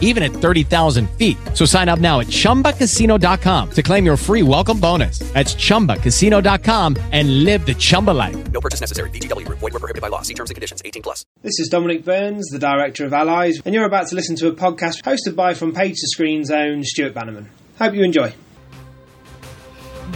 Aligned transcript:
even 0.00 0.22
at 0.22 0.30
30,000 0.30 1.10
feet. 1.18 1.36
So 1.52 1.66
sign 1.66 1.90
up 1.90 1.98
now 1.98 2.20
at 2.20 2.28
chumbacasino.com 2.28 3.70
to 3.72 3.82
claim 3.82 4.06
your 4.06 4.16
free 4.16 4.42
welcome 4.42 4.80
bonus. 4.80 5.18
That's 5.34 5.54
chumbacasino.com 5.54 6.96
and 7.12 7.44
live 7.44 7.66
the 7.66 7.74
Chumba 7.74 8.12
life. 8.12 8.36
No 8.52 8.60
purchase 8.60 8.80
necessary. 8.80 9.10
VGW 9.10 9.44
Group. 9.44 9.58
Void 9.58 9.72
were 9.72 9.80
prohibited 9.80 10.02
by 10.02 10.08
law. 10.08 10.22
See 10.22 10.34
terms 10.34 10.50
and 10.50 10.54
conditions. 10.54 10.80
18 10.84 11.02
plus. 11.02 11.26
This 11.42 11.58
is 11.58 11.68
Dominic 11.68 12.04
Burns, 12.04 12.46
the 12.50 12.58
director 12.58 13.04
of 13.04 13.12
Allies, 13.12 13.60
and 13.64 13.74
you're 13.74 13.84
about 13.84 14.06
to 14.08 14.14
listen 14.14 14.36
to 14.36 14.48
a 14.48 14.52
podcast 14.52 15.02
hosted 15.02 15.34
by 15.34 15.54
From 15.54 15.74
Page 15.74 15.96
to 15.96 16.08
Screen's 16.08 16.50
own 16.50 16.84
Stuart 16.84 17.14
Bannerman. 17.14 17.50
Hope 17.78 17.94
you 17.94 18.04
enjoy. 18.04 18.32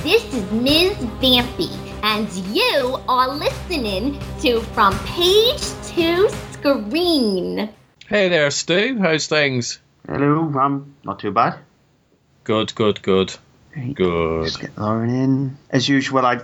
This 0.02 0.23
is 0.32 0.51
Ms. 0.52 0.92
Vampy, 1.20 1.70
and 2.04 2.30
you 2.54 2.98
are 3.09 3.34
listening 3.34 4.18
to 4.40 4.60
From 4.74 4.96
Page 5.01 5.60
to 5.95 6.29
Screen. 6.52 7.68
Hey 8.08 8.30
there, 8.30 8.50
Stu. 8.50 8.98
How's 8.98 9.26
things? 9.26 9.80
Hello, 10.06 10.50
um, 10.58 10.94
not 11.04 11.18
too 11.18 11.30
bad. 11.30 11.58
Good, 12.42 12.74
good, 12.74 13.02
good. 13.02 13.36
Good. 13.74 14.46
Just 14.46 14.60
get 14.62 14.78
Lauren 14.78 15.10
in. 15.10 15.58
As 15.68 15.86
usual, 15.86 16.24
I 16.24 16.40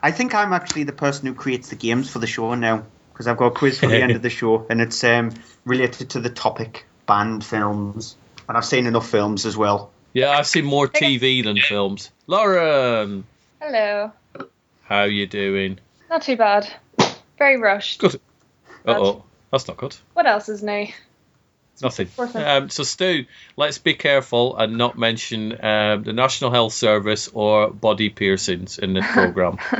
I 0.00 0.12
think 0.12 0.36
I'm 0.36 0.52
actually 0.52 0.84
the 0.84 0.92
person 0.92 1.26
who 1.26 1.34
creates 1.34 1.70
the 1.70 1.74
games 1.74 2.08
for 2.08 2.20
the 2.20 2.28
show 2.28 2.54
now 2.54 2.84
because 3.12 3.26
I've 3.26 3.36
got 3.36 3.46
a 3.46 3.50
quiz 3.50 3.80
for 3.80 3.88
the 3.88 4.00
end 4.00 4.12
of 4.12 4.22
the 4.22 4.30
show 4.30 4.64
and 4.70 4.80
it's 4.80 5.02
um, 5.02 5.32
related 5.64 6.10
to 6.10 6.20
the 6.20 6.30
topic 6.30 6.86
banned 7.06 7.44
films, 7.44 8.14
and 8.48 8.56
I've 8.56 8.64
seen 8.64 8.86
enough 8.86 9.10
films 9.10 9.44
as 9.44 9.56
well. 9.56 9.90
Yeah, 10.12 10.30
I've 10.30 10.46
seen 10.46 10.66
more 10.66 10.86
TV 10.86 11.42
than 11.42 11.58
films. 11.58 12.12
Lauren, 12.28 13.24
Hello. 13.60 14.12
how 14.84 15.02
you 15.02 15.26
doing? 15.26 15.80
Not 16.08 16.22
too 16.22 16.36
bad. 16.36 16.72
Very 17.38 17.56
rushed. 17.56 17.98
Good. 17.98 18.20
Uh 18.86 19.00
oh, 19.00 19.24
that's 19.50 19.66
not 19.66 19.78
good. 19.78 19.96
What 20.12 20.26
else 20.26 20.48
is 20.48 20.62
new? 20.62 20.86
Nothing. 21.82 22.08
Um, 22.34 22.70
so, 22.70 22.82
Stu, 22.82 23.26
let's 23.56 23.78
be 23.78 23.94
careful 23.94 24.56
and 24.56 24.76
not 24.78 24.98
mention 24.98 25.52
um, 25.64 26.02
the 26.02 26.12
National 26.12 26.50
Health 26.50 26.72
Service 26.72 27.28
or 27.32 27.70
body 27.70 28.10
piercings 28.10 28.78
in 28.78 28.94
this 28.94 29.06
program. 29.06 29.58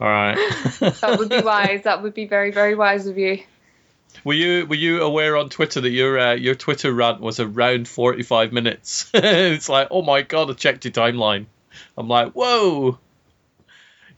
All 0.00 0.08
right. 0.08 0.36
That 0.80 1.16
would 1.18 1.28
be 1.28 1.40
wise. 1.40 1.82
That 1.84 2.02
would 2.02 2.14
be 2.14 2.26
very, 2.26 2.50
very 2.50 2.74
wise 2.74 3.06
of 3.06 3.18
you. 3.18 3.40
Were 4.24 4.34
you 4.34 4.66
were 4.66 4.76
you 4.76 5.02
aware 5.02 5.36
on 5.36 5.48
Twitter 5.48 5.80
that 5.80 5.90
your 5.90 6.18
uh, 6.18 6.34
your 6.34 6.54
Twitter 6.54 6.92
rant 6.92 7.20
was 7.20 7.40
around 7.40 7.88
forty 7.88 8.22
five 8.22 8.52
minutes? 8.52 9.10
it's 9.14 9.68
like, 9.68 9.88
oh 9.90 10.02
my 10.02 10.22
god, 10.22 10.50
I 10.50 10.54
checked 10.54 10.84
your 10.84 10.92
timeline. 10.92 11.46
I'm 11.96 12.08
like, 12.08 12.32
whoa. 12.32 12.98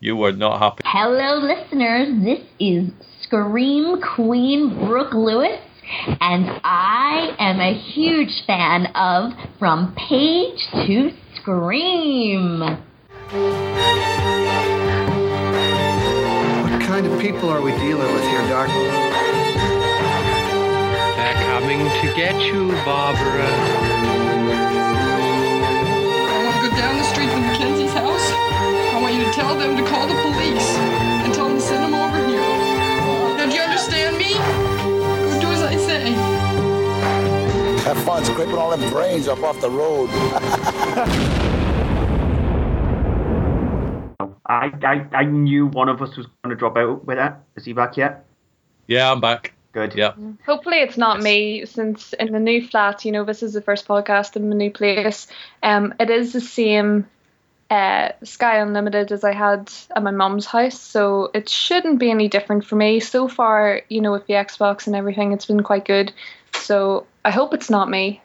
You 0.00 0.16
were 0.16 0.32
not 0.32 0.58
happy. 0.58 0.82
Hello, 0.84 1.38
listeners. 1.38 2.24
This 2.24 2.40
is 2.58 2.90
Scream 3.22 4.00
Queen 4.00 4.86
Brooke 4.86 5.14
Lewis, 5.14 5.60
and 6.20 6.60
I 6.64 7.34
am 7.38 7.60
a 7.60 7.74
huge 7.74 8.44
fan 8.46 8.86
of 8.94 9.32
From 9.58 9.94
Page 9.94 10.58
to 10.86 11.12
Scream. 11.36 12.60
What 16.60 16.80
kind 16.82 17.06
of 17.06 17.20
people 17.20 17.48
are 17.50 17.60
we 17.60 17.72
dealing 17.72 18.12
with 18.14 18.24
here, 18.24 18.48
Doc? 18.48 18.68
They're 21.16 21.42
coming 21.46 21.80
to 21.80 22.14
get 22.16 22.40
you, 22.40 22.72
Barbara. 22.84 23.50
I 26.28 26.44
want 26.44 26.56
to 26.56 26.68
go 26.68 26.76
down 26.76 26.96
the 26.96 27.04
street 27.12 27.30
to 27.30 27.36
Mackenzie's 27.38 27.92
house. 27.92 28.32
I 28.94 29.00
want 29.00 29.14
you 29.14 29.24
to 29.24 29.32
tell 29.32 29.58
them 29.58 29.76
to 29.76 29.84
call 29.88 30.06
the 30.06 30.14
police 30.14 30.91
Have 37.92 38.04
fun 38.04 38.24
scraping 38.24 38.54
all 38.54 38.74
them 38.74 38.88
brains 38.90 39.28
up 39.28 39.42
off 39.42 39.60
the 39.60 39.68
road. 39.68 40.08
I, 44.46 44.72
I, 44.82 45.06
I 45.12 45.24
knew 45.24 45.66
one 45.66 45.90
of 45.90 46.00
us 46.00 46.16
was 46.16 46.26
going 46.42 46.56
to 46.56 46.56
drop 46.56 46.78
out 46.78 47.04
with 47.04 47.18
that. 47.18 47.42
Is 47.54 47.66
he 47.66 47.74
back 47.74 47.98
yet? 47.98 48.24
Yeah, 48.86 49.12
I'm 49.12 49.20
back. 49.20 49.52
Good. 49.72 49.94
Yeah. 49.94 50.14
Hopefully, 50.46 50.78
it's 50.78 50.96
not 50.96 51.20
me, 51.20 51.66
since 51.66 52.14
in 52.14 52.32
the 52.32 52.40
new 52.40 52.66
flat, 52.66 53.04
you 53.04 53.12
know, 53.12 53.24
this 53.24 53.42
is 53.42 53.52
the 53.52 53.60
first 53.60 53.86
podcast 53.86 54.36
in 54.36 54.48
my 54.48 54.56
new 54.56 54.70
place. 54.70 55.26
Um, 55.62 55.92
it 56.00 56.08
is 56.08 56.32
the 56.32 56.40
same 56.40 57.06
uh, 57.68 58.12
Sky 58.24 58.60
Unlimited 58.60 59.12
as 59.12 59.22
I 59.22 59.34
had 59.34 59.70
at 59.94 60.02
my 60.02 60.12
mum's 60.12 60.46
house, 60.46 60.80
so 60.80 61.30
it 61.34 61.50
shouldn't 61.50 61.98
be 61.98 62.10
any 62.10 62.28
different 62.28 62.64
for 62.64 62.74
me. 62.74 63.00
So 63.00 63.28
far, 63.28 63.82
you 63.90 64.00
know, 64.00 64.12
with 64.12 64.26
the 64.26 64.32
Xbox 64.32 64.86
and 64.86 64.96
everything, 64.96 65.32
it's 65.32 65.44
been 65.44 65.62
quite 65.62 65.84
good. 65.84 66.10
So 66.54 67.06
I 67.24 67.30
hope 67.30 67.54
it's 67.54 67.70
not 67.70 67.88
me. 67.88 68.20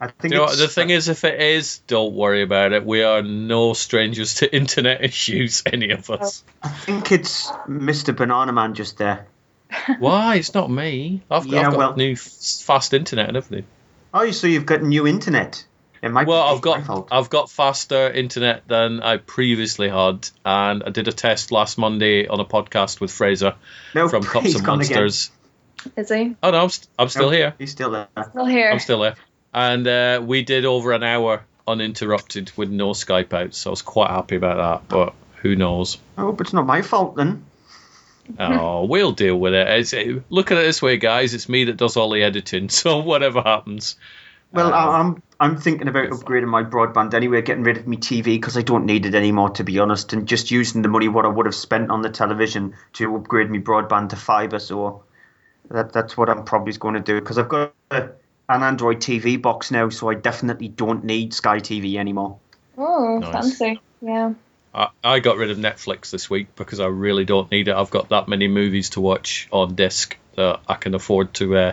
I 0.00 0.08
think 0.08 0.34
You 0.34 0.40
know, 0.40 0.54
the 0.54 0.68
thing 0.68 0.90
is, 0.90 1.08
if 1.08 1.24
it 1.24 1.40
is, 1.40 1.78
don't 1.86 2.14
worry 2.14 2.42
about 2.42 2.72
it. 2.72 2.84
We 2.84 3.02
are 3.02 3.22
no 3.22 3.72
strangers 3.72 4.34
to 4.36 4.54
internet 4.56 5.02
issues, 5.02 5.62
any 5.64 5.90
of 5.90 6.10
us. 6.10 6.44
I 6.62 6.68
think 6.68 7.12
it's 7.12 7.46
Mr. 7.66 8.14
Banana 8.14 8.52
Man 8.52 8.74
just 8.74 8.98
there. 8.98 9.26
Why? 9.98 10.36
It's 10.36 10.52
not 10.54 10.70
me. 10.70 11.22
I've, 11.30 11.46
Yeah, 11.46 11.60
I've 11.66 11.70
got 11.72 11.78
well- 11.78 11.96
new 11.96 12.14
fast 12.14 12.92
internet 12.94 13.28
and 13.28 13.36
everything. 13.36 13.66
Oh, 14.12 14.30
so 14.30 14.46
you've 14.46 14.66
got 14.66 14.82
new 14.82 15.06
internet. 15.06 15.64
It 16.02 16.10
might 16.10 16.26
Well, 16.26 16.46
be 16.46 16.54
I've 16.56 16.84
got. 16.84 17.08
I've 17.10 17.30
got 17.30 17.50
faster 17.50 18.08
internet 18.10 18.68
than 18.68 19.02
I 19.02 19.16
previously 19.16 19.88
had, 19.88 20.28
and 20.44 20.82
I 20.84 20.90
did 20.90 21.08
a 21.08 21.12
test 21.12 21.50
last 21.50 21.78
Monday 21.78 22.28
on 22.28 22.38
a 22.38 22.44
podcast 22.44 23.00
with 23.00 23.10
Fraser 23.10 23.54
No, 23.94 24.08
from 24.08 24.22
Cops 24.24 24.54
and 24.54 24.64
gone 24.64 24.80
again. 24.82 25.00
Monsters. 25.00 25.30
Is 25.96 26.08
he? 26.10 26.36
Oh 26.42 26.50
no, 26.50 26.62
I'm, 26.64 26.68
st- 26.68 26.88
I'm 26.98 27.08
still 27.08 27.30
here. 27.30 27.54
He's 27.58 27.70
still 27.70 27.90
there. 27.90 28.08
Still 28.30 28.46
here. 28.46 28.70
I'm 28.70 28.78
still 28.78 29.02
here, 29.02 29.14
and 29.54 29.86
uh, 29.86 30.22
we 30.24 30.42
did 30.42 30.64
over 30.64 30.92
an 30.92 31.02
hour 31.02 31.44
uninterrupted 31.68 32.52
with 32.56 32.70
no 32.70 32.90
Skype 32.90 33.32
out, 33.32 33.54
so 33.54 33.70
I 33.70 33.72
was 33.72 33.82
quite 33.82 34.10
happy 34.10 34.36
about 34.36 34.56
that. 34.56 34.88
But 34.88 35.14
who 35.42 35.56
knows? 35.56 35.98
I 36.16 36.22
hope 36.22 36.40
it's 36.40 36.52
not 36.52 36.66
my 36.66 36.82
fault 36.82 37.16
then. 37.16 37.44
Oh, 38.40 38.86
we'll 38.86 39.12
deal 39.12 39.36
with 39.38 39.54
it. 39.54 39.68
It's, 39.68 39.92
it. 39.92 40.24
Look 40.30 40.50
at 40.50 40.58
it 40.58 40.62
this 40.62 40.82
way, 40.82 40.96
guys. 40.96 41.32
It's 41.32 41.48
me 41.48 41.62
that 41.66 41.76
does 41.76 41.96
all 41.96 42.10
the 42.10 42.24
editing, 42.24 42.68
so 42.70 42.98
whatever 42.98 43.40
happens. 43.40 43.94
Well, 44.52 44.74
Um, 44.74 45.22
I'm 45.38 45.52
I'm 45.52 45.56
thinking 45.60 45.86
about 45.86 46.08
upgrading 46.10 46.48
my 46.48 46.64
broadband 46.64 47.14
anyway, 47.14 47.42
getting 47.42 47.62
rid 47.62 47.76
of 47.76 47.86
my 47.86 47.94
TV 47.94 48.24
because 48.24 48.56
I 48.56 48.62
don't 48.62 48.84
need 48.84 49.06
it 49.06 49.14
anymore, 49.14 49.50
to 49.50 49.62
be 49.64 49.78
honest, 49.78 50.12
and 50.12 50.26
just 50.26 50.50
using 50.50 50.82
the 50.82 50.88
money 50.88 51.06
what 51.08 51.24
I 51.24 51.28
would 51.28 51.46
have 51.46 51.54
spent 51.54 51.90
on 51.90 52.02
the 52.02 52.10
television 52.10 52.74
to 52.94 53.14
upgrade 53.14 53.48
my 53.48 53.58
broadband 53.58 54.08
to 54.08 54.16
fibre. 54.16 54.58
So 54.58 55.04
that 55.70 55.92
that's 55.92 56.16
what 56.16 56.28
I'm 56.28 56.44
probably 56.44 56.72
going 56.74 56.94
to 56.94 57.00
do 57.00 57.20
because 57.20 57.38
I've 57.38 57.48
got 57.48 57.74
a, 57.90 58.10
an 58.48 58.62
Android 58.62 58.98
TV 58.98 59.40
box 59.40 59.70
now, 59.70 59.88
so 59.88 60.08
I 60.08 60.14
definitely 60.14 60.68
don't 60.68 61.04
need 61.04 61.34
Sky 61.34 61.58
TV 61.58 61.96
anymore. 61.96 62.38
Oh, 62.78 63.18
Nice. 63.18 63.32
fancy. 63.32 63.80
Yeah. 64.00 64.34
I, 64.74 64.88
I 65.02 65.18
got 65.20 65.38
rid 65.38 65.50
of 65.50 65.58
Netflix 65.58 66.10
this 66.10 66.28
week 66.28 66.54
because 66.56 66.80
I 66.80 66.86
really 66.86 67.24
don't 67.24 67.50
need 67.50 67.68
it. 67.68 67.74
I've 67.74 67.90
got 67.90 68.10
that 68.10 68.28
many 68.28 68.46
movies 68.48 68.90
to 68.90 69.00
watch 69.00 69.48
on 69.50 69.74
disc 69.74 70.16
that 70.36 70.60
I 70.68 70.74
can 70.74 70.94
afford 70.94 71.32
to 71.34 71.56
uh, 71.56 71.72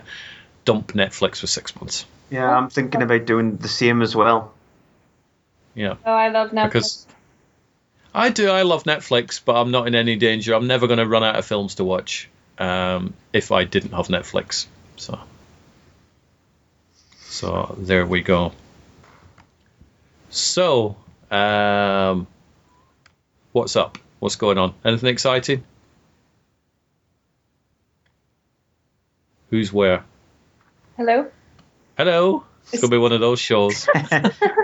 dump 0.63 0.93
Netflix 0.93 1.39
for 1.39 1.47
six 1.47 1.75
months. 1.75 2.05
Yeah, 2.29 2.49
I'm 2.49 2.69
thinking 2.69 3.01
about 3.01 3.25
doing 3.25 3.57
the 3.57 3.67
same 3.67 4.01
as 4.01 4.15
well. 4.15 4.53
Yeah, 5.75 5.95
Oh, 6.05 6.11
I 6.13 6.29
love 6.29 6.51
Netflix. 6.51 6.63
because 6.63 7.07
I 8.15 8.29
do. 8.29 8.49
I 8.49 8.61
love 8.61 8.83
Netflix, 8.83 9.41
but 9.43 9.55
I'm 9.55 9.71
not 9.71 9.87
in 9.87 9.95
any 9.95 10.15
danger. 10.15 10.53
I'm 10.53 10.67
never 10.67 10.87
going 10.87 10.99
to 10.99 11.07
run 11.07 11.23
out 11.23 11.35
of 11.35 11.45
films 11.45 11.75
to 11.75 11.83
watch 11.83 12.29
um, 12.57 13.13
if 13.31 13.51
I 13.51 13.63
didn't 13.63 13.91
have 13.91 14.07
Netflix. 14.07 14.67
So, 14.97 15.19
so 17.21 17.75
there 17.79 18.05
we 18.05 18.21
go. 18.21 18.51
So, 20.29 20.95
um, 21.31 22.27
what's 23.51 23.75
up? 23.75 23.97
What's 24.19 24.35
going 24.35 24.57
on? 24.57 24.73
Anything 24.85 25.09
exciting? 25.09 25.63
Who's 29.49 29.71
where? 29.71 30.03
Hello? 30.97 31.29
Hello. 31.97 32.43
It's 32.71 32.81
gonna 32.81 32.91
be 32.91 32.97
one 32.97 33.11
of 33.11 33.19
those 33.19 33.39
shows. 33.39 33.87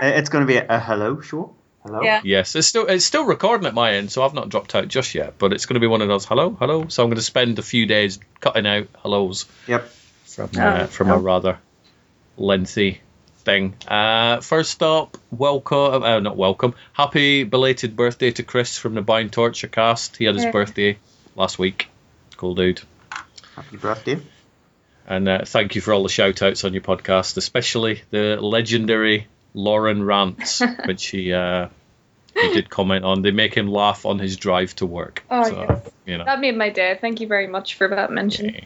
It's 0.01 0.30
going 0.30 0.42
to 0.44 0.47
be 0.47 0.57
a, 0.57 0.65
a 0.69 0.80
hello 0.80 1.19
show. 1.21 1.53
Hello. 1.84 2.02
Yeah. 2.02 2.22
yes, 2.24 2.56
it's 2.56 2.68
still 2.68 2.88
it's 2.88 3.06
still 3.06 3.26
recording 3.26 3.66
at 3.66 3.74
my 3.74 3.94
end, 3.94 4.12
so 4.12 4.24
I've 4.24 4.34
not 4.34 4.50
dropped 4.50 4.76
out 4.76 4.88
just 4.90 5.16
yet. 5.16 5.36
But 5.38 5.54
it's 5.54 5.66
gonna 5.66 5.80
be 5.80 5.88
one 5.88 6.02
of 6.02 6.08
those 6.08 6.26
hello, 6.26 6.52
hello. 6.52 6.88
So 6.90 7.04
I'm 7.04 7.10
gonna 7.10 7.22
spend 7.22 7.58
a 7.58 7.62
few 7.64 7.86
days 7.86 8.20
cutting 8.42 8.68
out 8.68 8.88
hellos 9.02 9.46
Yep. 9.68 9.90
from 10.26 10.50
uh, 10.58 10.86
from 10.88 11.10
a 11.10 11.18
rather 11.18 11.58
lengthy 12.38 13.02
thing. 13.40 13.76
Uh, 13.88 14.42
first 14.42 14.84
up, 14.84 15.18
welcome, 15.31 16.04
uh, 16.04 16.20
not 16.20 16.36
welcome. 16.36 16.76
Happy 16.94 17.44
belated 17.46 17.96
birthday 17.96 18.31
to 18.31 18.44
Chris 18.44 18.78
from 18.78 18.94
the 18.94 19.02
Bind 19.02 19.31
Torture 19.31 19.68
Kast. 19.68 20.18
He 20.18 20.26
had 20.26 20.36
his 20.36 20.44
Yeah. 20.44 20.52
birthday 20.52 20.98
last 21.36 21.58
week. 21.58 21.88
Cool 22.36 22.56
dude. 22.56 22.81
Happy 23.56 23.78
birthday. 23.78 24.20
And 25.08 25.28
uh, 25.28 25.46
thank 25.46 25.76
you 25.76 25.81
for 25.81 25.94
all 25.94 26.04
the 26.04 26.10
shout 26.10 26.42
outs 26.42 26.64
on 26.66 26.74
your 26.74 26.84
podcast, 26.84 27.38
especially 27.38 28.02
the 28.12 28.38
legendary 28.40 29.28
Lauren 29.54 30.04
Rants, 30.04 30.62
which 30.86 31.07
he 31.07 31.34
uh, 31.34 31.68
he 32.34 32.54
did 32.54 32.69
comment 32.69 33.06
on. 33.06 33.22
They 33.22 33.31
make 33.31 33.56
him 33.56 33.68
laugh 33.68 34.06
on 34.06 34.19
his 34.19 34.38
drive 34.38 34.75
to 34.78 34.86
work. 34.86 35.24
Oh, 35.30 35.44
so, 35.44 35.66
yes. 35.69 35.92
you 36.06 36.18
know. 36.18 36.25
That 36.25 36.40
made 36.40 36.56
my 36.56 36.69
day. 36.69 36.98
Thank 37.00 37.22
you 37.22 37.28
very 37.28 37.48
much 37.48 37.75
for 37.75 37.88
that 37.88 38.12
mention. 38.12 38.66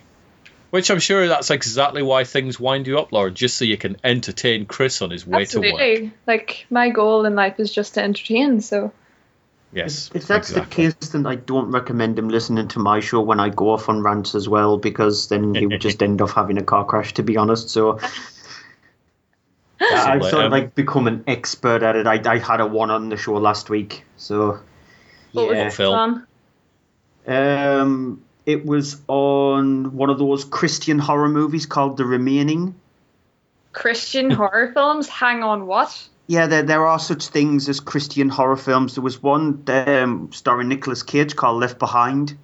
Which 0.70 0.90
I'm 0.90 1.00
sure 1.00 1.28
that's 1.28 1.52
exactly 1.52 2.02
why 2.02 2.24
things 2.24 2.60
wind 2.60 2.88
you 2.88 2.98
up, 2.98 3.12
Lauren, 3.12 3.36
just 3.36 3.58
so 3.58 3.66
you 3.66 3.78
can 3.78 3.98
entertain 4.04 4.66
Chris 4.66 5.04
on 5.04 5.12
his 5.12 5.26
way 5.26 5.46
to 5.46 5.60
work. 5.60 5.68
Absolutely. 5.68 6.12
Like 6.26 6.66
my 6.72 6.90
goal 6.90 7.26
in 7.26 7.36
life 7.36 7.60
is 7.60 7.72
just 7.72 7.94
to 7.94 8.04
entertain. 8.04 8.60
So 8.60 8.92
Yes. 9.74 10.12
If 10.14 10.28
that's 10.28 10.52
exactly. 10.52 10.88
the 10.88 10.94
case, 10.94 11.10
then 11.10 11.26
I 11.26 11.36
don't 11.36 11.72
recommend 11.72 12.18
him 12.18 12.30
listening 12.30 12.68
to 12.70 12.80
my 12.80 13.00
show 13.00 13.22
when 13.22 13.40
I 13.40 13.50
go 13.50 13.72
off 13.72 13.90
on 13.90 14.04
rants 14.04 14.36
as 14.36 14.48
well, 14.48 14.78
because 14.78 15.28
then 15.30 15.56
he 15.56 15.66
would 15.66 15.82
just 15.82 16.02
end 16.04 16.22
up 16.22 16.30
having 16.30 16.58
a 16.58 16.64
car 16.64 16.86
crash, 16.86 17.14
to 17.16 17.24
be 17.24 17.38
honest. 17.38 17.70
So 17.70 18.00
I've 19.84 20.20
Possibly, 20.20 20.30
sort 20.30 20.46
of 20.46 20.54
um, 20.54 20.60
like 20.60 20.76
become 20.76 21.08
an 21.08 21.24
expert 21.28 21.84
at 21.84 21.96
it. 21.96 22.08
I, 22.08 22.22
I 22.26 22.38
had 22.38 22.62
a 22.62 22.66
one 22.66 22.92
on 22.92 23.10
the 23.10 23.18
show 23.18 23.34
last 23.34 23.70
week, 23.70 24.04
so 24.18 24.60
what 25.34 25.50
was 25.50 25.80
it 25.80 25.86
on? 25.86 26.28
Um, 27.26 28.24
it 28.46 28.66
was 28.66 29.02
on 29.08 29.96
one 29.96 30.10
of 30.10 30.20
those 30.20 30.46
Christian 30.46 31.00
horror 31.00 31.30
movies 31.30 31.66
called 31.66 31.98
The 31.98 32.06
Remaining. 32.06 32.76
Christian 33.72 34.30
horror 34.30 34.72
films. 34.74 35.08
Hang 35.08 35.44
on, 35.44 35.66
what? 35.66 36.08
Yeah, 36.28 36.48
there, 36.48 36.64
there 36.64 36.86
are 36.86 37.00
such 37.00 37.28
things 37.28 37.68
as 37.68 37.80
Christian 37.80 38.30
horror 38.30 38.58
films. 38.58 38.96
There 38.96 39.04
was 39.04 39.22
one 39.22 39.64
um, 39.68 40.30
starring 40.32 40.70
Nicolas 40.70 41.04
Cage 41.04 41.36
called 41.36 41.60
Left 41.60 41.80
Behind, 41.80 42.38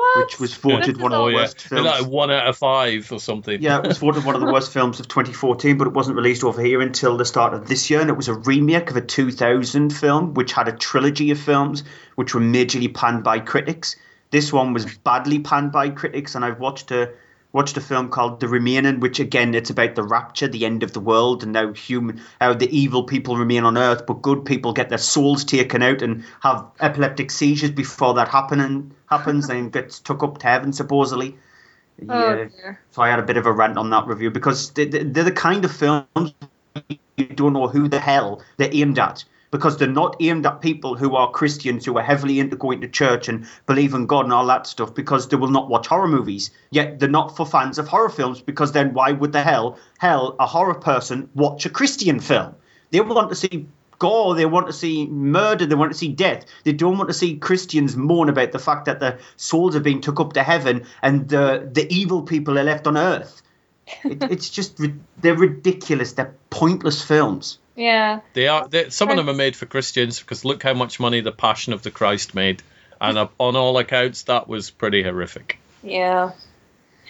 What? 0.00 0.24
which 0.24 0.40
was 0.40 0.54
voted 0.54 0.98
one 0.98 1.12
of 1.12 1.26
the 1.26 1.30
yeah. 1.30 1.36
worst 1.42 1.60
films. 1.60 1.84
like 1.84 2.06
one 2.06 2.30
out 2.30 2.46
of 2.46 2.56
five 2.56 3.12
or 3.12 3.20
something. 3.20 3.60
Yeah, 3.60 3.80
it 3.80 3.86
was 3.86 3.98
voted 3.98 4.24
one 4.24 4.34
of 4.34 4.40
the 4.40 4.50
worst 4.50 4.72
films 4.72 4.98
of 4.98 5.08
2014, 5.08 5.76
but 5.76 5.88
it 5.88 5.92
wasn't 5.92 6.16
released 6.16 6.42
over 6.42 6.62
here 6.62 6.80
until 6.80 7.18
the 7.18 7.26
start 7.26 7.52
of 7.52 7.68
this 7.68 7.90
year, 7.90 8.00
and 8.00 8.08
it 8.08 8.16
was 8.16 8.28
a 8.28 8.34
remake 8.34 8.88
of 8.88 8.96
a 8.96 9.02
2000 9.02 9.90
film, 9.90 10.32
which 10.32 10.52
had 10.52 10.68
a 10.68 10.72
trilogy 10.72 11.30
of 11.32 11.38
films 11.38 11.84
which 12.14 12.34
were 12.34 12.40
majorly 12.40 12.92
panned 12.92 13.24
by 13.24 13.40
critics. 13.40 13.96
This 14.30 14.50
one 14.50 14.72
was 14.72 14.86
badly 14.86 15.40
panned 15.40 15.70
by 15.70 15.90
critics, 15.90 16.34
and 16.34 16.46
I've 16.46 16.60
watched 16.60 16.90
a 16.92 17.12
watched 17.52 17.76
a 17.76 17.80
film 17.80 18.08
called 18.08 18.40
The 18.40 18.48
Remaining, 18.48 19.00
which 19.00 19.20
again 19.20 19.54
it's 19.54 19.70
about 19.70 19.96
the 19.96 20.02
rapture, 20.02 20.48
the 20.48 20.64
end 20.64 20.82
of 20.82 20.92
the 20.94 21.00
world, 21.00 21.42
and 21.42 21.54
how 21.54 21.74
human 21.74 22.22
how 22.40 22.54
the 22.54 22.74
evil 22.74 23.02
people 23.04 23.36
remain 23.36 23.64
on 23.64 23.76
Earth, 23.76 24.06
but 24.06 24.22
good 24.22 24.46
people 24.46 24.72
get 24.72 24.88
their 24.88 24.96
souls 24.96 25.44
taken 25.44 25.82
out 25.82 26.00
and 26.00 26.24
have 26.40 26.64
epileptic 26.80 27.30
seizures 27.30 27.72
before 27.72 28.14
that 28.14 28.28
happening 28.28 28.94
happens, 29.10 29.50
and 29.50 29.72
gets 29.72 29.98
took 29.98 30.22
up 30.22 30.38
to 30.38 30.46
heaven 30.46 30.72
supposedly. 30.72 31.36
Oh 32.08 32.14
Yeah. 32.18 32.44
dear. 32.44 32.80
So 32.90 33.02
I 33.02 33.08
had 33.10 33.18
a 33.18 33.22
bit 33.24 33.36
of 33.36 33.46
a 33.46 33.52
rant 33.52 33.76
on 33.76 33.90
that 33.90 34.06
review 34.06 34.30
because 34.30 34.70
they- 34.70 34.86
they- 34.86 35.02
they're 35.04 35.24
the 35.24 35.32
kind 35.32 35.64
of 35.64 35.72
films 35.72 36.32
you 37.16 37.26
don't 37.26 37.52
know 37.52 37.68
who 37.68 37.88
the 37.88 37.98
hell 37.98 38.40
they're 38.56 38.70
aimed 38.72 38.98
at. 38.98 39.24
Because 39.50 39.76
they're 39.76 39.88
not 39.88 40.14
aimed 40.20 40.46
at 40.46 40.60
people 40.60 40.94
who 40.94 41.16
are 41.16 41.28
Christians 41.32 41.84
who 41.84 41.98
are 41.98 42.04
heavily 42.04 42.38
into 42.38 42.54
going 42.54 42.80
to 42.82 42.88
church 42.88 43.28
and 43.28 43.46
believe 43.66 43.94
in 43.94 44.06
God 44.06 44.24
and 44.24 44.32
all 44.32 44.46
that 44.46 44.68
stuff 44.68 44.94
because 44.94 45.26
they 45.26 45.36
will 45.36 45.48
not 45.48 45.68
watch 45.68 45.88
horror 45.88 46.06
movies. 46.06 46.52
Yet 46.70 47.00
they're 47.00 47.08
not 47.08 47.36
for 47.36 47.44
fans 47.44 47.76
of 47.76 47.88
horror 47.88 48.10
films 48.10 48.40
because 48.40 48.70
then 48.70 48.94
why 48.94 49.10
would 49.10 49.32
the 49.32 49.42
hell 49.42 49.76
hell 49.98 50.36
a 50.38 50.46
horror 50.46 50.76
person 50.76 51.28
watch 51.34 51.66
a 51.66 51.70
Christian 51.70 52.20
film? 52.20 52.54
They 52.92 53.00
want 53.00 53.28
to 53.30 53.34
see 53.34 53.66
gore, 54.00 54.34
they 54.34 54.46
want 54.46 54.66
to 54.66 54.72
see 54.72 55.06
murder, 55.06 55.66
they 55.66 55.76
want 55.76 55.92
to 55.92 55.98
see 55.98 56.08
death. 56.08 56.44
They 56.64 56.72
don't 56.72 56.98
want 56.98 57.10
to 57.10 57.14
see 57.14 57.36
Christians 57.36 57.96
mourn 57.96 58.28
about 58.28 58.50
the 58.50 58.58
fact 58.58 58.86
that 58.86 58.98
their 58.98 59.20
souls 59.36 59.76
are 59.76 59.80
being 59.80 60.00
took 60.00 60.18
up 60.18 60.32
to 60.32 60.42
heaven 60.42 60.86
and 61.02 61.28
the 61.28 61.68
the 61.72 61.86
evil 61.94 62.22
people 62.22 62.58
are 62.58 62.64
left 62.64 62.88
on 62.88 62.96
earth. 62.96 63.40
It, 64.02 64.22
it's 64.30 64.50
just 64.50 64.80
they're 65.20 65.36
ridiculous. 65.36 66.14
They're 66.14 66.34
pointless 66.50 67.00
films. 67.02 67.58
Yeah. 67.76 68.20
They 68.34 68.48
are. 68.48 68.66
They, 68.66 68.90
some 68.90 69.10
of 69.10 69.16
them 69.16 69.28
are 69.28 69.34
made 69.34 69.54
for 69.54 69.66
Christians 69.66 70.18
because 70.18 70.44
look 70.44 70.62
how 70.62 70.74
much 70.74 70.98
money 70.98 71.20
the 71.20 71.32
Passion 71.32 71.72
of 71.72 71.82
the 71.82 71.90
Christ 71.92 72.34
made, 72.34 72.62
and 73.00 73.16
on 73.38 73.56
all 73.56 73.78
accounts, 73.78 74.24
that 74.24 74.48
was 74.48 74.70
pretty 74.70 75.02
horrific. 75.02 75.58
Yeah. 75.82 76.32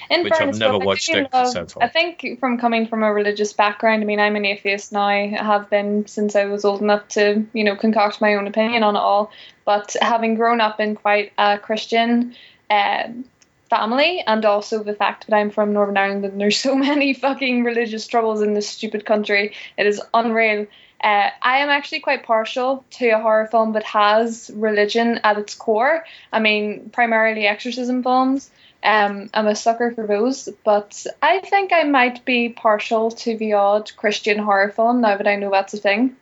In 0.08 0.24
Which 0.24 0.32
I've 0.32 0.58
never 0.58 0.78
watched 0.78 1.08
it, 1.08 1.28
I 1.32 1.88
think 1.88 2.38
from 2.40 2.58
coming 2.58 2.86
from 2.86 3.02
a 3.02 3.12
religious 3.12 3.52
background, 3.52 4.02
I 4.02 4.06
mean, 4.06 4.20
I'm 4.20 4.36
an 4.36 4.44
atheist 4.44 4.92
now. 4.92 5.02
I 5.02 5.26
have 5.28 5.68
been 5.68 6.06
since 6.06 6.34
I 6.34 6.46
was 6.46 6.64
old 6.64 6.80
enough 6.80 7.06
to, 7.08 7.44
you 7.52 7.64
know, 7.64 7.76
concoct 7.76 8.20
my 8.20 8.34
own 8.34 8.46
opinion 8.46 8.82
on 8.82 8.96
it 8.96 9.00
all. 9.00 9.30
But 9.64 9.96
having 10.00 10.34
grown 10.34 10.60
up 10.60 10.80
in 10.80 10.94
quite 10.94 11.32
a 11.38 11.58
Christian 11.58 12.34
um 12.70 13.24
family, 13.70 14.22
and 14.26 14.44
also 14.44 14.82
the 14.82 14.94
fact 14.94 15.26
that 15.26 15.36
I'm 15.36 15.50
from 15.50 15.72
Northern 15.72 15.96
Ireland 15.96 16.24
and 16.24 16.40
there's 16.40 16.58
so 16.68 16.74
many 16.74 17.14
fucking 17.14 17.64
religious 17.64 18.06
troubles 18.06 18.42
in 18.42 18.54
this 18.54 18.68
stupid 18.68 19.06
country, 19.06 19.54
it 19.78 19.86
is 19.86 20.02
unreal. 20.12 20.66
Uh, 21.02 21.30
I 21.40 21.58
am 21.58 21.70
actually 21.70 22.00
quite 22.00 22.24
partial 22.24 22.84
to 22.90 23.08
a 23.08 23.18
horror 23.18 23.46
film 23.46 23.72
that 23.72 23.84
has 23.84 24.50
religion 24.52 25.18
at 25.24 25.38
its 25.38 25.54
core. 25.54 26.04
I 26.30 26.40
mean, 26.40 26.90
primarily 26.90 27.46
exorcism 27.46 28.02
films. 28.02 28.50
Um, 28.82 29.28
I'm 29.34 29.46
a 29.46 29.54
sucker 29.54 29.92
for 29.92 30.06
those, 30.06 30.48
but 30.64 31.06
I 31.20 31.40
think 31.40 31.72
I 31.72 31.82
might 31.82 32.24
be 32.24 32.48
partial 32.48 33.10
to 33.10 33.36
the 33.36 33.52
odd 33.52 33.94
Christian 33.96 34.38
horror 34.38 34.70
film 34.70 35.02
now 35.02 35.16
that 35.16 35.26
I 35.26 35.36
know 35.36 35.50
that's 35.50 35.74
a 35.74 35.78
thing. 35.78 36.16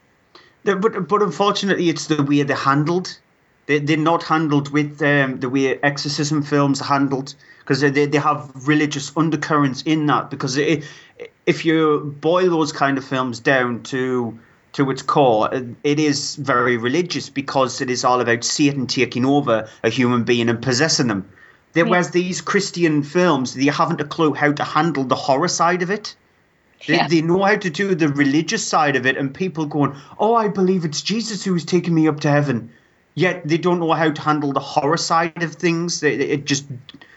But 0.65 1.09
but 1.09 1.23
unfortunately, 1.23 1.89
it's 1.89 2.07
the 2.07 2.23
way 2.23 2.43
they're 2.43 2.57
handled. 2.57 3.17
They 3.67 3.79
they're 3.79 3.97
not 3.97 4.25
handled 4.25 4.73
with 4.73 5.01
um, 5.03 5.39
the 5.39 5.49
way 5.49 5.79
exorcism 5.79 6.43
films 6.43 6.81
are 6.81 6.87
handled 6.87 7.35
because 7.61 7.81
they 7.81 8.07
they 8.07 8.19
have 8.19 8.51
religious 8.67 9.17
undercurrents 9.17 9.83
in 9.83 10.07
that. 10.07 10.29
Because 10.29 10.57
it, 10.57 10.85
if 11.47 11.65
you 11.65 12.17
boil 12.21 12.51
those 12.51 12.73
kind 12.73 12.99
of 12.99 13.05
films 13.05 13.39
down 13.39 13.85
to 13.85 14.39
to 14.73 14.91
its 14.91 15.03
core, 15.03 15.49
it 15.53 16.01
is 16.01 16.35
very 16.35 16.77
religious 16.77 17.31
because 17.31 17.81
it 17.81 17.89
is 17.89 18.05
all 18.05 18.21
about 18.21 18.43
Satan 18.43 18.89
taking 18.89 19.25
over 19.25 19.69
a 19.85 19.89
human 19.91 20.25
being 20.25 20.49
and 20.49 20.61
possessing 20.61 21.07
them. 21.07 21.31
They- 21.73 21.83
Whereas 21.83 22.11
these 22.11 22.41
Christian 22.41 23.03
films, 23.03 23.55
they 23.55 23.67
haven't 23.67 24.01
a 24.01 24.05
clue 24.05 24.35
how 24.35 24.53
to 24.53 24.65
handle 24.65 25.05
the 25.05 25.15
horror 25.15 25.49
side 25.49 25.83
of 25.83 25.91
it. 25.91 26.15
They, 26.87 26.95
Yeah. 26.95 27.09
they 27.09 27.23
know 27.23 27.43
how 27.43 27.57
to 27.57 27.71
do 27.71 27.95
the 27.95 28.09
religious 28.09 28.65
side 28.67 28.97
of 28.97 29.05
it, 29.07 29.17
and 29.17 29.35
people 29.35 29.67
going, 29.67 29.95
"Oh, 30.19 30.35
I 30.35 30.49
believe 30.49 30.85
it's 30.85 31.03
Jesus 31.03 31.45
who 31.45 31.55
is 31.57 31.65
taking 31.65 31.95
me 31.95 32.07
up 32.09 32.21
to 32.21 32.31
heaven." 32.31 32.71
Yet 33.15 33.43
they 33.49 33.59
don't 33.59 33.81
know 33.81 33.93
how 33.93 34.11
to 34.11 34.23
handle 34.23 34.53
the 34.53 34.61
horror 34.61 34.97
side 34.97 35.43
of 35.43 35.55
things. 35.55 35.99
They, 36.01 36.17
they- 36.17 36.29
it 36.29 36.45
just 36.47 36.67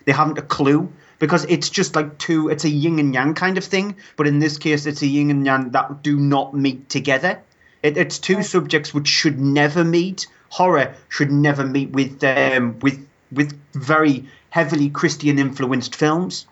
they 0.05 0.11
haven't 0.13 0.39
a 0.39 0.41
clue 0.41 0.89
because 1.19 1.45
it's 1.47 1.69
just 1.69 1.95
like 1.95 2.17
two. 2.17 2.49
It's 2.49 2.63
a 2.63 2.69
yin 2.69 2.97
and 2.97 3.13
yang 3.13 3.35
kind 3.35 3.57
of 3.59 3.63
thing, 3.63 3.95
but 4.17 4.25
in 4.27 4.39
this 4.39 4.57
case, 4.57 4.87
it's 4.87 5.03
a 5.03 5.07
yin 5.07 5.29
and 5.29 5.45
yang 5.45 5.69
that 5.71 6.01
do 6.01 6.17
not 6.19 6.55
meet 6.55 6.89
together. 6.89 7.39
It, 7.83 7.97
it's 7.97 8.17
two 8.17 8.41
subjects 8.41 8.93
which 8.95 9.07
should 9.07 9.39
never 9.39 9.83
meet. 9.83 10.25
Horror 10.49 10.95
should 11.09 11.31
never 11.31 11.63
meet 11.65 11.91
with 11.91 12.23
um, 12.23 12.79
with 12.81 13.07
with 13.31 13.53
very 13.73 14.25
heavily 14.51 14.89
Christian 14.91 15.39
influenced 15.39 15.95
films. 15.95 16.45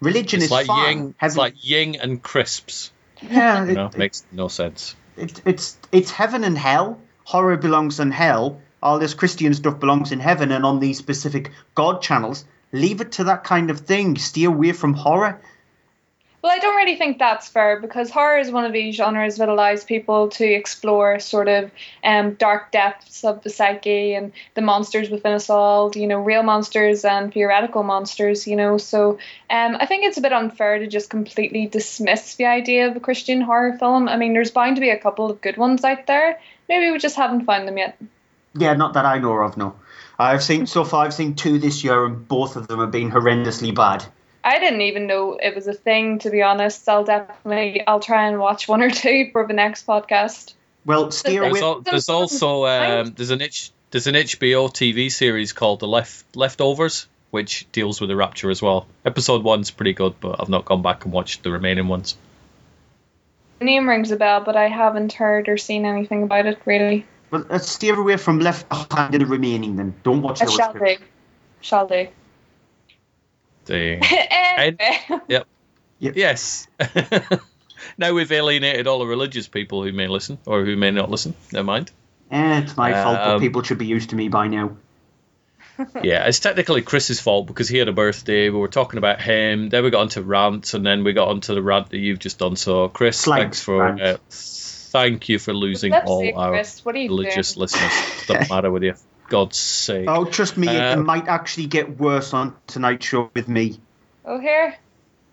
Religion 0.00 0.38
It's 0.38 0.46
is 0.46 0.50
like 0.50 0.66
fine. 0.66 0.86
Ying. 0.98 1.14
Heaven- 1.16 1.36
like 1.38 1.54
Ying 1.64 1.96
and 1.96 2.22
crisps. 2.22 2.92
yeah, 3.22 3.64
You 3.64 3.70
it- 3.70 3.74
know, 3.74 3.90
makes 3.96 4.24
no 4.30 4.48
sense. 4.48 4.94
it, 5.16 5.40
it's 5.46 5.76
it's 5.90 6.10
heaven 6.10 6.44
and 6.44 6.58
hell. 6.58 7.00
Horror 7.24 7.56
belongs 7.56 7.98
in 8.00 8.10
hell. 8.12 8.60
All 8.82 8.98
this 9.00 9.14
Christian 9.14 9.54
stuff 9.54 9.80
belongs 9.80 10.12
in 10.12 10.20
heaven, 10.20 10.52
and 10.52 10.64
on 10.64 10.78
these 10.78 10.98
specific 10.98 11.50
God 11.74 12.00
channels, 12.02 12.44
leave 12.72 13.00
it 13.00 13.12
to 13.12 13.24
that 13.24 13.42
kind 13.44 13.70
of 13.70 13.80
thing. 13.80 14.16
Stay 14.18 14.44
away 14.44 14.72
from 14.72 14.94
horror. 14.94 15.40
Well, 16.40 16.52
I 16.52 16.60
don't 16.60 16.76
really 16.76 16.94
think 16.94 17.18
that's 17.18 17.48
fair 17.48 17.80
because 17.80 18.10
horror 18.10 18.38
is 18.38 18.48
one 18.50 18.64
of 18.64 18.72
these 18.72 18.94
genres 18.94 19.38
that 19.38 19.48
allows 19.48 19.82
people 19.82 20.28
to 20.30 20.44
explore 20.44 21.18
sort 21.18 21.48
of 21.48 21.72
um, 22.04 22.34
dark 22.34 22.70
depths 22.70 23.24
of 23.24 23.42
the 23.42 23.50
psyche 23.50 24.14
and 24.14 24.32
the 24.54 24.60
monsters 24.60 25.10
within 25.10 25.32
us 25.32 25.50
all, 25.50 25.90
you 25.96 26.06
know, 26.06 26.20
real 26.20 26.44
monsters 26.44 27.04
and 27.04 27.34
theoretical 27.34 27.82
monsters, 27.82 28.46
you 28.46 28.54
know. 28.54 28.78
So 28.78 29.18
um, 29.50 29.76
I 29.80 29.86
think 29.86 30.04
it's 30.04 30.16
a 30.16 30.20
bit 30.20 30.32
unfair 30.32 30.78
to 30.78 30.86
just 30.86 31.10
completely 31.10 31.66
dismiss 31.66 32.36
the 32.36 32.46
idea 32.46 32.86
of 32.86 32.94
a 32.94 33.00
Christian 33.00 33.40
horror 33.40 33.76
film. 33.76 34.08
I 34.08 34.16
mean, 34.16 34.32
there's 34.32 34.52
bound 34.52 34.76
to 34.76 34.80
be 34.80 34.90
a 34.90 34.98
couple 34.98 35.28
of 35.28 35.40
good 35.40 35.56
ones 35.56 35.82
out 35.82 36.06
there. 36.06 36.40
Maybe 36.68 36.92
we 36.92 36.98
just 36.98 37.16
haven't 37.16 37.46
found 37.46 37.66
them 37.66 37.78
yet. 37.78 38.00
Yeah, 38.54 38.74
not 38.74 38.94
that 38.94 39.04
I 39.04 39.18
know 39.18 39.38
of. 39.38 39.56
No, 39.56 39.74
I've 40.20 40.44
seen 40.44 40.66
so 40.66 40.84
far. 40.84 41.04
I've 41.04 41.14
seen 41.14 41.34
two 41.34 41.58
this 41.58 41.82
year, 41.82 42.06
and 42.06 42.28
both 42.28 42.54
of 42.54 42.68
them 42.68 42.78
have 42.78 42.92
been 42.92 43.10
horrendously 43.10 43.74
bad. 43.74 44.04
I 44.48 44.60
didn't 44.60 44.80
even 44.80 45.06
know 45.06 45.34
it 45.34 45.54
was 45.54 45.66
a 45.66 45.74
thing, 45.74 46.20
to 46.20 46.30
be 46.30 46.40
honest. 46.40 46.88
I'll 46.88 47.04
definitely, 47.04 47.86
I'll 47.86 48.00
try 48.00 48.28
and 48.28 48.38
watch 48.38 48.66
one 48.66 48.80
or 48.80 48.88
two 48.90 49.28
for 49.30 49.46
the 49.46 49.52
next 49.52 49.86
podcast. 49.86 50.54
Well, 50.86 51.10
steer 51.10 51.42
There's, 51.42 51.50
away. 51.52 51.60
al- 51.60 51.80
there's 51.82 52.08
also 52.08 52.64
um, 52.64 53.12
there's 53.14 53.28
an 53.30 53.42
H, 53.42 53.70
there's 53.90 54.06
an 54.06 54.14
HBO 54.14 54.70
TV 54.70 55.12
series 55.12 55.52
called 55.52 55.80
The 55.80 55.86
Left 55.86 56.34
Leftovers, 56.34 57.08
which 57.30 57.70
deals 57.72 58.00
with 58.00 58.08
the 58.08 58.16
Rapture 58.16 58.48
as 58.50 58.62
well. 58.62 58.86
Episode 59.04 59.42
one's 59.42 59.70
pretty 59.70 59.92
good, 59.92 60.14
but 60.18 60.40
I've 60.40 60.48
not 60.48 60.64
gone 60.64 60.80
back 60.80 61.04
and 61.04 61.12
watched 61.12 61.42
the 61.42 61.50
remaining 61.52 61.86
ones. 61.86 62.16
The 63.58 63.66
name 63.66 63.86
rings 63.86 64.10
a 64.12 64.16
bell, 64.16 64.40
but 64.40 64.56
I 64.56 64.68
haven't 64.68 65.12
heard 65.12 65.50
or 65.50 65.58
seen 65.58 65.84
anything 65.84 66.22
about 66.22 66.46
it 66.46 66.58
really. 66.64 67.04
Well, 67.30 67.44
let's 67.50 67.68
steer 67.68 68.00
away 68.00 68.16
from 68.16 68.40
Left 68.40 68.66
Behind 68.70 69.14
and 69.14 69.24
the 69.24 69.26
remaining. 69.26 69.76
Then 69.76 69.94
don't 70.04 70.22
watch 70.22 70.40
I 70.40 70.46
those. 70.46 70.54
shall 70.54 70.72
do. 70.72 70.96
Shall 71.60 71.86
do. 71.86 72.08
The- 73.68 73.98
anyway. 74.58 74.98
Yep. 75.28 75.46
Yes. 76.00 76.66
now 77.98 78.12
we've 78.12 78.30
alienated 78.30 78.86
all 78.86 78.98
the 78.98 79.06
religious 79.06 79.48
people 79.48 79.82
who 79.82 79.92
may 79.92 80.06
listen 80.08 80.38
or 80.46 80.64
who 80.64 80.76
may 80.76 80.90
not 80.90 81.10
listen. 81.10 81.34
Never 81.52 81.64
mind. 81.64 81.90
Eh, 82.30 82.60
it's 82.60 82.76
my 82.76 82.92
fault, 82.92 83.16
but 83.16 83.34
Um, 83.34 83.40
people 83.40 83.62
should 83.62 83.78
be 83.78 83.86
used 83.86 84.10
to 84.10 84.16
me 84.16 84.28
by 84.28 84.48
now. 84.48 84.76
yeah, 86.02 86.26
it's 86.26 86.40
technically 86.40 86.82
Chris's 86.82 87.20
fault 87.20 87.46
because 87.46 87.68
he 87.68 87.78
had 87.78 87.88
a 87.88 87.92
birthday. 87.92 88.50
We 88.50 88.58
were 88.58 88.68
talking 88.68 88.98
about 88.98 89.20
him. 89.20 89.68
Then 89.68 89.84
we 89.84 89.90
got 89.90 90.00
onto 90.00 90.20
rants, 90.22 90.74
and 90.74 90.84
then 90.84 91.04
we 91.04 91.12
got 91.12 91.28
onto 91.28 91.54
the 91.54 91.62
rant 91.62 91.90
that 91.90 91.98
you've 91.98 92.18
just 92.18 92.38
done. 92.38 92.56
So, 92.56 92.88
Chris, 92.88 93.18
Slang 93.18 93.42
thanks 93.42 93.62
for 93.62 93.78
rant. 93.78 94.02
uh, 94.02 94.16
thank 94.30 95.28
you 95.28 95.38
for 95.38 95.54
losing 95.54 95.92
all 95.94 96.20
sake, 96.20 96.34
our 96.36 96.50
Chris, 96.50 96.84
what 96.84 96.94
are 96.96 96.98
you 96.98 97.08
religious 97.08 97.54
doing? 97.54 97.62
listeners. 97.62 98.26
Doesn't 98.26 98.50
matter 98.50 98.70
with 98.70 98.82
you. 98.82 98.94
God's 99.28 99.58
sake. 99.58 100.06
Oh, 100.08 100.24
trust 100.24 100.56
me, 100.56 100.68
Uh, 100.68 100.94
it 100.94 100.96
might 100.96 101.28
actually 101.28 101.66
get 101.66 101.98
worse 101.98 102.32
on 102.34 102.56
tonight's 102.66 103.06
show 103.06 103.30
with 103.34 103.48
me. 103.48 103.78
Oh, 104.24 104.40
here. 104.40 104.74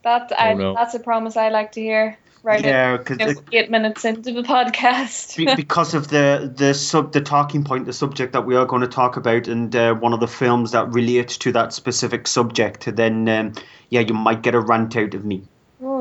That 0.03 0.31
I, 0.37 0.53
Oh, 0.53 0.57
no. 0.57 0.73
that's 0.75 0.93
a 0.93 0.99
promise 0.99 1.35
I 1.37 1.49
like 1.49 1.73
to 1.73 1.81
hear. 1.81 2.17
Right. 2.43 2.63
Yeah, 2.63 2.97
because 2.97 3.19
you 3.19 3.25
know, 3.25 3.41
eight 3.53 3.71
minutes 3.71 4.05
into 4.05 4.31
the 4.31 4.43
podcast. 4.43 5.55
Because 5.55 5.95
of 5.95 6.07
the 6.09 6.53
the 6.55 6.75
sub 6.75 7.11
the 7.11 7.21
talking 7.21 7.63
point, 7.63 7.87
the 7.87 7.93
subject 7.93 8.33
that 8.33 8.45
we 8.45 8.55
are 8.55 8.67
going 8.67 8.83
to 8.83 8.87
talk 8.87 9.17
about, 9.17 9.47
and 9.47 9.75
uh, 9.75 9.95
one 9.95 10.13
of 10.13 10.19
the 10.19 10.27
films 10.27 10.73
that 10.73 10.93
relate 10.93 11.29
to 11.29 11.53
that 11.53 11.73
specific 11.73 12.27
subject, 12.27 12.95
then 12.95 13.27
um, 13.27 13.53
yeah, 13.89 14.01
you 14.01 14.13
might 14.13 14.43
get 14.43 14.53
a 14.53 14.59
rant 14.59 14.95
out 14.95 15.15
of 15.15 15.25
me. 15.25 15.47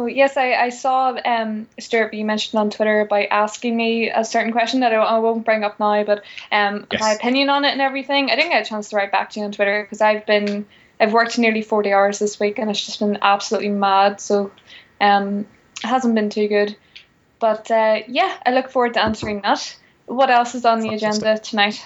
Oh 0.04 0.06
yes, 0.06 0.36
I, 0.36 0.52
I 0.52 0.68
saw 0.68 1.16
um 1.24 1.66
Stuart 1.80 2.12
you 2.12 2.26
mentioned 2.26 2.60
on 2.60 2.68
Twitter 2.68 3.06
by 3.08 3.24
asking 3.24 3.74
me 3.74 4.10
a 4.10 4.22
certain 4.22 4.52
question 4.52 4.80
that 4.80 4.92
I, 4.92 4.96
I 4.96 5.18
won't 5.18 5.46
bring 5.46 5.64
up 5.64 5.80
now, 5.80 6.04
but 6.04 6.24
um 6.52 6.86
Yes. 6.92 7.00
my 7.00 7.12
opinion 7.12 7.48
on 7.48 7.64
it 7.64 7.72
and 7.72 7.80
everything. 7.80 8.30
I 8.30 8.36
didn't 8.36 8.50
get 8.50 8.66
a 8.66 8.68
chance 8.68 8.90
to 8.90 8.96
write 8.96 9.12
back 9.12 9.30
to 9.30 9.40
you 9.40 9.46
on 9.46 9.52
Twitter 9.52 9.82
because 9.82 10.02
I've 10.02 10.26
been 10.26 10.66
I've 11.00 11.14
worked 11.14 11.38
nearly 11.38 11.62
forty 11.62 11.90
hours 11.90 12.18
this 12.18 12.38
week 12.38 12.58
and 12.58 12.68
it's 12.68 12.84
just 12.84 12.98
been 12.98 13.16
absolutely 13.22 13.70
mad. 13.70 14.20
So 14.20 14.52
um 15.00 15.46
it 15.82 15.86
hasn't 15.86 16.14
been 16.14 16.28
too 16.28 16.48
good, 16.48 16.76
but 17.40 17.70
uh, 17.70 18.00
yeah, 18.06 18.36
I 18.44 18.50
look 18.50 18.68
forward 18.68 18.94
to 18.94 19.02
answering 19.02 19.40
that. 19.40 19.74
What 20.04 20.28
else 20.30 20.54
is 20.54 20.66
on 20.66 20.80
the 20.80 20.90
agenda 20.94 21.38
tonight? 21.38 21.82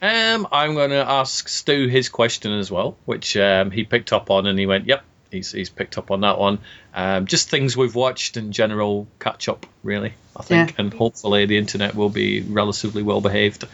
Um, 0.00 0.48
I'm 0.50 0.72
going 0.72 0.90
to 0.90 1.04
ask 1.06 1.48
Stu 1.48 1.86
his 1.86 2.08
question 2.08 2.52
as 2.52 2.70
well, 2.70 2.96
which 3.04 3.36
um, 3.36 3.70
he 3.70 3.84
picked 3.84 4.14
up 4.14 4.30
on, 4.30 4.46
and 4.46 4.58
he 4.58 4.64
went, 4.64 4.86
"Yep, 4.86 5.04
he's 5.30 5.52
he's 5.52 5.70
picked 5.70 5.98
up 5.98 6.10
on 6.10 6.20
that 6.22 6.38
one." 6.38 6.58
Um, 6.94 7.26
just 7.26 7.48
things 7.50 7.76
we've 7.76 7.94
watched 7.94 8.36
in 8.36 8.52
general 8.52 9.06
catch 9.18 9.48
up, 9.48 9.66
really. 9.82 10.14
I 10.36 10.42
think, 10.42 10.70
Yeah. 10.70 10.74
and 10.78 10.94
hopefully 10.94 11.46
the 11.46 11.58
internet 11.58 11.94
will 11.94 12.08
be 12.10 12.40
relatively 12.40 13.02
well 13.02 13.20
behaved, 13.20 13.64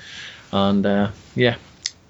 and 0.52 0.84
uh, 0.86 1.10
yeah, 1.34 1.56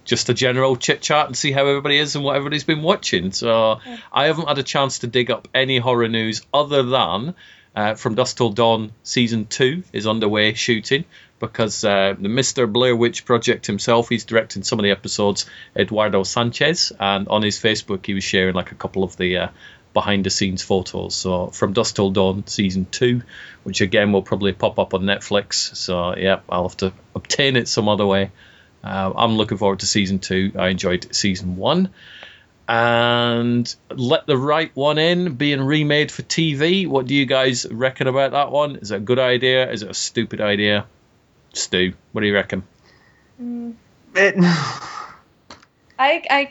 just 0.05 0.29
a 0.29 0.35
general 0.35 0.76
chit 0.76 1.03
chat 1.03 1.26
and 1.26 1.37
see 1.37 1.53
how 1.53 1.67
everybody 1.67 1.99
is 1.99 2.15
and 2.15 2.25
what 2.25 2.37
everybody's 2.37 2.65
been 2.65 2.83
watching. 2.83 3.33
So 3.33 3.81
I 4.12 4.26
haven't 4.26 4.49
had 4.49 4.59
a 4.59 4.62
chance 4.62 5.00
to 5.00 5.07
dig 5.09 5.31
up 5.31 5.49
any 5.55 5.79
horror 5.79 6.09
news 6.09 6.43
other 6.55 6.83
than 6.85 7.35
uh, 7.76 7.95
from 7.95 8.14
Dusk 8.14 8.38
Till 8.38 8.50
Dawn 8.50 8.90
season 9.02 9.47
two 9.47 9.85
is 9.92 10.06
underway 10.06 10.54
shooting 10.54 11.04
because 11.38 11.85
uh, 11.85 12.14
the 12.18 12.28
Mr. 12.28 12.71
Blair 12.71 12.97
Witch 12.97 13.26
Project 13.26 13.66
himself, 13.66 14.09
he's 14.09 14.25
directing 14.25 14.62
some 14.62 14.78
of 14.78 14.83
the 14.83 14.90
episodes, 14.90 15.45
Eduardo 15.76 16.23
Sanchez, 16.23 16.90
and 16.99 17.28
on 17.28 17.42
his 17.42 17.61
Facebook 17.61 18.06
he 18.06 18.14
was 18.14 18.25
sharing 18.25 18.54
like 18.54 18.73
a 18.73 18.76
couple 18.76 19.04
of 19.04 19.16
the 19.18 19.37
uh, 19.37 19.49
behind 19.92 20.25
the 20.25 20.30
scenes 20.30 20.62
photos. 20.62 21.14
So 21.14 21.49
from 21.49 21.75
Dusk 21.75 21.97
Till 21.97 22.11
Dawn 22.11 22.47
season 22.47 22.87
two, 22.90 23.23
which 23.62 23.83
again 23.83 24.12
will 24.12 24.23
probably 24.23 24.52
pop 24.52 24.78
up 24.78 24.95
on 24.95 25.02
Netflix. 25.02 25.76
So 25.76 26.16
yeah, 26.16 26.40
I'll 26.49 26.68
have 26.68 26.76
to 26.78 26.95
obtain 27.14 27.56
it 27.56 27.68
some 27.68 27.88
other 27.88 28.06
way. 28.06 28.30
Uh, 28.83 29.12
I'm 29.14 29.37
looking 29.37 29.59
forward 29.59 29.80
to 29.80 29.87
season 29.87 30.18
two. 30.18 30.52
I 30.59 30.68
enjoyed 30.68 31.14
season 31.14 31.56
one. 31.56 31.90
And 32.68 33.73
Let 33.90 34.26
the 34.26 34.37
Right 34.37 34.70
One 34.75 34.99
In 34.99 35.35
being 35.35 35.61
remade 35.61 36.11
for 36.11 36.23
TV. 36.23 36.88
What 36.88 37.06
do 37.06 37.14
you 37.14 37.26
guys 37.26 37.66
reckon 37.70 38.08
about 38.08 38.32
that 38.32 38.50
one? 38.50 38.76
Is 38.76 38.90
it 38.90 38.96
a 38.96 39.00
good 39.00 39.20
idea? 39.20 39.70
Is 39.70 39.82
it 39.82 39.90
a 39.90 39.94
stupid 39.94 40.40
idea? 40.40 40.87
Stu, 41.52 41.94
what 42.12 42.23
do 42.23 42.26
you 42.26 42.35
reckon? 42.35 42.64
Mm. 43.40 43.75
It. 44.14 44.35
I 45.99 46.23
I 46.30 46.50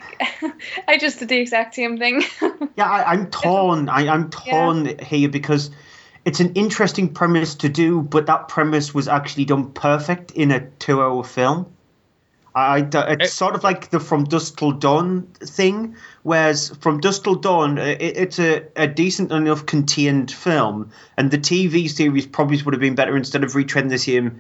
I 0.88 0.98
just 0.98 1.20
did 1.20 1.30
the 1.30 1.38
exact 1.38 1.76
same 1.76 1.98
thing. 1.98 2.24
Yeah, 2.78 2.90
I, 2.90 3.14
I'm 3.14 3.28
torn. 3.32 3.88
I, 3.88 4.10
I'm 4.10 4.30
torn 4.30 5.00
here 5.00 5.30
because 5.30 5.72
it's 6.26 6.42
an 6.42 6.56
interesting 6.56 7.14
premise 7.14 7.56
to 7.56 7.70
do, 7.70 8.02
but 8.02 8.26
that 8.26 8.50
premise 8.50 8.94
was 8.94 9.08
actually 9.08 9.46
done 9.46 9.72
perfect 9.72 10.32
in 10.32 10.52
a 10.52 10.60
two-hour 10.60 11.24
film. 11.24 11.74
I, 12.56 12.88
it's 12.94 13.34
sort 13.34 13.54
of 13.56 13.66
like 13.66 13.90
the 13.90 14.00
From 14.00 14.24
Dusk 14.24 14.58
Till 14.58 14.72
Dawn 14.72 15.28
thing, 15.42 15.98
whereas 16.24 16.70
From 16.80 17.02
Dusk 17.02 17.26
Till 17.26 17.36
Dawn, 17.36 17.78
it, 17.78 18.02
it's 18.02 18.40
a, 18.40 18.64
a 18.78 18.88
decent 18.88 19.34
enough 19.34 19.66
contained 19.66 20.32
film, 20.32 20.92
and 21.18 21.30
the 21.30 21.38
TV 21.38 21.90
series 21.90 22.26
probably 22.26 22.62
would 22.64 22.74
have 22.74 22.80
been 22.80 22.96
better 22.96 23.18
instead 23.18 23.44
of 23.44 23.52
retreading 23.52 23.90
the 23.90 23.98
same 23.98 24.40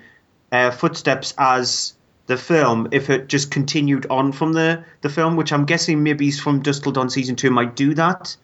uh, 0.53 0.71
footsteps 0.71 1.33
as 1.37 1.93
the 2.27 2.37
film 2.37 2.87
if 2.91 3.09
it 3.09 3.27
just 3.27 3.51
continued 3.51 4.07
on 4.09 4.31
from 4.31 4.53
the, 4.53 4.85
the 5.01 5.09
film, 5.09 5.35
which 5.35 5.51
I'm 5.51 5.65
guessing 5.65 6.01
maybe 6.01 6.31
from 6.31 6.61
Dusk 6.61 6.83
Till 6.83 6.93
Dawn 6.93 7.09
season 7.09 7.35
two 7.35 7.51
might 7.51 7.75
do 7.75 7.93
that. 7.95 8.37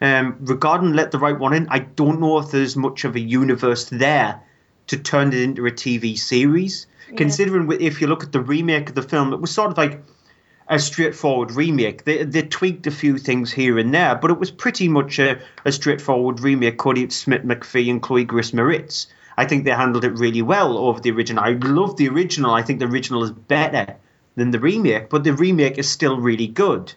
Um, 0.00 0.38
regarding 0.40 0.94
Let 0.94 1.10
the 1.10 1.18
Right 1.18 1.38
One 1.38 1.52
In, 1.52 1.68
I 1.68 1.80
don't 1.80 2.20
know 2.20 2.38
if 2.38 2.50
there's 2.50 2.74
much 2.74 3.04
of 3.04 3.16
a 3.16 3.20
universe 3.20 3.90
there 3.90 4.40
to 4.86 4.96
turn 4.96 5.28
it 5.28 5.42
into 5.42 5.66
a 5.66 5.70
TV 5.70 6.18
series. 6.18 6.86
Considering 7.16 7.66
wi- 7.66 7.84
if 7.84 8.00
you 8.00 8.06
look 8.06 8.22
at 8.22 8.32
the 8.32 8.40
remake 8.40 8.88
of 8.88 8.94
the 8.94 9.02
film, 9.02 9.32
it 9.32 9.40
was 9.40 9.50
sort 9.50 9.70
of 9.70 9.78
like 9.78 10.02
a 10.68 10.78
straightforward 10.78 11.50
remake. 11.52 12.04
They, 12.04 12.24
they 12.24 12.42
tweaked 12.42 12.86
a 12.86 12.90
few 12.92 13.18
things 13.18 13.50
here 13.52 13.78
and 13.78 13.92
there, 13.92 14.14
but 14.14 14.30
it 14.30 14.38
was 14.38 14.50
pretty 14.50 14.88
much 14.88 15.18
a, 15.18 15.40
a 15.64 15.72
straightforward 15.72 16.40
remake. 16.40 16.78
Kodi 16.78 17.10
Smit-McPhee 17.10 17.90
and 17.90 18.00
Chloe 18.00 18.24
Grace 18.24 18.52
Moretz. 18.52 19.06
I 19.36 19.46
think 19.46 19.64
they 19.64 19.70
handled 19.70 20.04
it 20.04 20.18
really 20.18 20.42
well 20.42 20.78
over 20.78 21.00
the 21.00 21.10
original. 21.10 21.42
I 21.42 21.52
love 21.52 21.96
the 21.96 22.08
original. 22.08 22.52
I 22.52 22.62
think 22.62 22.78
the 22.78 22.86
original 22.86 23.24
is 23.24 23.32
better 23.32 23.96
than 24.36 24.50
the 24.52 24.60
remake, 24.60 25.10
but 25.10 25.24
the 25.24 25.32
remake 25.32 25.78
is 25.78 25.88
still 25.88 26.18
really 26.18 26.46
good. 26.46 26.92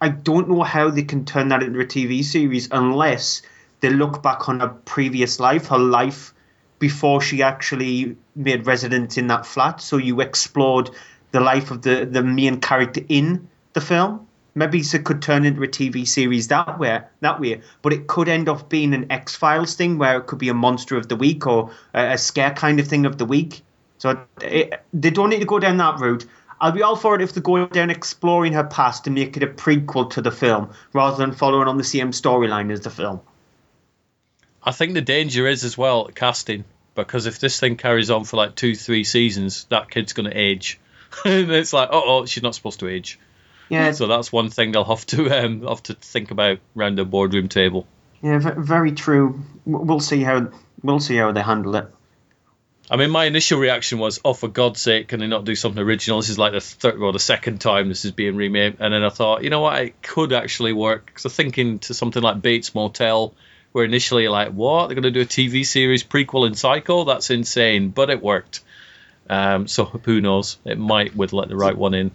I 0.00 0.08
don't 0.08 0.48
know 0.48 0.62
how 0.62 0.88
they 0.90 1.02
can 1.02 1.24
turn 1.26 1.48
that 1.48 1.62
into 1.62 1.80
a 1.80 1.84
TV 1.84 2.24
series 2.24 2.68
unless 2.70 3.42
they 3.80 3.90
look 3.90 4.22
back 4.22 4.48
on 4.48 4.60
a 4.62 4.68
previous 4.68 5.38
life, 5.40 5.66
her 5.66 5.78
life 5.78 6.32
before 6.80 7.20
she 7.20 7.42
actually 7.42 8.16
made 8.34 8.66
residence 8.66 9.16
in 9.16 9.28
that 9.28 9.46
flat. 9.46 9.80
So 9.80 9.98
you 9.98 10.20
explored 10.20 10.90
the 11.30 11.38
life 11.38 11.70
of 11.70 11.82
the, 11.82 12.04
the 12.04 12.22
main 12.24 12.60
character 12.60 13.02
in 13.08 13.48
the 13.74 13.80
film. 13.80 14.26
Maybe 14.56 14.80
it 14.80 15.04
could 15.04 15.22
turn 15.22 15.44
into 15.44 15.62
a 15.62 15.68
TV 15.68 16.08
series 16.08 16.48
that 16.48 16.80
way, 16.80 17.00
that 17.20 17.38
way. 17.38 17.60
But 17.82 17.92
it 17.92 18.08
could 18.08 18.28
end 18.28 18.48
up 18.48 18.68
being 18.68 18.94
an 18.94 19.12
X 19.12 19.36
Files 19.36 19.74
thing 19.74 19.98
where 19.98 20.18
it 20.18 20.26
could 20.26 20.40
be 20.40 20.48
a 20.48 20.54
monster 20.54 20.96
of 20.96 21.08
the 21.08 21.14
week 21.14 21.46
or 21.46 21.70
a, 21.94 22.14
a 22.14 22.18
scare 22.18 22.52
kind 22.52 22.80
of 22.80 22.88
thing 22.88 23.06
of 23.06 23.18
the 23.18 23.24
week. 23.24 23.62
So 23.98 24.20
it, 24.40 24.82
they 24.92 25.10
don't 25.10 25.30
need 25.30 25.40
to 25.40 25.46
go 25.46 25.60
down 25.60 25.76
that 25.76 26.00
route. 26.00 26.26
I'll 26.62 26.72
be 26.72 26.82
all 26.82 26.96
for 26.96 27.14
it 27.14 27.22
if 27.22 27.32
they 27.32 27.40
go 27.40 27.66
down 27.66 27.90
exploring 27.90 28.54
her 28.54 28.64
past 28.64 29.06
and 29.06 29.14
make 29.14 29.36
it 29.36 29.42
a 29.42 29.46
prequel 29.46 30.10
to 30.10 30.20
the 30.20 30.32
film 30.32 30.70
rather 30.92 31.16
than 31.16 31.32
following 31.32 31.68
on 31.68 31.78
the 31.78 31.84
same 31.84 32.10
storyline 32.10 32.72
as 32.72 32.80
the 32.80 32.90
film. 32.90 33.20
I 34.62 34.72
think 34.72 34.94
the 34.94 35.00
danger 35.00 35.46
is 35.46 35.64
as 35.64 35.76
well 35.76 36.06
casting 36.06 36.64
because 36.94 37.26
if 37.26 37.38
this 37.38 37.58
thing 37.58 37.76
carries 37.76 38.10
on 38.10 38.24
for 38.24 38.36
like 38.36 38.54
two, 38.54 38.74
three 38.74 39.04
seasons, 39.04 39.64
that 39.70 39.90
kid's 39.90 40.12
going 40.12 40.30
to 40.30 40.36
age. 40.36 40.78
and 41.24 41.50
it's 41.50 41.72
like, 41.72 41.88
oh, 41.92 42.02
oh, 42.04 42.26
she's 42.26 42.42
not 42.42 42.54
supposed 42.54 42.80
to 42.80 42.88
age. 42.88 43.18
Yeah. 43.68 43.92
So 43.92 44.06
that's 44.06 44.32
one 44.32 44.50
thing 44.50 44.72
they'll 44.72 44.84
have 44.84 45.06
to 45.06 45.30
um, 45.30 45.62
have 45.62 45.82
to 45.84 45.94
think 45.94 46.30
about 46.30 46.58
round 46.74 46.98
the 46.98 47.04
boardroom 47.04 47.48
table. 47.48 47.86
Yeah, 48.20 48.38
very 48.38 48.92
true. 48.92 49.42
We'll 49.64 50.00
see 50.00 50.22
how 50.22 50.50
we'll 50.82 51.00
see 51.00 51.16
how 51.16 51.32
they 51.32 51.40
handle 51.40 51.76
it. 51.76 51.86
I 52.90 52.96
mean, 52.96 53.10
my 53.10 53.26
initial 53.26 53.60
reaction 53.60 54.00
was, 54.00 54.20
"Oh, 54.24 54.34
for 54.34 54.48
God's 54.48 54.82
sake, 54.82 55.08
can 55.08 55.20
they 55.20 55.28
not 55.28 55.44
do 55.44 55.54
something 55.54 55.80
original?" 55.80 56.18
This 56.18 56.28
is 56.28 56.38
like 56.38 56.52
the 56.52 56.60
third 56.60 56.96
or 56.96 57.12
the 57.12 57.20
second 57.20 57.60
time 57.60 57.88
this 57.88 58.04
is 58.04 58.10
being 58.10 58.34
remade, 58.34 58.78
and 58.80 58.92
then 58.92 59.04
I 59.04 59.10
thought, 59.10 59.44
you 59.44 59.50
know 59.50 59.60
what, 59.60 59.80
it 59.80 60.02
could 60.02 60.32
actually 60.32 60.72
work. 60.72 61.06
Because 61.06 61.24
I'm 61.24 61.30
thinking 61.30 61.78
to 61.80 61.94
something 61.94 62.22
like 62.22 62.42
Bates 62.42 62.74
Motel, 62.74 63.32
where 63.72 63.84
initially 63.84 64.28
like, 64.28 64.50
"What? 64.50 64.86
They're 64.86 64.94
going 64.94 65.02
to 65.02 65.10
do 65.10 65.20
a 65.20 65.26
TV 65.26 65.64
series 65.64 66.04
prequel 66.04 66.46
in 66.46 66.54
Psycho? 66.54 67.04
That's 67.04 67.30
insane!" 67.30 67.90
But 67.90 68.10
it 68.10 68.22
worked. 68.22 68.60
Um, 69.28 69.68
so 69.68 69.84
who 69.84 70.20
knows? 70.20 70.58
It 70.64 70.78
might 70.78 71.14
with 71.14 71.32
let 71.32 71.48
the 71.48 71.56
right 71.56 71.76
one 71.76 71.94
in. 71.94 72.10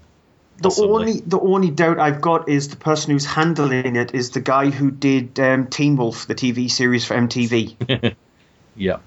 The 0.57 0.73
only 0.83 1.19
the 1.19 1.39
only 1.39 1.69
doubt 1.69 1.99
I've 1.99 2.21
got 2.21 2.47
is 2.47 2.69
the 2.69 2.77
person 2.77 3.11
who's 3.11 3.25
handling 3.25 3.95
it 3.95 4.13
is 4.13 4.31
the 4.31 4.39
guy 4.39 4.69
who 4.69 4.89
did 4.89 5.37
um, 5.39 5.67
Teen 5.67 5.97
Wolf, 5.97 6.27
the 6.27 6.35
TV 6.35 6.71
series 6.71 7.05
for 7.05 7.15
MTV. 7.15 8.15
Yeah. 8.75 8.97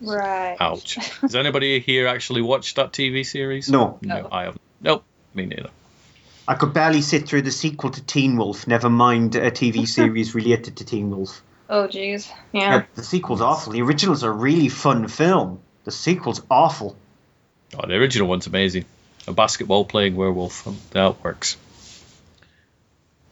Right. 0.00 0.56
Ouch. 0.58 0.94
Has 1.20 1.36
anybody 1.36 1.80
here 1.80 2.06
actually 2.06 2.42
watched 2.42 2.76
that 2.76 2.92
TV 2.92 3.24
series? 3.24 3.68
No. 3.68 3.98
No, 4.02 4.28
I 4.30 4.44
haven't. 4.44 4.60
Nope. 4.80 5.04
Me 5.34 5.46
neither. 5.46 5.70
I 6.48 6.54
could 6.54 6.74
barely 6.74 7.02
sit 7.02 7.28
through 7.28 7.42
the 7.42 7.52
sequel 7.52 7.90
to 7.90 8.02
Teen 8.02 8.36
Wolf, 8.36 8.66
never 8.66 8.90
mind 8.90 9.36
a 9.36 9.50
TV 9.50 9.86
series 9.98 10.34
related 10.34 10.76
to 10.78 10.84
Teen 10.84 11.10
Wolf. 11.10 11.42
Oh 11.68 11.86
jeez. 11.88 12.30
Yeah, 12.52 12.60
Yeah. 12.60 12.82
the 12.94 13.02
sequel's 13.02 13.40
awful. 13.40 13.72
The 13.72 13.82
original's 13.82 14.22
a 14.22 14.30
really 14.30 14.68
fun 14.68 15.08
film. 15.08 15.60
The 15.84 15.90
sequel's 15.90 16.42
awful. 16.50 16.96
Oh, 17.78 17.86
the 17.86 17.94
original 17.94 18.28
one's 18.28 18.46
amazing. 18.46 18.84
A 19.26 19.32
basketball 19.32 19.84
playing 19.84 20.14
werewolf. 20.16 20.66
Um, 20.66 20.76
That 20.90 21.22
works. 21.24 21.56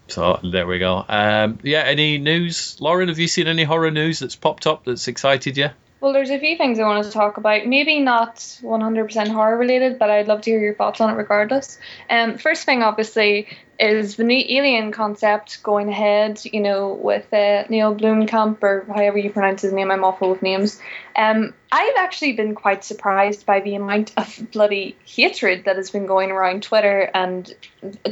So 0.09 0.41
there 0.43 0.67
we 0.67 0.79
go. 0.79 1.05
Um, 1.09 1.59
yeah, 1.63 1.83
any 1.83 2.19
news, 2.19 2.77
Lauren? 2.81 3.09
Have 3.09 3.19
you 3.19 3.29
seen 3.29 3.47
any 3.47 3.63
horror 3.63 3.91
news 3.93 4.19
that's 4.19 4.35
popped 4.35 4.67
up 4.67 4.85
that's 4.85 5.07
excited 5.07 5.57
you? 5.57 5.69
Well, 6.01 6.13
there's 6.15 6.31
a 6.31 6.39
few 6.39 6.57
things 6.57 6.79
I 6.81 6.85
wanted 6.85 7.05
to 7.05 7.11
talk 7.13 7.37
about. 7.37 7.67
Maybe 7.67 8.01
not 8.01 8.37
100% 8.37 9.29
horror 9.29 9.57
related, 9.57 9.99
but 9.99 10.09
I'd 10.11 10.27
love 10.29 10.41
to 10.43 10.51
hear 10.51 10.59
your 10.59 10.75
thoughts 10.75 11.01
on 11.01 11.11
it 11.11 11.15
regardless. 11.15 11.79
Um, 12.09 12.39
first 12.39 12.65
thing, 12.65 12.83
obviously, 12.83 13.47
is 13.81 14.17
the 14.17 14.25
new 14.25 14.45
Alien 14.47 14.93
concept 14.93 15.63
going 15.63 15.89
ahead, 15.89 16.41
you 16.45 16.61
know, 16.61 16.93
with 16.93 17.33
uh, 17.33 17.65
Neil 17.71 17.95
Blomkamp, 17.95 18.63
or 18.63 18.85
however 18.87 19.17
you 19.17 19.31
pronounce 19.31 19.63
his 19.63 19.73
name, 19.73 19.91
I'm 19.91 20.05
awful 20.05 20.31
with 20.31 20.43
names. 20.43 20.79
Um, 21.17 21.55
I've 21.73 21.97
actually 21.97 22.35
been 22.35 22.55
quite 22.55 22.85
surprised 22.85 23.47
by 23.47 23.61
the 23.61 23.77
amount 23.77 24.13
of 24.19 24.51
bloody 24.53 24.97
hatred 25.07 25.65
that 25.65 25.77
has 25.77 25.91
been 25.91 26.05
going 26.05 26.31
around 26.31 26.63
Twitter 26.63 27.11
and 27.15 27.53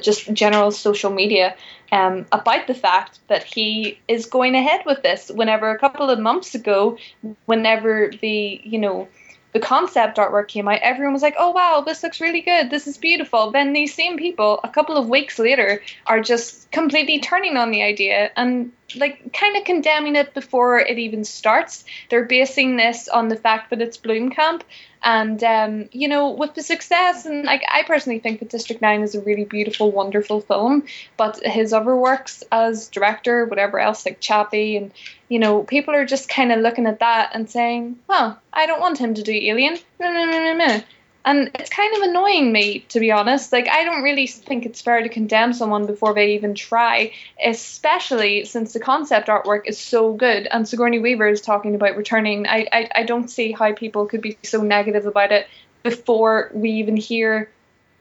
just 0.01 0.33
general 0.33 0.71
social 0.71 1.11
media 1.11 1.55
um, 1.93 2.25
about 2.33 2.67
the 2.67 2.75
fact 2.75 3.19
that 3.29 3.45
he 3.45 4.01
is 4.09 4.25
going 4.25 4.55
ahead 4.55 4.85
with 4.87 5.03
this. 5.03 5.31
Whenever 5.31 5.71
a 5.71 5.79
couple 5.79 6.09
of 6.09 6.19
months 6.19 6.55
ago, 6.55 6.97
whenever 7.45 8.11
the, 8.23 8.61
you 8.65 8.79
know, 8.79 9.09
the 9.53 9.61
concept 9.61 10.19
artwork 10.19 10.49
came 10.49 10.69
out, 10.69 10.81
everyone 10.83 11.13
was 11.13 11.23
like, 11.23 11.37
oh 11.39 11.51
wow, 11.51 11.83
this 11.85 12.03
looks 12.03 12.21
really 12.21 12.41
good, 12.41 12.71
this 12.71 12.87
is 12.87 12.99
beautiful. 12.99 13.51
Then 13.51 13.73
these 13.73 13.95
same 13.95 14.17
people, 14.17 14.61
a 14.63 14.69
couple 14.69 14.97
of 14.97 15.09
weeks 15.09 15.39
later, 15.39 15.83
are 16.07 16.21
just 16.21 16.71
completely 16.71 17.21
turning 17.21 17.57
on 17.57 17.71
the 17.71 17.83
idea 17.83 18.31
and 18.37 18.73
like 18.97 19.33
kind 19.33 19.57
of 19.57 19.65
condemning 19.65 20.17
it 20.17 20.35
before 20.35 20.79
it 20.79 20.99
even 20.99 21.25
starts. 21.25 21.85
They're 22.09 22.25
basing 22.25 22.77
this 22.77 23.09
on 23.09 23.29
the 23.29 23.37
fact 23.37 23.71
that 23.71 23.83
it's 23.83 23.99
Blomkamp, 23.99 24.63
And 25.03 25.43
um, 25.45 25.89
you 25.93 26.09
know, 26.09 26.31
with 26.31 26.55
the 26.55 26.63
success, 26.63 27.27
and 27.27 27.45
like 27.45 27.63
I 27.69 27.83
personally 27.83 28.19
think 28.19 28.41
that 28.41 28.51
District 28.51 28.81
Nine 28.81 29.03
is 29.03 29.15
a 29.15 29.21
really 29.21 29.45
beautiful, 29.45 29.91
wonderful 29.91 30.41
film. 30.41 30.85
But 31.17 31.45
his 31.45 31.73
other 31.73 31.95
works 31.95 32.43
as 32.51 32.89
director, 32.89 33.45
whatever 33.45 33.79
else, 33.79 34.07
like 34.07 34.21
Chappie, 34.21 34.77
and 34.77 34.91
you 35.29 35.39
know, 35.39 35.63
people 35.63 35.95
are 35.95 36.07
just 36.07 36.29
kind 36.29 36.51
of 36.51 36.61
looking 36.61 36.87
at 36.87 37.01
that 37.01 37.31
and 37.35 37.49
saying, 37.49 37.99
"Well, 38.09 38.41
I 38.53 38.67
don't 38.67 38.81
want 38.81 38.99
him 38.99 39.15
to 39.15 39.23
do 39.23 39.33
Alien." 39.33 39.79
No, 40.01 40.13
no, 40.13 40.25
no, 40.25 40.39
no, 40.39 40.67
no. 40.67 40.83
And 41.25 41.51
it's 41.59 41.69
kind 41.69 41.95
of 41.97 42.03
annoying 42.03 42.53
me, 42.53 42.81
to 42.89 43.01
be 43.01 43.11
honest. 43.11 43.53
Like, 43.53 43.69
I 43.69 43.85
don't 43.85 44.03
really 44.03 44.27
think 44.27 44.65
it's 44.65 44.81
fair 44.81 45.03
to 45.03 45.09
condemn 45.09 45.53
someone 45.53 45.85
before 45.85 46.15
they 46.15 46.35
even 46.35 46.55
try, 46.55 47.13
especially 47.45 48.45
since 48.47 48.73
the 48.73 48.81
concept 48.81 49.29
artwork 49.29 49.63
is 49.67 49.79
so 49.79 50.15
good. 50.15 50.47
And 50.51 50.67
Sigourney 50.67 51.01
Weaver 51.01 51.29
is 51.29 51.43
talking 51.43 51.75
about 51.75 51.97
returning. 51.97 52.47
I, 52.47 52.67
I, 52.73 52.89
I 52.95 53.03
don't 53.03 53.29
see 53.29 53.53
how 53.53 53.75
people 53.75 54.07
could 54.07 54.23
be 54.23 54.39
so 54.43 54.63
negative 54.63 55.07
about 55.07 55.33
it 55.33 55.49
before 55.83 56.51
we 56.55 56.71
even 56.73 56.97
hear 56.97 57.51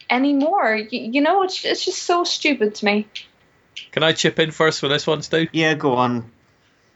any 0.09 0.33
more. 0.33 0.75
You, 0.75 1.11
you 1.11 1.21
know, 1.21 1.43
it's, 1.43 1.65
it's 1.65 1.83
just 1.83 2.03
so 2.03 2.23
stupid 2.23 2.75
to 2.75 2.85
me. 2.85 3.07
Can 3.91 4.03
I 4.03 4.13
chip 4.13 4.39
in 4.39 4.51
first 4.51 4.79
for 4.79 4.87
this 4.87 5.05
one, 5.05 5.21
Stu? 5.21 5.47
Yeah, 5.51 5.73
go 5.73 5.95
on. 5.95 6.31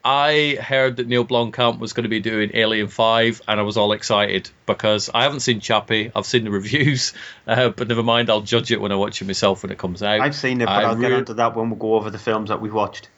I 0.03 0.57
heard 0.59 0.97
that 0.97 1.07
Neil 1.07 1.25
Blomkamp 1.25 1.79
was 1.79 1.93
going 1.93 2.03
to 2.03 2.09
be 2.09 2.19
doing 2.19 2.51
Alien 2.53 2.87
5, 2.87 3.41
and 3.47 3.59
I 3.59 3.63
was 3.63 3.77
all 3.77 3.91
excited 3.91 4.49
because 4.65 5.09
I 5.13 5.23
haven't 5.23 5.41
seen 5.41 5.59
Chappie. 5.59 6.11
I've 6.15 6.25
seen 6.25 6.43
the 6.43 6.51
reviews, 6.59 7.13
uh, 7.45 7.69
but 7.69 7.87
never 7.87 8.03
mind, 8.03 8.29
I'll 8.29 8.41
judge 8.41 8.71
it 8.71 8.81
when 8.81 8.91
I 8.91 8.95
watch 8.95 9.21
it 9.21 9.25
myself 9.25 9.63
when 9.63 9.71
it 9.71 9.77
comes 9.77 10.01
out. 10.01 10.21
I've 10.21 10.35
seen 10.35 10.61
it, 10.61 10.65
but 10.65 10.71
I 10.71 10.83
I'll 10.83 10.95
get 10.95 11.11
re- 11.11 11.17
onto 11.17 11.35
that 11.35 11.55
when 11.55 11.69
we 11.69 11.75
go 11.75 11.95
over 11.95 12.09
the 12.09 12.19
films 12.19 12.49
that 12.49 12.61
we've 12.61 12.73
watched. 12.73 13.09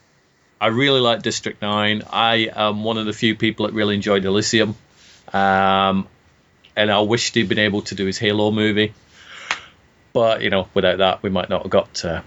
I 0.59 0.67
really 0.67 0.99
like 0.99 1.21
District 1.21 1.61
9. 1.61 2.03
I 2.09 2.49
am 2.53 2.83
one 2.83 2.97
of 2.97 3.05
the 3.05 3.13
few 3.13 3.35
people 3.35 3.65
that 3.65 3.73
really 3.73 3.95
enjoyed 3.95 4.23
Elysium. 4.23 4.75
Um, 5.31 6.07
and 6.75 6.91
I 6.91 7.01
wished 7.01 7.35
he'd 7.35 7.49
been 7.49 7.59
able 7.59 7.81
to 7.83 7.95
do 7.95 8.05
his 8.05 8.17
Halo 8.17 8.51
movie. 8.51 8.93
But, 10.13 10.41
you 10.41 10.49
know, 10.49 10.67
without 10.73 10.99
that, 10.99 11.23
we 11.23 11.29
might 11.29 11.49
not 11.49 11.63
have 11.63 11.71
got 11.71 12.05
uh, 12.05 12.21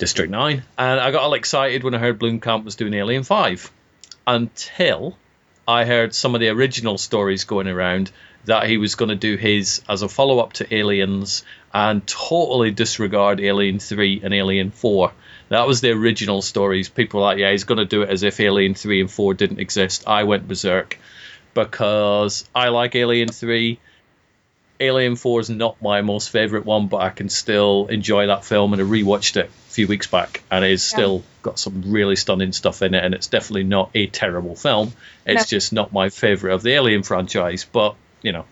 District 0.00 0.30
9. 0.30 0.62
And 0.78 0.98
I 0.98 1.10
got 1.10 1.20
all 1.20 1.34
excited 1.34 1.84
when 1.84 1.94
I 1.94 1.98
heard 1.98 2.18
Blomkamp 2.18 2.64
was 2.64 2.74
doing 2.74 2.94
Alien 2.94 3.22
5 3.22 3.70
until 4.26 5.14
I 5.68 5.84
heard 5.84 6.14
some 6.14 6.34
of 6.34 6.40
the 6.40 6.48
original 6.48 6.96
stories 6.96 7.44
going 7.44 7.68
around 7.68 8.10
that 8.46 8.66
he 8.66 8.78
was 8.78 8.94
going 8.94 9.10
to 9.10 9.14
do 9.14 9.36
his 9.36 9.82
as 9.86 10.00
a 10.00 10.08
follow 10.08 10.38
up 10.38 10.54
to 10.54 10.74
Aliens 10.74 11.44
and 11.74 12.06
totally 12.06 12.70
disregard 12.70 13.40
Alien 13.40 13.78
3 13.78 14.22
and 14.24 14.32
Alien 14.32 14.70
4. 14.70 15.12
That 15.50 15.66
was 15.66 15.82
the 15.82 15.90
original 15.90 16.40
stories. 16.40 16.88
People 16.88 17.20
were 17.20 17.26
like, 17.26 17.38
yeah, 17.38 17.50
he's 17.50 17.64
going 17.64 17.76
to 17.76 17.84
do 17.84 18.00
it 18.00 18.08
as 18.08 18.22
if 18.22 18.40
Alien 18.40 18.72
3 18.72 19.02
and 19.02 19.10
4 19.10 19.34
didn't 19.34 19.60
exist. 19.60 20.04
I 20.06 20.24
went 20.24 20.48
berserk 20.48 20.98
because 21.52 22.48
I 22.54 22.68
like 22.68 22.94
Alien 22.94 23.28
3. 23.28 23.78
Alien 24.80 25.14
4 25.14 25.40
is 25.40 25.50
not 25.50 25.80
my 25.82 26.00
most 26.00 26.30
favourite 26.30 26.64
one, 26.64 26.88
but 26.88 27.02
I 27.02 27.10
can 27.10 27.28
still 27.28 27.86
enjoy 27.88 28.28
that 28.28 28.44
film, 28.44 28.72
and 28.72 28.80
I 28.80 28.84
rewatched 28.84 29.36
it 29.36 29.46
a 29.46 29.70
few 29.72 29.86
weeks 29.86 30.06
back, 30.06 30.42
and 30.50 30.64
it's 30.64 30.82
still 30.82 31.22
got 31.42 31.58
some 31.58 31.92
really 31.92 32.16
stunning 32.16 32.52
stuff 32.52 32.80
in 32.80 32.94
it, 32.94 33.04
and 33.04 33.14
it's 33.14 33.26
definitely 33.26 33.64
not 33.64 33.90
a 33.94 34.06
terrible 34.06 34.56
film. 34.56 34.92
It's 35.26 35.52
No. 35.52 35.56
just 35.58 35.72
not 35.74 35.92
my 35.92 36.08
favourite 36.08 36.54
of 36.54 36.62
the 36.62 36.72
Alien 36.72 37.02
franchise, 37.02 37.66
but, 37.70 37.94
you 38.22 38.32
know, 38.32 38.46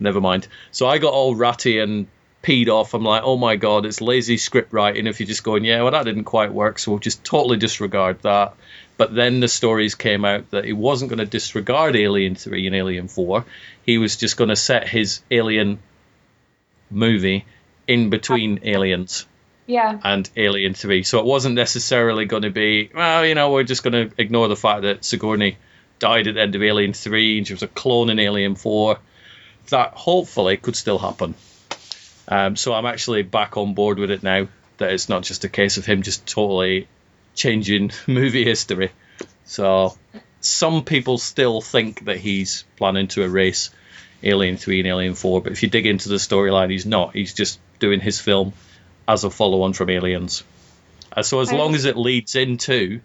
never 0.00 0.20
mind. 0.20 0.48
So 0.72 0.88
I 0.88 0.98
got 0.98 1.12
all 1.12 1.36
ratty 1.36 1.78
and 1.78 2.08
peed 2.42 2.68
off. 2.68 2.94
I'm 2.94 3.04
like, 3.04 3.22
oh 3.24 3.36
my 3.36 3.56
god, 3.56 3.84
it's 3.86 4.00
lazy 4.00 4.36
script 4.38 4.72
writing 4.72 5.06
if 5.06 5.20
you're 5.20 5.26
just 5.26 5.44
going, 5.44 5.64
yeah, 5.64 5.82
well, 5.82 5.92
that 5.92 6.04
didn't 6.04 6.24
quite 6.24 6.52
work, 6.52 6.78
so 6.78 6.92
we'll 6.92 6.98
just 7.00 7.22
totally 7.24 7.56
disregard 7.58 8.22
that. 8.22 8.54
But 8.96 9.14
then 9.14 9.40
the 9.40 9.48
stories 9.48 9.94
came 9.94 10.24
out 10.24 10.50
that 10.50 10.64
he 10.64 10.72
wasn't 10.72 11.10
going 11.10 11.18
to 11.20 11.26
disregard 11.26 11.96
Alien 11.96 12.34
3 12.34 12.66
and 12.66 12.76
Alien 12.76 13.08
4. 13.08 13.44
He 13.84 13.98
was 13.98 14.16
just 14.16 14.36
going 14.36 14.48
to 14.50 14.56
set 14.56 14.88
his 14.88 15.22
Alien 15.30 15.78
movie 16.90 17.44
in 17.86 18.10
between 18.10 18.60
Aliens 18.64 19.26
Yeah. 19.66 19.98
and 20.04 20.28
Alien 20.36 20.74
3. 20.74 21.02
So 21.02 21.18
it 21.18 21.24
wasn't 21.24 21.54
necessarily 21.54 22.24
going 22.26 22.42
to 22.42 22.50
be, 22.50 22.90
well, 22.94 23.24
you 23.24 23.34
know, 23.34 23.50
we're 23.52 23.62
just 23.64 23.82
going 23.82 24.10
to 24.10 24.14
ignore 24.20 24.48
the 24.48 24.56
fact 24.56 24.82
that 24.82 25.04
Sigourney 25.04 25.56
died 25.98 26.26
at 26.28 26.34
the 26.34 26.40
end 26.42 26.54
of 26.54 26.62
Alien 26.62 26.92
3 26.92 27.38
and 27.38 27.46
she 27.46 27.54
was 27.54 27.62
a 27.62 27.68
clone 27.68 28.10
in 28.10 28.18
Alien 28.18 28.54
4. 28.54 28.98
That 29.70 29.92
hopefully 29.94 30.56
could 30.56 30.76
still 30.76 30.98
happen. 30.98 31.34
Um, 32.30 32.56
so 32.56 32.72
I'm 32.72 32.86
actually 32.86 33.22
back 33.22 33.56
on 33.56 33.74
board 33.74 33.98
with 33.98 34.10
it 34.10 34.22
now. 34.22 34.48
That 34.78 34.92
it's 34.92 35.10
not 35.10 35.24
just 35.24 35.44
a 35.44 35.48
case 35.48 35.76
of 35.76 35.84
him 35.84 36.02
just 36.02 36.26
totally 36.26 36.88
changing 37.34 37.90
movie 38.06 38.44
history. 38.44 38.92
So 39.44 39.98
some 40.40 40.84
people 40.84 41.18
still 41.18 41.60
think 41.60 42.04
that 42.06 42.18
he's 42.18 42.64
planning 42.76 43.08
to 43.08 43.22
erase 43.22 43.70
Alien 44.22 44.56
3 44.56 44.80
and 44.80 44.88
Alien 44.88 45.14
4, 45.14 45.42
but 45.42 45.52
if 45.52 45.62
you 45.62 45.68
dig 45.68 45.86
into 45.86 46.08
the 46.08 46.16
storyline, 46.16 46.70
he's 46.70 46.86
not. 46.86 47.14
He's 47.14 47.34
just 47.34 47.58
doing 47.78 48.00
his 48.00 48.20
film 48.20 48.52
as 49.08 49.24
a 49.24 49.30
follow 49.30 49.62
on 49.62 49.72
from 49.72 49.90
Aliens. 49.90 50.44
Uh, 51.12 51.22
so 51.22 51.40
as 51.40 51.52
long 51.52 51.74
as 51.74 51.84
it 51.84 51.96
leads 51.96 52.36
into 52.36 53.00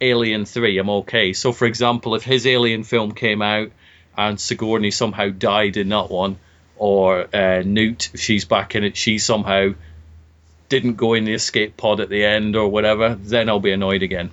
Alien 0.00 0.44
3, 0.44 0.78
I'm 0.78 0.90
okay. 0.90 1.32
So, 1.32 1.52
for 1.52 1.66
example, 1.66 2.14
if 2.14 2.22
his 2.22 2.46
Alien 2.46 2.84
film 2.84 3.12
came 3.12 3.42
out 3.42 3.70
and 4.16 4.40
Sigourney 4.40 4.90
somehow 4.90 5.28
died 5.28 5.76
in 5.76 5.88
that 5.90 6.10
one, 6.10 6.38
or 6.82 7.28
uh, 7.32 7.62
Newt, 7.64 8.10
she's 8.16 8.44
back 8.44 8.74
in 8.74 8.82
it, 8.82 8.96
she 8.96 9.20
somehow 9.20 9.72
didn't 10.68 10.94
go 10.94 11.14
in 11.14 11.24
the 11.24 11.32
escape 11.32 11.76
pod 11.76 12.00
at 12.00 12.08
the 12.08 12.24
end 12.24 12.56
or 12.56 12.66
whatever, 12.68 13.14
then 13.14 13.48
I'll 13.48 13.60
be 13.60 13.70
annoyed 13.70 14.02
again. 14.02 14.32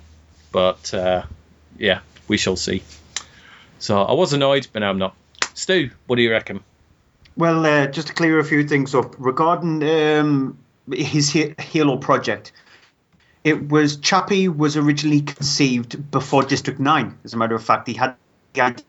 But 0.50 0.92
uh, 0.92 1.22
yeah, 1.78 2.00
we 2.26 2.38
shall 2.38 2.56
see. 2.56 2.82
So 3.78 4.02
I 4.02 4.14
was 4.14 4.32
annoyed, 4.32 4.66
but 4.72 4.80
now 4.80 4.90
I'm 4.90 4.98
not. 4.98 5.14
Stu, 5.54 5.90
what 6.08 6.16
do 6.16 6.22
you 6.22 6.32
reckon? 6.32 6.58
Well, 7.36 7.64
uh, 7.64 7.86
just 7.86 8.08
to 8.08 8.14
clear 8.14 8.40
a 8.40 8.44
few 8.44 8.66
things 8.66 8.96
up 8.96 9.14
regarding 9.20 9.84
um, 9.84 10.58
his 10.92 11.32
Ha- 11.34 11.54
Halo 11.56 11.98
project, 11.98 12.50
it 13.44 13.68
was 13.68 13.98
Chappie 13.98 14.48
was 14.48 14.76
originally 14.76 15.20
conceived 15.20 16.10
before 16.10 16.42
District 16.42 16.80
Nine. 16.80 17.16
As 17.22 17.32
a 17.32 17.36
matter 17.36 17.54
of 17.54 17.62
fact, 17.62 17.86
he 17.86 17.94
had 17.94 18.16
the 18.54 18.60
idea 18.62 18.84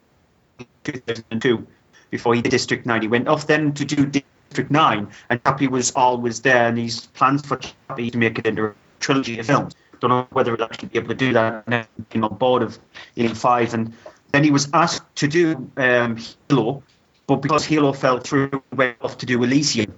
in 0.58 0.66
2002 0.84 1.68
before 2.12 2.36
he 2.36 2.42
did 2.42 2.52
District 2.52 2.86
Nine. 2.86 3.02
He 3.02 3.08
went 3.08 3.28
off 3.28 3.48
then 3.48 3.74
to 3.74 3.86
do 3.86 4.06
District 4.06 4.70
Nine, 4.70 5.08
and 5.30 5.44
Chappie 5.44 5.68
was 5.68 5.92
always 5.92 6.42
there, 6.42 6.68
and 6.68 6.78
he's 6.78 7.08
plans 7.08 7.44
for 7.46 7.58
Chappie 7.58 8.12
to 8.12 8.18
make 8.18 8.38
it 8.38 8.46
into 8.46 8.68
a 8.68 8.74
trilogy 9.00 9.40
of 9.40 9.48
films. 9.48 9.76
Don't 10.00 10.10
know 10.10 10.28
whether 10.32 10.56
he'll 10.56 10.64
actually 10.64 10.90
be 10.90 11.00
able 11.00 11.10
to 11.10 11.16
do 11.16 11.34
that. 11.34 11.64
And 11.68 11.88
came 12.10 12.24
on 12.24 12.36
board 12.36 12.64
of 12.64 12.78
Alien 13.18 13.36
Five, 13.36 13.74
and 13.74 13.94
then 14.32 14.44
he 14.44 14.52
was 14.52 14.70
asked 14.74 15.16
to 15.18 15.28
do 15.28 15.72
um, 15.78 16.18
Halo, 16.50 16.84
but 17.28 17.38
because 17.38 17.66
Halo 17.66 17.94
fell 17.94 18.20
through, 18.20 18.50
he 18.50 18.76
went 18.76 18.98
off 19.02 19.18
to 19.20 19.26
do 19.26 19.42
Elysium. 19.44 19.94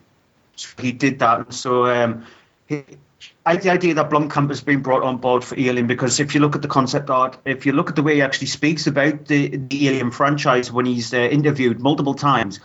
So 0.55 0.69
he 0.79 0.91
did 0.91 1.19
that. 1.19 1.53
So 1.53 1.85
um, 1.87 2.25
he, 2.67 2.83
I 3.45 3.57
the 3.57 3.69
idea 3.69 3.93
that 3.95 4.09
Blomkamp 4.09 4.49
has 4.49 4.61
been 4.61 4.81
brought 4.81 5.03
on 5.03 5.17
board 5.17 5.43
for 5.43 5.59
Alien 5.59 5.87
because 5.87 6.19
if 6.19 6.33
you 6.33 6.41
look 6.41 6.55
at 6.55 6.61
the 6.61 6.67
concept 6.67 7.09
art, 7.09 7.37
if 7.45 7.65
you 7.65 7.73
look 7.73 7.89
at 7.89 7.95
the 7.95 8.03
way 8.03 8.15
he 8.15 8.21
actually 8.21 8.47
speaks 8.47 8.87
about 8.87 9.25
the, 9.25 9.57
the 9.57 9.87
Alien 9.89 10.11
franchise 10.11 10.71
when 10.71 10.85
he's 10.85 11.13
uh, 11.13 11.17
interviewed 11.17 11.79
multiple 11.79 12.13
times, 12.13 12.59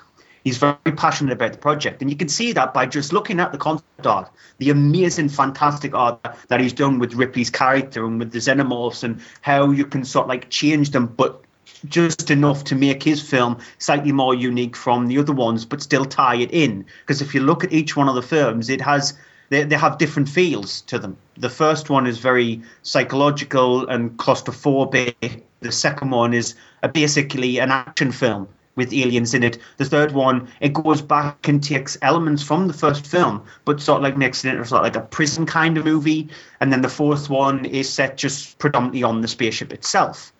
he's 0.44 0.58
very 0.58 0.76
passionate 0.96 1.32
about 1.32 1.52
the 1.52 1.58
project. 1.58 2.00
And 2.00 2.10
you 2.10 2.16
can 2.16 2.28
see 2.28 2.52
that 2.52 2.72
by 2.72 2.86
just 2.86 3.12
looking 3.12 3.40
at 3.40 3.52
the 3.52 3.58
concept 3.58 4.06
art, 4.06 4.30
the 4.58 4.70
amazing, 4.70 5.28
fantastic 5.28 5.94
art 5.94 6.20
that 6.48 6.60
he's 6.60 6.72
done 6.72 6.98
with 6.98 7.14
Ripley's 7.14 7.50
character 7.50 8.04
and 8.06 8.18
with 8.18 8.32
the 8.32 8.38
xenomorphs 8.38 9.04
and 9.04 9.20
how 9.40 9.70
you 9.70 9.84
can 9.84 10.04
sort 10.04 10.24
of 10.24 10.28
like 10.28 10.48
change 10.48 10.90
them, 10.90 11.06
but 11.06 11.42
just 11.86 12.30
enough 12.30 12.64
to 12.64 12.74
make 12.74 13.02
his 13.02 13.22
film 13.22 13.58
slightly 13.78 14.12
more 14.12 14.34
unique 14.34 14.76
from 14.76 15.06
the 15.06 15.18
other 15.18 15.32
ones, 15.32 15.64
but 15.64 15.82
still 15.82 16.04
tie 16.04 16.36
it 16.36 16.50
in. 16.52 16.86
Because 17.00 17.22
if 17.22 17.34
you 17.34 17.40
look 17.40 17.64
at 17.64 17.72
each 17.72 17.96
one 17.96 18.08
of 18.08 18.14
the 18.14 18.22
films, 18.22 18.68
it 18.68 18.80
has 18.80 19.16
they, 19.50 19.64
they 19.64 19.76
have 19.76 19.98
different 19.98 20.28
feels 20.28 20.82
to 20.82 20.98
them. 20.98 21.16
The 21.36 21.50
first 21.50 21.90
one 21.90 22.06
is 22.06 22.18
very 22.18 22.62
psychological 22.82 23.88
and 23.88 24.16
claustrophobic. 24.16 25.42
The 25.60 25.72
second 25.72 26.10
one 26.10 26.34
is 26.34 26.54
basically 26.92 27.58
an 27.58 27.70
action 27.70 28.12
film 28.12 28.48
with 28.78 28.92
aliens 28.92 29.34
in 29.34 29.42
it. 29.42 29.58
The 29.76 29.84
third 29.84 30.12
one, 30.12 30.48
it 30.60 30.72
goes 30.72 31.02
back 31.02 31.48
and 31.48 31.62
takes 31.62 31.98
elements 32.00 32.42
from 32.44 32.68
the 32.68 32.72
first 32.72 33.06
film, 33.06 33.44
but 33.64 33.80
sort 33.80 33.98
of 33.98 34.02
like 34.04 34.16
makes 34.16 34.44
it 34.44 34.54
sort 34.66 34.80
of 34.80 34.82
like 34.84 34.96
a 34.96 35.00
prison 35.00 35.46
kind 35.46 35.76
of 35.76 35.84
movie. 35.84 36.28
And 36.60 36.72
then 36.72 36.82
the 36.82 36.88
fourth 36.88 37.28
one 37.28 37.64
is 37.64 37.92
set 37.92 38.16
just 38.16 38.58
predominantly 38.58 39.02
on 39.02 39.20
the 39.20 39.28
spaceship 39.28 39.72
itself. 39.72 40.32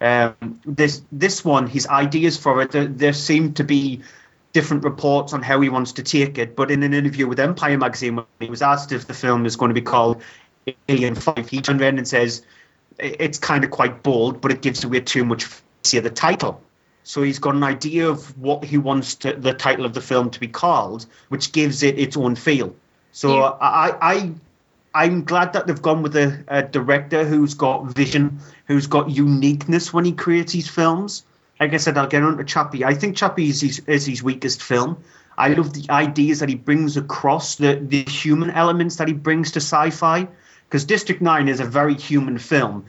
Um, 0.00 0.60
this 0.64 1.02
this 1.12 1.44
one, 1.44 1.66
his 1.66 1.86
ideas 1.88 2.38
for 2.38 2.62
it, 2.62 2.70
there, 2.70 2.86
there 2.86 3.12
seem 3.12 3.52
to 3.54 3.64
be 3.64 4.00
different 4.52 4.84
reports 4.84 5.32
on 5.32 5.42
how 5.42 5.60
he 5.60 5.68
wants 5.68 5.92
to 5.92 6.02
take 6.02 6.38
it. 6.38 6.56
But 6.56 6.70
in 6.70 6.82
an 6.82 6.94
interview 6.94 7.26
with 7.26 7.40
Empire 7.40 7.78
magazine, 7.78 8.16
when 8.16 8.26
he 8.40 8.50
was 8.50 8.62
asked 8.62 8.92
if 8.92 9.06
the 9.06 9.14
film 9.14 9.46
is 9.46 9.56
going 9.56 9.70
to 9.70 9.74
be 9.74 9.82
called 9.82 10.22
Alien 10.88 11.14
Five, 11.14 11.48
he 11.48 11.60
turned 11.60 11.80
around 11.80 11.98
and 11.98 12.06
says 12.06 12.42
it's 12.98 13.38
kind 13.38 13.64
of 13.64 13.70
quite 13.70 14.02
bold, 14.02 14.40
but 14.40 14.50
it 14.50 14.62
gives 14.62 14.84
away 14.84 15.00
too 15.00 15.24
much. 15.24 15.46
See 15.82 15.98
the 15.98 16.10
title. 16.10 16.62
So 17.02 17.22
he's 17.22 17.38
got 17.38 17.54
an 17.54 17.64
idea 17.64 18.08
of 18.08 18.38
what 18.38 18.62
he 18.64 18.76
wants 18.76 19.14
to, 19.16 19.32
the 19.32 19.54
title 19.54 19.86
of 19.86 19.94
the 19.94 20.02
film 20.02 20.30
to 20.30 20.40
be 20.40 20.48
called, 20.48 21.06
which 21.28 21.52
gives 21.52 21.82
it 21.82 21.98
its 21.98 22.16
own 22.16 22.36
feel. 22.36 22.74
So 23.12 23.38
Yeah. 23.38 23.56
I, 23.60 23.96
I, 24.00 24.32
I'm 24.94 25.24
glad 25.24 25.54
that 25.54 25.66
they've 25.66 25.80
gone 25.80 26.02
with 26.02 26.14
a, 26.16 26.44
a 26.48 26.62
director 26.62 27.24
who's 27.24 27.54
got 27.54 27.86
vision, 27.86 28.40
who's 28.66 28.86
got 28.86 29.10
uniqueness 29.10 29.92
when 29.92 30.04
he 30.04 30.12
creates 30.12 30.52
his 30.52 30.68
films. 30.68 31.24
Like 31.60 31.74
I 31.74 31.76
said, 31.76 31.98
I'll 31.98 32.08
get 32.08 32.22
on 32.22 32.38
to 32.38 32.44
Chappie. 32.44 32.84
I 32.84 32.94
think 32.94 33.16
Chappie 33.16 33.48
is 33.48 33.60
his, 33.60 33.78
is 33.80 34.06
his 34.06 34.22
weakest 34.22 34.62
film. 34.62 35.04
I 35.36 35.48
love 35.48 35.72
the 35.72 35.90
ideas 35.90 36.40
that 36.40 36.48
he 36.48 36.54
brings 36.54 36.96
across, 36.96 37.56
the, 37.56 37.74
the 37.74 38.02
human 38.02 38.50
elements 38.50 38.96
that 38.96 39.08
he 39.08 39.14
brings 39.14 39.52
to 39.52 39.60
sci-fi. 39.60 40.26
Because 40.66 40.84
District 40.84 41.20
9 41.20 41.48
is 41.48 41.60
a 41.60 41.64
very 41.64 41.94
human 41.94 42.38
film. 42.38 42.86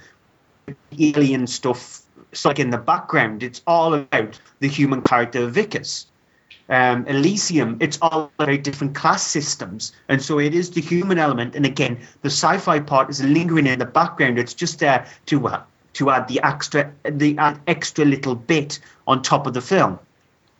Alien 0.97 1.47
stuff, 1.47 2.01
it's 2.31 2.45
like 2.45 2.59
in 2.59 2.69
the 2.69 2.77
background. 2.77 3.43
It's 3.43 3.61
all 3.67 3.93
about 3.93 4.39
the 4.59 4.67
human 4.67 5.01
character 5.01 5.43
of 5.43 5.53
Wikus 5.53 6.05
um, 6.71 7.05
Elysium, 7.05 7.77
it's 7.81 7.99
all 8.01 8.31
about 8.39 8.63
different 8.63 8.95
class 8.95 9.27
systems. 9.27 9.91
And 10.07 10.21
so 10.21 10.39
it 10.39 10.55
is 10.55 10.71
the 10.71 10.81
human 10.81 11.19
element. 11.19 11.55
And 11.55 11.65
again, 11.65 11.99
the 12.21 12.29
sci 12.29 12.57
fi 12.59 12.79
part 12.79 13.09
is 13.09 13.21
lingering 13.21 13.67
in 13.67 13.77
the 13.77 13.85
background. 13.85 14.39
It's 14.39 14.53
just 14.53 14.79
there 14.79 15.05
to, 15.27 15.47
uh, 15.47 15.63
to 15.93 16.09
add 16.09 16.27
the 16.27 16.41
extra, 16.41 16.91
the 17.03 17.37
extra 17.67 18.05
little 18.05 18.35
bit 18.35 18.79
on 19.07 19.21
top 19.21 19.47
of 19.47 19.53
the 19.53 19.61
film. 19.61 19.99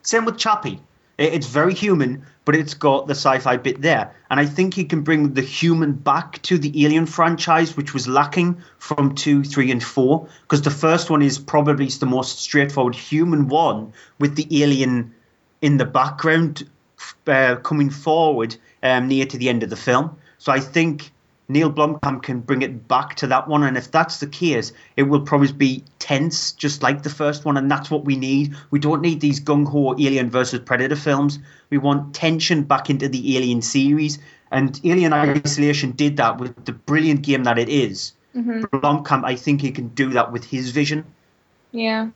Same 0.02 0.26
with 0.26 0.38
Chappie. 0.38 0.80
It's 1.18 1.46
very 1.46 1.76
human, 1.76 2.26
but 2.46 2.56
it's 2.56 2.74
got 2.74 3.06
the 3.06 3.14
sci 3.14 3.40
fi 3.40 3.58
bit 3.58 3.82
there. 3.82 4.16
And 4.30 4.40
I 4.40 4.46
think 4.46 4.74
he 4.74 4.86
can 4.86 5.02
bring 5.02 5.34
the 5.34 5.42
human 5.42 5.94
back 5.94 6.42
to 6.44 6.58
the 6.58 6.84
Alien 6.84 7.06
franchise, 7.06 7.78
which 7.78 7.94
was 7.94 8.08
lacking 8.08 8.64
from 8.80 9.14
2, 9.14 9.44
3, 9.44 9.72
and 9.72 9.84
4. 9.84 10.28
Because 10.42 10.64
the 10.64 10.72
first 10.72 11.10
one 11.12 11.22
is 11.22 11.38
probably 11.38 11.88
the 11.88 12.08
most 12.08 12.40
straightforward 12.40 12.96
human 12.96 13.48
one 13.48 13.94
with 14.20 14.36
the 14.36 14.64
alien 14.64 15.14
in 15.62 15.78
the 15.78 15.86
background 15.86 16.68
uh, 17.28 17.58
coming 17.58 17.90
forward 17.90 18.56
um, 18.82 19.08
near 19.08 19.26
to 19.26 19.38
the 19.38 19.50
end 19.50 19.62
of 19.64 19.70
the 19.70 19.76
film. 19.76 20.18
So 20.40 20.52
I 20.52 20.60
think 20.60 21.12
Neil 21.52 21.72
Blomkamp 21.72 22.24
can 22.24 22.40
bring 22.40 22.62
it 22.62 22.88
back 22.88 23.16
to 23.16 23.28
that 23.28 23.48
one, 23.48 23.64
and 23.64 23.78
if 23.78 23.92
that's 23.92 24.20
the 24.20 24.28
case, 24.28 24.72
it 24.96 25.04
will 25.04 25.22
probably 25.22 25.52
be 25.52 25.84
tense, 26.00 26.54
just 26.54 26.82
like 26.82 27.04
the 27.04 27.10
first 27.10 27.46
one, 27.46 27.58
and 27.58 27.70
that's 27.70 27.92
what 27.92 28.06
we 28.06 28.16
need. 28.16 28.56
We 28.72 28.80
don't 28.80 29.02
need 29.02 29.20
these 29.20 29.40
gung 29.40 29.68
ho 29.68 29.94
Alien 30.00 30.30
versus 30.30 30.62
Predator 30.62 30.96
films. 30.96 31.40
We 31.70 31.78
want 31.78 32.16
tension 32.16 32.64
back 32.64 32.90
into 32.90 33.10
the 33.10 33.38
Alien 33.38 33.62
series, 33.62 34.20
and 34.52 34.80
Alien 34.84 35.14
Isolation 35.14 35.92
did 35.92 36.18
that 36.18 36.38
with 36.40 36.66
the 36.66 36.74
brilliant 36.74 37.22
game 37.22 37.44
that 37.44 37.60
it 37.60 37.70
is. 37.70 38.14
Mhm. 38.36 38.62
Blomkamp, 38.70 39.24
I 39.26 39.36
think 39.36 39.62
he 39.62 39.72
can 39.72 39.90
do 39.90 40.10
that 40.12 40.32
with 40.32 40.46
his 40.46 40.72
vision. 40.72 41.04
Yeah. 41.72 42.10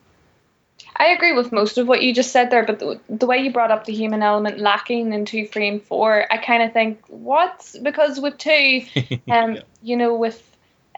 I 0.98 1.08
agree 1.08 1.32
with 1.32 1.52
most 1.52 1.78
of 1.78 1.86
what 1.86 2.02
you 2.02 2.14
just 2.14 2.32
said 2.32 2.50
there, 2.50 2.64
but 2.64 2.78
the, 2.78 3.00
the 3.08 3.26
way 3.26 3.38
you 3.38 3.52
brought 3.52 3.70
up 3.70 3.84
the 3.84 3.92
human 3.92 4.22
element 4.22 4.58
lacking 4.58 5.12
in 5.12 5.24
two, 5.26 5.46
three, 5.46 5.68
and 5.68 5.82
four, 5.82 6.26
I 6.30 6.38
kind 6.38 6.62
of 6.62 6.72
think, 6.72 7.04
what? 7.08 7.74
Because 7.82 8.18
with 8.18 8.38
two, 8.38 8.82
um, 9.30 9.58
you 9.82 9.96
know, 9.96 10.14
with 10.16 10.42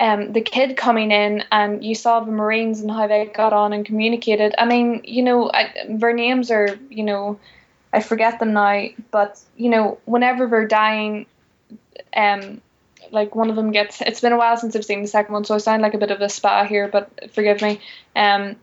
um, 0.00 0.32
the 0.32 0.40
kid 0.40 0.76
coming 0.76 1.10
in 1.10 1.44
and 1.50 1.84
you 1.84 1.94
saw 1.94 2.20
the 2.20 2.30
Marines 2.30 2.80
and 2.80 2.90
how 2.90 3.08
they 3.08 3.26
got 3.26 3.52
on 3.52 3.72
and 3.72 3.84
communicated. 3.84 4.54
I 4.56 4.66
mean, 4.66 5.02
you 5.04 5.22
know, 5.22 5.50
I, 5.52 5.72
their 5.88 6.12
names 6.12 6.50
are, 6.52 6.78
you 6.88 7.02
know, 7.02 7.40
I 7.92 8.00
forget 8.00 8.38
them 8.38 8.52
now, 8.52 8.88
but, 9.10 9.40
you 9.56 9.70
know, 9.70 9.98
whenever 10.04 10.46
they're 10.46 10.68
dying, 10.68 11.26
um, 12.14 12.60
like 13.10 13.34
one 13.34 13.50
of 13.50 13.56
them 13.56 13.72
gets, 13.72 14.00
it's 14.00 14.20
been 14.20 14.32
a 14.32 14.38
while 14.38 14.56
since 14.56 14.76
I've 14.76 14.84
seen 14.84 15.02
the 15.02 15.08
second 15.08 15.32
one, 15.32 15.44
so 15.44 15.54
I 15.54 15.58
sound 15.58 15.82
like 15.82 15.94
a 15.94 15.98
bit 15.98 16.10
of 16.10 16.20
a 16.20 16.28
spa 16.28 16.64
here, 16.64 16.86
but 16.86 17.32
forgive 17.32 17.60
me. 17.62 17.80
Um, 18.14 18.56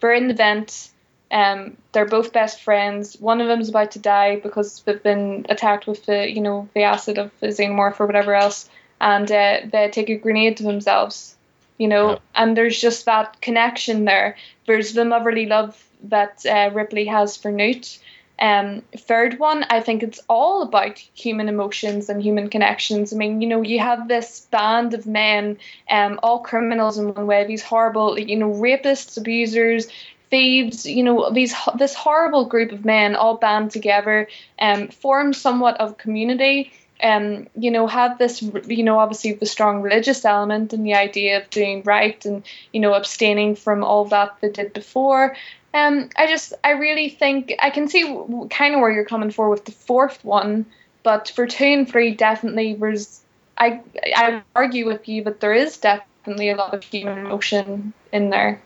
they're 0.00 0.14
in 0.14 0.28
the 0.28 0.34
vent. 0.34 0.90
Um, 1.30 1.76
they're 1.92 2.06
both 2.06 2.32
best 2.32 2.60
friends. 2.60 3.16
One 3.20 3.40
of 3.40 3.46
them's 3.46 3.68
about 3.68 3.92
to 3.92 3.98
die 4.00 4.36
because 4.36 4.82
they've 4.82 5.02
been 5.02 5.46
attacked 5.48 5.86
with 5.86 6.04
the, 6.06 6.28
you 6.28 6.40
know, 6.40 6.68
the 6.74 6.82
acid 6.82 7.18
of 7.18 7.30
the 7.38 7.48
xenomorph 7.48 8.00
or 8.00 8.06
whatever 8.06 8.34
else, 8.34 8.68
and 9.00 9.30
uh, 9.30 9.60
they 9.70 9.90
take 9.90 10.10
a 10.10 10.16
grenade 10.16 10.56
to 10.56 10.64
themselves. 10.64 11.36
You 11.78 11.88
know, 11.88 12.18
and 12.34 12.54
there's 12.56 12.78
just 12.78 13.06
that 13.06 13.40
connection 13.40 14.04
there. 14.04 14.36
There's 14.66 14.92
the 14.92 15.04
motherly 15.04 15.46
love 15.46 15.82
that 16.04 16.44
uh, 16.44 16.70
Ripley 16.74 17.06
has 17.06 17.36
for 17.36 17.50
Newt. 17.50 17.98
Um, 18.40 18.82
third 18.96 19.38
one, 19.38 19.66
I 19.68 19.80
think 19.80 20.02
it's 20.02 20.20
all 20.28 20.62
about 20.62 20.98
human 20.98 21.48
emotions 21.48 22.08
and 22.08 22.22
human 22.22 22.48
connections. 22.48 23.12
I 23.12 23.16
mean, 23.16 23.42
you 23.42 23.48
know, 23.48 23.60
you 23.60 23.78
have 23.80 24.08
this 24.08 24.46
band 24.50 24.94
of 24.94 25.06
men, 25.06 25.58
um, 25.90 26.18
all 26.22 26.40
criminals 26.40 26.96
in 26.96 27.12
one 27.12 27.26
way. 27.26 27.44
These 27.46 27.62
horrible, 27.62 28.18
you 28.18 28.36
know, 28.36 28.50
rapists, 28.50 29.18
abusers, 29.18 29.88
thieves. 30.30 30.86
You 30.86 31.02
know, 31.02 31.30
these 31.30 31.54
this 31.76 31.94
horrible 31.94 32.46
group 32.46 32.72
of 32.72 32.84
men 32.84 33.14
all 33.14 33.36
band 33.36 33.72
together, 33.72 34.28
um, 34.58 34.88
form 34.88 35.34
somewhat 35.34 35.78
of 35.78 35.98
community. 35.98 36.72
Um, 37.02 37.48
you 37.56 37.70
know, 37.70 37.86
have 37.86 38.18
this, 38.18 38.42
you 38.42 38.82
know, 38.82 38.98
obviously 38.98 39.32
the 39.32 39.46
strong 39.46 39.80
religious 39.80 40.22
element 40.24 40.74
and 40.74 40.84
the 40.84 40.94
idea 40.94 41.40
of 41.40 41.48
doing 41.48 41.82
right 41.82 42.22
and 42.26 42.42
you 42.74 42.80
know 42.80 42.92
abstaining 42.92 43.56
from 43.56 43.82
all 43.84 44.04
that 44.06 44.36
they 44.40 44.50
did 44.50 44.72
before. 44.74 45.34
Um, 45.72 46.10
I 46.16 46.26
just, 46.26 46.52
I 46.64 46.70
really 46.72 47.08
think 47.08 47.54
I 47.60 47.70
can 47.70 47.88
see 47.88 48.02
kind 48.50 48.74
of 48.74 48.80
where 48.80 48.90
you're 48.90 49.04
coming 49.04 49.30
for 49.30 49.48
with 49.48 49.64
the 49.64 49.72
fourth 49.72 50.24
one, 50.24 50.66
but 51.02 51.30
for 51.34 51.46
two 51.46 51.64
and 51.64 51.88
three, 51.88 52.12
definitely 52.14 52.74
there's. 52.74 53.20
I 53.56 53.80
I 54.16 54.42
argue 54.56 54.86
with 54.86 55.06
you 55.08 55.24
that 55.24 55.40
there 55.40 55.52
is 55.52 55.76
definitely 55.76 56.48
a 56.50 56.56
lot 56.56 56.74
of 56.74 56.82
human 56.82 57.18
emotion 57.18 57.92
in 58.10 58.30
there. 58.30 58.60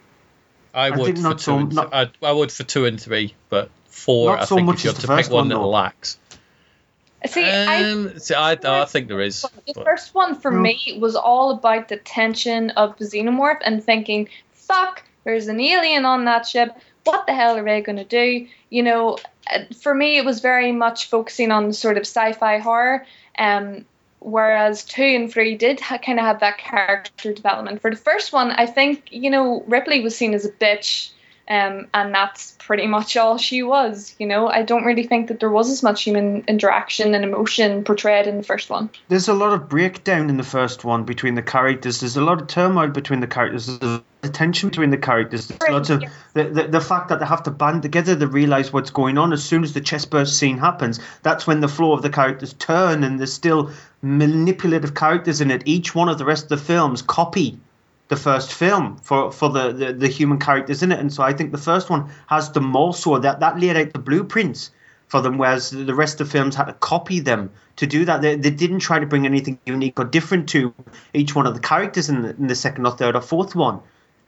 I 0.72 0.90
would 0.90 1.16
think 1.16 1.18
for 1.18 1.32
two 1.34 1.38
so- 1.38 1.58
and 1.58 1.70
th- 1.70 1.90
not- 1.90 1.94
I, 2.22 2.26
I 2.26 2.32
would 2.32 2.50
for 2.50 2.62
two 2.64 2.86
and 2.86 3.00
three, 3.00 3.34
but 3.48 3.70
four. 3.86 4.38
I 4.38 4.44
so 4.44 4.54
think 4.56 4.66
much 4.66 4.76
if 4.78 4.84
you 4.84 4.90
as 4.90 4.96
have 4.96 5.04
to 5.06 5.16
pick 5.16 5.30
one 5.32 5.48
one, 5.48 5.48
that 5.48 5.58
lacks. 5.58 6.18
See, 7.26 7.42
I 7.44 7.82
Um, 7.90 8.18
see, 8.18 8.34
I, 8.34 8.52
I 8.52 8.84
think 8.84 9.08
there 9.08 9.20
is. 9.20 9.42
The 9.42 9.72
but- 9.74 9.84
first 9.84 10.14
one 10.14 10.34
for 10.40 10.50
me 10.50 10.98
was 11.00 11.16
all 11.16 11.52
about 11.52 11.88
the 11.88 11.96
tension 11.96 12.70
of 12.70 12.96
the 12.98 13.04
xenomorph 13.04 13.60
and 13.64 13.82
thinking, 13.82 14.28
fuck, 14.52 15.02
there's 15.24 15.48
an 15.48 15.60
alien 15.60 16.04
on 16.04 16.24
that 16.26 16.46
ship. 16.46 16.76
What 17.04 17.26
the 17.26 17.34
hell 17.34 17.56
are 17.56 17.64
they 17.64 17.80
going 17.80 17.98
to 17.98 18.04
do? 18.04 18.46
You 18.70 18.82
know, 18.82 19.18
uh, 19.52 19.60
for 19.80 19.94
me, 19.94 20.16
it 20.16 20.24
was 20.24 20.40
very 20.40 20.72
much 20.72 21.08
focusing 21.08 21.50
on 21.50 21.72
sort 21.72 21.96
of 21.96 22.02
sci 22.02 22.32
fi 22.32 22.58
horror. 22.58 23.06
Um, 23.38 23.84
whereas 24.20 24.84
two 24.84 25.02
and 25.02 25.30
three 25.30 25.54
did 25.54 25.80
ha- 25.80 25.98
kind 25.98 26.18
of 26.18 26.24
have 26.24 26.40
that 26.40 26.58
character 26.58 27.32
development. 27.32 27.82
For 27.82 27.90
the 27.90 27.96
first 27.96 28.32
one, 28.32 28.50
I 28.50 28.66
think, 28.66 29.08
you 29.10 29.30
know, 29.30 29.62
Ripley 29.66 30.00
was 30.00 30.16
seen 30.16 30.34
as 30.34 30.46
a 30.46 30.50
bitch. 30.50 31.10
Um, 31.48 31.88
and 31.92 32.14
that's 32.14 32.52
pretty 32.58 32.86
much 32.86 33.16
all 33.16 33.36
she 33.36 33.62
was. 33.62 34.14
You 34.18 34.26
know, 34.26 34.48
I 34.48 34.62
don't 34.62 34.84
really 34.84 35.04
think 35.04 35.28
that 35.28 35.40
there 35.40 35.50
was 35.50 35.70
as 35.70 35.82
much 35.82 36.02
human 36.02 36.44
interaction 36.48 37.14
and 37.14 37.24
emotion 37.24 37.84
portrayed 37.84 38.26
in 38.26 38.38
the 38.38 38.42
first 38.42 38.70
one. 38.70 38.88
There's 39.08 39.28
a 39.28 39.34
lot 39.34 39.52
of 39.52 39.68
breakdown 39.68 40.30
in 40.30 40.36
the 40.36 40.42
first 40.42 40.84
one 40.84 41.04
between 41.04 41.34
the 41.34 41.42
characters. 41.42 42.00
There's 42.00 42.16
a 42.16 42.22
lot 42.22 42.40
of 42.40 42.48
turmoil 42.48 42.88
between 42.88 43.20
the 43.20 43.26
characters. 43.26 43.66
There's 43.78 44.00
of 44.24 44.32
tension 44.32 44.70
between 44.70 44.90
the 44.90 44.98
characters. 44.98 45.48
There's 45.48 45.70
lots 45.70 45.90
of 45.90 46.02
the, 46.32 46.44
the, 46.44 46.62
the 46.64 46.80
fact 46.80 47.08
that 47.08 47.20
they 47.20 47.26
have 47.26 47.42
to 47.44 47.50
band 47.50 47.82
together, 47.82 48.14
they 48.14 48.26
realize 48.26 48.72
what's 48.72 48.90
going 48.90 49.18
on. 49.18 49.32
As 49.32 49.44
soon 49.44 49.62
as 49.62 49.72
the 49.72 49.80
chest 49.80 50.10
burst 50.10 50.38
scene 50.38 50.58
happens, 50.58 50.98
that's 51.22 51.46
when 51.46 51.60
the 51.60 51.68
flow 51.68 51.92
of 51.92 52.02
the 52.02 52.10
characters 52.10 52.52
turn, 52.54 53.04
and 53.04 53.18
there's 53.18 53.32
still 53.32 53.70
manipulative 54.02 54.94
characters 54.94 55.40
in 55.40 55.50
it. 55.50 55.62
Each 55.66 55.94
one 55.94 56.08
of 56.08 56.18
the 56.18 56.24
rest 56.24 56.44
of 56.44 56.48
the 56.48 56.56
films 56.56 57.02
copy 57.02 57.58
the 58.08 58.16
first 58.16 58.52
film 58.52 58.96
for 58.98 59.32
for 59.32 59.48
the, 59.48 59.72
the, 59.72 59.92
the 59.92 60.08
human 60.08 60.38
characters 60.38 60.82
in 60.82 60.92
it, 60.92 60.98
and 60.98 61.12
so 61.12 61.22
I 61.22 61.32
think 61.32 61.52
the 61.52 61.58
first 61.58 61.90
one 61.90 62.10
has 62.26 62.52
the 62.52 62.60
more 62.60 62.94
so 62.94 63.18
that 63.18 63.40
that 63.40 63.58
laid 63.58 63.76
out 63.76 63.92
the 63.92 63.98
blueprints 63.98 64.70
for 65.08 65.20
them, 65.20 65.38
whereas 65.38 65.70
the 65.70 65.94
rest 65.94 66.20
of 66.20 66.26
the 66.26 66.32
films 66.32 66.54
had 66.54 66.64
to 66.64 66.72
copy 66.74 67.20
them 67.20 67.50
to 67.76 67.86
do 67.86 68.04
that. 68.04 68.22
They, 68.22 68.36
they 68.36 68.50
didn't 68.50 68.80
try 68.80 68.98
to 68.98 69.06
bring 69.06 69.26
anything 69.26 69.58
unique 69.64 69.98
or 69.98 70.04
different 70.04 70.48
to 70.50 70.74
each 71.12 71.34
one 71.34 71.46
of 71.46 71.54
the 71.54 71.60
characters 71.60 72.08
in 72.08 72.22
the, 72.22 72.30
in 72.30 72.46
the 72.46 72.54
second 72.54 72.86
or 72.86 72.92
third 72.92 73.16
or 73.16 73.22
fourth 73.22 73.54
one. 73.54 73.80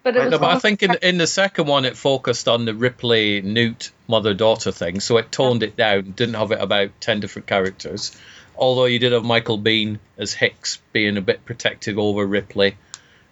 But 0.02 0.16
it 0.16 0.30
No, 0.30 0.38
but 0.38 0.50
I 0.50 0.58
think 0.58 0.82
in, 0.82 0.96
in 1.02 1.18
the 1.18 1.26
second 1.26 1.66
one 1.66 1.84
it 1.84 1.96
focused 1.96 2.46
on 2.46 2.64
the 2.64 2.74
Ripley 2.74 3.42
Newt 3.42 3.90
mother 4.06 4.34
daughter 4.34 4.70
thing, 4.70 5.00
so 5.00 5.16
it 5.16 5.32
toned 5.32 5.62
it 5.62 5.76
down. 5.76 6.12
Didn't 6.12 6.36
have 6.36 6.52
it 6.52 6.60
about 6.60 6.90
ten 7.00 7.20
different 7.20 7.48
characters. 7.48 8.16
Although 8.56 8.84
you 8.86 8.98
did 8.98 9.12
have 9.12 9.24
Michael 9.24 9.58
Biehn 9.58 9.98
as 10.16 10.32
Hicks 10.32 10.78
being 10.92 11.16
a 11.16 11.20
bit 11.20 11.44
protective 11.44 11.98
over 11.98 12.24
Ripley. 12.24 12.76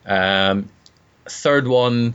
Um, 0.06 0.68
third 1.26 1.66
one 1.66 2.14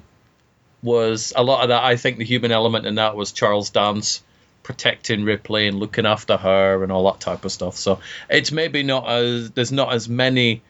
was 0.82 1.34
a 1.36 1.44
lot 1.44 1.64
of 1.64 1.70
that. 1.70 1.84
I 1.84 1.96
think 1.96 2.18
the 2.18 2.26
human 2.26 2.52
element 2.52 2.86
in 2.86 2.96
that 2.96 3.16
was 3.16 3.32
Charles 3.32 3.70
Dance 3.70 4.24
protecting 4.64 5.24
Ripley 5.24 5.68
and 5.68 5.80
looking 5.80 6.06
after 6.06 6.38
her 6.38 6.84
and 6.84 6.92
all 6.92 7.12
that 7.12 7.20
type 7.20 7.44
of 7.46 7.52
stuff. 7.52 7.76
So 7.76 8.00
it's 8.30 8.52
maybe 8.52 8.84
not 8.84 9.10
as 9.10 9.52
there's 9.52 9.72
not 9.72 9.94
as 9.94 10.08
many 10.08 10.62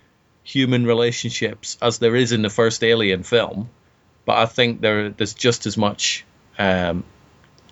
human 0.43 0.85
relationships 0.85 1.77
as 1.81 1.99
there 1.99 2.15
is 2.15 2.31
in 2.31 2.41
the 2.41 2.49
first 2.49 2.83
Alien 2.83 3.23
film, 3.23 3.69
but 4.25 4.37
I 4.37 4.45
think 4.45 4.81
there 4.81 5.09
there's 5.09 5.33
just 5.33 5.65
as 5.65 5.77
much, 5.77 6.25
um, 6.57 7.03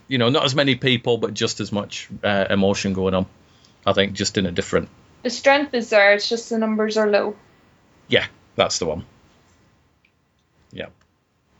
you 0.07 0.17
know, 0.17 0.29
not 0.29 0.43
as 0.43 0.53
many 0.53 0.75
people, 0.75 1.17
but 1.17 1.33
just 1.33 1.59
as 1.59 1.71
much 1.71 2.09
uh, 2.23 2.45
emotion 2.49 2.93
going 2.93 3.13
on. 3.13 3.25
I 3.85 3.93
think 3.93 4.13
just 4.13 4.37
in 4.37 4.45
a 4.45 4.51
different. 4.51 4.89
The 5.23 5.29
strength 5.29 5.73
is 5.73 5.89
there. 5.89 6.13
It's 6.13 6.27
just 6.27 6.49
the 6.49 6.57
numbers 6.57 6.97
are 6.97 7.09
low. 7.09 7.35
Yeah, 8.09 8.25
that's 8.55 8.79
the 8.79 8.85
one. 8.85 9.05
Yeah, 10.71 10.87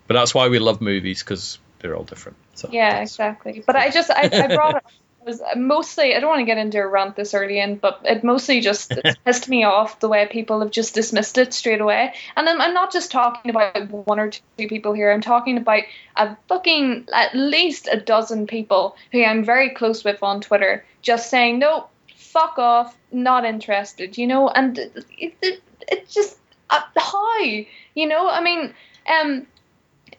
but 0.08 0.14
that's 0.14 0.34
why 0.34 0.48
we 0.48 0.60
love 0.60 0.82
movies 0.82 1.24
because 1.24 1.60
they're 1.80 1.96
all 1.96 2.04
different. 2.04 2.38
So 2.56 2.70
Yeah, 2.72 3.02
exactly. 3.02 3.64
But 3.66 3.76
I 3.76 3.90
just 3.90 4.10
I, 4.10 4.30
I 4.32 4.48
brought 4.56 4.78
it. 4.78 4.84
was 5.28 5.42
mostly 5.56 6.16
I 6.16 6.20
don't 6.20 6.30
want 6.30 6.40
to 6.40 6.46
get 6.46 6.58
into 6.58 6.80
a 6.80 6.88
rant 6.88 7.16
this 7.16 7.34
early 7.34 7.60
in, 7.60 7.76
but 7.76 8.02
it 8.06 8.24
mostly 8.24 8.62
just 8.62 8.92
it's 8.92 9.20
pissed 9.26 9.50
me 9.50 9.64
off 9.64 10.00
the 10.00 10.08
way 10.08 10.26
people 10.26 10.62
have 10.62 10.72
just 10.72 10.96
dismissed 10.96 11.38
it 11.38 11.54
straight 11.54 11.82
away. 11.82 12.14
And 12.36 12.48
I'm, 12.48 12.62
I'm 12.62 12.74
not 12.74 12.92
just 12.92 13.12
talking 13.12 13.52
about 13.52 13.92
one 13.92 14.20
or 14.20 14.32
two 14.32 14.68
people 14.68 14.94
here. 14.94 15.12
I'm 15.12 15.22
talking 15.22 15.58
about 15.58 15.84
a 16.16 16.38
fucking 16.48 17.10
at 17.14 17.36
least 17.36 17.90
a 17.92 18.00
dozen 18.00 18.48
people 18.48 18.96
who 19.12 19.24
I'm 19.24 19.44
very 19.44 19.72
close 19.72 20.04
with 20.04 20.24
on 20.24 20.42
Twitter, 20.42 20.86
just 21.02 21.30
saying 21.30 21.60
no, 21.60 21.88
fuck 22.16 22.58
off, 22.58 22.98
not 23.12 23.46
interested. 23.46 24.18
You 24.18 24.28
know, 24.28 24.48
and 24.50 24.80
it 24.80 25.36
it, 25.42 25.62
it 25.88 26.10
just 26.10 26.38
uh, 26.70 26.82
how 26.98 27.44
you 27.44 28.08
know 28.08 28.30
I 28.30 28.42
mean 28.42 28.74
um 29.08 29.48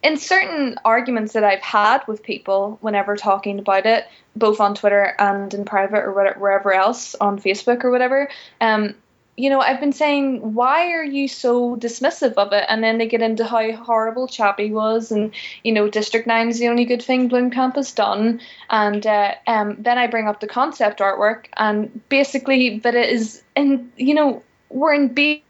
in 0.03 0.17
certain 0.17 0.79
arguments 0.85 1.33
that 1.33 1.45
I've 1.45 1.61
had 1.61 2.07
with 2.07 2.23
people 2.23 2.79
whenever 2.81 3.17
talking 3.17 3.59
about 3.59 3.85
it, 3.85 4.07
both 4.37 4.61
on 4.61 4.75
Twitter 4.75 5.15
and 5.19 5.53
in 5.53 5.65
private 5.65 6.05
or 6.05 6.13
wherever 6.39 6.73
else 6.73 7.15
on 7.17 7.41
Facebook 7.41 7.83
or 7.83 7.91
whatever, 7.91 8.29
um, 8.61 8.95
you 9.39 9.51
know, 9.51 9.61
I've 9.61 9.79
been 9.79 9.93
saying, 9.93 10.55
why 10.55 10.91
are 10.95 11.05
you 11.05 11.29
so 11.29 11.77
dismissive 11.77 12.33
of 12.35 12.53
it? 12.53 12.65
And 12.69 12.83
then 12.83 12.99
they 12.99 13.07
get 13.07 13.23
into 13.23 13.45
how 13.45 13.71
horrible 13.73 14.27
Chappie 14.27 14.73
was, 14.73 15.13
and 15.13 15.33
you 15.63 15.73
know, 15.73 15.89
District 15.89 16.27
Nine 16.27 16.49
is 16.49 16.59
the 16.59 16.67
only 16.67 16.85
good 16.85 17.03
thing 17.03 17.31
Blomkamp 17.31 17.77
has 17.77 17.93
done. 17.93 18.41
And 18.69 19.07
uh, 19.07 19.35
um, 19.47 19.77
then 19.79 19.97
I 19.97 20.09
bring 20.09 20.27
up 20.27 20.41
the 20.41 20.49
concept 20.49 20.99
artwork, 20.99 21.47
and 21.57 22.01
basically 22.09 22.81
that 22.81 22.97
it 22.97 23.11
is, 23.11 23.41
in 23.55 23.93
you 23.97 24.15
know, 24.15 24.43
we're 24.71 24.95
in 24.95 25.15
B 25.15 25.45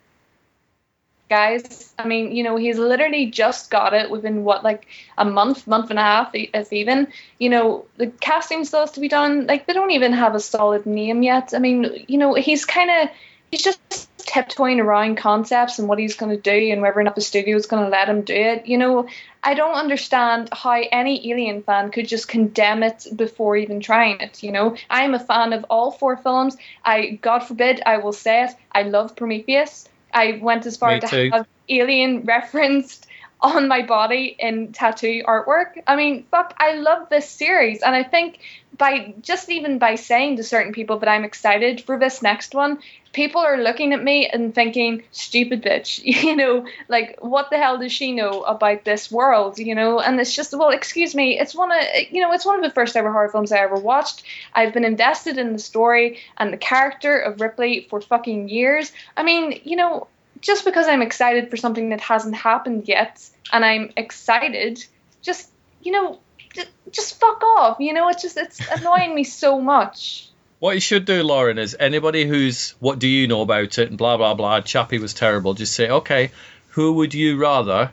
guys. 1.29 1.93
I 1.99 2.07
mean, 2.07 2.33
you 2.33 2.43
know, 2.43 2.57
he's 2.57 2.79
literally 2.79 3.27
just 3.27 3.71
got 3.71 3.95
it 3.95 4.11
within 4.11 4.45
what, 4.45 4.65
like 4.65 4.87
a 5.17 5.25
month, 5.25 5.67
month 5.67 5.91
and 5.91 5.99
a 5.99 6.03
half, 6.03 6.31
if 6.35 6.73
even. 6.73 7.09
You 7.39 7.51
know, 7.51 7.87
the 7.97 8.09
casting 8.09 8.65
still 8.65 8.81
has 8.81 8.93
to 8.93 9.01
be 9.01 9.09
done. 9.09 9.47
Like, 9.47 9.67
they 9.67 9.73
don't 9.73 9.93
even 9.93 10.13
have 10.13 10.35
a 10.35 10.41
solid 10.41 10.87
name 10.87 11.23
yet. 11.23 11.53
I 11.55 11.59
mean, 11.59 12.05
you 12.09 12.19
know, 12.19 12.35
he's 12.35 12.65
kind 12.65 12.91
of, 12.91 13.09
he's 13.51 13.63
just 13.63 14.09
tiptoeing 14.19 14.79
around 14.79 15.17
concepts 15.17 15.79
and 15.79 15.89
what 15.89 15.99
he's 15.99 16.15
going 16.15 16.31
to 16.31 16.43
do 16.43 16.71
and 16.71 16.83
whether 16.83 17.01
or 17.01 17.03
not 17.03 17.15
the 17.15 17.21
studio 17.21 17.57
is 17.57 17.67
going 17.67 17.83
to 17.83 17.89
let 17.89 18.09
him 18.09 18.23
do 18.23 18.35
it. 18.35 18.67
You 18.67 18.77
know, 18.77 19.09
I 19.43 19.55
don't 19.55 19.75
understand 19.75 20.51
how 20.53 20.73
any 20.93 21.31
Alien 21.31 21.63
fan 21.63 21.91
could 21.91 22.07
just 22.07 22.29
condemn 22.29 22.83
it 22.83 23.07
before 23.17 23.57
even 23.57 23.81
trying 23.81 24.21
it. 24.21 24.43
You 24.43 24.53
know, 24.53 24.77
I 24.91 25.05
am 25.05 25.15
a 25.15 25.19
fan 25.19 25.55
of 25.55 25.65
all 25.71 25.91
four 25.91 26.17
films. 26.19 26.57
I, 26.85 27.19
God 27.23 27.41
forbid, 27.41 27.81
I 27.87 27.99
will 27.99 28.13
say 28.13 28.45
it. 28.45 28.51
I 28.71 28.83
love 28.83 29.17
Prometheus. 29.17 29.89
I 30.19 30.39
went 30.43 30.67
as 30.67 30.77
far 30.77 30.95
Me 30.95 31.01
to 31.01 31.07
too. 31.07 31.31
have 31.33 31.47
Alien 31.69 32.23
referenced 32.23 33.07
on 33.41 33.69
my 33.69 33.83
body 33.83 34.37
in 34.39 34.73
tattoo 34.73 35.23
artwork. 35.27 35.83
I 35.87 35.97
mean, 35.97 36.25
fuck, 36.31 36.55
I 36.59 36.75
love 36.75 37.09
this 37.09 37.29
series, 37.29 37.83
and 37.83 37.95
I 37.95 38.03
think 38.03 38.41
by 38.77 39.15
just 39.21 39.49
even 39.49 39.79
by 39.79 39.95
saying 39.95 40.37
to 40.37 40.45
certain 40.45 40.73
people 40.73 40.99
that 40.99 41.09
I'm 41.09 41.25
excited 41.25 41.81
for 41.81 41.99
this 41.99 42.23
next 42.23 42.55
one, 42.55 42.79
people 43.13 43.41
are 43.41 43.63
looking 43.63 43.93
at 43.93 44.03
me 44.03 44.27
and 44.27 44.55
thinking, 44.55 45.03
"Stupid 45.13 45.63
bitch," 45.63 46.01
you 46.05 46.37
know, 46.37 46.67
like 46.89 47.19
what 47.21 47.51
the 47.51 47.59
hell 47.59 47.79
does 47.79 47.93
she 47.93 48.13
know 48.13 48.43
about 48.43 48.85
this 48.85 49.11
world, 49.11 49.59
you 49.59 49.75
know? 49.75 50.01
And 50.01 50.21
it's 50.21 50.35
just, 50.35 50.57
well, 50.57 50.71
excuse 50.71 51.15
me, 51.15 51.39
it's 51.39 51.55
one 51.55 51.71
of 51.71 51.83
you 52.11 52.21
know, 52.21 52.33
it's 52.33 52.47
one 52.47 52.57
of 52.57 52.63
the 52.63 52.75
first 52.75 52.97
ever 52.97 53.13
horror 53.13 53.29
films 53.29 53.53
I 53.53 53.59
ever 53.59 53.77
watched. 53.77 54.23
I've 54.55 54.73
been 54.73 54.85
invested 54.85 55.39
in 55.39 55.53
the 55.53 55.59
story 55.59 56.19
and 56.37 56.53
the 56.53 56.57
character 56.57 57.19
of 57.19 57.41
Ripley 57.41 57.87
for 57.89 58.01
fucking 58.01 58.49
years. 58.49 58.93
I 59.17 59.23
mean, 59.23 59.61
you 59.65 59.77
know, 59.77 60.09
just 60.41 60.65
because 60.65 60.87
I'm 60.87 61.03
excited 61.03 61.51
for 61.51 61.57
something 61.57 61.91
that 61.91 62.01
hasn't 62.01 62.37
happened 62.37 62.89
yet 62.89 63.29
and 63.53 63.65
I'm 63.65 63.93
excited, 63.97 64.85
just 65.23 65.51
you 65.83 65.93
know, 65.93 66.19
just, 66.55 66.69
just 66.91 67.21
fuck 67.21 67.43
off. 67.43 67.79
You 67.81 67.93
know, 67.93 68.09
it's 68.09 68.23
just 68.23 68.37
it's 68.37 68.61
annoying 68.71 69.15
me 69.15 69.25
so 69.25 69.61
much. 69.61 70.29
What 70.61 70.75
you 70.75 70.81
should 70.81 71.05
do, 71.05 71.23
Lauren, 71.23 71.59
is 71.59 71.77
anybody 71.79 72.27
who's 72.27 72.75
what 72.81 72.99
do 72.99 73.07
you 73.07 73.29
know 73.29 73.43
about 73.43 73.79
it 73.79 73.89
and 73.89 73.99
blah 73.99 74.17
blah 74.17 74.35
blah. 74.35 74.61
Chappie 74.61 74.99
was 74.99 75.15
terrible. 75.15 75.55
Just 75.55 75.75
say, 75.75 75.89
okay, 75.89 76.31
who 76.71 76.95
would 76.95 77.15
you 77.15 77.37
rather 77.37 77.93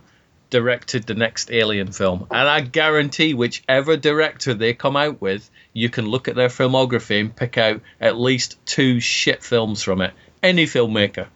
directed 0.50 1.04
the 1.04 1.14
next 1.14 1.52
Alien 1.52 1.92
film? 1.92 2.28
And 2.32 2.48
I 2.48 2.62
guarantee, 2.62 3.34
whichever 3.34 3.98
director 3.98 4.54
they 4.54 4.74
come 4.74 4.96
out 4.96 5.22
with, 5.22 5.50
you 5.74 5.90
can 5.90 6.08
look 6.08 6.28
at 6.28 6.36
their 6.36 6.50
filmography 6.50 7.20
and 7.20 7.36
pick 7.36 7.58
out 7.58 7.82
at 8.00 8.18
least 8.18 8.58
two 8.66 9.00
shit 9.00 9.44
films 9.44 9.84
from 9.84 10.02
it. 10.02 10.14
Any 10.42 10.66
filmmaker. 10.66 11.28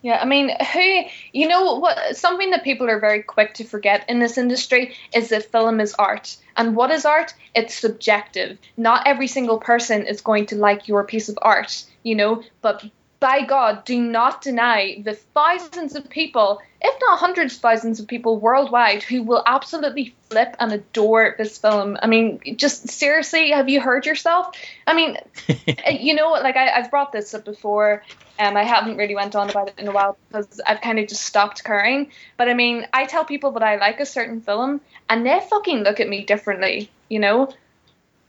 Yeah, 0.00 0.20
I 0.20 0.26
mean, 0.26 0.50
who 0.72 1.02
you 1.32 1.48
know 1.48 1.74
what? 1.74 2.16
Something 2.16 2.50
that 2.50 2.62
people 2.62 2.88
are 2.88 3.00
very 3.00 3.22
quick 3.22 3.54
to 3.54 3.64
forget 3.64 4.08
in 4.08 4.20
this 4.20 4.38
industry 4.38 4.94
is 5.12 5.30
that 5.30 5.50
film 5.50 5.80
is 5.80 5.94
art, 5.94 6.36
and 6.56 6.76
what 6.76 6.92
is 6.92 7.04
art? 7.04 7.34
It's 7.54 7.74
subjective. 7.74 8.58
Not 8.76 9.08
every 9.08 9.26
single 9.26 9.58
person 9.58 10.06
is 10.06 10.20
going 10.20 10.46
to 10.46 10.56
like 10.56 10.86
your 10.86 11.02
piece 11.02 11.28
of 11.28 11.38
art, 11.42 11.84
you 12.04 12.14
know. 12.14 12.44
But 12.62 12.84
by 13.20 13.44
God, 13.44 13.84
do 13.84 14.00
not 14.00 14.42
deny 14.42 15.02
the 15.02 15.14
thousands 15.14 15.96
of 15.96 16.08
people, 16.08 16.60
if 16.80 16.94
not 17.00 17.18
hundreds 17.18 17.56
of 17.56 17.60
thousands 17.60 17.98
of 17.98 18.06
people 18.06 18.38
worldwide, 18.38 19.02
who 19.02 19.24
will 19.24 19.42
absolutely 19.46 20.14
flip 20.30 20.54
and 20.60 20.72
adore 20.72 21.34
this 21.36 21.58
film. 21.58 21.98
I 22.00 22.06
mean, 22.06 22.40
just 22.56 22.88
seriously, 22.88 23.50
have 23.50 23.68
you 23.68 23.80
heard 23.80 24.06
yourself? 24.06 24.54
I 24.86 24.94
mean, 24.94 25.16
you 25.90 26.14
know, 26.14 26.30
like 26.30 26.56
I, 26.56 26.70
I've 26.70 26.90
brought 26.92 27.10
this 27.10 27.34
up 27.34 27.44
before. 27.44 28.04
Um, 28.38 28.56
I 28.56 28.62
haven't 28.62 28.96
really 28.96 29.14
went 29.14 29.34
on 29.34 29.50
about 29.50 29.68
it 29.68 29.74
in 29.78 29.88
a 29.88 29.92
while 29.92 30.16
because 30.28 30.60
I've 30.66 30.80
kind 30.80 30.98
of 30.98 31.08
just 31.08 31.22
stopped 31.22 31.64
caring. 31.64 32.10
But 32.36 32.48
I 32.48 32.54
mean, 32.54 32.86
I 32.92 33.06
tell 33.06 33.24
people 33.24 33.50
that 33.52 33.62
I 33.62 33.76
like 33.76 34.00
a 34.00 34.06
certain 34.06 34.40
film, 34.40 34.80
and 35.08 35.26
they 35.26 35.40
fucking 35.50 35.78
look 35.78 36.00
at 36.00 36.08
me 36.08 36.24
differently, 36.24 36.90
you 37.08 37.18
know. 37.18 37.48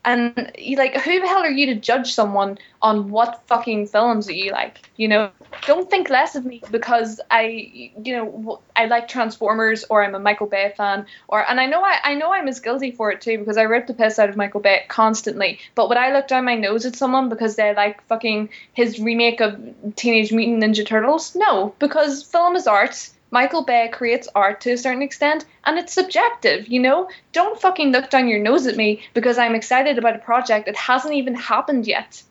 And 0.06 0.52
you 0.58 0.78
like, 0.78 0.96
who 0.96 1.20
the 1.20 1.28
hell 1.28 1.44
are 1.44 1.52
you 1.52 1.68
to 1.68 1.76
judge 1.76 2.14
someone 2.14 2.58
on 2.82 3.10
what 3.10 3.44
fucking 3.48 3.88
films 3.88 4.28
that 4.28 4.36
you 4.36 4.52
like? 4.52 4.90
You 4.96 5.10
know, 5.10 5.32
don't 5.68 5.90
think 5.90 6.10
less 6.10 6.36
of 6.36 6.46
me 6.46 6.62
because 6.72 7.20
I, 7.30 7.92
you 8.02 8.16
know, 8.16 8.62
i 8.78 8.86
like 8.86 9.10
Transformers 9.10 9.84
or 9.90 10.04
I'm 10.04 10.16
a 10.16 10.20
Michael 10.20 10.48
Bay 10.48 10.74
fan 10.78 11.06
or, 11.28 11.48
and 11.50 11.60
I 11.60 11.66
know 11.66 11.84
I, 11.84 12.00
I 12.04 12.14
know 12.14 12.32
I'm 12.32 12.48
as 12.48 12.62
guilty 12.62 12.92
for 12.92 13.12
it 13.12 13.20
too 13.20 13.40
because 13.40 13.58
I 13.58 13.64
rip 13.64 13.88
the 13.88 13.94
piss 13.94 14.20
out 14.20 14.30
of 14.30 14.38
Michael 14.38 14.62
Bay 14.62 14.86
constantly. 14.88 15.60
But 15.76 15.90
would 15.90 15.98
I 15.98 16.14
look 16.14 16.30
down 16.30 16.46
my 16.46 16.56
nose 16.56 16.86
at 16.86 16.96
someone 16.96 17.28
because 17.28 17.58
they 17.58 17.76
like 17.76 18.02
fucking 18.08 18.50
his 18.74 19.00
remake 19.00 19.42
of 19.42 19.60
Teenage 19.98 20.32
Mutant 20.32 20.64
Ninja 20.64 20.86
Turtles? 20.86 21.36
No, 21.36 21.76
because 21.78 22.24
film 22.24 22.56
is 22.56 22.68
art. 22.68 23.10
Michael 23.32 23.64
Bay 23.64 23.90
creates 23.92 24.28
art 24.34 24.62
to 24.62 24.72
a 24.72 24.78
certain 24.78 25.02
extent, 25.02 25.46
and 25.64 25.78
it's 25.78 25.94
subjective, 25.94 26.68
you 26.68 26.80
know? 26.80 27.10
Don't 27.32 27.60
fucking 27.60 27.92
look 27.92 28.10
down 28.10 28.28
your 28.28 28.40
nose 28.40 28.66
at 28.66 28.76
me 28.76 29.02
because 29.14 29.38
I'm 29.38 29.56
excited 29.56 29.98
about 29.98 30.16
a 30.16 30.20
project 30.20 30.66
that 30.66 30.76
hasn't 30.76 31.14
even 31.14 31.36
happened 31.36 31.86
yet. 31.86 32.24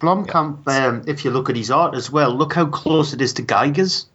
Blomkamp, 0.00 0.66
um, 0.66 1.04
if 1.06 1.24
you 1.24 1.30
look 1.30 1.50
at 1.50 1.56
his 1.56 1.70
art 1.70 1.94
as 1.94 2.10
well, 2.10 2.34
look 2.34 2.54
how 2.54 2.66
close 2.66 3.12
it 3.12 3.20
is 3.20 3.34
to 3.34 3.42
Giger's. 3.42 4.06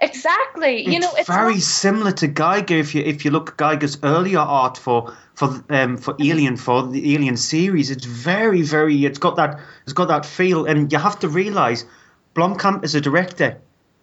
Exactly. 0.00 0.90
you 0.90 0.98
know, 0.98 1.10
it's 1.16 1.28
very 1.28 1.54
not- 1.54 1.62
similar 1.62 2.12
to 2.12 2.28
Giger. 2.28 2.78
If 2.80 2.94
you 2.94 3.02
if 3.02 3.24
you 3.24 3.30
look 3.30 3.50
at 3.50 3.56
Giger's 3.58 3.98
earlier 4.02 4.38
art 4.38 4.78
for 4.78 5.14
for 5.34 5.62
um, 5.68 5.98
for 5.98 6.16
Alien 6.18 6.56
for 6.56 6.86
the 6.86 7.14
Alien 7.14 7.36
series, 7.36 7.90
it's 7.90 8.06
very 8.06 8.62
very. 8.62 9.04
It's 9.04 9.18
got 9.18 9.36
that 9.36 9.60
it's 9.84 9.92
got 9.92 10.08
that 10.08 10.24
feel, 10.24 10.64
and 10.64 10.90
you 10.90 10.98
have 10.98 11.18
to 11.20 11.28
realize, 11.28 11.84
Blomkamp 12.34 12.82
is 12.84 12.94
a 12.94 13.00
director, 13.00 13.58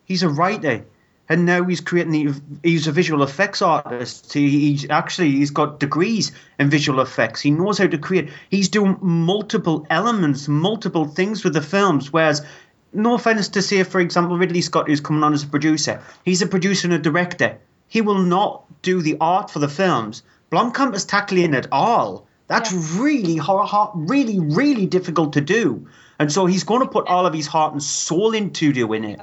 he's 0.05 0.21
a 0.21 0.29
writer, 0.29 0.85
and 1.29 1.45
now 1.45 1.63
he's 1.63 1.81
creating. 1.81 2.11
The, 2.11 2.41
he's 2.63 2.87
a 2.87 2.91
visual 2.91 3.23
effects 3.23 3.61
artist. 3.61 4.33
He, 4.33 4.49
he's 4.49 4.89
actually 4.89 5.31
he's 5.31 5.51
got 5.51 5.79
degrees 5.79 6.31
in 6.59 6.69
visual 6.69 7.01
effects. 7.01 7.41
He 7.41 7.51
knows 7.51 7.77
how 7.77 7.87
to 7.87 7.97
create. 7.97 8.29
He's 8.49 8.69
doing 8.69 8.97
multiple 9.01 9.85
elements, 9.89 10.47
multiple 10.47 11.05
things 11.05 11.43
with 11.43 11.53
the 11.53 11.61
films, 11.61 12.11
whereas 12.13 12.45
no 12.93 13.15
offense 13.15 13.49
to 13.49 13.61
say, 13.61 13.83
for 13.83 13.99
example, 13.99 14.37
Ridley 14.37 14.61
Scott, 14.61 14.87
who's 14.87 15.01
coming 15.01 15.23
on 15.23 15.33
as 15.33 15.43
a 15.43 15.47
producer, 15.47 16.01
he's 16.23 16.41
a 16.41 16.47
producer 16.47 16.87
and 16.87 16.93
a 16.93 16.99
director. 16.99 17.57
He 17.87 18.01
will 18.01 18.19
not 18.19 18.63
do 18.81 19.01
the 19.01 19.17
art 19.19 19.49
for 19.49 19.59
the 19.59 19.69
films. 19.69 20.23
Blomkamp 20.51 20.95
is 20.95 21.05
tackling 21.05 21.53
it 21.53 21.67
all. 21.71 22.27
That's 22.47 22.71
really 22.71 23.35
hard, 23.35 23.67
hard, 23.67 23.91
really, 23.93 24.39
really 24.39 24.85
difficult 24.85 25.33
to 25.33 25.41
do. 25.41 25.87
And 26.19 26.31
so 26.31 26.45
he's 26.45 26.63
going 26.63 26.81
to 26.81 26.87
put 26.87 27.07
all 27.07 27.25
of 27.25 27.33
his 27.33 27.47
heart 27.47 27.73
and 27.73 27.83
soul 27.83 28.33
into 28.33 28.73
doing 28.73 29.03
it. 29.03 29.21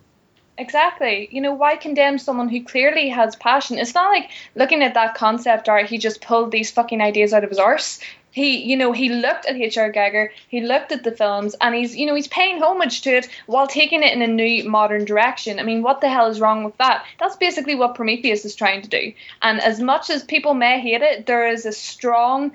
Exactly. 0.56 1.28
You 1.32 1.40
know, 1.40 1.52
why 1.54 1.76
condemn 1.76 2.18
someone 2.18 2.48
who 2.48 2.62
clearly 2.62 3.08
has 3.08 3.34
passion? 3.34 3.78
It's 3.78 3.94
not 3.94 4.10
like 4.12 4.30
looking 4.54 4.82
at 4.82 4.94
that 4.94 5.14
concept 5.14 5.68
art, 5.68 5.86
he 5.86 5.98
just 5.98 6.20
pulled 6.20 6.52
these 6.52 6.70
fucking 6.70 7.00
ideas 7.00 7.32
out 7.32 7.42
of 7.44 7.50
his 7.50 7.58
arse. 7.58 7.98
He, 8.30 8.64
you 8.64 8.76
know, 8.76 8.90
he 8.90 9.10
looked 9.10 9.46
at 9.46 9.54
H.R. 9.54 9.92
Giger, 9.92 10.30
he 10.48 10.60
looked 10.60 10.90
at 10.90 11.04
the 11.04 11.12
films, 11.12 11.54
and 11.60 11.72
he's, 11.72 11.94
you 11.94 12.06
know, 12.06 12.16
he's 12.16 12.26
paying 12.26 12.60
homage 12.60 13.02
to 13.02 13.18
it 13.18 13.28
while 13.46 13.68
taking 13.68 14.02
it 14.02 14.12
in 14.12 14.22
a 14.22 14.26
new 14.26 14.68
modern 14.68 15.04
direction. 15.04 15.60
I 15.60 15.62
mean, 15.62 15.82
what 15.82 16.00
the 16.00 16.08
hell 16.08 16.26
is 16.26 16.40
wrong 16.40 16.64
with 16.64 16.76
that? 16.78 17.04
That's 17.20 17.36
basically 17.36 17.76
what 17.76 17.94
Prometheus 17.94 18.44
is 18.44 18.56
trying 18.56 18.82
to 18.82 18.88
do. 18.88 19.12
And 19.40 19.60
as 19.60 19.78
much 19.80 20.10
as 20.10 20.24
people 20.24 20.54
may 20.54 20.80
hate 20.80 21.02
it, 21.02 21.26
there 21.26 21.46
is 21.46 21.64
a 21.64 21.70
strong 21.70 22.52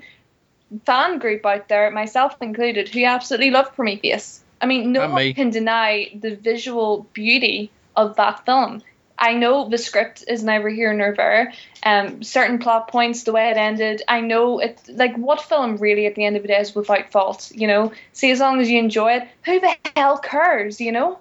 fan 0.84 1.18
group 1.18 1.46
out 1.46 1.68
there, 1.68 1.90
myself 1.90 2.36
included, 2.42 2.90
who 2.90 3.04
absolutely 3.04 3.50
love 3.50 3.74
Prometheus. 3.74 4.42
I 4.60 4.66
mean, 4.66 4.92
no 4.92 5.04
And 5.04 5.12
one 5.14 5.22
me. 5.22 5.32
can 5.32 5.48
deny 5.48 6.10
the 6.14 6.36
visual 6.36 7.06
beauty 7.14 7.70
of 8.08 8.16
that 8.16 8.44
film. 8.46 8.82
I 9.18 9.34
know 9.34 9.68
the 9.68 9.76
script 9.76 10.24
is 10.26 10.42
never 10.42 10.70
here 10.70 10.94
nor 10.94 11.14
there. 11.14 11.52
Um, 11.82 12.22
certain 12.22 12.58
plot 12.58 12.88
points, 12.88 13.24
the 13.24 13.32
way 13.32 13.50
it 13.50 13.58
ended, 13.58 14.02
I 14.08 14.22
know 14.22 14.60
it. 14.60 14.80
Like, 14.88 15.16
what 15.16 15.42
film 15.42 15.76
really, 15.76 16.06
at 16.06 16.14
the 16.14 16.24
end 16.24 16.36
of 16.36 16.42
the 16.42 16.48
day, 16.48 16.58
is 16.58 16.74
without 16.74 17.12
fault? 17.12 17.52
You 17.54 17.66
know, 17.66 17.92
see, 18.14 18.30
as 18.30 18.40
long 18.40 18.60
as 18.60 18.70
you 18.70 18.78
enjoy 18.78 19.16
it, 19.16 19.28
who 19.44 19.60
the 19.60 19.76
hell 19.94 20.16
cares? 20.16 20.80
You 20.80 20.92
know. 20.92 21.18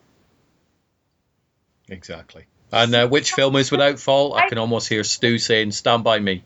Exactly. 1.90 2.46
And 2.72 2.94
uh, 2.94 3.08
which 3.08 3.34
film 3.34 3.56
is 3.56 3.72
without 3.72 4.00
fault? 4.00 4.36
I 4.38 4.48
can 4.48 4.60
almost 4.60 4.88
hear 4.88 5.04
Stu 5.04 5.38
saying 5.38 5.72
"Stand 5.72 6.04
by 6.04 6.20
Me." 6.20 6.44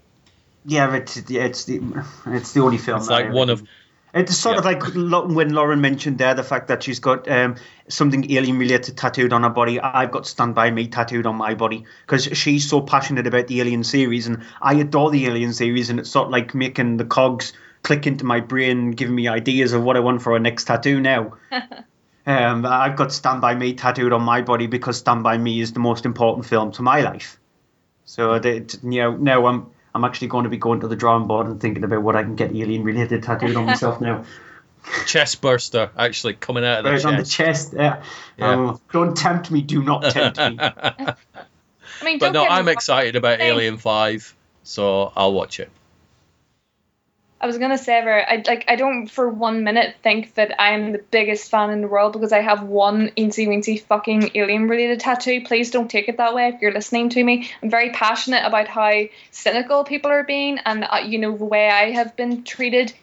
Yeah, 0.66 0.96
it's 0.96 1.18
it's 1.18 1.66
the 1.66 1.82
it's 2.28 2.54
the 2.54 2.62
only 2.62 2.78
film. 2.78 3.00
It's 3.00 3.08
that 3.08 3.14
like 3.14 3.26
I 3.26 3.30
one 3.32 3.50
ever- 3.50 3.62
of 3.62 3.68
It's 4.14 4.38
sort 4.38 4.58
of 4.58 4.66
like 4.66 4.84
when 4.94 5.54
Lauren 5.54 5.82
mentioned 5.82 6.20
there 6.20 6.36
the 6.36 6.44
fact 6.44 6.68
that 6.68 6.84
she's 6.84 7.00
got 7.00 7.28
um, 7.28 7.56
something 7.88 8.32
alien 8.32 8.60
related 8.60 8.96
tattooed 8.96 9.34
on 9.34 9.42
her 9.42 9.50
body. 9.50 9.80
I've 9.80 10.12
got 10.12 10.28
Stand 10.28 10.54
By 10.54 10.70
Me 10.70 10.88
tattooed 10.88 11.26
on 11.26 11.36
my 11.36 11.56
body 11.56 11.86
because 12.06 12.26
she's 12.26 12.70
so 12.70 12.80
passionate 12.80 13.26
about 13.26 13.48
the 13.48 13.60
Alien 13.60 13.84
series, 13.84 14.28
and 14.28 14.44
I 14.62 14.76
adore 14.76 15.10
the 15.10 15.26
Alien 15.26 15.54
series, 15.54 15.90
and 15.90 16.00
it's 16.00 16.12
sort 16.12 16.28
of 16.28 16.32
like 16.32 16.54
making 16.54 16.98
the 16.98 17.06
cogs 17.06 17.54
click 17.82 18.06
into 18.06 18.24
my 18.24 18.40
brain, 18.40 18.92
giving 18.92 19.16
me 19.16 19.28
ideas 19.28 19.74
of 19.74 19.84
what 19.84 19.98
I 19.98 20.02
want 20.02 20.22
for 20.22 20.36
a 20.36 20.40
next 20.40 20.66
tattoo 20.66 21.00
now. 21.02 21.34
Um, 22.26 22.66
I've 22.66 22.96
got 22.96 23.12
Stand 23.12 23.42
By 23.42 23.54
Me 23.54 23.74
tattooed 23.74 24.14
on 24.14 24.22
my 24.22 24.42
body 24.42 24.68
because 24.68 24.98
Stand 24.98 25.24
By 25.24 25.38
Me 25.38 25.60
is 25.60 25.74
the 25.74 25.82
most 25.82 26.06
important 26.06 26.46
film 26.46 26.72
to 26.72 26.82
my 26.82 27.02
life. 27.02 27.38
So 28.06 28.40
that 28.40 28.80
you 28.82 29.02
know 29.02 29.18
now 29.18 29.46
I'm 29.48 29.68
I'm 29.96 30.04
actually 30.04 30.28
going 30.28 30.44
to 30.44 30.50
be 30.50 30.58
going 30.58 30.80
to 30.82 30.88
the 30.88 30.96
drawing 30.96 31.28
board 31.28 31.48
and 31.48 31.62
thinking 31.62 31.84
about 31.84 32.02
what 32.02 32.16
I 32.16 32.24
can 32.24 32.36
get 32.36 32.56
alien 32.56 32.84
related 32.84 33.24
tattooed 33.24 33.56
on 33.56 33.66
myself 33.66 34.02
now. 34.02 34.26
chest 35.06 35.40
burster 35.42 35.92
actually 35.98 36.34
coming 36.34 36.66
out 36.66 36.80
of 36.80 36.84
the 36.84 36.92
Right 36.92 36.96
chest. 37.02 37.06
on 37.06 37.18
the 37.18 37.26
chest. 37.26 37.74
Yeah. 37.74 38.04
Yeah. 38.38 38.50
Um, 38.50 38.82
don't 38.92 39.16
tempt 39.16 39.50
me. 39.52 39.62
Do 39.62 39.82
not 39.84 40.04
tempt 40.12 40.38
me. 40.40 40.58
I 40.60 41.16
mean, 42.04 42.20
but 42.20 42.34
don't 42.34 42.46
no, 42.46 42.48
I'm 42.48 42.68
excited 42.68 43.16
about 43.16 43.40
Same. 43.40 43.54
Alien 43.54 43.78
Five, 43.78 44.36
so 44.64 45.14
I'll 45.16 45.34
watch 45.34 45.60
it. 45.60 45.70
I 47.44 47.46
was 47.46 47.58
gonna 47.58 47.78
say, 47.78 48.02
Vera, 48.02 48.24
I 48.26 48.42
like 48.48 48.64
I 48.70 48.78
don't 48.78 49.08
for 49.08 49.28
one 49.28 49.66
minute 49.66 49.98
think 50.02 50.36
that 50.36 50.56
I'm 50.62 50.94
the 50.94 51.00
biggest 51.00 51.52
fan 51.52 51.72
in 51.72 51.82
the 51.82 51.90
world 51.90 52.14
because 52.14 52.32
I 52.32 52.40
have 52.40 52.64
one 52.64 53.12
eensy 53.18 53.50
weensy 53.50 53.82
fucking 53.82 54.32
alien 54.36 54.70
related 54.70 55.02
tattoo. 55.02 55.44
Please 55.44 55.70
don't 55.70 55.92
take 55.92 56.08
it 56.08 56.16
that 56.20 56.34
way 56.34 56.48
if 56.48 56.62
you're 56.62 56.72
listening 56.72 57.10
to 57.10 57.22
me. 57.22 57.50
I'm 57.62 57.70
very 57.70 57.90
passionate 57.90 58.46
about 58.46 58.70
how 58.70 58.94
cynical 59.32 59.84
people 59.84 60.10
are 60.10 60.24
being, 60.24 60.58
and 60.60 60.86
uh, 60.86 61.02
you 61.06 61.20
know 61.20 61.36
the 61.36 61.44
way 61.44 61.68
I 61.68 61.92
have 61.92 62.16
been 62.16 62.46
treated 62.46 62.94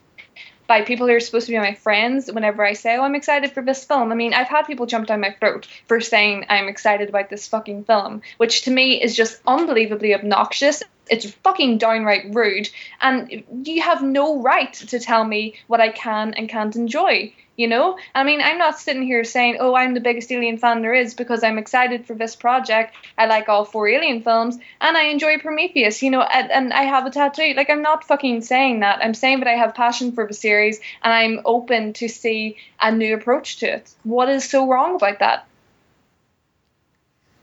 by 0.66 0.83
people 0.83 1.07
who 1.07 1.12
are 1.12 1.20
supposed 1.20 1.44
to 1.44 1.53
be 1.53 1.59
my 1.59 1.74
friends 1.74 2.33
whenever 2.33 2.64
I 2.64 2.72
say, 2.72 2.96
Oh, 2.96 3.03
I'm 3.03 3.16
excited 3.16 3.53
for 3.53 3.62
this 3.62 3.85
film. 3.85 4.11
I 4.11 4.14
mean, 4.14 4.33
I've 4.33 4.48
had 4.48 4.62
people 4.62 4.87
jump 4.87 5.09
down 5.09 5.20
my 5.20 5.37
throat 5.38 5.66
for 5.87 6.00
saying 6.00 6.46
I'm 6.48 6.68
excited 6.68 7.11
about 7.11 7.29
this 7.29 7.46
fucking 7.48 7.85
film, 7.85 8.22
which 8.38 8.62
to 8.62 8.70
me 8.70 9.03
is 9.03 9.14
just 9.14 9.42
unbelievably 9.46 10.14
obnoxious. 10.14 10.83
It's 11.10 11.30
fucking 11.30 11.78
downright 11.78 12.34
rude, 12.34 12.70
and 13.00 13.44
you 13.64 13.82
have 13.82 14.02
no 14.02 14.40
right 14.40 14.72
to 14.72 14.98
tell 15.00 15.24
me 15.24 15.56
what 15.66 15.80
I 15.80 15.90
can 15.90 16.34
and 16.34 16.48
can't 16.48 16.76
enjoy. 16.76 17.32
You 17.56 17.68
know, 17.68 17.98
I 18.14 18.24
mean, 18.24 18.40
I'm 18.40 18.56
not 18.56 18.78
sitting 18.78 19.02
here 19.02 19.22
saying, 19.22 19.58
"Oh, 19.60 19.74
I'm 19.74 19.92
the 19.92 20.00
biggest 20.00 20.32
Alien 20.32 20.56
fan 20.56 20.80
there 20.80 20.94
is" 20.94 21.12
because 21.12 21.44
I'm 21.44 21.58
excited 21.58 22.06
for 22.06 22.14
this 22.14 22.34
project. 22.34 22.94
I 23.18 23.26
like 23.26 23.50
all 23.50 23.66
four 23.66 23.86
Alien 23.86 24.22
films, 24.22 24.56
and 24.80 24.96
I 24.96 25.08
enjoy 25.08 25.38
Prometheus. 25.38 26.02
You 26.02 26.10
know, 26.10 26.22
and, 26.22 26.50
and 26.50 26.72
I 26.72 26.84
have 26.84 27.04
a 27.04 27.10
tattoo. 27.10 27.52
Like, 27.54 27.68
I'm 27.68 27.82
not 27.82 28.04
fucking 28.04 28.40
saying 28.42 28.80
that. 28.80 29.04
I'm 29.04 29.12
saying 29.12 29.40
that 29.40 29.48
I 29.48 29.56
have 29.56 29.74
passion 29.74 30.12
for 30.12 30.26
the 30.26 30.32
series, 30.32 30.80
and 31.02 31.12
I'm 31.12 31.40
open 31.44 31.92
to 31.94 32.08
see 32.08 32.56
a 32.80 32.90
new 32.92 33.14
approach 33.14 33.58
to 33.58 33.66
it. 33.66 33.94
What 34.04 34.30
is 34.30 34.48
so 34.48 34.66
wrong 34.66 34.94
about 34.94 35.18
that? 35.18 35.46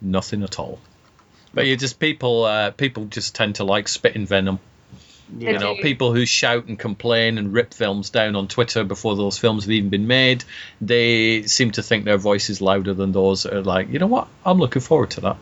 Nothing 0.01 0.41
at 0.41 0.57
all. 0.57 0.79
But 1.57 1.65
you 1.65 1.75
just 1.75 1.99
people 1.99 2.43
uh, 2.45 2.71
people 2.71 3.05
just 3.05 3.35
tend 3.35 3.55
to 3.55 3.63
like 3.63 3.87
spitting 3.87 4.27
venom. 4.27 4.59
They 5.29 5.53
You 5.53 5.59
know, 5.59 5.75
people 5.75 6.13
who 6.13 6.25
shout 6.25 6.65
and 6.67 6.79
complain 6.79 7.37
and 7.37 7.51
rip 7.51 7.73
films 7.73 8.11
down 8.11 8.35
on 8.35 8.47
Twitter 8.47 8.83
before 8.83 9.15
those 9.15 9.37
films 9.37 9.63
have 9.63 9.71
even 9.71 9.89
been 9.89 10.07
made, 10.07 10.43
they 10.79 11.43
seem 11.43 11.71
to 11.71 11.83
think 11.83 12.05
their 12.05 12.17
voice 12.17 12.49
is 12.49 12.61
louder 12.61 12.93
than 12.93 13.11
those 13.11 13.43
that 13.43 13.53
are 13.53 13.63
like, 13.63 13.89
you 13.89 13.99
know 13.99 14.07
what, 14.07 14.27
I'm 14.45 14.57
looking 14.59 14.81
forward 14.81 15.11
to 15.11 15.21
that. 15.21 15.37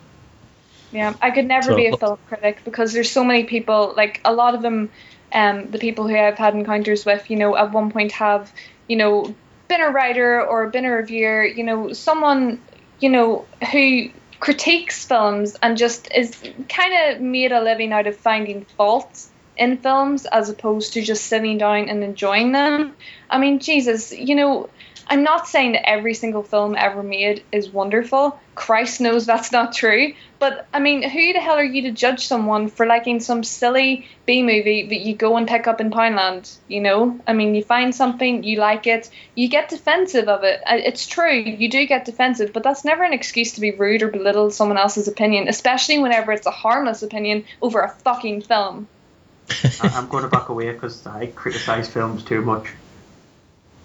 Yeah, 0.91 1.13
I 1.21 1.31
could 1.31 1.45
never 1.45 1.71
So- 1.71 1.75
be 1.75 1.87
a 1.87 1.97
film 1.97 2.17
critic 2.27 2.61
because 2.63 2.93
there's 2.93 3.11
so 3.11 3.23
many 3.23 3.43
people. 3.43 3.93
Like 3.95 4.21
a 4.23 4.33
lot 4.33 4.55
of 4.55 4.61
them, 4.61 4.89
um, 5.33 5.69
the 5.69 5.79
people 5.79 6.07
who 6.07 6.17
I've 6.17 6.37
had 6.37 6.55
encounters 6.55 7.05
with, 7.05 7.29
you 7.29 7.35
know, 7.35 7.55
at 7.57 7.71
one 7.71 7.91
point 7.91 8.13
have, 8.13 8.51
you 8.87 8.95
know, 8.95 9.35
been 9.67 9.81
a 9.81 9.89
writer 9.89 10.41
or 10.41 10.69
been 10.69 10.85
a 10.85 10.91
reviewer. 10.91 11.43
You 11.43 11.63
know, 11.63 11.93
someone, 11.93 12.61
you 12.99 13.09
know, 13.09 13.45
who 13.71 14.09
critiques 14.39 15.05
films 15.05 15.55
and 15.61 15.77
just 15.77 16.09
is 16.13 16.35
kind 16.69 17.15
of 17.15 17.21
made 17.21 17.51
a 17.51 17.61
living 17.61 17.91
out 17.91 18.07
of 18.07 18.15
finding 18.15 18.65
faults 18.77 19.29
in 19.57 19.77
films 19.77 20.25
as 20.25 20.49
opposed 20.49 20.93
to 20.93 21.01
just 21.01 21.25
sitting 21.25 21.57
down 21.57 21.89
and 21.89 22.03
enjoying 22.03 22.51
them. 22.51 22.95
I 23.29 23.37
mean, 23.37 23.59
Jesus, 23.59 24.11
you 24.11 24.35
know, 24.35 24.69
I'm 25.07 25.23
not 25.23 25.47
saying 25.47 25.73
that 25.73 25.87
every 25.87 26.13
single 26.13 26.43
film 26.43 26.75
ever 26.75 27.03
made 27.03 27.43
is 27.51 27.69
wonderful. 27.69 28.39
Christ 28.55 29.01
knows 29.01 29.25
that's 29.25 29.51
not 29.51 29.73
true. 29.73 30.13
But 30.39 30.67
I 30.73 30.79
mean, 30.79 31.07
who 31.07 31.33
the 31.33 31.39
hell 31.39 31.55
are 31.55 31.63
you 31.63 31.83
to 31.83 31.91
judge 31.91 32.27
someone 32.27 32.69
for 32.69 32.85
liking 32.85 33.19
some 33.19 33.43
silly 33.43 34.07
B 34.25 34.41
movie 34.41 34.87
that 34.87 34.99
you 34.99 35.15
go 35.15 35.37
and 35.37 35.47
pick 35.47 35.67
up 35.67 35.79
in 35.79 35.91
Poundland? 35.91 36.55
You 36.67 36.81
know, 36.81 37.19
I 37.27 37.33
mean, 37.33 37.55
you 37.55 37.63
find 37.63 37.93
something, 37.93 38.43
you 38.43 38.59
like 38.59 38.87
it, 38.87 39.09
you 39.35 39.47
get 39.47 39.69
defensive 39.69 40.27
of 40.27 40.43
it. 40.43 40.61
Uh, 40.65 40.77
It's 40.77 41.05
true, 41.05 41.33
you 41.33 41.69
do 41.69 41.85
get 41.85 42.05
defensive, 42.05 42.53
but 42.53 42.63
that's 42.63 42.85
never 42.85 43.03
an 43.03 43.13
excuse 43.13 43.53
to 43.53 43.61
be 43.61 43.71
rude 43.71 44.03
or 44.03 44.07
belittle 44.07 44.49
someone 44.51 44.77
else's 44.77 45.07
opinion, 45.07 45.47
especially 45.47 45.99
whenever 45.99 46.31
it's 46.31 46.47
a 46.47 46.51
harmless 46.51 47.03
opinion 47.03 47.45
over 47.61 47.81
a 47.81 47.89
fucking 47.89 48.41
film. 48.41 48.87
I'm 49.81 50.07
going 50.07 50.23
to 50.23 50.29
back 50.29 50.49
away 50.49 50.71
because 50.71 51.05
I 51.05 51.27
criticise 51.27 51.87
films 51.87 52.23
too 52.23 52.41
much. 52.41 52.67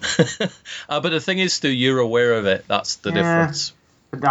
Uh, 0.89 0.99
but 0.99 1.09
the 1.09 1.19
thing 1.21 1.39
is, 1.39 1.53
Stu, 1.53 1.69
you're 1.69 1.99
aware 1.99 2.33
of 2.33 2.45
it. 2.45 2.65
That's 2.67 2.95
the 2.97 3.11
Yeah. 3.11 3.15
difference. 3.45 3.73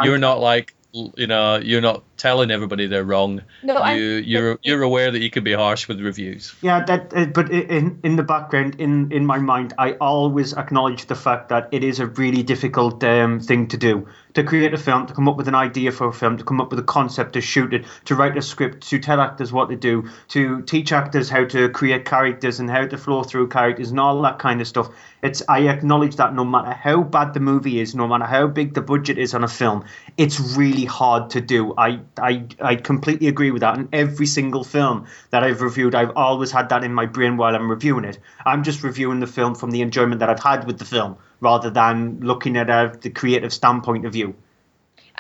You're 0.05 0.19
not 0.19 0.41
like, 0.41 0.75
you 0.93 1.27
know, 1.27 1.57
you're 1.57 1.81
not 1.81 2.03
telling 2.21 2.51
everybody 2.51 2.87
they're 2.87 3.05
wrong. 3.05 3.43
No, 3.63 3.75
I'm- 3.75 3.99
you, 3.99 4.05
you're 4.05 4.59
you're 4.63 4.83
aware 4.83 5.11
that 5.11 5.21
you 5.21 5.31
can 5.31 5.43
be 5.43 5.53
harsh 5.53 5.89
with 5.89 6.01
reviews. 6.01 6.55
Yeah, 6.63 6.85
that. 6.85 7.13
Uh, 7.15 7.27
but 7.27 7.51
in 7.51 8.01
in 8.05 8.17
the 8.17 8.23
background, 8.23 8.77
in 8.79 9.11
in 9.11 9.25
my 9.27 9.39
mind, 9.39 9.73
I 9.79 9.93
always 9.93 10.53
acknowledge 10.53 11.07
the 11.07 11.15
fact 11.15 11.49
that 11.49 11.69
it 11.73 11.83
is 11.83 11.99
a 12.01 12.07
really 12.07 12.43
difficult 12.43 13.03
um, 13.05 13.41
thing 13.41 13.69
to 13.69 13.77
do. 13.77 14.07
To 14.35 14.45
create 14.45 14.73
a 14.75 14.79
film, 14.79 15.07
to 15.07 15.15
come 15.15 15.29
up 15.29 15.37
with 15.37 15.49
an 15.49 15.57
idea 15.57 15.91
for 15.91 16.07
a 16.07 16.13
film, 16.13 16.37
to 16.39 16.45
come 16.45 16.61
up 16.61 16.71
with 16.71 16.79
a 16.79 16.85
concept, 16.85 17.33
to 17.33 17.41
shoot 17.41 17.75
it, 17.75 17.85
to 18.05 18.15
write 18.15 18.37
a 18.37 18.43
script, 18.43 18.89
to 18.91 19.01
tell 19.01 19.21
actors 19.21 19.53
what 19.53 19.71
to 19.71 19.77
do, 19.77 20.09
to 20.29 20.63
teach 20.63 20.93
actors 20.93 21.29
how 21.29 21.45
to 21.47 21.69
create 21.71 22.05
characters 22.05 22.61
and 22.61 22.71
how 22.71 22.87
to 22.87 22.97
flow 22.97 23.25
through 23.25 23.49
characters 23.49 23.91
and 23.91 23.99
all 23.99 24.23
that 24.23 24.39
kind 24.39 24.61
of 24.61 24.69
stuff. 24.69 24.89
It's 25.21 25.43
I 25.49 25.69
acknowledge 25.69 26.17
that 26.17 26.33
no 26.33 26.45
matter 26.45 26.71
how 26.71 27.03
bad 27.03 27.35
the 27.35 27.41
movie 27.41 27.81
is, 27.81 27.95
no 27.97 28.07
matter 28.07 28.25
how 28.25 28.47
big 28.47 28.73
the 28.73 28.83
budget 28.83 29.19
is 29.19 29.35
on 29.35 29.43
a 29.43 29.49
film, 29.49 29.85
it's 30.17 30.39
really 30.57 30.85
hard 30.85 31.31
to 31.31 31.41
do. 31.41 31.75
I 31.77 31.99
I 32.19 32.47
I 32.61 32.77
completely 32.77 33.29
agree 33.29 33.51
with 33.51 33.61
that. 33.61 33.79
And 33.79 33.89
every 33.93 34.27
single 34.27 34.65
film 34.65 35.07
that 35.31 35.43
I've 35.43 35.61
reviewed, 35.61 35.95
I've 35.95 36.17
always 36.17 36.51
had 36.51 36.69
that 36.71 36.85
in 36.85 36.93
my 36.95 37.07
brain 37.07 37.37
while 37.37 37.55
I'm 37.55 37.71
reviewing 37.71 38.05
it. 38.05 38.19
I'm 38.45 38.63
just 38.63 38.83
reviewing 38.83 39.21
the 39.21 39.27
film 39.27 39.55
from 39.55 39.71
the 39.71 39.83
enjoyment 39.83 40.21
that 40.21 40.29
I've 40.29 40.43
had 40.43 40.67
with 40.67 40.79
the 40.79 40.85
film, 40.85 41.17
rather 41.41 41.71
than 41.71 42.21
looking 42.21 42.57
at 42.57 43.03
the 43.03 43.11
creative 43.11 43.53
standpoint 43.53 44.07
of 44.07 44.13
view. 44.13 44.35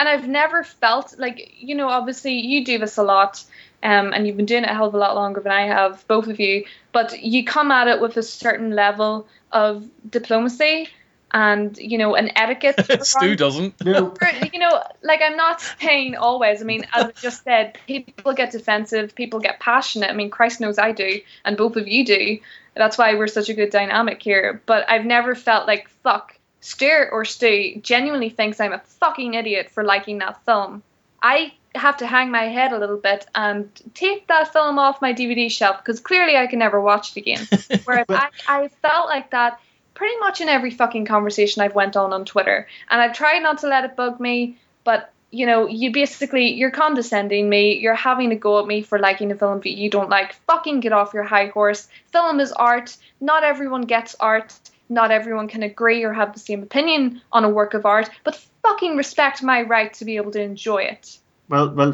and 0.00 0.08
I've 0.08 0.26
never 0.26 0.64
felt 0.64 1.14
like 1.18 1.52
you 1.58 1.74
know 1.74 1.88
obviously 1.88 2.32
you 2.40 2.64
do 2.64 2.78
this 2.78 2.96
a 2.96 3.02
lot 3.02 3.44
um, 3.82 4.12
and 4.12 4.26
you've 4.26 4.36
been 4.36 4.46
doing 4.46 4.64
it 4.64 4.70
a 4.70 4.74
hell 4.74 4.86
of 4.86 4.94
a 4.94 4.98
lot 4.98 5.14
longer 5.14 5.40
than 5.40 5.52
I 5.52 5.66
have 5.66 6.06
both 6.08 6.26
of 6.26 6.40
you 6.40 6.64
but 6.92 7.22
you 7.22 7.44
come 7.44 7.70
at 7.70 7.86
it 7.86 8.00
with 8.00 8.16
a 8.16 8.22
certain 8.22 8.70
level 8.70 9.28
of 9.52 9.88
diplomacy 10.08 10.88
and 11.32 11.76
you 11.78 11.98
know 11.98 12.14
an 12.14 12.30
etiquette 12.36 13.04
Stu 13.06 13.36
doesn't. 13.36 13.84
No. 13.84 14.14
you 14.52 14.58
know 14.58 14.82
like 15.02 15.20
I'm 15.22 15.36
not 15.36 15.60
saying 15.60 16.16
always 16.16 16.60
I 16.60 16.64
mean 16.64 16.86
as 16.92 17.06
I 17.06 17.12
just 17.12 17.44
said 17.44 17.78
people 17.86 18.32
get 18.32 18.52
defensive 18.52 19.14
people 19.14 19.40
get 19.40 19.60
passionate 19.60 20.10
I 20.10 20.14
mean 20.14 20.30
Christ 20.30 20.60
knows 20.60 20.78
I 20.78 20.92
do 20.92 21.20
and 21.44 21.56
both 21.56 21.76
of 21.76 21.88
you 21.88 22.04
do 22.04 22.38
that's 22.74 22.96
why 22.96 23.14
we're 23.14 23.28
such 23.28 23.48
a 23.48 23.54
good 23.54 23.70
dynamic 23.70 24.22
here 24.22 24.62
but 24.66 24.88
I've 24.88 25.04
never 25.04 25.34
felt 25.34 25.66
like 25.66 25.88
fuck 26.02 26.36
Stuart 26.60 27.10
or 27.12 27.24
Stu 27.24 27.80
genuinely 27.80 28.28
thinks 28.28 28.60
I'm 28.60 28.72
a 28.72 28.80
fucking 28.80 29.34
idiot 29.34 29.70
for 29.70 29.82
liking 29.82 30.18
that 30.18 30.44
film, 30.44 30.82
I 31.22 31.54
have 31.74 31.98
to 31.98 32.06
hang 32.06 32.30
my 32.30 32.44
head 32.44 32.72
a 32.72 32.78
little 32.78 32.96
bit 32.96 33.26
and 33.34 33.70
take 33.94 34.26
that 34.26 34.52
film 34.52 34.78
off 34.78 35.00
my 35.00 35.12
DVD 35.12 35.50
shelf 35.50 35.78
because 35.78 36.00
clearly 36.00 36.36
I 36.36 36.46
can 36.46 36.58
never 36.58 36.80
watch 36.80 37.16
it 37.16 37.20
again. 37.20 37.46
Whereas 37.84 38.06
I, 38.08 38.28
I 38.48 38.68
felt 38.82 39.08
like 39.08 39.30
that 39.30 39.60
pretty 40.00 40.16
much 40.16 40.40
in 40.40 40.48
every 40.48 40.70
fucking 40.70 41.04
conversation 41.04 41.60
I've 41.60 41.74
went 41.74 41.94
on 41.94 42.14
on 42.14 42.24
Twitter, 42.24 42.66
and 42.88 43.02
I've 43.02 43.12
tried 43.12 43.40
not 43.40 43.58
to 43.58 43.66
let 43.66 43.84
it 43.84 43.96
bug 43.96 44.18
me, 44.18 44.56
but 44.82 45.12
you 45.30 45.44
know, 45.44 45.68
you 45.68 45.92
basically 45.92 46.54
you're 46.54 46.70
condescending 46.70 47.46
me, 47.50 47.78
you're 47.78 47.94
having 47.94 48.30
to 48.30 48.36
go 48.36 48.60
at 48.60 48.66
me 48.66 48.80
for 48.80 48.98
liking 48.98 49.30
a 49.30 49.34
film 49.34 49.60
that 49.60 49.76
you 49.76 49.90
don't 49.90 50.08
like. 50.08 50.32
Fucking 50.46 50.80
get 50.80 50.94
off 50.94 51.12
your 51.12 51.24
high 51.24 51.48
horse. 51.48 51.86
Film 52.12 52.40
is 52.40 52.50
art. 52.50 52.96
Not 53.20 53.44
everyone 53.44 53.82
gets 53.82 54.16
art. 54.18 54.58
Not 54.88 55.10
everyone 55.10 55.48
can 55.48 55.62
agree 55.62 56.02
or 56.02 56.14
have 56.14 56.32
the 56.32 56.40
same 56.40 56.62
opinion 56.62 57.20
on 57.30 57.44
a 57.44 57.50
work 57.50 57.74
of 57.74 57.84
art, 57.84 58.08
but 58.24 58.42
fucking 58.62 58.96
respect 58.96 59.42
my 59.42 59.60
right 59.60 59.92
to 59.94 60.06
be 60.06 60.16
able 60.16 60.30
to 60.30 60.40
enjoy 60.40 60.78
it. 60.78 61.18
Well, 61.50 61.74
well, 61.74 61.92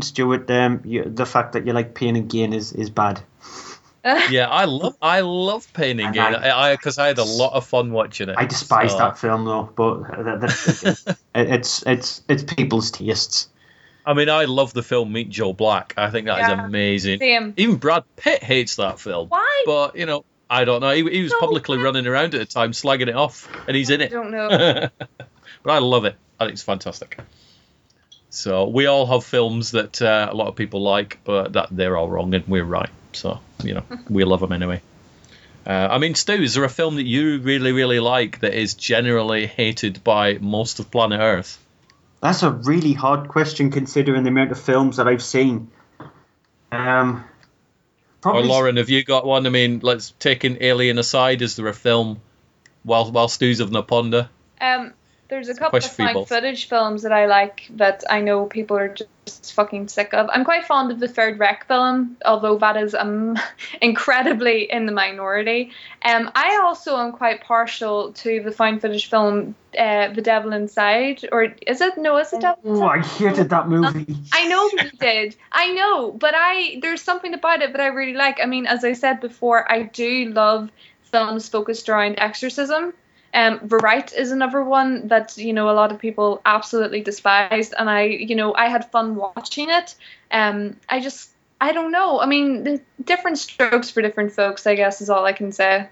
Stuart, 0.00 0.48
um, 0.52 0.82
you, 0.84 1.02
the 1.02 1.26
fact 1.26 1.54
that 1.54 1.66
you 1.66 1.72
like 1.72 1.96
Pain 1.96 2.14
and 2.14 2.30
Gain 2.30 2.52
is, 2.52 2.72
is 2.72 2.88
bad. 2.88 3.20
yeah, 4.30 4.48
I 4.48 4.64
love 4.64 4.96
I 5.02 5.20
love 5.20 5.72
Pain 5.72 6.00
and 6.00 6.14
Gain. 6.14 6.34
I 6.34 6.74
because 6.74 6.98
I, 6.98 7.08
had 7.08 7.18
a 7.18 7.24
lot 7.24 7.52
of 7.52 7.66
fun 7.66 7.92
watching 7.92 8.28
it. 8.28 8.36
I 8.38 8.44
despise 8.44 8.92
So- 8.92 8.98
that 8.98 9.18
film 9.18 9.44
though, 9.44 9.70
but 9.74 10.02
that, 10.24 10.40
that, 10.40 11.16
it, 11.34 11.50
it's 11.50 11.82
it's 11.86 12.22
it's 12.28 12.42
people's 12.42 12.90
tastes. 12.90 13.48
I 14.06 14.14
mean, 14.14 14.30
I 14.30 14.46
love 14.46 14.72
the 14.72 14.82
film 14.82 15.12
Meet 15.12 15.28
Joe 15.28 15.52
Black. 15.52 15.92
I 15.98 16.10
think 16.10 16.26
that 16.26 16.40
is 16.40 16.48
Yeah, 16.48 16.64
amazing. 16.64 17.18
same. 17.18 17.52
Even 17.58 17.76
Brad 17.76 18.04
Pitt 18.16 18.42
hates 18.42 18.76
that 18.76 18.98
film. 18.98 19.28
Why? 19.28 19.62
But 19.66 19.96
you 19.96 20.06
know, 20.06 20.24
I 20.48 20.64
don't 20.64 20.80
know. 20.80 20.92
He, 20.92 21.02
he 21.10 21.22
was 21.22 21.34
publicly 21.38 21.76
running 21.76 22.06
around 22.06 22.34
at 22.34 22.40
the 22.40 22.46
time, 22.46 22.72
slagging 22.72 23.08
it 23.08 23.16
off, 23.16 23.48
and 23.66 23.76
he's 23.76 23.90
in 23.90 24.00
it. 24.00 24.10
I 24.10 24.14
don't 24.14 24.30
know. 24.30 24.48
but 24.98 25.70
I 25.70 25.78
love 25.78 26.06
it. 26.06 26.16
I 26.40 26.44
think 26.44 26.54
it's 26.54 26.62
fantastic. 26.62 27.18
So 28.30 28.68
we 28.68 28.86
all 28.86 29.06
have 29.06 29.24
films 29.24 29.72
that 29.72 30.00
uh, 30.00 30.28
a 30.30 30.34
lot 30.34 30.48
of 30.48 30.56
people 30.56 30.82
like, 30.82 31.18
but 31.24 31.52
that 31.54 31.68
they're 31.70 31.96
all 31.96 32.08
wrong 32.08 32.32
and 32.34 32.46
we're 32.46 32.64
right. 32.64 32.90
So 33.12 33.40
you 33.62 33.74
know, 33.74 33.84
we 34.08 34.24
love 34.24 34.40
them 34.40 34.52
anyway. 34.52 34.82
Uh, 35.66 35.88
I 35.90 35.98
mean, 35.98 36.14
Stu, 36.14 36.32
is 36.32 36.54
there 36.54 36.64
a 36.64 36.70
film 36.70 36.96
that 36.96 37.04
you 37.04 37.40
really, 37.40 37.72
really 37.72 38.00
like 38.00 38.40
that 38.40 38.54
is 38.54 38.72
generally 38.72 39.46
hated 39.46 40.02
by 40.02 40.38
most 40.38 40.80
of 40.80 40.90
planet 40.90 41.20
Earth? 41.20 41.62
That's 42.22 42.42
a 42.42 42.50
really 42.50 42.94
hard 42.94 43.28
question 43.28 43.70
considering 43.70 44.22
the 44.22 44.30
amount 44.30 44.50
of 44.50 44.58
films 44.58 44.96
that 44.96 45.06
I've 45.06 45.22
seen. 45.22 45.70
Um, 46.72 47.24
Or 48.24 48.42
Lauren, 48.42 48.76
have 48.76 48.88
you 48.88 49.04
got 49.04 49.26
one? 49.26 49.46
I 49.46 49.50
mean, 49.50 49.80
let's 49.82 50.14
taking 50.18 50.58
Alien 50.62 50.98
aside, 50.98 51.42
is 51.42 51.56
there 51.56 51.68
a 51.68 51.74
film 51.74 52.20
while 52.82 53.10
while 53.12 53.28
Stu's 53.28 53.58
having 53.58 53.76
a 53.76 53.82
ponder? 53.82 54.28
Um, 54.60 54.94
there's 55.28 55.48
a 55.48 55.54
couple 55.54 55.76
of 55.76 55.82
question 55.82 56.06
found 56.06 56.28
footage 56.28 56.68
films 56.68 57.02
that 57.02 57.12
I 57.12 57.26
like 57.26 57.68
that 57.76 58.02
I 58.08 58.22
know 58.22 58.46
people 58.46 58.78
are 58.78 58.94
just 59.26 59.52
fucking 59.52 59.88
sick 59.88 60.14
of. 60.14 60.28
I'm 60.32 60.44
quite 60.44 60.64
fond 60.64 60.90
of 60.90 61.00
the 61.00 61.08
third 61.08 61.38
REC 61.38 61.66
film, 61.68 62.16
although 62.24 62.56
that 62.58 62.76
is 62.78 62.94
um 62.94 63.38
incredibly 63.82 64.70
in 64.70 64.86
the 64.86 64.92
minority. 64.92 65.70
Um, 66.02 66.30
I 66.34 66.60
also 66.62 66.96
am 66.96 67.12
quite 67.12 67.42
partial 67.42 68.12
to 68.12 68.42
the 68.42 68.50
found 68.50 68.80
footage 68.80 69.10
film 69.10 69.54
uh, 69.78 70.08
The 70.08 70.22
Devil 70.22 70.52
Inside, 70.54 71.28
or 71.30 71.54
is 71.66 71.82
it? 71.82 71.98
No, 71.98 72.16
is 72.16 72.32
it 72.32 72.40
Devil 72.40 72.82
Oh, 72.82 72.86
I 72.86 73.00
hated 73.00 73.50
that 73.50 73.68
movie. 73.68 74.16
I 74.32 74.48
know 74.48 74.70
you 74.72 74.90
did. 74.98 75.36
I 75.52 75.72
know, 75.74 76.10
but 76.12 76.34
I 76.34 76.78
there's 76.80 77.02
something 77.02 77.34
about 77.34 77.60
it 77.60 77.72
that 77.72 77.80
I 77.82 77.88
really 77.88 78.14
like. 78.14 78.38
I 78.42 78.46
mean, 78.46 78.66
as 78.66 78.82
I 78.82 78.94
said 78.94 79.20
before, 79.20 79.70
I 79.70 79.82
do 79.82 80.30
love 80.30 80.70
films 81.02 81.48
focused 81.48 81.88
around 81.90 82.14
exorcism. 82.18 82.94
Um, 83.34 83.60
Verite 83.68 84.14
is 84.14 84.32
another 84.32 84.62
one 84.64 85.08
that 85.08 85.36
you 85.36 85.52
know 85.52 85.70
a 85.70 85.72
lot 85.72 85.92
of 85.92 85.98
people 85.98 86.40
absolutely 86.44 87.02
despised, 87.02 87.74
and 87.78 87.88
I 87.90 88.04
you 88.04 88.34
know 88.34 88.54
I 88.54 88.68
had 88.68 88.90
fun 88.90 89.16
watching 89.16 89.68
it. 89.70 89.94
Um, 90.30 90.76
I 90.88 91.00
just 91.00 91.30
I 91.60 91.72
don't 91.72 91.92
know. 91.92 92.20
I 92.20 92.26
mean, 92.26 92.64
the 92.64 92.80
different 93.04 93.38
strokes 93.38 93.90
for 93.90 94.02
different 94.02 94.32
folks. 94.32 94.66
I 94.66 94.74
guess 94.74 95.00
is 95.00 95.10
all 95.10 95.24
I 95.24 95.32
can 95.32 95.52
say. 95.52 95.88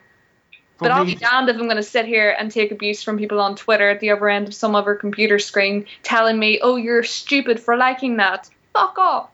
But 0.78 0.90
I'll 0.90 1.06
be 1.06 1.14
damned 1.14 1.48
if 1.48 1.56
I'm 1.56 1.64
going 1.64 1.76
to 1.76 1.82
sit 1.82 2.04
here 2.04 2.36
and 2.38 2.50
take 2.50 2.70
abuse 2.70 3.02
from 3.02 3.16
people 3.16 3.40
on 3.40 3.56
Twitter 3.56 3.88
at 3.88 4.00
the 4.00 4.10
other 4.10 4.28
end 4.28 4.48
of 4.48 4.54
some 4.54 4.74
other 4.74 4.94
computer 4.94 5.38
screen 5.38 5.86
telling 6.02 6.38
me, 6.38 6.60
oh, 6.62 6.76
you're 6.76 7.02
stupid 7.02 7.58
for 7.60 7.76
liking 7.78 8.18
that. 8.18 8.50
Fuck 8.74 8.98
off. 8.98 9.30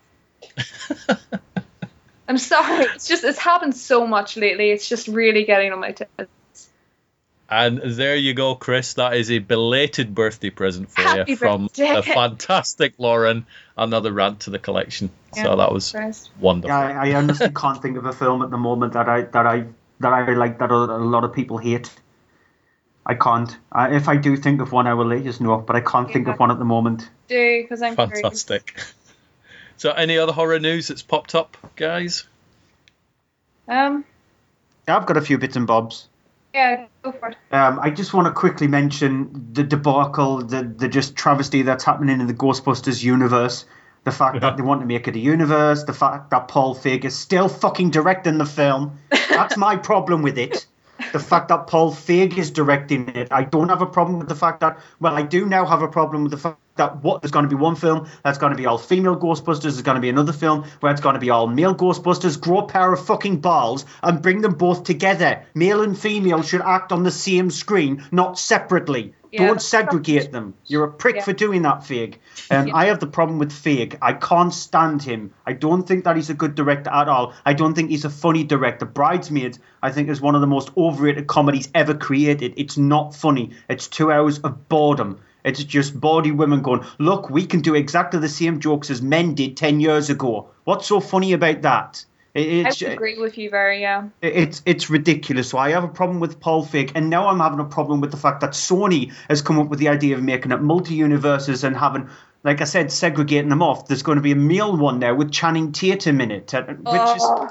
I'm 2.28 2.38
sorry. 2.38 2.84
It's 2.94 3.08
just, 3.08 3.24
it's 3.24 3.38
happened 3.38 3.74
so 3.74 4.06
much 4.06 4.36
lately. 4.36 4.70
It's 4.70 4.88
just 4.88 5.08
really 5.08 5.44
getting 5.44 5.72
on 5.72 5.80
my 5.80 5.90
tits. 5.90 6.30
And 7.54 7.82
there 7.82 8.16
you 8.16 8.32
go, 8.32 8.54
Chris. 8.54 8.94
That 8.94 9.14
is 9.14 9.30
a 9.30 9.38
belated 9.38 10.14
birthday 10.14 10.48
present 10.48 10.90
for 10.90 11.02
Happy 11.02 11.32
you 11.32 11.36
from 11.36 11.66
birthday. 11.66 11.96
the 11.96 12.02
fantastic 12.02 12.94
Lauren. 12.96 13.44
Another 13.76 14.10
rant 14.10 14.40
to 14.40 14.50
the 14.50 14.58
collection. 14.58 15.10
so 15.34 15.56
that 15.56 15.70
was 15.70 15.90
Christ. 15.90 16.30
wonderful. 16.40 16.70
Yeah, 16.74 17.00
I, 17.02 17.10
I 17.10 17.14
honestly 17.14 17.50
can't 17.54 17.82
think 17.82 17.98
of 17.98 18.06
a 18.06 18.12
film 18.14 18.40
at 18.40 18.48
the 18.50 18.56
moment 18.56 18.94
that 18.94 19.06
I 19.06 19.22
that 19.22 19.46
I 19.46 19.64
that 20.00 20.12
I 20.14 20.32
like 20.32 20.60
that 20.60 20.70
a, 20.70 20.74
a 20.74 20.96
lot 20.96 21.24
of 21.24 21.34
people 21.34 21.58
hate. 21.58 21.90
I 23.04 23.16
can't. 23.16 23.54
Uh, 23.70 23.88
if 23.92 24.08
I 24.08 24.16
do 24.16 24.36
think 24.38 24.62
of 24.62 24.72
one, 24.72 24.86
I 24.86 24.94
will 24.94 25.06
let 25.06 25.22
you 25.22 25.32
know. 25.40 25.58
But 25.58 25.76
I 25.76 25.80
can't 25.82 26.10
think 26.10 26.28
of 26.28 26.38
one 26.38 26.50
at 26.50 26.58
the 26.58 26.64
moment. 26.64 27.06
Do, 27.28 27.62
because 27.62 27.82
I'm 27.82 27.96
curious. 27.96 28.20
Fantastic. 28.20 28.80
So, 29.78 29.90
any 29.90 30.16
other 30.16 30.32
horror 30.32 30.60
news 30.60 30.86
that's 30.86 31.02
popped 31.02 31.34
up, 31.34 31.56
guys? 31.74 32.24
Um, 33.66 34.04
Yeah, 34.86 34.96
I've 34.96 35.06
got 35.06 35.16
a 35.16 35.20
few 35.20 35.38
bits 35.38 35.56
and 35.56 35.66
bobs. 35.66 36.06
Yeah, 36.54 36.86
go 37.02 37.12
for 37.12 37.28
it. 37.28 37.36
Um, 37.50 37.78
I 37.80 37.90
just 37.90 38.12
want 38.12 38.26
to 38.26 38.32
quickly 38.32 38.68
mention 38.68 39.50
the 39.52 39.62
debacle, 39.62 40.42
the 40.42 40.62
the 40.62 40.88
just 40.88 41.16
travesty 41.16 41.62
that's 41.62 41.84
happening 41.84 42.20
in 42.20 42.26
the 42.26 42.34
Ghostbusters 42.34 43.02
universe. 43.02 43.64
The 44.04 44.12
fact 44.12 44.40
that 44.40 44.56
they 44.56 44.62
want 44.62 44.80
to 44.80 44.86
make 44.86 45.08
it 45.08 45.16
a 45.16 45.18
universe, 45.18 45.84
the 45.84 45.92
fact 45.92 46.30
that 46.30 46.48
Paul 46.48 46.74
Feig 46.74 47.04
is 47.04 47.18
still 47.18 47.48
fucking 47.48 47.90
directing 47.90 48.38
the 48.38 48.46
film. 48.46 48.98
That's 49.30 49.56
my 49.56 49.76
problem 49.76 50.22
with 50.22 50.38
it. 50.38 50.66
The 51.12 51.18
fact 51.18 51.48
that 51.48 51.66
Paul 51.66 51.92
Feig 51.92 52.38
is 52.38 52.50
directing 52.50 53.08
it. 53.08 53.28
I 53.32 53.44
don't 53.44 53.68
have 53.68 53.82
a 53.82 53.86
problem 53.86 54.18
with 54.18 54.28
the 54.28 54.36
fact 54.36 54.60
that, 54.60 54.78
well, 55.00 55.14
I 55.14 55.22
do 55.22 55.46
now 55.46 55.64
have 55.66 55.82
a 55.82 55.88
problem 55.88 56.22
with 56.22 56.30
the 56.30 56.38
fact 56.38 56.58
that 56.76 57.02
what 57.02 57.22
there's 57.22 57.30
going 57.30 57.44
to 57.44 57.48
be 57.48 57.54
one 57.54 57.76
film 57.76 58.08
that's 58.24 58.38
going 58.38 58.52
to 58.52 58.56
be 58.56 58.66
all 58.66 58.78
female 58.78 59.16
Ghostbusters, 59.16 59.62
there's 59.62 59.82
going 59.82 59.96
to 59.96 60.00
be 60.00 60.08
another 60.08 60.32
film 60.32 60.64
where 60.80 60.92
it's 60.92 61.00
going 61.00 61.14
to 61.14 61.20
be 61.20 61.30
all 61.30 61.46
male 61.46 61.74
Ghostbusters. 61.74 62.40
Grow 62.40 62.58
a 62.60 62.66
pair 62.66 62.92
of 62.92 63.04
fucking 63.04 63.40
balls 63.40 63.84
and 64.02 64.22
bring 64.22 64.40
them 64.40 64.54
both 64.54 64.84
together. 64.84 65.44
Male 65.54 65.82
and 65.82 65.98
female 65.98 66.42
should 66.42 66.62
act 66.62 66.92
on 66.92 67.02
the 67.02 67.10
same 67.10 67.50
screen, 67.50 68.04
not 68.10 68.38
separately. 68.38 69.14
Yeah, 69.30 69.46
Don't 69.46 69.62
segregate 69.62 70.30
them. 70.30 70.52
You're 70.66 70.84
a 70.84 70.92
prick 70.92 71.16
Yeah. 71.16 71.22
for 71.24 71.32
doing 71.32 71.62
that, 71.62 71.78
Feig. 71.80 72.16
Um, 72.50 72.70
I 72.74 72.86
have 72.86 73.00
the 73.00 73.06
problem 73.06 73.38
with 73.38 73.50
Feig. 73.50 73.96
I 74.02 74.12
can't 74.12 74.52
stand 74.52 75.02
him. 75.02 75.32
I 75.46 75.54
don't 75.54 75.88
think 75.88 76.04
that 76.04 76.16
he's 76.16 76.28
a 76.28 76.34
good 76.34 76.54
director 76.54 76.90
at 76.90 77.08
all. 77.08 77.32
I 77.46 77.54
don't 77.54 77.72
think 77.72 77.88
he's 77.88 78.04
a 78.04 78.10
funny 78.10 78.44
director. 78.44 78.84
Bridesmaids, 78.84 79.58
I 79.82 79.90
think, 79.90 80.10
is 80.10 80.20
one 80.20 80.34
of 80.34 80.42
the 80.42 80.46
most 80.46 80.70
overrated 80.76 81.28
comedies 81.28 81.70
ever 81.74 81.94
created. 81.94 82.52
It's 82.58 82.76
not 82.76 83.14
funny. 83.14 83.52
It's 83.70 83.88
two 83.88 84.12
hours 84.12 84.38
of 84.40 84.68
boredom. 84.68 85.20
It's 85.44 85.64
just 85.64 85.98
bawdy 85.98 86.30
women 86.30 86.62
going, 86.62 86.84
look, 86.98 87.30
we 87.30 87.46
can 87.46 87.60
do 87.60 87.74
exactly 87.74 88.20
the 88.20 88.28
same 88.28 88.60
jokes 88.60 88.90
as 88.90 89.02
men 89.02 89.34
did 89.34 89.56
10 89.56 89.80
years 89.80 90.10
ago. 90.10 90.48
What's 90.64 90.86
so 90.86 91.00
funny 91.00 91.32
about 91.32 91.62
that? 91.62 92.04
It- 92.34 92.66
I 92.66 92.92
agree 92.92 93.18
with 93.18 93.36
you 93.36 93.50
very, 93.50 93.82
yeah. 93.82 94.08
it's 94.22 94.62
it's 94.64 94.88
ridiculous. 94.88 95.50
So 95.50 95.58
I 95.58 95.70
have 95.70 95.84
a 95.84 95.88
problem 95.88 96.18
with 96.18 96.40
Paul 96.40 96.64
Feig, 96.64 96.92
and 96.94 97.10
now 97.10 97.28
I'm 97.28 97.40
having 97.40 97.60
a 97.60 97.64
problem 97.64 98.00
with 98.00 98.10
the 98.10 98.16
fact 98.16 98.40
that 98.40 98.52
Sony 98.52 99.12
has 99.28 99.42
come 99.42 99.58
up 99.58 99.68
with 99.68 99.78
the 99.78 99.88
idea 99.88 100.16
of 100.16 100.22
making 100.22 100.50
it 100.50 100.62
multi-universes 100.62 101.62
and 101.62 101.76
having, 101.76 102.08
like 102.42 102.62
I 102.62 102.64
said, 102.64 102.90
segregating 102.90 103.50
them 103.50 103.62
off. 103.62 103.86
There's 103.86 104.02
going 104.02 104.16
to 104.16 104.22
be 104.22 104.32
a 104.32 104.36
male 104.36 104.74
one 104.74 104.98
now 104.98 105.14
with 105.14 105.30
Channing 105.30 105.72
Tatum 105.72 106.22
in 106.22 106.30
it, 106.30 106.54
uh, 106.54 106.62
which 106.62 107.16
is 107.16 107.22
Oh, 107.22 107.48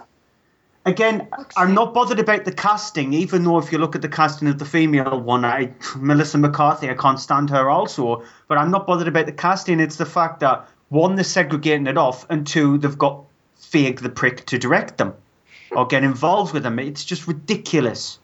again, 0.85 1.27
I'm 1.55 1.73
not 1.73 1.93
bothered 1.93 2.19
about 2.19 2.45
the 2.45 2.51
casting, 2.51 3.13
even 3.13 3.43
though 3.43 3.57
if 3.57 3.71
you 3.71 3.77
look 3.77 3.95
at 3.95 4.01
the 4.01 4.09
casting 4.09 4.47
of 4.47 4.59
the 4.59 4.65
female 4.65 5.19
one, 5.19 5.45
I 5.45 5.73
Melissa 5.95 6.37
McCarthy, 6.37 6.89
I 6.89 6.95
can't 6.95 7.19
stand 7.19 7.49
her 7.49 7.69
also. 7.69 8.23
But 8.47 8.57
I'm 8.57 8.71
not 8.71 8.87
bothered 8.87 9.07
about 9.07 9.25
the 9.25 9.33
casting. 9.33 9.79
It's 9.79 9.97
the 9.97 10.05
fact 10.05 10.39
that 10.41 10.67
one, 10.89 11.15
they're 11.15 11.23
segregating 11.23 11.87
it 11.87 11.97
off, 11.97 12.25
and 12.29 12.45
two, 12.45 12.77
they've 12.77 12.97
got 12.97 13.23
Feig 13.59 13.99
the 13.99 14.09
prick 14.09 14.45
to 14.47 14.57
direct 14.57 14.97
them 14.97 15.13
or 15.75 15.87
get 15.87 16.03
involved 16.03 16.53
with 16.53 16.63
them. 16.63 16.79
It's 16.79 17.05
just 17.05 17.27
ridiculous. 17.27 18.19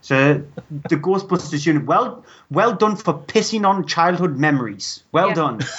So 0.00 0.44
the 0.70 0.96
Ghostbusters 0.96 1.66
unit, 1.66 1.84
well, 1.84 2.24
well 2.50 2.74
done 2.74 2.96
for 2.96 3.12
pissing 3.12 3.68
on 3.68 3.86
childhood 3.86 4.38
memories. 4.38 5.02
Well 5.12 5.28
Yeah. 5.28 5.34
done. 5.34 5.60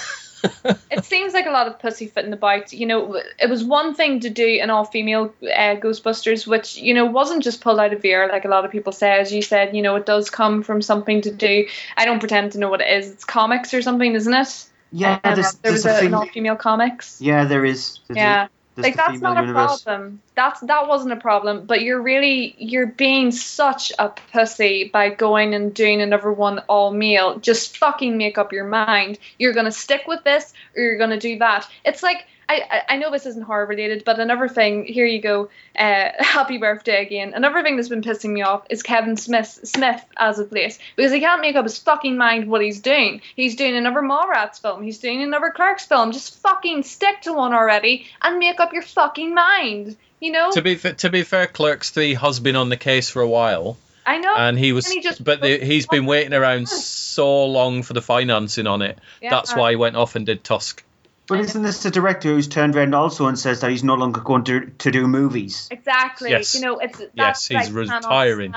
it 0.90 1.04
seems 1.04 1.32
like 1.34 1.46
a 1.46 1.50
lot 1.50 1.66
of 1.66 1.78
pussyfooting 1.78 2.32
about. 2.32 2.72
You 2.72 2.86
know, 2.86 3.20
it 3.38 3.48
was 3.50 3.64
one 3.64 3.94
thing 3.94 4.20
to 4.20 4.30
do 4.30 4.58
an 4.62 4.70
all-female 4.70 5.34
uh, 5.42 5.76
Ghostbusters, 5.76 6.46
which 6.46 6.76
you 6.76 6.94
know 6.94 7.06
wasn't 7.06 7.42
just 7.42 7.60
pulled 7.60 7.80
out 7.80 7.92
of 7.92 8.02
the 8.02 8.10
air 8.12 8.28
like 8.28 8.44
a 8.44 8.48
lot 8.48 8.64
of 8.64 8.70
people 8.70 8.92
say. 8.92 9.10
As 9.18 9.32
you 9.32 9.42
said, 9.42 9.74
you 9.74 9.82
know, 9.82 9.96
it 9.96 10.06
does 10.06 10.30
come 10.30 10.62
from 10.62 10.82
something 10.82 11.20
to 11.22 11.30
do. 11.32 11.66
I 11.96 12.04
don't 12.04 12.18
pretend 12.20 12.52
to 12.52 12.58
know 12.58 12.68
what 12.70 12.80
it 12.80 12.88
is. 12.88 13.10
It's 13.10 13.24
comics 13.24 13.74
or 13.74 13.82
something, 13.82 14.14
isn't 14.14 14.32
it? 14.34 14.64
Yeah, 14.92 15.18
Um, 15.24 15.34
there's, 15.34 15.52
there 15.54 15.72
there's 15.72 15.84
was 15.84 15.86
a 15.86 15.90
a, 15.90 15.98
thing. 15.98 16.06
an 16.08 16.14
all-female 16.14 16.56
comics. 16.56 17.20
Yeah, 17.20 17.44
there 17.44 17.64
is. 17.64 18.00
There's 18.08 18.18
a- 18.18 18.50
Like 18.82 18.96
that's 18.96 19.20
not 19.20 19.36
a 19.36 19.40
universe. 19.40 19.82
problem. 19.82 20.22
That's 20.34 20.60
that 20.60 20.88
wasn't 20.88 21.12
a 21.12 21.16
problem. 21.16 21.66
But 21.66 21.82
you're 21.82 22.00
really 22.00 22.54
you're 22.58 22.86
being 22.86 23.30
such 23.32 23.92
a 23.98 24.10
pussy 24.32 24.88
by 24.92 25.10
going 25.10 25.54
and 25.54 25.74
doing 25.74 26.00
another 26.00 26.32
one 26.32 26.60
all 26.68 26.92
male. 26.92 27.38
Just 27.38 27.76
fucking 27.78 28.16
make 28.16 28.38
up 28.38 28.52
your 28.52 28.66
mind. 28.66 29.18
You're 29.38 29.52
gonna 29.54 29.72
stick 29.72 30.02
with 30.06 30.24
this 30.24 30.52
or 30.76 30.82
you're 30.82 30.98
gonna 30.98 31.20
do 31.20 31.38
that. 31.38 31.68
It's 31.84 32.02
like 32.02 32.26
I, 32.48 32.82
I- 32.88 32.96
know 32.96 33.10
this 33.10 33.26
isn't 33.26 33.42
horror 33.42 33.66
related, 33.66 34.04
but 34.04 34.18
another 34.18 34.48
thing, 34.48 34.84
here 34.84 35.06
you 35.06 35.20
go. 35.20 35.50
Uh, 35.78 36.10
happy 36.18 36.58
birthday 36.58 37.02
again. 37.02 37.32
Another 37.34 37.62
thing 37.62 37.76
that's 37.76 37.88
been 37.88 38.02
pissing 38.02 38.30
me 38.30 38.42
off 38.42 38.64
is 38.70 38.82
Kevin 38.82 39.16
Smith 39.16 39.60
Smith 39.64 40.02
as 40.16 40.38
of 40.38 40.50
late 40.52 40.78
because 40.96 41.12
he 41.12 41.20
can't 41.20 41.40
make 41.40 41.56
up 41.56 41.64
his 41.64 41.78
fucking 41.78 42.16
mind 42.16 42.48
what 42.48 42.62
he's 42.62 42.80
doing. 42.80 43.20
He's 43.36 43.56
doing 43.56 43.76
another 43.76 44.00
Mallrats 44.00 44.60
film. 44.60 44.82
He's 44.82 44.98
doing 44.98 45.22
another 45.22 45.50
Clerks 45.50 45.86
film. 45.86 46.12
Just 46.12 46.38
fucking 46.40 46.82
stick 46.82 47.22
to 47.22 47.32
one 47.32 47.52
already 47.52 48.06
and 48.22 48.38
make 48.38 48.60
up 48.60 48.72
your 48.72 48.82
fucking 48.82 49.34
mind. 49.34 49.96
You 50.20 50.32
know? 50.32 50.50
To 50.50 50.62
be 50.62 50.74
fa- 50.74 50.94
to 50.94 51.10
be 51.10 51.22
fair, 51.22 51.46
Clerks 51.46 51.90
Three 51.90 52.14
has 52.14 52.40
been 52.40 52.56
on 52.56 52.68
the 52.70 52.76
case 52.76 53.08
for 53.08 53.22
a 53.22 53.28
while, 53.28 53.76
I 54.04 54.18
know. 54.18 54.34
and 54.36 54.58
he 54.58 54.72
was, 54.72 54.86
And 54.86 54.94
he 54.94 55.00
just 55.00 55.22
but 55.22 55.40
the, 55.40 55.58
he's 55.58 55.86
been 55.86 56.06
waiting 56.06 56.34
around 56.34 56.68
so 56.68 57.46
long 57.46 57.82
for 57.84 57.92
the 57.92 58.02
financing 58.02 58.66
on 58.66 58.82
it. 58.82 58.98
Yeah. 59.22 59.30
That's 59.30 59.54
why 59.54 59.70
he 59.70 59.76
went 59.76 59.94
off 59.96 60.16
and 60.16 60.26
did 60.26 60.42
Tusk. 60.42 60.82
But 61.28 61.40
isn't 61.40 61.62
this 61.62 61.82
the 61.82 61.90
director 61.90 62.30
who's 62.30 62.48
turned 62.48 62.74
around 62.74 62.94
also 62.94 63.26
and 63.26 63.38
says 63.38 63.60
that 63.60 63.70
he's 63.70 63.84
no 63.84 63.94
longer 63.94 64.20
going 64.20 64.44
to 64.44 64.66
to 64.78 64.90
do 64.90 65.06
movies? 65.06 65.68
Exactly. 65.70 66.30
Yes. 66.30 66.54
You 66.54 66.62
know, 66.62 66.78
it's 66.78 67.02
Yes, 67.14 67.46
he's 67.46 67.70
like, 67.70 67.88
retiring. 67.94 68.54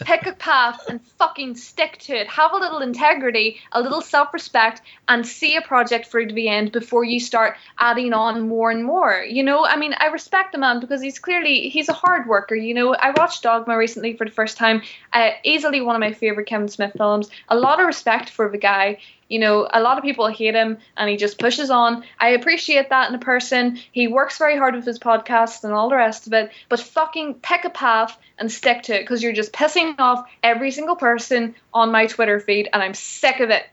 Pick 0.00 0.26
a 0.26 0.32
path 0.32 0.82
and 0.88 1.00
fucking 1.18 1.54
stick 1.54 1.98
to 1.98 2.12
it. 2.14 2.26
Have 2.28 2.52
a 2.52 2.56
little 2.56 2.80
integrity, 2.80 3.60
a 3.72 3.80
little 3.80 4.00
self 4.00 4.34
respect, 4.34 4.82
and 5.08 5.26
see 5.26 5.56
a 5.56 5.62
project 5.62 6.08
through 6.08 6.26
to 6.26 6.34
the 6.34 6.48
end 6.48 6.72
before 6.72 7.04
you 7.04 7.20
start 7.20 7.56
adding 7.78 8.12
on 8.12 8.48
more 8.48 8.70
and 8.70 8.84
more. 8.84 9.22
You 9.22 9.44
know, 9.44 9.64
I 9.64 9.76
mean, 9.76 9.94
I 9.98 10.06
respect 10.06 10.52
the 10.52 10.58
man 10.58 10.80
because 10.80 11.00
he's 11.00 11.18
clearly 11.18 11.68
he's 11.68 11.88
a 11.88 11.94
hard 11.94 12.26
worker. 12.26 12.56
You 12.56 12.74
know, 12.74 12.94
I 12.94 13.12
watched 13.16 13.44
Dogma 13.44 13.78
recently 13.78 14.14
for 14.14 14.26
the 14.26 14.32
first 14.32 14.56
time. 14.56 14.82
Uh, 15.12 15.30
easily 15.44 15.80
one 15.80 15.94
of 15.94 16.00
my 16.00 16.12
favorite 16.12 16.48
Kevin 16.48 16.68
Smith 16.68 16.92
films. 16.96 17.30
A 17.48 17.56
lot 17.56 17.80
of 17.80 17.86
respect 17.86 18.30
for 18.30 18.50
the 18.50 18.58
guy. 18.58 18.98
You 19.30 19.38
know, 19.38 19.68
a 19.72 19.80
lot 19.80 19.96
of 19.96 20.02
people 20.02 20.26
hate 20.26 20.56
him 20.56 20.78
and 20.96 21.08
he 21.08 21.16
just 21.16 21.38
pushes 21.38 21.70
on. 21.70 22.04
I 22.18 22.30
appreciate 22.30 22.90
that 22.90 23.08
in 23.08 23.14
a 23.14 23.20
person. 23.20 23.78
He 23.92 24.08
works 24.08 24.36
very 24.36 24.58
hard 24.58 24.74
with 24.74 24.84
his 24.84 24.98
podcast 24.98 25.62
and 25.64 25.72
all 25.72 25.88
the 25.88 25.96
rest 25.96 26.26
of 26.26 26.32
it. 26.32 26.50
But 26.68 26.80
fucking 26.80 27.34
pick 27.34 27.64
a 27.64 27.70
path 27.70 28.18
and 28.38 28.50
stick 28.50 28.82
to 28.84 28.96
it 28.96 29.02
because 29.02 29.22
you're 29.22 29.32
just 29.32 29.52
pissing 29.52 29.94
off 30.00 30.28
every 30.42 30.72
single 30.72 30.96
person 30.96 31.54
on 31.72 31.92
my 31.92 32.06
Twitter 32.06 32.40
feed 32.40 32.68
and 32.72 32.82
I'm 32.82 32.94
sick 32.94 33.38
of 33.38 33.50
it. 33.50 33.64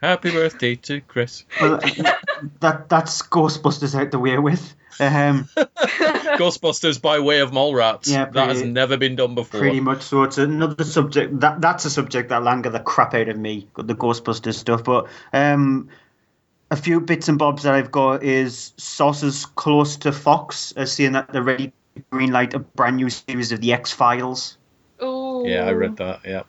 Happy 0.00 0.30
birthday 0.30 0.76
to 0.76 1.00
Chris. 1.00 1.44
Well, 1.60 1.78
that 2.60 2.88
that's 2.88 3.22
Ghostbusters 3.22 3.98
out 3.98 4.10
the 4.10 4.18
way 4.18 4.38
with. 4.38 4.74
Um, 5.00 5.44
Ghostbusters 5.56 7.00
by 7.02 7.18
way 7.18 7.40
of 7.40 7.50
Mallrats. 7.50 8.08
Yeah, 8.10 8.26
that 8.26 8.48
has 8.48 8.62
never 8.62 8.96
been 8.96 9.16
done 9.16 9.34
before. 9.34 9.60
pretty 9.60 9.80
much. 9.80 10.02
So 10.02 10.22
it's 10.22 10.38
another 10.38 10.84
subject. 10.84 11.40
That 11.40 11.60
that's 11.60 11.84
a 11.84 11.90
subject 11.90 12.28
that'll 12.28 12.48
anger 12.48 12.70
the 12.70 12.80
crap 12.80 13.14
out 13.14 13.28
of 13.28 13.36
me. 13.36 13.68
The 13.76 13.94
Ghostbusters 13.94 14.54
stuff. 14.54 14.84
But 14.84 15.08
um, 15.32 15.88
a 16.70 16.76
few 16.76 17.00
bits 17.00 17.28
and 17.28 17.38
bobs 17.38 17.64
that 17.64 17.74
I've 17.74 17.90
got 17.90 18.22
is 18.22 18.72
sources 18.76 19.46
close 19.46 19.96
to 19.98 20.12
Fox 20.12 20.72
are 20.76 20.86
saying 20.86 21.12
that 21.12 21.32
they're 21.32 21.42
ready 21.42 21.72
to 21.96 22.02
greenlight 22.12 22.54
a 22.54 22.60
brand 22.60 22.96
new 22.96 23.10
series 23.10 23.50
of 23.50 23.60
the 23.60 23.72
X 23.72 23.92
Files. 23.92 24.58
Oh. 25.00 25.44
Yeah, 25.46 25.64
I 25.64 25.72
read 25.72 25.96
that. 25.96 26.20
Yeah. 26.24 26.42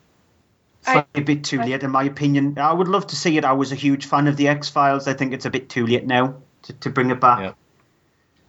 Slightly 0.92 1.22
a 1.22 1.24
bit 1.24 1.44
too 1.44 1.58
late, 1.60 1.82
in 1.82 1.90
my 1.90 2.04
opinion. 2.04 2.58
I 2.58 2.72
would 2.72 2.88
love 2.88 3.06
to 3.08 3.16
see 3.16 3.36
it. 3.36 3.44
I 3.44 3.52
was 3.52 3.72
a 3.72 3.76
huge 3.76 4.06
fan 4.06 4.26
of 4.26 4.36
the 4.36 4.48
X 4.48 4.68
Files. 4.68 5.06
I 5.08 5.14
think 5.14 5.32
it's 5.32 5.44
a 5.46 5.50
bit 5.50 5.68
too 5.68 5.86
late 5.86 6.06
now 6.06 6.36
to, 6.62 6.72
to 6.74 6.90
bring 6.90 7.10
it 7.10 7.20
back. 7.20 7.40
Yeah. 7.40 7.52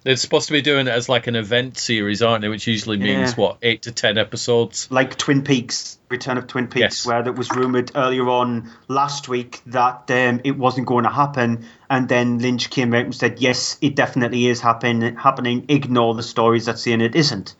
They're 0.04 0.16
supposed 0.16 0.48
to 0.48 0.54
be 0.54 0.64
doing 0.64 0.88
it 0.88 0.92
as 0.92 1.08
like 1.10 1.28
an 1.28 1.36
event 1.36 1.78
series, 1.78 2.24
aren't 2.24 2.42
they? 2.42 2.48
Which 2.50 2.66
usually 2.66 2.98
means 2.98 3.32
Yeah. 3.32 3.36
what 3.36 3.58
eight 3.62 3.84
to 3.84 3.92
ten 3.92 4.18
episodes. 4.18 4.88
like 4.90 5.16
Twin 5.16 5.44
Peaks, 5.44 6.00
Return 6.10 6.40
of 6.40 6.48
Twin 6.48 6.68
Peaks, 6.70 6.80
Yes. 6.82 7.06
where 7.06 7.22
there 7.22 7.34
was 7.34 7.52
rumored 7.52 7.92
earlier 7.94 8.28
on 8.28 8.72
last 8.88 9.30
week 9.30 9.62
that 9.68 10.10
um, 10.10 10.42
it 10.44 10.58
wasn't 10.58 10.88
going 10.88 11.04
to 11.04 11.12
happen, 11.12 11.68
and 11.88 12.10
then 12.10 12.40
Lynch 12.40 12.72
came 12.72 12.96
out 12.96 13.04
and 13.06 13.14
said, 13.14 13.40
"Yes, 13.42 13.78
it 13.80 13.96
definitely 13.96 14.48
is 14.48 14.60
happen- 14.60 15.18
happening. 15.18 15.66
Ignore 15.70 16.16
the 16.16 16.24
stories 16.24 16.66
that 16.66 16.80
saying 16.80 17.02
it 17.02 17.16
isn't." 17.16 17.54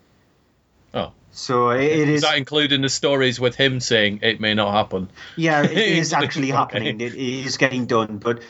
Oh, 0.94 1.12
So 1.32 1.70
it, 1.70 1.82
it 1.82 2.08
is 2.08 2.16
is. 2.16 2.22
that 2.22 2.36
including 2.36 2.82
the 2.82 2.88
stories 2.88 3.40
with 3.40 3.56
him 3.56 3.80
saying 3.80 4.20
it 4.22 4.40
may 4.40 4.54
not 4.54 4.72
happen? 4.72 5.10
Yeah, 5.36 5.62
it 5.62 5.72
is 5.76 6.12
actually 6.12 6.50
happening. 6.50 7.00
It 7.00 7.14
is 7.14 7.56
getting 7.56 7.86
done, 7.86 8.18
but. 8.18 8.42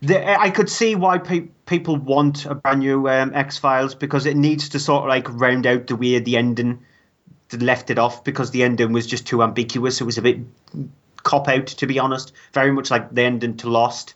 The, 0.00 0.38
I 0.38 0.50
could 0.50 0.68
see 0.68 0.96
why 0.96 1.16
pe- 1.16 1.48
people 1.64 1.96
want 1.96 2.44
a 2.44 2.54
brand 2.54 2.80
new 2.80 3.08
um, 3.08 3.32
X 3.34 3.56
Files 3.56 3.94
because 3.94 4.26
it 4.26 4.36
needs 4.36 4.70
to 4.70 4.78
sort 4.78 5.04
of 5.04 5.08
like 5.08 5.32
round 5.32 5.66
out 5.66 5.86
the 5.86 5.96
way 5.96 6.18
the 6.18 6.36
ending 6.36 6.84
left 7.52 7.90
it 7.90 7.98
off 7.98 8.22
because 8.22 8.50
the 8.50 8.64
ending 8.64 8.92
was 8.92 9.06
just 9.06 9.26
too 9.26 9.42
ambiguous. 9.42 10.00
It 10.00 10.04
was 10.04 10.18
a 10.18 10.22
bit 10.22 10.40
cop 11.22 11.48
out, 11.48 11.66
to 11.68 11.86
be 11.86 11.98
honest. 11.98 12.32
Very 12.52 12.70
much 12.70 12.90
like 12.90 13.14
the 13.14 13.22
ending 13.22 13.56
to 13.58 13.70
Lost. 13.70 14.14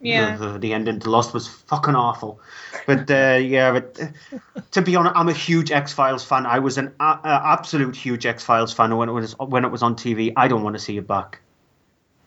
Yeah. 0.00 0.36
The, 0.36 0.58
the 0.58 0.72
ending 0.72 0.98
to 1.00 1.10
Lost 1.10 1.34
was 1.34 1.46
fucking 1.46 1.94
awful. 1.94 2.40
But 2.86 3.10
uh, 3.10 3.38
yeah, 3.40 3.72
but, 3.72 4.00
uh, 4.00 4.60
to 4.70 4.82
be 4.82 4.96
honest, 4.96 5.14
I'm 5.16 5.28
a 5.28 5.32
huge 5.32 5.70
X 5.70 5.92
Files 5.92 6.24
fan. 6.24 6.46
I 6.46 6.58
was 6.58 6.78
an 6.78 6.94
a- 7.00 7.20
a 7.22 7.42
absolute 7.44 7.94
huge 7.96 8.24
X 8.26 8.42
Files 8.44 8.72
fan 8.72 8.96
when 8.96 9.08
it 9.08 9.12
was 9.12 9.34
when 9.38 9.64
it 9.64 9.70
was 9.70 9.82
on 9.82 9.96
TV. 9.96 10.32
I 10.36 10.48
don't 10.48 10.62
want 10.62 10.74
to 10.74 10.80
see 10.80 10.96
it 10.96 11.06
back. 11.06 11.40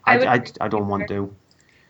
I, 0.05 0.17
I 0.19 0.33
I, 0.35 0.43
I 0.61 0.67
don't 0.67 0.87
want 0.87 1.07
to. 1.07 1.33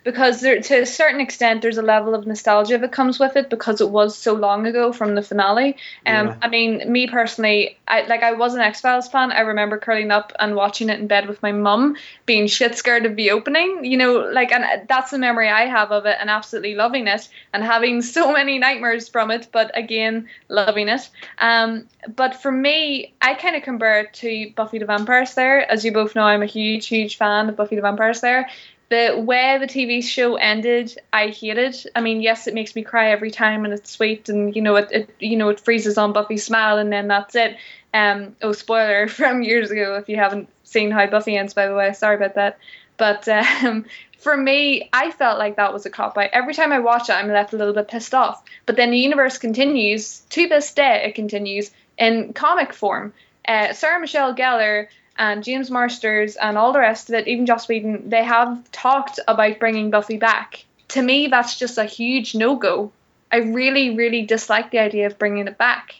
Because 0.03 0.41
there, 0.41 0.59
to 0.61 0.81
a 0.81 0.85
certain 0.85 1.21
extent 1.21 1.61
there's 1.61 1.77
a 1.77 1.81
level 1.81 2.13
of 2.15 2.27
nostalgia 2.27 2.77
that 2.77 2.91
comes 2.91 3.19
with 3.19 3.35
it 3.35 3.49
because 3.49 3.81
it 3.81 3.89
was 3.89 4.17
so 4.17 4.33
long 4.33 4.65
ago 4.67 4.91
from 4.91 5.15
the 5.15 5.21
finale. 5.21 5.77
Um 6.05 6.27
Yeah. 6.27 6.35
i 6.41 6.47
mean 6.47 6.91
me 6.91 7.07
personally 7.07 7.77
i 7.87 8.01
like 8.07 8.23
i 8.23 8.33
was 8.33 8.53
an 8.55 8.61
x-files 8.61 9.07
fan. 9.09 9.31
I 9.31 9.41
remember 9.41 9.77
curling 9.77 10.11
up 10.11 10.33
and 10.39 10.55
watching 10.55 10.89
it 10.89 10.99
in 10.99 11.07
bed 11.07 11.27
with 11.27 11.41
my 11.41 11.51
mum 11.51 11.95
being 12.25 12.47
shit 12.47 12.75
scared 12.77 13.05
of 13.05 13.15
the 13.15 13.31
opening 13.31 13.85
you 13.85 13.97
know 13.97 14.13
like 14.39 14.51
and 14.51 14.87
that's 14.87 15.11
the 15.11 15.17
memory 15.17 15.49
i 15.49 15.65
have 15.65 15.91
of 15.91 16.05
it 16.05 16.17
and 16.19 16.29
absolutely 16.29 16.75
loving 16.75 17.07
it 17.07 17.29
and 17.53 17.63
having 17.63 18.01
so 18.17 18.31
many 18.31 18.59
nightmares 18.59 19.07
from 19.09 19.31
it 19.31 19.47
but 19.51 19.71
again 19.77 20.27
loving 20.49 20.89
it. 20.89 21.09
Um 21.39 21.87
but 22.15 22.35
for 22.41 22.51
me 22.51 23.13
i 23.21 23.33
kind 23.35 23.55
of 23.55 23.63
compare 23.63 24.01
it 24.01 24.13
to 24.13 24.51
buffy 24.55 24.79
the 24.79 24.85
vampire 24.85 25.25
slayer. 25.25 25.59
As 25.59 25.85
you 25.85 25.91
both 25.93 26.15
know 26.15 26.23
i'm 26.23 26.41
a 26.43 26.45
huge 26.47 26.87
huge 26.87 27.17
fan 27.17 27.49
of 27.49 27.55
buffy 27.55 27.75
the 27.75 27.81
vampire 27.81 28.13
slayer 28.13 28.47
the 28.89 29.15
way 29.17 29.57
the 29.59 29.65
TV 29.65 30.03
show 30.03 30.36
ended, 30.36 30.95
I 31.11 31.27
hated. 31.27 31.75
I 31.95 32.01
mean, 32.01 32.21
yes, 32.21 32.47
it 32.47 32.53
makes 32.53 32.75
me 32.75 32.84
cry 32.84 33.11
every 33.11 33.31
time, 33.31 33.65
and 33.65 33.73
it's 33.73 33.91
sweet, 33.91 34.29
and 34.29 34.55
you 34.55 34.61
know, 34.61 34.75
it, 34.75 34.89
it 34.91 35.09
you 35.19 35.36
know, 35.36 35.49
it 35.49 35.59
freezes 35.59 35.97
on 35.97 36.13
Buffy's 36.13 36.43
smile, 36.43 36.77
and 36.77 36.91
then 36.91 37.07
that's 37.07 37.36
it. 37.36 37.57
Um, 37.93 38.36
oh, 38.41 38.51
spoiler 38.51 39.07
from 39.09 39.43
years 39.43 39.71
ago 39.71 39.95
if 39.95 40.09
you 40.09 40.17
haven't 40.17 40.49
seen 40.63 40.91
how 40.91 41.05
Buffy 41.07 41.38
ends, 41.38 41.53
by 41.53 41.67
the 41.67 41.75
way. 41.75 41.93
Sorry 41.93 42.15
about 42.15 42.36
that. 42.36 42.57
But 42.97 43.27
um, 43.27 43.86
for 44.19 44.36
me, 44.36 44.89
I 44.93 45.11
felt 45.11 45.39
like 45.39 45.55
that 45.55 45.73
was 45.73 45.86
a 45.86 45.89
cop 45.89 46.17
out. 46.17 46.29
Every 46.34 46.53
time 46.53 46.71
I 46.71 46.79
watch 46.79 47.09
it, 47.09 47.13
I'm 47.13 47.27
left 47.27 47.53
a 47.53 47.57
little 47.57 47.73
bit 47.73 47.88
pissed 47.88 48.13
off. 48.13 48.43
But 48.65 48.75
then 48.75 48.91
the 48.91 48.97
universe 48.97 49.38
continues 49.38 50.19
to 50.29 50.47
this 50.47 50.73
day. 50.73 51.03
It 51.05 51.15
continues 51.15 51.71
in 51.97 52.34
comic 52.34 52.73
form. 52.73 53.13
Uh, 53.47 53.73
Sarah 53.73 53.99
Michelle 53.99 54.36
Gellar 54.36 54.88
and 55.18 55.43
James 55.43 55.70
Marsters 55.70 56.36
and 56.36 56.57
all 56.57 56.74
the 56.74 56.80
rest 56.80 57.09
of 57.09 57.16
it, 57.16 57.28
even 57.28 57.45
Joss 57.45 57.68
Whedon, 57.68 58.09
they 58.09 58.24
have 58.24 58.72
talked 58.72 59.20
about 59.28 59.59
bringing 59.59 59.91
Buffy 59.91 60.18
back. 60.18 60.66
To 60.89 61.01
me, 61.01 61.28
that's 61.28 61.57
just 61.57 61.78
a 61.78 61.86
huge 61.86 62.36
no 62.36 62.55
go. 62.55 62.91
I 63.32 63.38
really, 63.38 63.95
really 63.95 64.24
dislike 64.24 64.72
the 64.72 64.80
idea 64.80 65.07
of 65.07 65.18
bringing 65.18 65.47
it 65.47 65.57
back. 65.57 65.95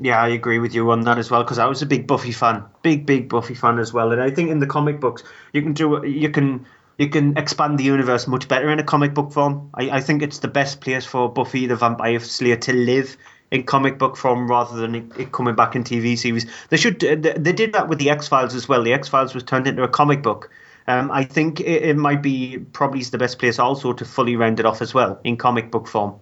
Yeah, 0.00 0.20
I 0.20 0.28
agree 0.28 0.58
with 0.58 0.74
you 0.74 0.90
on 0.90 1.02
that 1.02 1.18
as 1.18 1.30
well 1.30 1.42
because 1.42 1.58
I 1.58 1.66
was 1.66 1.82
a 1.82 1.86
big 1.86 2.06
Buffy 2.06 2.32
fan, 2.32 2.64
big 2.82 3.04
big 3.04 3.28
Buffy 3.28 3.54
fan 3.54 3.78
as 3.78 3.92
well. 3.92 4.12
And 4.12 4.22
I 4.22 4.30
think 4.30 4.50
in 4.50 4.60
the 4.60 4.66
comic 4.66 5.00
books 5.00 5.24
you 5.52 5.62
can 5.62 5.72
do 5.72 6.06
you 6.06 6.30
can 6.30 6.66
you 6.98 7.08
can 7.08 7.36
expand 7.36 7.78
the 7.78 7.84
universe 7.84 8.26
much 8.26 8.46
better 8.46 8.70
in 8.70 8.78
a 8.78 8.84
comic 8.84 9.14
book 9.14 9.32
form. 9.32 9.70
I, 9.74 9.90
I 9.90 10.00
think 10.00 10.22
it's 10.22 10.38
the 10.38 10.48
best 10.48 10.80
place 10.80 11.04
for 11.04 11.32
Buffy 11.32 11.66
the 11.66 11.76
Vampire 11.76 12.20
Slayer 12.20 12.56
to 12.56 12.72
live 12.72 13.16
in 13.50 13.62
comic 13.62 13.98
book 13.98 14.16
form 14.16 14.48
rather 14.48 14.76
than 14.76 14.94
it, 14.94 15.04
it 15.18 15.32
coming 15.32 15.54
back 15.54 15.74
in 15.74 15.84
TV 15.84 16.18
series. 16.18 16.46
They 16.68 16.76
should 16.76 17.00
they, 17.00 17.14
they 17.14 17.52
did 17.52 17.72
that 17.72 17.88
with 17.88 17.98
the 17.98 18.10
X 18.10 18.28
Files 18.28 18.54
as 18.54 18.68
well. 18.68 18.82
The 18.82 18.92
X 18.92 19.08
Files 19.08 19.34
was 19.34 19.42
turned 19.44 19.66
into 19.66 19.82
a 19.82 19.88
comic 19.88 20.22
book. 20.22 20.50
Um, 20.86 21.10
I 21.10 21.24
think 21.24 21.60
it, 21.60 21.82
it 21.84 21.96
might 21.96 22.22
be 22.22 22.58
probably 22.58 23.02
the 23.02 23.18
best 23.18 23.38
place 23.38 23.58
also 23.58 23.92
to 23.92 24.04
fully 24.04 24.36
round 24.36 24.58
it 24.58 24.66
off 24.66 24.80
as 24.80 24.94
well 24.94 25.20
in 25.24 25.36
comic 25.36 25.70
book 25.70 25.86
form. 25.86 26.18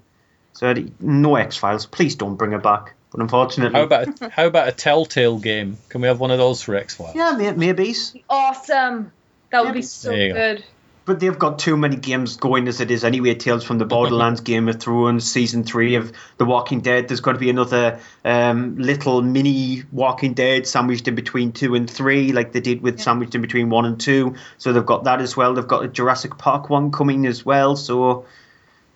So 0.55 0.75
no 1.01 1.37
X 1.37 1.57
Files, 1.57 1.87
please 1.87 2.17
don't 2.17 2.37
bring 2.37 2.53
it 2.53 2.63
back. 2.63 2.95
But 3.13 3.21
unfortunately, 3.21 3.79
How 3.79 3.85
about 3.85 4.21
a, 4.21 4.29
how 4.31 4.47
about 4.47 4.69
a 4.69 4.73
Telltale 4.73 5.39
game? 5.39 5.79
Can 5.89 6.01
we 6.01 6.09
have 6.09 6.19
one 6.19 6.31
of 6.31 6.39
those 6.39 6.63
for 6.63 6.75
X 6.75 6.95
Files? 6.95 7.15
Yeah, 7.15 7.33
may- 7.33 7.53
maybe. 7.53 7.95
Awesome. 8.29 9.13
That 9.51 9.65
would 9.65 9.75
be 9.75 9.83
so 9.83 10.11
good. 10.11 10.59
go. 10.59 10.65
Good. 11.07 11.13
but 11.13 11.21
they've 11.21 11.39
got 11.39 11.59
too 11.59 11.77
many 11.77 11.97
games 11.97 12.37
going 12.37 12.69
as 12.69 12.81
it 12.81 12.91
is 12.91 13.05
anyway. 13.05 13.35
Tales 13.35 13.65
from 13.65 13.79
the 13.79 13.85
Borderlands, 13.85 14.41
Game 14.41 14.69
of 14.69 14.81
Thrones, 14.81 15.31
season 15.31 15.65
three 15.65 15.95
of 15.95 16.13
The 16.39 16.45
Walking 16.45 16.81
Dead. 16.81 17.09
There's 17.09 17.21
got 17.21 17.33
to 17.33 17.39
be 17.39 17.51
another 17.51 18.01
um, 18.25 18.77
little 18.79 19.23
mini 19.23 19.85
Walking 19.93 20.35
Dead 20.35 20.67
sandwiched 20.67 21.09
in 21.09 21.15
between 21.15 21.53
two 21.53 21.75
and 21.75 21.89
three, 21.89 22.33
like 22.33 22.53
they 22.53 22.61
did 22.61 22.83
with 22.83 23.01
sandwiched 23.01 23.35
in 23.35 23.43
between 23.43 23.71
one 23.71 23.85
and 23.87 23.99
two. 24.01 24.35
So 24.59 24.73
they've 24.73 24.85
got 24.85 25.05
that 25.05 25.21
as 25.21 25.37
well. 25.37 25.55
They've 25.55 25.67
got 25.67 25.85
a 25.85 25.89
Jurassic 25.89 26.37
Park 26.39 26.69
one 26.71 26.91
coming 26.93 27.27
as 27.27 27.45
well. 27.45 27.77
So 27.77 28.27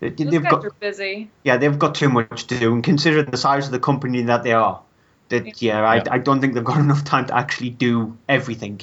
they- 0.01 0.11
Those 0.11 0.31
they've 0.31 0.43
guys 0.43 0.51
got 0.51 0.65
are 0.65 0.71
busy. 0.81 1.31
yeah, 1.45 1.57
they've 1.59 1.79
got 1.79 1.95
too 1.95 2.09
much 2.09 2.47
to 2.49 2.59
do, 2.59 2.73
and 2.75 2.83
considering 2.83 3.27
the 3.31 3.37
size 3.37 3.67
of 3.67 3.73
the 3.73 3.81
company 3.81 4.23
that 4.23 4.43
they 4.43 4.53
are, 4.53 4.81
that 5.29 5.61
yeah, 5.63 5.81
I, 5.83 6.03
I 6.11 6.19
don't 6.19 6.41
think 6.41 6.55
they've 6.55 6.65
got 6.65 6.79
enough 6.87 7.05
time 7.05 7.27
to 7.27 7.37
actually 7.37 7.71
do 7.71 8.17
everything. 8.29 8.81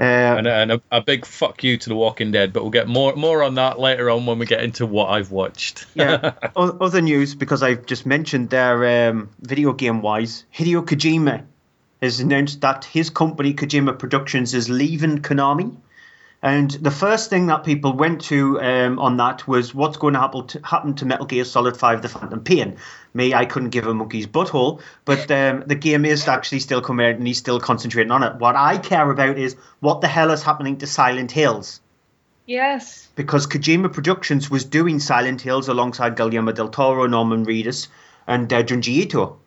Uh, 0.00 0.36
and 0.38 0.46
and 0.46 0.72
a, 0.72 0.82
a 0.90 1.02
big 1.02 1.26
fuck 1.26 1.62
you 1.62 1.76
to 1.76 1.88
The 1.90 1.94
Walking 1.94 2.32
Dead, 2.32 2.54
but 2.54 2.62
we'll 2.62 2.70
get 2.70 2.88
more 2.88 3.14
more 3.16 3.42
on 3.42 3.56
that 3.56 3.78
later 3.78 4.08
on 4.08 4.24
when 4.24 4.38
we 4.38 4.46
get 4.46 4.64
into 4.64 4.86
what 4.86 5.10
I've 5.10 5.30
watched. 5.30 5.84
yeah. 5.94 6.32
Other 6.56 7.02
news, 7.02 7.34
because 7.34 7.62
I've 7.62 7.84
just 7.84 8.06
mentioned 8.06 8.48
there, 8.48 9.10
um, 9.10 9.28
video 9.42 9.74
game 9.74 10.00
wise, 10.00 10.46
Hideo 10.56 10.86
Kojima 10.86 11.44
has 12.00 12.18
announced 12.18 12.62
that 12.62 12.86
his 12.86 13.10
company, 13.10 13.52
Kojima 13.52 13.98
Productions, 13.98 14.54
is 14.54 14.70
leaving 14.70 15.18
Konami. 15.18 15.76
And 16.42 16.70
the 16.70 16.90
first 16.90 17.28
thing 17.28 17.48
that 17.48 17.64
people 17.64 17.92
went 17.92 18.22
to 18.22 18.58
um, 18.62 18.98
on 18.98 19.18
that 19.18 19.46
was 19.46 19.74
what's 19.74 19.98
going 19.98 20.14
to 20.14 20.20
happen 20.20 20.46
to, 20.46 20.60
happen 20.64 20.94
to 20.94 21.04
Metal 21.04 21.26
Gear 21.26 21.44
Solid 21.44 21.76
5 21.76 22.00
The 22.00 22.08
Phantom 22.08 22.40
Pain. 22.40 22.76
Me, 23.12 23.34
I 23.34 23.44
couldn't 23.44 23.70
give 23.70 23.86
a 23.86 23.92
monkey's 23.92 24.26
butthole, 24.26 24.80
but 25.04 25.30
um, 25.30 25.64
the 25.66 25.74
game 25.74 26.06
is 26.06 26.26
actually 26.28 26.60
still 26.60 26.80
coming 26.80 27.04
out 27.06 27.16
and 27.16 27.26
he's 27.26 27.36
still 27.36 27.60
concentrating 27.60 28.10
on 28.10 28.22
it. 28.22 28.36
What 28.36 28.56
I 28.56 28.78
care 28.78 29.10
about 29.10 29.36
is 29.36 29.56
what 29.80 30.00
the 30.00 30.08
hell 30.08 30.30
is 30.30 30.42
happening 30.42 30.78
to 30.78 30.86
Silent 30.86 31.30
Hills 31.30 31.80
Yes. 32.46 33.08
because 33.16 33.46
Kojima 33.46 33.92
Productions 33.92 34.50
was 34.50 34.64
doing 34.64 34.98
Silent 34.98 35.42
Hills 35.42 35.68
alongside 35.68 36.16
Guillermo 36.16 36.52
del 36.52 36.68
Toro, 36.70 37.06
Norman 37.06 37.44
Reedus, 37.44 37.88
and 38.26 38.50
uh, 38.50 38.62
Junji 38.62 39.02
Ito. 39.02 39.38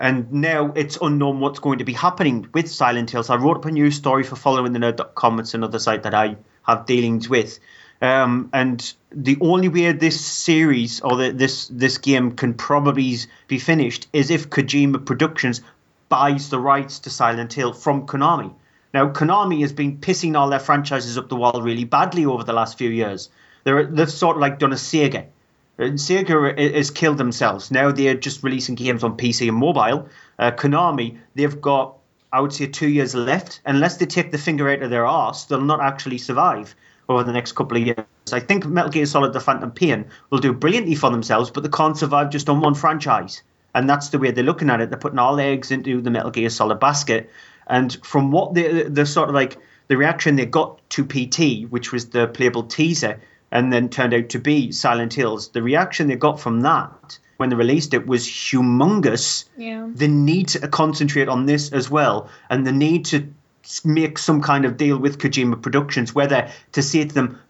And 0.00 0.32
now 0.32 0.72
it's 0.74 0.98
unknown 1.00 1.40
what's 1.40 1.60
going 1.60 1.78
to 1.78 1.84
be 1.84 1.92
happening 1.92 2.48
with 2.52 2.70
Silent 2.70 3.10
Hills. 3.10 3.30
I 3.30 3.36
wrote 3.36 3.58
up 3.58 3.64
a 3.64 3.70
news 3.70 3.94
story 3.94 4.24
for 4.24 4.36
followingthenerd.com. 4.36 5.40
It's 5.40 5.54
another 5.54 5.78
site 5.78 6.02
that 6.02 6.14
I 6.14 6.36
have 6.66 6.86
dealings 6.86 7.28
with. 7.28 7.60
Um, 8.02 8.50
and 8.52 8.92
the 9.12 9.38
only 9.40 9.68
way 9.68 9.92
this 9.92 10.20
series 10.20 11.00
or 11.00 11.16
the, 11.16 11.30
this 11.30 11.68
this 11.68 11.98
game 11.98 12.32
can 12.32 12.54
probably 12.54 13.16
be 13.46 13.58
finished 13.58 14.08
is 14.12 14.30
if 14.30 14.50
Kojima 14.50 15.06
Productions 15.06 15.62
buys 16.08 16.50
the 16.50 16.58
rights 16.58 16.98
to 17.00 17.10
Silent 17.10 17.52
Hill 17.52 17.72
from 17.72 18.06
Konami. 18.06 18.52
Now, 18.92 19.10
Konami 19.10 19.60
has 19.62 19.72
been 19.72 19.98
pissing 19.98 20.36
all 20.36 20.50
their 20.50 20.60
franchises 20.60 21.16
up 21.18 21.28
the 21.28 21.36
wall 21.36 21.62
really 21.62 21.84
badly 21.84 22.26
over 22.26 22.44
the 22.44 22.52
last 22.52 22.78
few 22.78 22.90
years. 22.90 23.28
They're, 23.64 23.86
they've 23.86 24.10
sort 24.10 24.36
of 24.36 24.40
like 24.40 24.58
done 24.58 24.72
a 24.72 24.76
Sega. 24.76 25.26
Sega 25.78 26.74
has 26.74 26.90
killed 26.90 27.18
themselves. 27.18 27.70
Now 27.70 27.90
they're 27.90 28.14
just 28.14 28.42
releasing 28.42 28.74
games 28.74 29.02
on 29.02 29.16
PC 29.16 29.48
and 29.48 29.56
mobile. 29.56 30.08
Uh, 30.38 30.50
Konami, 30.52 31.18
they've 31.34 31.60
got, 31.60 31.96
I 32.32 32.40
would 32.40 32.52
say, 32.52 32.66
two 32.66 32.88
years 32.88 33.14
left. 33.14 33.60
Unless 33.64 33.96
they 33.96 34.06
take 34.06 34.30
the 34.30 34.38
finger 34.38 34.68
out 34.68 34.82
of 34.82 34.90
their 34.90 35.06
arse, 35.06 35.44
they'll 35.44 35.60
not 35.60 35.80
actually 35.80 36.18
survive 36.18 36.74
over 37.08 37.24
the 37.24 37.32
next 37.32 37.52
couple 37.52 37.76
of 37.76 37.84
years. 37.84 38.06
I 38.32 38.40
think 38.40 38.64
Metal 38.66 38.90
Gear 38.90 39.06
Solid 39.06 39.32
The 39.32 39.40
Phantom 39.40 39.70
Pain 39.70 40.06
will 40.30 40.38
do 40.38 40.52
brilliantly 40.52 40.94
for 40.94 41.10
themselves, 41.10 41.50
but 41.50 41.62
they 41.62 41.68
can't 41.68 41.96
survive 41.96 42.30
just 42.30 42.48
on 42.48 42.60
one 42.60 42.74
franchise. 42.74 43.42
And 43.74 43.90
that's 43.90 44.10
the 44.10 44.18
way 44.18 44.30
they're 44.30 44.44
looking 44.44 44.70
at 44.70 44.80
it. 44.80 44.90
They're 44.90 44.98
putting 44.98 45.18
all 45.18 45.36
their 45.36 45.52
eggs 45.52 45.70
into 45.70 46.00
the 46.00 46.10
Metal 46.10 46.30
Gear 46.30 46.48
Solid 46.48 46.78
basket. 46.78 47.30
And 47.66 47.92
from 48.04 48.30
what 48.30 48.54
the 48.54 48.84
the 48.84 49.06
sort 49.06 49.28
of 49.28 49.34
like 49.34 49.58
the 49.88 49.96
reaction 49.96 50.36
they 50.36 50.46
got 50.46 50.88
to 50.90 51.04
PT, 51.04 51.70
which 51.70 51.92
was 51.92 52.10
the 52.10 52.28
playable 52.28 52.64
teaser, 52.64 53.20
and 53.54 53.72
then 53.72 53.88
turned 53.88 54.12
out 54.12 54.28
to 54.30 54.38
be 54.38 54.72
Silent 54.72 55.14
Hills, 55.14 55.48
the 55.48 55.62
reaction 55.62 56.08
they 56.08 56.16
got 56.16 56.40
from 56.40 56.60
that 56.62 57.18
when 57.36 57.48
they 57.48 57.56
released 57.56 57.94
it 57.94 58.06
was 58.06 58.26
humongous. 58.26 59.44
Yeah. 59.56 59.88
The 59.94 60.08
need 60.08 60.48
to 60.48 60.68
concentrate 60.68 61.28
on 61.28 61.46
this 61.46 61.72
as 61.72 61.88
well, 61.88 62.28
and 62.50 62.66
the 62.66 62.72
need 62.72 63.06
to 63.06 63.32
make 63.84 64.18
some 64.18 64.42
kind 64.42 64.64
of 64.64 64.76
deal 64.76 64.98
with 64.98 65.18
Kojima 65.18 65.62
Productions, 65.62 66.14
whether 66.14 66.50
to 66.72 66.82
say 66.82 67.04
to 67.04 67.14
them, 67.14 67.40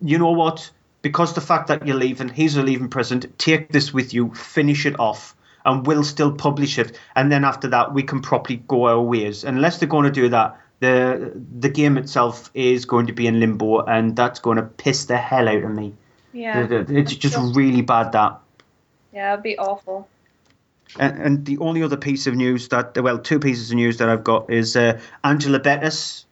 you 0.00 0.18
know 0.18 0.32
what? 0.32 0.70
Because 1.00 1.34
the 1.34 1.40
fact 1.40 1.68
that 1.68 1.86
you're 1.86 1.96
leaving, 1.96 2.28
he's 2.28 2.56
a 2.56 2.62
leaving 2.62 2.88
present. 2.88 3.38
Take 3.38 3.70
this 3.70 3.94
with 3.94 4.12
you, 4.12 4.34
finish 4.34 4.86
it 4.86 4.98
off, 5.00 5.34
and 5.64 5.86
we'll 5.86 6.04
still 6.04 6.32
publish 6.32 6.78
it. 6.78 6.98
And 7.14 7.30
then 7.30 7.44
after 7.44 7.68
that, 7.68 7.94
we 7.94 8.02
can 8.02 8.20
properly 8.20 8.62
go 8.68 8.86
our 8.86 9.00
ways. 9.00 9.44
Unless 9.44 9.78
they're 9.78 9.88
going 9.88 10.04
to 10.04 10.10
do 10.10 10.28
that, 10.30 10.60
the 10.82 11.32
the 11.60 11.68
game 11.68 11.96
itself 11.96 12.50
is 12.54 12.84
going 12.84 13.06
to 13.06 13.12
be 13.12 13.26
in 13.26 13.38
limbo, 13.40 13.80
and 13.84 14.14
that's 14.16 14.40
going 14.40 14.56
to 14.56 14.64
piss 14.64 15.06
the 15.06 15.16
hell 15.16 15.48
out 15.48 15.62
of 15.62 15.70
me. 15.70 15.94
Yeah. 16.32 16.66
The- 16.66 16.84
the- 16.84 16.98
It's 16.98 17.14
just 17.14 17.38
really 17.56 17.82
bad 17.82 18.12
that. 18.12 18.40
Yeah, 19.12 19.32
it'd 19.34 19.42
be 19.44 19.56
awful. 19.58 20.08
And, 20.98 21.22
and 21.22 21.44
the 21.46 21.58
only 21.58 21.82
other 21.82 21.96
piece 21.96 22.26
of 22.26 22.34
news 22.34 22.68
that, 22.68 23.00
well, 23.02 23.18
two 23.18 23.38
pieces 23.38 23.70
of 23.70 23.76
news 23.76 23.98
that 23.98 24.08
I've 24.08 24.24
got 24.24 24.50
is 24.50 24.76
uh, 24.76 25.00
Angela 25.24 25.58
Bettis. 25.60 26.26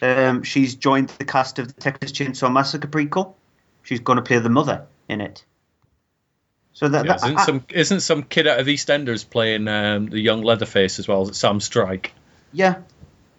Um, 0.00 0.44
she's 0.44 0.76
joined 0.76 1.08
the 1.10 1.24
cast 1.24 1.58
of 1.58 1.66
the 1.66 1.74
Texas 1.80 2.12
Chainsaw 2.12 2.52
Massacre 2.52 2.86
prequel. 2.88 3.34
She's 3.82 4.00
going 4.00 4.16
to 4.16 4.22
play 4.22 4.38
the 4.38 4.48
mother 4.50 4.86
in 5.08 5.20
it. 5.20 5.44
So 6.72 6.88
that, 6.88 7.04
Yeah, 7.04 7.12
that 7.14 7.16
isn't 7.24 7.38
I- 7.38 7.44
some 7.44 7.64
isn't 7.70 8.00
some 8.00 8.22
kid 8.22 8.46
out 8.46 8.60
of 8.60 8.66
EastEnders 8.66 9.28
playing 9.28 9.66
um, 9.66 10.06
the 10.06 10.20
young 10.20 10.42
Leatherface 10.42 10.98
as 11.00 11.08
well? 11.08 11.22
Is 11.22 11.30
it 11.30 11.34
Sam 11.34 11.58
Strike? 11.60 12.12
yeah, 12.52 12.76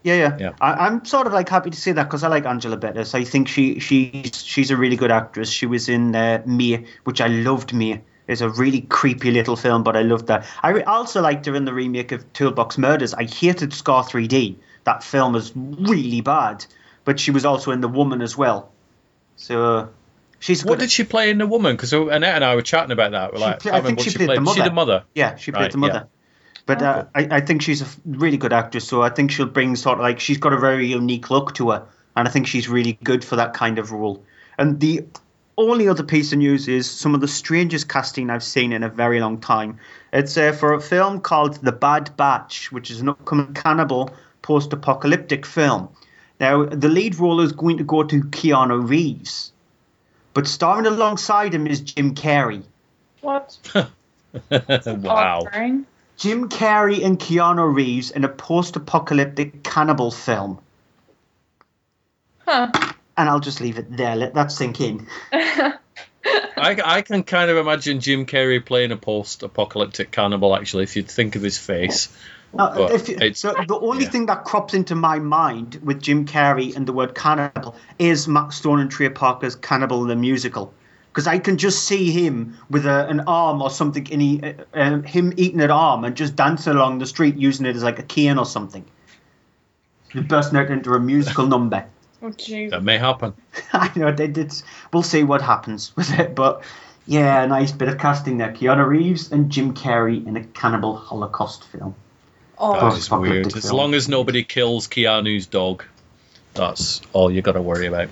yeah, 0.04 0.14
yeah. 0.16 0.38
Yeah. 0.40 0.52
I, 0.62 0.86
I'm 0.88 1.04
sort 1.06 1.28
of 1.28 1.34
like 1.34 1.50
happy 1.50 1.70
to 1.72 1.78
say 1.80 1.92
that 1.92 2.04
because 2.06 2.24
I 2.24 2.28
like 2.30 2.46
Angela 2.46 2.78
Bettis. 2.78 3.14
I 3.16 3.24
think 3.24 3.48
she 3.48 3.80
she's 3.80 4.44
she's 4.44 4.72
a 4.72 4.78
really 4.78 4.96
good 4.96 5.12
actress. 5.12 5.50
She 5.50 5.66
was 5.66 5.90
in 5.90 6.16
uh, 6.16 6.42
May, 6.46 6.86
which 7.04 7.22
I 7.22 7.28
loved. 7.28 7.74
Me. 7.74 8.02
It's 8.28 8.42
a 8.42 8.50
really 8.50 8.82
creepy 8.82 9.32
little 9.32 9.56
film, 9.56 9.84
but 9.84 9.96
I 9.98 10.04
loved 10.04 10.28
that. 10.28 10.46
I 10.62 10.70
re- 10.70 10.84
also 10.84 11.20
liked 11.22 11.48
her 11.48 11.56
in 11.56 11.66
the 11.66 11.74
remake 11.74 12.12
of 12.12 12.32
Toolbox 12.34 12.78
Murders. 12.78 13.14
I 13.16 13.24
hated 13.24 13.74
Scar 13.74 14.04
3D. 14.04 14.58
That 14.84 15.04
film 15.04 15.36
is 15.36 15.52
really 15.56 16.22
bad, 16.22 16.64
but 17.06 17.20
she 17.20 17.32
was 17.32 17.44
also 17.44 17.72
in 17.72 17.82
The 17.82 17.88
Woman 17.88 18.22
as 18.22 18.38
well. 18.38 18.72
So 19.36 19.90
she's 20.40 20.64
What 20.64 20.78
did 20.80 20.92
she 20.92 21.04
play 21.04 21.32
in 21.32 21.40
The 21.40 21.48
Woman? 21.48 21.76
Because 21.76 21.92
Annette 21.92 22.36
and 22.36 22.44
I 22.46 22.56
were 22.56 22.62
chatting 22.62 22.92
about 22.92 23.12
that. 23.12 23.34
We're 23.34 23.40
like, 23.40 23.60
play- 23.62 23.72
I, 23.72 23.78
I 23.78 23.82
think 23.82 23.98
remember 24.00 24.04
she 24.04 24.10
what 24.20 24.26
played 24.28 24.38
the 24.38 24.42
Was 24.44 24.54
she 24.54 24.60
mother. 24.60 24.70
the 24.70 24.76
mother? 24.76 25.04
Yeah, 25.16 25.36
she 25.36 25.52
played 25.52 25.62
Right, 25.62 25.72
the 25.72 25.78
mother. 25.80 26.08
yeah. 26.08 26.19
But 26.70 26.84
uh, 26.84 27.06
I, 27.16 27.28
I 27.32 27.42
think 27.42 27.64
she's 27.64 27.82
a 27.82 27.88
really 28.06 28.38
good 28.38 28.54
actress, 28.54 28.88
so 28.88 29.02
I 29.02 29.10
think 29.10 29.32
she'll 29.32 29.48
bring 29.48 29.76
sort 29.76 29.98
of 29.98 30.04
like 30.04 30.20
she's 30.20 30.38
got 30.38 30.54
a 30.54 30.60
very 30.60 30.86
unique 30.86 31.32
look 31.32 31.56
to 31.56 31.72
her, 31.72 31.84
and 32.16 32.28
I 32.28 32.32
think 32.32 32.46
she's 32.46 32.70
really 32.70 32.94
good 33.04 33.26
for 33.26 33.38
that 33.38 33.56
kind 33.56 33.80
of 33.80 33.92
role. 33.92 34.24
And 34.60 34.80
the 34.80 35.04
only 35.58 35.88
other 35.88 36.04
piece 36.04 36.32
of 36.32 36.38
news 36.38 36.68
is 36.68 36.88
some 36.88 37.16
of 37.16 37.22
the 37.22 37.28
strangest 37.28 37.90
casting 37.90 38.30
I've 38.30 38.44
seen 38.44 38.72
in 38.72 38.84
a 38.84 38.90
very 38.90 39.20
long 39.20 39.40
time. 39.40 39.80
It's 40.14 40.38
uh, 40.38 40.52
for 40.52 40.74
a 40.74 40.80
film 40.80 41.22
called 41.22 41.56
The 41.56 41.72
Bad 41.72 42.16
Batch, 42.18 42.72
which 42.72 42.92
is 42.92 43.02
an 43.02 43.10
upcoming 43.10 43.56
cannibal 43.56 44.12
post-apocalyptic 44.44 45.48
film. 45.48 45.90
Now, 46.40 46.66
the 46.66 46.88
lead 46.88 47.16
role 47.16 47.42
is 47.42 47.52
going 47.52 47.80
to 47.80 47.84
go 47.84 48.04
to 48.04 48.22
Keanu 48.22 48.88
Reeves, 48.88 49.54
but 50.36 50.46
starring 50.46 50.86
alongside 50.86 51.56
him 51.56 51.66
is 51.66 51.82
Jim 51.82 52.14
Carrey. 52.14 52.62
What? 53.22 53.58
wow. 54.52 55.42
Offering? 56.20 56.42
Jim 56.42 56.50
Carrey 56.50 57.04
and 57.06 57.20
Keanu 57.20 57.74
Reeves 57.74 58.12
in 58.12 58.24
a 58.24 58.30
post-apocalyptic 58.30 59.64
cannibal 59.64 60.12
film. 60.12 60.60
Huh. 62.40 62.70
And 63.18 63.30
I'll 63.30 63.40
just 63.40 63.62
leave 63.62 63.78
it 63.78 63.96
there. 63.96 64.16
Let 64.16 64.34
that 64.36 64.52
sink 64.52 64.80
in. 64.82 65.08
I, 65.32 66.78
I 66.84 67.02
can 67.02 67.24
kind 67.24 67.50
of 67.50 67.58
imagine 67.58 68.00
Jim 68.02 68.26
Carrey 68.26 68.66
playing 68.66 68.92
a 68.92 68.98
post-apocalyptic 68.98 70.12
cannibal. 70.12 70.56
Actually, 70.56 70.84
if 70.84 70.96
you 70.96 71.04
think 71.04 71.36
of 71.36 71.42
his 71.42 71.58
face. 71.58 72.10
Now, 72.54 72.74
if 72.88 73.08
you- 73.08 73.34
so 73.36 73.54
the 73.68 73.80
only 73.80 74.06
thing 74.06 74.26
that 74.26 74.44
crops 74.44 74.74
into 74.74 74.96
my 74.96 75.20
mind 75.20 75.80
with 75.84 76.02
Jim 76.02 76.26
Carrey 76.26 76.76
and 76.76 76.88
the 76.88 76.94
word 76.94 77.14
cannibal 77.14 77.76
is 78.00 78.28
Matt 78.28 78.54
Stone 78.54 78.80
and 78.80 78.90
Trey 78.92 79.10
Parker's 79.10 79.56
Cannibal 79.56 80.04
the 80.06 80.16
Musical. 80.16 80.74
Because 81.12 81.28
I 81.28 81.40
can 81.40 81.58
just 81.58 81.86
see 81.86 82.12
him 82.12 82.58
with 82.70 82.86
a, 82.86 83.08
an 83.08 83.22
arm 83.22 83.62
or 83.62 83.70
something, 83.70 84.06
in 84.08 84.20
he, 84.20 84.42
uh, 84.42 84.54
uh, 84.74 85.02
him 85.02 85.34
eating 85.38 85.60
an 85.62 85.72
arm 85.72 86.04
and 86.04 86.16
just 86.16 86.36
dancing 86.36 86.74
along 86.74 87.00
the 87.00 87.08
street 87.08 87.36
using 87.36 87.66
it 87.66 87.76
as 87.76 87.84
like 87.84 88.00
a 88.00 88.04
cane 88.04 88.38
or 88.38 88.46
something. 88.46 88.86
Bursting 90.14 90.60
out 90.60 90.70
into 90.70 90.94
a 90.94 91.00
musical 91.00 91.48
number. 91.56 91.86
Oh, 92.22 92.28
jeez. 92.28 92.72
That 92.72 92.84
may 92.84 92.98
happen. 92.98 93.34
I 93.74 93.92
know 93.96 94.12
they 94.12 94.28
did. 94.28 94.54
We'll 94.94 95.04
see 95.04 95.24
what 95.24 95.42
happens 95.42 95.96
with 95.96 96.18
it, 96.20 96.36
but 96.36 96.64
yeah, 97.08 97.44
a 97.44 97.48
nice 97.48 97.72
bit 97.72 97.88
of 97.88 97.98
casting 97.98 98.38
there. 98.38 98.52
Keanu 98.52 98.86
Reeves 98.86 99.32
and 99.32 99.50
Jim 99.50 99.74
Carrey 99.74 100.26
in 100.28 100.38
a 100.38 100.44
cannibal 100.44 100.96
Holocaust 100.96 101.64
film. 101.66 101.96
Oh, 102.60 102.74
That 102.74 102.98
is 102.98 103.10
weird. 103.10 103.48
As 103.56 103.64
film. 103.66 103.78
long 103.78 103.94
as 103.94 104.08
nobody 104.10 104.44
kills 104.44 104.88
Keanu's 104.88 105.48
dog, 105.48 105.84
that's 106.54 107.02
all 107.14 107.32
you 107.32 107.42
got 107.42 107.54
to 107.54 107.62
worry 107.62 107.88
about. 107.88 108.10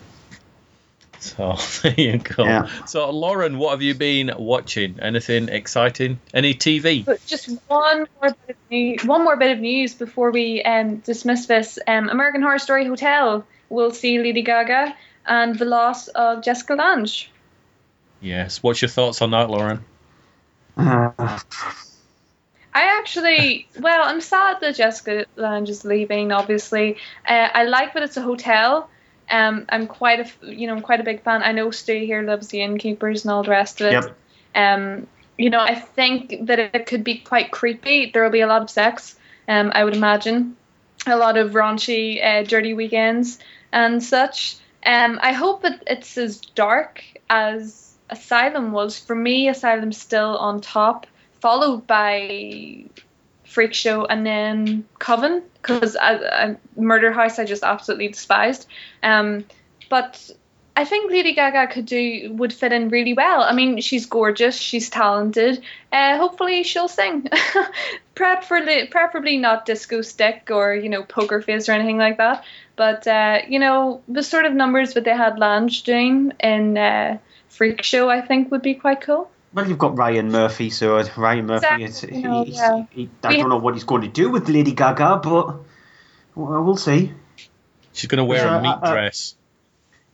So 1.19 1.57
there 1.81 1.93
you 1.97 2.17
go. 2.17 2.43
Yeah. 2.43 2.85
So 2.85 3.09
Lauren, 3.09 3.57
what 3.57 3.71
have 3.71 3.81
you 3.81 3.95
been 3.95 4.31
watching? 4.37 4.99
Anything 5.01 5.49
exciting? 5.49 6.19
Any 6.33 6.53
TV? 6.53 7.05
But 7.05 7.25
just 7.25 7.49
one 7.67 8.07
more 8.21 8.35
bit 8.45 8.49
of 8.49 8.55
news, 8.69 9.05
one 9.05 9.23
more 9.23 9.35
bit 9.35 9.51
of 9.51 9.59
news 9.59 9.93
before 9.93 10.31
we 10.31 10.61
um, 10.63 10.97
dismiss 10.97 11.45
this. 11.45 11.79
Um, 11.87 12.09
American 12.09 12.41
Horror 12.41 12.59
Story 12.59 12.85
Hotel 12.85 13.45
will 13.69 13.91
see 13.91 14.19
Lady 14.19 14.41
Gaga 14.41 14.95
and 15.25 15.57
the 15.57 15.65
loss 15.65 16.07
of 16.09 16.43
Jessica 16.43 16.75
Lange. 16.75 17.27
Yes. 18.21 18.63
What's 18.63 18.81
your 18.81 18.89
thoughts 18.89 19.21
on 19.21 19.31
that, 19.31 19.49
Lauren? 19.49 19.83
I 22.77 22.99
actually, 22.99 23.67
well, 23.79 24.03
I'm 24.03 24.21
sad 24.21 24.57
that 24.61 24.75
Jessica 24.75 25.25
Lange 25.35 25.67
is 25.67 25.83
leaving. 25.83 26.31
Obviously, 26.31 26.97
uh, 27.27 27.49
I 27.53 27.63
like 27.63 27.95
that 27.95 28.03
it's 28.03 28.17
a 28.17 28.21
hotel. 28.21 28.89
Um, 29.29 29.65
I'm 29.69 29.87
quite 29.87 30.19
a, 30.19 30.45
you 30.55 30.67
know, 30.67 30.73
I'm 30.73 30.81
quite 30.81 30.99
a 30.99 31.03
big 31.03 31.21
fan. 31.21 31.43
I 31.43 31.51
know 31.51 31.71
Stu 31.71 31.97
here 31.99 32.21
loves 32.21 32.47
the 32.47 32.61
innkeepers 32.61 33.25
and 33.25 33.31
all 33.31 33.43
the 33.43 33.49
rest 33.49 33.81
of 33.81 33.87
it. 33.87 33.93
Yep. 33.93 34.17
Um, 34.55 35.07
you 35.37 35.49
know, 35.49 35.59
I 35.59 35.75
think 35.75 36.47
that 36.47 36.59
it 36.59 36.85
could 36.85 37.03
be 37.03 37.19
quite 37.19 37.51
creepy. 37.51 38.09
There 38.11 38.23
will 38.23 38.31
be 38.31 38.41
a 38.41 38.47
lot 38.47 38.61
of 38.61 38.69
sex. 38.69 39.15
Um, 39.47 39.71
I 39.73 39.83
would 39.83 39.95
imagine 39.95 40.55
a 41.05 41.15
lot 41.15 41.37
of 41.37 41.51
raunchy, 41.51 42.23
uh, 42.23 42.43
dirty 42.43 42.73
weekends 42.73 43.39
and 43.71 44.03
such. 44.03 44.57
Um, 44.85 45.19
I 45.21 45.33
hope 45.33 45.61
that 45.63 45.83
it's 45.87 46.17
as 46.17 46.39
dark 46.39 47.03
as 47.29 47.93
Asylum 48.09 48.71
was. 48.71 48.97
For 48.97 49.15
me, 49.15 49.49
Asylum's 49.49 49.97
still 49.97 50.37
on 50.37 50.61
top, 50.61 51.07
followed 51.41 51.85
by 51.85 52.85
Freak 53.57 53.73
Show 53.73 54.05
and 54.05 54.23
then 54.23 54.85
Coven, 54.99 55.41
because 55.59 55.97
Murder 56.75 57.11
House 57.11 57.39
I 57.39 57.45
just 57.45 57.63
absolutely 57.63 58.09
despised. 58.09 58.67
Um, 59.01 59.45
but 59.89 60.29
I 60.75 60.85
think 60.85 61.09
Lady 61.09 61.33
Gaga 61.33 61.65
could 61.73 61.87
do 61.87 62.33
would 62.33 62.53
fit 62.53 62.71
in 62.71 62.89
really 62.89 63.15
well. 63.15 63.41
I 63.41 63.53
mean, 63.53 63.81
she's 63.81 64.05
gorgeous, 64.05 64.55
she's 64.55 64.91
talented. 64.91 65.63
Uh, 65.91 66.17
hopefully, 66.17 66.61
she'll 66.61 66.87
sing. 66.87 67.27
preferably, 68.13 68.85
preferably 68.85 69.39
not 69.39 69.65
disco 69.65 70.03
stick 70.03 70.49
or 70.51 70.75
you 70.75 70.89
know 70.89 71.01
poker 71.01 71.41
face 71.41 71.67
or 71.67 71.71
anything 71.71 71.97
like 71.97 72.17
that. 72.17 72.45
But 72.75 73.07
uh, 73.07 73.39
you 73.47 73.57
know 73.57 74.03
the 74.07 74.21
sort 74.21 74.45
of 74.45 74.53
numbers 74.53 74.93
that 74.93 75.03
they 75.03 75.17
had 75.17 75.39
Lange 75.39 75.81
doing 75.81 76.33
in 76.39 76.77
uh, 76.77 77.17
Freak 77.49 77.81
Show, 77.81 78.07
I 78.07 78.21
think 78.21 78.51
would 78.51 78.61
be 78.61 78.75
quite 78.75 79.01
cool. 79.01 79.31
Well, 79.53 79.67
you've 79.67 79.77
got 79.79 79.97
Ryan 79.97 80.29
Murphy, 80.31 80.69
so 80.69 81.01
Ryan 81.15 81.45
Murphy. 81.47 81.83
Exactly, 81.83 81.85
It's, 81.85 82.03
you 82.03 82.43
he's, 82.45 82.55
yeah. 82.55 82.85
he, 82.91 83.09
I 83.23 83.37
don't 83.37 83.49
know 83.49 83.57
what 83.57 83.73
he's 83.73 83.83
going 83.83 84.01
to 84.03 84.07
do 84.07 84.29
with 84.29 84.47
Lady 84.49 84.73
Gaga, 84.73 85.21
but 85.23 85.55
well, 86.35 86.63
we'll 86.63 86.77
see. 86.77 87.13
She's 87.93 88.07
going 88.07 88.19
to 88.19 88.25
wear 88.25 88.45
Yeah, 88.45 88.59
a 88.59 88.61
meat 88.61 88.69
uh, 88.69 88.79
uh, 88.81 88.91
dress. 88.93 89.35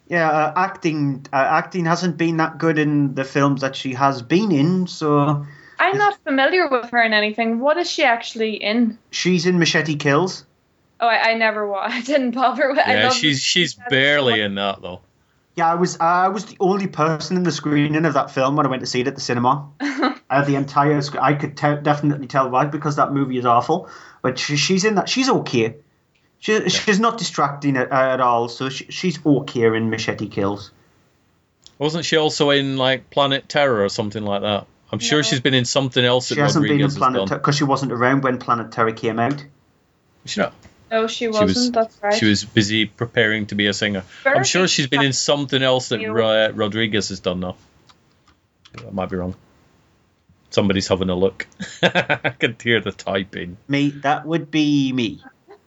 Yeah, 0.07 0.29
uh, 0.29 0.53
acting 0.55 1.25
uh, 1.33 1.35
acting 1.37 1.85
hasn't 1.85 2.17
been 2.17 2.37
that 2.37 2.57
good 2.57 2.77
in 2.77 3.15
the 3.15 3.23
films 3.23 3.61
that 3.61 3.75
she 3.75 3.93
has 3.93 4.21
been 4.21 4.51
in. 4.51 4.87
So 4.87 5.45
I'm 5.79 5.97
not 5.97 6.17
familiar 6.23 6.69
with 6.69 6.89
her 6.91 7.01
in 7.01 7.13
anything. 7.13 7.59
What 7.59 7.77
is 7.77 7.89
she 7.89 8.03
actually 8.03 8.55
in? 8.55 8.97
she's 9.11 9.45
in 9.45 9.59
Machete 9.59 9.95
Kills. 9.95 10.45
Oh, 10.99 11.07
I, 11.07 11.31
I 11.31 11.33
never 11.35 11.67
wa 11.67 11.79
I 11.83 12.01
didn't 12.01 12.31
bother 12.31 12.69
with. 12.69 12.79
I 12.79 12.93
Yeah, 12.95 13.03
love 13.05 13.13
she's 13.15 13.41
she's 13.41 13.75
barely 13.89 14.39
in 14.41 14.55
that 14.55 14.81
though. 14.81 15.01
Yeah, 15.55 15.71
I 15.71 15.75
was 15.75 15.97
I 15.99 16.29
was 16.29 16.45
the 16.45 16.57
only 16.59 16.87
person 16.87 17.37
in 17.37 17.43
the 17.43 17.51
screening 17.51 18.05
of 18.05 18.15
that 18.15 18.31
film 18.31 18.55
when 18.55 18.65
I 18.65 18.69
went 18.69 18.81
to 18.81 18.87
see 18.87 19.01
it 19.01 19.07
at 19.07 19.15
the 19.15 19.21
cinema. 19.21 19.69
uh, 20.29 20.43
the 20.45 20.55
entire 20.55 21.01
sc- 21.01 21.17
I 21.21 21.33
could 21.35 21.55
te- 21.55 21.81
definitely 21.81 22.27
tell 22.27 22.49
why 22.49 22.65
because 22.65 22.95
that 22.95 23.11
movie 23.13 23.37
is 23.37 23.45
awful. 23.45 23.89
But 24.23 24.39
she, 24.39 24.57
she's 24.57 24.83
in 24.83 24.95
that. 24.95 25.09
She's 25.09 25.29
okay. 25.29 25.75
She, 26.39 26.69
She's 26.69 26.99
not 26.99 27.17
distracting 27.17 27.77
at, 27.77 27.91
at 27.91 28.19
all. 28.19 28.49
So 28.49 28.69
she, 28.69 28.85
she's 28.85 29.23
okay 29.25 29.65
in 29.77 29.89
Machete 29.89 30.27
Kills. 30.27 30.71
Wasn't 31.77 32.03
she 32.03 32.17
also 32.17 32.49
in 32.49 32.77
like 32.77 33.09
Planet 33.09 33.47
Terror 33.47 33.83
or 33.83 33.89
something 33.89 34.23
like 34.23 34.41
that? 34.41 34.67
I'm 34.91 34.99
sure 34.99 35.23
she's 35.23 35.39
been 35.39 35.53
in 35.53 35.65
something 35.65 36.03
else 36.03 36.29
that 36.29 36.35
She 36.35 36.41
hasn't 36.41 36.67
been 36.67 36.81
in 36.81 36.91
Planet 36.91 37.21
done. 37.21 37.27
Terror 37.27 37.39
because 37.39 37.57
she 37.57 37.63
wasn't 37.63 37.91
around 37.91 38.23
when 38.23 38.37
Planet 38.39 38.71
Terror 38.71 38.91
came 38.91 39.19
out. 39.19 39.43
She 40.25 40.41
not- 40.41 40.53
No, 40.93 41.07
she 41.07 41.25
She 41.25 41.27
wasn't. 41.29 41.47
was 41.47 41.71
that's 41.71 42.03
right. 42.03 42.13
she 42.13 42.25
was 42.27 42.45
busy 42.45 42.85
preparing 42.85 43.47
to 43.47 43.55
be 43.55 43.65
a 43.65 43.73
singer. 43.73 44.03
I'm 44.25 44.43
sure 44.43 44.67
she's 44.67 44.85
been 44.87 45.01
in 45.01 45.11
something 45.13 45.61
else 45.61 45.89
that 45.89 45.99
You- 45.99 46.11
Ro- 46.11 46.45
uh, 46.45 46.51
Rodriguez 46.53 47.09
has 47.09 47.19
done 47.19 47.39
though. 47.39 47.55
I 48.77 48.91
might 48.91 49.09
be 49.09 49.15
wrong. 49.17 49.33
Somebody's 50.51 50.87
having 50.87 51.09
a 51.09 51.15
look. 51.15 51.47
I 51.83 52.35
can 52.37 52.55
hear 52.61 52.79
the 52.79 52.91
typing. 52.91 53.57
Me, 53.67 53.89
that 54.03 54.25
would 54.25 54.51
be 54.51 54.93
me. 54.93 55.21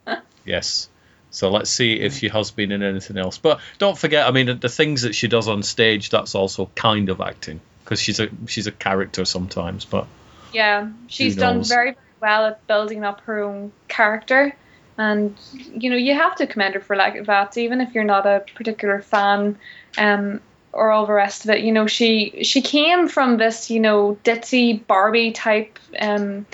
Yes. 0.45 0.89
So 1.31 1.51
let's 1.51 1.71
see 1.71 1.95
if 1.95 2.15
she 2.19 2.29
has 2.29 2.53
been 2.53 2.71
in 2.71 2.85
anything 2.85 3.19
else. 3.19 3.37
But 3.37 3.59
don't 3.79 3.99
forget, 3.99 4.29
I 4.29 4.31
mean, 4.31 4.61
the 4.61 4.69
things 4.69 5.03
that 5.03 5.17
she 5.17 5.27
does 5.27 5.49
on 5.49 5.65
stage, 5.65 6.09
that's 6.11 6.37
also 6.37 6.71
kind 6.77 7.09
of 7.09 7.21
acting 7.21 7.61
because 7.83 8.01
she's 8.01 8.21
a 8.21 8.29
she's 8.47 8.69
a 8.69 8.73
character 8.73 9.25
sometimes. 9.25 9.85
But 9.85 10.07
Yeah, 10.53 10.89
she's 11.09 11.35
done 11.35 11.65
very, 11.65 11.91
very 11.93 11.97
well 12.21 12.47
at 12.47 12.65
building 12.69 13.03
up 13.05 13.23
her 13.23 13.43
own 13.43 13.73
character, 13.89 14.55
and 14.99 15.37
you 15.53 15.91
know 15.91 15.97
you 15.97 16.15
have 16.15 16.37
to 16.37 16.47
commend 16.47 16.75
her 16.75 16.81
for 16.81 16.97
like 16.97 17.25
that, 17.27 17.57
even 17.57 17.81
if 17.81 17.95
you're 17.95 18.05
not 18.05 18.27
a 18.27 18.45
particular 18.55 19.01
fan, 19.01 19.59
um, 19.99 20.41
or 20.73 20.91
all 20.91 21.07
the 21.07 21.13
rest 21.13 21.45
of 21.45 21.51
it. 21.51 21.61
You 21.61 21.73
know, 21.73 21.87
she 21.87 22.43
she 22.45 22.63
came 22.63 23.09
from 23.09 23.37
this 23.37 23.71
you 23.71 23.81
know 23.81 24.19
ditzy 24.25 24.87
Barbie 24.87 25.33
type, 25.33 25.79
um, 25.99 26.47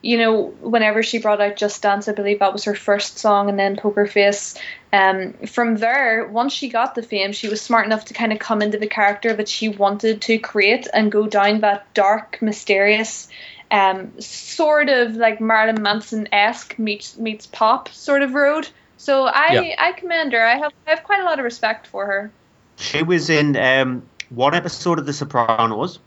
you 0.00 0.16
know, 0.16 0.42
whenever 0.60 1.02
she 1.02 1.18
brought 1.18 1.40
out 1.40 1.56
Just 1.56 1.82
Dance, 1.82 2.08
I 2.08 2.12
believe 2.12 2.38
that 2.38 2.52
was 2.52 2.64
her 2.64 2.74
first 2.74 3.18
song, 3.18 3.48
and 3.48 3.58
then 3.58 3.76
Poker 3.76 4.06
Face. 4.06 4.56
Um, 4.92 5.32
from 5.46 5.76
there, 5.76 6.26
once 6.26 6.52
she 6.52 6.68
got 6.68 6.94
the 6.94 7.02
fame, 7.02 7.32
she 7.32 7.48
was 7.48 7.60
smart 7.60 7.84
enough 7.84 8.06
to 8.06 8.14
kind 8.14 8.32
of 8.32 8.38
come 8.38 8.62
into 8.62 8.78
the 8.78 8.86
character 8.86 9.34
that 9.34 9.48
she 9.48 9.68
wanted 9.68 10.22
to 10.22 10.38
create 10.38 10.86
and 10.92 11.10
go 11.10 11.26
down 11.26 11.60
that 11.60 11.92
dark, 11.94 12.38
mysterious, 12.40 13.28
um, 13.70 14.18
sort 14.20 14.88
of 14.88 15.14
like 15.16 15.40
Marilyn 15.40 15.82
Manson 15.82 16.28
esque 16.32 16.78
meets 16.78 17.16
meets 17.18 17.46
pop 17.46 17.88
sort 17.90 18.22
of 18.22 18.34
road. 18.34 18.68
So 18.96 19.24
I 19.26 19.52
Yeah. 19.52 19.74
I 19.78 19.92
commend 19.92 20.32
her. 20.32 20.44
I 20.44 20.56
have 20.56 20.72
I 20.86 20.90
have 20.90 21.04
quite 21.04 21.20
a 21.20 21.24
lot 21.24 21.38
of 21.38 21.44
respect 21.44 21.86
for 21.86 22.06
her. 22.06 22.30
She 22.76 23.02
was 23.02 23.28
in 23.30 23.56
um, 23.56 24.02
one 24.30 24.54
episode 24.54 24.98
of 24.98 25.06
The 25.06 25.12
Sopranos. 25.12 25.98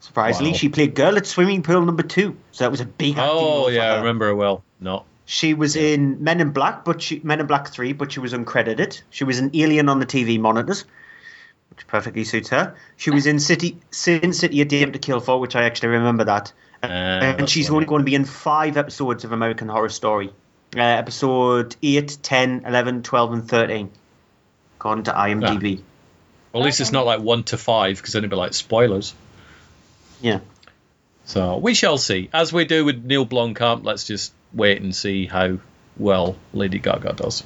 Surprisingly, 0.00 0.50
Wow. 0.52 0.56
she 0.58 0.68
played 0.68 0.94
girl 0.94 1.16
at 1.16 1.26
swimming 1.26 1.62
pool 1.62 1.80
number 1.80 2.02
two. 2.02 2.36
So 2.52 2.64
that 2.64 2.70
was 2.70 2.80
a 2.80 2.84
big. 2.84 3.16
acting 3.16 3.24
role 3.24 3.40
oh 3.40 3.64
for 3.64 3.70
yeah, 3.72 3.94
I 3.94 3.96
remember 3.98 4.26
her 4.26 4.34
well. 4.34 4.62
No, 4.80 5.04
She 5.24 5.54
was 5.54 5.76
in 5.76 6.22
Men 6.22 6.40
in 6.40 6.50
Black, 6.50 6.84
but 6.84 7.00
she 7.00 7.20
Men 7.24 7.40
in 7.40 7.46
Black 7.46 7.68
Three, 7.68 7.92
but 7.94 8.12
she 8.12 8.20
was 8.20 8.34
uncredited. 8.34 9.00
She 9.10 9.24
was 9.24 9.38
an 9.38 9.50
alien 9.54 9.88
on 9.88 10.00
the 10.00 10.06
TV 10.06 10.38
monitors, 10.38 10.84
which 11.76 11.86
perfectly 11.86 12.24
suits 12.24 12.48
her. 12.50 12.74
She 12.96 13.10
was 13.10 13.26
in 13.26 13.40
City 13.40 13.78
Sin 13.90 14.32
City: 14.32 14.60
A 14.60 14.64
Dame 14.64 14.92
to 14.92 14.98
Kill 14.98 15.20
For, 15.20 15.40
which 15.40 15.56
I 15.56 15.64
actually 15.64 15.90
remember 15.90 16.24
that. 16.24 16.52
Uh, 16.82 16.86
and 16.86 17.48
she's 17.48 17.68
funny. 17.68 17.76
only 17.76 17.86
going 17.86 18.00
to 18.00 18.04
be 18.04 18.14
in 18.14 18.24
five 18.24 18.76
episodes 18.76 19.24
of 19.24 19.32
American 19.32 19.68
Horror 19.68 19.88
Story. 19.88 20.30
Uh, 20.76 20.80
episode 20.80 21.76
8, 21.82 22.18
10, 22.20 22.64
11, 22.66 23.02
12, 23.04 23.32
and 23.32 23.48
13. 23.48 23.90
According 24.76 25.04
to 25.04 25.12
IMDb. 25.12 25.80
Well, 26.52 26.62
at 26.62 26.66
least 26.66 26.80
it's 26.80 26.92
not 26.92 27.06
like 27.06 27.20
one 27.20 27.44
to 27.44 27.56
five 27.56 27.96
because 27.96 28.12
then 28.12 28.20
it'd 28.20 28.30
be 28.30 28.36
like 28.36 28.54
spoilers. 28.54 29.14
Yeah. 30.20 30.40
So 31.24 31.56
we 31.58 31.74
shall 31.74 31.96
see. 31.96 32.28
As 32.32 32.52
we 32.52 32.64
do 32.64 32.84
with 32.84 33.04
Neil 33.04 33.24
Blomkamp, 33.24 33.84
let's 33.84 34.04
just 34.04 34.32
wait 34.52 34.82
and 34.82 34.94
see 34.94 35.26
how 35.26 35.58
well 35.96 36.36
Lady 36.52 36.78
Gaga 36.78 37.14
does. 37.14 37.44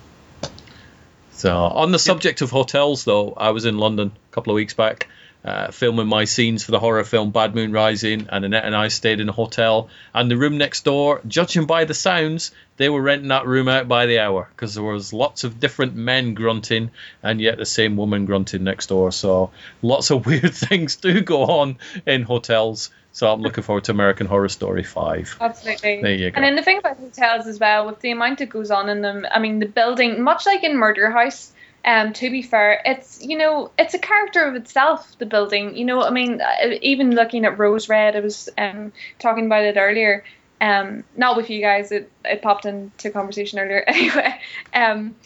So, 1.39 1.55
on 1.57 1.93
the 1.93 2.01
subject 2.01 2.41
of 2.41 2.51
hotels, 2.51 3.05
though, 3.05 3.33
I 3.37 3.51
was 3.51 3.65
in 3.65 3.79
London 3.79 4.11
a 4.11 4.35
couple 4.35 4.51
of 4.51 4.57
weeks 4.57 4.75
back, 4.75 5.07
uh, 5.45 5.71
filming 5.71 6.09
my 6.09 6.25
scenes 6.25 6.65
for 6.65 6.73
the 6.73 6.81
horror 6.81 7.05
film 7.05 7.31
Bad 7.31 7.55
Moon 7.55 7.71
Rising, 7.71 8.27
and 8.29 8.45
Annette 8.45 8.65
and 8.65 8.75
I 8.75 8.89
stayed 8.89 9.21
in 9.21 9.29
a 9.29 9.33
hotel. 9.33 9.89
And 10.13 10.29
the 10.29 10.37
room 10.37 10.59
next 10.59 10.85
door, 10.85 11.21
judging 11.29 11.67
by 11.67 11.85
the 11.85 11.95
sounds, 11.95 12.51
they 12.77 12.89
were 12.89 13.01
renting 13.01 13.29
that 13.29 13.47
room 13.47 13.69
out 13.69 13.87
by 13.87 14.07
the 14.07 14.19
hour 14.19 14.49
because 14.51 14.75
there 14.75 14.83
was 14.83 15.13
lots 15.13 15.45
of 15.45 15.61
different 15.61 15.95
men 15.95 16.35
grunting, 16.35 16.91
and 17.23 17.41
yet 17.41 17.57
the 17.57 17.65
same 17.65 17.97
woman 17.97 18.25
grunting 18.25 18.65
next 18.65 18.89
door. 18.89 19.13
So, 19.13 19.53
lots 19.81 20.11
of 20.11 20.27
weird 20.27 20.55
things 20.55 20.97
do 20.97 21.21
go 21.21 21.45
on 21.45 21.79
in 22.05 22.25
hotels. 22.25 22.91
So, 23.19 23.33
I'm 23.33 23.43
looking 23.43 23.65
forward 23.65 23.83
to 23.83 23.91
American 23.91 24.29
Horror 24.29 24.49
Story 24.49 24.85
5. 24.85 25.39
Absolutely. 25.41 26.03
There 26.03 26.15
you 26.15 26.31
go. 26.31 26.37
And 26.37 26.45
then 26.45 26.55
the 26.55 26.63
thing 26.63 26.79
about 26.79 26.99
hotels 26.99 27.49
as 27.49 27.59
well, 27.59 27.85
with 27.87 27.99
the 27.99 28.13
amount 28.13 28.39
that 28.39 28.49
goes 28.49 28.71
on 28.71 28.89
in 28.89 29.01
them, 29.01 29.27
I 29.29 29.41
mean, 29.41 29.59
the 29.59 29.67
building, 29.67 30.23
much 30.23 30.47
like 30.47 30.63
in 30.63 30.77
Murder 30.77 31.11
House, 31.11 31.53
um, 31.85 32.13
to 32.13 32.31
be 32.31 32.43
fair, 32.43 32.81
it's 32.85 33.21
you 33.21 33.37
know, 33.37 33.73
it's 33.77 33.95
a 33.95 33.99
character 33.99 34.45
of 34.45 34.55
itself. 34.55 35.19
The 35.19 35.27
building, 35.27 35.77
you 35.77 35.85
know, 35.85 36.01
I 36.01 36.11
mean, 36.11 36.41
uh, 36.41 36.77
even 36.81 37.17
looking 37.17 37.45
at 37.45 37.59
Rose 37.59 37.89
Red, 37.89 38.15
I 38.15 38.21
was 38.21 38.49
um 38.57 38.93
talking 39.19 39.47
about 39.47 39.65
it 39.65 39.77
earlier. 39.77 40.23
Um, 40.61 41.03
not 41.17 41.37
with 41.37 41.51
you 41.51 41.61
guys, 41.61 41.91
it 41.91 42.13
it 42.25 42.41
popped 42.41 42.67
into 42.67 43.11
conversation 43.11 43.59
earlier. 43.59 43.83
Anyway, 43.89 44.41
um, 44.73 45.17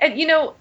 it, 0.00 0.16
you 0.16 0.28
know, 0.28 0.54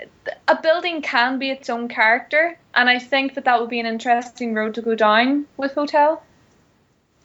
a 0.48 0.60
building 0.60 1.04
can 1.04 1.38
be 1.38 1.52
its 1.52 1.70
own 1.70 1.88
character, 1.88 2.58
and 2.74 2.90
I 2.90 2.98
think 2.98 3.36
that 3.36 3.46
that 3.46 3.62
would 3.62 3.70
be 3.70 3.80
an 3.80 3.86
interesting 3.86 4.56
road 4.56 4.74
to 4.74 4.82
go 4.82 4.96
down 4.96 5.46
with 5.56 5.74
hotel. 5.74 6.24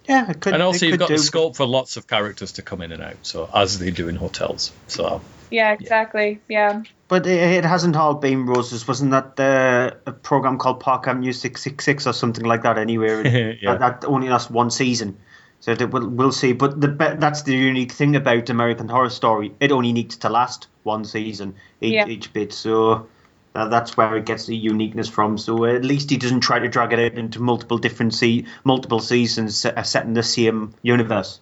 Yeah, 0.08 0.30
it 0.30 0.40
could. 0.40 0.54
and 0.54 0.62
also, 0.62 0.86
it 0.86 0.88
you've 0.88 0.92
could 0.98 1.00
got 1.00 1.08
the 1.10 1.18
scope 1.18 1.56
for 1.56 1.66
lots 1.66 1.96
of 1.96 2.06
characters 2.06 2.52
to 2.52 2.62
come 2.62 2.80
in 2.82 2.92
and 2.92 3.02
out, 3.02 3.16
so 3.22 3.48
as 3.54 3.78
they 3.78 3.90
do 3.90 4.08
in 4.08 4.16
hotels. 4.16 4.72
So, 4.86 5.20
Yeah, 5.50 5.72
exactly. 5.72 6.40
Yeah. 6.48 6.82
But 7.08 7.26
it, 7.26 7.38
it 7.58 7.64
hasn't 7.64 7.96
all 7.96 8.14
been 8.14 8.46
roses. 8.46 8.86
Wasn't 8.88 9.10
that 9.12 9.36
the, 9.36 9.96
a 10.06 10.12
program 10.12 10.58
called 10.58 10.80
Park 10.80 11.06
Avenue 11.08 11.32
666 11.32 12.06
or 12.06 12.12
something 12.12 12.44
like 12.44 12.62
that 12.62 12.78
anywhere? 12.78 13.26
Yeah. 13.62 13.76
that, 13.76 14.00
that 14.02 14.08
only 14.08 14.28
lasts 14.28 14.50
one 14.50 14.70
season. 14.70 15.18
So 15.60 15.74
that 15.74 15.88
we'll, 15.88 16.08
we'll 16.08 16.32
see. 16.32 16.52
But 16.52 16.80
the 16.80 16.88
that's 17.18 17.42
the 17.42 17.56
unique 17.56 17.90
thing 17.92 18.14
about 18.14 18.48
American 18.48 18.88
Horror 18.88 19.10
Story. 19.10 19.52
It 19.58 19.72
only 19.72 19.92
needs 19.92 20.16
to 20.18 20.28
last 20.28 20.68
one 20.84 21.04
season 21.04 21.56
each, 21.80 21.94
Yeah. 21.94 22.06
each 22.06 22.32
bit. 22.32 22.52
So 22.52 23.08
Uh, 23.58 23.66
that's 23.66 23.96
where 23.96 24.14
it 24.16 24.24
gets 24.24 24.46
the 24.46 24.56
uniqueness 24.56 25.08
from. 25.08 25.36
So 25.36 25.64
at 25.64 25.84
least 25.84 26.10
he 26.10 26.16
doesn't 26.16 26.42
try 26.42 26.60
to 26.60 26.68
drag 26.68 26.92
it 26.92 27.00
out 27.00 27.18
into 27.18 27.42
multiple 27.42 27.76
different 27.76 28.14
se- 28.14 28.44
multiple 28.62 29.00
seasons 29.00 29.56
set, 29.56 29.84
set 29.84 30.04
in 30.04 30.14
the 30.14 30.22
same 30.22 30.74
universe. 30.80 31.40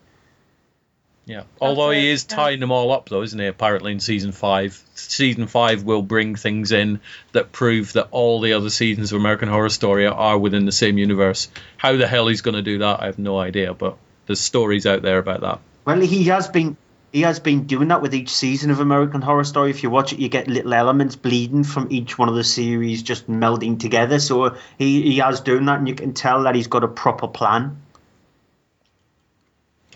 Yeah. 1.27 1.43
Although 1.61 1.91
he 1.91 2.09
is 2.09 2.25
tying 2.25 2.61
them 2.61 2.73
all 2.73 2.91
up, 2.91 3.11
though, 3.11 3.21
isn't 3.21 3.39
he? 3.39 3.45
Apparently, 3.45 3.93
in 3.93 4.01
season 4.01 4.33
five, 4.33 4.83
season 4.95 5.47
five 5.47 5.83
will 5.83 6.01
bring 6.01 6.37
things 6.37 6.73
in 6.73 7.01
that 7.33 7.53
prove 7.53 7.93
that 7.93 8.09
all 8.13 8.41
the 8.41 8.55
other 8.55 8.71
seasons 8.71 9.13
of 9.13 9.21
American 9.21 9.51
Horror 9.51 9.69
Story 9.69 10.07
are 10.07 10.39
within 10.39 10.65
the 10.65 10.73
same 10.73 10.97
universe. 10.97 11.51
How 11.77 11.97
the 11.97 12.07
hell 12.07 12.29
he's 12.29 12.41
going 12.41 12.55
to 12.55 12.63
do 12.63 12.79
that, 12.79 13.03
I 13.03 13.07
have 13.07 13.19
no 13.19 13.39
idea. 13.39 13.75
But 13.75 13.99
there's 14.25 14.41
stories 14.41 14.87
out 14.87 15.03
there 15.03 15.19
about 15.19 15.43
that. 15.43 15.59
Well, 15.85 16.01
he 16.01 16.25
has 16.25 16.49
been 16.49 16.79
he 17.17 17.23
has 17.23 17.41
been 17.41 17.67
doing 17.67 17.89
that 17.89 18.03
with 18.03 18.15
each 18.15 18.29
season 18.29 18.71
of 18.71 18.79
American 18.79 19.23
Horror 19.23 19.45
Story. 19.45 19.71
If 19.71 19.83
you 19.83 19.89
watch 19.89 20.13
it, 20.13 20.19
you 20.19 20.29
get 20.29 20.49
little 20.49 20.75
elements 20.75 21.17
bleeding 21.17 21.65
from 21.65 21.87
each 21.91 22.19
one 22.19 22.29
of 22.29 22.35
the 22.35 22.45
series 22.45 23.03
just 23.03 23.27
melding 23.27 23.81
together. 23.81 24.19
So 24.19 24.59
he, 24.77 25.01
he 25.01 25.17
has 25.17 25.41
doing 25.41 25.65
that, 25.65 25.79
and 25.79 25.89
you 25.89 25.95
can 25.95 26.13
tell 26.13 26.43
that 26.43 26.55
he's 26.55 26.67
got 26.67 26.85
a 26.85 26.89
proper 26.89 27.27
plan. 27.27 27.81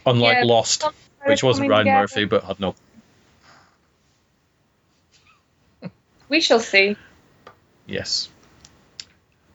Unlike 0.06 0.38
Yeah, 0.38 0.44
Lost, 0.44 0.80
some- 0.80 0.94
which 1.26 1.42
wasn't 1.42 1.68
Ryan 1.68 1.84
together. 1.84 2.00
Murphy, 2.00 2.24
but 2.24 2.44
had 2.44 2.58
no. 2.58 2.74
We 6.30 6.40
shall 6.40 6.60
see. 6.60 6.96
Yes. 7.86 8.30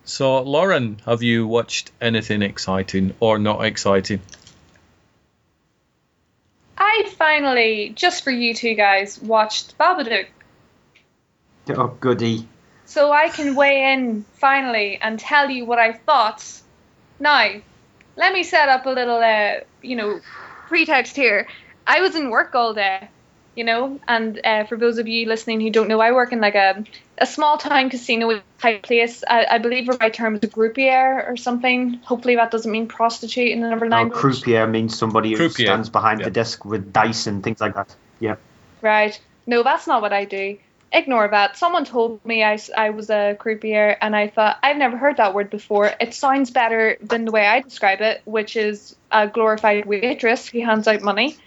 So, 0.04 0.44
Lauren, 0.44 1.02
have 1.08 1.24
you 1.24 1.48
watched 1.48 1.92
anything 2.00 2.44
exciting 2.44 3.16
or 3.20 3.40
not 3.40 3.66
exciting? 3.66 4.22
Finally, 7.26 7.92
just 7.96 8.24
for 8.24 8.30
you 8.30 8.54
two 8.54 8.76
guys, 8.76 9.20
watched 9.20 9.76
Babadook. 9.80 10.28
Oh, 11.70 11.88
goody. 12.00 12.48
So 12.86 13.12
I 13.12 13.30
can 13.30 13.56
weigh 13.56 13.94
in 13.94 14.24
finally 14.34 15.00
and 15.02 15.18
tell 15.20 15.50
you 15.50 15.66
what 15.66 15.80
I 15.80 15.94
thought. 15.94 16.46
Now, 17.20 17.50
let 18.16 18.32
me 18.32 18.44
set 18.44 18.70
up 18.70 18.86
a 18.86 18.92
little, 18.92 19.18
uh, 19.18 19.62
you 19.82 19.96
know, 19.96 20.20
pretext 20.68 21.16
here. 21.16 21.48
I 21.88 22.00
was 22.02 22.16
in 22.16 22.30
work 22.30 22.54
all 22.54 22.76
day, 22.76 23.10
you 23.56 23.64
know, 23.64 24.00
and 24.08 24.40
uh, 24.46 24.66
for 24.66 24.78
those 24.78 25.00
of 25.00 25.08
you 25.08 25.28
listening 25.28 25.62
who 25.62 25.72
don't 25.72 25.88
know, 25.88 26.02
I 26.02 26.12
work 26.12 26.32
in 26.32 26.40
like 26.40 26.54
a, 26.54 26.84
a 27.18 27.26
small 27.26 27.58
town 27.58 27.90
casino 27.90 28.42
type 28.60 28.84
place. 28.84 29.24
I, 29.28 29.46
I 29.52 29.58
believe 29.60 29.88
the 29.88 29.98
right 29.98 30.14
term 30.14 30.36
is 30.36 30.44
a 30.44 30.48
groupier 30.48 31.30
or 31.30 31.38
something. 31.38 31.96
Hopefully 32.04 32.36
that 32.36 32.52
doesn't 32.52 32.72
mean 32.72 32.88
prostitute 32.88 33.52
in 33.52 33.64
another 33.64 33.86
Oh, 33.86 33.90
language. 33.90 34.20
croupier 34.20 34.68
means 34.70 34.98
somebody 34.98 35.32
who 35.32 35.38
Croupier, 35.38 35.68
stands 35.68 35.90
behind 35.90 36.20
yeah. 36.20 36.26
the 36.26 36.32
desk 36.32 36.66
with 36.66 36.92
dice 36.92 37.28
and 37.28 37.44
things 37.44 37.62
like 37.62 37.76
that. 37.76 37.96
Yeah. 38.20 38.36
Right. 38.82 39.20
No, 39.48 39.64
that's 39.64 39.88
not 39.88 40.02
what 40.02 40.14
I 40.14 40.26
do. 40.26 40.58
Ignore 40.92 41.30
that. 41.30 41.58
Someone 41.58 41.84
told 41.86 42.24
me 42.26 42.44
I, 42.44 42.58
I 42.78 42.92
was 42.92 43.10
a 43.10 43.36
croupier, 43.38 43.98
and 44.00 44.16
I 44.16 44.28
thought, 44.30 44.58
I've 44.64 44.78
never 44.78 44.96
heard 44.98 45.18
that 45.18 45.34
word 45.34 45.50
before. 45.50 45.92
It 46.00 46.14
sounds 46.14 46.52
better 46.52 46.98
than 47.02 47.26
the 47.26 47.32
way 47.32 47.46
I 47.46 47.60
describe 47.62 48.02
it, 48.02 48.22
which 48.26 48.56
is 48.56 48.96
a 49.12 49.28
glorified 49.28 49.86
waitress 49.86 50.48
who 50.48 50.62
hands 50.62 50.88
out 50.88 51.02
money. 51.02 51.38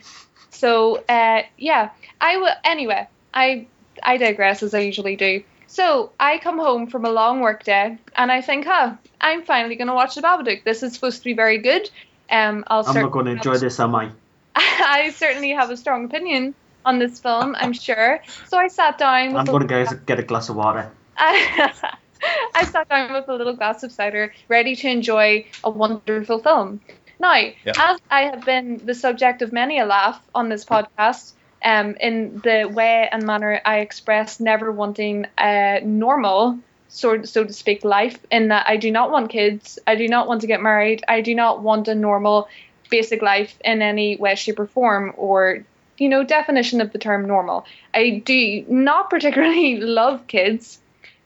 So, 0.50 0.96
uh, 1.08 1.42
yeah. 1.56 1.90
I 2.20 2.34
w- 2.34 2.52
anyway, 2.64 3.08
I, 3.32 3.68
I 4.02 4.16
digress 4.18 4.62
as 4.62 4.74
I 4.74 4.80
usually 4.80 5.16
do. 5.16 5.44
So, 5.68 6.12
I 6.18 6.38
come 6.38 6.58
home 6.58 6.86
from 6.88 7.04
a 7.04 7.10
long 7.10 7.40
work 7.40 7.62
day, 7.62 7.98
and 8.16 8.32
I 8.32 8.40
think, 8.40 8.64
huh, 8.66 8.96
I'm 9.20 9.44
finally 9.44 9.76
going 9.76 9.88
to 9.88 9.94
watch 9.94 10.14
The 10.14 10.22
Babadook. 10.22 10.64
This 10.64 10.82
is 10.82 10.94
supposed 10.94 11.18
to 11.18 11.24
be 11.24 11.34
very 11.34 11.58
good. 11.58 11.88
Um, 12.30 12.64
I'll 12.66 12.86
I'm 12.86 12.94
not 13.02 13.12
going 13.12 13.26
to 13.26 13.32
enjoy 13.32 13.58
this, 13.58 13.78
am 13.78 13.94
I? 13.94 14.10
I 14.56 15.10
certainly 15.14 15.50
have 15.50 15.70
a 15.70 15.76
strong 15.76 16.06
opinion 16.06 16.54
on 16.86 16.98
this 16.98 17.20
film, 17.20 17.54
I'm 17.58 17.74
sure. 17.74 18.20
So 18.46 18.56
I 18.56 18.68
sat 18.68 18.96
down 18.96 19.36
I'm 19.36 19.44
going 19.44 19.68
to 19.68 19.80
a, 19.80 19.84
get, 19.84 20.06
get 20.06 20.18
a 20.18 20.22
glass 20.22 20.48
of 20.48 20.56
water. 20.56 20.90
I 21.18 22.64
sat 22.64 22.88
down 22.88 23.12
with 23.12 23.28
a 23.28 23.34
little 23.34 23.54
glass 23.54 23.82
of 23.82 23.92
cider, 23.92 24.32
ready 24.48 24.74
to 24.76 24.88
enjoy 24.88 25.46
a 25.62 25.70
wonderful 25.70 26.38
film. 26.38 26.80
Now, 27.20 27.34
Yeah. 27.34 27.72
as 27.76 28.00
I 28.10 28.22
have 28.22 28.44
been 28.44 28.80
the 28.84 28.94
subject 28.94 29.42
of 29.42 29.52
many 29.52 29.78
a 29.78 29.84
laugh 29.84 30.20
on 30.34 30.48
this 30.48 30.64
podcast, 30.64 31.32
um, 31.64 31.96
in 32.00 32.40
the 32.44 32.70
way 32.72 33.08
and 33.10 33.24
manner 33.24 33.60
I 33.64 33.78
express 33.78 34.40
never 34.40 34.70
wanting 34.70 35.26
a 35.38 35.80
normal, 35.82 36.58
so, 36.88 37.24
so 37.24 37.44
to 37.44 37.52
speak, 37.52 37.84
life, 37.84 38.18
in 38.30 38.48
that 38.48 38.66
I 38.68 38.76
do 38.76 38.90
not 38.90 39.10
want 39.10 39.30
kids, 39.30 39.78
I 39.86 39.96
do 39.96 40.08
not 40.08 40.28
want 40.28 40.40
to 40.42 40.46
get 40.46 40.62
married, 40.62 41.04
I 41.08 41.20
do 41.20 41.34
not 41.34 41.62
want 41.62 41.88
a 41.88 41.94
normal, 41.94 42.48
basic 42.90 43.22
life 43.22 43.58
in 43.64 43.82
any 43.82 44.16
way, 44.16 44.34
shape, 44.34 44.58
or 44.58 44.66
form, 44.66 45.12
or 45.16 45.64
you 45.98 46.08
know, 46.08 46.22
definition 46.22 46.80
of 46.80 46.92
the 46.92 46.98
term 46.98 47.26
normal. 47.26 47.66
I 47.92 48.22
do 48.24 48.64
not 48.68 49.10
particularly 49.10 49.76
love 49.80 50.26
kids, 50.28 50.78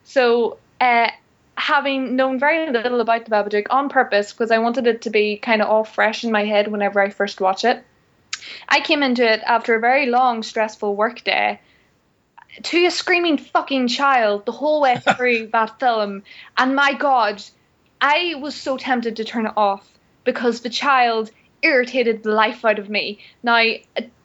so 0.05 0.59
uh, 0.81 1.11
having 1.57 2.17
known 2.17 2.39
very 2.39 2.71
little 2.71 3.01
about 3.01 3.25
the 3.25 3.31
Babadook 3.31 3.67
on 3.71 3.89
purpose 3.89 4.33
because 4.33 4.51
I 4.51 4.59
wanted 4.59 4.87
it 4.87 5.03
to 5.03 5.11
be 5.11 5.37
kind 5.37 5.63
of 5.63 5.69
all 5.69 5.85
fresh 5.85 6.25
in 6.25 6.33
my 6.33 6.45
head 6.45 6.69
whenever 6.69 7.01
I 7.01 7.11
first 7.11 7.41
watch 7.41 7.65
it. 7.65 7.85
I 8.69 8.81
came 8.81 9.03
into 9.03 9.31
it 9.31 9.41
after 9.47 9.75
a 9.75 9.81
very 9.81 10.07
long, 10.07 10.43
stressful 10.43 10.95
work 10.97 11.25
day 11.25 11.61
to 12.63 12.85
a 12.85 12.91
screaming 12.91 13.39
fucking 13.39 13.89
child 13.89 14.45
the 14.45 14.53
whole 14.53 14.81
way 14.81 14.97
through 15.17 15.49
that 15.49 15.81
film, 15.81 16.23
and 16.57 16.75
my 16.77 16.93
god, 16.93 17.43
I 18.01 18.35
was 18.41 18.55
so 18.55 18.77
tempted 18.77 19.17
to 19.17 19.25
turn 19.25 19.47
it 19.47 19.53
off 19.57 19.89
because 20.25 20.61
the 20.61 20.71
child 20.71 21.31
irritated 21.63 22.23
the 22.23 22.33
life 22.33 22.65
out 22.65 22.79
of 22.79 22.91
me. 22.91 23.21
Now, 23.43 23.63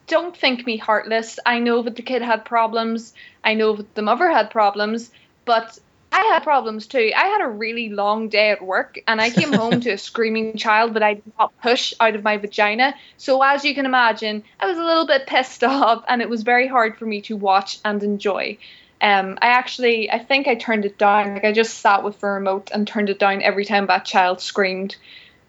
don't 0.08 0.36
think 0.36 0.66
me 0.66 0.78
heartless. 0.78 1.38
I 1.46 1.60
know 1.60 1.84
that 1.84 1.96
the 1.96 2.02
kid 2.02 2.22
had 2.22 2.46
problems. 2.46 3.14
I 3.44 3.54
know 3.54 3.76
that 3.76 3.94
the 3.94 4.02
mother 4.02 4.30
had 4.30 4.50
problems, 4.50 5.12
but 5.46 5.78
I 6.18 6.32
had 6.34 6.42
problems 6.42 6.88
too. 6.88 7.12
I 7.16 7.28
had 7.28 7.42
a 7.42 7.48
really 7.48 7.90
long 7.90 8.28
day 8.28 8.50
at 8.50 8.64
work 8.64 8.98
and 9.06 9.22
I 9.22 9.30
came 9.30 9.54
home 9.54 9.82
to 9.82 9.92
a 9.92 9.98
screaming 10.00 10.58
child 10.58 10.96
that 10.96 11.04
I 11.04 11.14
did 11.14 11.32
not 11.38 11.56
push 11.62 11.94
out 12.00 12.16
of 12.16 12.24
my 12.24 12.38
vagina. 12.38 12.96
So, 13.18 13.44
as 13.44 13.64
you 13.64 13.76
can 13.76 13.86
imagine, 13.86 14.44
I 14.60 14.66
was 14.66 14.80
a 14.80 14.84
little 14.84 15.06
bit 15.06 15.28
pissed 15.28 15.64
off 15.64 16.04
and 16.08 16.24
it 16.24 16.28
was 16.28 16.42
very 16.42 16.66
hard 16.68 16.98
for 16.98 17.06
me 17.06 17.22
to 17.22 17.38
watch 17.38 17.78
and 17.86 18.02
enjoy. 18.02 18.58
Um, 19.00 19.38
I 19.44 19.50
actually, 19.50 20.10
I 20.10 20.18
think 20.18 20.48
I 20.48 20.56
turned 20.56 20.86
it 20.86 20.98
down. 20.98 21.36
Like, 21.36 21.46
I 21.46 21.52
just 21.52 21.78
sat 21.78 22.04
with 22.04 22.20
the 22.20 22.28
remote 22.28 22.72
and 22.74 22.88
turned 22.88 23.12
it 23.12 23.20
down 23.20 23.44
every 23.44 23.64
time 23.64 23.86
that 23.86 24.04
child 24.04 24.42
screamed. 24.42 24.96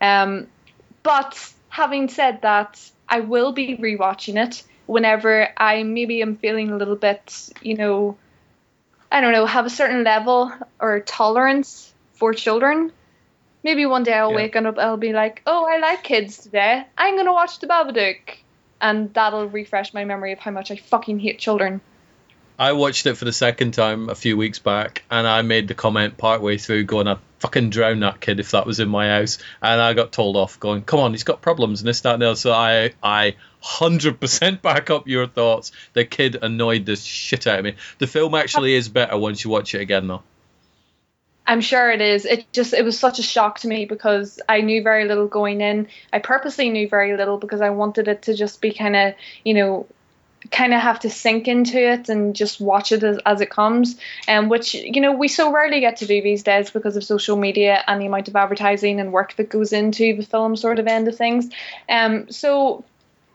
Um, 0.03 0.49
but 1.03 1.51
having 1.71 2.11
said 2.11 2.43
that, 2.43 2.79
I 3.09 3.21
will 3.21 3.53
be 3.53 3.79
rewatching 3.79 4.37
it 4.37 4.65
whenever 4.85 5.49
I 5.57 5.83
maybe 5.83 6.21
am 6.21 6.37
feeling 6.37 6.71
a 6.71 6.77
little 6.77 6.97
bit, 6.97 7.49
you 7.63 7.75
know, 7.75 8.19
I 9.11 9.21
don't 9.21 9.33
know, 9.33 9.47
have 9.47 9.67
a 9.67 9.71
certain 9.71 10.05
level 10.05 10.53
or 10.79 11.01
tolerance 11.01 11.93
for 12.15 12.35
children. 12.35 12.93
Maybe 13.65 13.87
one 13.87 14.03
day 14.03 14.13
I'll 14.13 14.31
Yeah. 14.31 14.37
wake 14.37 14.57
up, 14.57 14.79
I'll 14.79 14.97
be 14.97 15.13
like, 15.13 15.43
oh, 15.47 15.67
I 15.67 15.79
like 15.79 16.03
kids 16.03 16.39
today. 16.39 16.85
I'm 16.97 17.17
gonna 17.17 17.33
watch 17.33 17.59
the 17.59 17.67
Babadook, 17.67 18.19
and 18.81 19.13
that'll 19.15 19.49
refresh 19.49 19.95
my 19.95 20.05
memory 20.05 20.33
of 20.33 20.39
how 20.39 20.51
much 20.51 20.71
I 20.71 20.77
fucking 20.77 21.19
hate 21.19 21.39
children. 21.39 21.81
I 22.61 22.73
watched 22.73 23.07
it 23.07 23.15
for 23.17 23.25
the 23.25 23.33
second 23.33 23.73
time 23.73 24.09
a 24.09 24.17
few 24.17 24.37
weeks 24.37 24.59
back, 24.59 25.05
and 25.11 25.27
I 25.29 25.43
made 25.43 25.69
the 25.69 25.75
comment 25.75 26.19
partway 26.19 26.59
through, 26.59 26.85
going, 26.85 27.07
"I'd 27.07 27.19
fucking 27.39 27.71
drown 27.71 28.01
that 28.01 28.21
kid 28.21 28.41
if 28.41 28.51
that 28.51 28.67
was 28.67 28.81
in 28.81 28.89
my 28.89 29.09
house." 29.09 29.39
And 29.63 29.81
I 29.81 29.95
got 29.95 30.11
told 30.11 30.37
off, 30.37 30.59
going, 30.59 30.83
"Come 30.83 30.99
on, 30.99 31.13
he's 31.13 31.23
got 31.23 31.41
problems 31.41 31.81
and 31.81 31.89
this, 31.89 32.01
that, 32.01 32.15
and 32.15 32.23
the 32.23 32.27
other." 32.27 32.37
So 32.37 32.53
I, 32.53 32.95
I 33.01 33.37
hundred 33.61 34.21
percent 34.21 34.63
back 34.63 34.91
up 34.91 35.09
your 35.09 35.27
thoughts. 35.27 35.73
The 35.93 36.05
kid 36.05 36.37
annoyed 36.41 36.87
the 36.87 36.97
shit 36.97 37.47
out 37.47 37.61
of 37.61 37.65
me. 37.65 37.75
The 37.99 38.07
film 38.07 38.35
actually 38.35 38.75
is 38.75 38.89
better 38.89 39.17
once 39.17 39.45
you 39.45 39.51
watch 39.51 39.75
it 39.75 39.81
again, 39.81 40.07
though. 40.07 40.23
I'm 41.49 41.63
sure 41.63 41.91
it 41.91 42.03
is. 42.03 42.27
It 42.27 42.45
just 42.53 42.75
it 42.75 42.85
was 42.85 42.99
such 42.99 43.19
a 43.19 43.23
shock 43.23 43.61
to 43.61 43.69
me 43.69 43.87
because 43.87 44.39
I 44.49 44.61
knew 44.61 44.83
very 44.83 45.07
little 45.07 45.27
going 45.27 45.63
in. 45.63 45.89
I 46.13 46.19
purposely 46.19 46.69
knew 46.69 46.87
very 46.87 47.17
little 47.17 47.39
because 47.39 47.63
I 47.63 47.71
wanted 47.71 48.07
it 48.07 48.23
to 48.23 48.35
just 48.35 48.61
be 48.61 48.75
kind 48.75 48.95
of, 48.95 49.15
you 49.45 49.55
know, 49.55 49.87
kind 50.51 50.75
of 50.75 50.81
have 50.83 51.01
to 51.01 51.11
sink 51.11 51.49
into 51.49 51.79
it 51.79 52.11
and 52.11 52.37
just 52.37 52.61
watch 52.61 52.93
it 52.93 53.03
as, 53.03 53.19
as 53.25 53.41
it 53.41 53.49
comes. 53.49 53.99
And 54.29 54.51
which 54.51 54.75
you 54.75 55.01
know 55.01 55.13
we 55.13 55.29
so 55.29 55.51
rarely 55.51 55.81
get 55.81 55.97
to 55.97 56.07
do 56.07 56.21
these 56.21 56.43
days 56.43 56.71
because 56.71 56.97
of 56.99 57.05
social 57.05 57.39
media 57.39 57.83
and 57.87 57.99
the 57.99 58.07
amount 58.07 58.29
of 58.29 58.37
advertising 58.37 59.01
and 59.01 59.11
work 59.11 59.35
that 59.37 59.49
goes 59.49 59.73
into 59.73 60.17
the 60.17 60.25
film 60.25 60.55
sort 60.55 60.79
of 60.79 60.87
end 60.87 61.09
of 61.09 61.17
things. 61.17 61.49
Um, 61.89 62.31
so 62.31 62.85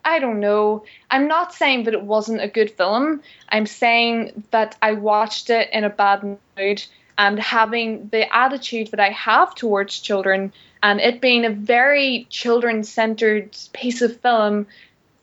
I 0.06 0.20
don't 0.20 0.40
know. 0.40 0.84
I'm 1.10 1.28
not 1.28 1.54
saying 1.54 1.84
that 1.86 1.94
it 1.94 2.04
wasn't 2.04 2.42
a 2.42 2.48
good 2.48 2.72
film. 2.72 3.22
I'm 3.50 3.66
saying 3.66 4.44
that 4.52 4.76
I 4.82 4.94
watched 4.94 5.50
it 5.50 5.70
in 5.72 5.84
a 5.84 5.90
bad 5.90 6.38
mood 6.58 6.84
and 7.18 7.40
having 7.40 8.10
the 8.10 8.34
attitude 8.36 8.90
that 8.90 9.00
I 9.00 9.10
have 9.10 9.56
towards 9.56 10.00
children 10.00 10.52
and 10.82 11.00
it 11.00 11.22
being 11.22 11.46
a 11.46 11.50
very 11.50 12.28
children 12.30 12.84
centered 12.84 13.56
piece 13.72 14.02
of 14.02 14.20
film 14.20 14.68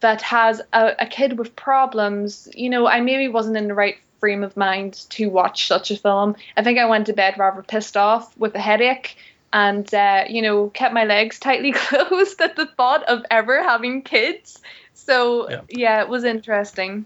that 0.01 0.23
has 0.23 0.63
a, 0.73 0.95
a 1.01 1.07
kid 1.07 1.39
with 1.39 1.55
problems, 1.55 2.49
you 2.55 2.71
know, 2.71 2.87
I 2.87 3.01
maybe 3.01 3.29
wasn't 3.29 3.59
in 3.59 3.69
the 3.69 3.75
right 3.75 3.97
frame 4.19 4.43
of 4.43 4.57
mind 4.57 4.95
to 5.11 5.29
watch 5.29 5.67
such 5.67 5.91
a 5.91 5.97
film. 5.97 6.37
I 6.57 6.63
think 6.63 6.79
I 6.79 6.87
went 6.87 7.07
to 7.07 7.13
bed 7.13 7.39
rather 7.39 7.63
pissed 7.63 7.97
off 7.97 8.37
with 8.39 8.55
a 8.55 8.61
headache 8.61 9.17
and, 9.53 9.93
uh, 9.95 10.25
you 10.29 10.43
know, 10.43 10.69
kept 10.69 10.95
my 10.95 11.05
legs 11.05 11.39
tightly 11.39 11.73
closed 11.77 12.41
at 12.41 12.57
the 12.57 12.67
thought 12.67 13.05
of 13.05 13.25
ever 13.31 13.63
having 13.63 14.03
kids. 14.03 14.61
So, 14.95 15.51
Yeah. 15.51 15.61
yeah, 15.69 16.03
it 16.03 16.09
was 16.09 16.25
interesting. 16.25 17.05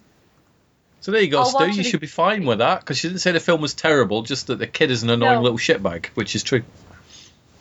So 1.00 1.12
there 1.12 1.20
you 1.20 1.28
go, 1.28 1.40
I'll 1.40 1.44
Stu. 1.44 1.68
You 1.68 1.80
it 1.80 1.84
should 1.84 2.00
be 2.00 2.06
fine 2.06 2.46
with 2.46 2.58
that 2.58 2.80
because 2.80 2.98
she 2.98 3.08
didn't 3.08 3.20
say 3.20 3.32
the 3.32 3.40
film 3.40 3.60
was 3.60 3.74
terrible, 3.74 4.22
just 4.22 4.46
that 4.46 4.58
the 4.58 4.66
kid 4.66 4.90
is 4.90 5.02
an 5.02 5.10
annoying 5.10 5.36
No. 5.36 5.42
little 5.42 5.58
shitbag, 5.58 6.06
which 6.14 6.34
is 6.34 6.42
true. 6.42 6.62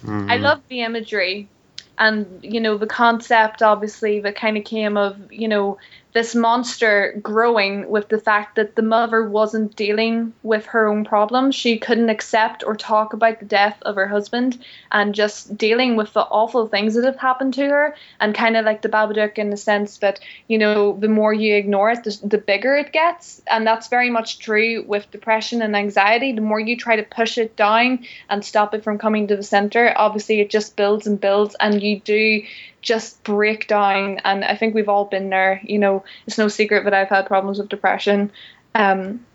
I 0.06 0.38
love 0.38 0.62
the 0.70 0.82
imagery 0.82 1.50
and 1.98 2.40
you 2.42 2.60
know 2.60 2.78
the 2.78 2.88
concept 2.88 3.62
obviously 3.62 4.20
that 4.22 4.36
kind 4.36 4.58
of 4.58 4.64
came 4.64 4.98
of 4.98 5.32
you 5.32 5.48
know 5.48 5.78
this 6.14 6.36
monster 6.36 7.20
growing 7.22 7.90
with 7.90 8.08
the 8.10 8.20
fact 8.20 8.56
that 8.56 8.76
the 8.76 8.82
mother 8.82 9.28
wasn't 9.28 9.76
dealing 9.76 10.34
with 10.44 10.66
her 10.68 10.88
own 10.88 11.04
problems 11.04 11.56
she 11.56 11.78
couldn't 11.78 12.10
accept 12.10 12.64
or 12.66 12.76
talk 12.76 13.14
about 13.14 13.40
the 13.40 13.46
death 13.46 13.78
of 13.84 13.96
her 13.96 14.08
husband 14.08 14.60
and 14.92 15.16
just 15.16 15.58
dealing 15.58 15.96
with 15.96 16.14
the 16.14 16.22
awful 16.22 16.68
things 16.68 16.96
that 16.96 17.04
have 17.06 17.18
happened 17.18 17.54
to 17.54 17.66
her. 17.66 17.96
And 18.20 18.36
kind 18.36 18.58
of 18.58 18.66
like 18.66 18.82
the 18.82 18.90
babadook 18.90 19.38
in 19.38 19.50
the 19.50 19.58
sense 19.58 19.98
that 20.00 20.20
you 20.48 20.58
know 20.58 20.98
the 20.98 21.08
more 21.08 21.34
you 21.34 21.56
ignore 21.56 21.92
it 21.92 22.04
the, 22.04 22.20
the 22.24 22.38
bigger 22.38 22.76
it 22.76 22.92
gets. 22.92 23.42
And 23.48 23.66
that's 23.66 23.88
very 23.88 24.10
much 24.10 24.40
true 24.40 24.84
with 24.88 25.12
depression 25.12 25.62
and 25.62 25.76
anxiety. 25.76 26.34
The 26.34 26.42
more 26.42 26.60
you 26.60 26.78
try 26.78 26.96
to 26.96 27.04
push 27.04 27.38
it 27.38 27.56
down 27.56 28.06
and 28.30 28.44
stop 28.44 28.74
it 28.74 28.84
from 28.84 28.98
coming 28.98 29.28
to 29.28 29.36
the 29.36 29.44
center 29.44 29.94
obviously 29.96 30.40
it 30.40 30.50
just 30.50 30.76
builds 30.76 31.08
and 31.08 31.20
builds 31.20 31.56
and 31.60 31.82
you 31.82 32.00
do 32.00 32.44
just 32.84 33.24
break 33.24 33.68
down 33.68 34.20
and 34.26 34.46
i 34.46 34.56
think 34.58 34.76
we've 34.76 34.90
all 34.90 35.06
been 35.06 35.30
there 35.32 35.62
you 35.64 35.80
know 35.80 36.06
it's 36.28 36.38
no 36.38 36.50
secret 36.50 36.86
that 36.86 36.94
i've 36.94 37.10
had 37.10 37.28
problems 37.28 37.60
with 37.60 37.70
depression 37.70 38.32
um 38.76 39.26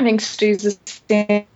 i 0.00 0.04
think 0.04 0.20
stu's 0.22 0.62
the 0.64 0.78
same. 1.10 1.46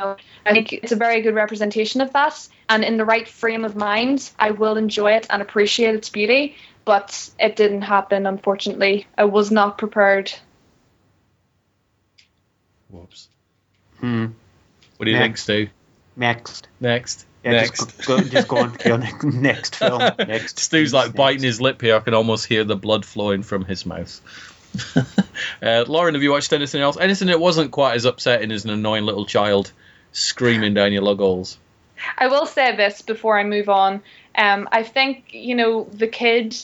I 0.00 0.52
think 0.52 0.72
it's 0.72 0.92
a 0.92 0.96
very 0.96 1.22
good 1.22 1.34
representation 1.34 2.00
of 2.00 2.12
that, 2.14 2.48
and 2.70 2.84
in 2.84 2.96
the 2.96 3.04
right 3.04 3.28
frame 3.28 3.64
of 3.66 3.76
mind, 3.76 4.30
I 4.38 4.52
will 4.52 4.76
enjoy 4.78 5.12
it 5.14 5.26
and 5.30 5.42
appreciate 5.42 5.94
its 5.94 6.10
beauty. 6.10 6.56
But 6.86 7.30
it 7.38 7.56
didn't 7.56 7.82
happen, 7.82 8.26
unfortunately. 8.26 9.06
I 9.18 9.24
was 9.24 9.50
not 9.50 9.78
prepared. 9.78 10.32
Whoops. 12.88 13.28
Hmm. 14.00 14.26
What 14.96 15.04
do 15.06 15.10
you 15.12 15.18
Yeah. 15.18 15.22
think, 15.24 15.38
Stu? 15.38 15.68
Next. 16.16 16.68
Next. 16.80 17.26
Yeah, 17.44 17.52
Next. 17.52 17.96
Just 17.96 18.06
go, 18.06 18.18
go, 18.18 18.28
just 18.28 18.48
go 18.48 18.58
on 18.58 18.72
to 18.76 18.88
your 18.88 18.98
ne- 18.98 19.12
next 19.22 19.76
film. 19.76 19.98
Next. 20.18 20.58
Stu's 20.58 20.92
like 20.92 21.14
biting 21.14 21.42
his 21.42 21.60
lip 21.60 21.80
here. 21.80 21.96
I 21.96 22.00
can 22.00 22.14
almost 22.14 22.46
hear 22.46 22.64
the 22.64 22.76
blood 22.76 23.04
flowing 23.04 23.42
from 23.42 23.64
his 23.64 23.86
mouth. 23.86 24.20
uh, 25.62 25.84
Lauren, 25.88 26.14
have 26.14 26.22
you 26.22 26.30
watched 26.30 26.52
anything 26.52 26.82
else? 26.82 26.96
Anything 26.98 27.28
that 27.28 27.40
wasn't 27.40 27.70
quite 27.70 27.94
as 27.94 28.04
upsetting 28.04 28.52
as 28.52 28.64
an 28.64 28.70
annoying 28.70 29.04
little 29.04 29.26
child 29.26 29.72
screaming 30.12 30.74
down 30.74 30.92
your 30.92 31.02
lug 31.02 31.18
holes? 31.18 31.58
I 32.16 32.28
will 32.28 32.46
say 32.46 32.76
this 32.76 33.02
before 33.02 33.38
I 33.38 33.44
move 33.44 33.68
on. 33.68 34.02
Um, 34.34 34.68
I 34.70 34.82
think 34.82 35.32
you 35.32 35.54
know 35.54 35.84
the 35.92 36.08
kid. 36.08 36.56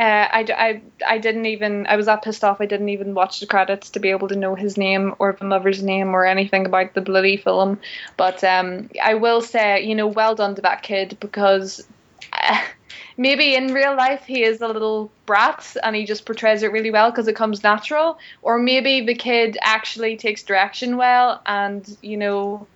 Uh, 0.00 0.26
I, 0.32 0.46
I, 0.56 0.82
I 1.06 1.18
didn't 1.18 1.44
even. 1.44 1.86
I 1.86 1.96
was 1.96 2.06
that 2.06 2.22
pissed 2.22 2.42
off. 2.42 2.62
I 2.62 2.64
didn't 2.64 2.88
even 2.88 3.12
watch 3.12 3.40
the 3.40 3.46
credits 3.46 3.90
to 3.90 4.00
be 4.00 4.08
able 4.08 4.28
to 4.28 4.34
know 4.36 4.54
his 4.54 4.78
name 4.78 5.14
or 5.18 5.36
the 5.38 5.44
mother's 5.44 5.82
name 5.82 6.14
or 6.14 6.24
anything 6.24 6.64
about 6.64 6.94
the 6.94 7.02
bloody 7.02 7.36
film. 7.36 7.78
But 8.16 8.42
um, 8.42 8.88
I 9.02 9.12
will 9.12 9.42
say, 9.42 9.84
you 9.84 9.94
know, 9.94 10.06
well 10.06 10.34
done 10.34 10.54
to 10.54 10.62
that 10.62 10.82
kid 10.82 11.18
because. 11.20 11.86
Uh, 12.32 12.62
Maybe 13.16 13.54
in 13.54 13.74
real 13.74 13.94
life 13.94 14.24
he 14.24 14.42
is 14.44 14.62
a 14.62 14.66
little 14.66 15.10
brat 15.26 15.76
and 15.82 15.94
he 15.94 16.06
just 16.06 16.24
portrays 16.24 16.62
it 16.62 16.72
really 16.72 16.90
well 16.90 17.10
because 17.10 17.28
it 17.28 17.36
comes 17.36 17.62
natural, 17.62 18.18
or 18.40 18.58
maybe 18.58 19.04
the 19.04 19.14
kid 19.14 19.58
actually 19.60 20.16
takes 20.16 20.42
direction 20.42 20.96
well 20.96 21.42
and 21.44 21.98
you 22.00 22.16
know 22.16 22.66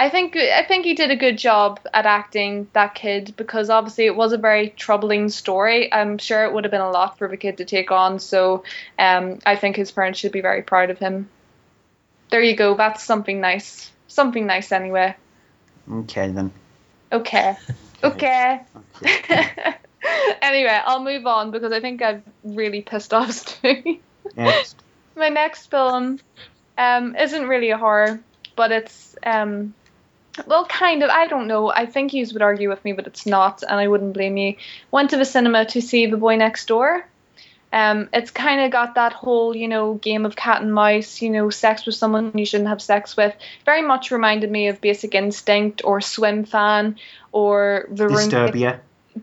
I 0.00 0.10
think 0.10 0.36
I 0.36 0.64
think 0.64 0.84
he 0.84 0.94
did 0.94 1.10
a 1.10 1.16
good 1.16 1.36
job 1.36 1.80
at 1.92 2.06
acting 2.06 2.68
that 2.72 2.94
kid 2.94 3.34
because 3.36 3.68
obviously 3.68 4.06
it 4.06 4.14
was 4.14 4.32
a 4.32 4.38
very 4.38 4.70
troubling 4.70 5.28
story. 5.28 5.92
I'm 5.92 6.18
sure 6.18 6.44
it 6.44 6.52
would 6.52 6.62
have 6.62 6.70
been 6.70 6.80
a 6.80 6.90
lot 6.90 7.18
for 7.18 7.26
the 7.26 7.36
kid 7.36 7.56
to 7.56 7.64
take 7.64 7.90
on. 7.90 8.20
So 8.20 8.62
um, 8.96 9.40
I 9.44 9.56
think 9.56 9.74
his 9.74 9.90
parents 9.90 10.20
should 10.20 10.30
be 10.30 10.40
very 10.40 10.62
proud 10.62 10.90
of 10.90 10.98
him. 10.98 11.28
There 12.30 12.40
you 12.40 12.54
go. 12.54 12.76
That's 12.76 13.02
something 13.02 13.40
nice. 13.40 13.90
Something 14.06 14.46
nice 14.46 14.70
anyway. 14.70 15.16
Okay 15.90 16.30
then. 16.30 16.52
Okay. 17.12 17.56
Okay. 18.04 18.60
anyway, 20.40 20.80
I'll 20.84 21.02
move 21.02 21.26
on 21.26 21.50
because 21.50 21.72
I 21.72 21.80
think 21.80 22.00
I've 22.00 22.22
really 22.44 22.80
pissed 22.80 23.12
off 23.12 23.32
Stu. 23.32 23.98
Next. 24.36 24.76
My 25.16 25.30
next 25.30 25.66
film 25.66 26.20
um, 26.76 27.16
isn't 27.16 27.48
really 27.48 27.70
a 27.70 27.76
horror, 27.76 28.20
but 28.54 28.70
it's 28.70 29.16
um, 29.24 29.74
well, 30.46 30.64
kind 30.66 31.02
of. 31.02 31.10
I 31.10 31.26
don't 31.26 31.46
know. 31.46 31.70
I 31.70 31.86
think 31.86 32.12
you 32.12 32.26
would 32.32 32.42
argue 32.42 32.68
with 32.68 32.84
me, 32.84 32.92
but 32.92 33.06
it's 33.06 33.26
not, 33.26 33.62
and 33.62 33.78
I 33.78 33.88
wouldn't 33.88 34.14
blame 34.14 34.36
you. 34.36 34.56
Went 34.90 35.10
to 35.10 35.16
the 35.16 35.24
cinema 35.24 35.64
to 35.66 35.82
see 35.82 36.06
The 36.06 36.16
Boy 36.16 36.36
Next 36.36 36.66
Door. 36.66 37.06
Um, 37.70 38.08
it's 38.14 38.30
kind 38.30 38.62
of 38.62 38.70
got 38.70 38.94
that 38.94 39.12
whole, 39.12 39.54
you 39.54 39.68
know, 39.68 39.94
game 39.94 40.24
of 40.24 40.34
cat 40.34 40.62
and 40.62 40.72
mouse, 40.72 41.20
you 41.20 41.28
know, 41.28 41.50
sex 41.50 41.84
with 41.84 41.94
someone 41.94 42.32
you 42.34 42.46
shouldn't 42.46 42.70
have 42.70 42.80
sex 42.80 43.16
with. 43.16 43.34
Very 43.66 43.82
much 43.82 44.10
reminded 44.10 44.50
me 44.50 44.68
of 44.68 44.80
Basic 44.80 45.14
Instinct 45.14 45.82
or 45.84 46.00
Swimfan 46.00 46.96
or 47.30 47.86
The 47.90 48.08
Room 48.08 48.30
Disturbia. 48.30 48.80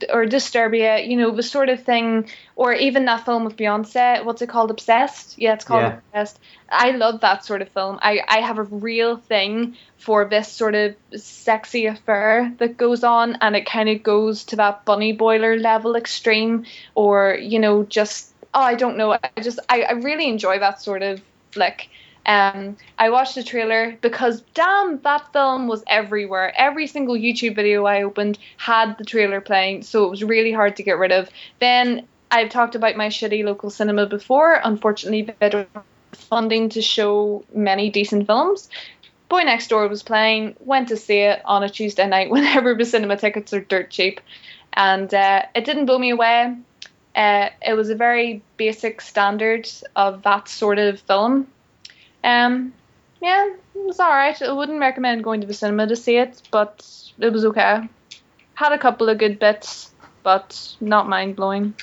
Or 0.10 0.26
Disturbia, 0.26 1.08
you 1.08 1.16
know, 1.18 1.32
the 1.32 1.44
sort 1.44 1.70
of 1.70 1.84
thing, 1.84 2.30
or 2.56 2.74
even 2.74 3.06
that 3.06 3.26
film 3.26 3.46
with 3.46 3.56
Beyonce. 3.56 4.26
What's 4.26 4.42
it 4.42 4.50
called? 4.50 4.72
Obsessed? 4.72 5.38
Yeah, 5.38 5.54
it's 5.54 5.64
called 5.64 5.84
Yeah. 5.84 6.00
Obsessed. 6.14 6.40
I 6.70 6.92
love 6.92 7.22
that 7.22 7.46
sort 7.46 7.62
of 7.62 7.70
film. 7.70 8.00
I, 8.02 8.22
I 8.28 8.40
have 8.40 8.58
a 8.58 8.64
real 8.64 9.18
thing 9.18 9.78
for 9.98 10.26
this 10.26 10.52
sort 10.52 10.76
of 10.76 10.96
sexy 11.16 11.86
affair 11.86 12.54
that 12.58 12.78
goes 12.78 13.04
on, 13.04 13.38
and 13.42 13.56
it 13.56 13.66
kind 13.66 13.90
of 13.90 14.04
goes 14.04 14.44
to 14.46 14.58
that 14.58 14.86
bunny 14.86 15.14
boiler 15.14 15.58
level 15.58 15.96
extreme, 15.96 16.66
or, 16.94 17.38
you 17.40 17.60
know, 17.60 17.84
just, 17.84 18.34
oh, 18.54 18.62
I 18.62 18.76
don't 18.76 18.98
know. 18.98 19.14
I 19.14 19.42
just, 19.42 19.60
I, 19.70 19.84
I 19.84 19.92
really 19.94 20.28
enjoy 20.28 20.60
that 20.60 20.82
sort 20.82 21.04
of 21.04 21.22
flick. 21.52 21.90
Um, 22.26 22.78
I 22.98 23.10
watched 23.10 23.36
the 23.36 23.44
trailer 23.44 23.98
because 24.02 24.42
damn, 24.54 25.00
that 25.02 25.32
film 25.32 25.68
was 25.68 25.84
everywhere. 25.88 26.54
Every 26.58 26.88
single 26.88 27.16
YouTube 27.16 27.56
video 27.56 27.86
I 27.86 28.04
opened 28.04 28.40
had 28.58 28.98
the 28.98 29.06
trailer 29.06 29.42
playing, 29.42 29.84
so 29.84 30.06
it 30.06 30.10
was 30.10 30.24
really 30.24 30.52
hard 30.52 30.76
to 30.78 30.84
get 30.84 30.98
rid 30.98 31.12
of. 31.12 31.30
Then 31.60 32.08
I've 32.32 32.50
talked 32.50 32.76
about 32.76 32.98
my 32.98 33.08
shitty 33.08 33.44
local 33.44 33.70
cinema 33.70 34.08
before. 34.08 34.60
Unfortunately, 34.64 35.34
don't 35.40 35.70
funding 36.14 36.70
to 36.70 36.82
show 36.82 37.44
many 37.54 37.90
decent 37.90 38.26
films. 38.26 38.70
Boy 39.30 39.42
Next 39.42 39.68
Door 39.68 39.88
was 39.90 40.04
playing. 40.04 40.56
Went 40.60 40.88
to 40.90 40.98
see 40.98 41.20
it 41.20 41.42
on 41.46 41.64
a 41.64 41.70
Tuesday 41.70 42.08
night 42.08 42.30
whenever 42.36 42.74
the 42.74 42.86
cinema 42.86 43.18
tickets 43.18 43.54
are 43.54 43.62
dirt 43.62 43.92
cheap, 43.92 44.22
and 44.74 45.14
uh, 45.14 45.44
it 45.54 45.66
didn't 45.66 45.86
blow 45.86 46.00
me 46.00 46.10
away. 46.10 46.56
Uh, 47.16 47.50
it 47.62 47.74
was 47.74 47.90
a 47.90 47.96
very 47.96 48.42
basic 48.58 49.00
standard 49.00 49.70
of 49.96 50.24
that 50.24 50.50
sort 50.50 50.80
of 50.80 51.00
film. 51.00 51.48
Um, 52.26 52.74
yeah, 53.22 53.48
it 53.48 53.86
was 53.86 54.00
alright. 54.00 54.42
I 54.42 54.52
wouldn't 54.52 54.80
recommend 54.80 55.24
going 55.24 55.42
to 55.42 55.48
the 55.48 55.54
cinema 55.54 55.88
to 55.88 55.96
see 55.96 56.18
it, 56.18 56.42
but 56.52 56.86
it 57.20 57.32
was 57.32 57.46
okay. 57.46 57.88
Had 58.56 58.74
a 58.74 58.80
couple 58.80 59.10
of 59.10 59.18
good 59.18 59.40
bits, 59.40 59.94
but 60.24 60.76
not 60.82 61.08
mind 61.08 61.36
blowing. 61.36 61.76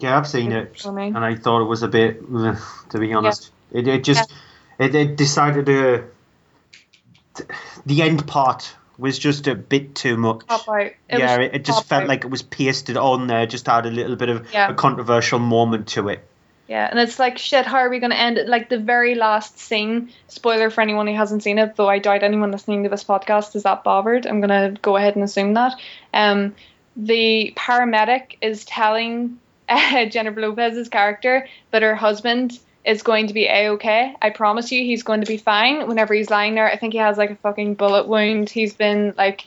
Yeah, 0.00 0.18
I've 0.18 0.26
seen 0.26 0.50
it, 0.50 0.84
and 0.84 1.16
I 1.16 1.36
thought 1.36 1.62
it 1.62 1.68
was 1.68 1.84
a 1.84 1.88
bit, 1.88 2.20
to 2.90 2.98
be 2.98 3.14
honest. 3.14 3.52
It, 3.70 3.86
it 3.86 4.02
just, 4.02 4.32
it, 4.78 4.94
it 4.94 5.16
decided 5.16 5.66
to. 5.66 6.04
The 7.86 8.02
end 8.02 8.26
part 8.26 8.74
was 8.98 9.18
just 9.18 9.46
a 9.46 9.54
bit 9.54 9.94
too 9.94 10.16
much. 10.16 10.42
It 10.48 10.96
yeah, 11.08 11.40
it, 11.40 11.54
it 11.54 11.64
just 11.64 11.86
felt 11.86 12.02
out. 12.02 12.08
like 12.08 12.24
it 12.24 12.30
was 12.30 12.42
pasted 12.42 12.96
on 12.96 13.28
there, 13.28 13.46
just 13.46 13.66
had 13.66 13.86
a 13.86 13.90
little 13.90 14.16
bit 14.16 14.28
of 14.28 14.52
Yeah. 14.52 14.70
a 14.70 14.74
controversial 14.74 15.38
moment 15.38 15.88
to 15.88 16.08
it. 16.08 16.26
Yeah, 16.66 16.88
and 16.90 16.98
it's 16.98 17.18
like 17.18 17.36
shit. 17.36 17.66
How 17.66 17.78
are 17.78 17.90
we 17.90 17.98
going 17.98 18.10
to 18.10 18.18
end 18.18 18.38
it? 18.38 18.48
Like 18.48 18.68
the 18.68 18.78
very 18.78 19.14
last 19.14 19.58
scene. 19.58 20.10
Spoiler 20.28 20.70
for 20.70 20.80
anyone 20.80 21.06
who 21.06 21.14
hasn't 21.14 21.42
seen 21.42 21.58
it, 21.58 21.76
though 21.76 21.88
I 21.88 21.98
doubt 21.98 22.22
anyone 22.22 22.50
listening 22.50 22.84
to 22.84 22.88
this 22.88 23.04
podcast 23.04 23.54
is 23.54 23.64
that 23.64 23.84
bothered. 23.84 24.26
I'm 24.26 24.40
going 24.40 24.74
to 24.74 24.80
go 24.80 24.96
ahead 24.96 25.14
and 25.14 25.24
assume 25.24 25.54
that. 25.54 25.74
Um, 26.14 26.54
the 26.96 27.52
paramedic 27.56 28.38
is 28.40 28.64
telling 28.64 29.38
uh, 29.68 30.06
Jennifer 30.10 30.40
Lopez's 30.40 30.88
character 30.88 31.46
that 31.70 31.82
her 31.82 31.94
husband 31.94 32.58
is 32.84 33.02
going 33.02 33.26
to 33.28 33.34
be 33.34 33.46
a 33.46 33.70
okay. 33.70 34.14
I 34.20 34.30
promise 34.30 34.70
you, 34.70 34.84
he's 34.84 35.02
going 35.02 35.20
to 35.20 35.26
be 35.26 35.38
fine. 35.38 35.86
Whenever 35.88 36.14
he's 36.14 36.30
lying 36.30 36.54
there, 36.54 36.70
I 36.70 36.76
think 36.76 36.92
he 36.92 36.98
has 36.98 37.16
like 37.16 37.30
a 37.30 37.36
fucking 37.36 37.74
bullet 37.74 38.06
wound. 38.06 38.50
He's 38.50 38.74
been 38.74 39.14
like 39.16 39.44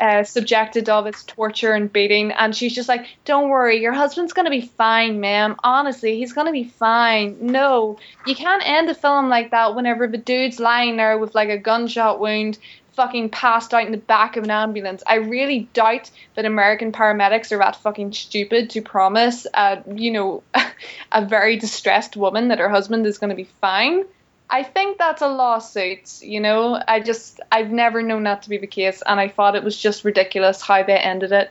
uh, 0.00 0.24
subjected 0.24 0.86
to 0.86 0.92
all 0.92 1.02
this 1.02 1.22
torture 1.24 1.72
and 1.72 1.92
beating, 1.92 2.32
and 2.32 2.54
she's 2.54 2.74
just 2.74 2.88
like, 2.88 3.06
"Don't 3.24 3.48
worry, 3.48 3.80
your 3.80 3.92
husband's 3.92 4.32
gonna 4.32 4.50
be 4.50 4.60
fine, 4.60 5.20
ma'am. 5.20 5.56
Honestly, 5.62 6.16
he's 6.16 6.32
gonna 6.32 6.52
be 6.52 6.64
fine. 6.64 7.36
No, 7.40 7.98
you 8.26 8.34
can't 8.34 8.62
end 8.66 8.88
a 8.88 8.94
film 8.94 9.28
like 9.28 9.50
that 9.50 9.74
whenever 9.74 10.06
the 10.06 10.18
dude's 10.18 10.60
lying 10.60 10.96
there 10.96 11.18
with 11.18 11.34
like 11.34 11.48
a 11.48 11.58
gunshot 11.58 12.20
wound." 12.20 12.58
Fucking 12.94 13.28
passed 13.28 13.74
out 13.74 13.84
in 13.84 13.92
the 13.92 13.98
back 13.98 14.38
of 14.38 14.44
an 14.44 14.50
ambulance. 14.50 15.02
I 15.06 15.16
really 15.16 15.68
doubt 15.74 16.10
that 16.34 16.46
American 16.46 16.92
paramedics 16.92 17.52
are 17.52 17.58
that 17.58 17.76
fucking 17.76 18.14
stupid 18.14 18.70
to 18.70 18.80
promise, 18.80 19.46
uh, 19.52 19.82
you 19.94 20.12
know, 20.12 20.42
a 21.12 21.26
very 21.26 21.58
distressed 21.58 22.16
woman 22.16 22.48
that 22.48 22.58
her 22.58 22.70
husband 22.70 23.04
is 23.04 23.18
going 23.18 23.28
to 23.28 23.36
be 23.36 23.50
fine. 23.60 24.06
I 24.48 24.62
think 24.62 24.98
that's 24.98 25.22
a 25.22 25.28
lawsuit, 25.28 26.22
you 26.22 26.40
know. 26.40 26.80
I 26.86 27.00
just 27.00 27.40
I've 27.50 27.70
never 27.70 28.02
known 28.02 28.24
that 28.24 28.42
to 28.42 28.48
be 28.48 28.58
the 28.58 28.66
case 28.66 29.02
and 29.04 29.18
I 29.18 29.28
thought 29.28 29.56
it 29.56 29.64
was 29.64 29.76
just 29.76 30.04
ridiculous 30.04 30.62
how 30.62 30.82
they 30.82 30.96
ended 30.96 31.32
it. 31.32 31.50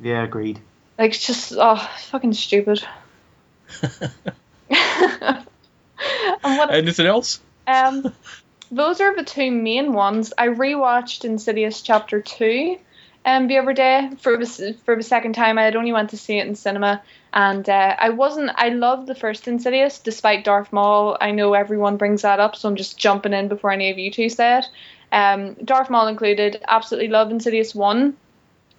Yeah, 0.00 0.22
agreed. 0.22 0.60
Like 0.98 1.14
it's 1.14 1.26
just 1.26 1.52
oh 1.56 1.76
fucking 2.10 2.34
stupid. 2.34 2.86
and 4.70 5.46
what 6.42 6.72
Anything 6.72 7.06
else? 7.06 7.40
um 7.66 8.12
those 8.70 9.00
are 9.00 9.14
the 9.14 9.24
two 9.24 9.50
main 9.50 9.92
ones. 9.92 10.32
I 10.36 10.48
rewatched 10.48 11.24
Insidious 11.24 11.82
Chapter 11.82 12.20
Two 12.20 12.78
um 13.26 13.48
the 13.48 13.58
other 13.58 13.74
day 13.74 14.10
for 14.20 14.38
the 14.38 14.76
for 14.84 14.96
the 14.96 15.02
second 15.02 15.34
time. 15.34 15.58
I 15.58 15.64
had 15.64 15.76
only 15.76 15.92
went 15.92 16.10
to 16.10 16.16
see 16.16 16.38
it 16.38 16.46
in 16.46 16.54
cinema, 16.54 17.02
and 17.32 17.68
uh, 17.68 17.96
I 17.98 18.10
wasn't. 18.10 18.52
I 18.54 18.70
loved 18.70 19.08
the 19.08 19.14
first 19.14 19.48
Insidious, 19.48 19.98
despite 19.98 20.44
Darth 20.44 20.72
Maul. 20.72 21.18
I 21.20 21.32
know 21.32 21.52
everyone 21.52 21.96
brings 21.96 22.22
that 22.22 22.40
up, 22.40 22.56
so 22.56 22.68
I'm 22.68 22.76
just 22.76 22.96
jumping 22.96 23.34
in 23.34 23.48
before 23.48 23.72
any 23.72 23.90
of 23.90 23.98
you 23.98 24.10
two 24.10 24.28
say 24.28 24.58
it. 24.58 24.66
Um, 25.12 25.54
Darth 25.54 25.90
Maul 25.90 26.06
included. 26.06 26.62
Absolutely 26.66 27.08
love 27.08 27.30
Insidious 27.30 27.74
One. 27.74 28.16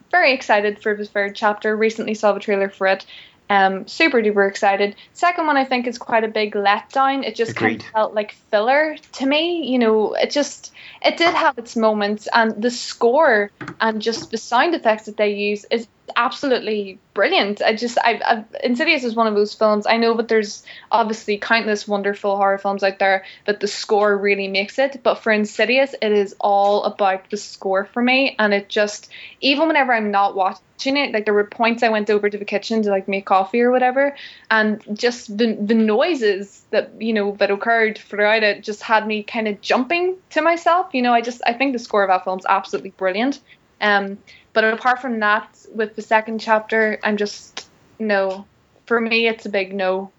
Very 0.09 0.33
excited 0.33 0.81
for 0.81 0.95
the 0.95 1.05
third 1.05 1.35
chapter. 1.35 1.75
Recently 1.75 2.13
saw 2.13 2.31
the 2.31 2.39
trailer 2.39 2.69
for 2.69 2.87
it. 2.87 3.05
Um, 3.49 3.87
super 3.87 4.21
duper 4.21 4.49
excited. 4.49 4.95
Second 5.13 5.47
one, 5.47 5.57
I 5.57 5.65
think, 5.65 5.87
is 5.87 5.97
quite 5.97 6.23
a 6.23 6.27
big 6.27 6.53
letdown. 6.53 7.23
It 7.23 7.35
just 7.35 7.55
kind 7.55 7.81
of 7.81 7.87
felt 7.89 8.13
like 8.13 8.33
filler 8.51 8.97
to 9.13 9.25
me. 9.25 9.67
You 9.71 9.79
know, 9.79 10.13
it 10.13 10.31
just 10.31 10.73
it 11.01 11.17
did 11.17 11.33
have 11.33 11.57
its 11.57 11.75
moments, 11.75 12.27
and 12.33 12.61
the 12.61 12.71
score 12.71 13.51
and 13.79 14.01
just 14.01 14.31
the 14.31 14.37
sound 14.37 14.75
effects 14.75 15.05
that 15.05 15.17
they 15.17 15.33
use 15.33 15.65
is 15.71 15.87
absolutely 16.15 16.99
brilliant. 17.13 17.61
I 17.61 17.75
just, 17.75 17.97
I, 17.97 18.21
I 18.23 18.45
Insidious 18.63 19.03
is 19.03 19.15
one 19.15 19.27
of 19.27 19.35
those 19.35 19.53
films. 19.53 19.85
I 19.87 19.97
know 19.97 20.15
that 20.17 20.27
there's 20.27 20.63
obviously 20.91 21.37
countless 21.37 21.87
wonderful 21.87 22.37
horror 22.37 22.57
films 22.57 22.83
out 22.83 22.99
there, 22.99 23.25
but 23.45 23.59
the 23.59 23.67
score 23.67 24.15
really 24.17 24.47
makes 24.47 24.79
it. 24.79 25.01
But 25.03 25.15
for 25.15 25.31
Insidious, 25.31 25.95
it 26.01 26.11
is 26.11 26.35
all 26.39 26.83
about 26.83 27.29
the 27.29 27.37
score 27.37 27.85
for 27.85 28.01
me, 28.01 28.35
and 28.39 28.53
it 28.53 28.69
just, 28.69 29.09
even 29.41 29.67
whenever 29.67 29.93
I'm 29.93 30.11
not 30.11 30.35
watching 30.35 30.97
it, 30.97 31.11
like 31.11 31.25
there 31.25 31.33
were 31.33 31.43
points 31.43 31.83
I 31.83 31.89
went 31.89 32.09
over 32.09 32.29
to 32.29 32.37
the 32.37 32.45
kitchen 32.45 32.83
to 32.83 32.89
like 32.89 33.07
make 33.07 33.25
coffee 33.25 33.61
or 33.61 33.71
whatever, 33.71 34.15
and 34.49 34.81
just 34.93 35.37
the 35.37 35.57
the 35.59 35.73
noises 35.73 36.63
that 36.69 36.91
you 37.01 37.13
know 37.13 37.35
that 37.39 37.51
occurred 37.51 37.97
throughout 37.97 38.43
it 38.43 38.63
just 38.63 38.81
had 38.81 39.07
me 39.07 39.23
kind 39.23 39.47
of 39.47 39.59
jumping 39.61 40.17
to 40.31 40.41
myself. 40.41 40.93
You 40.93 41.01
know, 41.01 41.13
I 41.13 41.21
just 41.21 41.41
I 41.45 41.53
think 41.53 41.73
the 41.73 41.79
score 41.79 42.03
of 42.03 42.09
that 42.09 42.23
film's 42.23 42.45
absolutely 42.47 42.91
brilliant. 42.91 43.39
Um, 43.81 44.17
but 44.57 44.63
apart 44.63 44.99
from 44.99 45.19
that, 45.19 45.55
with 45.75 45.95
the 45.95 46.01
second 46.01 46.39
chapter, 46.39 46.97
I'm 47.03 47.17
just 47.17 47.69
no. 47.99 48.47
For 48.87 48.99
me, 48.99 49.27
it's 49.27 49.45
a 49.45 49.49
big 49.49 49.71
no. 49.71 50.09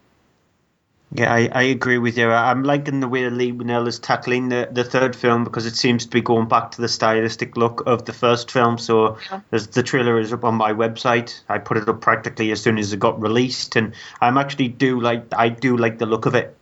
Yeah, 1.11 1.35
I, 1.35 1.49
I 1.53 1.63
agree 1.65 1.99
with 1.99 2.17
you. 2.17 2.31
I'm 2.31 2.63
liking 2.63 3.01
the 3.01 3.09
way 3.09 3.29
Leigh 3.31 3.51
Whannell 3.51 3.89
is 3.89 3.99
tackling 3.99 4.49
the, 4.49 4.69
the 4.71 4.85
third 4.85 5.17
film 5.17 5.43
because 5.43 5.67
it 5.67 5.75
seems 5.75 6.05
to 6.05 6.11
be 6.13 6.21
going 6.21 6.47
back 6.47 6.71
to 6.71 6.81
the 6.81 6.87
stylistic 6.87 7.57
look 7.57 7.83
of 7.85 8.05
the 8.05 8.13
first 8.13 8.53
film. 8.53 8.79
So 8.79 9.19
Yeah. 9.29 9.41
the 9.51 9.83
trailer 9.83 10.21
is 10.21 10.33
up 10.33 10.45
on 10.45 10.55
my 10.55 10.73
website. 10.73 11.41
I 11.49 11.59
put 11.59 11.77
it 11.77 11.89
up 11.89 12.01
practically 12.01 12.53
as 12.53 12.63
soon 12.63 12.79
as 12.79 12.93
it 12.93 13.01
got 13.01 13.21
released, 13.21 13.75
and 13.75 13.93
I'm 14.21 14.39
actually 14.39 14.69
do 14.69 15.01
like 15.01 15.25
I 15.37 15.49
do 15.49 15.77
like 15.77 15.99
the 15.99 16.07
look 16.07 16.27
of 16.27 16.37
it. 16.37 16.57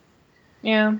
Yeah. 0.63 0.95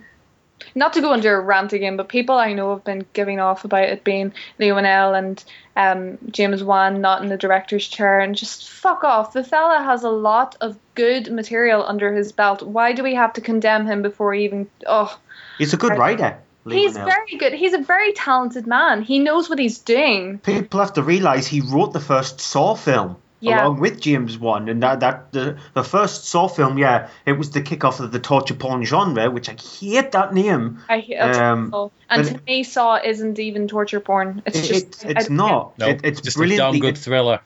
Not 0.75 0.93
to 0.95 1.01
go 1.01 1.13
into 1.13 1.29
a 1.29 1.41
rant 1.41 1.73
again, 1.73 1.97
but 1.97 2.09
people 2.09 2.37
I 2.37 2.53
know 2.53 2.75
have 2.75 2.85
been 2.85 3.07
giving 3.13 3.41
off 3.41 3.65
about 3.65 3.85
it 3.85 4.05
being 4.05 4.33
Lionel 4.59 4.79
and 4.79 4.87
L 4.87 5.15
and 5.15 5.45
um, 5.77 6.19
James 6.31 6.63
Wan 6.63 7.01
not 7.01 7.23
in 7.23 7.29
the 7.29 7.37
director's 7.37 7.87
chair, 7.87 8.21
and 8.21 8.35
just 8.35 8.69
fuck 8.69 9.05
off. 9.05 9.33
The 9.33 9.45
fella 9.45 9.83
has 9.83 10.03
a 10.03 10.11
lot 10.11 10.57
of 10.61 10.79
good 10.95 11.31
material 11.33 11.85
under 11.87 12.15
his 12.15 12.33
belt. 12.33 12.63
Why 12.63 12.93
do 12.93 13.03
we 13.03 13.15
have 13.15 13.35
to 13.35 13.41
condemn 13.41 13.87
him 13.87 14.03
before 14.03 14.35
he 14.35 14.45
even? 14.45 14.69
Oh, 14.87 15.19
He's 15.59 15.75
a 15.75 15.77
good 15.77 15.97
writer. 15.99 16.39
Lee 16.65 16.79
he's 16.79 16.97
Whannell. 16.97 17.07
very 17.07 17.37
good. 17.39 17.53
He's 17.53 17.75
a 17.75 17.79
very 17.79 18.13
talented 18.13 18.67
man. 18.67 19.03
He 19.03 19.19
knows 19.21 19.49
what 19.49 19.59
he's 19.59 19.79
doing. 19.79 20.39
People 20.39 20.81
have 20.81 20.95
to 20.95 21.03
realize 21.03 21.47
he 21.47 21.61
wrote 21.61 21.93
the 21.93 22.01
first 22.01 22.41
Saw 22.41 22.75
film 22.75 23.17
Yeah. 23.41 23.65
along 23.65 23.81
with 23.81 24.01
James 24.01 24.39
Wan, 24.39 24.69
and 24.69 24.83
that, 24.83 25.01
that 25.01 25.31
the 25.33 25.59
the 25.75 25.85
first 25.85 26.25
Saw 26.25 26.49
film, 26.49 26.79
yeah, 26.79 27.09
it 27.27 27.33
was 27.33 27.51
the 27.51 27.61
kickoff 27.61 28.01
of 28.01 28.11
the 28.11 28.19
torture 28.19 28.55
porn 28.55 28.83
genre, 28.85 29.31
which 29.31 29.49
I 29.51 29.57
hate 29.61 30.13
that 30.13 30.33
name. 30.33 30.79
I 30.89 31.05
it's 31.07 31.37
Um, 31.39 31.67
awful. 31.69 31.93
and 32.09 32.23
but 32.23 32.39
to 32.39 32.41
me, 32.47 32.63
Saw 32.65 32.99
isn't 33.05 33.39
even 33.39 33.69
torture 33.69 34.01
porn. 34.01 34.43
It's 34.47 34.59
It- 34.59 34.63
just 34.63 34.85
it's, 34.87 35.05
it's 35.05 35.31
I- 35.31 35.35
not. 35.35 35.79
No, 35.79 35.89
It- 35.89 36.01
it's 36.03 36.21
just 36.23 36.39
a 36.39 36.47
damn 36.57 36.79
good 36.79 36.97
thriller. 36.97 37.41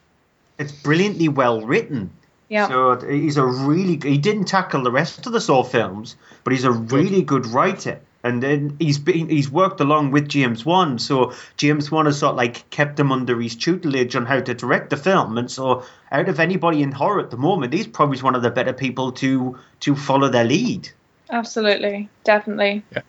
It's 0.59 0.73
brilliantly 0.73 1.29
well 1.29 1.61
written. 1.63 2.11
Yeah. 2.49 2.69
So 2.69 3.01
he's 3.09 3.37
a 3.37 3.45
really 3.45 3.99
he 4.03 4.19
didn't 4.19 4.45
tackle 4.45 4.83
the 4.83 4.91
rest 4.93 5.27
of 5.27 5.33
the 5.33 5.41
Saw 5.41 5.63
films, 5.65 6.17
but 6.45 6.53
he's 6.53 6.65
a 6.65 6.71
really 6.73 7.23
good 7.23 7.47
writer. 7.47 7.99
And 8.23 8.43
then 8.43 8.77
he's 8.79 8.99
been 8.99 9.29
he's 9.31 9.51
worked 9.51 9.81
along 9.81 10.11
with 10.11 10.29
James 10.29 10.65
Wan, 10.65 10.99
so 10.99 11.33
James 11.57 11.91
Wan 11.91 12.05
has 12.05 12.19
sort 12.19 12.33
of 12.33 12.37
like 12.37 12.69
kept 12.69 13.01
him 13.01 13.13
under 13.13 13.41
his 13.41 13.57
tutelage 13.57 14.15
on 14.15 14.27
how 14.27 14.41
to 14.41 14.53
direct 14.55 14.91
the 14.91 14.99
film. 14.99 15.39
And 15.39 15.51
so, 15.51 15.85
out 16.13 16.29
of 16.29 16.39
anybody 16.39 16.83
in 16.83 16.93
horror 16.93 17.21
at 17.21 17.31
the 17.31 17.39
moment, 17.39 17.73
he's 17.73 17.87
probably 17.87 18.21
one 18.21 18.35
of 18.35 18.43
the 18.43 18.51
better 18.51 18.75
people 18.75 19.13
to 19.13 19.59
to 19.81 19.97
follow 19.97 20.29
their 20.29 20.45
lead. 20.45 20.91
Absolutely, 21.31 22.11
definitely. 22.25 22.83
Yeah. 22.93 23.03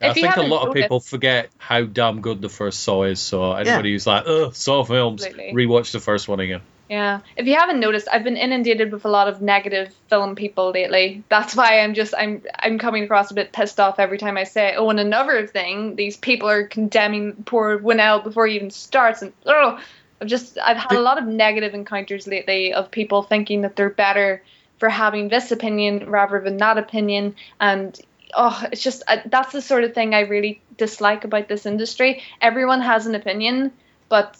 I 0.00 0.08
If 0.08 0.16
you 0.16 0.22
think 0.22 0.36
a 0.36 0.42
lot 0.42 0.62
of 0.62 0.68
noticed- 0.68 0.82
people 0.84 1.00
forget 1.00 1.50
how 1.58 1.82
damn 1.84 2.20
good 2.22 2.40
the 2.40 2.48
first 2.48 2.80
Saw 2.82 3.04
is. 3.04 3.20
So 3.20 3.52
anybody 3.52 3.92
who's 3.92 4.06
like, 4.06 4.24
"Oh, 4.26 4.50
Saw 4.50 4.84
films," 4.84 5.24
Absolutely. 5.24 5.52
rewatch 5.54 5.92
the 5.92 6.00
first 6.00 6.26
one 6.26 6.40
again. 6.40 6.62
Yeah. 6.88 7.20
If 7.36 7.46
you 7.46 7.56
haven't 7.56 7.80
noticed, 7.80 8.08
I've 8.12 8.24
been 8.24 8.36
inundated 8.36 8.92
with 8.92 9.04
a 9.06 9.08
lot 9.08 9.26
of 9.26 9.40
negative 9.40 9.94
film 10.08 10.34
people 10.34 10.70
lately. 10.70 11.24
That's 11.30 11.56
why 11.56 11.80
I'm 11.80 11.94
just 11.94 12.14
I'm 12.16 12.42
I'm 12.58 12.78
coming 12.78 13.04
across 13.04 13.30
a 13.30 13.34
bit 13.34 13.52
pissed 13.52 13.80
off 13.80 13.98
every 13.98 14.18
time 14.18 14.36
I 14.36 14.44
say, 14.44 14.74
oh, 14.76 14.90
and 14.90 15.00
another 15.00 15.46
thing, 15.46 15.96
these 15.96 16.16
people 16.16 16.48
are 16.48 16.66
condemning 16.66 17.44
poor 17.46 17.78
Whannell 17.78 18.22
before 18.22 18.46
he 18.46 18.56
even 18.56 18.70
starts, 18.70 19.22
and 19.22 19.32
oh, 19.46 19.80
I've 20.20 20.28
just 20.28 20.58
I've 20.58 20.76
had 20.76 20.92
a 20.92 21.00
lot 21.00 21.16
of 21.16 21.26
negative 21.26 21.72
encounters 21.72 22.26
lately 22.26 22.74
of 22.74 22.90
people 22.90 23.22
thinking 23.22 23.62
that 23.62 23.76
they're 23.76 23.88
better 23.88 24.42
for 24.78 24.90
having 24.90 25.28
this 25.28 25.52
opinion 25.52 26.10
rather 26.10 26.38
than 26.40 26.58
that 26.58 26.76
opinion, 26.76 27.34
and 27.60 27.98
oh, 28.34 28.62
it's 28.70 28.82
just 28.82 29.02
uh, 29.08 29.18
that's 29.24 29.52
the 29.52 29.62
sort 29.62 29.84
of 29.84 29.94
thing 29.94 30.14
I 30.14 30.20
really 30.20 30.60
dislike 30.76 31.24
about 31.24 31.48
this 31.48 31.64
industry. 31.64 32.22
Everyone 32.42 32.82
has 32.82 33.06
an 33.06 33.14
opinion, 33.14 33.72
but 34.10 34.36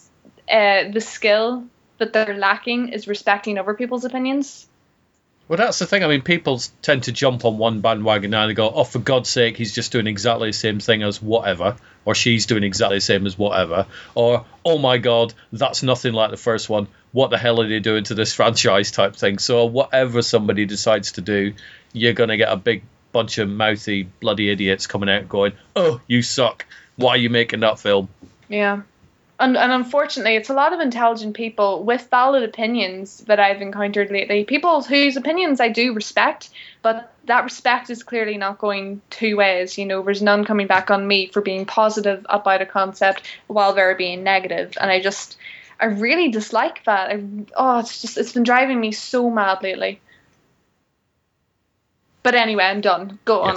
uh, 0.50 0.90
the 0.90 1.00
skill 1.00 1.64
that 2.04 2.26
they're 2.26 2.36
lacking 2.36 2.88
is 2.88 3.08
respecting 3.08 3.58
other 3.58 3.74
people's 3.74 4.04
opinions. 4.04 4.66
Well, 5.46 5.58
that's 5.58 5.78
the 5.78 5.86
thing. 5.86 6.02
I 6.02 6.08
mean, 6.08 6.22
people 6.22 6.60
tend 6.80 7.02
to 7.04 7.12
jump 7.12 7.44
on 7.44 7.58
one 7.58 7.80
bandwagon 7.80 8.30
now 8.30 8.42
and 8.42 8.50
they 8.50 8.54
go, 8.54 8.70
"Oh, 8.70 8.84
for 8.84 8.98
God's 8.98 9.28
sake, 9.28 9.58
he's 9.58 9.74
just 9.74 9.92
doing 9.92 10.06
exactly 10.06 10.48
the 10.48 10.54
same 10.54 10.80
thing 10.80 11.02
as 11.02 11.20
whatever," 11.20 11.76
or 12.06 12.14
"She's 12.14 12.46
doing 12.46 12.64
exactly 12.64 12.96
the 12.96 13.02
same 13.02 13.26
as 13.26 13.36
whatever," 13.36 13.86
or 14.14 14.46
"Oh 14.64 14.78
my 14.78 14.96
God, 14.96 15.34
that's 15.52 15.82
nothing 15.82 16.14
like 16.14 16.30
the 16.30 16.38
first 16.38 16.70
one. 16.70 16.88
What 17.12 17.30
the 17.30 17.36
hell 17.36 17.60
are 17.60 17.68
they 17.68 17.80
doing 17.80 18.04
to 18.04 18.14
this 18.14 18.32
franchise?" 18.32 18.90
type 18.90 19.16
thing. 19.16 19.38
So 19.38 19.66
whatever 19.66 20.22
somebody 20.22 20.64
decides 20.64 21.12
to 21.12 21.20
do, 21.20 21.52
you're 21.92 22.14
gonna 22.14 22.38
get 22.38 22.50
a 22.50 22.56
big 22.56 22.82
bunch 23.12 23.36
of 23.36 23.48
mouthy 23.48 24.08
bloody 24.20 24.50
idiots 24.50 24.86
coming 24.86 25.10
out 25.10 25.28
going, 25.28 25.52
"Oh, 25.76 26.00
you 26.06 26.22
suck. 26.22 26.64
Why 26.96 27.10
are 27.10 27.18
you 27.18 27.28
making 27.28 27.60
that 27.60 27.78
film?" 27.78 28.08
Yeah. 28.48 28.80
And, 29.40 29.56
and 29.56 29.72
unfortunately, 29.72 30.36
it's 30.36 30.48
a 30.48 30.54
lot 30.54 30.72
of 30.72 30.78
intelligent 30.78 31.34
people 31.34 31.82
with 31.82 32.08
valid 32.08 32.44
opinions 32.44 33.18
that 33.24 33.40
I've 33.40 33.60
encountered 33.60 34.10
lately. 34.10 34.44
People 34.44 34.82
whose 34.82 35.16
opinions 35.16 35.60
I 35.60 35.70
do 35.70 35.92
respect, 35.92 36.50
but 36.82 37.12
that 37.24 37.42
respect 37.42 37.90
is 37.90 38.04
clearly 38.04 38.36
not 38.36 38.58
going 38.58 39.02
two 39.10 39.36
ways. 39.36 39.76
You 39.76 39.86
know, 39.86 40.02
there's 40.02 40.22
none 40.22 40.44
coming 40.44 40.68
back 40.68 40.90
on 40.90 41.06
me 41.06 41.26
for 41.26 41.40
being 41.40 41.66
positive 41.66 42.24
about 42.28 42.62
a 42.62 42.66
concept 42.66 43.22
while 43.48 43.74
they're 43.74 43.96
being 43.96 44.22
negative. 44.22 44.78
And 44.80 44.88
I 44.88 45.00
just, 45.00 45.36
I 45.80 45.86
really 45.86 46.28
dislike 46.28 46.84
that. 46.84 47.10
I, 47.10 47.24
oh, 47.56 47.80
it's 47.80 48.02
just, 48.02 48.16
it's 48.16 48.32
been 48.32 48.44
driving 48.44 48.78
me 48.78 48.92
so 48.92 49.30
mad 49.30 49.64
lately. 49.64 50.00
But 52.22 52.36
anyway, 52.36 52.64
I'm 52.64 52.80
done. 52.80 53.18
Go 53.24 53.42
on. 53.42 53.56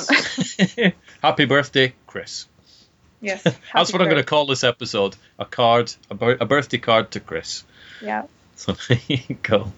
Happy 1.21 1.45
birthday, 1.45 1.93
Chris. 2.07 2.47
Yes. 3.21 3.43
That's 3.73 3.91
what 3.93 4.01
I'm 4.01 4.07
going 4.09 4.17
to 4.17 4.23
call 4.23 4.45
this 4.45 4.63
episode: 4.63 5.15
a 5.39 5.45
card, 5.45 5.93
a, 6.09 6.15
bir- 6.15 6.37
a 6.39 6.45
birthday 6.45 6.77
card 6.77 7.11
to 7.11 7.19
Chris. 7.19 7.63
Yeah. 8.01 8.23
So 8.57 8.71
there 8.71 8.99
you 9.07 9.37
go. 9.43 9.71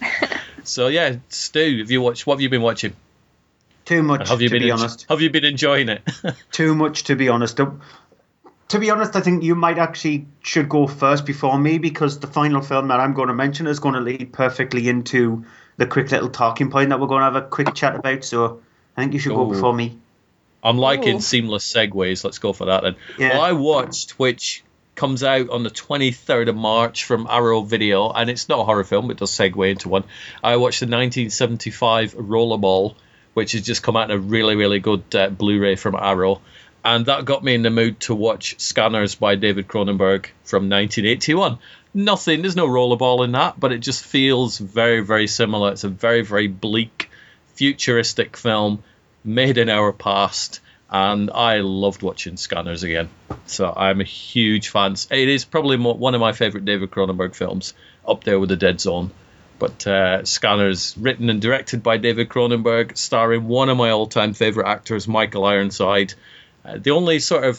so 0.64 0.88
yeah, 0.88 1.16
Stu, 1.28 1.80
have 1.80 1.90
you 1.90 2.00
watched? 2.00 2.26
What 2.26 2.36
have 2.36 2.40
you 2.40 2.48
been 2.48 2.62
watching? 2.62 2.94
Too 3.84 4.02
much, 4.02 4.20
And 4.20 4.28
have 4.30 4.40
you 4.40 4.48
to 4.48 4.54
been 4.54 4.62
be 4.62 4.70
en- 4.70 4.78
honest. 4.78 5.04
Have 5.10 5.20
you 5.20 5.28
been 5.28 5.44
enjoying 5.44 5.90
it? 5.90 6.02
Too 6.50 6.74
much, 6.74 7.04
to 7.04 7.16
be 7.16 7.28
honest. 7.28 7.58
To 7.58 7.78
to 8.68 8.78
be 8.78 8.90
honest, 8.90 9.14
I 9.16 9.20
think 9.20 9.42
you 9.42 9.54
might 9.54 9.78
actually 9.78 10.26
should 10.42 10.68
go 10.68 10.86
first 10.86 11.26
before 11.26 11.58
me 11.58 11.76
because 11.78 12.20
the 12.20 12.26
final 12.26 12.62
film 12.62 12.88
that 12.88 13.00
I'm 13.00 13.14
going 13.14 13.28
to 13.28 13.34
mention 13.34 13.66
is 13.66 13.78
going 13.78 13.94
to 13.94 14.00
lead 14.00 14.32
perfectly 14.32 14.88
into 14.88 15.44
the 15.76 15.86
quick 15.86 16.10
little 16.10 16.28
talking 16.30 16.70
point 16.70 16.90
that 16.90 17.00
we're 17.00 17.06
going 17.06 17.20
to 17.20 17.24
have 17.24 17.36
a 17.36 17.42
quick 17.42 17.74
chat 17.74 17.94
about. 17.94 18.24
So 18.24 18.60
I 18.96 19.02
think 19.02 19.14
you 19.14 19.18
should 19.18 19.34
go 19.34 19.46
Ooh. 19.46 19.52
before 19.52 19.74
me. 19.74 19.98
I'm 20.62 20.78
liking 20.78 21.16
Ooh. 21.16 21.20
seamless 21.20 21.72
segues. 21.72 22.24
Let's 22.24 22.38
go 22.38 22.52
for 22.52 22.66
that 22.66 22.82
then. 22.82 22.96
Yeah. 23.18 23.30
Well, 23.30 23.42
I 23.42 23.52
watched, 23.52 24.18
which 24.18 24.64
comes 24.98 25.22
out 25.22 25.48
on 25.50 25.62
the 25.62 25.70
23rd 25.70 26.48
of 26.48 26.56
March 26.56 27.04
from 27.04 27.28
Arrow 27.30 27.62
Video, 27.62 28.10
and 28.10 28.28
it's 28.28 28.48
not 28.48 28.58
a 28.58 28.64
horror 28.64 28.82
film, 28.82 29.10
it 29.10 29.18
does 29.18 29.30
segue 29.30 29.70
into 29.70 29.88
one. 29.88 30.04
I 30.42 30.56
watched 30.56 30.80
the 30.80 30.86
1975 30.86 32.14
Rollerball, 32.14 32.96
which 33.34 33.52
has 33.52 33.62
just 33.62 33.84
come 33.84 33.96
out 33.96 34.10
in 34.10 34.16
a 34.16 34.20
really, 34.20 34.56
really 34.56 34.80
good 34.80 35.14
uh, 35.14 35.30
Blu 35.30 35.60
ray 35.60 35.76
from 35.76 35.94
Arrow. 35.94 36.40
and 36.84 37.06
that 37.06 37.24
got 37.24 37.44
me 37.44 37.54
in 37.54 37.62
the 37.62 37.70
mood 37.70 38.00
to 38.00 38.14
watch 38.14 38.58
Scanners 38.58 39.14
by 39.14 39.36
David 39.36 39.68
Cronenberg 39.68 40.26
from 40.42 40.68
1981. 40.68 41.58
Nothing, 41.94 42.42
there's 42.42 42.56
no 42.56 42.66
rollerball 42.66 43.24
in 43.24 43.32
that, 43.32 43.58
but 43.58 43.72
it 43.72 43.78
just 43.78 44.04
feels 44.04 44.58
very, 44.58 45.00
very 45.00 45.28
similar. 45.28 45.70
It's 45.70 45.84
a 45.84 45.88
very, 45.88 46.22
very 46.22 46.48
bleak, 46.48 47.08
futuristic 47.54 48.36
film 48.36 48.82
made 49.24 49.58
in 49.58 49.68
our 49.68 49.92
past, 49.92 50.60
and 50.90 51.30
I 51.30 51.58
loved 51.58 52.02
watching 52.02 52.36
Scanners 52.36 52.82
again. 52.82 53.08
So 53.46 53.72
I'm 53.74 54.00
a 54.00 54.04
huge 54.04 54.70
fan. 54.70 54.94
It 55.10 55.28
is 55.28 55.44
probably 55.44 55.76
mo- 55.76 55.94
one 55.94 56.14
of 56.14 56.20
my 56.20 56.32
favorite 56.32 56.64
David 56.64 56.90
Cronenberg 56.90 57.34
films, 57.34 57.74
up 58.06 58.24
there 58.24 58.40
with 58.40 58.48
The 58.48 58.56
Dead 58.56 58.80
Zone. 58.80 59.10
But 59.58 59.86
uh, 59.86 60.24
Scanners, 60.24 60.96
written 60.96 61.30
and 61.30 61.42
directed 61.42 61.82
by 61.82 61.96
David 61.96 62.28
Cronenberg, 62.28 62.96
starring 62.96 63.48
one 63.48 63.68
of 63.68 63.76
my 63.76 63.90
all-time 63.90 64.32
favorite 64.32 64.68
actors, 64.68 65.08
Michael 65.08 65.44
Ironside. 65.44 66.14
Uh, 66.64 66.78
the 66.78 66.92
only 66.92 67.18
sort 67.18 67.44
of 67.44 67.58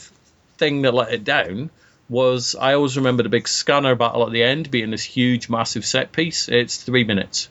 thing 0.57 0.83
that 0.83 0.93
let 0.93 1.13
it 1.13 1.23
down 1.23 1.69
was 2.07 2.55
I 2.55 2.73
always 2.73 2.97
remember 2.97 3.23
the 3.23 3.29
big 3.29 3.47
scanner 3.47 3.95
battle 3.95 4.25
at 4.25 4.31
the 4.31 4.43
end 4.43 4.71
being 4.71 4.91
this 4.91 5.03
huge, 5.03 5.49
massive 5.49 5.85
set 5.85 6.11
piece. 6.11 6.47
It's 6.49 6.81
three 6.81 7.03
minutes. 7.03 7.49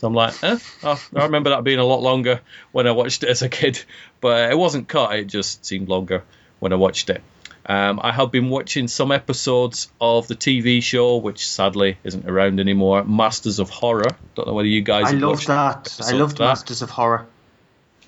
So 0.00 0.06
I'm 0.06 0.14
like, 0.14 0.42
eh, 0.42 0.58
oh, 0.82 1.02
I 1.14 1.24
remember 1.24 1.50
that 1.50 1.62
being 1.62 1.78
a 1.78 1.84
lot 1.84 2.00
longer 2.00 2.40
when 2.72 2.86
I 2.86 2.92
watched 2.92 3.22
it 3.22 3.28
as 3.28 3.42
a 3.42 3.50
kid, 3.50 3.82
but 4.22 4.50
it 4.50 4.56
wasn't 4.56 4.88
cut. 4.88 5.14
It 5.14 5.26
just 5.26 5.66
seemed 5.66 5.90
longer 5.90 6.22
when 6.58 6.72
I 6.72 6.76
watched 6.76 7.10
it. 7.10 7.20
Um, 7.66 8.00
I 8.02 8.10
have 8.10 8.30
been 8.32 8.48
watching 8.48 8.88
some 8.88 9.12
episodes 9.12 9.92
of 10.00 10.26
the 10.26 10.34
TV 10.34 10.82
show, 10.82 11.18
which 11.18 11.46
sadly 11.46 11.98
isn't 12.02 12.26
around 12.26 12.60
anymore, 12.60 13.04
Masters 13.04 13.58
of 13.58 13.68
Horror. 13.68 14.16
Don't 14.34 14.48
know 14.48 14.54
whether 14.54 14.66
you 14.68 14.80
guys. 14.80 15.04
I 15.04 15.10
have 15.10 15.20
love 15.20 15.30
watched 15.32 15.48
that. 15.48 15.98
I 16.02 16.12
loved 16.12 16.38
that. 16.38 16.44
Masters 16.44 16.80
of 16.80 16.88
Horror. 16.88 17.26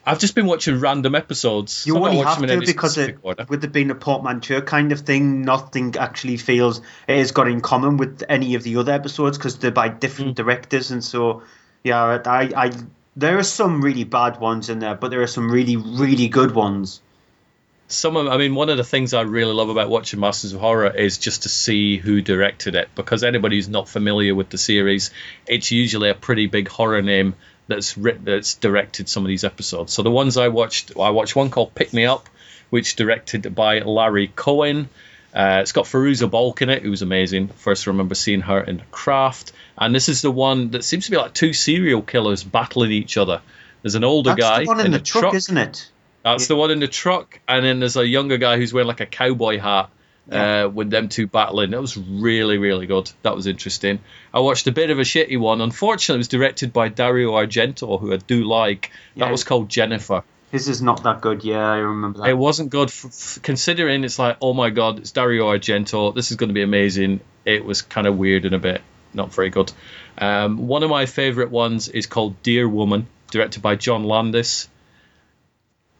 I've 0.04 0.18
just 0.18 0.34
been 0.34 0.46
watching 0.46 0.80
random 0.80 1.14
episodes. 1.14 1.84
You 1.86 1.96
I'm 1.96 2.02
only 2.04 2.16
have 2.24 2.40
them 2.40 2.60
to 2.60 2.66
because 2.66 2.96
it, 2.98 3.18
order. 3.22 3.44
with 3.48 3.62
it 3.62 3.72
being 3.72 3.90
a 3.90 3.94
portmanteau 3.94 4.62
kind 4.62 4.90
of 4.92 5.00
thing, 5.00 5.42
nothing 5.42 5.94
actually 5.96 6.38
feels 6.38 6.80
it 7.06 7.18
has 7.18 7.32
got 7.32 7.46
in 7.46 7.60
common 7.60 7.98
with 7.98 8.24
any 8.28 8.54
of 8.54 8.62
the 8.64 8.76
other 8.78 8.92
episodes 8.92 9.36
because 9.36 9.58
they're 9.58 9.70
by 9.70 9.88
different 9.88 10.32
Mm. 10.32 10.36
directors, 10.36 10.90
and 10.90 11.04
so 11.04 11.42
yeah, 11.84 12.20
I, 12.24 12.50
I 12.56 12.72
there 13.16 13.38
are 13.38 13.42
some 13.42 13.82
really 13.82 14.04
bad 14.04 14.40
ones 14.40 14.68
in 14.68 14.78
there, 14.78 14.94
but 14.94 15.10
there 15.10 15.22
are 15.22 15.26
some 15.26 15.50
really 15.50 15.76
really 15.76 16.28
good 16.28 16.54
ones. 16.54 17.00
some 17.88 18.16
of 18.16 18.26
I 18.28 18.36
mean 18.38 18.54
one 18.54 18.70
of 18.70 18.76
the 18.78 18.84
things 18.84 19.12
I 19.12 19.22
really 19.22 19.52
love 19.52 19.68
about 19.68 19.90
watching 19.90 20.20
Masters 20.20 20.52
of 20.54 20.60
Horror 20.60 20.90
is 20.90 21.18
just 21.18 21.42
to 21.42 21.48
see 21.48 21.98
who 21.98 22.22
directed 22.22 22.74
it 22.74 22.88
because 22.94 23.22
anybody 23.22 23.56
who's 23.56 23.68
not 23.68 23.88
familiar 23.88 24.34
with 24.34 24.48
the 24.48 24.58
series 24.58 25.10
it's 25.46 25.70
usually 25.70 26.08
a 26.08 26.14
pretty 26.14 26.46
big 26.46 26.68
horror 26.68 27.02
name 27.02 27.34
that's 27.68 27.98
written 27.98 28.24
that's 28.24 28.54
directed 28.54 29.08
some 29.08 29.24
of 29.24 29.28
these 29.28 29.44
episodes 29.44 29.92
so 29.92 30.02
the 30.02 30.10
ones 30.10 30.36
I 30.36 30.48
watched 30.48 30.92
I 30.98 31.10
watched 31.10 31.36
one 31.36 31.50
called 31.50 31.74
Pick 31.74 31.92
Me 31.92 32.06
Up 32.06 32.28
which 32.70 32.96
directed 32.96 33.54
by 33.54 33.80
Larry 33.80 34.28
Cohen 34.28 34.88
uh, 35.34 35.58
it's 35.62 35.72
got 35.72 35.84
Fairuza 35.86 36.30
Balk 36.30 36.62
in 36.62 36.68
it, 36.70 36.82
who 36.82 36.90
was 36.90 37.02
amazing. 37.02 37.48
First, 37.48 37.86
I 37.88 37.90
remember 37.90 38.14
seeing 38.14 38.40
her 38.42 38.60
in 38.60 38.78
The 38.78 38.84
Craft, 38.90 39.52
and 39.78 39.94
this 39.94 40.08
is 40.08 40.22
the 40.22 40.30
one 40.30 40.70
that 40.72 40.84
seems 40.84 41.06
to 41.06 41.10
be 41.10 41.16
like 41.16 41.32
two 41.34 41.52
serial 41.52 42.02
killers 42.02 42.44
battling 42.44 42.92
each 42.92 43.16
other. 43.16 43.40
There's 43.82 43.94
an 43.94 44.04
older 44.04 44.30
That's 44.30 44.40
guy 44.40 44.60
the 44.60 44.66
one 44.66 44.80
in, 44.80 44.86
in 44.86 44.92
the 44.92 44.98
a 44.98 45.00
truck, 45.00 45.34
isn't 45.34 45.56
it? 45.56 45.90
that's 46.22 46.46
the 46.46 46.54
one 46.56 46.70
in 46.70 46.78
the 46.80 46.86
truck, 46.88 47.40
and 47.48 47.64
then 47.64 47.80
there's 47.80 47.96
a 47.96 48.06
younger 48.06 48.36
guy 48.38 48.56
who's 48.56 48.72
wearing 48.72 48.88
like 48.88 49.00
a 49.00 49.06
cowboy 49.06 49.58
hat. 49.58 49.90
Yeah. 50.30 50.66
Uh, 50.66 50.68
with 50.68 50.88
them 50.88 51.08
two 51.08 51.26
battling, 51.26 51.72
that 51.72 51.80
was 51.80 51.96
really, 51.96 52.56
really 52.56 52.86
good. 52.86 53.10
That 53.22 53.34
was 53.34 53.48
interesting. 53.48 53.98
I 54.32 54.38
watched 54.38 54.68
a 54.68 54.72
bit 54.72 54.90
of 54.90 55.00
a 55.00 55.02
shitty 55.02 55.36
one. 55.36 55.60
Unfortunately, 55.60 56.14
it 56.14 56.18
was 56.18 56.28
directed 56.28 56.72
by 56.72 56.90
Dario 56.90 57.32
Argento, 57.32 57.98
who 57.98 58.12
I 58.12 58.18
do 58.18 58.44
like. 58.44 58.92
That 59.16 59.24
Yeah. 59.26 59.30
was 59.32 59.42
called 59.42 59.68
Jennifer. 59.68 60.22
His 60.52 60.68
is 60.68 60.82
not 60.82 61.02
that 61.04 61.22
good. 61.22 61.42
Yeah, 61.42 61.66
I 61.66 61.78
remember 61.78 62.20
that. 62.20 62.28
It 62.28 62.36
wasn't 62.36 62.70
good, 62.70 62.90
f- 62.90 63.06
f- 63.06 63.38
considering 63.42 64.04
it's 64.04 64.18
like, 64.18 64.36
oh 64.40 64.52
my 64.52 64.68
god, 64.70 64.98
it's 64.98 65.10
Dario 65.10 65.46
Argento. 65.46 66.14
This 66.14 66.30
is 66.30 66.36
going 66.36 66.48
to 66.50 66.54
be 66.54 66.62
amazing. 66.62 67.20
It 67.44 67.64
was 67.64 67.82
kind 67.82 68.06
of 68.06 68.18
weird 68.18 68.44
and 68.44 68.54
a 68.54 68.58
bit 68.58 68.82
not 69.14 69.34
very 69.34 69.50
good. 69.50 69.72
Um, 70.18 70.68
one 70.68 70.82
of 70.82 70.90
my 70.90 71.06
favorite 71.06 71.50
ones 71.50 71.88
is 71.88 72.06
called 72.06 72.42
Deer 72.42 72.68
Woman, 72.68 73.06
directed 73.30 73.62
by 73.62 73.76
John 73.76 74.04
Landis. 74.04 74.68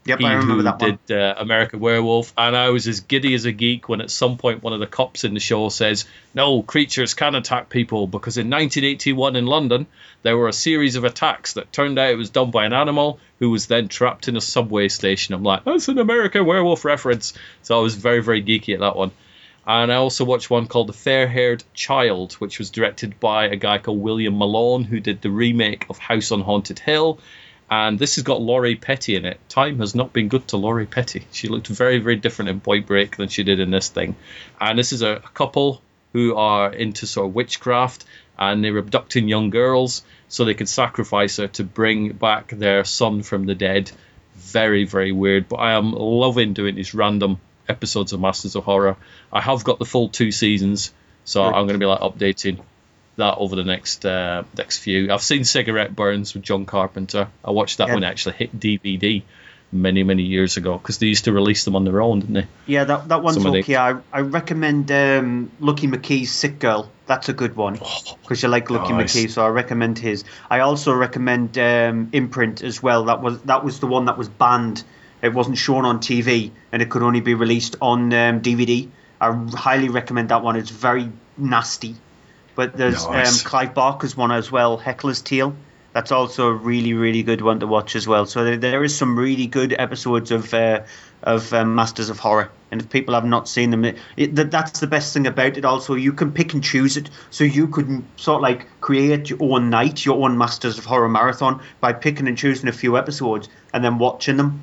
Yep, 0.05 0.19
he 0.19 0.27
I 0.27 0.35
remember 0.35 0.65
that 0.65 0.81
one. 0.81 0.99
did 1.07 1.17
uh, 1.17 1.35
American 1.39 1.81
Werewolf, 1.81 2.33
and 2.37 2.57
I 2.57 2.71
was 2.71 2.89
as 2.89 3.01
giddy 3.01 3.35
as 3.35 3.45
a 3.45 3.53
geek 3.53 3.89
when 3.89 4.01
at 4.01 4.11
some 4.11 4.37
point 4.37 4.63
one 4.63 4.73
of 4.73 4.81
the 4.81 4.87
cops 4.87 5.25
in 5.25 5.35
the 5.35 5.41
show 5.41 5.69
says, 5.69 6.05
"No, 6.35 6.63
creatures 6.63 7.15
can 7.15 7.35
attack 7.35 7.69
people," 7.69 8.07
because 8.07 8.37
in 8.37 8.51
1981 8.51 9.37
in 9.37 9.47
London 9.47 9.87
there 10.23 10.37
were 10.37 10.49
a 10.49 10.53
series 10.53 10.97
of 10.97 11.05
attacks 11.05 11.55
that 11.55 11.73
turned 11.73 11.99
out 11.99 12.11
it 12.11 12.17
was 12.17 12.31
done 12.31 12.51
by 12.51 12.65
an 12.65 12.73
animal 12.73 13.19
who 13.39 13.51
was 13.51 13.67
then 13.67 13.89
trapped 13.89 14.29
in 14.29 14.37
a 14.37 14.41
subway 14.41 14.89
station. 14.89 15.35
I'm 15.35 15.43
like, 15.43 15.65
that's 15.65 15.89
an 15.89 15.99
American 15.99 16.47
Werewolf 16.47 16.85
reference, 16.85 17.35
so 17.63 17.79
I 17.79 17.83
was 17.83 17.95
very 17.95 18.23
very 18.23 18.43
geeky 18.43 18.75
at 18.75 18.81
that 18.81 18.97
one. 18.97 19.13
And 19.65 19.93
I 19.93 19.97
also 19.97 20.25
watched 20.25 20.51
one 20.51 20.67
called 20.67 20.89
The 20.89 20.93
Fair 20.93 21.29
Haired 21.29 21.63
Child, 21.73 22.33
which 22.35 22.59
was 22.59 22.71
directed 22.71 23.21
by 23.21 23.47
a 23.47 23.57
guy 23.57 23.79
called 23.79 24.01
William 24.01 24.37
Malone, 24.37 24.83
who 24.83 24.99
did 24.99 25.23
the 25.23 25.31
remake 25.31 25.87
of 25.89 25.99
House 25.99 26.33
on 26.33 26.41
Haunted 26.41 26.81
Hill. 26.81 27.21
And 27.73 27.99
this 27.99 28.17
has 28.17 28.25
got 28.25 28.43
Lori 28.43 28.77
Petty 28.77 29.17
in 29.17 29.25
it. 29.25 29.41
Time 29.49 29.79
has 29.79 29.95
not 29.95 30.13
been 30.13 30.29
good 30.29 30.47
to 30.49 30.59
Lori 30.59 30.85
Petty. 30.85 31.25
She 31.33 31.49
looked 31.49 31.69
very, 31.69 32.01
very 32.01 32.17
different 32.17 32.51
in 32.51 32.61
Point 32.61 32.87
Break 32.87 33.17
than 33.17 33.29
she 33.29 33.45
did 33.45 33.61
in 33.61 33.71
this 33.71 33.89
thing. 33.89 34.15
And 34.61 34.79
this 34.79 34.93
is 34.93 35.01
a, 35.01 35.13
a 35.13 35.31
couple 35.33 35.81
who 36.13 36.37
are 36.37 36.71
into 36.71 37.07
sort 37.07 37.29
of 37.29 37.35
witchcraft 37.35 38.05
and 38.39 38.63
they're 38.63 38.77
abducting 38.77 39.27
young 39.27 39.49
girls 39.49 40.05
so 40.29 40.45
they 40.45 40.53
can 40.53 40.67
sacrifice 40.67 41.39
her 41.39 41.49
to 41.49 41.65
bring 41.65 42.13
back 42.13 42.49
their 42.49 42.85
son 42.85 43.23
from 43.23 43.47
the 43.47 43.55
dead. 43.55 43.91
Very, 44.35 44.85
very 44.85 45.13
weird. 45.13 45.49
But 45.49 45.57
I 45.57 45.73
am 45.73 45.93
loving 45.93 46.53
doing 46.53 46.75
these 46.75 46.93
random 46.93 47.41
episodes 47.71 48.13
of 48.13 48.21
Masters 48.21 48.55
of 48.55 48.65
Horror. 48.65 48.99
I 49.33 49.41
have 49.41 49.65
got 49.65 49.79
the 49.79 49.87
full 49.87 50.11
two 50.11 50.31
seasons, 50.31 50.93
so 51.25 51.43
I'm 51.43 51.67
going 51.67 51.69
to 51.69 51.79
be 51.79 51.87
like 51.87 52.01
updating 52.01 52.61
that 53.17 53.37
over 53.39 53.57
the 53.57 53.65
next 53.65 54.05
uh, 54.07 54.45
next 54.57 54.79
few. 54.79 55.13
I've 55.13 55.23
seen 55.23 55.45
Cigarette 55.45 55.95
Burns 55.95 56.35
with 56.35 56.43
John 56.43 56.65
Carpenter. 56.67 57.29
I 57.45 57.51
watched 57.51 57.79
that 57.79 57.89
Yeah. 57.89 57.97
it 57.99 58.05
actually 58.05 58.35
hit 58.37 58.59
DVD 58.59 59.23
many 59.75 60.03
many 60.03 60.23
years 60.23 60.59
ago 60.59 60.77
because 60.77 60.99
they 60.99 61.07
used 61.07 61.25
to 61.25 61.33
release 61.33 61.65
them 61.65 61.75
on 61.77 61.85
their 61.85 62.01
own, 62.03 62.21
didn't 62.21 62.35
they? 62.35 62.47
Yeah, 62.67 62.85
that 62.85 63.09
that 63.09 63.23
one's 63.23 63.37
Some 63.37 63.47
of 63.47 63.55
okay. 63.55 63.77
I, 63.77 63.97
I 64.13 64.21
recommend 64.21 64.91
um, 64.93 65.51
Lucky 65.61 65.87
McKee's 65.89 66.31
Sick 66.31 66.59
Girl. 66.59 66.91
That's 67.07 67.29
a 67.29 67.33
good 67.33 67.57
one 67.57 67.75
because 67.75 68.43
you 68.43 68.49
like 68.49 68.71
Lucky 68.71 68.93
Oh, 68.93 68.99
nice. 68.99 69.15
McKee, 69.15 69.31
so 69.31 69.45
I 69.45 69.49
recommend 69.49 69.99
his. 69.99 70.25
I 70.51 70.61
also 70.61 70.93
recommend 70.95 71.59
um, 71.59 72.09
Imprint 72.13 72.63
as 72.63 72.83
well. 72.83 73.05
That 73.07 73.23
was 73.23 73.41
that 73.43 73.65
was 73.65 73.81
the 73.81 73.87
one 73.87 74.07
that 74.07 74.17
was 74.19 74.29
banned. 74.29 74.85
It 75.21 75.33
wasn't 75.33 75.57
shown 75.59 75.85
on 75.85 76.01
TV 76.01 76.51
and 76.73 76.83
it 76.83 76.91
could 76.91 77.03
only 77.03 77.21
be 77.21 77.35
released 77.35 77.77
on 77.81 78.13
um, 78.13 78.41
DVD. 78.41 78.89
I 79.21 79.33
highly 79.55 79.89
recommend 79.89 80.31
that 80.31 80.43
one. 80.43 80.57
It's 80.57 80.71
very 80.71 81.09
nasty. 81.39 81.95
But 82.55 82.77
there's 82.77 83.07
Nice. 83.07 83.45
um, 83.45 83.49
Clive 83.49 83.75
Barker's 83.75 84.17
one 84.17 84.31
as 84.33 84.53
well, 84.53 84.79
Haeckel's 84.79 85.23
Tale. 85.23 85.55
That's 85.93 86.11
also 86.11 86.49
a 86.49 86.53
really, 86.53 86.95
really 86.95 87.23
good 87.23 87.43
one 87.43 87.61
to 87.61 87.67
watch 87.67 87.97
as 87.97 88.09
well. 88.09 88.25
So 88.25 88.45
there, 88.45 88.57
there 88.57 88.83
is 88.83 88.97
some 88.97 89.19
really 89.19 89.47
good 89.47 89.75
episodes 89.79 90.31
of 90.31 90.53
uh, 90.55 90.83
of 91.23 91.53
um, 91.53 91.75
Masters 91.75 92.09
of 92.09 92.19
Horror, 92.19 92.51
and 92.71 92.81
if 92.81 92.89
people 92.89 93.15
have 93.15 93.27
not 93.27 93.47
seen 93.49 93.71
them, 93.71 93.85
it, 93.85 93.99
it, 94.17 94.51
that's 94.51 94.81
the 94.81 94.87
best 94.87 95.13
thing 95.13 95.27
about 95.27 95.59
it. 95.59 95.65
Also, 95.65 95.95
you 95.95 96.15
can 96.15 96.33
pick 96.33 96.55
and 96.55 96.65
choose 96.65 96.97
it, 96.97 97.11
so 97.31 97.45
you 97.45 97.69
could 97.69 98.03
sort 98.17 98.37
of 98.37 98.43
like 98.43 98.81
create 98.81 99.29
your 99.29 99.39
own 99.43 99.69
night, 99.69 100.05
your 100.05 100.25
own 100.25 100.39
Masters 100.39 100.79
of 100.79 100.87
Horror 100.87 101.11
marathon 101.11 101.63
by 101.81 101.93
picking 101.93 102.27
and 102.27 102.39
choosing 102.39 102.69
a 102.69 102.73
few 102.73 102.97
episodes 102.97 103.49
and 103.75 103.85
then 103.85 103.99
watching 103.99 104.37
them. 104.37 104.63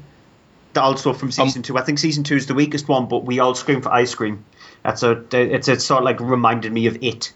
Also 0.76 1.14
from 1.14 1.32
season 1.32 1.64
two, 1.64 1.78
I 1.78 1.82
think 1.82 1.98
season 2.00 2.24
two 2.24 2.36
is 2.36 2.46
the 2.46 2.54
weakest 2.54 2.88
one, 2.88 3.08
but 3.08 3.26
we 3.26 3.40
all 3.40 3.56
scream 3.56 3.82
for 3.82 3.92
ice 3.92 4.14
cream. 4.16 4.46
That's 4.84 5.04
a 5.04 5.24
it's 5.32 5.68
a 5.68 5.80
sort 5.80 6.00
of 6.00 6.06
like 6.06 6.20
reminded 6.20 6.72
me 6.72 6.88
of 6.88 7.04
it. 7.04 7.34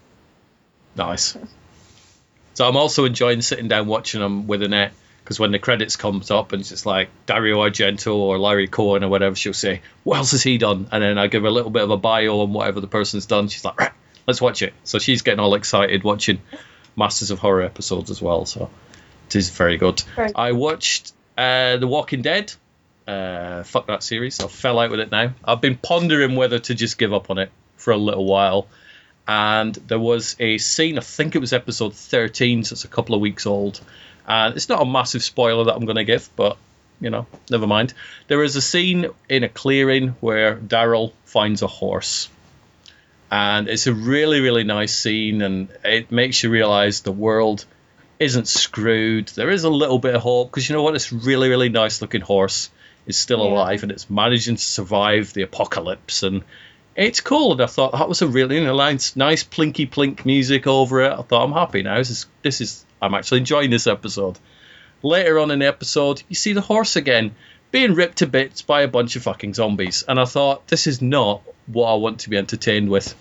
Nice. 0.96 1.38
So 2.54 2.68
I'm 2.68 2.78
also 2.78 3.06
enjoying 3.06 3.42
sitting 3.42 3.68
down 3.68 3.88
watching 3.88 4.22
them 4.22 4.48
with 4.48 4.62
Annette 4.62 4.94
because 5.24 5.40
when 5.40 5.52
the 5.52 5.60
credits 5.60 5.96
comes 5.96 6.30
up 6.32 6.52
and 6.52 6.60
it's 6.60 6.70
just 6.70 6.86
like 6.86 7.10
Dario 7.26 7.58
Argento 7.58 8.16
or 8.16 8.38
Larry 8.38 8.68
Cohen 8.68 9.04
or 9.04 9.10
whatever, 9.10 9.36
she'll 9.36 9.54
say, 9.54 9.82
"What 10.04 10.18
else 10.18 10.32
has 10.32 10.44
he 10.44 10.58
done?" 10.58 10.88
And 10.92 11.02
then 11.02 11.18
I 11.18 11.28
give 11.28 11.44
her 11.44 11.48
a 11.48 11.52
little 11.52 11.72
bit 11.72 11.84
of 11.84 11.90
a 11.90 11.98
bio 11.98 12.42
on 12.42 12.54
whatever 12.54 12.82
the 12.82 12.88
person's 12.88 13.26
done. 13.26 13.48
She's 13.48 13.66
like, 13.66 13.80
"Right, 13.80 13.92
let's 14.28 14.42
watch 14.42 14.62
it." 14.62 14.74
So 14.84 15.00
she's 15.00 15.22
getting 15.22 15.40
all 15.40 15.56
excited 15.56 16.04
watching 16.04 16.42
Masters 16.96 17.32
of 17.32 17.40
Horror 17.40 17.64
episodes 17.64 18.12
as 18.12 18.22
well. 18.22 18.46
So 18.46 18.70
it 19.28 19.36
is 19.36 19.50
very 19.50 19.78
good. 19.78 20.04
Right. 20.16 20.32
I 20.36 20.52
watched 20.52 21.14
uh, 21.38 21.78
The 21.78 21.88
Walking 21.88 22.22
Dead. 22.22 22.54
Uh, 23.08 23.64
fuck 23.64 23.88
that 23.88 24.04
series. 24.04 24.40
I 24.40 24.48
fell 24.48 24.80
out 24.80 24.92
with 24.92 25.00
it 25.00 25.12
now. 25.12 25.34
I've 25.44 25.60
been 25.60 25.78
pondering 25.78 26.36
whether 26.36 26.60
to 26.60 26.76
just 26.76 26.98
give 26.98 27.14
up 27.14 27.30
on 27.30 27.38
it 27.38 27.52
for 27.78 27.92
a 27.92 27.98
little 27.98 28.26
while 28.26 28.68
and 29.28 29.74
there 29.76 30.00
was 30.00 30.36
a 30.40 30.58
scene. 30.58 30.98
I 30.98 31.02
think 31.02 31.36
it 31.36 31.40
was 31.40 31.54
episode 31.54 31.94
thirteen, 31.96 32.64
so 32.64 32.74
it's 32.74 32.86
a 32.86 32.90
couple 32.90 33.16
of 33.16 33.22
weeks 33.22 33.46
old. 33.46 33.80
And 34.28 34.56
it's 34.56 34.70
not 34.70 34.82
a 34.82 34.86
massive 34.86 35.24
spoiler 35.24 35.66
that 35.66 35.76
I'm 35.76 35.86
going 35.86 35.98
to 35.98 36.06
give, 36.06 36.30
but 36.36 36.58
you 37.02 37.10
know, 37.10 37.26
never 37.50 37.68
mind. 37.68 37.94
There 38.28 38.44
is 38.44 38.56
a 38.56 38.62
scene 38.62 39.08
in 39.28 39.44
a 39.44 39.50
clearing 39.50 40.10
where 40.22 40.56
Daryl 40.56 41.12
finds 41.26 41.62
a 41.62 41.68
horse, 41.68 42.30
and 43.32 43.68
it's 43.68 43.88
a 43.88 43.94
really, 43.94 44.40
really 44.42 44.64
nice 44.64 44.96
scene, 44.96 45.42
and 45.42 45.70
it 45.84 46.12
makes 46.12 46.44
you 46.44 46.50
realize 46.50 47.02
the 47.02 47.12
world 47.12 47.66
isn't 48.20 48.48
screwed. 48.48 49.28
There 49.30 49.50
is 49.50 49.64
a 49.64 49.70
little 49.70 50.00
bit 50.00 50.16
of 50.16 50.22
hope 50.22 50.52
because 50.52 50.70
you 50.70 50.76
know 50.76 50.84
what? 50.84 50.94
This 50.94 51.12
really, 51.12 51.50
really 51.50 51.70
nice 51.70 52.02
looking 52.02 52.22
horse. 52.22 52.70
is 53.06 53.18
still 53.18 53.40
Yeah. 53.40 53.52
alive 53.52 53.84
and 53.84 53.92
it's 53.92 54.10
managing 54.10 54.56
to 54.56 54.64
survive 54.64 55.34
the 55.34 55.42
apocalypse 55.42 56.24
and 56.24 56.42
it's 56.96 57.22
cool. 57.22 57.54
And 57.54 57.62
I 57.62 57.66
thought 57.68 57.94
that 57.94 58.10
was 58.10 58.22
a 58.22 58.28
really 58.28 58.58
you 58.58 58.64
know, 58.64 58.78
nice, 58.78 59.16
nice 59.16 59.44
plinky 59.44 59.90
plink 59.90 60.26
music 60.26 60.68
over 60.68 61.02
it. 61.02 61.12
I 61.12 61.22
thought 61.22 61.44
I'm 61.44 61.54
happy 61.54 61.84
now. 61.84 61.98
This 61.98 62.10
is 62.10 62.26
this 62.42 62.62
is 62.62 62.86
I'm 63.02 63.14
actually 63.14 63.40
enjoying 63.40 63.70
this 63.70 63.88
episode. 63.88 64.40
Later 65.02 65.40
on 65.40 65.52
in 65.52 65.60
the 65.60 65.68
episode, 65.68 66.24
you 66.30 66.36
see 66.36 66.54
the 66.54 66.62
horse 66.62 66.96
again 66.96 67.36
being 67.72 67.94
ripped 67.94 68.20
to 68.20 68.28
bits 68.28 68.62
by 68.62 68.84
a 68.84 68.88
bunch 68.88 69.16
of 69.16 69.24
fucking 69.24 69.54
zombies, 69.54 70.04
and 70.08 70.20
I 70.20 70.26
thought 70.26 70.68
this 70.68 70.88
is 70.88 71.02
not 71.02 71.42
what 71.66 71.92
I 71.92 71.96
want 71.96 72.20
to 72.20 72.30
be 72.30 72.38
entertained 72.38 72.90
with. 72.90 73.16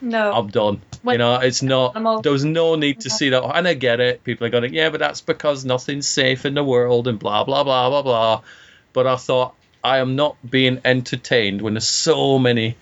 No. 0.00 0.32
I'm 0.32 0.48
done. 0.48 0.80
you 1.04 1.18
know, 1.18 1.40
it's 1.40 1.62
not. 1.62 2.22
There 2.22 2.32
was 2.32 2.44
no 2.44 2.76
need 2.76 3.00
to 3.00 3.10
see 3.10 3.30
that, 3.30 3.42
and 3.42 3.66
I 3.66 3.74
get 3.74 4.00
it. 4.00 4.22
People 4.24 4.46
are 4.46 4.50
going, 4.50 4.72
yeah, 4.72 4.90
but 4.90 5.00
that's 5.00 5.20
because 5.20 5.64
nothing's 5.64 6.06
safe 6.06 6.46
in 6.46 6.54
the 6.54 6.64
world, 6.64 7.08
and 7.08 7.18
blah 7.18 7.44
blah 7.44 7.64
blah 7.64 7.90
blah 7.90 8.02
blah. 8.02 8.42
But 8.92 9.06
I 9.06 9.16
thought 9.16 9.54
I 9.82 9.98
am 9.98 10.16
not 10.16 10.36
being 10.48 10.80
entertained 10.84 11.60
when 11.60 11.74
there's 11.74 11.88
so 11.88 12.38
many 12.38 12.76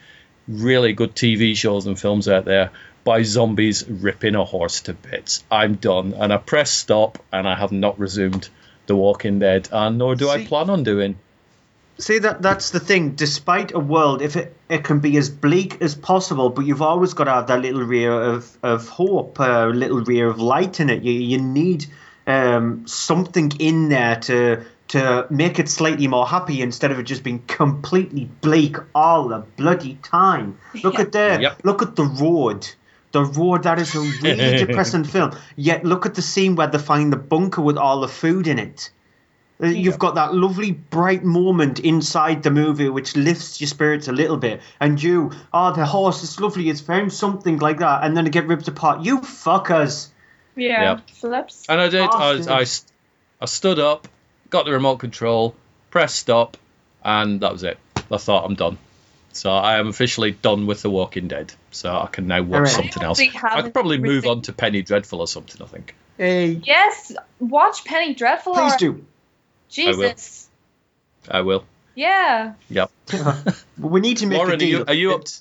really 0.48 0.93
good 0.93 1.14
TV 1.14 1.56
shows 1.56 1.86
and 1.86 1.98
films 1.98 2.28
out 2.28 2.44
there 2.44 2.70
by 3.05 3.23
zombies 3.23 3.89
ripping 3.89 4.35
a 4.35 4.44
horse 4.44 4.82
to 4.82 4.94
bits. 4.94 5.44
I'm 5.51 5.77
done, 5.77 6.12
and 6.14 6.32
I 6.32 6.39
press 6.39 6.70
stop, 6.70 7.23
and 7.32 7.48
I 7.48 7.55
have 7.55 7.73
not 7.73 7.98
resumed 7.98 8.48
The 8.86 8.97
Walking 8.97 9.39
Dead, 9.39 9.68
and 9.70 9.98
nor 9.98 10.16
do 10.16 10.28
I 10.28 10.44
plan 10.44 10.70
on 10.70 10.82
doing. 10.82 11.18
See 11.98 12.18
that 12.18 12.43
that's 12.43 12.70
the 12.70 12.81
thing. 12.81 13.12
Despite 13.12 13.73
a 13.73 13.78
world, 13.78 14.20
if 14.20 14.36
it, 14.36 14.55
it 14.68 14.85
can 14.85 14.98
be 15.01 15.16
as 15.16 15.31
bleak 15.31 15.81
as 15.81 15.94
possible, 15.94 16.51
but 16.51 16.66
you've 16.66 16.82
always 16.82 17.14
got 17.14 17.24
to 17.24 17.31
have 17.31 17.47
that 17.47 17.62
little 17.62 17.82
rear 17.82 18.12
of, 18.12 18.59
of 18.62 18.89
hope, 18.89 19.39
a 19.39 19.70
little 19.73 20.02
rear 20.02 20.28
of 20.28 20.39
light 20.39 20.81
in 20.81 20.90
it. 20.90 21.02
You 21.02 21.12
you 21.12 21.39
need 21.39 21.86
um, 22.27 22.86
something 22.86 23.52
in 23.59 23.89
there 23.89 24.16
to 24.16 24.64
to 24.89 25.27
make 25.31 25.59
it 25.59 25.69
slightly 25.69 26.07
more 26.07 26.27
happy 26.27 26.63
instead 26.63 26.91
of 26.93 26.99
it 26.99 27.05
just 27.05 27.23
being 27.23 27.43
completely 27.47 28.25
bleak 28.41 28.77
all 28.95 29.29
the 29.29 29.39
bloody 29.57 29.99
time. 30.03 30.59
Look 30.83 30.99
at 30.99 31.13
there. 31.13 31.41
Yep. 31.41 31.61
Look 31.65 31.83
at 31.83 31.97
the 31.97 32.05
road. 32.05 32.69
The 33.13 33.25
road. 33.25 33.65
That 33.65 33.79
is 33.79 33.95
a 33.95 34.01
really 34.01 34.59
depressing 34.67 35.05
film. 35.05 35.37
Yet 35.57 35.85
look 35.85 36.07
at 36.07 36.15
the 36.15 36.23
scene 36.23 36.55
where 36.55 36.69
they 36.69 36.79
find 36.79 37.13
the 37.13 37.17
bunker 37.17 37.63
with 37.63 37.77
all 37.77 38.01
the 38.01 38.09
food 38.09 38.47
in 38.47 38.59
it. 38.59 38.91
Uh, 39.63 39.69
You've 39.69 39.99
got 39.99 40.17
that 40.17 40.35
lovely 40.35 40.71
bright 40.71 41.25
moment 41.25 41.81
inside 41.81 42.43
the 42.43 42.51
movie 42.51 42.91
which 42.91 43.17
lifts 43.17 43.61
your 43.61 43.69
spirits 43.69 44.07
a 44.07 44.13
little 44.13 44.37
bit. 44.37 44.61
And 44.81 45.03
you, 45.03 45.33
oh, 45.53 45.75
the 45.75 45.87
horse 45.87 46.23
is 46.23 46.39
lovely, 46.39 46.69
it's 46.69 46.83
found 46.83 47.13
something 47.13 47.59
like 47.59 47.79
that. 47.79 48.05
And 48.05 48.17
then 48.17 48.27
it 48.27 48.33
get 48.33 48.47
ripped 48.47 48.69
apart. 48.69 49.01
You 49.01 49.21
fuckers. 49.21 50.09
Yeah. 50.55 50.83
Yep. 50.83 51.11
Flips. 51.11 51.67
And 51.69 51.81
I 51.81 51.89
did. 51.89 52.03
I, 52.03 52.61
I, 52.61 52.67
I 53.41 53.45
stood 53.47 53.79
up, 53.79 54.09
got 54.51 54.64
the 54.64 54.73
remote 54.73 54.98
control, 54.98 55.55
pressed 55.90 56.16
stop, 56.16 56.56
and 57.05 57.40
that 57.40 57.52
was 57.52 57.62
it. 57.62 57.78
I 58.10 58.16
thought 58.18 58.44
I'm 58.44 58.55
done. 58.55 58.78
So 59.32 59.51
I 59.51 59.78
am 59.78 59.89
officially 59.89 60.31
done 60.32 60.66
with 60.66 60.81
The 60.82 60.89
Walking 60.90 61.28
Dead. 61.28 61.52
So 61.70 61.94
I 61.94 62.06
can 62.06 62.27
now 62.27 62.40
watch 62.43 62.59
Hooray. 62.60 62.68
something 62.70 63.02
else. 63.02 63.20
I 63.20 63.24
haven't 63.24 63.64
could 63.64 63.74
probably 63.74 63.98
move 63.98 64.27
on 64.27 64.43
to 64.43 64.52
Penny 64.52 64.81
Dreadful 64.82 65.20
or 65.20 65.27
something. 65.27 65.60
I 65.62 65.66
think. 65.66 65.94
Hey, 66.16 66.60
Yes. 66.64 67.12
Watch 67.39 67.85
Penny 67.85 68.14
Dreadful. 68.14 68.55
please 68.55 68.74
or- 68.74 68.78
do. 68.78 69.05
Jesus. 69.68 70.48
I 71.28 71.43
will. 71.43 71.64
Yeah. 71.94 72.55
Yep. 72.70 72.90
We 73.78 74.01
need 74.01 74.18
to 74.18 74.27
make 74.27 74.39
Lauren, 74.39 74.52
a 74.52 74.55
are 74.55 74.59
deal. 74.59 74.78
you, 74.78 74.85
are 74.86 74.94
you 74.94 75.14
up? 75.14 75.24
To, 75.24 75.32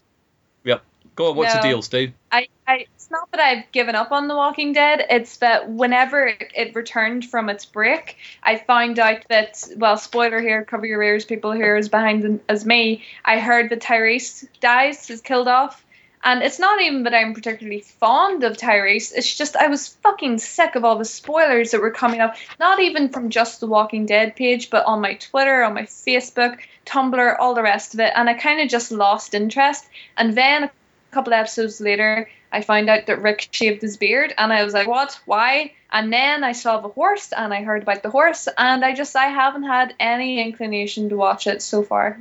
yep. 0.65 0.83
Go 1.15 1.29
on. 1.29 1.37
What's 1.37 1.53
the 1.53 1.61
deal, 1.61 1.81
Steve? 1.81 2.13
I, 2.31 2.47
I, 2.67 2.85
it's 3.05 3.11
not 3.11 3.31
that 3.33 3.39
I've 3.39 3.71
given 3.71 3.93
up 3.93 4.11
on 4.11 4.27
The 4.27 4.35
Walking 4.35 4.73
Dead. 4.73 5.05
It's 5.11 5.37
that 5.37 5.69
whenever 5.69 6.25
it, 6.25 6.73
returned 6.73 7.23
from 7.23 7.49
its 7.49 7.63
break, 7.63 8.17
I 8.41 8.57
found 8.57 8.97
out 8.97 9.27
that, 9.29 9.63
well, 9.77 9.95
spoiler 9.97 10.41
here, 10.41 10.65
cover 10.65 10.87
your 10.87 11.03
ears, 11.03 11.23
people 11.23 11.51
here 11.51 11.75
as 11.75 11.87
behind 11.87 12.39
as 12.49 12.65
me. 12.65 13.03
I 13.23 13.37
heard 13.37 13.69
that 13.69 13.81
Tyrese 13.81 14.47
dies, 14.59 15.07
is 15.11 15.21
killed 15.21 15.47
off. 15.47 15.85
And 16.23 16.41
it's 16.41 16.57
not 16.57 16.81
even 16.81 17.03
that 17.03 17.13
I'm 17.13 17.35
particularly 17.35 17.81
fond 17.81 18.43
of 18.43 18.57
Tyrese. 18.57 19.11
It's 19.15 19.37
just 19.37 19.55
I 19.55 19.67
was 19.67 19.89
fucking 20.01 20.39
sick 20.39 20.73
of 20.73 20.83
all 20.83 20.97
the 20.97 21.05
spoilers 21.05 21.69
that 21.71 21.81
were 21.81 21.91
coming 21.91 22.21
up. 22.21 22.35
Not 22.59 22.79
even 22.79 23.09
from 23.09 23.29
just 23.29 23.59
the 23.59 23.67
Walking 23.67 24.07
Dead 24.07 24.35
page, 24.35 24.71
but 24.71 24.87
on 24.87 25.01
my 25.01 25.13
Twitter, 25.13 25.61
on 25.61 25.75
my 25.75 25.83
Facebook, 25.83 26.57
Tumblr, 26.87 27.35
all 27.39 27.53
the 27.53 27.61
rest 27.61 27.93
of 27.93 27.99
it. 27.99 28.13
And 28.15 28.27
I 28.27 28.33
kind 28.33 28.61
of 28.61 28.67
just 28.67 28.91
lost 28.91 29.35
interest. 29.35 29.85
And 30.17 30.35
then 30.35 30.63
a 30.63 30.71
couple 31.11 31.33
episodes 31.33 31.79
later, 31.79 32.27
I 32.55 32.61
found 32.61 32.89
out 32.89 33.07
that 33.07 33.21
Rick 33.21 33.49
shaved 33.51 33.81
his 33.81 33.97
beard, 33.97 34.33
and 34.37 34.53
I 34.53 34.63
was 34.63 34.73
like, 34.73 34.87
"What? 34.87 35.19
Why?" 35.25 35.73
And 35.91 36.11
then 36.11 36.41
I 36.45 36.53
saw 36.53 36.79
the 36.79 36.87
horse, 36.87 37.33
and 37.33 37.53
I 37.53 37.63
heard 37.63 37.81
about 37.81 38.01
the 38.01 38.09
horse, 38.09 38.47
and 38.57 38.85
I 38.85 38.95
just 38.95 39.13
I 39.13 39.25
haven't 39.25 39.63
had 39.63 39.93
any 39.99 40.41
inclination 40.41 41.09
to 41.09 41.17
watch 41.17 41.47
it 41.47 41.61
so 41.61 41.83
far. 41.83 42.17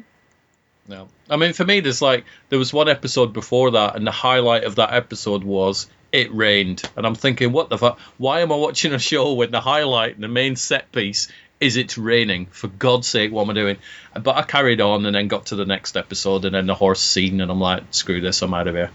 No. 0.88 1.06
I 1.30 1.36
mean, 1.36 1.52
for 1.52 1.64
me, 1.64 1.78
there's 1.78 2.02
like 2.02 2.24
there 2.48 2.58
was 2.58 2.72
one 2.72 2.88
episode 2.88 3.32
before 3.32 3.70
that, 3.70 3.94
and 3.94 4.04
the 4.04 4.10
highlight 4.10 4.64
of 4.64 4.74
that 4.74 4.92
episode 4.92 5.44
was 5.44 5.86
it 6.10 6.34
rained, 6.34 6.82
and 6.96 7.06
I'm 7.06 7.14
thinking, 7.14 7.52
what 7.52 7.68
the 7.68 7.78
fuck? 7.78 8.00
Why 8.18 8.40
am 8.40 8.50
I 8.50 8.56
watching 8.56 8.92
a 8.92 8.98
show 8.98 9.34
when 9.34 9.52
the 9.52 9.60
highlight 9.60 10.16
and 10.16 10.24
the 10.24 10.28
main 10.28 10.56
set 10.56 10.90
piece 10.90 11.28
is 11.60 11.76
it's 11.76 11.96
raining? 11.96 12.46
For 12.46 12.66
God's 12.66 13.06
sake, 13.06 13.30
what 13.30 13.42
am 13.42 13.50
I 13.50 13.54
doing? 13.54 13.76
But 14.20 14.36
I 14.36 14.42
carried 14.42 14.80
on 14.80 15.06
and 15.06 15.14
then 15.14 15.28
got 15.28 15.46
to 15.46 15.56
the 15.56 15.64
next 15.64 15.96
episode, 15.96 16.44
and 16.44 16.56
then 16.56 16.66
the 16.66 16.74
horse 16.74 17.00
scene, 17.00 17.40
and 17.40 17.52
I'm 17.52 17.60
like, 17.60 17.84
screw 17.92 18.20
this, 18.20 18.42
I'm 18.42 18.52
out 18.52 18.66
of 18.66 18.74
here. 18.74 18.90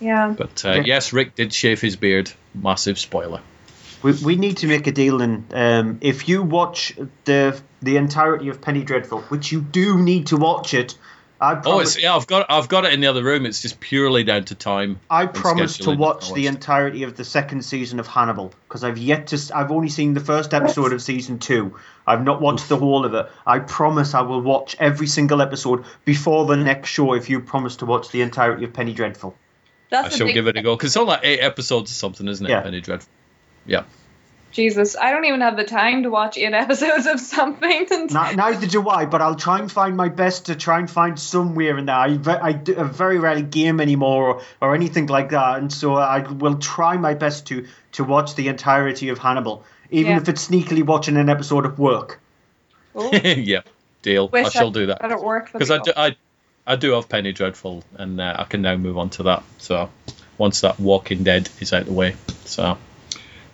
Yeah. 0.00 0.34
But 0.36 0.64
uh, 0.64 0.82
yes, 0.84 1.12
Rick 1.12 1.34
did 1.34 1.52
shave 1.52 1.80
his 1.80 1.96
beard. 1.96 2.30
Massive 2.54 2.98
spoiler. 2.98 3.40
We, 4.02 4.12
we 4.24 4.36
need 4.36 4.58
to 4.58 4.66
make 4.66 4.86
a 4.86 4.92
deal, 4.92 5.22
and 5.22 5.46
um, 5.54 5.98
if 6.02 6.28
you 6.28 6.42
watch 6.42 6.92
the 7.24 7.58
the 7.80 7.96
entirety 7.96 8.48
of 8.48 8.60
Penny 8.60 8.82
Dreadful, 8.84 9.20
which 9.22 9.50
you 9.52 9.60
do 9.62 9.98
need 10.02 10.26
to 10.28 10.36
watch 10.36 10.74
it, 10.74 10.98
I 11.40 11.52
Oh, 11.52 11.60
promise, 11.62 11.94
it's 11.96 12.02
yeah, 12.04 12.14
I've 12.14 12.26
got 12.26 12.44
I've 12.50 12.68
got 12.68 12.84
it 12.84 12.92
in 12.92 13.00
the 13.00 13.06
other 13.06 13.22
room. 13.24 13.46
It's 13.46 13.62
just 13.62 13.80
purely 13.80 14.22
down 14.22 14.44
to 14.46 14.54
time. 14.54 15.00
I 15.08 15.24
promise 15.24 15.78
to 15.78 15.94
watch 15.96 16.32
the 16.34 16.46
entirety 16.48 17.04
of 17.04 17.16
the 17.16 17.24
second 17.24 17.62
season 17.64 17.98
of 17.98 18.06
Hannibal 18.06 18.52
because 18.68 18.84
I've 18.84 18.98
yet 18.98 19.28
to. 19.28 19.36
s- 19.36 19.50
I've 19.50 19.70
only 19.72 19.88
seen 19.88 20.12
the 20.12 20.20
first 20.20 20.52
episode 20.52 20.92
of 20.92 21.00
season 21.00 21.38
two. 21.38 21.76
I've 22.06 22.22
not 22.22 22.42
watched 22.42 22.68
the 22.68 22.76
whole 22.76 23.06
of 23.06 23.14
it. 23.14 23.26
I 23.46 23.58
promise 23.60 24.12
I 24.12 24.20
will 24.20 24.42
watch 24.42 24.76
every 24.78 25.06
single 25.06 25.40
episode 25.40 25.84
before 26.04 26.44
the 26.44 26.56
next 26.58 26.90
show. 26.90 27.14
If 27.14 27.30
you 27.30 27.40
promise 27.40 27.76
to 27.76 27.86
watch 27.86 28.10
the 28.10 28.20
entirety 28.20 28.64
of 28.64 28.74
Penny 28.74 28.92
Dreadful. 28.92 29.34
That's 29.94 30.06
I 30.06 30.10
the 30.10 30.16
shall 30.16 30.26
big 30.26 30.34
give 30.34 30.46
it 30.46 30.56
a 30.56 30.62
go 30.62 30.76
because 30.76 30.90
it's 30.90 30.96
only 30.96 31.10
like 31.12 31.20
eight 31.24 31.40
episodes 31.40 31.90
or 31.90 31.94
something, 31.94 32.28
isn't 32.28 32.44
it? 32.44 32.50
Yeah. 32.50 32.60
Penny 32.62 32.80
Dreadful. 32.80 33.10
Yeah. 33.66 33.84
Jesus, 34.52 34.96
I 34.96 35.10
don't 35.10 35.24
even 35.24 35.40
have 35.40 35.56
the 35.56 35.64
time 35.64 36.04
to 36.04 36.10
watch 36.10 36.38
eight 36.38 36.52
episodes 36.64 37.06
of 37.06 37.18
something. 37.18 37.86
And 37.90 38.12
neither 38.12 38.66
do 38.68 38.88
I, 38.88 39.04
but 39.04 39.20
I'll 39.20 39.34
try 39.34 39.58
and 39.58 39.70
find 39.70 39.96
my 39.96 40.08
best 40.08 40.46
to 40.46 40.54
try 40.54 40.78
and 40.78 40.88
find 40.88 41.18
somewhere 41.18 41.76
in 41.76 41.86
there. 41.86 41.96
I, 41.96 42.18
I, 42.40 42.52
do, 42.52 42.78
I 42.78 42.84
very 42.84 43.18
rarely 43.18 43.42
game 43.42 43.80
anymore 43.80 44.34
or, 44.34 44.42
or 44.60 44.74
anything 44.76 45.06
like 45.06 45.30
that, 45.30 45.58
and 45.58 45.72
so 45.72 45.94
I 45.96 46.20
will 46.20 46.58
try 46.58 46.96
my 46.96 47.14
best 47.14 47.46
to 47.48 47.66
to 47.92 48.04
watch 48.04 48.36
the 48.36 48.46
entirety 48.46 49.08
of 49.08 49.18
Hannibal, 49.18 49.64
even 49.90 50.12
Yeah. 50.12 50.18
if 50.18 50.28
it's 50.28 50.46
sneakily 50.48 50.84
watching 50.84 51.16
an 51.16 51.28
episode 51.28 51.66
of 51.66 51.78
work. 51.80 52.20
Oh, 52.94 53.12
yeah. 53.24 53.62
Deal. 54.02 54.28
I 54.32 54.42
wish 54.42 54.52
shall 54.52 54.70
do 54.70 54.86
that. 54.86 55.02
I 55.02 55.08
don't 55.08 55.24
work. 55.24 55.50
because 55.52 55.70
I 55.70 55.78
do, 55.78 55.92
I, 55.96 56.16
I 56.66 56.76
do 56.76 56.92
have 56.92 57.08
Penny 57.08 57.32
Dreadful, 57.32 57.84
and 57.94 58.20
uh, 58.20 58.36
I 58.38 58.44
can 58.44 58.62
now 58.62 58.76
move 58.76 58.96
on 58.96 59.10
to 59.10 59.24
that. 59.24 59.42
So 59.58 59.90
once 60.38 60.62
that 60.62 60.80
Walking 60.80 61.22
Dead 61.22 61.48
is 61.60 61.72
out 61.72 61.82
of 61.82 61.86
the 61.88 61.92
way, 61.92 62.16
so 62.44 62.78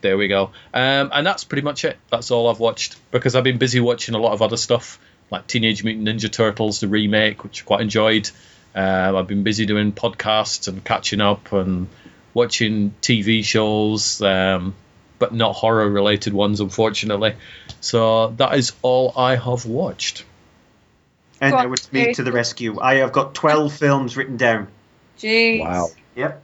there 0.01 0.17
we 0.17 0.29
go. 0.29 0.51
Um, 0.73 1.11
and 1.13 1.27
that's 1.27 1.45
pretty 1.45 1.63
much 1.63 1.85
it. 1.85 1.97
That's 2.11 2.31
all 2.31 2.49
I've 2.49 2.61
watched 2.61 2.97
because 3.11 3.35
I've 3.35 3.45
been 3.45 3.59
busy 3.59 3.81
watching 3.81 4.15
a 4.15 4.19
lot 4.19 4.33
of 4.33 4.43
other 4.43 4.57
stuff 4.57 4.99
like 5.31 5.47
Teenage 5.47 5.85
Mutant 5.85 6.09
Ninja 6.09 6.31
Turtles, 6.31 6.81
the 6.81 6.89
remake, 6.89 7.45
which 7.45 7.63
I 7.63 7.65
quite 7.65 7.81
enjoyed. 7.81 8.31
Um, 8.75 9.17
I've 9.17 9.27
been 9.27 9.43
busy 9.43 9.67
doing 9.67 9.93
podcasts 9.93 10.69
and 10.69 10.85
catching 10.85 11.21
up 11.21 11.53
and 11.53 11.89
watching 12.35 12.95
TV 13.03 13.45
shows, 13.45 14.23
um, 14.23 14.75
but 15.19 15.35
not 15.35 15.55
horror 15.55 15.89
related 15.89 16.33
ones, 16.33 16.61
unfortunately. 16.61 17.35
So 17.81 18.29
that 18.37 18.57
is 18.57 18.73
all 18.83 19.13
I 19.17 19.37
have 19.37 19.67
watched. 19.67 20.25
And 21.41 21.53
Go 21.53 21.57
on, 21.57 21.63
there 21.63 21.71
was 21.71 21.93
me 21.93 22.13
to 22.15 22.23
the 22.23 22.33
rescue. 22.33 22.81
I 22.81 22.97
have 22.97 23.13
got 23.13 23.35
12 23.35 23.73
films 23.73 24.17
written 24.17 24.37
down. 24.37 24.69
Jeez. 25.19 25.61
Wow. 25.61 25.89
Yep. 26.17 26.43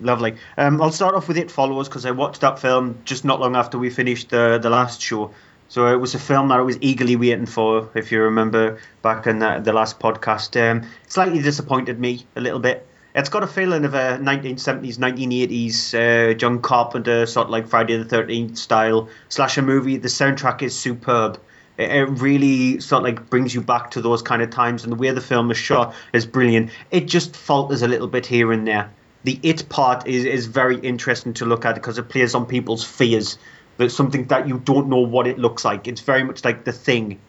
Lovely. 0.00 0.36
Um, 0.56 0.80
I'll 0.80 0.92
start 0.92 1.14
off 1.14 1.28
with 1.28 1.38
It 1.38 1.50
Follows 1.50 1.88
because 1.88 2.06
I 2.06 2.12
watched 2.12 2.40
that 2.42 2.58
film 2.58 2.98
just 3.04 3.24
not 3.24 3.40
long 3.40 3.56
after 3.56 3.78
we 3.78 3.90
finished 3.90 4.30
the, 4.30 4.58
the 4.60 4.70
last 4.70 5.00
show. 5.00 5.32
So 5.68 5.86
it 5.86 5.96
was 5.96 6.14
a 6.14 6.18
film 6.18 6.48
that 6.48 6.58
I 6.58 6.62
was 6.62 6.78
eagerly 6.80 7.16
waiting 7.16 7.46
for, 7.46 7.90
if 7.94 8.10
you 8.10 8.22
remember 8.22 8.78
back 9.02 9.26
in 9.26 9.38
the, 9.38 9.60
the 9.60 9.72
last 9.72 10.00
podcast. 10.00 10.58
Um, 10.58 10.88
slightly 11.08 11.42
disappointed 11.42 12.00
me 12.00 12.26
a 12.36 12.40
little 12.40 12.60
bit. 12.60 12.86
It's 13.14 13.28
got 13.28 13.42
a 13.42 13.46
feeling 13.46 13.84
of 13.84 13.94
a 13.94 14.18
1970s, 14.18 14.96
1980s 14.98 15.94
uh, 15.94 16.34
John 16.34 16.60
Carpenter, 16.60 17.26
sort 17.26 17.46
of 17.46 17.50
like 17.50 17.66
Friday 17.66 17.96
the 17.96 18.04
13th 18.04 18.56
style 18.56 19.08
slasher 19.28 19.62
movie. 19.62 19.96
The 19.96 20.08
soundtrack 20.08 20.62
is 20.62 20.78
superb. 20.78 21.40
It, 21.78 22.08
really 22.08 22.80
sort 22.80 23.00
of 23.00 23.04
like 23.04 23.30
brings 23.30 23.54
you 23.54 23.60
back 23.60 23.92
to 23.92 24.00
those 24.00 24.20
kind 24.20 24.42
of 24.42 24.50
times, 24.50 24.82
and 24.82 24.92
the 24.92 24.96
way 24.96 25.10
the 25.12 25.20
film 25.20 25.50
is 25.50 25.56
shot 25.56 25.94
is 26.12 26.26
brilliant. 26.26 26.70
It 26.90 27.06
just 27.06 27.36
falters 27.36 27.82
a 27.82 27.88
little 27.88 28.08
bit 28.08 28.26
here 28.26 28.52
and 28.52 28.66
there. 28.66 28.90
The 29.24 29.38
it 29.42 29.68
part 29.68 30.06
is, 30.06 30.24
is 30.24 30.46
very 30.46 30.78
interesting 30.78 31.34
to 31.34 31.44
look 31.44 31.64
at 31.64 31.76
because 31.76 31.98
it 31.98 32.08
plays 32.08 32.34
on 32.34 32.46
people's 32.46 32.84
fears. 32.84 33.38
There's 33.76 33.94
something 33.94 34.26
that 34.26 34.48
you 34.48 34.58
don't 34.58 34.88
know 34.88 34.98
what 34.98 35.28
it 35.28 35.38
looks 35.38 35.64
like. 35.64 35.86
It's 35.86 36.00
very 36.00 36.24
much 36.24 36.44
like 36.44 36.64
the 36.64 36.72
thing. 36.72 37.20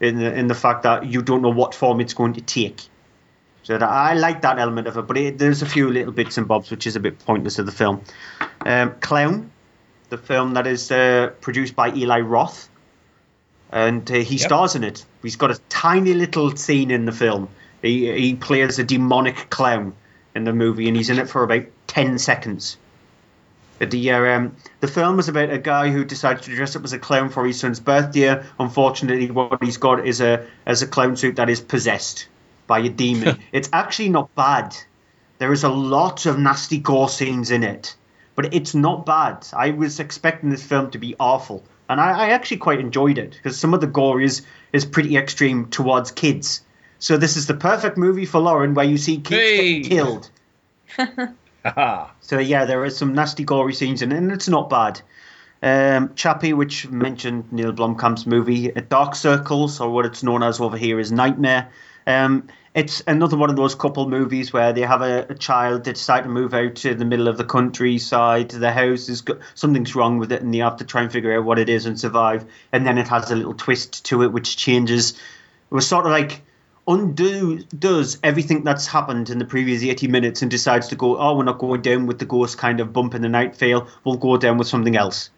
in 0.00 0.18
the 0.18 0.32
in 0.32 0.46
the 0.46 0.54
fact 0.54 0.82
that 0.82 1.06
you 1.06 1.22
don't 1.22 1.42
know 1.42 1.50
what 1.50 1.74
form 1.74 2.00
it's 2.00 2.14
going 2.14 2.34
to 2.34 2.40
take. 2.40 2.82
So 3.62 3.76
that, 3.76 3.88
I 3.88 4.14
like 4.14 4.42
that 4.42 4.60
element 4.60 4.86
of 4.86 4.96
it, 4.96 5.02
but 5.02 5.16
it, 5.16 5.38
there's 5.38 5.62
a 5.62 5.66
few 5.66 5.90
little 5.90 6.12
bits 6.12 6.38
and 6.38 6.46
bobs 6.46 6.70
which 6.70 6.86
is 6.86 6.94
a 6.94 7.00
bit 7.00 7.18
pointless 7.18 7.58
of 7.58 7.66
the 7.66 7.72
film. 7.72 8.02
Um, 8.64 8.94
Clown, 9.00 9.50
the 10.08 10.18
film 10.18 10.54
that 10.54 10.68
is 10.68 10.92
uh, 10.92 11.32
produced 11.40 11.74
by 11.74 11.92
Eli 11.92 12.20
Roth, 12.20 12.68
and 13.70 14.10
uh, 14.10 14.14
he 14.14 14.38
stars 14.38 14.74
in 14.74 14.84
it. 14.84 15.04
He's 15.22 15.36
got 15.36 15.50
a 15.50 15.60
tiny 15.68 16.14
little 16.14 16.56
scene 16.56 16.90
in 16.90 17.04
the 17.04 17.12
film. 17.12 17.48
He 17.82 18.12
he 18.12 18.34
plays 18.34 18.78
a 18.78 18.84
demonic 18.84 19.50
clown 19.50 19.94
in 20.34 20.44
the 20.44 20.52
movie, 20.52 20.88
and 20.88 20.96
he's 20.96 21.10
in 21.10 21.18
it 21.18 21.28
for 21.28 21.42
about 21.42 21.64
ten 21.86 22.18
seconds. 22.18 22.76
But 23.78 23.90
The 23.90 24.12
uh, 24.12 24.36
um, 24.36 24.56
the 24.80 24.88
film 24.88 25.18
is 25.18 25.28
about 25.28 25.50
a 25.50 25.58
guy 25.58 25.90
who 25.90 26.04
decides 26.04 26.42
to 26.42 26.54
dress 26.54 26.76
up 26.76 26.84
as 26.84 26.92
a 26.92 26.98
clown 26.98 27.28
for 27.28 27.46
his 27.46 27.60
son's 27.60 27.80
birthday. 27.80 28.42
Unfortunately, 28.58 29.30
what 29.30 29.62
he's 29.62 29.76
got 29.76 30.06
is 30.06 30.20
a 30.20 30.46
as 30.64 30.82
a 30.82 30.86
clown 30.86 31.16
suit 31.16 31.36
that 31.36 31.50
is 31.50 31.60
possessed 31.60 32.28
by 32.66 32.80
a 32.80 32.88
demon. 32.88 33.38
it's 33.52 33.68
actually 33.72 34.08
not 34.08 34.34
bad. 34.34 34.74
There 35.38 35.52
is 35.52 35.64
a 35.64 35.68
lot 35.68 36.24
of 36.24 36.38
nasty 36.38 36.78
gore 36.78 37.10
scenes 37.10 37.50
in 37.50 37.62
it, 37.62 37.94
but 38.34 38.54
it's 38.54 38.74
not 38.74 39.04
bad. 39.04 39.46
I 39.52 39.70
was 39.70 40.00
expecting 40.00 40.48
this 40.48 40.62
film 40.62 40.90
to 40.92 40.98
be 40.98 41.14
awful, 41.20 41.62
and 41.88 42.00
I, 42.00 42.26
I 42.26 42.28
actually 42.30 42.58
quite 42.58 42.80
enjoyed 42.80 43.18
it 43.18 43.30
because 43.30 43.58
some 43.58 43.74
of 43.74 43.80
the 43.80 43.86
gore 43.86 44.20
is 44.20 44.42
is 44.72 44.84
pretty 44.84 45.16
extreme 45.16 45.66
towards 45.68 46.10
kids. 46.10 46.62
So 46.98 47.16
this 47.16 47.36
is 47.36 47.46
the 47.46 47.54
perfect 47.54 47.98
movie 47.98 48.26
for 48.26 48.40
Lauren, 48.40 48.74
where 48.74 48.86
you 48.86 48.96
see 48.96 49.18
kids 49.18 49.88
get 49.88 49.96
killed. 49.96 50.30
So 52.20 52.38
yeah, 52.38 52.64
there 52.64 52.82
are 52.84 52.90
some 52.90 53.14
nasty 53.14 53.44
gory 53.44 53.74
scenes 53.74 54.02
in 54.02 54.12
it, 54.12 54.18
and 54.18 54.32
it's 54.32 54.48
not 54.48 54.70
bad. 54.70 55.00
Um, 55.62 56.14
Chappie, 56.14 56.52
which 56.52 56.88
mentioned 56.88 57.52
Neil 57.52 57.72
Blomkamp's 57.72 58.26
movie 58.26 58.70
Dark 58.70 59.14
Circles, 59.14 59.80
or 59.80 59.90
what 59.90 60.06
it's 60.06 60.22
known 60.22 60.42
as 60.42 60.60
over 60.60 60.76
here 60.76 61.00
is 61.00 61.10
Nightmare. 61.10 61.70
Um, 62.06 62.48
it's 62.76 63.02
another 63.06 63.38
one 63.38 63.48
of 63.48 63.56
those 63.56 63.74
couple 63.74 64.06
movies 64.06 64.52
where 64.52 64.74
they 64.74 64.82
have 64.82 65.00
a, 65.00 65.24
a 65.30 65.34
child, 65.34 65.84
they 65.84 65.94
decide 65.94 66.24
to 66.24 66.28
move 66.28 66.52
out 66.52 66.74
to 66.74 66.94
the 66.94 67.06
middle 67.06 67.26
of 67.26 67.38
the 67.38 67.44
countryside. 67.44 68.50
The 68.50 68.70
house 68.70 69.08
is 69.08 69.22
go- 69.22 69.38
something's 69.54 69.96
wrong 69.96 70.18
with 70.18 70.30
it, 70.30 70.42
and 70.42 70.52
they 70.52 70.58
have 70.58 70.76
to 70.76 70.84
try 70.84 71.00
and 71.00 71.10
figure 71.10 71.34
out 71.34 71.46
what 71.46 71.58
it 71.58 71.70
is 71.70 71.86
and 71.86 71.98
survive. 71.98 72.44
And 72.72 72.86
then 72.86 72.98
it 72.98 73.08
has 73.08 73.30
a 73.30 73.34
little 73.34 73.54
twist 73.54 74.04
to 74.06 74.24
it, 74.24 74.30
which 74.30 74.58
changes. 74.58 75.12
It 75.12 75.74
was 75.74 75.88
sort 75.88 76.04
of 76.04 76.12
like 76.12 76.42
undo 76.86 77.60
does 77.78 78.18
everything 78.22 78.62
that's 78.62 78.86
happened 78.86 79.30
in 79.30 79.38
the 79.38 79.46
previous 79.46 79.82
80 79.82 80.08
minutes 80.08 80.42
and 80.42 80.50
decides 80.50 80.86
to 80.88 80.94
go 80.94 81.18
oh 81.18 81.36
we're 81.36 81.42
not 81.42 81.58
going 81.58 81.82
down 81.82 82.06
with 82.06 82.20
the 82.20 82.24
ghost 82.24 82.58
kind 82.58 82.78
of 82.78 82.92
bump 82.92 83.12
in 83.12 83.22
the 83.22 83.28
night 83.28 83.56
fail 83.56 83.88
we'll 84.04 84.16
go 84.16 84.36
down 84.36 84.56
with 84.56 84.68
something 84.68 84.96
else 84.96 85.30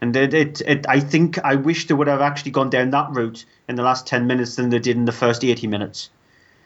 and 0.00 0.16
it, 0.16 0.34
it, 0.34 0.60
it 0.62 0.84
i 0.88 0.98
think 0.98 1.38
i 1.44 1.54
wish 1.54 1.86
they 1.86 1.94
would 1.94 2.08
have 2.08 2.20
actually 2.20 2.50
gone 2.50 2.70
down 2.70 2.90
that 2.90 3.08
route 3.12 3.44
in 3.68 3.76
the 3.76 3.84
last 3.84 4.04
10 4.08 4.26
minutes 4.26 4.56
than 4.56 4.70
they 4.70 4.80
did 4.80 4.96
in 4.96 5.04
the 5.04 5.12
first 5.12 5.44
80 5.44 5.68
minutes 5.68 6.10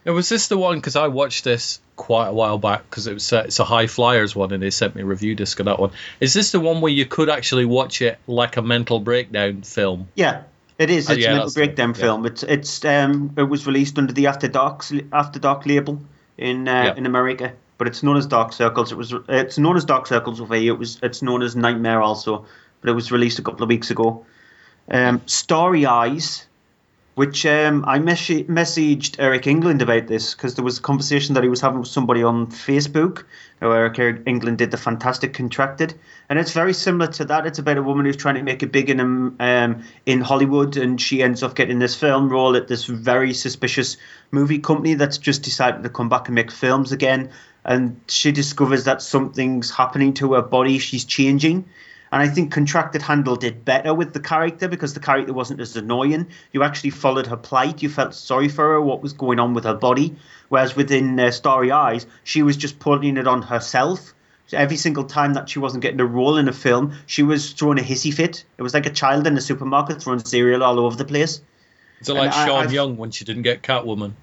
Now, 0.06 0.12
was 0.12 0.28
this 0.28 0.48
the 0.48 0.56
one? 0.56 0.76
Because 0.76 0.96
I 0.96 1.08
watched 1.08 1.44
this 1.44 1.80
quite 1.96 2.28
a 2.28 2.32
while 2.32 2.58
back 2.58 2.88
because 2.88 3.06
it 3.06 3.12
was 3.14 3.32
uh, 3.32 3.42
it's 3.46 3.58
a 3.60 3.64
High 3.64 3.86
Fliers 3.86 4.34
one, 4.34 4.52
and 4.52 4.62
they 4.62 4.70
sent 4.70 4.94
me 4.94 5.02
a 5.02 5.04
review 5.04 5.34
disc 5.34 5.58
of 5.60 5.66
that 5.66 5.78
one. 5.78 5.90
Is 6.20 6.32
this 6.32 6.52
the 6.52 6.60
one 6.60 6.80
where 6.80 6.92
you 6.92 7.04
could 7.06 7.28
actually 7.28 7.66
watch 7.66 8.00
it 8.00 8.18
like 8.26 8.56
a 8.56 8.62
mental 8.62 8.98
breakdown 9.00 9.62
film? 9.62 10.08
yeah 10.14 10.42
it 10.78 10.88
is 10.88 11.10
Oh, 11.10 11.12
it's 11.12 11.22
yeah, 11.22 11.32
a 11.32 11.34
mental 11.34 11.50
breakdown 11.52 11.90
yeah. 11.90 12.00
film 12.00 12.24
it's 12.24 12.42
it's 12.42 12.82
um 12.86 13.34
it 13.36 13.42
was 13.42 13.66
released 13.66 13.98
under 13.98 14.14
the 14.14 14.28
after 14.28 14.48
dark 14.48 14.82
after 15.12 15.38
dark 15.38 15.66
label 15.66 16.00
in 16.38 16.66
uh, 16.66 16.84
Yeah. 16.84 16.94
in 16.96 17.04
america 17.04 17.52
but 17.76 17.86
it's 17.86 18.02
known 18.02 18.16
as 18.16 18.26
dark 18.26 18.54
circles 18.54 18.90
it 18.90 18.94
was 18.96 19.12
it's 19.28 19.58
known 19.58 19.76
as 19.76 19.84
dark 19.84 20.06
circles 20.06 20.40
over 20.40 20.54
here 20.54 20.72
it 20.72 20.78
was 20.78 20.98
it's 21.02 21.20
known 21.20 21.42
as 21.42 21.54
nightmare 21.54 22.00
also 22.00 22.46
but 22.80 22.88
it 22.88 22.94
was 22.94 23.12
released 23.12 23.38
a 23.38 23.42
couple 23.42 23.62
of 23.62 23.68
weeks 23.68 23.90
ago 23.90 24.24
um, 24.90 25.20
Starry 25.26 25.84
Eyes, 25.84 26.46
which 27.20 27.44
um, 27.44 27.84
I 27.86 27.98
mes- 27.98 28.48
messaged 28.48 29.16
Eric 29.18 29.46
England 29.46 29.82
about 29.82 30.06
this 30.06 30.34
because 30.34 30.54
there 30.54 30.64
was 30.64 30.78
a 30.78 30.80
conversation 30.80 31.34
that 31.34 31.42
he 31.42 31.50
was 31.50 31.60
having 31.60 31.80
with 31.80 31.88
somebody 31.88 32.22
on 32.22 32.46
Facebook. 32.46 33.24
Eric 33.60 34.22
England 34.24 34.56
did 34.56 34.70
the 34.70 34.78
Fantastic 34.78 35.34
Contracted, 35.34 35.92
and 36.30 36.38
it's 36.38 36.52
very 36.52 36.72
similar 36.72 37.12
to 37.12 37.26
that. 37.26 37.44
It's 37.44 37.58
about 37.58 37.76
a 37.76 37.82
woman 37.82 38.06
who's 38.06 38.16
trying 38.16 38.36
to 38.36 38.42
make 38.42 38.62
it 38.62 38.72
big 38.72 38.88
in 38.88 39.00
um, 39.00 39.36
um, 39.38 39.84
in 40.06 40.22
Hollywood, 40.22 40.78
and 40.78 40.98
she 40.98 41.22
ends 41.22 41.42
up 41.42 41.54
getting 41.54 41.78
this 41.78 41.94
film 41.94 42.30
role 42.30 42.56
at 42.56 42.68
this 42.68 42.86
very 42.86 43.34
suspicious 43.34 43.98
movie 44.30 44.60
company 44.60 44.94
that's 44.94 45.18
just 45.18 45.42
decided 45.42 45.82
to 45.82 45.90
come 45.90 46.08
back 46.08 46.28
and 46.28 46.34
make 46.34 46.50
films 46.50 46.90
again. 46.90 47.32
And 47.66 48.00
she 48.08 48.32
discovers 48.32 48.84
that 48.84 49.02
something's 49.02 49.70
happening 49.70 50.14
to 50.14 50.32
her 50.32 50.42
body. 50.42 50.78
She's 50.78 51.04
changing. 51.04 51.66
And 52.12 52.20
I 52.20 52.28
think 52.28 52.50
Contracted 52.52 53.02
handled 53.02 53.44
it 53.44 53.64
better 53.64 53.94
with 53.94 54.12
the 54.12 54.20
character 54.20 54.66
because 54.66 54.94
the 54.94 55.00
character 55.00 55.32
wasn't 55.32 55.60
as 55.60 55.76
annoying. 55.76 56.26
You 56.52 56.64
actually 56.64 56.90
followed 56.90 57.28
her 57.28 57.36
plight. 57.36 57.82
You 57.82 57.88
felt 57.88 58.14
sorry 58.14 58.48
for 58.48 58.64
her, 58.72 58.80
what 58.80 59.00
was 59.00 59.12
going 59.12 59.38
on 59.38 59.54
with 59.54 59.62
her 59.64 59.74
body. 59.74 60.16
Whereas 60.48 60.74
within 60.74 61.18
uh, 61.20 61.30
Starry 61.30 61.70
Eyes, 61.70 62.06
she 62.24 62.42
was 62.42 62.56
just 62.56 62.80
putting 62.80 63.16
it 63.16 63.28
on 63.28 63.42
herself. 63.42 64.12
So 64.48 64.56
every 64.56 64.76
single 64.76 65.04
time 65.04 65.34
that 65.34 65.48
she 65.48 65.60
wasn't 65.60 65.82
getting 65.82 66.00
a 66.00 66.04
role 66.04 66.36
in 66.36 66.48
a 66.48 66.52
film, 66.52 66.94
she 67.06 67.22
was 67.22 67.52
throwing 67.52 67.78
a 67.78 67.82
hissy 67.82 68.12
fit. 68.12 68.44
It 68.58 68.62
was 68.62 68.74
like 68.74 68.86
a 68.86 68.90
child 68.90 69.28
in 69.28 69.36
a 69.36 69.40
supermarket 69.40 70.02
throwing 70.02 70.18
cereal 70.24 70.64
all 70.64 70.80
over 70.80 70.96
the 70.96 71.04
place. 71.04 71.40
Is 72.00 72.08
it 72.08 72.14
like 72.14 72.32
And 72.34 72.48
Sean 72.48 72.64
I've- 72.64 72.74
Young 72.74 72.96
when 72.96 73.12
she 73.12 73.24
didn't 73.24 73.42
get 73.42 73.62
Catwoman? 73.62 74.14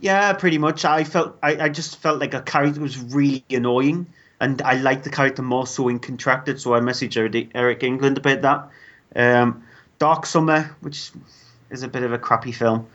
Yeah, 0.00 0.32
pretty 0.32 0.58
much. 0.58 0.84
I 0.84 1.04
felt 1.04 1.38
I, 1.42 1.56
I 1.56 1.68
just 1.68 1.98
felt 1.98 2.18
like 2.18 2.34
a 2.34 2.42
character 2.42 2.80
was 2.80 2.98
really 2.98 3.44
annoying, 3.48 4.06
and 4.44 4.62
I 4.62 4.74
like 4.74 5.02
the 5.02 5.10
character 5.10 5.42
more 5.42 5.66
so 5.66 5.88
in 5.88 5.98
Contracted. 5.98 6.60
So 6.60 6.74
I 6.74 6.80
messaged 6.80 7.50
Eric- 7.54 7.82
England 7.82 8.18
about 8.18 8.42
that. 8.42 8.68
Um, 9.16 9.64
Dark 9.98 10.26
Summer, 10.26 10.76
which 10.80 11.10
is 11.70 11.82
a 11.82 11.88
bit 11.88 12.02
of 12.02 12.12
a 12.12 12.18
crappy 12.18 12.52
film. 12.52 12.86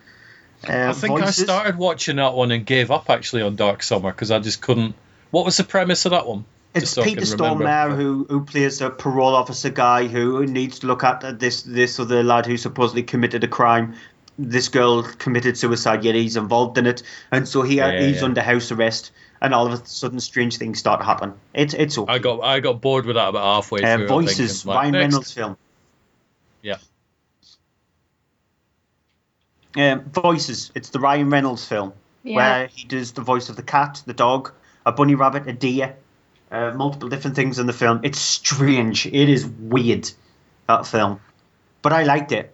Uh, 0.68 0.90
I 0.90 0.94
think 0.94 1.18
Voices, 1.20 1.40
I 1.40 1.44
started 1.44 1.78
watching 1.78 2.18
that 2.18 2.34
one 2.34 2.52
and 2.52 2.66
gave 2.66 2.92
up 2.92 3.10
actually 3.10 3.42
on 3.42 3.56
Dark 3.56 3.82
Summer 3.82 4.12
because 4.12 4.30
I 4.30 4.40
just 4.40 4.62
couldn't. 4.62 4.94
What 5.32 5.46
was 5.46 5.58
the 5.58 5.64
premise 5.64 6.06
of 6.06 6.12
that 6.12 6.28
one? 6.28 6.46
It's 6.76 6.92
so 6.92 7.04
Peter. 7.04 7.22
Stormare 7.22 7.96
who 7.96 8.28
who 8.30 8.46
plays 8.46 8.82
a 8.82 8.90
parole 8.92 9.34
officer 9.34 9.70
guy 9.70 10.08
who 10.08 10.46
needs 10.46 10.80
to 10.80 10.88
look 10.88 11.04
at 11.04 11.40
this 11.40 11.64
this 11.64 12.00
other 12.00 12.22
lad 12.24 12.46
who 12.46 12.58
supposedly 12.58 13.04
committed 13.04 13.44
a 13.44 13.48
crime. 13.48 13.96
This 14.38 14.70
girl 14.70 15.04
committed 15.04 15.58
suicide, 15.58 16.04
yet 16.04 16.16
he's 16.16 16.38
involved 16.38 16.78
in 16.78 16.86
it, 16.86 17.02
and 17.32 17.48
so 17.48 17.62
he 17.64 17.78
Yeah, 17.78 18.00
he's 18.00 18.20
yeah. 18.20 18.26
under 18.26 18.42
house 18.42 18.72
arrest. 18.72 19.12
And 19.42 19.54
all 19.54 19.66
of 19.66 19.74
a 19.82 19.86
sudden, 19.86 20.20
strange 20.20 20.58
things 20.58 20.80
start 20.80 21.00
to 21.00 21.06
happen. 21.06 21.34
It's 21.54 21.74
it's 21.74 21.98
okay. 21.98 22.12
I 22.14 22.20
got 22.20 22.42
I 22.42 22.60
got 22.60 22.82
bored 22.82 23.06
with 23.06 23.16
that 23.16 23.30
about 23.30 23.56
halfway 23.56 23.82
Uh, 23.84 23.98
through. 23.98 24.08
Voices, 24.08 24.64
thinking, 24.64 24.68
like, 24.70 24.76
Ryan 24.82 24.92
next. 24.92 25.04
Reynolds 25.04 25.32
film. 25.34 25.58
Yeah. 26.62 26.78
Um, 29.78 30.02
Voices. 30.12 30.72
It's 30.76 30.90
the 30.90 31.00
Ryan 31.00 31.30
Reynolds 31.30 31.66
film 31.66 31.94
Yeah. 32.24 32.36
where 32.36 32.68
he 32.68 32.86
does 32.86 33.12
the 33.14 33.22
voice 33.22 33.50
of 33.50 33.56
the 33.56 33.64
cat, 33.64 34.02
the 34.06 34.14
dog, 34.14 34.52
a 34.86 34.92
bunny 34.92 35.16
rabbit, 35.16 35.48
a 35.48 35.54
deer, 35.54 35.96
uh, 36.52 36.72
multiple 36.76 37.08
different 37.10 37.36
things 37.36 37.60
in 37.60 37.68
the 37.68 37.74
film. 37.74 38.02
It's 38.04 38.20
strange. 38.20 39.06
It 39.06 39.30
is 39.30 39.46
weird 39.46 40.10
that 40.68 40.86
film, 40.88 41.20
but 41.82 41.94
I 41.94 42.04
liked 42.04 42.32
it. 42.32 42.54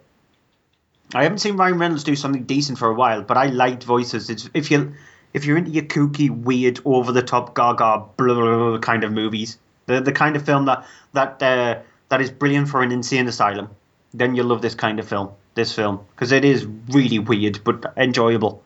I 1.14 1.22
haven't 1.22 1.38
seen 1.38 1.56
Ryan 1.56 1.78
Reynolds 1.78 2.04
do 2.04 2.16
something 2.16 2.44
decent 2.44 2.78
for 2.78 2.88
a 2.88 2.94
while, 2.94 3.22
but 3.22 3.36
I 3.36 3.46
liked 3.46 3.84
Voices. 3.84 4.28
It's 4.28 4.48
if 4.54 4.70
you 4.70 4.94
if 5.36 5.44
you're 5.44 5.58
into 5.58 5.70
your 5.70 5.84
kooky, 5.84 6.30
weird, 6.30 6.80
over 6.86 7.12
the 7.12 7.22
top, 7.22 7.54
gaga, 7.54 8.02
blah, 8.16 8.34
blah, 8.34 8.56
blah 8.56 8.78
kind 8.78 9.04
of 9.04 9.12
movies, 9.12 9.58
the 9.84 10.00
the 10.00 10.10
kind 10.10 10.34
of 10.34 10.44
film 10.44 10.64
that 10.64 10.86
that 11.12 11.42
uh, 11.42 11.78
that 12.08 12.20
is 12.22 12.30
brilliant 12.30 12.68
for 12.68 12.82
an 12.82 12.90
insane 12.90 13.28
asylum, 13.28 13.68
then 14.14 14.34
you'll 14.34 14.46
love 14.46 14.62
this 14.62 14.74
kind 14.74 14.98
of 14.98 15.06
film. 15.06 15.30
This 15.54 15.74
film 15.74 16.00
because 16.14 16.32
it 16.32 16.44
is 16.44 16.66
really 16.88 17.18
weird 17.18 17.62
but 17.64 17.92
enjoyable. 17.96 18.62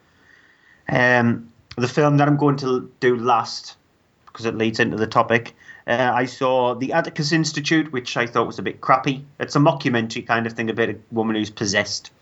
Um, 0.89 1.53
the 1.77 1.89
film 1.89 2.19
that 2.19 2.29
I'm 2.29 2.37
going 2.37 2.57
to 2.59 2.91
do 3.01 3.17
last 3.17 3.77
because 4.27 4.47
it 4.47 4.57
leads 4.57 4.79
into 4.79 4.97
the 4.97 5.09
topic. 5.09 5.57
Uh, 5.89 6.13
I 6.15 6.27
saw 6.27 6.75
the 6.75 6.93
Atticus 6.93 7.33
Institute, 7.33 7.93
which 7.93 8.17
I 8.17 8.27
thought 8.27 8.47
was 8.47 8.61
a 8.61 8.63
bit 8.63 8.81
crappy. 8.81 9.25
It's 9.41 9.57
a 9.57 9.59
mockumentary 9.59 10.25
kind 10.25 10.47
of 10.47 10.53
thing 10.53 10.71
about 10.71 10.91
a 10.91 10.97
woman 11.11 11.35
who's 11.35 11.51
possessed. 11.51 12.13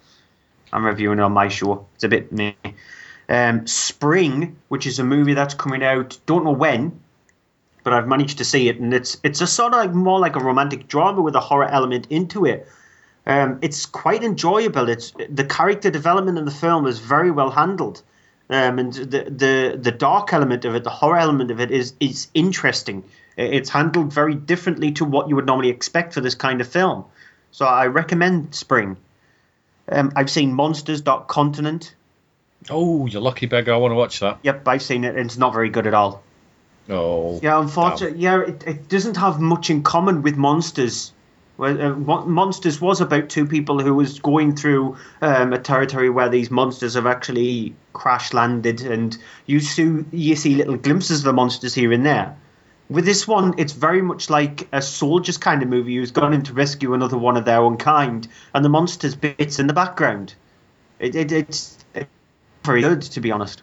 I'm 0.73 0.87
reviewing 0.87 1.19
it 1.19 1.23
on 1.23 1.33
my 1.33 1.49
show. 1.49 1.87
It's 1.95 2.05
a 2.05 2.09
bit 2.09 2.33
meh. 2.33 2.53
Um, 3.29 3.67
Spring, 3.67 4.57
which 4.69 4.87
is 4.87 4.99
a 4.99 5.05
movie 5.05 5.35
that's 5.35 5.55
coming 5.55 5.83
out, 5.83 6.19
don't 6.25 6.45
know 6.45 6.53
when, 6.53 6.99
but 7.85 7.93
I've 7.93 8.09
managed 8.09 8.39
to 8.39 8.45
see 8.45 8.69
it, 8.69 8.81
and 8.81 8.93
it's 8.95 9.19
it's 9.23 9.41
a 9.41 9.47
sort 9.47 9.75
of 9.75 9.79
like 9.79 9.93
more 9.93 10.19
like 10.19 10.37
a 10.37 10.41
romantic 10.41 10.89
drama 10.89 11.21
with 11.21 11.35
a 11.35 11.41
horror 11.41 11.69
element 11.69 12.07
into 12.11 12.47
it. 12.47 12.67
Um, 13.27 13.59
it's 13.61 13.85
quite 13.85 14.25
enjoyable. 14.25 14.89
It's 14.89 15.13
the 15.29 15.45
character 15.45 15.91
development 15.91 16.39
in 16.39 16.45
the 16.47 16.51
film 16.51 16.87
is 16.87 16.99
very 16.99 17.31
well 17.31 17.51
handled, 17.51 18.03
um, 18.49 18.79
and 18.79 18.93
the, 18.93 19.25
the 19.25 19.79
the 19.81 19.93
dark 19.93 20.33
element 20.33 20.65
of 20.65 20.75
it, 20.75 20.85
the 20.85 20.91
horror 20.91 21.19
element 21.19 21.51
of 21.51 21.61
it, 21.61 21.71
is 21.71 21.93
is 22.01 22.29
interesting. 22.35 23.05
It's 23.37 23.71
handled 23.71 24.13
very 24.13 24.35
differently 24.35 24.93
to 24.93 25.05
what 25.05 25.29
you 25.29 25.37
would 25.37 25.47
normally 25.47 25.69
expect 25.69 26.15
for 26.15 26.21
this 26.21 26.35
kind 26.35 26.61
of 26.61 26.67
film. 26.67 27.05
So 27.53 27.67
I 27.67 27.87
recommend 27.87 28.55
Spring. 28.55 28.97
Um, 29.91 30.13
I've 30.17 30.31
seen 30.31 30.53
Monsters 30.53 31.03
Continent. 31.29 31.95
Oh, 32.71 33.07
you're 33.07 33.23
lucky 33.23 33.47
beggar! 33.47 33.73
I 33.73 33.77
want 33.77 33.93
to 33.93 33.97
watch 33.97 34.21
that. 34.21 34.39
Yep, 34.43 34.67
I've 34.67 34.83
seen 34.83 35.05
it, 35.05 35.17
and 35.17 35.27
it's 35.27 35.39
not 35.39 35.53
very 35.53 35.71
good 35.71 35.87
at 35.87 35.95
all. 35.95 36.23
Oh. 36.89 37.39
Yeah, 37.43 37.61
unfortunately, 37.61 38.19
yeah, 38.19 38.41
it, 38.41 38.67
it 38.67 38.89
doesn't 38.89 39.17
have 39.17 39.41
much 39.41 39.71
in 39.71 39.83
common 39.83 40.23
with 40.23 40.37
Monsters. 40.37 41.13
Well, 41.59 41.81
uh, 41.81 41.95
Monsters 41.95 42.81
was 42.81 43.01
about 43.01 43.29
two 43.29 43.45
people 43.45 43.81
who 43.81 43.93
was 43.93 44.21
going 44.21 44.55
through 44.55 44.97
um, 45.21 45.53
a 45.53 45.59
territory 45.59 46.09
where 46.09 46.29
these 46.29 46.53
monsters 46.53 46.95
have 46.95 47.07
actually 47.07 47.75
crash 47.93 48.33
landed, 48.33 48.81
and 48.83 49.17
you 49.45 49.59
see 49.61 50.05
you 50.13 50.37
see 50.37 50.55
little 50.55 50.77
glimpses 50.77 51.21
of 51.21 51.25
the 51.25 51.33
monsters 51.33 51.75
here 51.75 51.93
and 51.93 52.07
there. 52.07 52.37
With 52.89 53.05
this 53.05 53.27
one, 53.27 53.55
it's 53.59 53.73
very 53.73 54.01
much 54.01 54.31
like 54.31 54.69
a 54.73 54.81
soldiers 54.81 55.37
kind 55.37 55.63
of 55.63 55.69
movie 55.69 55.97
who's 55.97 56.13
gone 56.13 56.33
in 56.33 56.43
to 56.45 56.55
rescue 56.55 56.95
another 56.95 57.19
one 57.19 57.37
of 57.37 57.45
their 57.45 57.59
own 57.59 57.77
kind, 57.77 58.27
and 58.55 58.65
the 58.65 58.71
monsters 58.71 59.17
bits 59.17 59.59
in 59.59 59.67
the 59.67 59.75
background. 59.75 60.35
It, 61.01 61.15
it, 61.17 61.33
it's 61.33 61.77
very 62.69 62.83
good, 62.83 63.03
to 63.03 63.21
be 63.21 63.33
honest. 63.33 63.63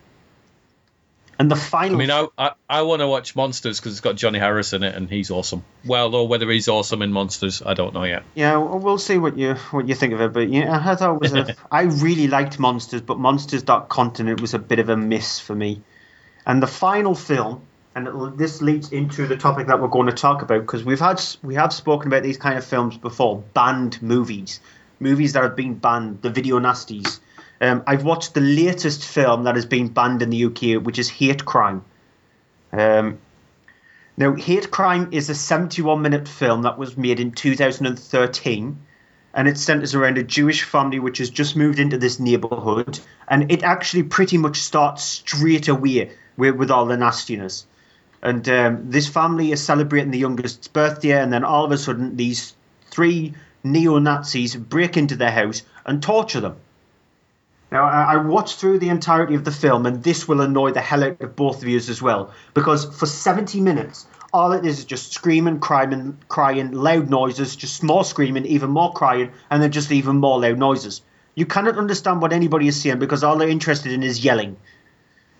And 1.37 1.51
the 1.51 1.55
final. 1.55 1.95
I 1.95 1.99
mean, 1.99 2.11
I 2.11 2.27
I, 2.37 2.51
I 2.69 2.81
want 2.83 3.01
to 3.01 3.07
watch 3.07 3.35
Monsters 3.35 3.79
because 3.79 3.93
it's 3.93 4.01
got 4.01 4.15
Johnny 4.15 4.39
Harris 4.39 4.73
in 4.73 4.83
it 4.83 4.95
and 4.95 5.09
he's 5.09 5.31
awesome. 5.31 5.65
Well, 5.85 6.15
or 6.15 6.27
whether 6.27 6.49
he's 6.49 6.69
awesome 6.69 7.01
in 7.01 7.11
Monsters, 7.11 7.61
I 7.65 7.73
don't 7.73 7.93
know 7.93 8.03
yet. 8.03 8.23
Yeah, 8.35 8.57
well, 8.57 8.79
we'll 8.79 8.97
see 8.97 9.17
what 9.17 9.37
you 9.37 9.55
what 9.71 9.87
you 9.87 9.95
think 9.95 10.13
of 10.13 10.21
it. 10.21 10.31
But 10.31 10.49
yeah, 10.49 10.81
I 10.83 10.95
thought 10.95 11.15
it 11.15 11.21
was 11.21 11.33
a. 11.33 11.55
I 11.71 11.83
really 11.83 12.27
liked 12.27 12.57
Monsters, 12.57 13.01
but 13.01 13.19
Monsters 13.19 13.63
Continent 13.89 14.39
was 14.39 14.53
a 14.53 14.59
bit 14.59 14.79
of 14.79 14.89
a 14.89 14.95
miss 14.95 15.39
for 15.39 15.55
me. 15.55 15.81
And 16.45 16.63
the 16.63 16.67
final 16.67 17.15
film, 17.15 17.63
and 17.95 18.37
this 18.37 18.61
leads 18.61 18.91
into 18.91 19.27
the 19.27 19.35
topic 19.35 19.67
that 19.67 19.81
we're 19.81 19.87
going 19.89 20.07
to 20.07 20.13
talk 20.13 20.41
about 20.41 20.61
because 20.61 20.85
we've 20.85 20.99
had 20.99 21.21
we 21.43 21.55
have 21.55 21.73
spoken 21.73 22.07
about 22.07 22.23
these 22.23 22.37
kind 22.37 22.57
of 22.57 22.63
films 22.63 22.97
before, 22.97 23.43
banned 23.53 24.01
movies, 24.01 24.61
movies 25.01 25.33
that 25.33 25.43
have 25.43 25.57
been 25.57 25.73
banned, 25.75 26.21
the 26.21 26.29
video 26.29 26.59
nasties. 26.59 27.19
Um, 27.61 27.83
I've 27.87 28.03
watched 28.03 28.33
the 28.33 28.41
latest 28.41 29.05
film 29.05 29.43
that 29.43 29.55
has 29.55 29.65
been 29.65 29.87
banned 29.87 30.21
in 30.21 30.29
the 30.29 30.45
UK, 30.45 30.83
which 30.83 30.99
is 30.99 31.09
Hate 31.09 31.45
Crime. 31.45 31.83
Um, 32.71 33.19
now, 34.17 34.33
Hate 34.33 34.71
Crime 34.71 35.09
is 35.11 35.29
a 35.29 35.35
71 35.35 36.01
minute 36.01 36.27
film 36.27 36.63
that 36.63 36.77
was 36.77 36.97
made 36.97 37.19
in 37.19 37.31
2013, 37.31 38.79
and 39.33 39.47
it 39.47 39.57
centers 39.57 39.93
around 39.93 40.17
a 40.17 40.23
Jewish 40.23 40.63
family 40.63 40.99
which 40.99 41.17
has 41.17 41.29
just 41.29 41.55
moved 41.55 41.79
into 41.79 41.97
this 41.97 42.19
neighborhood, 42.19 42.99
and 43.27 43.51
it 43.51 43.63
actually 43.63 44.03
pretty 44.03 44.37
much 44.37 44.61
starts 44.61 45.03
straight 45.03 45.67
away 45.67 46.11
with, 46.37 46.55
with 46.55 46.71
all 46.71 46.85
the 46.85 46.97
nastiness. 46.97 47.65
And 48.21 48.47
um, 48.49 48.89
this 48.89 49.07
family 49.07 49.51
is 49.51 49.63
celebrating 49.63 50.11
the 50.11 50.17
youngest's 50.17 50.67
birthday, 50.67 51.21
and 51.21 51.31
then 51.31 51.43
all 51.43 51.65
of 51.65 51.71
a 51.71 51.77
sudden, 51.77 52.15
these 52.15 52.55
three 52.89 53.33
neo 53.63 53.99
Nazis 53.99 54.55
break 54.55 54.95
into 54.95 55.15
their 55.15 55.31
house 55.31 55.63
and 55.85 56.01
torture 56.01 56.39
them. 56.39 56.55
Now, 57.75 57.83
I 57.83 58.13
I 58.13 58.15
watched 58.15 58.59
through 58.59 58.79
the 58.79 58.87
entirety 58.87 59.35
of 59.35 59.43
the 59.43 59.51
film, 59.51 59.85
and 59.85 60.01
this 60.01 60.29
will 60.29 60.39
annoy 60.39 60.71
the 60.71 60.79
hell 60.79 61.03
out 61.03 61.19
of 61.19 61.35
both 61.35 61.61
of 61.61 61.67
you 61.67 61.75
as 61.75 62.01
well, 62.01 62.31
because 62.53 62.85
for 62.85 63.05
70 63.05 63.59
minutes, 63.59 64.07
all 64.31 64.53
it 64.53 64.65
is 64.65 64.79
is 64.79 64.85
just 64.85 65.11
screaming, 65.11 65.59
crying, 65.59 66.17
crying, 66.29 66.71
loud 66.71 67.09
noises, 67.09 67.57
just 67.57 67.83
more 67.83 68.05
screaming, 68.05 68.45
even 68.45 68.69
more 68.69 68.93
crying, 68.93 69.31
and 69.49 69.61
then 69.61 69.73
just 69.73 69.91
even 69.91 70.15
more 70.21 70.39
loud 70.39 70.57
noises. 70.57 71.01
You 71.35 71.45
cannot 71.45 71.77
understand 71.77 72.21
what 72.21 72.31
anybody 72.31 72.69
is 72.69 72.81
saying 72.81 72.99
because 72.99 73.25
all 73.25 73.37
they're 73.37 73.49
interested 73.49 73.91
in 73.91 74.03
is 74.03 74.23
yelling. 74.23 74.55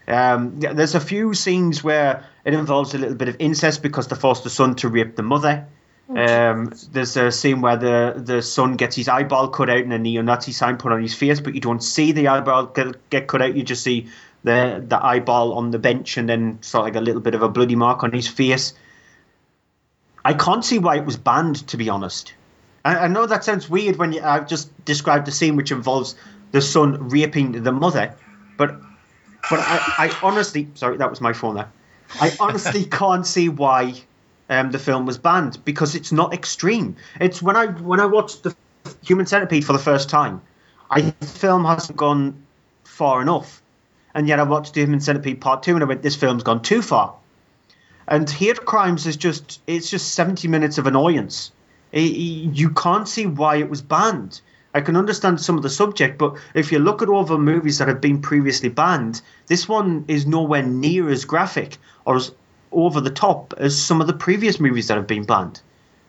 Um, 0.06 0.60
there's 0.60 0.95
a 0.95 0.99
few 0.99 1.34
scenes 1.36 1.86
where 1.86 2.26
it 2.44 2.53
involves 2.53 2.94
a 2.94 2.98
little 2.98 3.16
bit 3.16 3.30
of 3.30 3.38
incest 3.40 3.82
because 3.82 4.10
they 4.10 4.18
force 4.18 4.41
the 4.41 4.49
son 4.49 4.76
to 4.76 4.90
rape 4.90 5.16
the 5.16 5.24
mother. 5.24 5.68
Um, 6.07 6.72
there's 6.91 7.18
a 7.18 7.32
scene 7.32 7.61
where 7.61 7.77
the, 7.77 8.14
the 8.15 8.41
son 8.41 8.76
gets 8.76 8.95
his 8.95 9.07
eyeball 9.07 9.49
cut 9.49 9.69
out 9.69 9.80
and 9.80 9.91
a 9.91 9.98
neo-Nazi 9.98 10.52
sign 10.52 10.77
put 10.77 10.91
on 10.91 11.02
his 11.02 11.15
face, 11.15 11.40
but 11.40 11.56
you 11.56 11.61
don't 11.61 11.84
see 11.84 12.11
the 12.11 12.27
eyeball 12.27 12.68
get, 12.68 13.10
get 13.10 13.27
cut 13.27 13.41
out. 13.41 13.56
You 13.56 13.64
just 13.64 13.84
see 13.84 14.07
the 14.44 14.84
the 14.88 15.03
eyeball 15.03 15.53
on 15.53 15.72
the 15.72 15.80
bench 15.80 16.18
and 16.18 16.30
then 16.30 16.61
sort 16.61 16.82
of 16.82 16.94
like 16.94 17.02
a 17.02 17.03
little 17.03 17.22
bit 17.22 17.34
of 17.34 17.41
a 17.41 17.49
bloody 17.49 17.76
mark 17.76 18.03
on 18.03 18.11
his 18.11 18.27
face. 18.27 18.73
I 20.23 20.34
can't 20.34 20.64
see 20.64 20.77
why 20.77 20.98
it 20.98 21.06
was 21.06 21.18
banned, 21.18 21.68
to 21.69 21.77
be 21.77 21.90
honest. 21.90 22.34
I, 22.84 22.98
I 22.98 23.07
know 23.07 23.26
that 23.26 23.44
sounds 23.44 23.68
weird 23.68 23.95
when 23.95 24.14
you, 24.14 24.22
I've 24.22 24.48
just 24.48 24.69
described 24.86 25.26
the 25.26 25.32
scene 25.32 25.56
which 25.56 25.72
involves 25.72 26.15
the 26.52 26.61
son 26.61 27.10
raping 27.10 27.64
the 27.64 27.72
mother, 27.72 28.14
but 28.57 28.80
but 29.49 29.60
I, 29.60 29.94
I 29.98 30.18
honestly 30.22 30.69
sorry 30.76 30.98
that 30.98 31.10
was 31.10 31.22
my 31.22 31.34
phone 31.34 31.56
there. 31.56 31.72
I 32.22 32.32
honestly 32.40 32.86
can't 32.99 33.26
see 33.26 33.49
why 33.49 33.95
um, 34.49 34.72
the 34.72 34.80
film 34.80 35.05
was 35.05 35.17
banned 35.17 35.63
because 35.65 35.95
it's 35.95 36.11
not 36.11 36.34
extreme. 36.34 36.95
It's 37.19 37.41
when 37.41 37.55
I 37.55 37.67
when 37.67 37.99
I 37.99 38.05
watched 38.05 38.43
the 38.43 38.55
Human 39.03 39.26
Centipede 39.26 39.65
for 39.65 39.73
the 39.73 39.80
first 39.80 40.09
time, 40.09 40.41
I 40.89 41.01
the 41.01 41.26
film 41.26 41.65
hasn't 41.65 41.97
gone 41.97 42.43
far 42.84 43.22
enough, 43.22 43.61
and 44.13 44.27
yet 44.27 44.39
I 44.39 44.43
watched 44.43 44.73
the 44.73 44.81
Human 44.81 44.99
Centipede 44.99 45.41
Part 45.41 45.63
Two 45.63 45.73
and 45.76 45.84
I 45.84 45.88
went, 45.88 46.01
this 46.01 46.15
film's 46.15 46.43
gone 46.43 46.61
too 46.61 46.81
far. 46.81 47.15
And 48.07 48.30
Hate 48.30 48.65
Crimes 48.65 49.07
is 49.07 49.17
just 49.17 49.61
it's 49.65 49.89
just 49.89 50.13
seventy 50.13 50.47
minutes 50.47 50.77
of 50.77 50.85
annoyance. 50.88 51.51
It- 51.91 52.15
you 52.15 52.69
can't 52.69 53.07
see 53.07 53.26
why 53.26 53.57
it 53.57 53.69
was 53.69 53.81
banned. 53.81 54.41
I 54.76 54.81
can 54.81 54.97
understand 54.97 55.39
some 55.39 55.55
of 55.55 55.63
the 55.63 55.69
subject, 55.69 56.17
but 56.17 56.35
if 56.53 56.72
you 56.72 56.80
look 56.80 57.01
at 57.01 57.07
all 57.07 57.23
the 57.23 57.38
movies 57.38 57.77
that 57.77 57.88
have 57.88 58.01
been 58.01 58.22
previously 58.22 58.67
banned, 58.67 59.22
this 59.47 59.69
one 59.69 60.03
is 60.09 60.27
nowhere 60.27 60.63
near 60.63 61.09
as 61.09 61.23
graphic 61.23 61.77
or 62.03 62.17
as 62.17 62.31
over 62.76 63.02
the 63.02 63.10
top 63.10 63.53
as 63.57 63.81
some 63.81 64.02
of 64.02 64.07
the 64.07 64.14
previous 64.14 64.60
movies 64.60 64.88
that 64.89 64.97
have 64.97 65.07
been 65.07 65.23
banned. 65.23 65.61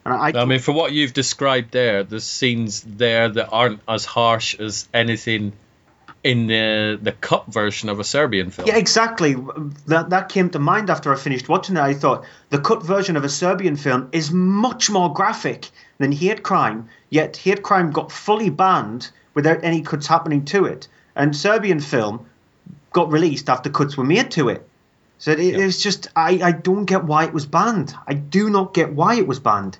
And 0.05 0.15
I, 0.15 0.43
I 0.43 0.45
mean, 0.45 0.61
for 0.61 0.73
what 0.73 0.93
you've 0.93 1.13
described 1.13 1.73
there, 1.73 2.05
there's 2.05 2.25
scenes 2.25 2.83
there 2.83 3.29
that 3.29 3.49
aren't 3.49 3.81
as 3.89 4.05
harsh 4.05 4.59
as 4.61 4.89
anything 4.93 5.53
in 6.23 6.49
the 6.49 6.99
the 7.01 7.13
cut 7.13 7.47
version 7.47 7.89
of 7.89 8.01
a 8.01 8.05
Serbian 8.05 8.51
film. 8.51 8.67
Yeah, 8.67 8.77
exactly. 8.77 9.37
That 9.87 10.11
that 10.11 10.29
came 10.29 10.51
to 10.51 10.59
mind 10.59 10.91
after 10.91 11.13
I 11.13 11.17
finished 11.17 11.49
watching 11.49 11.77
it. 11.77 11.81
I 11.81 11.95
thought 11.95 12.25
the 12.51 12.59
cut 12.59 12.83
version 12.83 13.17
of 13.17 13.25
a 13.25 13.29
Serbian 13.29 13.77
film 13.77 14.09
is 14.13 14.33
much 14.33 14.91
more 14.91 15.13
graphic 15.13 15.71
than 15.99 16.13
Hate 16.13 16.43
Crime. 16.43 16.89
Yet 17.11 17.37
Hate 17.37 17.63
Crime 17.63 17.93
got 17.93 18.11
fully 18.11 18.51
banned 18.51 19.11
without 19.35 19.63
any 19.63 19.83
cuts 19.83 20.07
happening 20.07 20.45
to 20.47 20.65
it, 20.65 20.89
and 21.15 21.37
Serbian 21.37 21.81
film 21.81 22.27
got 22.93 23.13
released 23.13 23.49
after 23.49 23.71
cuts 23.71 23.97
were 23.97 24.05
made 24.05 24.31
to 24.33 24.49
it. 24.49 24.69
So 25.19 25.33
it, 25.33 25.41
it's 25.41 25.83
just 25.83 26.09
I, 26.15 26.41
I 26.43 26.53
don't 26.53 26.85
get 26.85 27.05
why 27.05 27.25
it 27.25 27.33
was 27.33 27.47
banned. 27.47 27.95
I 28.07 28.15
do 28.15 28.51
not 28.51 28.75
get 28.75 28.93
why 28.93 29.17
it 29.17 29.27
was 29.27 29.41
banned. 29.41 29.79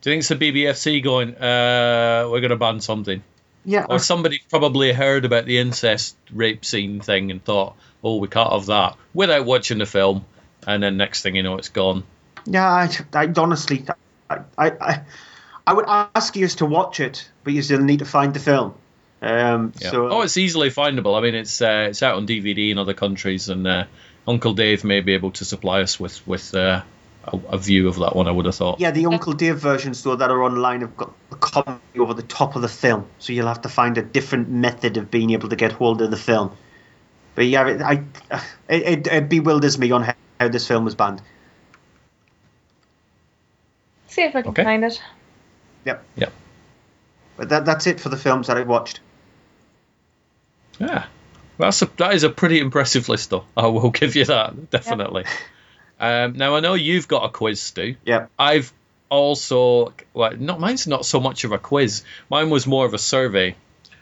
Do 0.00 0.10
you 0.10 0.12
think 0.12 0.20
it's 0.20 0.28
the 0.28 0.36
BBFC 0.36 1.02
going, 1.02 1.34
uh, 1.34 2.28
we're 2.30 2.40
going 2.40 2.50
to 2.50 2.56
ban 2.56 2.80
something? 2.80 3.22
Yeah, 3.64 3.86
Or 3.88 3.98
somebody 3.98 4.40
probably 4.48 4.92
heard 4.92 5.24
about 5.24 5.44
the 5.44 5.58
incest 5.58 6.16
rape 6.32 6.64
scene 6.64 7.00
thing 7.00 7.30
and 7.30 7.44
thought, 7.44 7.74
oh, 8.02 8.16
we 8.16 8.28
can't 8.28 8.52
have 8.52 8.66
that 8.66 8.96
without 9.12 9.44
watching 9.44 9.78
the 9.78 9.86
film. 9.86 10.24
And 10.66 10.82
then 10.82 10.96
next 10.96 11.22
thing 11.22 11.36
you 11.36 11.42
know, 11.42 11.56
it's 11.56 11.68
gone. 11.68 12.04
Yeah, 12.46 12.66
I, 12.66 12.88
I 13.12 13.32
honestly, 13.36 13.84
I, 14.30 14.38
I, 14.56 14.70
I, 14.70 15.02
I 15.66 15.72
would 15.74 15.84
ask 15.86 16.36
you 16.36 16.46
to 16.48 16.66
watch 16.66 17.00
it, 17.00 17.28
but 17.44 17.52
you 17.52 17.60
still 17.62 17.80
need 17.80 17.98
to 17.98 18.04
find 18.04 18.32
the 18.32 18.40
film. 18.40 18.74
Um, 19.20 19.72
Yeah. 19.80 19.90
So, 19.90 20.08
oh, 20.08 20.22
it's 20.22 20.36
easily 20.36 20.70
findable. 20.70 21.18
I 21.18 21.22
mean, 21.22 21.34
it's 21.34 21.60
uh, 21.60 21.86
it's 21.90 22.02
out 22.02 22.16
on 22.16 22.26
DVD 22.26 22.70
in 22.70 22.78
other 22.78 22.94
countries, 22.94 23.48
and 23.48 23.66
uh, 23.66 23.84
Uncle 24.26 24.54
Dave 24.54 24.84
may 24.84 25.00
be 25.00 25.14
able 25.14 25.32
to 25.32 25.44
supply 25.44 25.82
us 25.82 25.98
with 25.98 26.24
with 26.26 26.54
uh, 26.54 26.82
a, 27.24 27.38
a 27.50 27.58
view 27.58 27.88
of 27.88 27.96
that 27.96 28.14
one. 28.14 28.28
I 28.28 28.30
would 28.30 28.46
have 28.46 28.54
thought. 28.54 28.78
yeah, 28.78 28.92
the 28.92 29.06
Uncle 29.06 29.32
Dave 29.32 29.58
versions 29.58 30.02
though 30.02 30.16
that 30.16 30.30
are 30.30 30.42
online 30.42 30.82
have 30.82 30.96
got 30.96 31.12
the 31.30 31.36
comedy 31.36 31.98
over 31.98 32.14
the 32.14 32.22
top 32.22 32.54
of 32.54 32.62
the 32.62 32.68
film, 32.68 33.08
so 33.18 33.32
you'll 33.32 33.48
have 33.48 33.62
to 33.62 33.68
find 33.68 33.98
a 33.98 34.02
different 34.02 34.48
method 34.48 34.96
of 34.96 35.10
being 35.10 35.30
able 35.30 35.48
to 35.48 35.56
get 35.56 35.72
hold 35.72 36.00
of 36.00 36.10
the 36.10 36.16
film. 36.16 36.56
But 37.34 37.46
yeah, 37.46 37.68
it, 37.68 37.82
I, 37.82 38.04
it, 38.68 38.82
it, 38.82 39.06
it 39.06 39.28
bewilders 39.28 39.78
me 39.78 39.90
on 39.92 40.02
how, 40.02 40.14
how 40.40 40.48
this 40.48 40.66
film 40.66 40.84
was 40.84 40.94
banned. 40.94 41.22
See 44.08 44.22
if 44.22 44.34
I 44.34 44.42
can 44.42 44.50
Okay. 44.50 44.64
find 44.64 44.84
it. 44.84 45.00
Yep. 45.84 46.04
Yep. 46.16 46.32
But 47.36 47.48
that, 47.50 47.64
that's 47.64 47.86
it 47.86 48.00
for 48.00 48.08
the 48.08 48.16
films 48.16 48.48
that 48.48 48.56
I've 48.56 48.66
watched. 48.66 49.00
Yeah, 50.78 51.06
that's 51.58 51.82
a 51.82 51.86
that 51.96 52.14
is 52.14 52.22
a 52.22 52.30
pretty 52.30 52.58
impressive 52.58 53.08
list, 53.08 53.30
though. 53.30 53.44
I 53.56 53.66
will 53.66 53.90
give 54.02 54.16
you 54.16 54.26
that 54.26 54.70
definitely. 54.70 55.24
Um, 56.00 56.34
now 56.34 56.54
I 56.54 56.60
know 56.60 56.74
you've 56.74 57.08
got 57.08 57.24
a 57.24 57.28
quiz, 57.28 57.60
Stu. 57.60 57.96
Yeah. 58.04 58.26
I've 58.38 58.72
also 59.10 59.92
well, 60.14 60.36
not 60.36 60.60
mine's 60.60 60.86
not 60.86 61.04
so 61.04 61.20
much 61.20 61.44
of 61.44 61.52
a 61.52 61.58
quiz. 61.58 62.04
Mine 62.30 62.50
was 62.50 62.66
more 62.66 62.86
of 62.86 62.94
a 62.94 62.98
survey. 62.98 63.56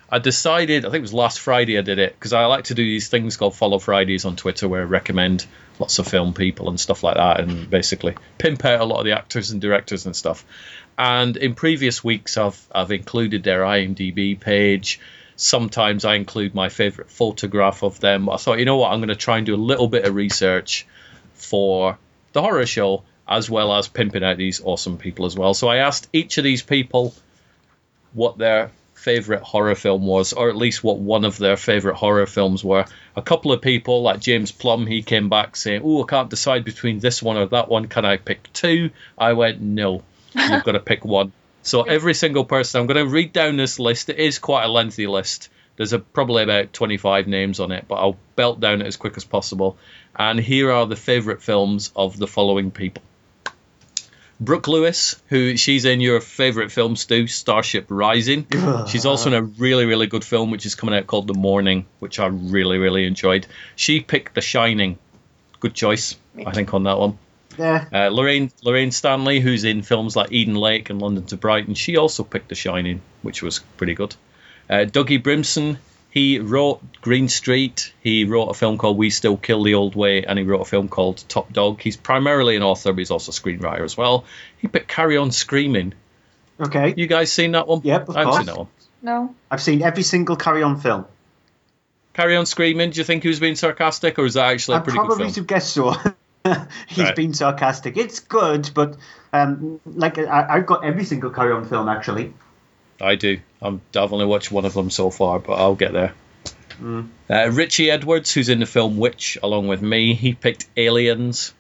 I 0.09 0.21
decided, 0.21 0.85
I 0.85 0.91
think 0.91 0.99
it 0.99 1.03
was 1.03 1.13
last 1.13 1.41
Friday 1.41 1.79
I 1.79 1.81
did 1.81 1.99
it 1.99 2.15
because 2.15 2.33
I 2.33 2.45
like 2.47 2.65
to 2.65 2.75
do 2.75 2.85
these 2.85 3.09
things 3.09 3.37
called 3.37 3.57
Follow 3.57 3.81
Fridays 3.81 4.25
on 4.25 4.37
Twitter 4.37 4.69
where 4.69 4.83
I 4.83 4.85
recommend 4.85 5.47
lots 5.81 5.99
of 5.99 6.07
film 6.07 6.33
people 6.33 6.69
and 6.69 6.79
stuff 6.79 7.03
like 7.03 7.17
that 7.17 7.41
and 7.41 7.69
basically 7.69 8.15
pimp 8.39 8.65
out 8.65 8.81
a 8.81 8.85
lot 8.85 9.01
of 9.01 9.05
the 9.05 9.13
actors 9.13 9.51
and 9.51 9.61
directors 9.61 10.07
and 10.07 10.15
stuff. 10.15 10.45
And 10.97 11.37
in 11.37 11.55
previous 11.55 12.05
weeks, 12.05 12.37
I've 12.37 12.61
I've 12.73 12.93
included 12.93 13.43
their 13.43 13.63
IMDb 13.63 14.39
page. 14.39 15.01
Sometimes 15.37 16.05
I 16.05 16.15
include 16.15 16.55
my 16.55 16.69
favorite 16.69 17.11
photograph 17.11 17.83
of 17.83 18.01
them. 18.01 18.29
I 18.29 18.37
thought, 18.37 18.59
you 18.59 18.65
know 18.65 18.79
what, 18.79 18.93
I'm 18.93 19.01
going 19.01 19.09
to 19.09 19.17
try 19.17 19.37
and 19.37 19.47
do 19.47 19.55
a 19.55 19.57
little 19.57 19.89
bit 19.89 20.05
of 20.05 20.15
research 20.15 20.87
for 21.35 21.99
the 22.33 22.43
horror 22.43 22.67
show 22.67 23.03
as 23.29 23.51
well 23.51 23.75
as 23.75 23.89
pimping 23.89 24.25
out 24.25 24.37
these 24.37 24.63
awesome 24.63 24.99
people 24.99 25.27
as 25.27 25.37
well. 25.37 25.53
So 25.53 25.69
I 25.69 25.79
asked 25.79 26.09
each 26.13 26.39
of 26.39 26.45
these 26.45 26.63
people 26.63 27.15
what 28.13 28.39
their 28.39 28.71
favorite 28.95 29.43
horror 29.43 29.75
film 29.75 30.07
was, 30.07 30.33
or 30.33 30.49
at 30.49 30.57
least 30.57 30.83
what 30.83 30.99
one 30.99 31.25
of 31.25 31.39
their 31.39 31.57
favorite 31.57 31.97
horror 31.97 32.27
films 32.27 32.65
were. 32.65 32.85
A 33.15 33.23
couple 33.23 33.53
of 33.53 33.61
people, 33.61 34.03
like 34.03 34.21
James 34.21 34.53
Plum, 34.53 34.87
he 34.87 35.03
came 35.03 35.29
back 35.29 35.55
saying, 35.55 35.83
"Oh, 35.85 36.03
I 36.03 36.07
can't 36.07 36.31
decide 36.31 36.65
between 36.65 36.99
this 36.99 37.23
one 37.23 37.37
or 37.37 37.47
that 37.47 37.69
one. 37.69 37.89
Can 37.89 38.05
I 38.05 38.17
pick 38.17 38.53
two? 38.53 38.91
I 39.19 39.35
went, 39.35 39.61
"No." 39.61 40.03
You've 40.35 40.65
got 40.65 40.73
to 40.73 40.81
pick 40.81 41.05
one. 41.05 41.33
So 41.67 41.83
every 41.83 42.15
single 42.15 42.45
person, 42.45 42.81
I'm 42.81 42.87
going 42.87 43.05
to 43.05 43.13
read 43.13 43.33
down 43.33 43.57
this 43.57 43.81
list. 43.81 44.09
It 44.09 44.19
is 44.19 44.39
quite 44.39 44.65
a 44.65 44.69
lengthy 44.69 45.09
list. 45.09 45.49
There's 45.77 45.93
a, 45.93 45.99
probably 45.99 46.45
about 46.45 46.73
25 46.73 47.27
names 47.27 47.59
on 47.59 47.73
it, 47.73 47.87
but 47.89 47.97
I'll 47.97 48.17
belt 48.37 48.61
down 48.61 48.83
it 48.83 48.87
as 48.87 48.97
quick 48.97 49.17
as 49.17 49.25
possible. 49.25 49.77
And 50.15 50.39
here 50.39 50.71
are 50.71 50.87
the 50.87 50.95
favourite 50.95 51.43
films 51.43 51.91
of 51.97 52.17
the 52.17 52.29
following 52.29 52.71
people. 52.71 53.03
Brooke 54.39 54.69
Lewis, 54.69 55.21
who 55.29 55.57
she's 55.57 55.85
in 55.85 56.01
your 56.01 56.21
favourite 56.21 56.71
film, 56.71 56.95
Stu, 56.95 57.27
Starship 57.27 57.87
Rising. 57.89 58.47
She's 58.87 59.07
also 59.07 59.31
in 59.31 59.35
a 59.35 59.43
really, 59.43 59.87
really 59.87 60.07
good 60.07 60.25
film 60.25 60.51
which 60.51 60.67
is 60.67 60.75
coming 60.75 60.95
out 60.95 61.07
called 61.07 61.27
The 61.27 61.35
Morning, 61.35 61.87
which 62.01 62.21
I 62.21 62.27
really, 62.27 62.77
really 62.77 63.07
enjoyed. 63.07 63.47
She 63.77 64.01
picked 64.01 64.35
The 64.35 64.43
Shining. 64.43 64.99
Good 65.59 65.73
choice, 65.73 66.17
I 66.45 66.53
think, 66.53 66.75
on 66.75 66.83
that 66.83 66.99
one. 66.99 67.19
Yeah. 67.59 67.87
Uh, 67.93 68.09
Lorraine 68.09 68.51
Lorraine 68.63 68.91
Stanley, 68.91 69.41
who's 69.41 69.65
in 69.65 69.83
films 69.83 70.17
like 70.17 70.33
Eden 70.33 70.55
Lake 70.55 70.91
and 70.91 71.01
London 71.01 71.25
to 71.27 71.37
Brighton, 71.37 71.75
she 71.75 71.97
also 71.97 72.25
picked 72.25 72.49
The 72.49 72.55
Shining, 72.55 73.01
which 73.23 73.43
was 73.43 73.61
pretty 73.77 73.95
good. 73.95 74.15
Uh, 74.69 74.85
Dougie 74.85 75.23
Brimson, 75.23 75.79
he 76.11 76.39
wrote 76.39 76.81
Green 77.03 77.29
Street. 77.29 77.93
He 78.03 78.25
wrote 78.25 78.49
a 78.49 78.55
film 78.55 78.79
called 78.79 78.97
We 78.97 79.11
Still 79.11 79.37
Kill 79.37 79.63
the 79.63 79.75
Old 79.75 79.95
Way, 79.95 80.25
and 80.25 80.39
he 80.39 80.45
wrote 80.45 80.63
a 80.63 80.65
film 80.65 80.89
called 80.89 81.23
Top 81.29 81.53
Dog. 81.53 81.81
He's 81.81 81.97
primarily 81.97 82.57
an 82.57 82.63
author, 82.63 82.93
but 82.93 82.99
he's 82.99 83.11
also 83.11 83.31
a 83.31 83.35
screenwriter 83.35 83.83
as 83.83 83.97
well. 83.97 84.25
He 84.59 84.67
picked 84.69 84.89
Carry 84.89 85.17
On 85.17 85.31
Screaming. 85.31 85.95
Okay. 86.59 86.95
You 86.97 87.07
guys 87.07 87.31
seen 87.31 87.53
that 87.53 87.69
one? 87.69 87.83
Yep, 87.85 88.09
of 88.09 88.17
I 88.17 88.21
haven't 88.21 88.33
course. 88.33 88.37
seen 88.39 88.47
that 88.47 88.59
one. 88.59 88.69
No. 89.03 89.35
I've 89.51 89.63
seen 89.63 89.83
every 89.83 90.03
single 90.03 90.37
Carry 90.37 90.63
On 90.63 90.81
film. 90.81 91.05
Carry 92.15 92.35
On 92.37 92.47
Screaming. 92.47 92.91
Do 92.91 92.99
you 92.99 93.05
think 93.05 93.23
he 93.23 93.29
was 93.29 93.39
being 93.39 93.57
sarcastic, 93.57 94.19
or 94.19 94.25
is 94.25 94.35
that 94.35 94.47
actually 94.47 94.77
a 94.77 94.81
I 94.81 94.83
pretty 94.83 94.99
good 94.99 95.03
film? 95.03 95.13
I 95.13 95.17
probably 95.17 95.33
film? 95.35 95.45
to 95.47 95.53
guess 95.53 95.71
so. 95.71 95.95
He's 96.89 97.05
Right. 97.05 97.17
been 97.17 97.35
sarcastic. 97.35 97.97
It's 97.97 98.21
good, 98.21 98.71
but 98.75 98.97
um, 99.33 99.81
like 99.85 100.19
I, 100.19 100.47
I've 100.49 100.67
got 100.67 100.85
every 100.85 101.05
single 101.05 101.31
Carry 101.31 101.53
On 101.53 101.65
film 101.67 101.89
actually. 101.89 102.33
I 103.01 103.15
do. 103.17 103.41
I'm, 103.61 103.81
I've 103.95 104.13
only 104.13 104.27
watched 104.27 104.51
one 104.51 104.65
of 104.65 104.75
them 104.75 104.91
so 104.91 105.11
far, 105.11 105.39
but 105.39 105.55
I'll 105.55 105.75
get 105.75 105.93
there. 105.93 106.15
Mm. 106.81 107.09
Uh, 107.29 107.51
Richie 107.51 107.91
Edwards, 107.91 108.33
who's 108.33 108.49
in 108.49 108.61
the 108.61 108.67
film 108.67 108.97
Witch, 108.97 109.39
along 109.43 109.69
with 109.69 109.83
me, 109.83 110.15
he 110.15 110.35
picked 110.35 110.67
Aliens. 110.77 111.53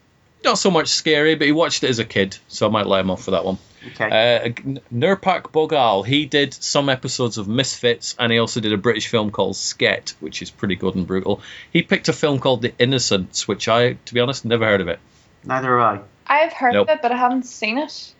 Not 0.44 0.58
so 0.58 0.70
much 0.70 0.88
scary, 0.88 1.34
but 1.34 1.46
he 1.46 1.52
watched 1.52 1.82
it 1.84 1.90
as 1.90 1.98
a 1.98 2.04
kid, 2.04 2.38
so 2.48 2.66
I 2.66 2.70
might 2.70 2.86
let 2.86 3.00
him 3.00 3.10
off 3.10 3.24
for 3.24 3.32
that 3.32 3.44
one. 3.44 3.58
Okay. 3.88 4.04
Uh, 4.04 4.48
Nurpak 4.92 5.52
Bogal, 5.52 6.04
he 6.04 6.26
did 6.26 6.54
some 6.54 6.88
episodes 6.88 7.38
of 7.38 7.46
Misfits, 7.46 8.16
and 8.18 8.32
he 8.32 8.38
also 8.38 8.60
did 8.60 8.72
a 8.72 8.76
British 8.76 9.08
film 9.08 9.30
called 9.30 9.54
Sket, 9.54 10.10
which 10.20 10.42
is 10.42 10.50
pretty 10.50 10.76
good 10.76 10.94
and 10.94 11.06
brutal. 11.06 11.40
He 11.72 11.82
picked 11.82 12.08
a 12.08 12.12
film 12.12 12.38
called 12.40 12.62
The 12.62 12.74
Innocents, 12.78 13.46
which 13.46 13.68
I, 13.68 13.94
to 13.94 14.14
be 14.14 14.20
honest, 14.20 14.44
never 14.44 14.64
heard 14.64 14.80
of 14.80 14.88
it. 14.88 14.98
Neither 15.44 15.78
have 15.78 16.02
I. 16.26 16.44
I've 16.44 16.52
heard 16.52 16.72
Nope. 16.72 16.88
of 16.88 16.96
it, 16.96 17.02
but 17.02 17.12
I 17.12 17.16
haven't 17.16 17.44
seen 17.44 17.78
it. 17.78 18.14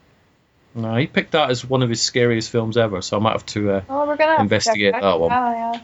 No, 0.75 0.95
he 0.95 1.07
picked 1.07 1.33
that 1.33 1.51
as 1.51 1.65
one 1.65 1.83
of 1.83 1.89
his 1.89 2.03
scariest 2.03 2.51
films 2.51 2.77
ever, 2.77 3.01
so 3.01 3.17
I 3.17 3.21
might 3.21 3.33
have 3.33 3.47
to 3.47 3.73
uh, 3.73 3.83
Oh, 3.89 4.07
we're 4.07 4.17
gonna 4.17 4.43
investigate 4.43 4.93
check 4.93 5.03
that 5.03 5.19
one. 5.19 5.31
Yeah. 5.31 5.81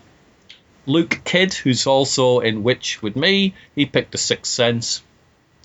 Luke 0.84 1.20
Kidd, 1.24 1.54
who's 1.54 1.86
also 1.86 2.40
in 2.40 2.62
Witch 2.62 3.00
with 3.00 3.16
me, 3.16 3.54
he 3.74 3.86
picked 3.86 4.12
The 4.12 4.18
Sixth 4.18 4.52
Sense. 4.52 5.02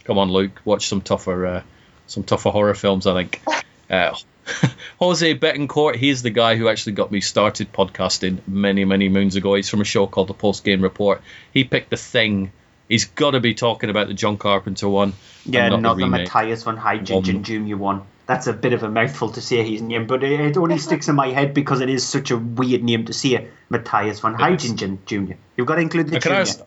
Come 0.06 0.18
on, 0.18 0.32
Luke, 0.32 0.62
watch 0.64 0.88
some 0.88 1.02
tougher, 1.02 1.46
uh, 1.46 1.64
some 2.08 2.24
tougher 2.24 2.52
horror 2.52 2.74
films. 2.74 3.06
I 3.06 3.14
think. 3.14 3.42
Uh, 3.90 4.16
Jose 5.00 5.36
Betancourt, 5.36 5.96
he's 5.96 6.22
the 6.22 6.30
guy 6.30 6.56
who 6.56 6.70
actually 6.70 6.94
got 6.94 7.12
me 7.12 7.22
started 7.22 7.72
podcasting 7.74 8.40
many, 8.48 8.86
many 8.86 9.10
moons 9.10 9.36
ago. 9.36 9.56
He's 9.56 9.70
from 9.70 9.82
a 9.82 9.86
show 9.86 10.08
called 10.08 10.28
The 10.28 10.34
Post 10.34 10.64
Game 10.64 10.82
Report. 10.82 11.22
He 11.54 11.64
picked 11.64 11.90
The 11.90 11.98
Thing. 11.98 12.52
He's 12.88 13.06
got 13.06 13.32
to 13.32 13.40
be 13.40 13.54
talking 13.54 13.90
about 13.90 14.08
the 14.08 14.14
John 14.14 14.38
Carpenter 14.38 14.88
one. 14.88 15.14
and 15.46 15.54
Yeah, 15.54 15.70
not, 15.70 15.98
the, 15.98 16.04
remake. 16.04 16.34
Matthias 16.34 16.64
von 16.64 16.78
Heijningen 16.78 17.42
Jr. 17.42 17.76
one. 17.76 18.04
That's 18.26 18.48
a 18.48 18.54
bit 18.54 18.74
of 18.74 18.84
a 18.84 18.90
mouthful 18.90 19.32
to 19.32 19.42
say 19.42 19.70
his 19.70 19.82
name, 19.82 20.06
but 20.08 20.24
it, 20.24 20.40
it 20.40 20.58
only 20.58 20.78
sticks 20.88 21.08
in 21.08 21.16
my 21.16 21.28
head 21.28 21.54
because 21.54 21.82
it 21.82 21.90
is 21.90 22.06
such 22.06 22.32
a 22.32 22.38
weird 22.38 22.84
name 22.84 23.06
to 23.06 23.14
say. 23.14 23.48
Matthias 23.70 24.22
von 24.22 24.36
Heijningen 24.36 25.00
Jr. 25.06 25.34
You've 25.58 25.68
got 25.68 25.76
to 25.76 25.82
include 25.82 26.08
the 26.08 26.16
And 26.16 26.24
junior. 26.24 26.67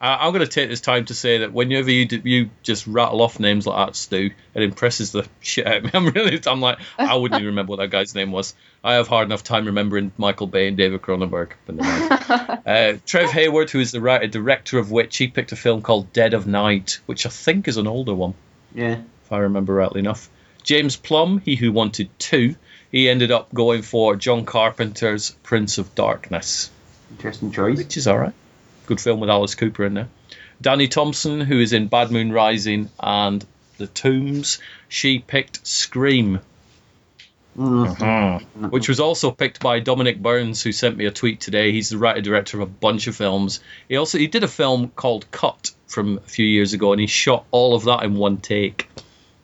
I'm 0.00 0.32
going 0.32 0.44
to 0.44 0.50
take 0.50 0.70
this 0.70 0.80
time 0.80 1.04
to 1.06 1.14
say 1.14 1.38
that 1.38 1.52
whenever 1.52 1.90
you 1.90 2.06
do, 2.06 2.22
you 2.24 2.50
just 2.62 2.86
rattle 2.86 3.20
off 3.20 3.38
names 3.38 3.66
like 3.66 3.86
that, 3.88 3.96
Stu, 3.96 4.30
it 4.54 4.62
impresses 4.62 5.12
the 5.12 5.28
shit 5.40 5.66
out 5.66 5.76
of 5.76 5.84
me. 5.84 5.90
I'm 5.92 6.06
really, 6.08 6.40
I'm 6.46 6.60
like, 6.62 6.78
I 6.98 7.14
wouldn't 7.16 7.38
even 7.40 7.48
remember 7.48 7.70
what 7.70 7.80
that 7.80 7.90
guy's 7.90 8.14
name 8.14 8.32
was. 8.32 8.54
I 8.82 8.94
have 8.94 9.08
hard 9.08 9.28
enough 9.28 9.42
time 9.42 9.66
remembering 9.66 10.12
Michael 10.16 10.46
Bay 10.46 10.68
and 10.68 10.76
David 10.76 11.02
Cronenberg. 11.02 11.50
Uh, 12.70 12.98
Trev 13.04 13.30
Hayward, 13.32 13.70
who 13.70 13.80
is 13.80 13.90
the 13.90 14.00
writer 14.00 14.26
director 14.28 14.78
of 14.78 14.90
Witch, 14.92 15.16
he 15.16 15.26
picked 15.28 15.50
a 15.52 15.56
film 15.56 15.82
called 15.82 16.12
Dead 16.12 16.34
of 16.34 16.46
Night, 16.46 17.00
which 17.06 17.26
I 17.26 17.28
think 17.28 17.66
is 17.68 17.76
an 17.78 17.86
older 17.86 18.14
one, 18.14 18.34
Yeah. 18.74 19.00
if 19.24 19.32
I 19.32 19.38
remember 19.38 19.74
rightly 19.74 19.98
enough. 19.98 20.28
James 20.62 20.96
Plum, 20.96 21.40
he 21.44 21.56
who 21.56 21.72
wanted 21.72 22.10
two, 22.18 22.54
he 22.92 23.08
ended 23.08 23.32
up 23.32 23.52
going 23.52 23.82
for 23.82 24.14
John 24.14 24.44
Carpenter's 24.44 25.30
Prince 25.42 25.78
of 25.78 25.94
Darkness 25.94 26.70
Interesting 27.12 27.50
choice. 27.50 27.78
which 27.78 27.96
is 27.96 28.06
all 28.06 28.18
right. 28.18 28.34
Good 28.90 29.00
film 29.00 29.20
with 29.20 29.30
Alice 29.30 29.54
Cooper 29.54 29.84
in 29.84 29.94
there. 29.94 30.08
Dani 30.60 30.90
Thompson, 30.90 31.40
who 31.40 31.60
is 31.60 31.72
in 31.72 31.86
Bad 31.86 32.10
Moon 32.10 32.32
Rising 32.32 32.90
and 32.98 33.46
The 33.78 33.86
Tombs, 33.86 34.58
she 34.88 35.20
picked 35.20 35.64
Scream, 35.64 36.40
Mm-hmm. 37.56 38.70
which 38.70 38.88
was 38.88 38.98
also 38.98 39.30
picked 39.30 39.60
by 39.60 39.78
Dominic 39.78 40.20
Burns, 40.20 40.60
who 40.64 40.72
sent 40.72 40.96
me 40.96 41.04
a 41.04 41.12
tweet 41.12 41.40
today. 41.40 41.70
He's 41.70 41.90
the 41.90 41.98
writer 41.98 42.20
director 42.20 42.56
of 42.56 42.68
a 42.68 42.72
bunch 42.72 43.06
of 43.06 43.14
films. 43.14 43.60
He 43.88 43.94
also 43.96 44.18
he 44.18 44.26
did 44.26 44.42
a 44.42 44.48
film 44.48 44.88
called 44.88 45.30
Cut 45.30 45.70
from 45.86 46.18
a 46.18 46.28
few 46.28 46.46
years 46.46 46.72
ago, 46.72 46.90
and 46.90 47.00
he 47.00 47.06
shot 47.06 47.44
all 47.52 47.76
of 47.76 47.84
that 47.84 48.02
in 48.02 48.16
one 48.16 48.38
take, 48.38 48.88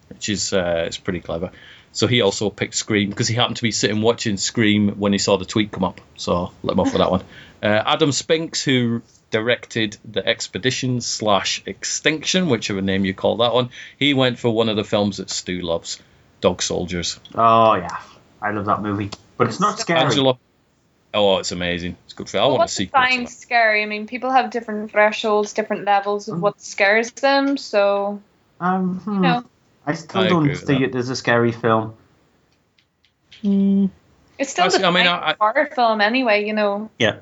which 0.08 0.28
is 0.28 0.52
uh, 0.52 0.84
it's 0.88 0.98
pretty 0.98 1.20
clever. 1.20 1.52
So 1.92 2.08
he 2.08 2.20
also 2.20 2.50
picked 2.50 2.74
Scream 2.74 3.10
because 3.10 3.28
he 3.28 3.36
happened 3.36 3.56
to 3.58 3.62
be 3.62 3.70
sitting 3.70 4.02
watching 4.02 4.38
Scream 4.38 4.98
when 4.98 5.12
he 5.12 5.18
saw 5.18 5.36
the 5.36 5.44
tweet 5.44 5.70
come 5.70 5.84
up. 5.84 6.00
So 6.16 6.50
let 6.64 6.72
him 6.72 6.80
off 6.80 6.90
for 6.90 6.98
that 6.98 7.10
one. 7.12 7.22
Uh, 7.62 7.82
Adam 7.86 8.12
Spinks, 8.12 8.62
who 8.62 9.02
directed 9.30 9.96
the 10.04 10.26
Expedition 10.26 11.00
slash 11.00 11.62
Extinction, 11.66 12.48
whichever 12.48 12.80
name 12.82 13.04
you 13.04 13.14
call 13.14 13.38
that 13.38 13.52
one, 13.52 13.70
he 13.98 14.14
went 14.14 14.38
for 14.38 14.50
one 14.50 14.68
of 14.68 14.76
the 14.76 14.84
films 14.84 15.16
that 15.18 15.30
Stu 15.30 15.60
loves, 15.60 16.00
Dog 16.40 16.62
Soldiers. 16.62 17.18
Oh 17.34 17.74
yeah, 17.74 18.00
I 18.40 18.50
love 18.52 18.66
that 18.66 18.82
movie, 18.82 19.10
but 19.36 19.48
it's 19.48 19.60
not 19.60 19.78
scary. 19.80 20.00
Angela. 20.00 20.38
Oh, 21.14 21.38
it's 21.38 21.52
amazing. 21.52 21.96
It's 22.04 22.12
good 22.12 22.28
for. 22.28 22.38
I 22.38 22.40
Well, 22.42 22.58
want 22.58 22.68
to 22.68 22.74
see. 22.74 22.84
defines 22.86 23.34
scary? 23.36 23.82
I 23.82 23.86
mean, 23.86 24.06
people 24.06 24.30
have 24.30 24.50
different 24.50 24.90
thresholds, 24.90 25.54
different 25.54 25.84
levels 25.84 26.26
Mm. 26.28 26.34
of 26.34 26.42
what 26.42 26.60
scares 26.60 27.10
them. 27.12 27.56
So, 27.56 28.20
Um, 28.60 29.00
hmm. 29.00 29.14
you 29.14 29.20
know, 29.20 29.44
I 29.86 29.94
still 29.94 30.20
I 30.20 30.28
don't 30.28 30.42
agree 30.42 30.50
with 30.52 30.66
see 30.66 30.82
it 30.84 30.94
as 30.94 31.08
a 31.08 31.16
scary 31.16 31.52
film. 31.52 31.94
it's 33.42 34.50
still 34.50 34.64
Actually, 34.66 34.80
the 34.82 34.86
I 34.88 34.90
mean, 34.90 35.06
kind 35.06 35.24
I- 35.24 35.30
of 35.32 35.36
horror 35.38 35.70
film 35.74 36.00
anyway. 36.00 36.44
You 36.46 36.52
know, 36.52 36.90
Yeah. 36.98 37.16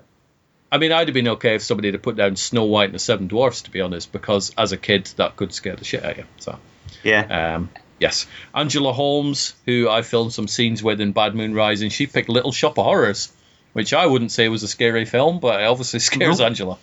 I 0.74 0.78
mean, 0.78 0.90
I'd 0.90 1.06
have 1.06 1.14
been 1.14 1.28
okay 1.28 1.54
if 1.54 1.62
somebody 1.62 1.92
had 1.92 2.02
put 2.02 2.16
down 2.16 2.34
Snow 2.34 2.64
White 2.64 2.86
and 2.86 2.94
the 2.94 2.98
Seven 2.98 3.28
Dwarfs, 3.28 3.62
to 3.62 3.70
be 3.70 3.80
honest, 3.80 4.10
because 4.10 4.52
as 4.58 4.72
a 4.72 4.76
kid, 4.76 5.06
that 5.18 5.36
could 5.36 5.52
scare 5.52 5.76
the 5.76 5.84
shit 5.84 6.04
out 6.04 6.12
of 6.12 6.18
you. 6.18 6.24
So, 6.38 6.58
Yeah. 7.04 7.54
um, 7.54 7.70
yes. 8.00 8.26
Angela 8.52 8.92
Holmes, 8.92 9.54
who 9.66 9.88
I 9.88 10.02
filmed 10.02 10.32
some 10.32 10.48
scenes 10.48 10.82
with 10.82 11.00
in 11.00 11.12
Bad 11.12 11.36
Moon 11.36 11.54
Rising, 11.54 11.90
she 11.90 12.08
picked 12.08 12.28
Little 12.28 12.50
Shop 12.50 12.76
of 12.76 12.84
Horrors, 12.86 13.30
which 13.72 13.94
I 13.94 14.06
wouldn't 14.06 14.32
say 14.32 14.48
was 14.48 14.64
a 14.64 14.68
scary 14.68 15.04
film, 15.04 15.38
but 15.38 15.60
it 15.60 15.64
obviously 15.66 16.00
scares 16.00 16.40
Nope. 16.40 16.46
Angela. 16.46 16.78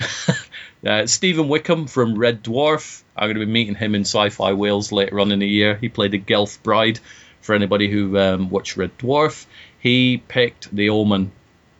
uh, 0.86 1.06
Stephen 1.06 1.48
Wickham 1.48 1.86
from 1.86 2.18
Red 2.18 2.42
Dwarf. 2.44 3.02
I'm 3.16 3.28
going 3.28 3.40
to 3.40 3.46
be 3.46 3.50
meeting 3.50 3.74
him 3.74 3.94
in 3.94 4.02
Sci-Fi 4.02 4.52
Wales 4.52 4.92
later 4.92 5.18
on 5.20 5.32
in 5.32 5.38
the 5.38 5.48
year. 5.48 5.76
He 5.76 5.88
played 5.88 6.12
a 6.12 6.18
Gelf 6.18 6.62
bride. 6.62 7.00
For 7.40 7.54
anybody 7.54 7.90
who 7.90 8.18
um, 8.18 8.50
watched 8.50 8.76
Red 8.76 8.96
Dwarf, 8.98 9.46
he 9.78 10.22
picked 10.28 10.74
The 10.74 10.90
Omen. 10.90 11.30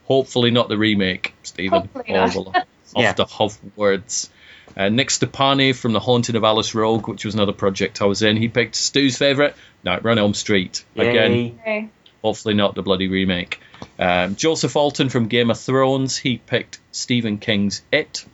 Hopefully 0.05 0.51
not 0.51 0.69
the 0.69 0.77
remake, 0.77 1.33
Stephen. 1.55 1.81
Hopefully 1.93 2.17
All 2.17 2.27
not. 2.27 2.33
the, 2.33 2.59
off 2.59 2.65
Yeah. 2.95 3.13
the 3.13 3.25
huff 3.25 3.57
words. 3.75 4.29
Uh, 4.77 4.89
Nick 4.89 5.09
Stepani 5.09 5.73
from 5.73 5.93
The 5.93 5.99
Haunting 6.01 6.35
of 6.35 6.43
Alice 6.43 6.75
Rogue, 6.75 7.07
which 7.07 7.23
was 7.23 7.33
another 7.33 7.53
project 7.53 8.01
I 8.01 8.05
was 8.05 8.21
in. 8.21 8.35
He 8.35 8.49
picked 8.49 8.75
Stu's 8.75 9.17
favourite, 9.17 9.55
Nightmare 9.83 10.11
on 10.11 10.17
Elm 10.19 10.33
Street. 10.33 10.83
Again, 10.95 11.31
Yay. 11.33 11.55
okay. 11.61 11.89
hopefully 12.21 12.55
not 12.55 12.75
the 12.75 12.81
bloody 12.81 13.07
remake. 13.07 13.59
Um, 13.97 14.35
Joseph 14.35 14.75
Alton 14.75 15.07
from 15.09 15.27
Game 15.27 15.49
of 15.49 15.57
Thrones, 15.59 16.17
he 16.17 16.37
picked 16.39 16.79
Stephen 16.91 17.37
King's 17.37 17.83
It. 17.91 18.25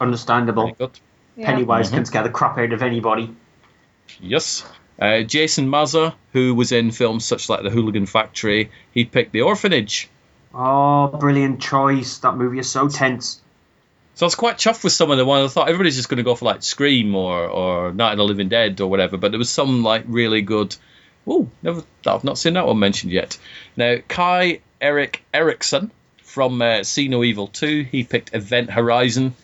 Understandable. 0.00 0.72
Good. 0.72 0.90
yeah. 1.36 1.46
Pennywise 1.46 1.86
Mm-hmm. 1.88 1.96
can 1.96 2.04
scare 2.04 2.22
the 2.24 2.30
crap 2.30 2.58
out 2.58 2.72
of 2.74 2.82
anybody. 2.82 3.34
Yes. 4.20 4.64
Uh, 5.00 5.22
Jason 5.22 5.68
Maza, 5.68 6.14
who 6.32 6.54
was 6.54 6.72
in 6.72 6.90
films 6.90 7.24
such 7.24 7.48
like 7.48 7.62
The 7.62 7.70
Hooligan 7.70 8.06
Factory, 8.06 8.70
he 8.92 9.04
picked 9.04 9.32
The 9.32 9.42
Orphanage. 9.42 10.08
Oh, 10.58 11.08
brilliant 11.08 11.60
choice. 11.60 12.18
That 12.18 12.36
movie 12.36 12.58
is 12.58 12.70
so 12.70 12.88
tense. 12.88 13.42
So 14.14 14.24
I 14.24 14.28
was 14.28 14.34
quite 14.34 14.56
chuffed 14.56 14.82
with 14.82 14.94
some 14.94 15.10
of 15.10 15.18
the 15.18 15.26
ones. 15.26 15.50
I 15.50 15.52
thought 15.52 15.68
everybody's 15.68 15.96
just 15.96 16.08
going 16.08 16.16
to 16.16 16.22
go 16.22 16.34
for 16.34 16.46
like 16.46 16.62
Scream 16.62 17.14
or, 17.14 17.46
or 17.46 17.92
Night 17.92 18.12
of 18.12 18.18
the 18.18 18.24
Living 18.24 18.48
Dead 18.48 18.80
or 18.80 18.88
whatever, 18.88 19.18
but 19.18 19.30
there 19.32 19.38
was 19.38 19.50
some 19.50 19.82
like 19.82 20.04
really 20.06 20.40
good. 20.40 20.74
Oh, 21.26 21.50
never, 21.62 21.82
I've 22.06 22.24
not 22.24 22.38
seen 22.38 22.54
that 22.54 22.66
one 22.66 22.78
mentioned 22.78 23.12
yet. 23.12 23.36
Now, 23.76 23.96
Kai 24.08 24.60
Eric 24.80 25.22
Erickson 25.34 25.90
from 26.22 26.62
uh, 26.62 26.84
See 26.84 27.08
No 27.08 27.22
Evil 27.22 27.48
2, 27.48 27.82
he 27.82 28.04
picked 28.04 28.34
Event 28.34 28.70
Horizon, 28.70 29.34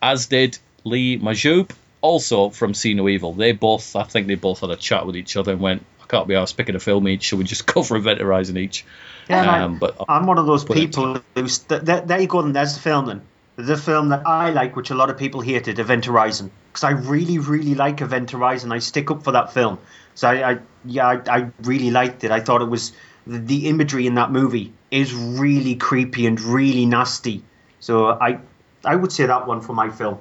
as 0.00 0.26
did 0.26 0.58
Lee 0.84 1.18
Majdoub, 1.18 1.70
also 2.00 2.50
from 2.50 2.74
See 2.74 2.94
No 2.94 3.08
Evil. 3.08 3.32
They 3.32 3.50
both, 3.50 3.96
I 3.96 4.04
think 4.04 4.28
they 4.28 4.36
both 4.36 4.60
had 4.60 4.70
a 4.70 4.76
chat 4.76 5.06
with 5.06 5.16
each 5.16 5.36
other 5.36 5.52
and 5.52 5.60
went, 5.60 5.84
can't 6.10 6.26
be 6.26 6.34
asked 6.34 6.56
picking 6.56 6.74
a 6.74 6.80
film 6.80 7.08
each, 7.08 7.30
so 7.30 7.36
we 7.36 7.44
just 7.44 7.66
go 7.74 7.82
for 7.82 7.96
Event 7.96 8.20
Horizon 8.20 8.56
each. 8.56 8.84
Yeah. 9.28 9.64
Um, 9.64 9.78
but 9.78 9.96
I'm 10.08 10.26
one 10.26 10.38
of 10.38 10.46
those 10.46 10.64
people 10.64 11.20
who's 11.34 11.58
th- 11.60 11.84
th- 11.84 12.04
there 12.04 12.20
you 12.20 12.26
go. 12.26 12.42
Then 12.42 12.52
there's 12.52 12.74
the 12.74 12.80
film. 12.80 13.06
Then 13.06 13.22
the 13.56 13.76
film 13.76 14.08
that 14.08 14.26
I 14.26 14.50
like, 14.50 14.74
which 14.74 14.90
a 14.90 14.94
lot 14.94 15.10
of 15.10 15.18
people 15.18 15.40
hated, 15.40 15.78
Event 15.78 16.06
Horizon, 16.06 16.50
because 16.72 16.84
I 16.84 16.90
really, 16.90 17.38
really 17.38 17.74
like 17.74 18.00
Event 18.00 18.30
Horizon. 18.30 18.72
I 18.72 18.78
stick 18.80 19.10
up 19.10 19.22
for 19.22 19.32
that 19.32 19.52
film. 19.52 19.78
So 20.14 20.28
I, 20.28 20.52
I 20.52 20.58
yeah, 20.84 21.06
I, 21.06 21.38
I 21.38 21.50
really 21.62 21.90
liked 21.90 22.24
it. 22.24 22.30
I 22.30 22.40
thought 22.40 22.62
it 22.62 22.68
was 22.68 22.92
the, 23.26 23.38
the 23.38 23.68
imagery 23.68 24.06
in 24.06 24.14
that 24.16 24.32
movie 24.32 24.72
is 24.90 25.14
really 25.14 25.76
creepy 25.76 26.26
and 26.26 26.40
really 26.40 26.86
nasty. 26.86 27.44
So 27.78 28.08
I, 28.08 28.40
I 28.84 28.96
would 28.96 29.12
say 29.12 29.26
that 29.26 29.46
one 29.46 29.60
for 29.60 29.74
my 29.74 29.90
film. 29.90 30.18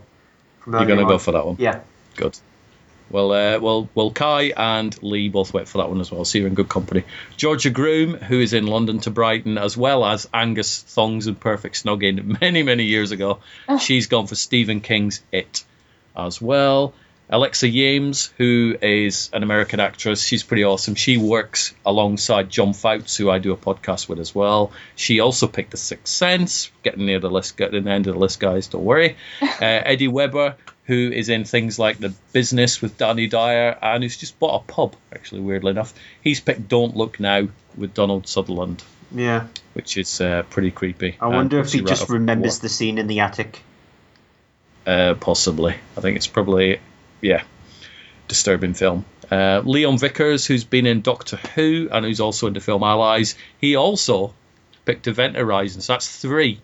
You're 0.67 0.85
gonna 0.85 1.05
go 1.05 1.17
for 1.17 1.31
that 1.31 1.45
one. 1.45 1.55
Yeah. 1.57 1.79
Good. 2.15 2.37
Well, 3.10 3.31
uh, 3.31 3.60
well, 3.60 3.90
well, 3.95 4.11
Kai 4.11 4.53
and 4.56 5.02
Lee 5.02 5.30
both 5.30 5.53
went 5.53 5.68
for 5.68 5.80
that 5.80 5.90
one 5.90 5.99
as 5.99 6.11
well. 6.11 6.26
So 6.26 6.38
you're 6.38 6.48
in 6.48 6.53
good 6.53 6.69
company. 6.69 7.03
Georgia 7.38 7.69
Groome, 7.69 8.14
who 8.14 8.40
is 8.40 8.53
in 8.53 8.68
London 8.68 8.99
to 8.99 9.10
Brighton, 9.10 9.57
as 9.57 9.76
well 9.76 10.06
as 10.06 10.30
Angus 10.34 10.81
Thongs 10.84 11.27
and 11.27 11.40
Perfect 11.40 11.84
Snogging 11.84 12.40
many, 12.41 12.64
many 12.64 12.84
years 12.84 13.11
ago. 13.11 13.40
She's 13.80 14.07
gone 14.07 14.27
for 14.27 14.36
Stephen 14.36 14.81
King's 14.81 15.22
It 15.31 15.64
as 16.15 16.41
well. 16.41 16.94
Alexa 17.31 17.68
Yames, 17.68 18.31
who 18.38 18.76
is 18.81 19.30
an 19.34 19.43
American 19.43 19.80
actress, 19.80 20.23
she's 20.23 20.41
pretty 20.41 20.64
awesome. 20.64 20.95
She 20.95 21.18
works 21.18 21.76
alongside 21.85 22.49
John 22.49 22.73
Fouts, 22.73 23.15
who 23.18 23.30
I 23.30 23.38
do 23.38 23.53
a 23.53 23.57
podcast 23.57 24.10
with 24.10 24.19
as 24.19 24.34
well. 24.34 24.72
She 24.95 25.19
also 25.19 25.47
picked 25.47 25.72
The 25.72 25.77
Sixth 25.77 26.11
Sense, 26.11 26.72
getting 26.81 27.06
near 27.06 27.19
the 27.19 27.30
list, 27.30 27.56
getting 27.56 27.84
the 27.84 27.91
end 27.91 28.07
of 28.07 28.15
the 28.15 28.19
list, 28.19 28.39
guys. 28.39 28.68
Don't 28.68 28.84
worry. 28.84 29.15
Uh, 29.41 29.65
Eddie 29.85 30.07
Webber, 30.07 30.56
who 30.85 31.11
is 31.11 31.27
in 31.30 31.43
things 31.43 31.77
like 31.77 31.97
The 31.99 32.14
Business 32.34 32.81
with 32.81 32.97
Danny 32.97 33.27
Dyer, 33.27 33.77
and 33.81 34.01
who's 34.01 34.15
just 34.18 34.39
bought 34.39 34.64
a 34.64 34.72
pub. 34.72 34.95
Actually, 35.14 35.41
weirdly 35.41 35.72
enough, 35.72 35.93
he's 36.22 36.39
picked 36.39 36.68
Don't 36.69 36.95
Look 36.95 37.19
Now 37.19 37.49
with 37.77 37.93
Donald 37.93 38.26
Sutherland, 38.27 38.81
Yeah. 39.14 39.47
which 39.73 39.97
is 39.97 40.22
uh, 40.22 40.43
pretty 40.49 40.72
creepy. 40.72 41.18
I 41.22 41.26
and 41.27 41.35
wonder 41.35 41.60
if 41.60 41.73
he 41.73 41.80
right 41.81 41.88
just 41.89 42.03
off- 42.03 42.10
remembers 42.10 42.60
the 42.60 42.69
scene 42.69 42.97
in 42.97 43.07
the 43.07 43.19
attic. 43.19 43.61
Uh, 44.88 45.14
possibly. 45.15 45.76
I 45.97 46.01
think 46.01 46.15
it's 46.15 46.27
probably, 46.27 46.80
yeah, 47.21 47.43
disturbing 48.27 48.73
film. 48.73 49.05
Uh, 49.31 49.61
Leon 49.63 49.97
Vickers, 49.97 50.45
who's 50.45 50.63
been 50.63 50.85
in 50.87 51.01
Doctor 51.01 51.37
Who 51.55 51.89
and 51.91 52.03
who's 52.05 52.19
also 52.19 52.47
in 52.47 52.53
the 52.53 52.59
film 52.59 52.81
Allies, 52.83 53.35
he 53.61 53.75
also 53.75 54.33
picked 54.85 55.07
Event 55.07 55.35
Horizon. 55.35 55.81
So 55.81 55.93
that's 55.93 56.19
three. 56.19 56.59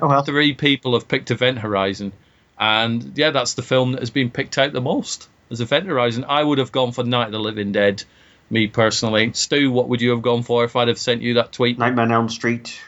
Oh 0.00 0.08
well. 0.08 0.22
Three 0.22 0.52
people 0.52 0.92
have 0.92 1.08
picked 1.08 1.30
Event 1.30 1.58
Horizon. 1.58 2.12
And 2.58 3.12
yeah, 3.16 3.30
that's 3.30 3.54
the 3.54 3.62
film 3.62 3.92
that 3.92 4.00
has 4.00 4.10
been 4.10 4.30
picked 4.30 4.58
out 4.58 4.72
the 4.72 4.80
most 4.80 5.28
as 5.50 5.60
Event 5.60 5.86
Horizon. 5.86 6.24
I 6.28 6.42
would 6.42 6.58
have 6.58 6.72
gone 6.72 6.92
for 6.92 7.02
Night 7.04 7.26
of 7.26 7.32
the 7.32 7.38
Living 7.38 7.72
Dead, 7.72 8.02
me 8.50 8.66
personally. 8.66 9.32
Stu, 9.32 9.70
what 9.70 9.88
would 9.88 10.00
you 10.02 10.10
have 10.10 10.22
gone 10.22 10.42
for 10.42 10.64
if 10.64 10.76
I'd 10.76 10.88
have 10.88 10.98
sent 10.98 11.22
you 11.22 11.34
that 11.34 11.52
tweet? 11.52 11.78
Nightmare 11.78 12.04
on 12.04 12.12
Elm 12.12 12.28
Street. 12.28 12.78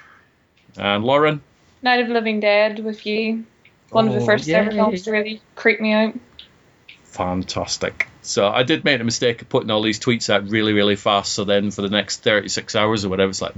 And 0.77 1.03
Lauren? 1.05 1.41
Night 1.83 2.01
of 2.01 2.09
the 2.09 2.15
Living 2.15 2.41
Dead 2.41 2.79
with 2.85 3.07
you. 3.07 3.45
One 3.91 4.07
of 4.09 4.15
the 4.15 4.21
Oh, 4.21 4.27
first 4.27 4.49
ever 4.51 4.71
films 4.71 5.03
to 5.05 5.13
really 5.13 5.41
creep 5.55 5.81
me 5.81 5.93
out. 5.93 6.15
Fantastic. 7.19 8.07
So 8.23 8.47
I 8.47 8.63
did 8.63 8.85
make 8.85 8.99
the 8.99 9.05
mistake 9.05 9.43
of 9.43 9.49
putting 9.49 9.73
all 9.73 9.83
these 9.83 9.99
tweets 9.99 10.31
out 10.31 10.49
really, 10.49 10.73
really 10.73 10.95
fast. 10.95 11.33
So 11.33 11.43
then 11.45 11.73
for 11.73 11.83
the 11.83 11.89
next 11.89 12.23
36 12.23 12.77
hours 12.77 13.05
or 13.05 13.09
whatever, 13.09 13.31
it's 13.31 13.43
like, 13.43 13.55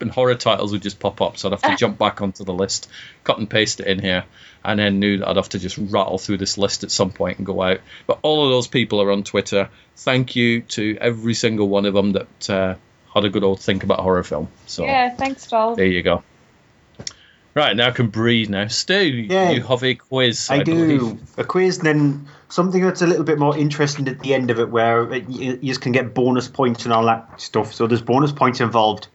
and 0.00 0.08
horror 0.08 0.36
titles 0.36 0.70
would 0.70 0.82
just 0.82 1.00
pop 1.00 1.20
up. 1.20 1.36
So 1.36 1.48
I'd 1.48 1.60
have 1.60 1.62
to 1.62 1.76
jump 1.80 1.98
back 1.98 2.22
onto 2.22 2.44
the 2.44 2.52
list, 2.52 2.88
cut 3.24 3.38
and 3.38 3.50
paste 3.50 3.80
it 3.80 3.88
in 3.88 3.98
here, 3.98 4.24
and 4.64 4.78
then 4.78 5.00
knew 5.00 5.18
that 5.18 5.28
I'd 5.28 5.34
have 5.36 5.48
to 5.48 5.58
just 5.58 5.78
rattle 5.78 6.16
through 6.16 6.36
this 6.36 6.56
list 6.58 6.84
at 6.84 6.92
some 6.92 7.10
point 7.10 7.38
and 7.38 7.46
go 7.46 7.60
out. 7.60 7.80
But 8.06 8.20
all 8.22 8.44
of 8.44 8.50
those 8.50 8.68
people 8.68 9.02
are 9.02 9.10
on 9.10 9.24
Twitter. 9.24 9.68
Thank 9.96 10.36
you 10.36 10.60
to 10.62 10.96
every 11.00 11.34
single 11.34 11.68
one 11.68 11.86
of 11.86 11.94
them 11.94 12.12
that 12.12 12.50
uh, 12.50 12.74
had 13.12 13.24
a 13.24 13.30
good 13.30 13.42
old 13.42 13.58
think 13.58 13.82
about 13.82 13.98
horror 13.98 14.22
film. 14.22 14.46
So 14.66 14.84
Yeah, 14.84 15.12
thanks 15.16 15.52
all. 15.52 15.74
there 15.74 15.86
you 15.86 16.04
go. 16.04 16.22
Right, 17.54 17.76
now 17.76 17.88
I 17.88 17.90
can 17.90 18.08
breathe 18.08 18.48
now. 18.48 18.66
Stu, 18.68 18.94
Yeah. 18.94 19.50
you 19.50 19.62
have 19.62 19.82
a 19.84 19.94
quiz. 19.94 20.48
I, 20.50 20.62
do 20.62 20.74
believe. 20.74 21.38
a 21.38 21.44
quiz, 21.44 21.78
and 21.78 21.86
then 21.86 22.28
something 22.48 22.82
that's 22.82 23.02
a 23.02 23.06
little 23.06 23.24
bit 23.24 23.38
more 23.38 23.56
interesting 23.56 24.08
at 24.08 24.20
the 24.20 24.32
end 24.34 24.50
of 24.50 24.58
it, 24.58 24.70
where 24.70 25.12
it, 25.12 25.28
you, 25.28 25.58
you 25.60 25.76
can 25.76 25.92
get 25.92 26.14
bonus 26.14 26.48
points 26.48 26.84
and 26.84 26.94
all 26.94 27.04
that 27.06 27.40
stuff. 27.40 27.74
So 27.74 27.86
there's 27.86 28.00
bonus 28.00 28.32
points 28.32 28.60
involved. 28.60 29.08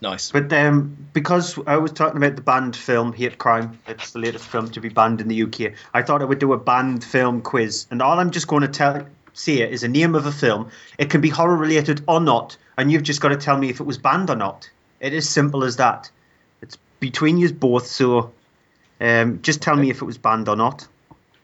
Nice. 0.00 0.30
But 0.30 0.52
um, 0.52 0.96
because 1.12 1.58
I 1.66 1.76
was 1.78 1.90
talking 1.90 2.18
about 2.18 2.36
the 2.36 2.42
banned 2.42 2.76
film 2.76 3.12
Hate 3.12 3.38
Crime, 3.38 3.80
it's 3.88 4.12
the 4.12 4.20
latest 4.20 4.46
film 4.46 4.70
to 4.70 4.80
be 4.80 4.88
banned 4.88 5.20
in 5.20 5.26
the 5.26 5.42
UK. 5.42 5.72
I 5.92 6.02
thought 6.02 6.22
I 6.22 6.24
would 6.24 6.38
do 6.38 6.52
a 6.52 6.58
banned 6.58 7.02
film 7.02 7.42
quiz, 7.42 7.86
and 7.90 8.00
all 8.00 8.20
I'm 8.20 8.30
just 8.30 8.46
going 8.46 8.62
to 8.62 8.68
tell 8.68 9.04
say 9.32 9.68
is 9.68 9.82
a 9.82 9.88
name 9.88 10.14
of 10.14 10.26
a 10.26 10.32
film. 10.32 10.70
It 10.98 11.10
can 11.10 11.20
be 11.20 11.28
horror 11.28 11.56
related 11.56 12.02
or 12.06 12.20
not, 12.20 12.56
and 12.76 12.92
you've 12.92 13.02
just 13.02 13.20
got 13.20 13.28
to 13.28 13.36
tell 13.36 13.56
me 13.56 13.70
if 13.70 13.80
it 13.80 13.84
was 13.84 13.98
banned 13.98 14.30
or 14.30 14.36
not. 14.36 14.70
It 15.00 15.12
is 15.12 15.28
simple 15.28 15.64
as 15.64 15.76
that. 15.76 16.10
Between 17.00 17.38
you 17.38 17.52
both, 17.52 17.86
so 17.86 18.32
um, 19.00 19.40
just 19.42 19.62
tell 19.62 19.76
me 19.76 19.90
if 19.90 20.02
it 20.02 20.04
was 20.04 20.18
banned 20.18 20.48
or 20.48 20.56
not. 20.56 20.86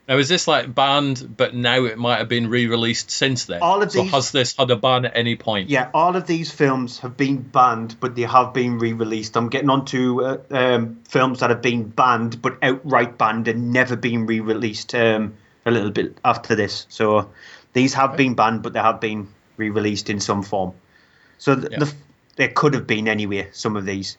Now, 0.07 0.19
is 0.19 0.29
this 0.29 0.47
like 0.47 0.75
banned, 0.75 1.35
but 1.37 1.55
now 1.55 1.85
it 1.85 1.97
might 1.97 2.19
have 2.19 2.29
been 2.29 2.49
re-released 2.51 3.11
since 3.11 3.47
then? 3.47 3.63
All 3.63 3.83
of 3.83 3.91
so 3.91 4.03
these- 4.03 4.11
has 4.13 4.33
this 4.33 4.55
had 4.57 4.71
a 4.71 4.77
ban 4.77 5.07
at 5.07 5.17
any 5.17 5.35
point? 5.37 5.71
Yeah, 5.71 5.89
all 5.95 6.15
of 6.15 6.27
these 6.27 6.51
films 6.51 6.99
have 6.99 7.17
been 7.17 7.39
banned, 7.39 7.97
but 8.01 8.15
they 8.15 8.23
have 8.23 8.53
been 8.53 8.79
re-released. 8.79 9.35
I'm 9.37 9.49
getting 9.49 9.71
on 9.71 9.87
to 9.87 10.25
uh, 10.25 10.39
um, 10.51 10.99
films 11.09 11.41
that 11.41 11.49
have 11.51 11.63
been 11.63 11.85
banned, 11.89 12.43
but 12.43 12.59
outright 12.63 13.17
banned 13.17 13.49
and 13.49 13.73
never 13.73 13.97
been 13.97 14.27
re-released 14.27 14.95
um, 14.95 15.35
a 15.65 15.71
little 15.71 15.91
bit 15.91 16.19
after 16.23 16.55
this. 16.55 16.85
So 16.91 17.31
these 17.73 17.95
have 17.95 18.17
been 18.17 18.35
banned, 18.35 18.63
but 18.63 18.75
they 18.75 18.81
have 18.81 19.01
been 19.01 19.29
re-released 19.57 20.11
in 20.11 20.21
some 20.21 20.43
form. 20.43 20.75
So 21.39 21.55
th- 21.55 21.73
Yeah. 21.73 21.79
the, 21.79 21.95
there 22.37 22.49
could 22.49 22.75
have 22.75 22.87
been 22.87 23.09
anyway 23.09 23.49
some 23.53 23.75
of 23.77 23.87
these, 23.87 24.19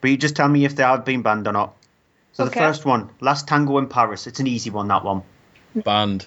but 0.00 0.10
you 0.10 0.16
just 0.16 0.36
tell 0.36 0.48
me 0.48 0.64
if 0.64 0.76
they 0.76 0.82
have 0.82 1.04
been 1.04 1.22
banned 1.22 1.46
or 1.46 1.52
not. 1.52 1.74
So 2.32 2.44
Okay. 2.44 2.60
the 2.60 2.66
first 2.66 2.84
one, 2.84 3.10
Last 3.20 3.48
Tango 3.48 3.78
in 3.78 3.88
Paris. 3.88 4.26
It's 4.26 4.38
an 4.40 4.46
easy 4.46 4.70
one. 4.70 4.88
That 4.88 5.04
one. 5.04 5.22
Banned. 5.74 6.26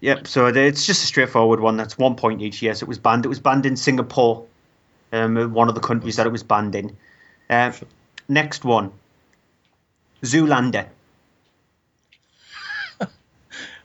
Yep. 0.00 0.26
So 0.26 0.46
it's 0.48 0.84
just 0.84 1.02
a 1.02 1.06
straightforward 1.06 1.60
one. 1.60 1.78
That's 1.78 1.96
one 1.96 2.14
point 2.16 2.42
each. 2.42 2.60
Yes, 2.60 2.82
it 2.82 2.88
was 2.88 2.98
banned. 2.98 3.24
It 3.24 3.28
was 3.28 3.40
banned 3.40 3.64
in 3.64 3.76
Singapore, 3.76 4.44
um, 5.12 5.54
one 5.54 5.70
of 5.70 5.74
the 5.74 5.80
countries 5.80 6.16
that 6.16 6.26
it 6.26 6.32
was 6.32 6.42
banned 6.42 6.74
in. 6.74 6.94
Um, 7.48 7.72
next 8.28 8.64
one, 8.66 8.92
Zoolander. 10.22 10.88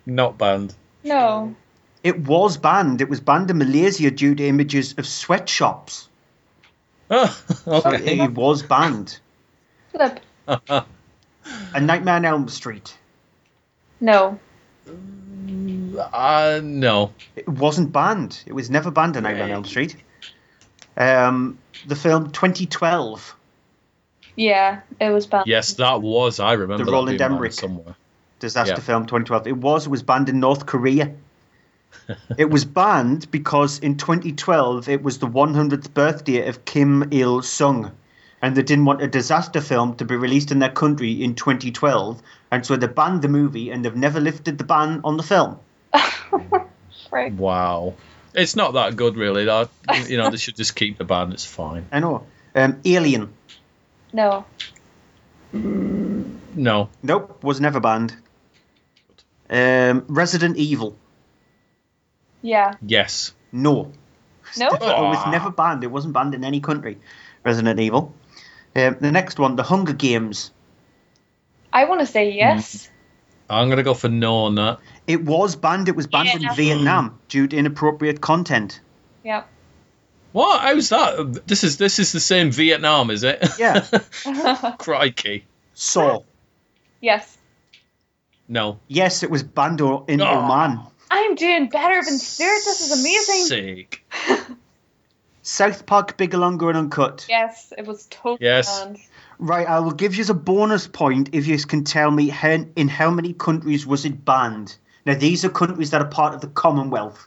Not 0.06 0.38
banned. 0.38 0.76
No. 1.06 1.56
It 2.04 2.20
was 2.20 2.58
banned. 2.58 3.00
It 3.00 3.10
was 3.10 3.22
banned 3.22 3.50
in 3.50 3.58
Malaysia 3.58 4.12
due 4.12 4.36
to 4.36 4.46
images 4.46 4.96
of 4.98 5.08
sweatshops. 5.08 6.09
Oh, 7.10 7.26
So 7.65 7.91
it 7.91 8.31
was 8.31 8.61
banned. 8.64 9.19
Flip. 9.91 10.19
A 10.48 11.80
Nightmare 11.81 12.15
on 12.15 12.26
Elm 12.26 12.48
Street. 12.49 12.95
No. 13.99 14.40
uh, 16.14 16.61
no. 16.64 17.14
It 17.36 17.48
wasn't 17.49 17.91
banned. 17.91 18.41
It 18.45 18.53
was 18.53 18.69
never 18.69 18.91
banned 18.91 19.15
in 19.18 19.23
Nightmare 19.23 19.45
on 19.45 19.52
Elm 19.52 19.65
Street. 19.65 19.95
Um, 20.95 21.57
the 21.88 21.95
film 21.95 22.31
2012. 22.31 23.36
Yeah, 24.36 24.81
it 24.99 25.10
was 25.10 25.27
banned. 25.27 25.48
Yes, 25.48 25.73
that 25.76 26.02
was. 26.02 26.40
I 26.40 26.53
remember 26.53 26.84
The 26.86 26.91
that 26.91 26.95
Roland 26.95 27.22
Emmerich. 27.22 27.53
somewhere. 27.53 27.95
disaster 28.40 28.76
Yeah. 28.76 28.80
film 28.80 29.03
2012. 29.03 29.48
It 29.48 29.57
was. 29.57 29.86
It 29.86 29.90
was 29.90 30.03
banned 30.03 30.30
in 30.30 30.40
North 30.40 30.65
Korea. 30.65 31.14
It 32.38 32.49
was 32.49 32.66
banned 32.66 33.30
because 33.32 33.80
in 33.80 33.98
2012 33.98 34.90
it 34.90 35.03
was 35.03 35.20
the 35.20 35.28
100th 35.28 35.94
birthday 35.94 36.48
of 36.48 36.66
Kim 36.66 37.10
Il 37.11 37.41
Sung, 37.41 37.91
and 38.41 38.56
they 38.56 38.64
didn't 38.64 38.86
want 38.86 39.02
a 39.02 39.07
disaster 39.07 39.61
film 39.61 39.95
to 39.95 40.06
be 40.06 40.16
released 40.16 40.52
in 40.52 40.60
their 40.60 40.72
country 40.72 41.24
in 41.24 41.36
2012, 41.36 42.22
and 42.52 42.66
so 42.66 42.76
they 42.76 42.88
banned 42.88 43.22
the 43.22 43.28
movie, 43.28 43.70
and 43.70 43.84
they've 43.84 43.95
never 43.95 44.20
lifted 44.20 44.57
the 44.57 44.64
ban 44.64 45.02
on 45.03 45.18
the 45.18 45.24
film. 45.24 45.60
Right. 47.11 47.34
Wow. 47.34 47.95
It's 48.34 48.56
not 48.56 48.74
that 48.74 48.95
good, 48.95 49.18
really. 49.18 49.45
That 49.45 49.70
you 50.07 50.18
know, 50.18 50.30
they 50.30 50.38
should 50.38 50.56
just 50.56 50.76
keep 50.76 50.98
the 50.98 51.03
ban. 51.03 51.32
It's 51.32 51.45
fine. 51.45 51.88
I 51.91 51.99
know. 51.99 52.26
Um, 52.53 52.80
Alien. 52.86 53.34
No. 54.14 54.45
No. 55.52 56.90
Nope, 57.02 57.44
was 57.44 57.60
never 57.60 57.80
banned. 57.80 58.16
Um, 59.49 60.06
Resident 60.07 60.57
Evil. 60.57 60.95
Yeah. 62.41 62.76
Yes. 62.86 63.34
No. 63.52 63.91
No? 64.57 64.68
It 64.70 64.80
was 64.82 65.28
never 65.32 65.52
banned. 65.52 65.84
It 65.84 65.88
wasn't 65.91 66.14
banned 66.14 66.34
in 66.36 66.44
any 66.44 66.60
country. 66.60 66.98
Resident 67.44 67.80
Evil. 67.80 68.14
Um, 68.76 68.98
the 68.99 69.11
next 69.11 69.40
one, 69.40 69.56
The 69.56 69.64
Hunger 69.64 69.94
Games. 69.94 70.52
I 71.72 71.86
want 71.86 72.02
to 72.02 72.06
say 72.06 72.32
yes. 72.32 72.90
I'm 73.49 73.70
gonna 73.70 73.84
go 73.84 73.94
for 73.95 74.10
no 74.10 74.45
on 74.45 74.56
that. 74.56 74.80
It 75.07 75.24
was 75.26 75.56
banned. 75.56 75.88
It 75.90 75.95
was 75.95 76.07
banned 76.07 76.28
Yeah. 76.41 76.49
in 76.49 76.56
Vietnam 76.56 77.20
due 77.30 77.48
to 77.48 77.57
inappropriate 77.57 78.22
content. 78.22 78.80
Yep. 79.24 79.48
What? 80.32 80.61
How's 80.61 80.90
that? 80.90 81.48
This 81.48 81.64
is 81.64 81.78
this 81.78 81.98
is 81.99 82.11
the 82.11 82.20
same 82.20 82.52
Vietnam, 82.52 83.10
is 83.10 83.24
it? 83.24 83.44
Yeah. 83.57 83.86
Crikey. 84.78 85.45
Saw. 85.74 86.22
yes. 87.02 87.38
No. 88.48 88.80
Yes, 88.88 89.24
it 89.24 89.30
was 89.32 89.44
banned 89.44 89.82
o- 89.82 90.06
in 90.07 90.22
Oh. 90.22 90.28
Oman. 90.28 90.80
I'm 91.11 91.36
doing 91.36 91.69
better 91.69 92.03
than 92.03 92.18
Stuart. 92.18 92.61
This 92.65 92.81
is 92.81 92.99
amazing. 92.99 93.45
Sick. 93.45 94.06
South 95.41 95.86
Park, 95.86 96.18
Bigger, 96.18 96.38
Longer, 96.38 96.69
and 96.69 96.77
Uncut. 96.77 97.26
Yes, 97.27 97.73
it 97.76 97.88
was 97.88 98.06
totally 98.07 98.38
Yes. 98.41 98.84
banned. 98.84 98.99
Right, 99.40 99.68
I 99.68 99.80
will 99.80 99.91
give 99.94 100.15
you 100.15 100.26
a 100.30 100.34
bonus 100.34 100.88
point 100.88 101.30
if 101.34 101.48
you 101.48 101.57
can 101.57 101.84
tell 101.86 102.11
me 102.11 102.27
how, 102.27 102.65
in 102.76 102.88
how 102.88 103.10
many 103.10 103.34
countries 103.34 103.88
was 103.88 104.06
it 104.06 104.23
banned. 104.23 104.77
Now, 105.06 105.15
these 105.15 105.45
are 105.45 105.49
countries 105.49 105.91
that 105.91 106.02
are 106.02 106.07
part 106.07 106.36
of 106.36 106.41
the 106.41 106.48
Commonwealth. 106.48 107.26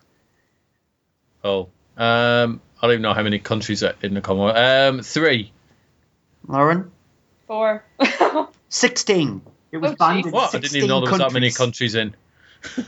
Oh, 1.43 1.71
um, 1.97 2.61
I 2.81 2.87
don't 2.87 2.93
even 2.93 3.03
know 3.03 3.15
how 3.15 3.23
many 3.23 3.39
countries 3.39 3.83
are 3.83 3.95
in 4.03 4.15
the 4.15 4.21
Commonwealth. 4.21 4.57
Um, 4.57 5.03
three. 5.03 5.53
Lauren? 6.47 6.93
Four. 7.47 7.85
16. 8.69 9.43
It 9.73 9.79
was 9.79 9.93
Oh, 9.93 9.97
banned 9.97 10.27
in 10.27 10.33
jeez. 10.33 10.35
What? 10.35 10.55
I 10.55 10.59
didn't 10.59 10.77
even 10.77 10.89
know 10.89 11.01
there 11.01 11.11
was 11.11 11.19
that 11.19 11.33
many 11.33 11.51
countries 11.51 11.95
in. 11.95 12.15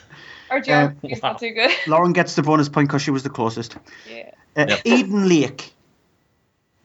Our 0.51 0.61
geography's 0.61 1.23
not 1.23 1.39
too 1.39 1.51
good. 1.51 1.71
Lauren 1.87 2.13
gets 2.13 2.35
the 2.35 2.43
bonus 2.43 2.69
point 2.69 2.89
because 2.89 3.03
she 3.03 3.11
was 3.11 3.23
the 3.23 3.31
closest. 3.31 3.77
Yeah. 4.09 4.31
Uh, 4.57 4.67
Yep. 4.69 4.81
Eden 4.85 5.29
Lake. 5.29 5.73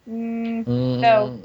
Mm, 0.10 0.68
no. 1.00 1.40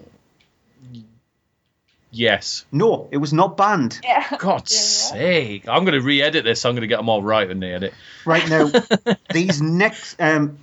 Yes. 2.11 2.65
No, 2.70 3.09
it 3.11 3.16
was 3.16 3.32
not 3.32 3.57
banned. 3.57 3.99
Yeah. 4.05 4.36
God's 4.39 4.74
sake. 4.74 5.69
I'm 5.69 5.85
going 5.85 5.99
to 5.99 6.07
re 6.07 6.23
edit 6.23 6.45
this. 6.45 6.65
I'm 6.65 6.73
going 6.74 6.82
to 6.82 6.86
get 6.86 6.97
them 6.99 7.09
all 7.09 7.23
right 7.23 7.49
when 7.49 7.61
they 7.61 7.73
edit. 7.74 7.93
Right 8.24 8.49
now, 8.49 8.70
these 9.32 9.61
next 9.61 10.20
um, 10.20 10.59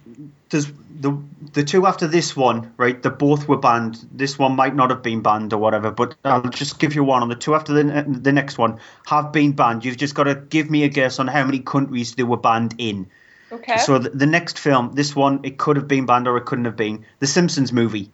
there's 0.50 0.72
the 1.02 1.18
the 1.54 1.64
two 1.64 1.86
after 1.88 2.08
this 2.08 2.36
one, 2.36 2.74
right? 2.78 3.02
The 3.02 3.10
both 3.10 3.48
were 3.48 3.58
banned. 3.58 4.06
This 4.12 4.38
one 4.40 4.56
might 4.56 4.76
not 4.76 4.90
have 4.92 5.02
been 5.02 5.22
banned 5.22 5.52
or 5.54 5.58
whatever, 5.58 5.92
but 5.92 6.16
I'll 6.24 6.44
just 6.44 6.80
give 6.80 6.96
you 6.96 7.04
one 7.04 7.24
on 7.24 7.30
the 7.30 7.36
two 7.36 7.56
after 7.56 7.74
the 7.74 8.06
the 8.08 8.32
next 8.32 8.58
one 8.58 8.80
have 9.06 9.32
been 9.32 9.54
banned. 9.54 9.84
You've 9.84 9.98
just 9.98 10.16
got 10.16 10.26
to 10.26 10.36
give 10.36 10.70
me 10.70 10.84
a 10.84 10.90
guess 10.90 11.20
on 11.20 11.28
how 11.28 11.44
many 11.44 11.60
countries 11.60 12.16
they 12.16 12.24
were 12.24 12.38
banned 12.38 12.76
in. 12.78 13.08
Okay. 13.52 13.78
So 13.78 14.00
the, 14.00 14.10
the 14.12 14.26
next 14.28 14.60
film, 14.60 14.94
this 14.94 15.14
one, 15.14 15.42
it 15.44 15.58
could 15.58 15.76
have 15.76 15.88
been 15.88 16.06
banned 16.06 16.28
or 16.28 16.38
it 16.38 16.46
couldn't 16.46 16.66
have 16.66 16.78
been. 16.78 17.06
The 17.20 17.28
Simpsons 17.28 17.74
movie. 17.74 18.12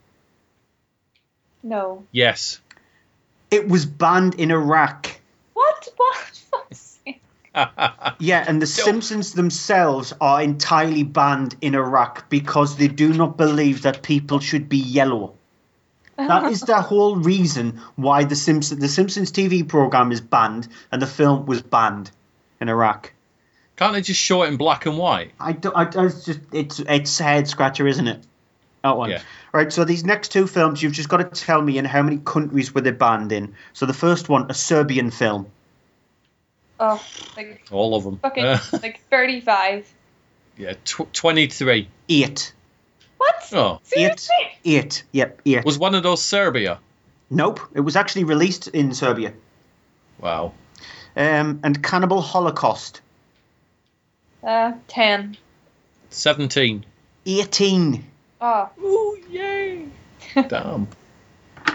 no. 1.61 2.05
Yes. 2.11 2.59
It 3.51 3.67
was 3.69 3.85
banned 3.85 4.35
in 4.35 4.51
Iraq. 4.51 5.21
What? 5.53 5.87
What? 5.95 6.41
Yeah, 8.19 8.43
and 8.47 8.61
the 8.61 8.67
Simpsons 8.67 9.33
themselves 9.33 10.13
are 10.19 10.41
entirely 10.41 11.03
banned 11.03 11.55
in 11.61 11.75
Iraq 11.75 12.29
because 12.29 12.77
they 12.77 12.87
do 12.87 13.13
not 13.13 13.37
believe 13.37 13.83
that 13.83 14.01
people 14.01 14.39
should 14.39 14.69
be 14.69 14.77
yellow. 14.77 15.35
That 16.17 16.51
is 16.51 16.61
the 16.61 16.81
whole 16.89 17.15
reason 17.15 17.81
why 17.95 18.23
the 18.23 18.35
Simpsons 18.35 18.79
the 18.79 18.87
Simpsons 18.87 19.31
TV 19.31 19.67
program 19.67 20.11
is 20.11 20.21
banned 20.21 20.67
and 20.91 21.01
the 21.01 21.07
film 21.07 21.45
was 21.45 21.61
banned 21.61 22.11
in 22.59 22.69
Iraq. 22.69 23.13
Can't 23.75 23.93
they 23.93 24.01
just 24.01 24.19
show 24.19 24.41
it 24.41 24.47
in 24.47 24.57
black 24.57 24.87
and 24.87 24.97
white? 24.97 25.31
I 25.39 25.51
don't. 25.53 25.75
I, 25.75 25.83
I 25.83 26.05
it's 26.07 26.25
just 26.25 26.39
it's 26.51 26.79
it's 26.79 27.19
a 27.19 27.23
head 27.23 27.47
scratcher, 27.47 27.87
isn't 27.87 28.07
it? 28.07 28.23
That 28.83 28.97
one. 28.97 29.11
Yeah. 29.11 29.21
Right. 29.53 29.71
So 29.71 29.85
these 29.85 30.03
next 30.03 30.29
two 30.29 30.47
films, 30.47 30.81
you've 30.81 30.93
just 30.93 31.09
got 31.09 31.17
to 31.17 31.25
tell 31.25 31.61
me 31.61 31.77
in 31.77 31.85
how 31.85 32.01
many 32.01 32.17
countries 32.17 32.73
were 32.73 32.81
they 32.81 32.91
banned 32.91 33.31
in. 33.31 33.53
So 33.73 33.85
the 33.85 33.93
first 33.93 34.29
one, 34.29 34.49
a 34.49 34.53
Serbian 34.55 35.11
film. 35.11 35.51
Oh, 36.79 37.03
like 37.35 37.65
All 37.71 37.95
of 37.95 38.03
them. 38.03 38.17
fucking 38.19 38.45
Uh, 38.45 38.59
like 38.83 38.99
thirty-five. 39.09 39.87
yeah, 40.57 40.73
tw- 40.85 41.11
23. 41.13 41.89
Eight. 42.09 42.53
What? 43.17 43.35
Oh. 43.53 43.79
Seriously? 43.83 44.35
Eight. 44.65 45.03
Yep. 45.11 45.41
Eight. 45.45 45.65
Was 45.65 45.79
one 45.79 45.95
of 45.95 46.03
those 46.03 46.21
Serbia? 46.21 46.79
Nope. 47.29 47.59
It 47.73 47.81
was 47.81 47.95
actually 47.95 48.25
released 48.25 48.67
in 48.67 48.93
Serbia. 48.93 49.33
Wow. 50.19 50.53
Um, 51.15 51.59
and 51.63 51.81
Cannibal 51.83 52.21
Holocaust. 52.21 53.01
Uh, 54.43 54.73
ten. 54.87 55.35
17. 56.11 56.85
18. 57.25 58.05
Oh. 58.39 58.69
Ooh, 58.81 59.17
yay. 59.29 59.87
Damn. 60.47 60.87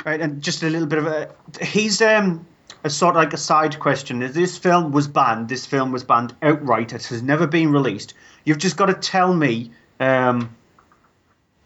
Right, 0.06 0.20
and 0.20 0.42
just 0.42 0.62
a 0.62 0.70
little 0.70 0.86
bit 0.86 0.98
of 1.00 1.06
a. 1.06 1.34
He's 1.60 2.00
um 2.00 2.46
a 2.84 2.90
sort 2.90 3.16
of 3.16 3.22
like 3.22 3.32
a 3.32 3.38
side 3.38 3.78
question. 3.78 4.18
This 4.20 4.59
film 4.59 4.92
was 4.92 5.09
banned. 5.09 5.48
This 5.48 5.66
film 5.66 5.92
was 5.92 6.04
banned 6.04 6.34
outright. 6.42 6.92
It 6.92 7.04
has 7.06 7.22
never 7.22 7.46
been 7.46 7.72
released. 7.72 8.14
You've 8.44 8.59
just 8.59 8.76
got 8.76 8.86
to 8.86 8.94
tell 8.94 9.32
me 9.32 9.70
um, 10.00 10.54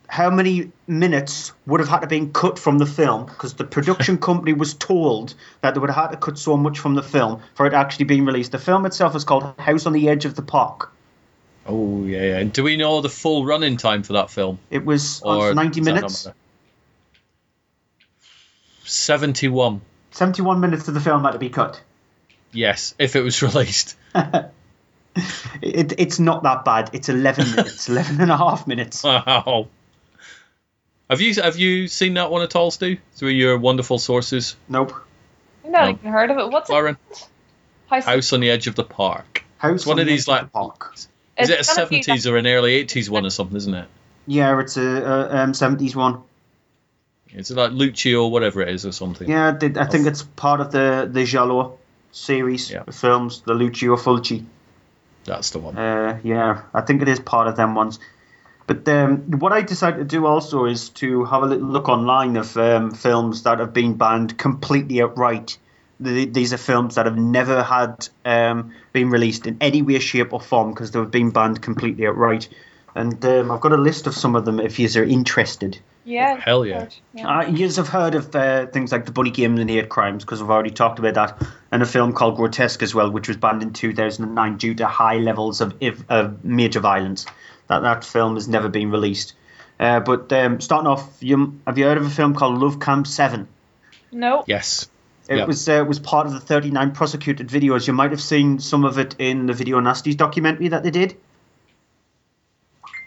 how 0.09 0.31
many 0.31 0.71
minutes 0.87 1.53
would 1.67 1.81
have 1.81 1.89
had 1.89 2.01
to 2.01 2.07
been 2.07 2.33
cut 2.33 2.59
from 2.59 2.79
the 2.79 2.87
film 2.87 3.27
because 3.27 3.55
the 3.55 3.65
production 3.65 4.19
company 4.29 4.53
was 4.53 4.75
told 4.75 5.35
that 5.63 5.75
they 5.75 5.81
would 5.81 5.91
have 5.91 6.05
had 6.11 6.11
to 6.13 6.19
cut 6.19 6.39
so 6.39 6.57
much 6.57 6.79
from 6.79 6.95
the 6.95 7.03
film 7.03 7.43
for 7.55 7.67
it 7.67 7.73
actually 7.73 8.05
being 8.05 8.25
released. 8.27 8.53
The 8.53 8.59
film 8.59 8.85
itself 8.87 9.17
is 9.17 9.25
called 9.25 9.55
House 9.59 9.87
on 9.87 9.93
the 9.93 10.09
Edge 10.09 10.27
of 10.27 10.35
the 10.35 10.43
Park. 10.43 10.93
Oh, 11.67 12.05
yeah, 12.05 12.23
yeah. 12.23 12.39
And 12.39 12.53
do 12.53 12.63
we 12.63 12.77
know 12.77 13.01
the 13.01 13.09
full 13.09 13.45
running 13.45 13.77
time 13.77 14.05
for 14.05 14.13
that 14.13 14.31
film? 14.31 14.59
It 14.71 14.85
was 14.85 15.21
Or 15.23 15.53
90 15.53 15.81
does 15.81 15.85
that 15.87 15.91
not 15.91 15.95
minutes. 15.97 16.27
matter? 16.27 16.37
71. 20.17 20.61
71 20.61 20.61
minutes 20.61 20.89
of 20.89 20.95
the 20.95 21.01
film 21.01 21.25
had 21.25 21.33
to 21.33 21.39
be 21.39 21.51
cut. 21.51 21.81
Yes, 22.53 22.95
if 22.99 23.17
it 23.17 23.23
was 23.23 23.43
released. 23.43 23.97
It, 25.63 25.95
it's 25.99 26.19
not 26.19 26.43
that 26.43 26.65
bad. 26.65 26.91
It's 26.93 27.09
11 27.09 27.51
minutes, 27.57 27.89
11 27.91 28.21
and 28.21 28.31
a 28.31 28.37
half 28.37 28.67
minutes. 28.67 29.03
Wow. 29.03 29.69
Have 31.09 31.21
you 31.21 31.35
have 31.41 31.57
you 31.57 31.87
seen 31.89 32.15
that 32.15 32.31
one 32.31 32.43
at 32.43 32.57
all, 32.57 32.71
Stu? 32.71 32.99
Through 33.15 33.31
your 33.31 33.59
wonderful 33.59 33.99
sources? 33.99 34.57
Nope. 34.69 34.93
I've 35.65 35.71
not 35.71 35.85
No. 35.85 35.91
even 35.91 36.13
heard 36.13 36.31
of 36.31 36.39
it. 36.39 36.51
What's 36.51 36.69
Lauren? 36.69 36.97
it? 37.11 37.29
House. 37.89 38.05
House 38.05 38.33
on 38.33 38.41
the 38.41 38.51
Edge 38.51 38.67
of 38.67 38.75
the 38.75 38.85
Park. 38.85 39.45
House 39.59 39.77
It's 39.77 39.87
one 39.87 39.97
on 39.97 40.01
of 40.01 40.07
the 40.07 40.13
these 40.13 40.29
Edge 40.29 40.35
of 40.41 40.43
like. 40.43 40.43
the 40.43 40.51
Park. 40.51 40.93
Is 40.95 41.09
It's 41.37 41.51
it 41.51 41.61
a 41.61 41.65
seventies 41.65 42.27
or 42.27 42.37
an 42.37 42.47
early 42.47 42.75
eighties 42.75 43.09
one 43.09 43.25
or 43.25 43.31
something? 43.31 43.57
Isn't 43.57 43.75
it? 43.75 43.89
Yeah, 44.27 44.59
it's 44.61 44.77
a, 44.77 44.83
a 44.83 45.37
um, 45.37 45.53
70s 45.53 45.95
one. 45.95 46.23
Is 47.37 47.51
it 47.51 47.57
like 47.57 47.73
Lucio 47.73 48.25
or 48.25 48.31
whatever 48.31 48.63
it 48.63 48.69
is 48.71 48.87
or 48.87 48.93
something? 48.93 49.29
Yeah, 49.29 49.49
I 49.49 49.53
did- 49.53 49.79
I 49.79 49.85
think 49.85 50.07
it's 50.07 50.23
part 50.23 50.61
of 50.61 50.73
the 50.73 51.09
the 51.13 51.25
Giallo 51.25 51.79
series 52.13 52.71
Yeah. 52.71 52.85
of 52.87 52.95
films, 52.95 53.43
the 53.47 53.55
Lucio 53.55 53.97
Fulci. 53.97 54.45
That's 55.25 55.51
the 55.51 55.59
one. 55.59 55.77
Uh, 55.77 56.19
yeah, 56.25 56.63
I 56.73 56.81
think 56.81 57.03
it 57.03 57.09
is 57.09 57.21
part 57.21 57.47
of 57.49 57.57
them 57.57 57.75
ones. 57.75 57.99
But 58.67 58.89
um, 58.89 59.39
what 59.39 59.53
I 59.53 59.63
decided 59.63 59.99
to 59.99 60.05
do 60.05 60.27
also 60.27 60.65
is 60.65 60.89
to 61.01 61.25
have 61.25 61.43
a 61.43 61.47
little 61.47 61.69
look 61.69 61.89
online 61.89 62.37
of 62.37 62.57
um, 62.57 62.91
films 62.93 63.43
that 63.43 63.59
have 63.61 63.73
been 63.73 63.95
banned 63.95 64.37
completely 64.39 65.03
outright. 65.03 65.59
The, 66.01 66.25
these 66.27 66.53
are 66.53 66.59
films 66.59 66.97
that 66.97 67.07
have 67.07 67.17
never 67.17 67.63
had 67.63 68.09
um, 68.25 68.73
been 68.93 69.11
released 69.11 69.47
in 69.47 69.57
any 69.61 69.83
way, 69.83 69.99
shape, 69.99 70.33
or 70.33 70.41
form 70.41 70.71
because 70.73 70.91
they've 70.91 71.11
been 71.11 71.31
banned 71.31 71.63
completely 71.63 72.07
outright. 72.07 72.49
And 72.97 73.23
um, 73.27 73.51
I've 73.51 73.61
got 73.61 73.73
a 73.73 73.77
list 73.77 74.07
of 74.07 74.15
some 74.15 74.35
of 74.35 74.47
them 74.47 74.59
if 74.59 74.79
you 74.79 74.89
are 74.97 75.05
interested. 75.05 75.79
Yeah. 76.05 76.41
Hell 76.41 76.65
yeah. 76.65 76.89
yeah. 77.13 77.41
Uh, 77.41 77.47
you 77.47 77.69
have 77.71 77.89
heard 77.89 78.15
of 78.15 78.35
uh, 78.35 78.67
things 78.69 78.91
like 78.91 79.05
the 79.05 79.13
Bunny 79.13 79.31
Games 79.31 79.61
and 79.61 79.69
Hate 79.69 79.91
Crimes 79.91 80.25
because 80.25 80.41
we've 80.41 80.51
already 80.51 80.71
talked 80.71 80.99
about 80.99 81.15
that, 81.15 81.47
and 81.71 81.83
a 81.83 81.87
film 81.87 82.15
called 82.15 82.37
Grotesque 82.37 82.83
as 82.83 82.95
well, 82.95 83.11
which 83.11 83.29
was 83.29 83.37
banned 83.37 83.63
in 83.63 83.75
2009 83.75 84.57
due 84.57 84.75
to 84.77 84.87
high 84.87 85.19
levels 85.19 85.61
of, 85.61 85.75
of, 85.83 86.05
of 86.09 86.45
major 86.45 86.81
violence. 86.81 87.27
That 87.69 87.81
that 87.81 88.03
film 88.05 88.37
has 88.37 88.49
never 88.49 88.69
been 88.69 88.91
released. 88.91 89.35
Uh, 89.79 90.01
but 90.01 90.33
um, 90.33 90.61
starting 90.63 90.87
off, 90.87 91.19
you, 91.21 91.61
have 91.67 91.77
you 91.77 91.85
heard 91.85 91.99
of 91.99 92.07
a 92.07 92.11
film 92.11 92.35
called 92.35 92.59
Love 92.59 92.81
Camp 92.81 93.07
Seven? 93.07 93.47
No. 94.11 94.43
Yes. 94.47 94.89
It 95.29 95.37
Yep. 95.39 95.49
was 95.49 95.69
uh, 95.69 95.85
was 95.87 95.99
part 95.99 96.27
of 96.27 96.33
the 96.33 96.41
39 96.41 96.93
prosecuted 96.93 97.49
videos. 97.49 97.87
You 97.87 97.93
might 97.93 98.13
have 98.13 98.23
seen 98.23 98.61
some 98.61 98.85
of 98.85 98.99
it 98.99 99.17
in 99.19 99.47
the 99.47 99.53
Video 99.53 99.81
Nasties 99.81 100.17
documentary 100.17 100.69
that 100.69 100.85
they 100.85 100.91
did. 100.91 101.17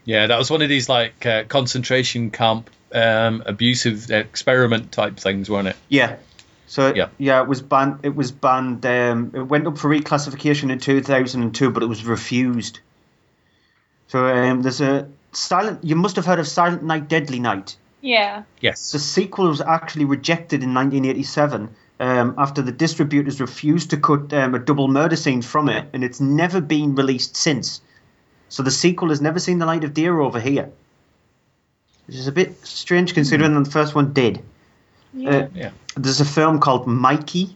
Yeah, 0.10 0.26
that 0.26 0.40
was 0.40 0.50
one 0.50 0.64
of 0.64 0.70
these 0.70 0.90
like 0.90 1.24
uh, 1.24 1.44
concentration 1.44 2.32
camp 2.32 2.72
um, 2.92 3.44
abusive 3.46 4.10
experiment 4.10 4.92
type 4.92 5.18
things, 5.18 5.52
weren't 5.52 5.68
it? 5.68 5.76
Yeah. 5.88 6.16
So 6.66 6.96
Yeah. 6.96 7.10
yeah, 7.20 7.44
it 7.44 7.48
was 7.48 7.62
banned. 7.62 8.00
It 8.02 8.16
was 8.16 8.32
banned. 8.32 8.84
Um, 8.88 9.32
it 9.36 9.44
went 9.44 9.68
up 9.68 9.78
for 9.78 9.88
reclassification 9.88 10.72
in 10.72 10.80
2002, 10.80 11.70
but 11.70 11.84
it 11.84 11.86
was 11.86 12.06
refused. 12.06 12.80
So 14.08 14.26
um, 14.26 14.64
there's 14.64 14.82
a 14.82 15.08
silent. 15.32 15.84
You 15.84 15.96
must 15.96 16.16
have 16.16 16.26
heard 16.26 16.40
of 16.40 16.48
Silent 16.48 16.82
Night, 16.82 17.08
Deadly 17.08 17.40
Night. 17.40 17.78
Yeah. 18.02 18.46
Yes. 18.62 18.92
The 18.92 18.98
sequel 18.98 19.50
was 19.50 19.62
actually 19.62 20.06
rejected 20.06 20.64
in 20.64 20.74
1987 20.74 21.70
um, 22.00 22.34
after 22.36 22.64
the 22.64 22.72
distributors 22.72 23.40
refused 23.40 23.92
to 23.92 23.98
cut 23.98 24.34
um, 24.34 24.56
a 24.56 24.60
double 24.60 24.88
murder 24.88 25.18
scene 25.18 25.44
from 25.44 25.70
it, 25.70 25.86
and 25.94 26.04
it's 26.04 26.20
never 26.20 26.62
been 26.62 26.96
released 26.96 27.38
since. 27.38 27.82
So 28.50 28.64
the 28.64 28.72
sequel 28.72 29.10
has 29.10 29.22
never 29.22 29.40
seen 29.40 29.60
the 29.60 29.66
light 29.66 29.84
of 29.84 29.94
day 29.94 30.08
over 30.10 30.40
here, 30.40 30.70
which 32.08 32.18
is 32.18 32.28
a 32.28 32.32
bit 32.32 32.66
strange 32.66 33.14
considering 33.14 33.54
that 33.54 33.64
the 33.64 33.72
first 33.72 33.96
one 33.96 34.14
did. 34.14 34.40
Uh, 35.16 35.48
Yeah. 35.54 35.72
there's 35.96 36.20
a 36.22 36.26
film 36.26 36.60
called 36.60 36.88
Mikey, 36.88 37.56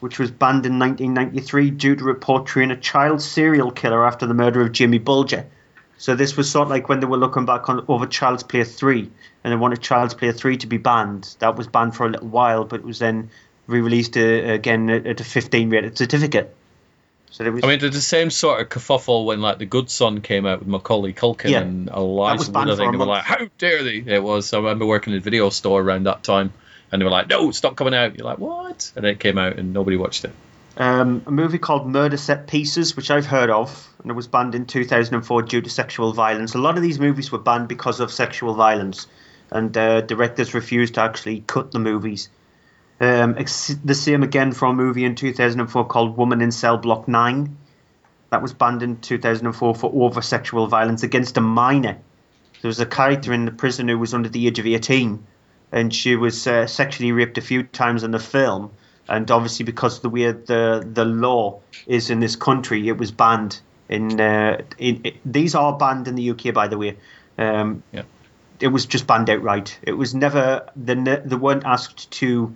which 0.00 0.18
was 0.18 0.30
banned 0.30 0.66
in 0.66 0.78
1993 0.78 1.70
due 1.70 1.96
to 1.96 2.10
it 2.10 2.20
portraying 2.20 2.70
a 2.70 2.76
child 2.76 3.20
serial 3.22 3.70
killer 3.70 4.04
after 4.06 4.26
the 4.26 4.34
murder 4.34 4.60
of 4.60 4.72
Jimmy 4.72 4.98
Bulger. 4.98 5.46
So 5.98 6.16
this 6.16 6.36
was 6.36 6.50
sort 6.50 6.66
of 6.66 6.70
like 6.70 6.88
when 6.88 6.98
they 6.98 7.06
were 7.06 7.16
looking 7.16 7.44
back 7.44 7.68
on 7.68 7.84
over 7.86 8.06
Child's 8.06 8.42
Play 8.42 8.64
3, 8.64 9.08
and 9.44 9.52
they 9.52 9.56
wanted 9.56 9.80
Child's 9.80 10.14
Play 10.14 10.32
3 10.32 10.56
to 10.58 10.66
be 10.66 10.76
banned. 10.76 11.36
That 11.38 11.56
was 11.56 11.68
banned 11.68 11.94
for 11.94 12.06
a 12.06 12.10
little 12.10 12.26
while, 12.26 12.64
but 12.64 12.80
it 12.80 12.86
was 12.86 12.98
then 12.98 13.30
re-released 13.68 14.16
uh, 14.16 14.20
again 14.20 14.90
at 14.90 15.06
at 15.06 15.20
a 15.20 15.24
15 15.24 15.70
rated 15.70 15.96
certificate. 15.96 16.56
So 17.32 17.44
there 17.44 17.52
was, 17.52 17.64
I 17.64 17.66
mean, 17.66 17.78
there's 17.78 17.94
the 17.94 18.00
same 18.00 18.28
sort 18.30 18.60
of 18.60 18.68
kerfuffle 18.68 19.24
when 19.24 19.40
like 19.40 19.58
the 19.58 19.64
Good 19.66 19.88
Son 19.90 20.20
came 20.20 20.44
out 20.46 20.58
with 20.60 20.68
Macaulay 20.68 21.14
Culkin 21.14 21.50
Yeah. 21.50 21.60
and 21.62 21.88
Elijah 21.88 22.50
Wood. 22.50 22.68
I 22.68 22.76
think 22.76 22.92
they 22.92 22.98
were 22.98 23.06
like, 23.06 23.24
"How 23.24 23.48
dare 23.58 23.82
they?" 23.82 24.04
It 24.06 24.22
was. 24.22 24.52
I 24.52 24.58
remember 24.58 24.84
working 24.84 25.14
in 25.14 25.18
a 25.18 25.22
video 25.22 25.48
store 25.48 25.80
around 25.80 26.04
that 26.04 26.22
time, 26.22 26.52
and 26.92 27.00
they 27.00 27.04
were 27.04 27.10
like, 27.10 27.28
"No, 27.30 27.48
it's 27.48 27.62
not 27.62 27.76
coming 27.76 27.94
out." 27.94 28.16
You're 28.18 28.26
like, 28.26 28.38
"What?" 28.38 28.92
And 28.96 29.06
it 29.06 29.18
came 29.18 29.38
out, 29.38 29.56
and 29.58 29.72
nobody 29.72 29.96
watched 29.96 30.24
it. 30.26 30.32
um, 30.76 31.22
a 31.26 31.30
movie 31.30 31.58
called 31.58 31.86
Murder 31.86 32.16
Set 32.16 32.46
Pieces, 32.46 32.96
which 32.96 33.10
I've 33.10 33.26
heard 33.26 33.50
of, 33.50 33.88
and 34.02 34.10
it 34.10 34.14
was 34.14 34.26
banned 34.26 34.54
in 34.54 34.64
2004 34.66 35.42
due 35.42 35.60
to 35.60 35.68
sexual 35.70 36.12
violence. 36.14 36.54
A 36.54 36.58
lot 36.58 36.76
of 36.76 36.82
these 36.82 36.98
movies 36.98 37.30
were 37.32 37.38
banned 37.38 37.68
because 37.68 38.00
of 38.00 38.10
sexual 38.12 38.54
violence, 38.54 39.06
and 39.50 39.76
uh, 39.76 40.00
directors 40.02 40.54
refused 40.54 40.94
to 40.94 41.02
actually 41.02 41.44
cut 41.46 41.72
the 41.72 41.78
movies. 41.78 42.28
Um, 43.02 43.34
ex- 43.36 43.74
the 43.84 43.96
same 43.96 44.22
again 44.22 44.52
for 44.52 44.66
a 44.66 44.72
movie 44.72 45.04
in 45.04 45.16
2004 45.16 45.86
called 45.86 46.16
Woman 46.16 46.40
in 46.40 46.52
Cell 46.52 46.76
Block 46.78 47.08
9. 47.08 47.56
That 48.30 48.42
was 48.42 48.52
banned 48.54 48.84
in 48.84 49.00
2004 49.00 49.74
for 49.74 49.90
over 49.92 50.22
sexual 50.22 50.68
violence 50.68 51.02
against 51.02 51.36
a 51.36 51.40
minor. 51.40 51.98
There 52.60 52.68
was 52.68 52.78
a 52.78 52.86
character 52.86 53.32
in 53.32 53.44
the 53.44 53.50
prison 53.50 53.88
who 53.88 53.98
was 53.98 54.14
under 54.14 54.28
the 54.28 54.46
age 54.46 54.60
of 54.60 54.66
18, 54.66 55.26
and 55.72 55.92
she 55.92 56.14
was 56.14 56.46
uh, 56.46 56.68
sexually 56.68 57.10
raped 57.10 57.36
a 57.38 57.40
few 57.40 57.64
times 57.64 58.04
in 58.04 58.12
the 58.12 58.20
film. 58.20 58.70
And 59.08 59.28
obviously, 59.32 59.64
because 59.64 59.96
of 59.96 60.02
the 60.02 60.08
way 60.08 60.30
the 60.30 60.88
the 60.88 61.04
law 61.04 61.60
is 61.88 62.08
in 62.08 62.20
this 62.20 62.36
country, 62.36 62.88
it 62.88 62.96
was 62.96 63.10
banned. 63.10 63.60
In, 63.88 64.20
uh, 64.20 64.62
in 64.78 65.00
it, 65.04 65.16
these 65.26 65.56
are 65.56 65.76
banned 65.76 66.06
in 66.06 66.14
the 66.14 66.30
UK, 66.30 66.54
by 66.54 66.68
the 66.68 66.78
way. 66.78 66.96
Um, 67.36 67.82
Yeah. 67.92 68.04
It 68.60 68.68
was 68.68 68.86
just 68.86 69.08
banned 69.08 69.28
outright. 69.28 69.76
It 69.82 69.94
was 69.94 70.14
never 70.14 70.68
they, 70.76 70.94
ne- 70.94 71.22
they 71.24 71.34
weren't 71.34 71.64
asked 71.64 72.12
to 72.12 72.54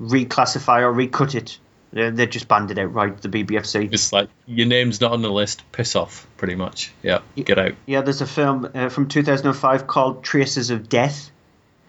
reclassify 0.00 0.80
or 0.80 0.92
recut 0.92 1.34
it. 1.34 1.58
They, 1.92 2.10
they 2.10 2.26
just 2.26 2.48
banned 2.48 2.70
it 2.70 2.78
outright. 2.78 3.22
The 3.22 3.28
BBFC. 3.28 3.92
It's 3.92 4.12
like 4.12 4.28
your 4.46 4.66
name's 4.66 5.00
not 5.00 5.12
on 5.12 5.22
the 5.22 5.30
list. 5.30 5.62
Piss 5.72 5.96
off, 5.96 6.26
pretty 6.36 6.54
much. 6.54 6.92
Yeah, 7.02 7.20
get 7.36 7.58
out. 7.58 7.72
Yeah, 7.86 8.02
there's 8.02 8.20
a 8.20 8.26
film 8.26 8.70
uh, 8.74 8.88
from 8.88 9.08
2005 9.08 9.86
called 9.86 10.22
Traces 10.22 10.70
of 10.70 10.88
Death. 10.88 11.30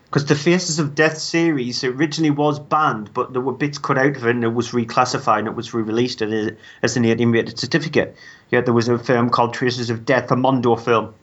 Because 0.05 0.23
the 0.23 0.35
Faces 0.35 0.79
of 0.79 0.95
Death 0.95 1.17
series 1.17 1.83
originally 1.83 2.29
was 2.29 2.59
banned, 2.59 3.13
but 3.13 3.33
there 3.33 3.41
were 3.41 3.51
bits 3.51 3.77
cut 3.77 3.97
out 3.97 4.15
of 4.15 4.25
it 4.25 4.29
and 4.29 4.43
it 4.45 4.53
was 4.53 4.71
reclassified 4.71 5.39
and 5.39 5.47
it 5.49 5.55
was 5.55 5.73
re 5.73 5.83
released 5.83 6.21
as, 6.21 6.95
an 6.95 7.03
animated 7.03 7.59
certificate. 7.59 8.15
Yet 8.49 8.63
there 8.63 8.73
was 8.73 8.87
a 8.87 8.97
film 8.97 9.29
called 9.29 9.53
Traces 9.53 9.89
of 9.89 10.05
Death, 10.05 10.31
a 10.31 10.37
Mondo 10.37 10.77
film, 10.77 11.13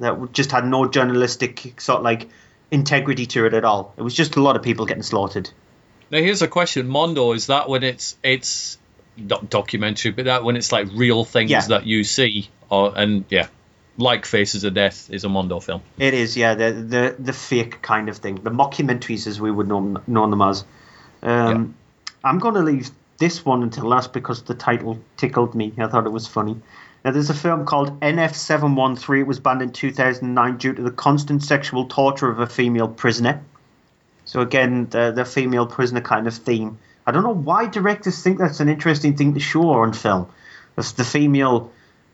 that 0.00 0.32
just 0.32 0.50
had 0.50 0.66
no 0.66 0.88
journalistic 0.88 1.80
sort 1.80 1.98
of 1.98 2.04
like 2.04 2.28
integrity 2.72 3.26
to 3.26 3.46
it 3.46 3.54
at 3.54 3.64
all. 3.64 3.94
It 3.96 4.02
was 4.02 4.14
just 4.14 4.34
a 4.34 4.42
lot 4.42 4.56
of 4.56 4.62
people 4.62 4.86
getting 4.86 5.04
slaughtered. 5.04 5.48
Now 6.12 6.18
here's 6.18 6.42
a 6.42 6.48
question: 6.48 6.88
Mondo 6.88 7.32
is 7.32 7.46
that 7.46 7.70
when 7.70 7.82
it's 7.82 8.16
it's 8.22 8.78
not 9.16 9.48
documentary, 9.48 10.12
but 10.12 10.26
that 10.26 10.44
when 10.44 10.56
it's 10.56 10.70
like 10.70 10.88
real 10.94 11.24
things 11.24 11.50
Yeah. 11.50 11.60
that 11.68 11.86
you 11.86 12.04
see, 12.04 12.50
or 12.68 12.92
and 12.94 13.24
yeah, 13.30 13.46
like 13.96 14.26
Faces 14.26 14.64
of 14.64 14.74
Death 14.74 15.08
is 15.10 15.24
a 15.24 15.30
Mondo 15.30 15.58
film. 15.58 15.80
It 15.98 16.12
is, 16.12 16.36
yeah, 16.36 16.54
the 16.54 16.72
the 16.72 17.16
the 17.18 17.32
fake 17.32 17.80
kind 17.80 18.10
of 18.10 18.18
thing, 18.18 18.36
the 18.36 18.50
mockumentaries 18.50 19.26
as 19.26 19.40
we 19.40 19.50
would 19.50 19.68
know, 19.68 20.02
know 20.06 20.28
them 20.28 20.42
as. 20.42 20.64
Um, 21.22 21.74
I'm 22.22 22.38
going 22.38 22.54
to 22.54 22.62
leave 22.62 22.90
this 23.18 23.44
one 23.44 23.62
until 23.62 23.86
last 23.86 24.12
because 24.12 24.42
the 24.42 24.54
title 24.54 24.98
tickled 25.16 25.54
me. 25.54 25.72
I 25.78 25.86
thought 25.86 26.04
it 26.04 26.12
was 26.12 26.26
funny. 26.26 26.60
Now, 27.04 27.10
there's 27.10 27.30
a 27.30 27.34
film 27.34 27.64
called 27.64 28.00
NF713. 28.00 29.20
It 29.20 29.26
was 29.26 29.40
banned 29.40 29.62
in 29.62 29.72
2009 29.72 30.56
due 30.58 30.72
to 30.72 30.82
the 30.82 30.90
constant 30.90 31.42
sexual 31.42 31.86
torture 31.86 32.28
of 32.30 32.38
a 32.38 32.46
female 32.46 32.88
prisoner. 32.88 33.42
So 34.32 34.40
again, 34.40 34.86
the 34.88 35.12
the 35.12 35.26
female 35.26 35.66
prisoner 35.66 36.00
kind 36.00 36.26
of 36.26 36.32
theme. 36.32 36.78
I 37.06 37.12
don't 37.12 37.22
know 37.22 37.34
why 37.34 37.66
directors 37.66 38.22
think 38.22 38.38
that's 38.38 38.60
an 38.60 38.70
interesting 38.70 39.14
thing 39.14 39.34
to 39.34 39.40
show 39.40 39.68
on 39.72 39.92
film. 39.92 40.26
That's 40.74 40.92
the 40.92 41.04
female, 41.04 41.70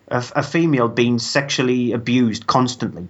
a, 0.09 0.21
a 0.35 0.43
female 0.43 0.89
being 0.89 1.17
sexually 1.19 1.93
abused 1.93 2.45
constantly. 2.45 3.07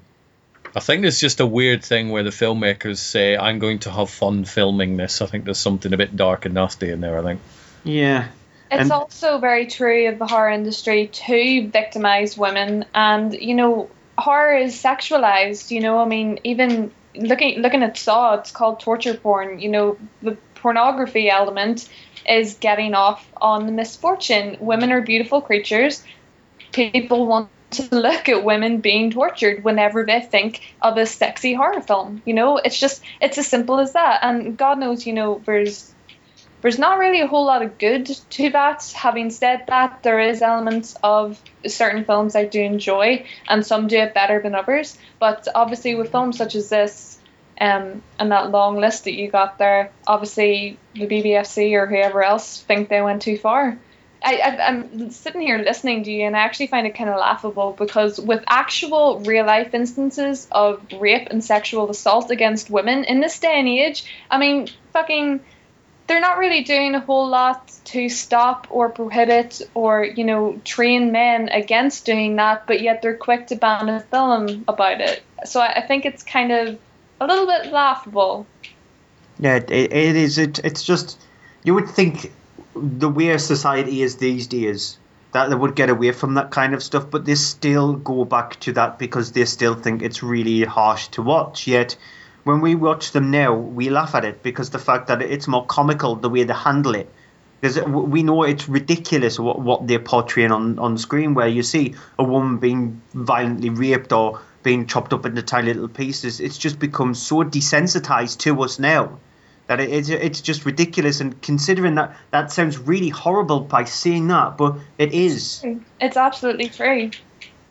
I 0.76 0.80
think 0.80 1.02
there's 1.02 1.20
just 1.20 1.40
a 1.40 1.46
weird 1.48 1.84
thing 1.84 2.12
where 2.12 2.22
the 2.22 2.30
filmmakers 2.30 2.98
say, 2.98 3.36
"I'm 3.36 3.58
going 3.58 3.80
to 3.80 3.92
have 3.92 4.12
fun 4.12 4.46
filming 4.46 4.98
this." 4.98 5.24
I 5.24 5.26
think 5.26 5.46
there's 5.46 5.58
something 5.58 5.92
a 5.92 5.98
bit 5.98 6.16
dark 6.16 6.46
and 6.46 6.54
nasty 6.54 6.92
in 6.92 7.02
there. 7.02 7.18
I 7.18 7.24
think. 7.24 7.42
Yeah. 7.84 8.28
It's 8.70 8.82
And- 8.82 8.92
also 8.92 9.40
very 9.40 9.66
true 9.66 10.08
of 10.10 10.20
the 10.20 10.28
horror 10.28 10.52
industry 10.52 11.08
to 11.08 11.68
victimize 11.68 12.38
women, 12.38 12.86
and 12.94 13.34
you 13.34 13.56
know, 13.56 13.90
horror 14.20 14.56
is 14.56 14.76
sexualized. 14.76 15.72
You 15.72 15.80
know, 15.82 15.98
I 16.00 16.06
mean, 16.06 16.40
even 16.44 16.92
looking 17.20 17.60
looking 17.60 17.84
at 17.84 17.98
Saw, 17.98 18.36
it's 18.36 18.52
called 18.52 18.80
torture 18.80 19.14
porn. 19.14 19.60
You 19.60 19.70
know, 19.70 19.98
the 20.22 20.38
pornography 20.56 21.30
element 21.30 21.88
is 22.28 22.56
getting 22.56 22.94
off 22.94 23.28
on 23.38 23.66
the 23.66 23.72
misfortune. 23.72 24.58
Women 24.60 24.92
are 24.92 25.02
beautiful 25.02 25.42
creatures. 25.42 26.04
People 26.72 27.26
want 27.26 27.50
to 27.72 27.88
look 27.96 28.30
at 28.30 28.44
women 28.44 28.82
being 28.82 29.12
tortured 29.12 29.64
whenever 29.64 30.04
they 30.06 30.22
think 30.22 30.62
of 30.82 30.98
a 30.98 31.06
sexy 31.06 31.54
horror 31.54 31.82
film. 31.82 32.22
You 32.26 32.34
know, 32.34 32.58
it's 32.58 32.80
just 32.80 33.04
it's 33.22 33.38
as 33.38 33.48
simple 33.48 33.80
as 33.80 33.94
that. 33.94 34.20
And 34.24 34.58
God 34.58 34.80
knows, 34.80 35.06
you 35.06 35.14
know, 35.14 35.42
there's 35.46 35.94
there's 36.62 36.80
not 36.80 37.00
really 37.00 37.22
a 37.22 37.28
whole 37.28 37.46
lot 37.46 37.62
of 37.62 37.78
good 37.78 38.06
to 38.06 38.50
that. 38.52 38.92
Having 38.96 39.32
said 39.32 39.64
that, 39.68 40.04
there 40.04 40.20
is 40.20 40.42
elements 40.42 40.96
of 41.04 41.42
certain 41.66 42.04
films 42.04 42.36
I 42.36 42.46
do 42.46 42.62
enjoy, 42.62 43.26
and 43.48 43.66
some 43.66 43.88
do 43.88 43.98
it 43.98 44.14
better 44.14 44.42
than 44.42 44.56
others. 44.56 44.98
But 45.20 45.48
obviously, 45.54 45.96
with 45.96 46.12
films 46.12 46.38
such 46.38 46.56
as 46.56 46.70
this, 46.70 47.18
um, 47.60 48.02
and 48.18 48.32
that 48.32 48.52
long 48.52 48.78
list 48.78 49.06
that 49.06 49.14
you 49.14 49.30
got 49.30 49.58
there, 49.58 49.92
obviously 50.08 50.78
the 50.94 51.08
BBFC 51.08 51.74
or 51.74 51.88
whoever 51.88 52.24
else 52.24 52.62
think 52.62 52.90
they 52.90 53.02
went 53.02 53.22
too 53.22 53.38
far. 53.38 53.78
I, 54.22 54.36
I, 54.36 54.68
I'm 54.68 55.12
sitting 55.12 55.42
here 55.42 55.60
listening 55.60 56.04
to 56.04 56.12
you, 56.12 56.26
and 56.26 56.36
I 56.36 56.40
actually 56.40 56.68
find 56.68 56.86
it 56.86 56.96
kind 56.96 57.10
of 57.10 57.18
laughable 57.18 57.72
because 57.72 58.20
with 58.20 58.44
actual 58.48 59.22
real 59.22 59.46
life 59.46 59.74
instances 59.74 60.48
of 60.52 60.86
rape 61.00 61.30
and 61.32 61.42
sexual 61.42 61.90
assault 61.90 62.30
against 62.32 62.70
women 62.70 63.06
in 63.06 63.22
this 63.22 63.40
day 63.40 63.60
and 63.60 63.68
age, 63.68 64.04
I 64.30 64.38
mean, 64.38 64.68
fucking 64.92 65.40
they're 66.10 66.20
not 66.20 66.38
really 66.38 66.64
doing 66.64 66.94
a 66.96 67.00
whole 67.00 67.30
lot 67.30 67.72
to 67.86 68.10
stop 68.10 68.68
or 68.70 68.90
prohibit 68.90 69.62
or 69.74 70.04
you 70.04 70.26
know 70.26 70.60
train 70.66 71.14
men 71.14 71.48
against 71.48 72.06
doing 72.06 72.36
that 72.36 72.68
but 72.68 72.82
yet 72.82 73.02
they're 73.02 73.16
quick 73.16 73.48
to 73.48 73.56
ban 73.56 73.88
a 73.88 74.02
film 74.02 74.66
about 74.68 75.00
it 75.00 75.24
so 75.46 75.62
i, 75.62 75.76
I 75.76 75.88
think 75.88 76.06
it's 76.06 76.24
kind 76.24 76.52
of 76.52 76.78
a 77.22 77.28
little 77.28 77.48
bit 77.48 77.72
laughable 77.72 78.46
Yeah, 79.40 79.56
it, 79.56 79.72
it 79.72 80.16
is. 80.16 80.38
It, 80.38 80.60
it's 80.60 80.84
just 80.84 81.20
you 81.64 81.74
would 81.74 81.90
think 81.90 82.32
the 82.76 83.10
way 83.10 83.38
society 83.38 84.02
is 84.02 84.18
these 84.18 84.48
days 84.48 84.98
that 85.32 85.50
they 85.50 85.56
would 85.56 85.76
get 85.76 85.90
away 85.90 86.12
from 86.12 86.34
that 86.34 86.52
kind 86.52 86.74
of 86.74 86.84
stuff, 86.84 87.10
but 87.10 87.24
they 87.26 87.36
still 87.36 87.94
go 87.94 88.26
back 88.26 88.60
to 88.62 88.74
that 88.74 89.00
because 89.00 89.32
they 89.32 89.46
still 89.46 89.76
think 89.76 90.02
it's 90.02 90.24
really 90.24 90.64
harsh 90.66 91.08
to 91.10 91.22
watch. 91.22 91.68
Yet, 91.68 91.96
when 92.44 92.62
we 92.62 92.76
watch 92.76 93.12
them 93.12 93.32
now, 93.32 93.54
we 93.54 93.90
laugh 93.90 94.16
at 94.16 94.26
it 94.26 94.44
because 94.44 94.70
the 94.70 94.80
fact 94.80 95.08
that 95.08 95.22
it's 95.22 95.48
more 95.48 95.66
comical 95.66 96.16
the 96.16 96.30
way 96.30 96.44
they 96.44 96.54
handle 96.54 96.96
it. 96.96 97.12
Because 97.62 97.82
we 97.84 98.24
know 98.24 98.44
it's 98.44 98.70
ridiculous 98.70 99.38
what, 99.38 99.60
what 99.60 99.86
they're 99.86 100.00
portraying 100.00 100.52
on, 100.52 100.80
on 100.80 100.98
screen, 100.98 101.34
where 101.34 101.48
you 101.48 101.62
see 101.62 101.96
a 102.18 102.24
woman 102.24 102.58
being 102.58 103.02
violently 103.14 103.70
raped 103.70 104.14
or 104.14 104.40
being 104.64 104.88
chopped 104.88 105.12
up 105.12 105.26
into 105.26 105.42
tiny 105.42 105.74
little 105.74 105.90
pieces. 105.90 106.40
It's 106.40 106.58
just 106.58 106.80
become 106.80 107.14
so 107.14 107.44
desensitized 107.44 108.40
to 108.40 108.62
us 108.62 108.80
now 108.80 109.20
that 109.68 109.82
it, 109.82 109.90
it's, 109.90 110.10
it's 110.10 110.42
just 110.42 110.66
ridiculous. 110.66 111.20
And 111.20 111.42
considering 111.42 111.96
that 111.96 112.16
that 112.32 112.52
sounds 112.52 112.78
really 112.78 113.10
horrible 113.10 113.60
by 113.60 113.84
saying 113.84 114.28
that, 114.30 114.58
but 114.58 114.78
it 114.98 115.14
is. 115.14 115.64
it's 116.00 116.18
absolutely 116.18 116.70
true 116.70 117.12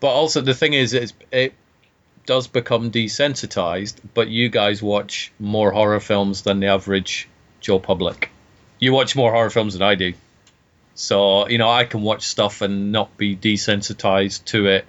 But 0.00 0.08
also 0.08 0.42
the 0.42 0.54
thing 0.54 0.74
is, 0.74 0.92
it's, 0.92 1.14
it 1.32 1.54
does 2.28 2.46
become 2.46 2.90
desensitized. 2.90 3.94
But 4.12 4.28
you 4.28 4.50
guys 4.50 4.82
watch 4.82 5.32
more 5.40 5.72
horror 5.72 5.98
films 5.98 6.42
than 6.42 6.60
the 6.60 6.66
average 6.66 7.26
Joe 7.60 7.78
public. 7.78 8.30
You 8.78 8.92
watch 8.92 9.16
more 9.16 9.32
horror 9.32 9.48
films 9.48 9.72
than 9.72 9.82
I 9.82 9.94
do. 9.94 10.12
So 10.94 11.48
you 11.48 11.58
know 11.58 11.70
I 11.70 11.84
can 11.84 12.02
watch 12.02 12.22
stuff 12.26 12.60
and 12.60 12.92
not 12.92 13.16
be 13.16 13.34
desensitized 13.34 14.44
to 14.46 14.66
it 14.66 14.84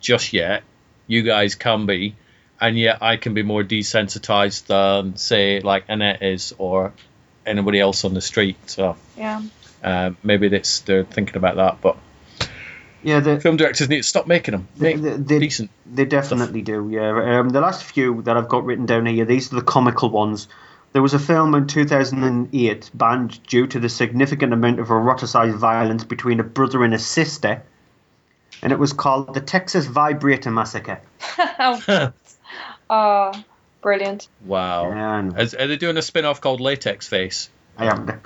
just 0.00 0.32
yet. 0.32 0.62
You 1.08 1.22
guys 1.22 1.56
can 1.56 1.86
be, 1.86 2.14
and 2.60 2.78
yet 2.78 3.02
I 3.02 3.16
can 3.16 3.34
be 3.34 3.42
more 3.42 3.64
desensitized 3.64 4.66
than 4.66 5.16
say 5.16 5.60
like 5.60 5.84
Annette 5.88 6.22
is 6.22 6.54
or 6.56 6.92
anybody 7.44 7.80
else 7.80 8.04
on 8.04 8.14
the 8.14 8.20
street. 8.20 8.56
So 8.70 8.96
yeah 9.16 9.42
uh, 9.82 10.10
maybe 10.22 10.48
that's 10.48 10.80
they're 10.80 11.04
thinking 11.04 11.36
about 11.36 11.56
that, 11.56 11.80
but 11.80 11.96
Yeah, 13.06 13.20
the, 13.20 13.38
film 13.38 13.56
directors 13.56 13.88
need 13.88 13.98
to 13.98 14.02
stop 14.02 14.26
making 14.26 14.50
them. 14.50 14.66
Make 14.76 15.00
they, 15.00 15.16
they, 15.16 15.38
decent. 15.38 15.70
They 15.86 16.06
definitely 16.06 16.62
do. 16.62 16.88
Yeah. 16.90 17.38
Um, 17.38 17.50
the 17.50 17.60
last 17.60 17.84
few 17.84 18.20
that 18.22 18.36
I've 18.36 18.48
got 18.48 18.64
written 18.64 18.84
down 18.84 19.06
here, 19.06 19.24
these 19.24 19.52
are 19.52 19.56
the 19.56 19.62
comical 19.62 20.10
ones. 20.10 20.48
There 20.92 21.02
was 21.02 21.14
a 21.14 21.20
film 21.20 21.54
in 21.54 21.68
2008 21.68 22.90
banned 22.92 23.46
due 23.46 23.68
to 23.68 23.78
the 23.78 23.88
significant 23.88 24.52
amount 24.52 24.80
of 24.80 24.88
eroticized 24.88 25.56
violence 25.56 26.02
between 26.02 26.40
a 26.40 26.42
brother 26.42 26.82
and 26.82 26.94
a 26.94 26.98
sister, 26.98 27.62
and 28.60 28.72
it 28.72 28.78
was 28.80 28.92
called 28.92 29.34
the 29.34 29.40
Texas 29.40 29.86
Vibrator 29.86 30.50
Massacre. 30.50 31.00
oh 32.90 33.44
brilliant 33.82 34.28
Wow. 34.44 34.90
Yeah, 34.90 35.08
I 35.08 35.20
know. 35.20 35.38
Is, 35.38 35.54
are 35.54 35.68
they 35.68 35.76
doing 35.76 35.96
a 35.96 36.02
spin 36.02 36.24
off 36.24 36.40
called 36.40 36.60
Latex 36.60 37.06
Face? 37.06 37.50
I 37.78 37.84
haven't. 37.86 38.22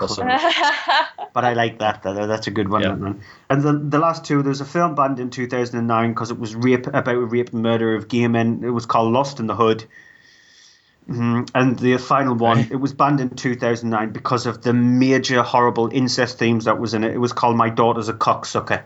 but 1.33 1.45
I 1.45 1.55
like 1.55 1.79
that. 1.81 2.03
that 2.05 2.27
that's 2.27 2.47
a 2.47 2.51
good 2.51 2.69
one. 2.69 2.83
that 2.83 2.99
one. 2.99 3.21
And 3.49 3.63
the 3.63 3.73
the 3.73 3.99
last 3.99 4.25
two, 4.25 4.43
there 4.43 4.51
was 4.51 4.61
a 4.61 4.65
film 4.65 4.95
banned 4.95 5.19
in 5.21 5.31
2009 5.31 6.11
because 6.11 6.31
it 6.31 6.39
was 6.39 6.55
rape 6.55 6.87
about 6.87 7.15
a 7.15 7.19
rape 7.21 7.53
and 7.53 7.63
murder 7.63 7.95
of 7.95 8.09
gay 8.09 8.27
men. 8.29 8.63
It 8.65 8.71
was 8.71 8.87
called 8.87 9.13
Lost 9.13 9.41
in 9.41 9.47
the 9.47 9.57
Hood. 9.57 9.85
Mhm. 11.09 11.51
And 11.55 11.79
the 11.79 11.97
final 11.97 12.35
one, 12.37 12.61
it 12.71 12.77
was 12.77 12.93
banned 12.93 13.21
in 13.21 13.31
2009 13.31 14.13
because 14.13 14.47
of 14.47 14.63
the 14.63 14.73
major 14.73 15.43
horrible 15.43 15.89
incest 15.93 16.39
themes 16.39 16.67
that 16.67 16.79
was 16.79 16.95
in 16.95 17.03
it. 17.03 17.13
It 17.13 17.19
was 17.19 17.33
called 17.33 17.57
My 17.57 17.71
Daughter's 17.71 18.09
a 18.09 18.15
Cocksucker. 18.15 18.83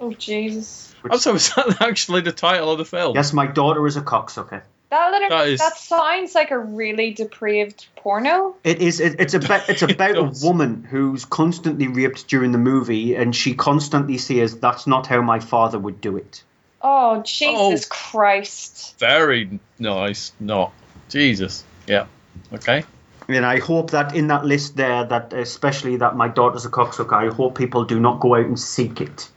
Oh 0.00 0.12
Jesus! 0.12 0.94
Oh, 1.10 1.16
so 1.18 1.34
is 1.34 1.54
that 1.54 1.80
actually 1.80 2.22
the 2.22 2.32
title 2.32 2.70
of 2.72 2.78
the 2.78 2.84
film? 2.84 3.14
Yes, 3.14 3.32
My 3.32 3.46
Daughter 3.46 3.86
is 3.86 3.96
a 3.96 4.02
Cocksucker. 4.02 4.62
That 4.90 5.10
literally, 5.10 5.34
That 5.34 5.48
is- 5.48 5.60
that 5.60 5.76
sounds 5.76 6.34
like 6.34 6.50
a 6.52 6.58
really 6.58 7.12
depraved 7.12 7.86
porno. 7.96 8.54
It 8.62 8.80
is. 8.80 9.00
It, 9.00 9.16
it's 9.18 9.34
about. 9.34 9.68
It's 9.68 9.82
about 9.94 10.16
a 10.16 10.32
woman 10.46 10.84
who's 10.88 11.24
constantly 11.24 11.88
raped 11.88 12.28
during 12.28 12.52
the 12.52 12.58
movie, 12.58 13.16
and 13.16 13.34
she 13.34 13.54
constantly 13.54 14.18
says, 14.18 14.58
"That's 14.58 14.86
not 14.86 15.06
how 15.08 15.22
my 15.22 15.40
father 15.40 15.78
would 15.78 16.00
do 16.00 16.16
it." 16.16 16.42
Oh 16.82 17.22
Jesus 17.22 17.86
Christ! 17.86 18.96
Very 19.00 19.58
nice. 19.78 20.32
Not 20.38 20.72
Jesus. 21.08 21.64
Yeah. 21.88 22.06
Okay. 22.52 22.84
And 23.28 23.44
I 23.44 23.58
hope 23.58 23.90
that 23.90 24.14
in 24.14 24.28
that 24.28 24.44
list 24.44 24.76
there, 24.76 25.04
that 25.04 25.32
especially 25.32 25.96
that 25.96 26.14
my 26.14 26.28
daughter's 26.28 26.64
a 26.64 26.70
cocksucker, 26.70 27.12
I 27.12 27.34
hope 27.34 27.58
people 27.58 27.84
do 27.84 27.98
not 27.98 28.20
go 28.20 28.36
out 28.36 28.46
and 28.46 28.58
seek 28.58 29.00
it. 29.00 29.28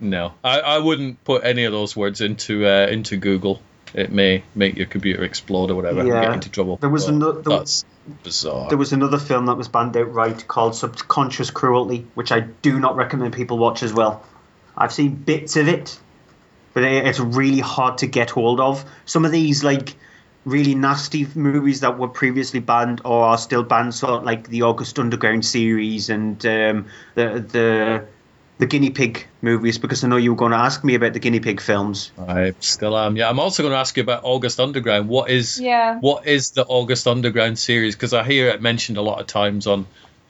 No, 0.00 0.34
I, 0.44 0.60
I 0.60 0.78
wouldn't 0.78 1.24
put 1.24 1.42
any 1.44 1.64
of 1.64 1.72
those 1.72 1.96
words 1.96 2.20
into 2.20 2.66
uh, 2.66 2.88
into 2.88 3.16
Google. 3.16 3.62
It 3.96 4.12
may 4.12 4.44
make 4.54 4.76
your 4.76 4.86
computer 4.86 5.24
explode 5.24 5.70
or 5.70 5.74
whatever 5.74 6.00
and 6.00 6.08
Yeah. 6.08 6.20
get 6.24 6.34
into 6.34 6.50
trouble. 6.50 6.76
There 6.76 6.90
was 6.90 7.06
But 7.06 7.14
ano- 7.14 7.32
there- 7.32 7.58
that's 7.58 7.84
bizarre. 8.22 8.68
There 8.68 8.78
was 8.78 8.92
another 8.92 9.18
film 9.18 9.46
that 9.46 9.56
was 9.56 9.68
banned 9.68 9.96
outright 9.96 10.46
called 10.46 10.76
Subconscious 10.76 11.50
Cruelty, 11.50 12.06
which 12.14 12.30
I 12.30 12.40
do 12.40 12.78
not 12.78 12.94
recommend 12.96 13.32
people 13.32 13.56
watch 13.58 13.82
as 13.82 13.92
well. 13.94 14.22
I've 14.76 14.92
seen 14.92 15.14
bits 15.14 15.56
of 15.56 15.66
it, 15.68 15.98
but 16.74 16.84
it's 16.84 17.18
really 17.18 17.60
hard 17.60 17.98
to 17.98 18.06
get 18.06 18.28
hold 18.30 18.60
of. 18.60 18.84
Some 19.06 19.24
of 19.24 19.32
these, 19.32 19.64
like, 19.64 19.94
really 20.44 20.74
nasty 20.74 21.26
movies 21.34 21.80
that 21.80 21.98
were 21.98 22.06
previously 22.08 22.60
banned 22.60 23.00
or 23.04 23.24
are 23.24 23.38
still 23.38 23.62
banned, 23.62 23.94
sort 23.94 24.12
of 24.12 24.24
like 24.24 24.46
the 24.48 24.62
August 24.62 24.98
Underground 24.98 25.44
series 25.44 26.10
and 26.10 26.44
um, 26.44 26.84
the 27.14 27.44
the 27.50 28.04
the 28.58 28.66
guinea 28.66 28.90
pig 28.90 29.26
movies, 29.42 29.78
because 29.78 30.02
I 30.02 30.08
know 30.08 30.16
you 30.16 30.30
were 30.32 30.36
going 30.36 30.52
to 30.52 30.58
ask 30.58 30.82
me 30.82 30.94
about 30.94 31.12
the 31.12 31.18
guinea 31.18 31.40
pig 31.40 31.60
films. 31.60 32.10
I 32.18 32.54
still 32.60 32.96
am. 32.96 33.16
Yeah, 33.16 33.28
I'm 33.28 33.38
also 33.38 33.62
going 33.62 33.72
to 33.72 33.78
ask 33.78 33.96
you 33.96 34.02
about 34.02 34.22
August 34.24 34.60
Underground. 34.60 35.08
What 35.08 35.30
is 35.30 35.60
Yeah. 35.60 35.98
what 36.00 36.26
is 36.26 36.50
the 36.52 36.64
August 36.64 37.06
Underground 37.06 37.58
series? 37.58 37.94
Because 37.94 38.14
I 38.14 38.24
hear 38.24 38.48
it 38.48 38.62
mentioned 38.62 38.98
a 38.98 39.02
lot 39.02 39.20
of 39.20 39.26
times 39.26 39.66
on 39.66 39.86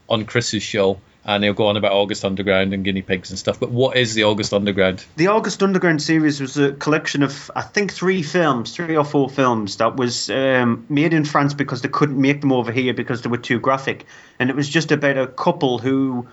on 0.08 0.24
Chris's 0.24 0.62
show, 0.62 1.00
and 1.24 1.42
he'll 1.42 1.52
go 1.52 1.66
on 1.66 1.76
about 1.76 1.92
August 1.92 2.24
Underground 2.24 2.72
and 2.72 2.84
guinea 2.84 3.02
pigs 3.02 3.30
and 3.30 3.38
stuff. 3.38 3.58
But 3.58 3.70
what 3.70 3.96
is 3.96 4.14
the 4.14 4.24
August 4.24 4.52
Underground? 4.52 5.04
The 5.16 5.28
August 5.28 5.62
Underground 5.62 6.00
series 6.02 6.40
was 6.40 6.56
a 6.56 6.72
collection 6.72 7.22
of, 7.24 7.50
I 7.56 7.62
think, 7.62 7.92
three 7.92 8.22
films, 8.22 8.72
three 8.72 8.96
or 8.96 9.04
four 9.04 9.28
films 9.28 9.76
that 9.78 9.96
was 9.96 10.30
um, 10.30 10.86
made 10.88 11.12
in 11.12 11.24
France 11.24 11.54
because 11.54 11.82
they 11.82 11.88
couldn't 11.88 12.20
make 12.20 12.40
them 12.40 12.52
over 12.52 12.70
here 12.70 12.94
because 12.94 13.22
they 13.22 13.28
were 13.30 13.38
too 13.38 13.58
graphic. 13.58 14.06
And 14.38 14.50
it 14.50 14.54
was 14.56 14.68
just 14.68 14.92
about 14.92 15.18
a 15.18 15.26
couple 15.26 15.78
who 15.78 16.28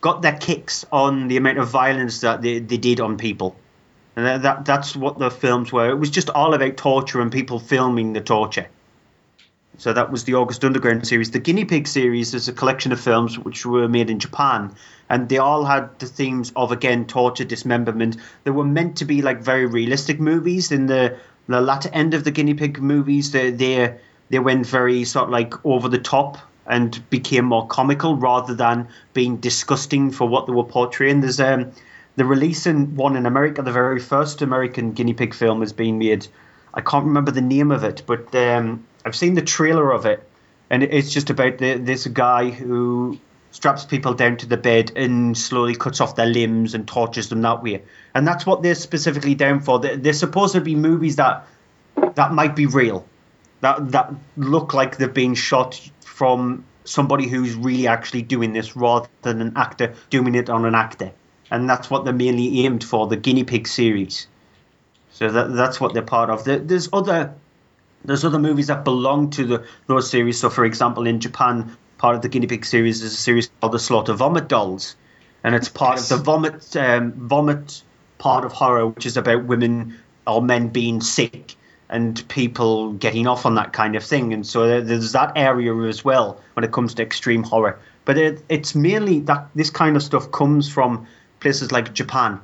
got 0.00 0.22
their 0.22 0.36
kicks 0.36 0.86
on 0.90 1.28
the 1.28 1.36
amount 1.36 1.58
of 1.58 1.68
violence 1.68 2.20
that 2.20 2.42
they, 2.42 2.58
they 2.58 2.78
did 2.78 3.00
on 3.00 3.18
people. 3.18 3.56
And 4.16 4.26
that, 4.26 4.42
that 4.42 4.64
that's 4.64 4.96
what 4.96 5.18
the 5.18 5.30
films 5.30 5.72
were. 5.72 5.90
It 5.90 5.98
was 5.98 6.10
just 6.10 6.30
all 6.30 6.54
about 6.54 6.76
torture 6.76 7.20
and 7.20 7.30
people 7.30 7.58
filming 7.58 8.12
the 8.12 8.20
torture. 8.20 8.66
So 9.78 9.94
that 9.94 10.10
was 10.10 10.24
the 10.24 10.34
August 10.34 10.62
Underground 10.64 11.06
series. 11.06 11.30
The 11.30 11.38
Guinea 11.38 11.64
Pig 11.64 11.86
series 11.86 12.34
is 12.34 12.48
a 12.48 12.52
collection 12.52 12.92
of 12.92 13.00
films 13.00 13.38
which 13.38 13.64
were 13.64 13.88
made 13.88 14.10
in 14.10 14.18
Japan, 14.18 14.74
and 15.08 15.28
they 15.28 15.38
all 15.38 15.64
had 15.64 15.98
the 16.00 16.06
themes 16.06 16.52
of 16.54 16.70
again 16.70 17.06
torture, 17.06 17.44
dismemberment. 17.44 18.18
They 18.44 18.50
were 18.50 18.64
meant 18.64 18.98
to 18.98 19.06
be 19.06 19.22
like 19.22 19.40
very 19.40 19.64
realistic 19.64 20.20
movies. 20.20 20.70
In 20.70 20.86
the 20.86 21.16
the 21.46 21.62
latter 21.62 21.88
end 21.94 22.12
of 22.12 22.24
the 22.24 22.30
Guinea 22.30 22.54
Pig 22.54 22.82
movies, 22.82 23.30
they 23.30 23.52
they 23.52 23.96
they 24.28 24.38
went 24.38 24.66
very 24.66 25.04
sort 25.04 25.24
of 25.24 25.30
like 25.30 25.54
over 25.64 25.88
the 25.88 25.98
top 25.98 26.36
and 26.70 27.10
became 27.10 27.44
more 27.44 27.66
comical 27.66 28.16
rather 28.16 28.54
than 28.54 28.88
being 29.12 29.36
disgusting 29.36 30.10
for 30.10 30.26
what 30.26 30.46
they 30.46 30.52
were 30.52 30.64
portraying. 30.64 31.20
There's 31.20 31.40
um 31.40 31.72
the 32.16 32.62
in 32.66 32.96
one 32.96 33.16
in 33.16 33.26
America, 33.26 33.62
the 33.62 33.72
very 33.72 34.00
first 34.00 34.42
American 34.42 34.92
guinea 34.92 35.14
pig 35.14 35.34
film 35.34 35.62
is 35.62 35.72
being 35.72 35.98
made. 35.98 36.26
I 36.74 36.80
can't 36.80 37.06
remember 37.06 37.30
the 37.30 37.40
name 37.40 37.70
of 37.70 37.82
it, 37.84 38.02
but 38.06 38.34
um, 38.34 38.86
I've 39.04 39.16
seen 39.16 39.34
the 39.34 39.42
trailer 39.42 39.90
of 39.90 40.06
it, 40.06 40.28
and 40.68 40.82
it's 40.82 41.12
just 41.12 41.30
about 41.30 41.58
the, 41.58 41.78
this 41.78 42.06
guy 42.06 42.50
who 42.50 43.18
straps 43.52 43.84
people 43.84 44.14
down 44.14 44.36
to 44.36 44.46
the 44.46 44.56
bed 44.56 44.92
and 44.96 45.36
slowly 45.36 45.74
cuts 45.74 46.00
off 46.00 46.14
their 46.14 46.26
limbs 46.26 46.74
and 46.74 46.86
tortures 46.86 47.28
them 47.28 47.42
that 47.42 47.62
way. 47.62 47.82
And 48.14 48.26
that's 48.26 48.46
what 48.46 48.62
they're 48.62 48.76
specifically 48.76 49.34
down 49.34 49.60
for. 49.60 49.80
They're, 49.80 49.96
they're 49.96 50.12
supposed 50.12 50.52
to 50.52 50.60
be 50.60 50.76
movies 50.76 51.16
that 51.16 51.46
that 52.14 52.32
might 52.32 52.54
be 52.54 52.66
real, 52.66 53.06
that 53.62 53.92
that 53.92 54.14
look 54.36 54.74
like 54.74 54.98
they've 54.98 55.12
been 55.12 55.34
shot 55.34 55.80
from 56.20 56.62
somebody 56.84 57.26
who's 57.26 57.54
really 57.54 57.86
actually 57.86 58.20
doing 58.20 58.52
this 58.52 58.76
rather 58.76 59.08
than 59.22 59.40
an 59.40 59.54
actor 59.56 59.94
doing 60.10 60.34
it 60.34 60.50
on 60.50 60.66
an 60.66 60.74
actor. 60.74 61.12
And 61.50 61.66
that's 61.66 61.88
what 61.88 62.04
they're 62.04 62.12
mainly 62.12 62.66
aimed 62.66 62.84
for, 62.84 63.06
the 63.06 63.16
guinea 63.16 63.44
pig 63.44 63.66
series. 63.66 64.26
So 65.12 65.30
that 65.30 65.54
that's 65.54 65.80
what 65.80 65.94
they're 65.94 66.02
part 66.02 66.28
of. 66.28 66.44
There's 66.44 66.90
other 66.92 67.34
there's 68.04 68.22
other 68.22 68.38
movies 68.38 68.66
that 68.66 68.84
belong 68.84 69.30
to 69.30 69.46
the 69.46 69.64
those 69.86 70.10
series. 70.10 70.38
So, 70.38 70.50
for 70.50 70.66
example, 70.66 71.06
in 71.06 71.20
Japan, 71.20 71.74
part 71.96 72.16
of 72.16 72.20
the 72.20 72.28
guinea 72.28 72.48
pig 72.48 72.66
series 72.66 73.02
is 73.02 73.14
a 73.14 73.16
series 73.16 73.50
called 73.58 73.72
the 73.72 73.78
Slaughter 73.78 74.12
Vomit 74.12 74.46
Dolls, 74.46 74.96
and 75.42 75.54
it's 75.54 75.70
part 75.70 76.00
of 76.00 76.08
the 76.10 76.18
vomit 76.18 76.76
um, 76.76 77.12
vomit 77.12 77.82
part 78.18 78.44
of 78.44 78.52
horror, 78.52 78.88
which 78.88 79.06
is 79.06 79.16
about 79.16 79.44
women 79.44 79.98
or 80.26 80.42
men 80.42 80.68
being 80.68 81.00
sick 81.00 81.56
and 81.90 82.26
people 82.28 82.92
getting 82.92 83.26
off 83.26 83.44
on 83.44 83.56
that 83.56 83.72
kind 83.72 83.96
of 83.96 84.04
thing. 84.04 84.32
And 84.32 84.46
so 84.46 84.80
there's 84.80 85.12
that 85.12 85.32
area 85.36 85.74
as 85.88 86.04
well 86.04 86.40
when 86.54 86.64
it 86.64 86.72
comes 86.72 86.94
to 86.94 87.02
extreme 87.02 87.42
horror. 87.42 87.78
But 88.04 88.16
it, 88.16 88.42
it's 88.48 88.74
mainly 88.74 89.20
that 89.20 89.48
this 89.54 89.70
kind 89.70 89.96
of 89.96 90.02
stuff 90.02 90.30
comes 90.30 90.70
from 90.70 91.06
places 91.40 91.72
like 91.72 91.92
Japan. 91.92 92.40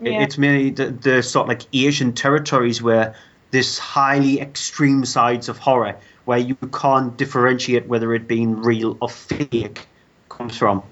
It- 0.00 0.22
It's 0.22 0.38
mainly 0.38 0.70
the, 0.70 0.90
the 0.90 1.22
sort 1.22 1.44
of 1.44 1.48
like 1.48 1.62
Asian 1.72 2.12
territories 2.14 2.80
where 2.82 3.14
this 3.50 3.78
highly 3.78 4.40
extreme 4.40 5.04
sides 5.04 5.48
of 5.48 5.58
horror, 5.58 5.96
where 6.24 6.38
you 6.38 6.54
can't 6.54 7.16
differentiate 7.16 7.86
whether 7.86 8.12
it 8.14 8.26
being 8.28 8.60
real 8.62 8.96
or 9.00 9.08
fake, 9.08 9.86
comes 10.28 10.56
from. 10.56 10.82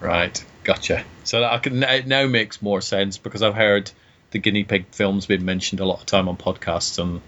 Right, 0.00 0.42
gotcha. 0.64 1.04
So 1.24 1.40
that 1.40 1.52
I 1.52 1.58
can 1.58 1.82
it 1.82 2.06
now 2.06 2.26
makes 2.26 2.60
more 2.60 2.80
sense 2.80 3.18
because 3.18 3.42
I've 3.42 3.54
heard 3.54 3.90
the 4.36 4.42
guinea 4.42 4.64
pig 4.64 4.84
films 4.92 5.24
been 5.24 5.44
mentioned 5.46 5.80
a 5.80 5.86
lot 5.86 6.00
of 6.00 6.06
time 6.06 6.28
on 6.28 6.36
podcasts, 6.36 6.98
and 6.98 7.22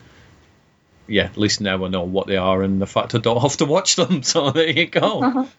yeah, 1.07 1.25
at 1.25 1.39
least 1.39 1.63
now 1.63 1.83
I 1.85 1.89
know 1.89 2.03
what 2.03 2.27
they 2.27 2.37
are 2.37 2.63
and 2.63 2.83
the 2.83 2.87
fact 2.87 3.15
I 3.15 3.19
don't 3.19 3.41
have 3.49 3.57
to 3.59 3.65
watch 3.65 3.97
them. 3.97 4.23
So 4.33 4.51
there 4.51 4.69
you 4.69 4.87
go. 4.87 5.49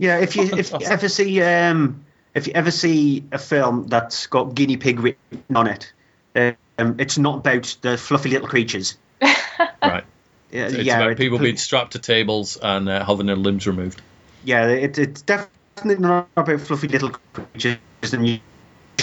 Yeah, 0.00 0.18
if 0.18 0.36
you 0.36 0.44
if 0.44 0.70
you 0.72 0.86
ever 0.86 1.08
see 1.08 1.42
um, 1.42 2.04
if 2.32 2.46
you 2.46 2.52
ever 2.54 2.70
see 2.70 3.24
a 3.32 3.38
film 3.38 3.88
that's 3.88 4.28
got 4.28 4.54
guinea 4.54 4.76
pig 4.76 5.00
written 5.00 5.56
on 5.56 5.66
it, 5.66 5.92
um, 6.36 6.94
it's 7.00 7.18
not 7.18 7.38
about 7.38 7.76
the 7.82 7.96
fluffy 7.98 8.28
little 8.28 8.46
creatures. 8.46 8.96
right. 9.20 10.04
Yeah, 10.52 10.66
It's 10.66 10.74
yeah, 10.74 10.96
about 10.98 11.10
it- 11.12 11.18
people 11.18 11.38
being 11.40 11.56
strapped 11.56 11.92
to 11.94 11.98
tables 11.98 12.56
and 12.62 12.88
uh, 12.88 13.04
having 13.04 13.26
their 13.26 13.34
limbs 13.34 13.66
removed. 13.66 14.00
Yeah, 14.44 14.68
it, 14.68 14.98
it's 14.98 15.22
definitely 15.22 15.96
not 15.98 16.28
about 16.36 16.60
fluffy 16.60 16.86
little 16.86 17.10
creatures, 17.32 17.78
and 18.12 18.28
you 18.28 18.38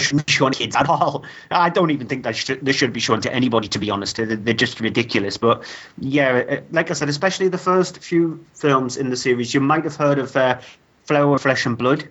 shouldn't 0.02 0.26
be 0.26 0.32
shown 0.32 0.52
to 0.52 0.58
kids 0.58 0.76
at 0.76 0.88
all. 0.88 1.24
I 1.50 1.70
don't 1.70 1.90
even 1.90 2.06
think 2.06 2.24
that 2.24 2.36
should, 2.36 2.64
they 2.64 2.72
should 2.72 2.92
be 2.92 3.00
shown 3.00 3.20
to 3.22 3.32
anybody, 3.32 3.68
to 3.68 3.78
be 3.78 3.90
honest. 3.90 4.16
They're, 4.16 4.36
they're 4.36 4.54
just 4.54 4.80
ridiculous. 4.80 5.36
But 5.36 5.64
yeah, 5.98 6.44
uh, 6.48 6.60
like 6.70 6.90
I 6.90 6.94
said, 6.94 7.08
especially 7.08 7.48
the 7.48 7.58
first 7.58 7.98
few 7.98 8.44
films 8.54 8.96
in 8.96 9.10
the 9.10 9.16
series, 9.16 9.52
you 9.54 9.60
might 9.60 9.84
have 9.84 9.96
heard 9.96 10.18
of 10.18 10.36
uh, 10.36 10.60
Flower, 11.04 11.38
Flesh 11.38 11.66
and 11.66 11.76
Blood. 11.76 12.08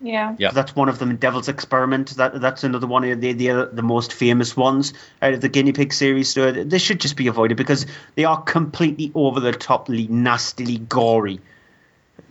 Yeah. 0.00 0.36
Yeah. 0.38 0.50
That's 0.50 0.76
one 0.76 0.88
of 0.88 0.98
them. 0.98 1.16
Devil's 1.16 1.48
Experiment. 1.48 2.16
That 2.16 2.40
that's 2.40 2.64
another 2.64 2.86
one 2.86 3.04
of 3.04 3.20
the 3.20 3.32
the, 3.32 3.70
the 3.72 3.82
most 3.82 4.12
famous 4.12 4.56
ones 4.56 4.92
out 5.22 5.32
of 5.32 5.40
the 5.40 5.48
guinea 5.48 5.72
pig 5.72 5.92
series. 5.92 6.28
So 6.28 6.52
they 6.52 6.78
should 6.78 7.00
just 7.00 7.16
be 7.16 7.28
avoided 7.28 7.56
because 7.56 7.86
they 8.14 8.24
are 8.24 8.40
completely 8.40 9.10
over 9.14 9.40
the 9.40 9.52
toply, 9.52 10.08
nastily 10.08 10.78
gory. 10.78 11.40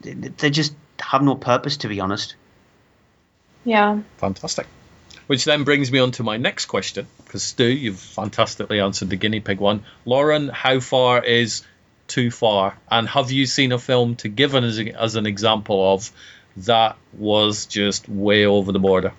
They, 0.02 0.14
they 0.14 0.50
just 0.52 0.76
have 1.00 1.24
no 1.24 1.36
purpose, 1.36 1.78
to 1.78 1.88
be 1.88 2.00
honest. 2.00 2.36
Yeah. 3.64 4.02
Fantastic. 4.18 4.68
Which 5.28 5.46
then 5.46 5.64
brings 5.64 5.92
me 5.92 6.00
on 6.00 6.12
to 6.12 6.24
my 6.24 6.38
next 6.38 6.66
question, 6.66 7.08
because 7.26 7.42
Stu, 7.42 7.66
you've 7.66 8.00
fantastically 8.00 8.80
answered 8.80 9.10
the 9.10 9.16
guinea 9.16 9.40
pig 9.40 9.60
one. 9.60 9.84
Lauren, 10.06 10.50
how 10.50 10.80
far 10.80 11.24
is 11.24 11.64
too 12.08 12.30
far? 12.30 12.78
And 12.92 13.10
have 13.10 13.32
you 13.32 13.48
seen 13.48 13.72
a 13.72 13.80
film 13.80 14.16
to 14.18 14.30
give 14.30 14.54
as, 14.54 14.80
as 14.80 15.16
an 15.16 15.26
example 15.26 15.94
of 15.94 16.12
that 16.58 16.96
was 17.14 17.66
just 17.66 18.08
way 18.08 18.46
over 18.46 18.72
the 18.72 18.80
border? 18.80 19.14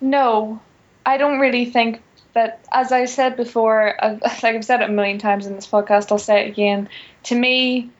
No, 0.00 0.60
I 1.06 1.16
don't 1.16 1.38
really 1.38 1.66
think 1.66 2.02
that. 2.32 2.58
As 2.72 2.90
I 2.90 3.04
said 3.04 3.36
before, 3.36 3.94
I've, 4.04 4.20
like 4.20 4.56
I've 4.56 4.64
said 4.64 4.80
it 4.80 4.90
a 4.90 4.92
million 4.92 5.18
times 5.18 5.46
in 5.46 5.54
this 5.54 5.66
podcast, 5.66 6.10
I'll 6.10 6.18
say 6.18 6.44
it 6.44 6.48
again. 6.48 6.88
To 7.24 7.34
me, 7.36 7.90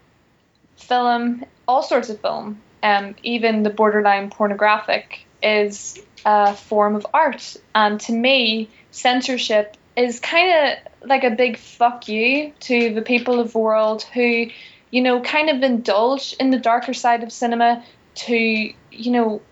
film, 0.77 1.45
all 1.69 1.85
sorts 1.85 2.09
of 2.11 2.21
film, 2.21 2.61
um, 2.83 3.15
even 3.23 3.63
the 3.63 3.71
borderline 3.71 4.31
pornographic, 4.31 5.27
is 5.43 6.01
a 6.25 6.55
form 6.55 6.97
of 6.97 7.07
art. 7.13 7.57
And 7.75 8.01
to 8.01 8.13
me, 8.13 8.69
censorship 8.91 9.77
is 9.97 10.21
kind 10.21 10.53
of 10.73 11.09
like 11.09 11.25
a 11.25 11.31
big 11.31 11.59
fuck 11.59 12.09
you 12.09 12.53
to 12.61 12.95
the 12.95 13.03
people 13.03 13.41
of 13.41 13.53
the 13.53 13.59
world 13.59 14.03
who, 14.03 14.47
you 14.91 15.03
know, 15.03 15.21
kind 15.21 15.51
of 15.51 15.63
indulge 15.63 16.35
in 16.39 16.51
the 16.51 16.59
darker 16.59 16.95
side 16.95 17.23
of 17.23 17.33
cinema 17.33 17.85
to, 18.15 18.37
you 18.37 19.11
know, 19.11 19.43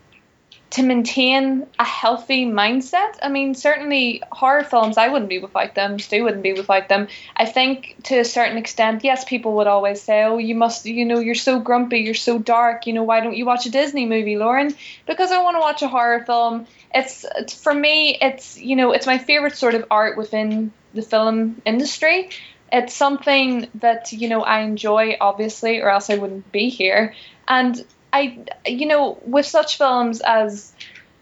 to 0.71 0.83
maintain 0.83 1.67
a 1.77 1.83
healthy 1.83 2.45
mindset. 2.45 3.17
I 3.21 3.27
mean, 3.27 3.55
certainly 3.55 4.23
horror 4.31 4.63
films, 4.63 4.97
I 4.97 5.09
wouldn't 5.09 5.29
be 5.29 5.39
without 5.39 5.75
them. 5.75 5.99
Stu 5.99 6.23
wouldn't 6.23 6.43
be 6.43 6.53
without 6.53 6.87
them. 6.87 7.09
I 7.35 7.45
think 7.45 7.97
to 8.03 8.19
a 8.19 8.25
certain 8.25 8.57
extent, 8.57 9.03
yes, 9.03 9.25
people 9.25 9.55
would 9.57 9.67
always 9.67 10.01
say, 10.01 10.23
"Oh, 10.23 10.37
you 10.37 10.55
must, 10.55 10.85
you 10.85 11.05
know, 11.05 11.19
you're 11.19 11.35
so 11.35 11.59
grumpy, 11.59 11.99
you're 11.99 12.13
so 12.13 12.39
dark. 12.39 12.87
You 12.87 12.93
know, 12.93 13.03
why 13.03 13.19
don't 13.19 13.35
you 13.35 13.45
watch 13.45 13.65
a 13.65 13.69
Disney 13.69 14.05
movie, 14.05 14.37
Lauren?" 14.37 14.73
Because 15.05 15.31
I 15.31 15.43
want 15.43 15.55
to 15.55 15.59
watch 15.59 15.81
a 15.81 15.89
horror 15.89 16.23
film. 16.23 16.67
It's, 16.95 17.25
it's 17.35 17.53
for 17.53 17.73
me, 17.73 18.17
it's 18.21 18.57
you 18.57 18.77
know, 18.77 18.93
it's 18.93 19.05
my 19.05 19.17
favorite 19.17 19.57
sort 19.57 19.75
of 19.75 19.85
art 19.91 20.17
within 20.17 20.71
the 20.93 21.01
film 21.01 21.61
industry. 21.65 22.29
It's 22.71 22.93
something 22.93 23.67
that 23.75 24.13
you 24.13 24.29
know 24.29 24.41
I 24.41 24.61
enjoy, 24.61 25.17
obviously, 25.19 25.81
or 25.81 25.89
else 25.89 26.09
I 26.09 26.15
wouldn't 26.15 26.49
be 26.53 26.69
here. 26.69 27.13
And 27.45 27.85
I, 28.13 28.39
you 28.65 28.85
know, 28.85 29.17
with 29.25 29.45
such 29.45 29.77
films 29.77 30.21
as, 30.21 30.73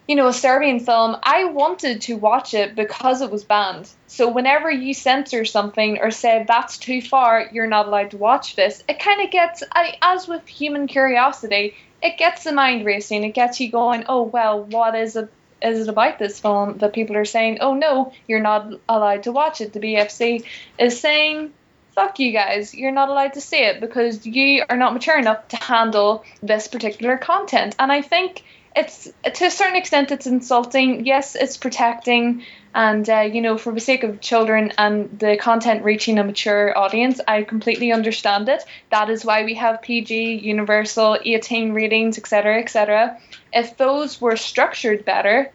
you 0.08 0.16
know, 0.16 0.28
a 0.28 0.34
Serbian 0.34 0.80
film, 0.80 1.18
I 1.22 1.46
wanted 1.46 2.02
to 2.02 2.16
watch 2.16 2.54
it 2.54 2.76
because 2.76 3.22
it 3.22 3.30
was 3.30 3.44
banned. 3.44 3.90
So 4.08 4.32
whenever 4.32 4.72
you 4.72 4.94
censor 4.94 5.46
something 5.46 6.00
or 6.00 6.12
say 6.12 6.46
that's 6.48 6.78
too 6.78 7.02
far, 7.02 7.50
you're 7.52 7.68
not 7.68 7.88
allowed 7.88 8.12
to 8.12 8.18
watch 8.18 8.56
this, 8.56 8.84
it 8.90 9.00
kind 9.00 9.22
of 9.22 9.32
gets, 9.32 9.64
I, 9.72 9.98
as 10.02 10.28
with 10.28 10.48
human 10.48 10.88
curiosity, 10.88 11.76
it 12.02 12.18
gets 12.18 12.44
the 12.44 12.52
mind 12.52 12.86
racing. 12.86 13.24
It 13.24 13.34
gets 13.34 13.60
you 13.60 13.72
going, 13.72 14.06
oh 14.08 14.24
well, 14.24 14.64
what 14.64 14.96
is 14.96 15.16
it? 15.16 15.32
Is 15.62 15.82
it 15.82 15.90
about 15.90 16.20
this 16.20 16.40
film 16.40 16.78
that 16.78 16.94
people 16.94 17.18
are 17.18 17.26
saying, 17.26 17.58
oh 17.60 17.74
no, 17.74 18.14
you're 18.28 18.40
not 18.40 18.74
allowed 18.88 19.24
to 19.24 19.34
watch 19.34 19.60
it? 19.60 19.74
The 19.74 19.82
BFC 19.82 20.46
is 20.78 21.00
saying 21.02 21.54
fuck 22.00 22.18
you 22.18 22.32
guys, 22.32 22.74
you're 22.74 22.94
not 22.94 23.10
allowed 23.10 23.34
to 23.34 23.42
say 23.42 23.66
it 23.66 23.82
because 23.82 24.26
you 24.26 24.64
are 24.70 24.78
not 24.78 24.94
mature 24.94 25.20
enough 25.20 25.46
to 25.50 25.58
handle 25.58 26.24
this 26.42 26.70
particular 26.70 27.18
content. 27.18 27.76
And 27.78 27.92
I 27.92 28.02
think 28.02 28.44
it's 28.74 29.12
to 29.24 29.46
a 29.46 29.52
certain 29.52 29.76
extent 29.76 30.12
it's 30.12 30.26
insulting. 30.26 31.06
Yes, 31.06 31.36
it's 31.36 31.58
protecting, 31.58 32.44
and 32.74 33.10
uh, 33.10 33.22
you 33.34 33.42
know, 33.42 33.58
for 33.58 33.74
the 33.74 33.82
sake 33.82 34.04
of 34.04 34.22
children 34.22 34.72
and 34.78 35.20
the 35.20 35.36
content 35.36 35.84
reaching 35.84 36.20
a 36.20 36.24
mature 36.24 36.78
audience, 36.78 37.20
I 37.28 37.44
completely 37.44 37.92
understand 37.92 38.48
it. 38.48 38.64
That 38.92 39.10
is 39.10 39.26
why 39.26 39.44
we 39.44 39.56
have 39.56 39.82
PG, 39.82 40.36
Universal, 40.36 41.18
18 41.26 41.74
ratings, 41.74 42.18
etc., 42.18 42.60
etc. 42.62 43.20
If 43.52 43.76
those 43.76 44.22
were 44.22 44.38
structured 44.38 45.04
better, 45.04 45.52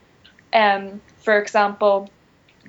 um, 0.52 1.00
for 1.22 1.38
example, 1.38 2.10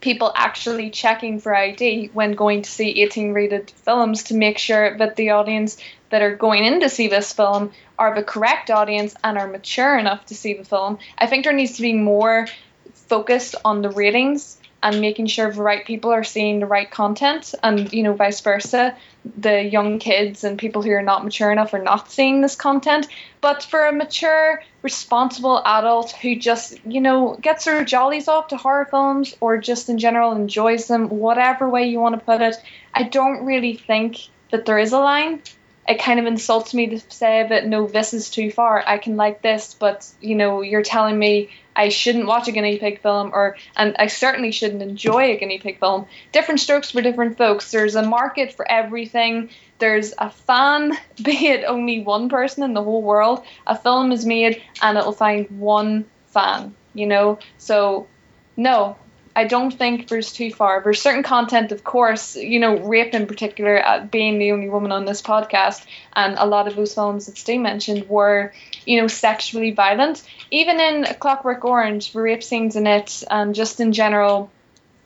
people 0.02 0.32
actually 0.36 0.90
checking 0.90 1.40
for 1.40 1.56
ID 1.56 2.10
when 2.14 2.34
going 2.34 2.62
to 2.62 2.70
see 2.70 3.02
18 3.02 3.34
rated 3.34 3.72
films 3.72 4.24
to 4.24 4.36
make 4.36 4.58
sure 4.58 4.98
that 4.98 5.16
the 5.16 5.32
audience 5.32 5.78
that 6.10 6.22
are 6.22 6.36
going 6.36 6.64
in 6.66 6.82
to 6.82 6.90
see 6.90 7.08
this 7.08 7.34
film 7.34 7.72
are 7.98 8.14
the 8.16 8.24
correct 8.24 8.70
audience 8.70 9.16
and 9.24 9.38
are 9.38 9.48
mature 9.48 9.98
enough 9.98 10.26
to 10.26 10.36
see 10.36 10.54
the 10.54 10.66
film. 10.66 11.00
I 11.18 11.28
think 11.28 11.44
there 11.44 11.54
needs 11.54 11.74
to 11.78 11.82
be 11.82 11.94
more 11.94 12.48
focused 12.94 13.56
on 13.64 13.82
the 13.82 13.90
ratings 13.90 14.58
and 14.86 15.02
making 15.02 15.26
sure 15.26 15.52
the 15.52 15.64
right 15.64 15.84
people 15.84 16.12
are 16.12 16.24
seeing 16.24 16.60
the 16.60 16.66
right 16.68 16.92
content 16.92 17.56
and 17.64 17.92
you 17.92 18.04
know 18.04 18.14
vice 18.14 18.40
versa 18.42 18.96
the 19.36 19.64
young 19.64 19.98
kids 19.98 20.44
and 20.44 20.60
people 20.60 20.84
who 20.84 20.92
are 20.92 21.02
not 21.02 21.24
mature 21.24 21.52
enough 21.52 21.74
are 21.74 21.82
not 21.82 22.12
seeing 22.12 22.40
this 22.40 22.56
content 22.56 23.08
but 23.42 23.64
for 23.64 23.88
a 23.88 23.92
mature 23.92 24.62
responsible 24.84 25.60
adult 25.66 26.12
who 26.12 26.36
just 26.36 26.78
you 26.86 27.02
know 27.02 27.36
gets 27.42 27.66
their 27.66 27.84
jollies 27.84 28.28
off 28.28 28.50
to 28.50 28.58
horror 28.58 28.86
films 28.86 29.36
or 29.42 29.58
just 29.58 29.90
in 29.90 29.98
general 29.98 30.34
enjoys 30.34 30.88
them 30.88 31.10
whatever 31.10 31.68
way 31.68 31.90
you 31.90 32.00
want 32.00 32.14
to 32.14 32.24
put 32.24 32.40
it 32.40 32.56
i 32.94 33.02
don't 33.02 33.44
really 33.44 33.76
think 33.76 34.20
that 34.52 34.68
there 34.68 34.78
is 34.78 34.94
a 34.94 35.00
line 35.00 35.42
it 35.88 36.00
kind 36.00 36.20
of 36.20 36.26
insults 36.26 36.74
me 36.74 36.88
to 36.88 37.00
say 37.10 37.46
that 37.48 37.68
no, 37.68 37.86
this 37.86 38.16
is 38.16 38.32
too 38.32 38.50
far. 38.50 38.84
I 38.88 38.98
can 38.98 39.18
like 39.18 39.44
this, 39.44 39.76
but 39.76 40.12
you 40.20 40.34
know, 40.34 40.62
you're 40.62 40.82
telling 40.82 41.16
me 41.18 41.52
I 41.76 41.90
shouldn't 41.90 42.28
watch 42.28 42.48
a 42.48 42.52
guinea 42.52 42.78
pig 42.78 43.02
film, 43.02 43.32
or 43.34 43.58
and 43.76 43.96
I 44.00 44.08
certainly 44.08 44.52
shouldn't 44.52 44.82
enjoy 44.82 45.32
a 45.32 45.38
guinea 45.38 45.60
pig 45.60 45.80
film. 45.80 46.08
Different 46.32 46.60
strokes 46.60 46.92
for 46.92 47.02
different 47.02 47.38
folks. 47.38 47.72
There's 47.72 47.96
a 47.96 48.04
market 48.04 48.54
for 48.54 48.70
everything. 48.70 49.50
There's 49.80 50.14
a 50.18 50.30
fan, 50.30 50.94
be 51.24 51.48
it 51.48 51.66
only 51.66 52.02
one 52.02 52.30
person 52.30 52.64
in 52.64 52.74
the 52.74 52.84
whole 52.84 53.02
world. 53.02 53.44
A 53.68 53.78
film 53.78 54.12
is 54.12 54.26
made, 54.26 54.62
and 54.82 54.98
it'll 54.98 55.12
find 55.12 55.50
one 55.60 56.06
fan. 56.28 56.76
You 56.94 57.08
know, 57.08 57.40
so 57.58 58.08
no, 58.56 58.98
I 59.36 59.44
don't 59.44 59.72
think 59.72 60.08
there's 60.08 60.32
too 60.32 60.50
far. 60.50 60.82
There's 60.82 61.02
certain 61.02 61.24
content, 61.24 61.74
of 61.74 61.84
course, 61.84 62.38
you 62.38 62.60
know, 62.60 62.78
rape 62.78 63.14
in 63.14 63.28
particular, 63.28 63.86
uh, 63.86 64.06
being 64.06 64.40
the 64.40 64.54
only 64.54 64.70
woman 64.70 64.94
on 64.94 65.04
this 65.04 65.22
podcast, 65.22 65.86
and 66.14 66.36
a 66.38 66.46
lot 66.46 66.70
of 66.70 66.78
those 66.78 66.94
films 66.94 67.26
that 67.26 67.38
Stu 67.38 67.60
mentioned 67.60 68.08
were, 68.08 68.54
you 68.86 69.02
know, 69.02 69.08
sexually 69.08 69.72
violent. 69.72 70.24
Even 70.52 70.80
in 70.80 71.04
Clockwork 71.20 71.66
Orange, 71.66 72.14
the 72.14 72.22
rape 72.22 72.44
scenes 72.44 72.78
in 72.78 72.88
it, 72.88 73.24
and 73.30 73.54
just 73.54 73.82
in 73.82 73.92
general, 73.92 74.50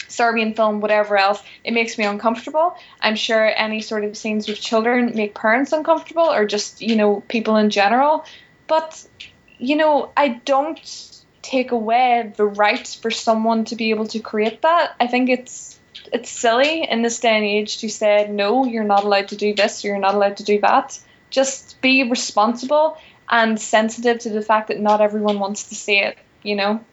Serbian 0.08 0.54
film, 0.54 0.80
whatever 0.80 1.18
else, 1.18 1.42
it 1.64 1.72
makes 1.72 1.98
me 1.98 2.04
uncomfortable. 2.04 2.76
I'm 3.02 3.16
sure 3.16 3.46
any 3.46 3.82
sort 3.82 4.04
of 4.04 4.16
scenes 4.16 4.48
with 4.48 4.62
children 4.62 5.14
make 5.16 5.34
parents 5.34 5.72
uncomfortable, 5.72 6.30
or 6.30 6.46
just, 6.46 6.82
you 6.82 6.96
know, 6.96 7.24
people 7.28 7.56
in 7.56 7.72
general. 7.72 8.26
But, 8.68 9.04
you 9.58 9.76
know, 9.76 10.12
I 10.16 10.30
don't 10.30 10.80
take 11.50 11.72
away 11.72 12.32
the 12.36 12.46
right 12.46 12.88
for 13.02 13.10
someone 13.10 13.66
to 13.66 13.76
be 13.76 13.90
able 13.90 14.06
to 14.08 14.20
create 14.20 14.62
that. 14.62 14.96
I 15.00 15.08
think 15.08 15.30
it's 15.30 15.80
it's 16.14 16.30
silly 16.30 16.88
in 16.90 17.02
this 17.02 17.20
day 17.20 17.36
and 17.36 17.46
age 17.46 17.80
to 17.80 17.90
say 17.90 18.28
no, 18.30 18.66
you're 18.66 18.84
not 18.84 19.04
allowed 19.04 19.30
to 19.30 19.36
do 19.36 19.54
this, 19.54 19.84
you're 19.84 20.00
not 20.00 20.14
allowed 20.14 20.38
to 20.38 20.44
do 20.44 20.60
that. 20.62 21.00
Just 21.30 21.82
be 21.82 22.10
responsible 22.10 22.98
and 23.30 23.60
sensitive 23.60 24.20
to 24.20 24.30
the 24.30 24.42
fact 24.42 24.68
that 24.70 24.80
not 24.80 25.02
everyone 25.02 25.40
wants 25.40 25.70
to 25.70 25.76
see 25.76 25.98
it, 25.98 26.18
you 26.44 26.56
know? 26.56 26.84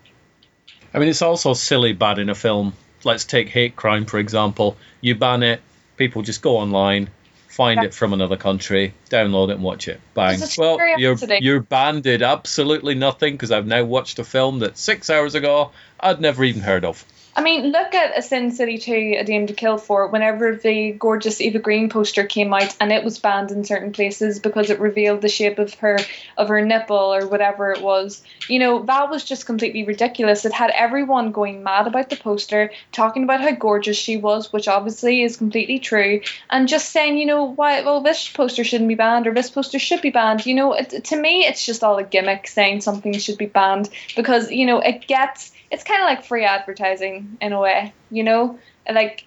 I 0.92 0.98
mean, 0.98 1.08
it's 1.08 1.22
also 1.22 1.52
silly 1.54 1.92
bad 1.92 2.18
in 2.18 2.28
a 2.28 2.34
film. 2.34 2.74
Let's 3.04 3.24
take 3.24 3.48
hate 3.48 3.76
crime, 3.76 4.06
for 4.06 4.18
example. 4.18 4.76
You 5.00 5.14
ban 5.14 5.42
it, 5.42 5.60
people 5.96 6.22
just 6.22 6.42
go 6.42 6.56
online, 6.56 7.08
find 7.56 7.82
it 7.82 7.94
from 7.94 8.12
another 8.12 8.36
country, 8.36 8.92
download 9.08 9.48
it 9.48 9.54
and 9.54 9.62
watch 9.62 9.88
it. 9.88 9.98
Bang. 10.12 10.38
Well, 10.58 10.78
you're, 10.98 11.16
you're 11.40 11.60
banded 11.60 12.22
absolutely 12.22 12.94
nothing 12.94 13.32
because 13.34 13.50
I've 13.50 13.66
now 13.66 13.82
watched 13.82 14.18
a 14.18 14.24
film 14.24 14.58
that 14.58 14.76
six 14.76 15.08
hours 15.08 15.34
ago 15.34 15.70
I'd 15.98 16.20
never 16.20 16.44
even 16.44 16.60
heard 16.60 16.84
of. 16.84 17.04
I 17.36 17.42
mean, 17.42 17.70
look 17.70 17.94
at 17.94 18.16
A 18.16 18.22
Sin 18.22 18.50
City 18.50 18.78
2, 18.78 19.16
A 19.18 19.24
Dame 19.24 19.46
to 19.48 19.52
Kill 19.52 19.76
For, 19.76 20.06
whenever 20.06 20.56
the 20.56 20.92
gorgeous 20.92 21.38
Eva 21.42 21.58
Green 21.58 21.90
poster 21.90 22.24
came 22.24 22.54
out 22.54 22.74
and 22.80 22.90
it 22.90 23.04
was 23.04 23.18
banned 23.18 23.50
in 23.50 23.62
certain 23.62 23.92
places 23.92 24.38
because 24.38 24.70
it 24.70 24.80
revealed 24.80 25.20
the 25.20 25.28
shape 25.28 25.58
of 25.58 25.74
her 25.74 25.98
of 26.38 26.48
her 26.48 26.64
nipple 26.64 26.96
or 26.96 27.26
whatever 27.26 27.72
it 27.72 27.82
was. 27.82 28.22
You 28.48 28.58
know, 28.58 28.82
that 28.84 29.10
was 29.10 29.22
just 29.22 29.44
completely 29.44 29.84
ridiculous. 29.84 30.46
It 30.46 30.54
had 30.54 30.70
everyone 30.70 31.30
going 31.30 31.62
mad 31.62 31.86
about 31.86 32.08
the 32.08 32.16
poster, 32.16 32.70
talking 32.90 33.24
about 33.24 33.42
how 33.42 33.50
gorgeous 33.50 33.98
she 33.98 34.16
was, 34.16 34.50
which 34.50 34.66
obviously 34.66 35.22
is 35.22 35.36
completely 35.36 35.78
true, 35.78 36.22
and 36.48 36.66
just 36.66 36.90
saying, 36.90 37.18
you 37.18 37.26
know, 37.26 37.44
why 37.44 37.82
well 37.82 38.00
this 38.00 38.30
poster 38.30 38.64
shouldn't 38.64 38.88
be 38.88 38.94
banned 38.94 39.26
or 39.26 39.34
this 39.34 39.50
poster 39.50 39.78
should 39.78 40.00
be 40.00 40.08
banned. 40.08 40.46
You 40.46 40.54
know, 40.54 40.72
it, 40.72 41.04
to 41.04 41.16
me 41.16 41.44
it's 41.44 41.66
just 41.66 41.84
all 41.84 41.98
a 41.98 42.02
gimmick 42.02 42.46
saying 42.46 42.80
something 42.80 43.12
should 43.18 43.36
be 43.36 43.44
banned 43.44 43.90
because, 44.16 44.50
you 44.50 44.64
know, 44.64 44.80
it 44.80 45.06
gets 45.06 45.52
it's 45.70 45.84
kind 45.84 46.00
of 46.00 46.06
like 46.06 46.24
free 46.24 46.44
advertising 46.44 47.38
in 47.40 47.52
a 47.52 47.60
way, 47.60 47.92
you 48.10 48.22
know? 48.22 48.58
Like 48.90 49.26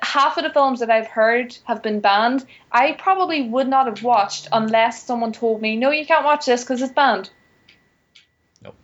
half 0.00 0.38
of 0.38 0.44
the 0.44 0.50
films 0.50 0.80
that 0.80 0.90
I've 0.90 1.06
heard 1.06 1.56
have 1.64 1.82
been 1.82 2.00
banned, 2.00 2.44
I 2.70 2.92
probably 2.92 3.48
would 3.48 3.68
not 3.68 3.86
have 3.86 4.02
watched 4.02 4.48
unless 4.52 5.04
someone 5.04 5.32
told 5.32 5.60
me, 5.60 5.76
no, 5.76 5.90
you 5.90 6.06
can't 6.06 6.24
watch 6.24 6.46
this 6.46 6.62
because 6.62 6.82
it's 6.82 6.92
banned. 6.92 7.30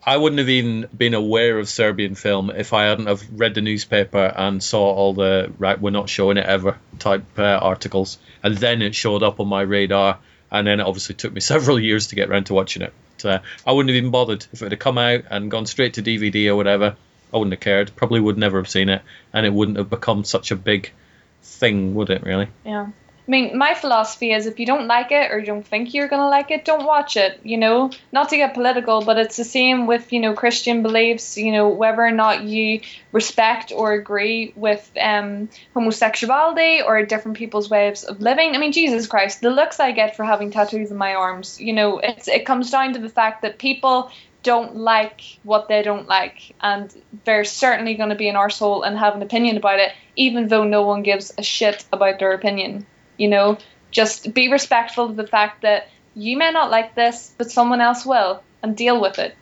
I 0.05 0.17
wouldn't 0.17 0.41
have 0.41 0.49
even 0.49 0.89
been 0.97 1.15
aware 1.15 1.59
of 1.59 1.69
Serbian 1.69 2.17
film 2.17 2.51
if 2.51 2.73
I 2.73 2.87
hadn't 2.87 3.07
have 3.07 3.23
read 3.33 3.55
the 3.55 3.61
newspaper 3.61 4.25
and 4.25 4.63
saw 4.63 4.93
all 4.93 5.15
the 5.15 5.53
right 5.57 5.81
we're 5.81 5.91
not 5.91 6.09
showing 6.09 6.37
it 6.37 6.47
ever 6.47 6.79
type 6.99 7.25
uh, 7.39 7.43
articles, 7.43 8.19
and 8.43 8.57
then 8.57 8.83
it 8.83 8.97
showed 8.97 9.23
up 9.23 9.39
on 9.39 9.47
my 9.47 9.63
radar, 9.63 10.19
and 10.51 10.67
then 10.67 10.81
it 10.81 10.87
obviously 10.87 11.15
took 11.15 11.33
me 11.33 11.41
several 11.55 11.79
years 11.79 12.09
to 12.09 12.17
get 12.17 12.29
around 12.29 12.47
to 12.47 12.55
watching 12.55 12.83
it. 12.83 12.93
But, 13.23 13.29
uh, 13.29 13.39
I 13.67 13.73
wouldn't 13.73 13.91
have 13.91 13.97
even 13.97 14.11
bothered 14.11 14.47
if 14.53 14.63
it 14.63 14.71
had 14.71 14.81
come 14.81 14.99
out 14.99 15.25
and 15.31 15.51
gone 15.51 15.67
straight 15.67 15.95
to 15.95 16.03
DVD 16.03 16.49
or 16.49 16.57
whatever. 16.57 16.97
I 17.33 17.37
wouldn't 17.37 17.53
have 17.53 17.61
cared. 17.61 17.95
Probably 17.97 18.21
would 18.21 18.39
never 18.39 18.59
have 18.59 18.69
seen 18.69 18.89
it, 18.89 19.03
and 19.33 19.45
it 19.45 19.53
wouldn't 19.53 19.77
have 19.77 19.91
become 19.91 20.25
such 20.25 20.51
a 20.51 20.57
big 20.57 20.93
thing, 21.43 21.95
would 21.95 22.11
it? 22.11 22.23
Really? 22.23 22.49
Yeah. 22.65 22.89
I 23.29 23.31
mean, 23.31 23.59
my 23.59 23.75
philosophy 23.75 24.33
is 24.33 24.47
if 24.47 24.59
you 24.59 24.65
don't 24.65 24.87
like 24.87 25.13
it 25.13 25.31
or 25.31 25.39
you 25.39 25.45
don't 25.45 25.67
think 25.67 25.93
you're 25.93 26.09
going 26.09 26.23
to 26.23 26.31
like 26.31 26.51
it, 26.51 26.65
don't 26.65 26.87
watch 26.87 27.19
it, 27.19 27.41
you 27.45 27.59
know? 27.59 27.91
Not 28.11 28.31
to 28.31 28.39
get 28.39 28.55
political, 28.55 29.05
but 29.05 29.19
it's 29.19 29.37
the 29.37 29.45
same 29.45 29.87
with, 29.87 30.15
you 30.15 30.21
know, 30.21 30.33
Christian 30.33 30.83
beliefs, 30.83 31.37
you 31.37 31.53
know, 31.53 31.69
whether 31.69 32.01
or 32.01 32.11
not 32.11 32.45
you 32.45 32.81
respect 33.13 33.71
or 33.71 33.93
agree 33.93 34.55
with 34.57 34.91
um, 34.99 35.51
homosexuality 35.75 36.81
or 36.81 37.05
different 37.05 37.37
people's 37.37 37.69
ways 37.69 38.03
of 38.03 38.23
living. 38.23 38.55
I 38.55 38.59
mean, 38.59 38.73
Jesus 38.73 39.07
Christ, 39.07 39.43
the 39.43 39.51
looks 39.51 39.79
I 39.79 39.93
get 39.93 40.17
for 40.17 40.25
having 40.25 40.51
tattoos 40.51 40.91
in 40.91 40.97
my 40.97 41.15
arms, 41.15 41.61
you 41.61 41.75
know, 41.75 41.99
it's, 41.99 42.29
it 42.29 42.47
comes 42.47 42.71
down 42.71 42.95
to 42.95 42.99
the 42.99 43.11
fact 43.11 43.43
that 43.43 43.59
people 43.59 44.11
don't 44.43 44.77
like 44.77 45.21
what 45.43 45.69
they 45.69 45.83
don't 45.83 46.09
like, 46.09 46.55
and 46.63 46.95
they're 47.25 47.45
certainly 47.45 47.95
going 47.95 48.09
to 48.09 48.15
be 48.15 48.29
an 48.29 48.37
arsehole 48.37 48.87
and 48.87 48.97
have 48.97 49.15
an 49.15 49.21
opinion 49.21 49.59
about 49.59 49.81
it, 49.81 49.93
even 50.17 50.49
though 50.49 50.65
no 50.65 50.87
one 50.87 51.03
gives 51.03 51.35
a 51.37 51.43
shit 51.43 51.85
about 51.93 52.19
their 52.19 52.33
opinion. 52.33 52.87
You 53.19 53.29
know, 53.29 53.59
just 53.91 54.33
be 54.33 54.51
respectful 54.51 55.05
of 55.07 55.17
the 55.17 55.27
fact 55.27 55.63
that 55.63 55.89
you 56.15 56.37
may 56.39 56.51
not 56.51 56.71
like 56.71 56.95
this, 56.95 57.33
but 57.37 57.51
someone 57.51 57.81
else 57.81 58.07
will, 58.07 58.43
and 58.63 58.77
deal 58.77 59.01
with 59.01 59.19
it. 59.19 59.35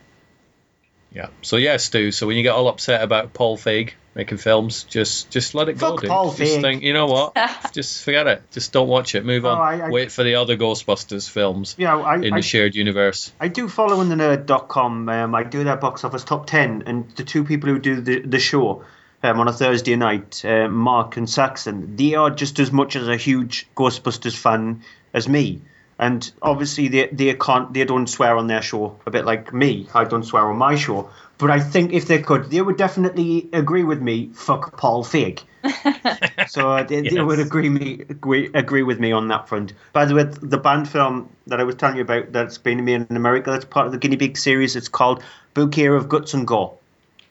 Yeah. 1.12 1.28
So 1.42 1.56
yeah, 1.56 1.76
Stu. 1.78 2.10
So 2.10 2.26
when 2.26 2.36
you 2.36 2.42
get 2.42 2.54
all 2.54 2.68
upset 2.68 3.02
about 3.02 3.32
Paul 3.32 3.56
Feig 3.56 3.92
making 4.14 4.36
films, 4.38 4.84
just 4.84 5.30
just 5.30 5.54
let 5.54 5.68
it 5.70 5.78
go, 5.78 5.92
Fuck 5.92 6.00
dude. 6.02 6.10
Paul 6.10 6.34
just 6.34 6.56
Feig. 6.56 6.60
think, 6.60 6.82
you 6.82 6.92
know 6.92 7.06
what? 7.06 7.34
just 7.72 8.02
forget 8.02 8.26
it. 8.26 8.42
Just 8.50 8.72
don't 8.72 8.88
watch 8.88 9.14
it. 9.14 9.24
Move 9.24 9.44
No, 9.44 9.50
on. 9.50 9.58
I- 9.80 9.86
I- 9.86 9.90
Wait 9.90 10.12
for 10.12 10.24
the 10.24 10.34
other 10.34 10.56
Ghostbusters 10.58 11.28
films 11.30 11.74
Yeah, 11.78 11.96
I, 11.96 12.16
in 12.16 12.34
I, 12.34 12.36
the 12.38 12.42
shared 12.42 12.74
universe. 12.74 13.32
I 13.40 13.48
do 13.48 13.66
follow 13.68 14.00
in 14.02 14.10
the 14.10 14.16
nerd.com. 14.16 15.08
Um, 15.08 15.34
I 15.34 15.42
do 15.44 15.64
their 15.64 15.76
box 15.76 16.04
office 16.04 16.24
top 16.24 16.46
10, 16.46 16.82
and 16.86 17.10
the 17.12 17.24
two 17.24 17.44
people 17.44 17.70
who 17.70 17.78
do 17.78 18.00
the, 18.02 18.20
the 18.20 18.38
show 18.38 18.84
um, 19.22 19.40
on 19.40 19.48
a 19.48 19.52
Thursday 19.52 19.96
night, 19.96 20.44
uh, 20.44 20.68
Mark 20.68 21.16
and 21.16 21.28
Saxon, 21.28 21.96
they 21.96 22.14
are 22.14 22.30
just 22.30 22.58
as 22.58 22.70
much 22.72 22.96
as 22.96 23.08
a 23.08 23.16
huge 23.16 23.68
Ghostbusters 23.76 24.36
fan 24.36 24.82
as 25.12 25.28
me. 25.28 25.62
And 25.98 26.30
obviously, 26.42 26.88
they, 26.88 27.06
they 27.06 27.34
can't 27.34 27.72
they 27.72 27.84
don't 27.84 28.06
swear 28.06 28.36
on 28.36 28.48
their 28.48 28.60
show, 28.60 28.98
a 29.06 29.10
bit 29.10 29.24
like 29.24 29.54
me. 29.54 29.88
I 29.94 30.04
don't 30.04 30.24
swear 30.24 30.44
on 30.50 30.58
my 30.58 30.76
show. 30.76 31.08
But 31.38 31.50
I 31.50 31.60
think 31.60 31.92
if 31.92 32.06
they 32.06 32.20
could, 32.20 32.50
they 32.50 32.60
would 32.60 32.76
definitely 32.76 33.48
agree 33.52 33.82
with 33.82 34.00
me. 34.00 34.30
Fuck 34.34 34.76
Paul 34.76 35.04
Feig. 35.04 35.42
so 36.48 36.70
uh, 36.70 36.82
they, 36.82 37.02
they 37.02 37.20
would 37.20 37.40
agree 37.40 37.68
me 37.68 38.04
agree, 38.08 38.50
agree 38.54 38.82
with 38.82 39.00
me 39.00 39.12
on 39.12 39.28
that 39.28 39.48
front. 39.48 39.72
By 39.92 40.04
the 40.04 40.14
way, 40.14 40.24
the 40.24 40.58
band 40.58 40.88
film 40.88 41.30
that 41.46 41.60
I 41.60 41.64
was 41.64 41.74
telling 41.74 41.96
you 41.96 42.02
about 42.02 42.32
that's 42.32 42.58
been 42.58 42.84
made 42.84 43.06
in 43.08 43.16
America, 43.16 43.50
that's 43.50 43.64
part 43.64 43.86
of 43.86 43.92
the 43.92 43.98
Guinea 43.98 44.16
Pig 44.16 44.36
series. 44.36 44.76
It's 44.76 44.88
called 44.88 45.22
Bouquet 45.54 45.86
of 45.86 46.08
Guts 46.08 46.34
and 46.34 46.46
Gore. 46.46 46.76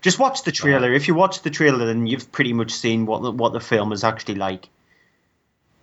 Just 0.06 0.20
watch 0.20 0.44
the 0.44 0.52
uh-huh. 0.52 0.62
trailer. 0.62 0.94
If 0.94 1.08
you 1.08 1.16
watch 1.16 1.42
the 1.42 1.50
trailer, 1.50 1.84
then 1.84 2.06
you've 2.06 2.32
pretty 2.32 2.54
much 2.54 2.72
seen 2.72 3.08
what 3.08 3.24
the, 3.24 3.32
what 3.32 3.54
the 3.54 3.60
film 3.60 3.92
is 3.92 4.04
actually 4.04 4.36
like. 4.36 4.70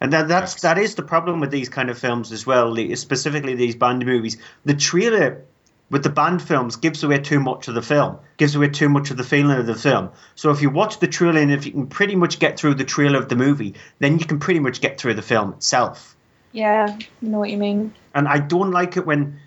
And 0.01 0.13
that 0.13 0.29
that's 0.29 0.61
that 0.61 0.79
is 0.79 0.95
the 0.95 1.03
problem 1.03 1.41
with 1.41 1.51
these 1.51 1.69
kind 1.69 1.91
of 1.91 1.99
films 1.99 2.31
as 2.31 2.47
well. 2.47 2.77
Specifically, 2.95 3.57
these 3.57 3.75
band 3.75 4.07
movies. 4.07 4.37
The 4.65 4.75
trailer 4.75 5.43
with 5.91 6.05
the 6.05 6.09
band 6.09 6.41
films 6.41 6.77
gives 6.77 7.03
away 7.03 7.19
too 7.19 7.41
much 7.41 7.67
of 7.67 7.75
the 7.75 7.83
film, 7.83 8.19
gives 8.37 8.55
away 8.55 8.69
too 8.69 8.89
much 8.89 9.11
of 9.11 9.17
the 9.17 9.25
feeling 9.25 9.59
of 9.59 9.67
the 9.67 9.75
film. 9.75 10.11
So 10.37 10.53
if 10.53 10.63
you 10.63 10.71
watch 10.71 11.01
the 11.01 11.09
trailer 11.09 11.41
and 11.41 11.51
if 11.51 11.67
you 11.67 11.73
can 11.73 11.89
pretty 11.89 12.15
much 12.15 12.39
get 12.39 12.61
through 12.61 12.75
the 12.75 12.85
trailer 12.85 13.19
of 13.19 13.29
the 13.29 13.35
movie, 13.35 13.75
then 13.99 14.21
you 14.21 14.25
can 14.25 14.39
pretty 14.39 14.61
much 14.61 14.81
get 14.81 15.01
through 15.01 15.15
the 15.15 15.23
film 15.23 15.53
itself. 15.55 16.15
Yeah, 16.53 16.97
I 16.97 17.07
know 17.23 17.41
what 17.41 17.51
you 17.51 17.59
mean. 17.59 17.93
And 18.15 18.29
I 18.29 18.39
don't 18.39 18.71
like 18.71 18.97
it 18.97 19.05
when 19.05 19.41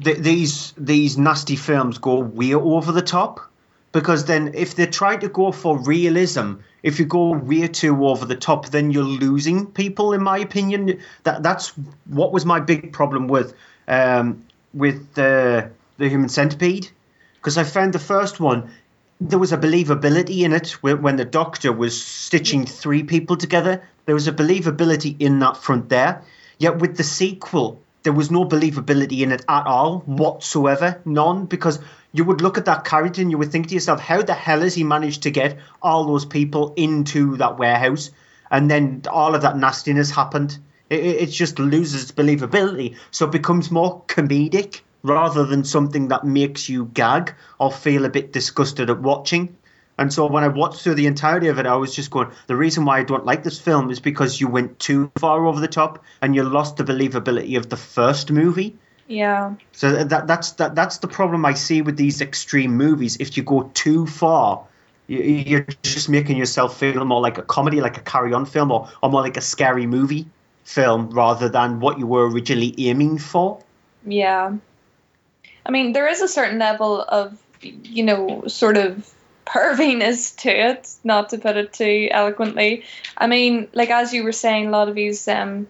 th- 0.00 0.18
these 0.18 0.74
these 0.78 1.18
nasty 1.18 1.56
films 1.56 1.98
go 1.98 2.20
way 2.20 2.54
over 2.54 2.92
the 2.92 3.02
top, 3.02 3.50
because 3.94 4.24
then 4.24 4.50
if 4.54 4.74
they're 4.74 4.88
trying 4.88 5.20
to 5.20 5.28
go 5.28 5.52
for 5.52 5.78
realism, 5.78 6.54
if 6.82 6.98
you 6.98 7.06
go 7.06 7.30
way 7.30 7.68
too 7.68 8.06
over 8.08 8.26
the 8.26 8.34
top, 8.34 8.66
then 8.70 8.90
you're 8.90 9.04
losing 9.04 9.66
people. 9.66 10.12
In 10.12 10.22
my 10.22 10.38
opinion, 10.38 10.98
that 11.22 11.44
that's 11.44 11.68
what 12.06 12.32
was 12.32 12.44
my 12.44 12.58
big 12.58 12.92
problem 12.92 13.28
with 13.28 13.54
um, 13.88 14.44
with 14.74 15.14
the 15.14 15.70
the 15.96 16.08
Human 16.08 16.28
Centipede, 16.28 16.90
because 17.36 17.56
I 17.56 17.62
found 17.62 17.92
the 17.92 18.00
first 18.00 18.40
one 18.40 18.68
there 19.20 19.38
was 19.38 19.52
a 19.52 19.56
believability 19.56 20.40
in 20.40 20.52
it 20.52 20.70
when 20.82 21.00
when 21.00 21.16
the 21.16 21.24
doctor 21.24 21.72
was 21.72 22.04
stitching 22.04 22.66
three 22.66 23.04
people 23.04 23.36
together. 23.36 23.80
There 24.06 24.14
was 24.14 24.26
a 24.26 24.32
believability 24.32 25.14
in 25.20 25.38
that 25.38 25.56
front 25.56 25.88
there. 25.88 26.20
Yet 26.58 26.78
with 26.78 26.96
the 26.96 27.04
sequel, 27.04 27.80
there 28.04 28.12
was 28.12 28.30
no 28.30 28.44
believability 28.44 29.20
in 29.20 29.32
it 29.32 29.44
at 29.48 29.66
all 29.66 30.00
whatsoever. 30.00 31.00
None, 31.04 31.46
because 31.46 31.80
you 32.12 32.24
would 32.24 32.42
look 32.42 32.58
at 32.58 32.66
that 32.66 32.84
character 32.84 33.20
and 33.20 33.30
you 33.30 33.38
would 33.38 33.50
think 33.50 33.68
to 33.68 33.74
yourself, 33.74 33.98
how 33.98 34.22
the 34.22 34.34
hell 34.34 34.60
has 34.60 34.74
he 34.74 34.84
managed 34.84 35.24
to 35.24 35.30
get 35.30 35.58
all 35.82 36.04
those 36.04 36.24
people 36.24 36.74
into 36.76 37.36
that 37.38 37.58
warehouse? 37.58 38.10
And 38.50 38.70
then 38.70 39.02
all 39.10 39.34
of 39.34 39.42
that 39.42 39.56
nastiness 39.56 40.10
happened. 40.10 40.58
It, 40.90 41.04
it 41.04 41.26
just 41.30 41.58
loses 41.58 42.12
believability. 42.12 42.96
So 43.10 43.26
it 43.26 43.32
becomes 43.32 43.70
more 43.70 44.02
comedic 44.06 44.82
rather 45.02 45.44
than 45.44 45.64
something 45.64 46.08
that 46.08 46.24
makes 46.24 46.68
you 46.68 46.84
gag 46.86 47.34
or 47.58 47.72
feel 47.72 48.04
a 48.04 48.10
bit 48.10 48.32
disgusted 48.32 48.90
at 48.90 49.00
watching. 49.00 49.56
And 49.96 50.12
so 50.12 50.26
when 50.26 50.42
I 50.42 50.48
watched 50.48 50.82
through 50.82 50.96
the 50.96 51.06
entirety 51.06 51.48
of 51.48 51.58
it, 51.58 51.66
I 51.66 51.76
was 51.76 51.94
just 51.94 52.10
going, 52.10 52.30
the 52.48 52.56
reason 52.56 52.84
why 52.84 52.98
I 52.98 53.04
don't 53.04 53.24
like 53.24 53.44
this 53.44 53.60
film 53.60 53.90
is 53.90 54.00
because 54.00 54.40
you 54.40 54.48
went 54.48 54.78
too 54.78 55.12
far 55.18 55.46
over 55.46 55.60
the 55.60 55.68
top 55.68 56.02
and 56.20 56.34
you 56.34 56.42
lost 56.42 56.76
the 56.76 56.84
believability 56.84 57.56
of 57.56 57.70
the 57.70 57.76
first 57.76 58.30
movie. 58.32 58.76
Yeah. 59.06 59.54
So 59.72 60.04
that 60.04 60.26
that's 60.26 60.52
that 60.52 60.74
that's 60.74 60.98
the 60.98 61.08
problem 61.08 61.44
I 61.44 61.54
see 61.54 61.82
with 61.82 61.96
these 61.96 62.20
extreme 62.20 62.76
movies. 62.76 63.18
If 63.20 63.36
you 63.36 63.42
go 63.42 63.70
too 63.74 64.06
far, 64.06 64.64
you, 65.06 65.18
you're 65.20 65.66
just 65.82 66.08
making 66.08 66.38
yourself 66.38 66.78
feel 66.78 67.04
more 67.04 67.20
like 67.20 67.38
a 67.38 67.42
comedy, 67.42 67.80
like 67.80 67.98
a 67.98 68.00
carry-on 68.00 68.46
film, 68.46 68.72
or, 68.72 68.88
or 69.02 69.10
more 69.10 69.20
like 69.20 69.36
a 69.36 69.42
scary 69.42 69.86
movie 69.86 70.26
film, 70.64 71.10
rather 71.10 71.48
than 71.50 71.80
what 71.80 71.98
you 71.98 72.06
were 72.06 72.28
originally 72.28 72.74
aiming 72.78 73.18
for. 73.18 73.62
Yeah. 74.06 74.56
I 75.66 75.70
mean, 75.70 75.92
there 75.92 76.08
is 76.08 76.20
a 76.20 76.28
certain 76.28 76.58
level 76.58 77.02
of, 77.02 77.38
you 77.60 78.02
know, 78.02 78.44
sort 78.48 78.76
of 78.76 79.13
perviness 79.46 80.36
to 80.38 80.50
it, 80.50 80.90
not 81.04 81.30
to 81.30 81.38
put 81.38 81.56
it 81.56 81.72
too 81.72 82.08
eloquently. 82.10 82.84
I 83.16 83.26
mean, 83.26 83.68
like 83.72 83.90
as 83.90 84.12
you 84.12 84.24
were 84.24 84.32
saying, 84.32 84.66
a 84.66 84.70
lot 84.70 84.88
of 84.88 84.94
these 84.94 85.26
um 85.28 85.68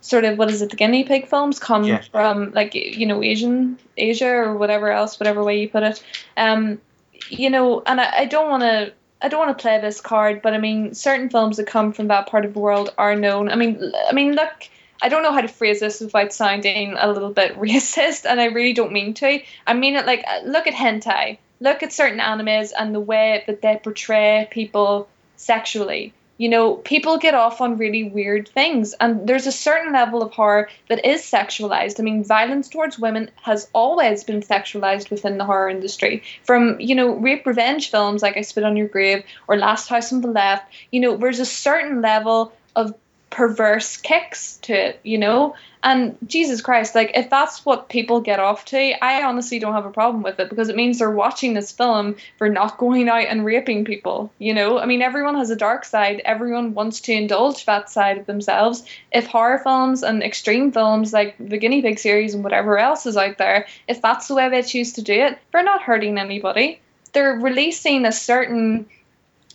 sort 0.00 0.24
of 0.24 0.38
what 0.38 0.50
is 0.50 0.62
it, 0.62 0.70
the 0.70 0.76
guinea 0.76 1.04
pig 1.04 1.26
films 1.26 1.58
come 1.58 1.84
Yeah. 1.84 2.02
from 2.12 2.52
like 2.52 2.74
you 2.74 3.06
know, 3.06 3.22
Asian 3.22 3.78
Asia 3.96 4.28
or 4.28 4.56
whatever 4.56 4.90
else, 4.90 5.18
whatever 5.18 5.42
way 5.42 5.60
you 5.60 5.68
put 5.68 5.82
it. 5.82 6.02
Um, 6.36 6.80
you 7.28 7.50
know, 7.50 7.82
and 7.84 8.00
I, 8.00 8.12
I 8.18 8.24
don't 8.26 8.48
wanna 8.50 8.92
I 9.20 9.28
don't 9.28 9.40
want 9.46 9.56
to 9.56 9.62
play 9.62 9.80
this 9.80 10.00
card, 10.00 10.42
but 10.42 10.52
I 10.52 10.58
mean, 10.58 10.94
certain 10.94 11.30
films 11.30 11.56
that 11.56 11.66
come 11.66 11.92
from 11.92 12.08
that 12.08 12.28
part 12.28 12.44
of 12.44 12.52
the 12.52 12.60
world 12.60 12.92
are 12.98 13.16
known. 13.16 13.48
I 13.50 13.56
mean, 13.56 13.92
I 14.08 14.12
mean, 14.12 14.34
look, 14.34 14.52
I 15.00 15.08
don't 15.08 15.22
know 15.22 15.32
how 15.32 15.40
to 15.40 15.48
phrase 15.48 15.80
this 15.80 16.00
without 16.00 16.34
sounding 16.34 16.94
a 16.98 17.10
little 17.10 17.32
bit 17.32 17.56
racist, 17.58 18.26
and 18.28 18.40
I 18.40 18.46
really 18.46 18.74
don't 18.74 18.92
mean 18.92 19.14
to. 19.14 19.40
I 19.66 19.74
mean 19.74 19.96
it 19.96 20.06
like, 20.06 20.24
look 20.44 20.66
at 20.66 20.74
hentai, 20.74 21.38
look 21.60 21.82
at 21.82 21.92
certain 21.92 22.18
animes 22.18 22.72
and 22.76 22.94
the 22.94 23.00
way 23.00 23.44
that 23.46 23.62
they 23.62 23.80
portray 23.82 24.48
people 24.50 25.08
sexually. 25.36 26.12
You 26.38 26.50
know, 26.50 26.74
people 26.74 27.16
get 27.16 27.32
off 27.32 27.62
on 27.62 27.78
really 27.78 28.04
weird 28.04 28.46
things, 28.48 28.94
and 29.00 29.26
there's 29.26 29.46
a 29.46 29.52
certain 29.52 29.94
level 29.94 30.22
of 30.22 30.32
horror 30.32 30.68
that 30.88 31.06
is 31.06 31.22
sexualized. 31.22 31.98
I 31.98 32.02
mean, 32.02 32.24
violence 32.24 32.68
towards 32.68 32.98
women 32.98 33.30
has 33.42 33.70
always 33.72 34.22
been 34.22 34.42
sexualized 34.42 35.10
within 35.10 35.38
the 35.38 35.46
horror 35.46 35.70
industry. 35.70 36.24
From, 36.44 36.78
you 36.78 36.94
know, 36.94 37.14
rape 37.14 37.46
revenge 37.46 37.90
films 37.90 38.20
like 38.20 38.36
I 38.36 38.42
Spit 38.42 38.64
on 38.64 38.76
Your 38.76 38.88
Grave 38.88 39.24
or 39.48 39.56
Last 39.56 39.88
House 39.88 40.12
on 40.12 40.20
the 40.20 40.28
Left, 40.28 40.70
you 40.92 41.00
know, 41.00 41.16
there's 41.16 41.40
a 41.40 41.46
certain 41.46 42.02
level 42.02 42.52
of 42.74 42.94
perverse 43.30 43.96
kicks 43.96 44.56
to 44.58 44.72
it, 44.72 45.00
you 45.02 45.18
know? 45.18 45.54
And 45.82 46.16
Jesus 46.26 46.62
Christ, 46.62 46.94
like 46.94 47.12
if 47.14 47.30
that's 47.30 47.64
what 47.64 47.88
people 47.88 48.20
get 48.20 48.40
off 48.40 48.64
to, 48.66 49.04
I 49.04 49.22
honestly 49.22 49.58
don't 49.58 49.74
have 49.74 49.86
a 49.86 49.90
problem 49.90 50.22
with 50.22 50.40
it 50.40 50.48
because 50.48 50.68
it 50.68 50.74
means 50.74 50.98
they're 50.98 51.10
watching 51.10 51.54
this 51.54 51.70
film 51.70 52.16
for 52.38 52.48
not 52.48 52.78
going 52.78 53.08
out 53.08 53.26
and 53.26 53.44
raping 53.44 53.84
people, 53.84 54.32
you 54.38 54.54
know? 54.54 54.78
I 54.78 54.86
mean, 54.86 55.02
everyone 55.02 55.36
has 55.36 55.50
a 55.50 55.56
dark 55.56 55.84
side, 55.84 56.22
everyone 56.24 56.74
wants 56.74 57.00
to 57.02 57.12
indulge 57.12 57.66
that 57.66 57.90
side 57.90 58.18
of 58.18 58.26
themselves. 58.26 58.84
If 59.12 59.26
horror 59.26 59.58
films 59.58 60.02
and 60.02 60.22
extreme 60.22 60.72
films 60.72 61.12
like 61.12 61.36
the 61.38 61.58
Guinea 61.58 61.82
Pig 61.82 61.98
series 61.98 62.34
and 62.34 62.42
whatever 62.42 62.78
else 62.78 63.06
is 63.06 63.16
out 63.16 63.38
there, 63.38 63.66
if 63.86 64.02
that's 64.02 64.28
the 64.28 64.34
way 64.34 64.48
they 64.48 64.62
choose 64.62 64.94
to 64.94 65.02
do 65.02 65.12
it, 65.12 65.38
they're 65.52 65.62
not 65.62 65.82
hurting 65.82 66.18
anybody. 66.18 66.80
They're 67.12 67.34
releasing 67.34 68.06
a 68.06 68.12
certain 68.12 68.86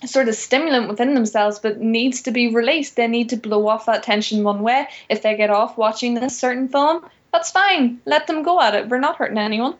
sort 0.06 0.28
of 0.28 0.34
stimulant 0.34 0.88
within 0.88 1.14
themselves 1.14 1.58
but 1.58 1.80
needs 1.80 2.22
to 2.22 2.30
be 2.30 2.54
released. 2.54 2.96
They 2.96 3.06
need 3.06 3.30
to 3.30 3.36
blow 3.36 3.66
off 3.68 3.86
that 3.86 4.02
tension 4.02 4.44
one 4.44 4.62
way. 4.62 4.88
If 5.08 5.22
they 5.22 5.36
get 5.36 5.50
off 5.50 5.76
watching 5.76 6.14
this 6.14 6.38
certain 6.38 6.68
film, 6.68 7.04
that's 7.32 7.50
fine. 7.50 8.00
Let 8.04 8.26
them 8.26 8.42
go 8.42 8.60
at 8.60 8.74
it. 8.74 8.88
We're 8.88 8.98
not 8.98 9.16
hurting 9.16 9.38
anyone. 9.38 9.74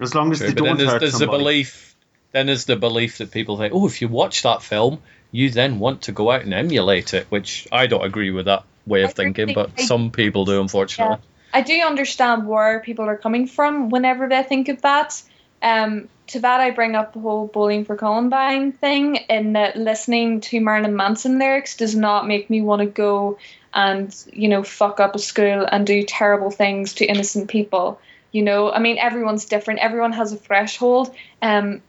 As 0.00 0.14
long 0.14 0.32
as 0.32 0.38
True, 0.38 0.48
they 0.48 0.54
don't 0.54 0.78
there's, 0.78 0.90
hurt 0.90 1.00
there's 1.00 1.12
the 1.12 1.18
somebody. 1.20 1.42
belief. 1.42 1.94
Then 2.32 2.46
there's 2.46 2.64
the 2.64 2.76
belief 2.76 3.18
that 3.18 3.30
people 3.32 3.58
think, 3.58 3.74
oh, 3.74 3.86
if 3.86 4.00
you 4.00 4.08
watch 4.08 4.42
that 4.42 4.62
film, 4.62 5.00
you 5.32 5.50
then 5.50 5.78
want 5.78 6.02
to 6.02 6.12
go 6.12 6.30
out 6.30 6.42
and 6.42 6.54
emulate 6.54 7.12
it, 7.14 7.26
which 7.28 7.66
I 7.72 7.86
don't 7.86 8.04
agree 8.04 8.30
with 8.30 8.46
that 8.46 8.64
way 8.86 9.02
of 9.02 9.14
thinking, 9.14 9.52
but 9.54 9.70
I- 9.78 9.84
some 9.84 10.10
people 10.10 10.44
do, 10.44 10.60
unfortunately. 10.60 11.18
I 11.52 11.62
do 11.62 11.74
understand 11.80 12.46
where 12.46 12.78
people 12.78 13.06
are 13.06 13.16
coming 13.16 13.48
from 13.48 13.90
whenever 13.90 14.28
they 14.28 14.42
think 14.44 14.68
of 14.68 14.82
that. 14.82 15.20
Um, 15.62 16.08
to 16.28 16.40
that, 16.40 16.60
I 16.60 16.70
bring 16.70 16.94
up 16.94 17.12
the 17.12 17.20
whole 17.20 17.46
Bowling 17.46 17.84
for 17.84 17.96
Columbine 17.96 18.72
thing, 18.72 19.16
in 19.16 19.54
that 19.54 19.76
listening 19.76 20.40
to 20.42 20.60
Marilyn 20.60 20.96
Manson 20.96 21.38
lyrics 21.38 21.76
does 21.76 21.94
not 21.94 22.26
make 22.26 22.48
me 22.48 22.60
want 22.60 22.80
to 22.80 22.86
go 22.86 23.38
and 23.72 24.14
you 24.32 24.48
know 24.48 24.62
fuck 24.62 24.98
up 25.00 25.14
a 25.14 25.18
school 25.18 25.66
and 25.70 25.86
do 25.86 26.02
terrible 26.02 26.50
things 26.50 26.94
to 26.94 27.06
innocent 27.06 27.48
people. 27.48 28.00
You 28.32 28.42
know, 28.42 28.70
I 28.70 28.78
mean, 28.78 28.98
everyone's 28.98 29.46
different. 29.46 29.80
Everyone 29.80 30.12
has 30.12 30.32
a 30.32 30.36
threshold. 30.36 31.14
Um, 31.42 31.82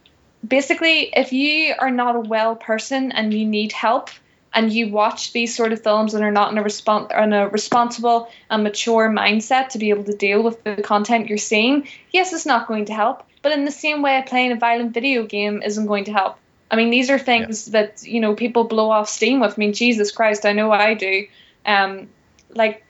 basically, 0.46 1.12
if 1.16 1.34
you 1.34 1.76
are 1.78 1.92
not 1.92 2.16
a 2.16 2.20
well 2.20 2.56
person 2.56 3.12
and 3.12 3.32
you 3.34 3.46
need 3.46 3.72
help, 3.72 4.10
and 4.54 4.72
you 4.72 4.90
watch 4.90 5.32
these 5.32 5.56
sort 5.56 5.72
of 5.72 5.82
films 5.82 6.14
and 6.14 6.24
are 6.24 6.32
not 6.32 6.52
in 6.52 6.58
a 6.58 6.64
respons- 6.64 7.12
in 7.24 7.34
a 7.34 7.48
responsible 7.48 8.30
and 8.50 8.64
mature 8.64 9.10
mindset 9.10 9.70
to 9.70 9.80
be 9.80 9.92
able 9.92 10.04
to 10.04 10.16
deal 10.16 10.44
with 10.44 10.64
the 10.64 10.82
content 10.82 11.30
you're 11.30 11.38
seeing, 11.38 11.88
yes, 12.12 12.34
it's 12.34 12.46
not 12.46 12.68
going 12.68 12.86
to 12.86 12.94
help. 12.94 13.24
But 13.42 13.54
in 13.54 13.66
the 13.66 13.72
same 13.72 14.02
way, 14.02 14.24
playing 14.26 14.52
a 14.52 14.56
violent 14.56 14.94
video 14.94 15.26
game 15.26 15.62
isn't 15.64 15.88
going 15.88 16.06
to 16.06 16.14
help. 16.14 16.38
I 16.70 16.76
mean, 16.76 16.90
these 16.90 17.10
are 17.10 17.20
things 17.20 17.68
yeah. 17.68 17.82
that 17.82 18.04
you 18.04 18.20
know 18.20 18.36
people 18.36 18.64
blow 18.64 18.90
off 18.90 19.10
steam 19.10 19.40
with. 19.40 19.54
I 19.54 19.58
mean, 19.58 19.74
Jesus 19.74 20.12
Christ, 20.12 20.46
I 20.46 20.54
know 20.54 20.72
I 20.72 20.94
do. 20.94 21.28
Um, 21.66 22.08
like, 22.50 22.84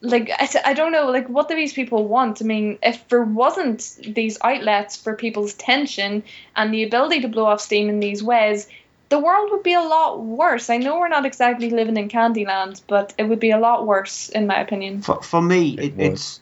like 0.00 0.30
I, 0.30 0.48
I 0.64 0.74
don't 0.74 0.92
know, 0.92 1.10
like 1.10 1.28
what 1.28 1.48
do 1.48 1.56
these 1.56 1.72
people 1.72 2.06
want? 2.06 2.40
I 2.40 2.44
mean, 2.44 2.78
if 2.82 3.08
there 3.08 3.22
wasn't 3.22 3.98
these 4.06 4.38
outlets 4.40 4.96
for 4.96 5.14
people's 5.14 5.54
tension 5.54 6.22
and 6.54 6.72
the 6.72 6.84
ability 6.84 7.22
to 7.22 7.28
blow 7.28 7.46
off 7.46 7.60
steam 7.60 7.88
in 7.88 8.00
these 8.00 8.22
ways, 8.22 8.68
the 9.08 9.18
world 9.18 9.50
would 9.50 9.62
be 9.62 9.74
a 9.74 9.80
lot 9.80 10.20
worse. 10.20 10.70
I 10.70 10.76
know 10.76 10.98
we're 10.98 11.08
not 11.08 11.26
exactly 11.26 11.70
living 11.70 11.96
in 11.96 12.08
Candyland, 12.08 12.82
but 12.86 13.14
it 13.18 13.24
would 13.24 13.40
be 13.40 13.50
a 13.50 13.58
lot 13.58 13.86
worse, 13.86 14.28
in 14.28 14.46
my 14.46 14.60
opinion. 14.60 15.02
For, 15.02 15.22
for 15.22 15.42
me, 15.42 15.78
it, 15.78 15.98
it's 15.98 16.40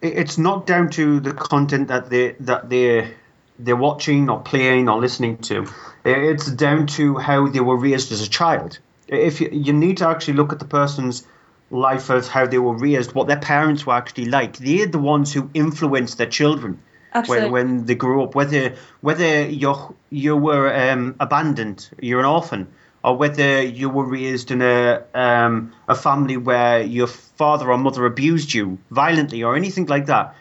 it's 0.00 0.38
not 0.38 0.66
down 0.66 0.90
to 0.90 1.20
the 1.20 1.32
content 1.32 1.88
that 1.88 2.10
they 2.10 2.32
that 2.40 2.68
they 2.68 3.14
they're 3.58 3.76
watching 3.76 4.30
or 4.30 4.40
playing 4.40 4.88
or 4.88 4.98
listening 4.98 5.38
to. 5.38 5.66
It's 6.04 6.50
down 6.50 6.86
to 6.98 7.16
how 7.16 7.48
they 7.48 7.60
were 7.60 7.76
raised 7.76 8.12
as 8.12 8.22
a 8.22 8.28
child. 8.28 8.78
If 9.08 9.40
you, 9.40 9.48
you 9.50 9.72
need 9.72 9.96
to 9.98 10.08
actually 10.08 10.34
look 10.34 10.52
at 10.52 10.58
the 10.58 10.64
person's 10.64 11.26
life 11.70 12.10
of 12.10 12.28
how 12.28 12.46
they 12.46 12.58
were 12.58 12.76
raised, 12.76 13.14
what 13.14 13.26
their 13.26 13.38
parents 13.38 13.84
were 13.86 13.94
actually 13.94 14.26
like. 14.26 14.56
They're 14.58 14.86
the 14.86 14.98
ones 14.98 15.32
who 15.32 15.50
influence 15.54 16.14
their 16.14 16.28
children 16.28 16.80
when, 17.26 17.50
when 17.50 17.84
they 17.86 17.94
grow 17.94 18.24
up. 18.24 18.34
Whether 18.34 18.76
whether 19.00 19.48
you 19.48 19.96
you 20.10 20.36
were 20.36 20.72
um, 20.74 21.16
abandoned, 21.18 21.90
you're 22.00 22.20
an 22.20 22.26
orphan, 22.26 22.68
or 23.08 23.16
whether 23.16 23.62
you 23.62 23.88
were 23.88 24.04
raised 24.04 24.50
in 24.50 24.60
a 24.60 25.02
um, 25.14 25.72
a 25.88 25.94
family 25.94 26.36
where 26.36 26.82
your 26.82 27.06
father 27.06 27.70
or 27.72 27.78
mother 27.78 28.04
abused 28.04 28.52
you 28.52 28.78
violently 28.90 29.42
or 29.42 29.56
anything 29.56 29.86
like 29.86 30.06
that. 30.06 30.34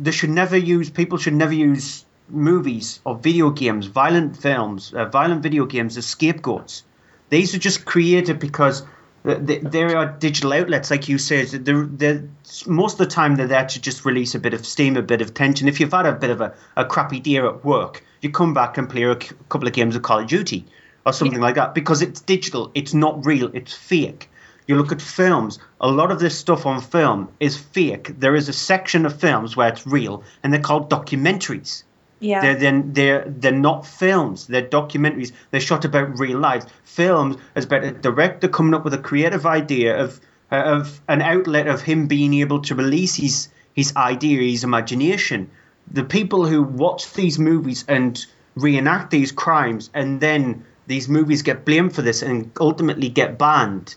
They 0.00 0.10
should 0.10 0.30
never 0.30 0.56
use 0.56 0.90
people 0.90 1.18
should 1.18 1.34
never 1.34 1.54
use 1.54 2.04
movies 2.28 3.00
or 3.04 3.14
video 3.14 3.50
games, 3.50 3.86
violent 3.86 4.36
films, 4.36 4.92
uh, 4.92 5.04
violent 5.04 5.42
video 5.44 5.66
games 5.66 5.96
as 5.96 6.06
scapegoats. 6.06 6.82
These 7.28 7.54
are 7.54 7.58
just 7.58 7.84
created 7.84 8.40
because 8.40 8.82
there 9.22 9.96
are 9.96 10.06
digital 10.06 10.52
outlets, 10.52 10.90
like 10.90 11.08
you 11.08 11.18
said. 11.18 11.48
They're, 11.48 11.84
they're, 11.84 12.24
most 12.66 12.94
of 12.94 12.98
the 12.98 13.14
time, 13.14 13.36
they're 13.36 13.46
there 13.46 13.66
to 13.66 13.80
just 13.80 14.04
release 14.04 14.34
a 14.34 14.38
bit 14.40 14.54
of 14.54 14.66
steam, 14.66 14.96
a 14.96 15.02
bit 15.02 15.20
of 15.20 15.34
tension. 15.34 15.68
If 15.68 15.78
you've 15.78 15.92
had 15.92 16.06
a 16.06 16.12
bit 16.12 16.30
of 16.30 16.40
a, 16.40 16.54
a 16.76 16.84
crappy 16.86 17.20
day 17.20 17.36
at 17.36 17.64
work, 17.64 18.02
you 18.22 18.30
come 18.30 18.54
back 18.54 18.78
and 18.78 18.88
play 18.88 19.04
a 19.04 19.14
couple 19.14 19.68
of 19.68 19.74
games 19.74 19.94
of 19.94 20.02
Call 20.02 20.20
of 20.20 20.26
Duty 20.26 20.64
or 21.10 21.12
something 21.12 21.38
yeah. 21.38 21.46
like 21.46 21.56
that 21.56 21.74
because 21.74 22.02
it's 22.02 22.20
digital, 22.20 22.70
it's 22.74 22.94
not 22.94 23.26
real, 23.26 23.50
it's 23.52 23.74
fake. 23.74 24.30
You 24.66 24.76
look 24.76 24.92
at 24.92 25.02
films, 25.02 25.58
a 25.80 25.90
lot 25.90 26.12
of 26.12 26.20
this 26.20 26.38
stuff 26.38 26.64
on 26.64 26.80
film 26.80 27.28
is 27.40 27.56
fake. 27.56 28.20
There 28.20 28.36
is 28.36 28.48
a 28.48 28.52
section 28.52 29.04
of 29.04 29.18
films 29.18 29.56
where 29.56 29.68
it's 29.68 29.84
real, 29.86 30.22
and 30.42 30.52
they're 30.52 30.60
called 30.60 30.88
documentaries. 30.88 31.82
Yeah. 32.20 32.42
They're 32.42 32.54
then 32.54 32.92
they're 32.92 33.24
they're 33.26 33.50
not 33.50 33.86
films. 33.86 34.46
They're 34.46 34.68
documentaries. 34.68 35.32
They're 35.50 35.60
shot 35.60 35.84
about 35.84 36.18
real 36.18 36.38
lives. 36.38 36.66
Films 36.84 37.36
is 37.56 37.64
about 37.64 37.82
a 37.84 37.90
director 37.90 38.46
coming 38.46 38.74
up 38.74 38.84
with 38.84 38.94
a 38.94 38.98
creative 38.98 39.44
idea 39.44 39.98
of 40.04 40.20
of 40.50 41.00
an 41.08 41.22
outlet 41.22 41.66
of 41.66 41.82
him 41.82 42.06
being 42.06 42.34
able 42.34 42.60
to 42.62 42.74
release 42.74 43.16
his 43.16 43.48
his 43.74 43.96
idea, 43.96 44.42
his 44.42 44.64
imagination. 44.64 45.50
The 45.90 46.04
people 46.04 46.46
who 46.46 46.62
watch 46.62 47.12
these 47.14 47.38
movies 47.38 47.84
and 47.88 48.24
reenact 48.54 49.10
these 49.10 49.32
crimes, 49.32 49.90
and 49.94 50.20
then 50.20 50.64
these 50.90 51.08
movies 51.08 51.42
get 51.42 51.64
blamed 51.64 51.94
for 51.94 52.02
this 52.02 52.22
and 52.22 52.50
ultimately 52.60 53.08
get 53.08 53.38
banned. 53.38 53.94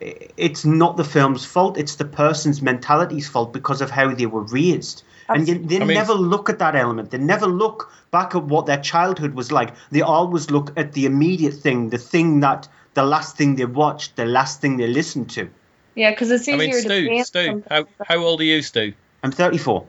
It's 0.00 0.64
not 0.64 0.96
the 0.96 1.04
film's 1.04 1.44
fault. 1.44 1.76
It's 1.76 1.96
the 1.96 2.06
person's 2.06 2.62
mentality's 2.62 3.28
fault 3.28 3.52
because 3.52 3.82
of 3.82 3.90
how 3.90 4.14
they 4.14 4.26
were 4.26 4.42
raised 4.42 5.02
and 5.34 5.48
you, 5.48 5.58
they 5.58 5.76
I 5.76 5.84
mean, 5.84 5.94
never 5.94 6.14
look 6.14 6.48
at 6.48 6.58
that 6.58 6.74
element. 6.74 7.10
They 7.10 7.18
never 7.18 7.46
look 7.46 7.92
back 8.10 8.34
at 8.34 8.44
what 8.44 8.66
their 8.66 8.80
childhood 8.80 9.34
was 9.34 9.52
like. 9.52 9.74
They 9.90 10.02
always 10.02 10.50
look 10.50 10.72
at 10.76 10.92
the 10.92 11.06
immediate 11.06 11.54
thing, 11.54 11.90
the 11.90 11.98
thing 11.98 12.40
that 12.40 12.68
the 12.94 13.04
last 13.04 13.36
thing 13.36 13.56
they 13.56 13.64
watched, 13.64 14.16
the 14.16 14.24
last 14.24 14.60
thing 14.60 14.76
they 14.76 14.88
listened 14.88 15.30
to. 15.30 15.50
Yeah, 15.94 16.10
because 16.10 16.30
it's 16.30 16.48
easier 16.48 16.54
I 16.54 16.66
mean, 16.66 16.72
Stu, 16.72 17.08
to 17.08 17.24
Stu, 17.24 17.64
how, 17.68 17.86
how 18.04 18.18
old 18.18 18.40
are 18.40 18.44
you, 18.44 18.62
Stu? 18.62 18.94
I'm 19.22 19.32
34. 19.32 19.86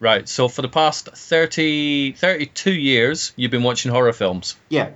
Right, 0.00 0.28
so 0.28 0.48
for 0.48 0.62
the 0.62 0.68
past 0.68 1.08
30, 1.08 2.12
32 2.12 2.72
years, 2.72 3.32
you've 3.36 3.50
been 3.50 3.62
watching 3.62 3.90
horror 3.90 4.12
films. 4.12 4.56
Yeah. 4.68 4.90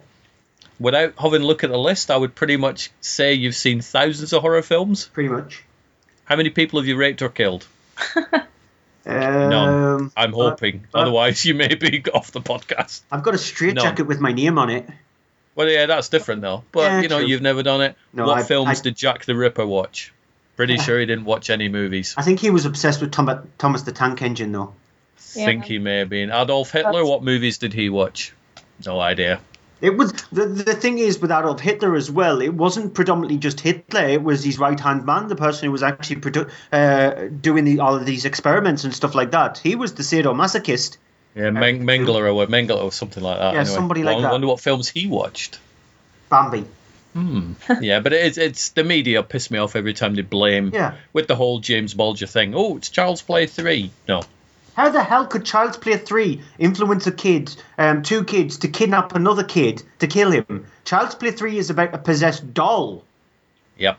Without 0.80 1.14
having 1.18 1.42
a 1.42 1.46
look 1.46 1.64
at 1.64 1.70
the 1.70 1.78
list, 1.78 2.10
I 2.10 2.16
would 2.16 2.34
pretty 2.34 2.56
much 2.56 2.90
say 3.00 3.34
you've 3.34 3.56
seen 3.56 3.80
thousands 3.80 4.32
of 4.32 4.42
horror 4.42 4.62
films. 4.62 5.08
Pretty 5.08 5.28
much. 5.28 5.64
How 6.24 6.36
many 6.36 6.50
people 6.50 6.78
have 6.78 6.86
you 6.86 6.96
raped 6.96 7.22
or 7.22 7.28
killed? 7.28 7.66
Um, 9.08 9.48
None. 9.48 10.12
I'm 10.18 10.32
hoping. 10.34 10.86
Uh, 10.94 10.98
Otherwise, 10.98 11.42
you 11.46 11.54
may 11.54 11.74
be 11.74 12.04
off 12.14 12.30
the 12.30 12.42
podcast. 12.42 13.00
I've 13.10 13.22
got 13.22 13.34
a 13.34 13.38
straight 13.38 13.74
None. 13.74 13.82
jacket 13.82 14.02
with 14.06 14.20
my 14.20 14.32
name 14.32 14.58
on 14.58 14.68
it. 14.68 14.86
Well, 15.54 15.68
yeah, 15.68 15.86
that's 15.86 16.10
different 16.10 16.42
though. 16.42 16.62
But 16.70 16.80
yeah, 16.80 17.00
you 17.00 17.08
know, 17.08 17.18
true. 17.18 17.26
you've 17.26 17.40
never 17.40 17.62
done 17.62 17.80
it. 17.80 17.96
No, 18.12 18.26
what 18.26 18.38
I, 18.38 18.42
films 18.42 18.80
I, 18.80 18.82
did 18.82 18.96
Jack 18.96 19.24
the 19.24 19.34
Ripper 19.34 19.66
watch? 19.66 20.12
Pretty 20.56 20.76
sure 20.76 21.00
he 21.00 21.06
didn't 21.06 21.24
watch 21.24 21.50
any 21.50 21.68
movies. 21.68 22.14
I 22.16 22.22
think 22.22 22.40
he 22.40 22.50
was 22.50 22.66
obsessed 22.66 23.00
with 23.00 23.12
Thomas, 23.12 23.46
Thomas 23.58 23.82
the 23.82 23.92
Tank 23.92 24.20
Engine, 24.22 24.52
though. 24.52 24.74
Yeah. 25.34 25.46
Think 25.46 25.64
he 25.64 25.78
may 25.78 25.98
have 25.98 26.08
been 26.08 26.30
Adolf 26.30 26.72
Hitler. 26.72 27.04
What 27.04 27.22
movies 27.22 27.58
did 27.58 27.72
he 27.72 27.88
watch? 27.90 28.32
No 28.84 29.00
idea. 29.00 29.40
It 29.80 29.96
was 29.96 30.12
the 30.32 30.46
the 30.46 30.74
thing 30.74 30.98
is 30.98 31.20
with 31.20 31.30
Adolf 31.30 31.60
Hitler 31.60 31.94
as 31.94 32.10
well. 32.10 32.40
It 32.40 32.52
wasn't 32.52 32.94
predominantly 32.94 33.38
just 33.38 33.60
Hitler. 33.60 34.08
It 34.08 34.22
was 34.22 34.42
his 34.42 34.58
right 34.58 34.78
hand 34.78 35.06
man, 35.06 35.28
the 35.28 35.36
person 35.36 35.66
who 35.66 35.72
was 35.72 35.82
actually 35.84 36.16
produ- 36.16 36.50
uh, 36.72 37.28
doing 37.40 37.64
the, 37.64 37.80
all 37.80 37.94
of 37.94 38.04
these 38.04 38.24
experiments 38.24 38.84
and 38.84 38.92
stuff 38.92 39.14
like 39.14 39.30
that. 39.30 39.58
He 39.58 39.76
was 39.76 39.94
the 39.94 40.02
sadomasochist. 40.02 40.96
Yeah, 41.34 41.50
Meng- 41.50 41.84
Mengele 41.84 42.16
or 42.16 42.46
Mengele 42.46 42.82
or 42.82 42.90
something 42.90 43.22
like 43.22 43.38
that. 43.38 43.54
Yeah, 43.54 43.60
anyway. 43.60 43.74
somebody 43.74 44.02
like 44.02 44.14
well, 44.14 44.22
that. 44.22 44.28
I 44.28 44.32
wonder 44.32 44.46
what 44.48 44.60
films 44.60 44.88
he 44.88 45.06
watched. 45.06 45.60
Bambi. 46.28 46.64
Hmm. 47.12 47.52
yeah, 47.80 48.00
but 48.00 48.12
it's 48.12 48.38
it's 48.38 48.70
the 48.70 48.84
media 48.84 49.22
piss 49.22 49.50
me 49.50 49.58
off 49.58 49.76
every 49.76 49.94
time 49.94 50.14
they 50.14 50.22
blame. 50.22 50.70
Yeah. 50.74 50.96
With 51.12 51.28
the 51.28 51.36
whole 51.36 51.60
James 51.60 51.94
Bulger 51.94 52.26
thing. 52.26 52.54
Oh, 52.54 52.76
it's 52.76 52.90
Child's 52.90 53.22
Play 53.22 53.46
three. 53.46 53.90
No, 54.08 54.22
how 54.78 54.90
the 54.90 55.02
hell 55.02 55.26
could 55.26 55.44
Child's 55.44 55.76
Play 55.76 55.96
3 55.96 56.40
influence 56.56 57.04
a 57.08 57.10
kid, 57.10 57.54
um, 57.76 58.04
two 58.04 58.22
kids, 58.22 58.58
to 58.58 58.68
kidnap 58.68 59.12
another 59.12 59.42
kid 59.42 59.82
to 59.98 60.06
kill 60.06 60.30
him? 60.30 60.66
Child's 60.84 61.16
Play 61.16 61.32
3 61.32 61.58
is 61.58 61.68
about 61.68 61.94
a 61.94 61.98
possessed 61.98 62.54
doll. 62.54 63.02
Yep. 63.76 63.98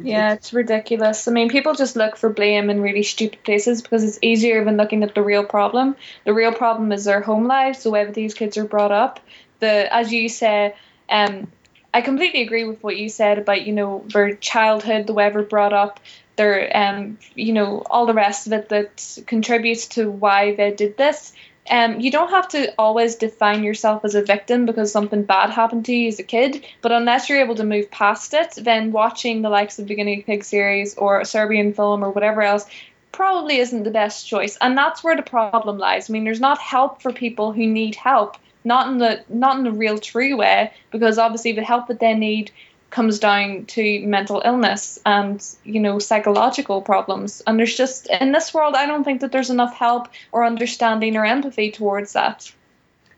Yeah, 0.00 0.34
it's 0.34 0.52
ridiculous. 0.52 1.26
I 1.26 1.32
mean, 1.32 1.48
people 1.48 1.74
just 1.74 1.96
look 1.96 2.16
for 2.16 2.28
blame 2.28 2.70
in 2.70 2.80
really 2.80 3.02
stupid 3.02 3.42
places 3.42 3.82
because 3.82 4.04
it's 4.04 4.20
easier 4.22 4.64
than 4.64 4.76
looking 4.76 5.02
at 5.02 5.16
the 5.16 5.22
real 5.22 5.44
problem. 5.44 5.96
The 6.24 6.32
real 6.32 6.52
problem 6.52 6.92
is 6.92 7.04
their 7.04 7.20
home 7.20 7.48
lives, 7.48 7.82
the 7.82 7.90
way 7.90 8.04
that 8.04 8.14
these 8.14 8.34
kids 8.34 8.56
are 8.56 8.64
brought 8.64 8.92
up. 8.92 9.18
The, 9.58 9.92
as 9.92 10.12
you 10.12 10.28
say, 10.28 10.76
um, 11.10 11.48
I 11.92 12.02
completely 12.02 12.42
agree 12.42 12.64
with 12.64 12.82
what 12.84 12.96
you 12.96 13.08
said 13.08 13.38
about 13.38 13.66
you 13.66 13.72
know 13.72 14.04
their 14.06 14.34
childhood, 14.36 15.08
the 15.08 15.12
way 15.12 15.28
they're 15.30 15.42
brought 15.42 15.72
up, 15.72 15.98
their 16.36 16.76
um, 16.76 17.18
you 17.34 17.52
know 17.52 17.82
all 17.88 18.06
the 18.06 18.14
rest 18.14 18.46
of 18.46 18.52
it 18.52 18.68
that 18.70 19.22
contributes 19.26 19.86
to 19.88 20.10
why 20.10 20.54
they 20.54 20.72
did 20.72 20.96
this. 20.96 21.32
Um, 21.70 22.00
you 22.00 22.10
don't 22.10 22.28
have 22.28 22.48
to 22.48 22.74
always 22.76 23.14
define 23.14 23.64
yourself 23.64 24.04
as 24.04 24.14
a 24.14 24.22
victim 24.22 24.66
because 24.66 24.92
something 24.92 25.22
bad 25.22 25.48
happened 25.48 25.86
to 25.86 25.94
you 25.94 26.08
as 26.08 26.18
a 26.18 26.22
kid, 26.22 26.62
but 26.82 26.92
unless 26.92 27.28
you're 27.28 27.40
able 27.40 27.54
to 27.54 27.64
move 27.64 27.90
past 27.90 28.34
it, 28.34 28.52
then 28.58 28.92
watching 28.92 29.40
the 29.40 29.48
likes 29.48 29.78
of 29.78 29.88
the 29.88 29.94
Guinea 29.94 30.22
Pig 30.22 30.44
series 30.44 30.94
or 30.94 31.20
a 31.20 31.24
Serbian 31.24 31.72
film 31.72 32.04
or 32.04 32.10
whatever 32.10 32.42
else 32.42 32.66
probably 33.12 33.58
isn't 33.58 33.84
the 33.84 33.90
best 33.90 34.26
choice. 34.26 34.58
And 34.60 34.76
that's 34.76 35.02
where 35.02 35.16
the 35.16 35.22
problem 35.22 35.78
lies. 35.78 36.10
I 36.10 36.12
mean, 36.12 36.24
there's 36.24 36.40
not 36.40 36.58
help 36.58 37.00
for 37.00 37.12
people 37.12 37.52
who 37.52 37.66
need 37.66 37.94
help, 37.94 38.36
not 38.64 38.88
in 38.88 38.98
the 38.98 39.24
not 39.28 39.56
in 39.56 39.64
the 39.64 39.72
real 39.72 39.98
true 39.98 40.36
way, 40.36 40.72
because 40.90 41.16
obviously 41.16 41.52
the 41.52 41.62
help 41.62 41.88
that 41.88 42.00
they 42.00 42.14
need 42.14 42.50
comes 42.94 43.18
down 43.18 43.66
to 43.66 44.06
mental 44.06 44.40
illness 44.44 45.00
and 45.04 45.44
you 45.64 45.80
know 45.80 45.98
psychological 45.98 46.80
problems. 46.80 47.42
And 47.44 47.58
there's 47.58 47.76
just 47.76 48.06
in 48.08 48.30
this 48.30 48.54
world 48.54 48.74
i 48.76 48.86
don't 48.86 49.04
think 49.04 49.20
that 49.20 49.32
there's 49.32 49.50
enough 49.50 49.74
help 49.74 50.08
or 50.30 50.44
understanding 50.44 51.16
or 51.16 51.24
empathy 51.26 51.70
towards 51.72 52.12
that. 52.12 52.50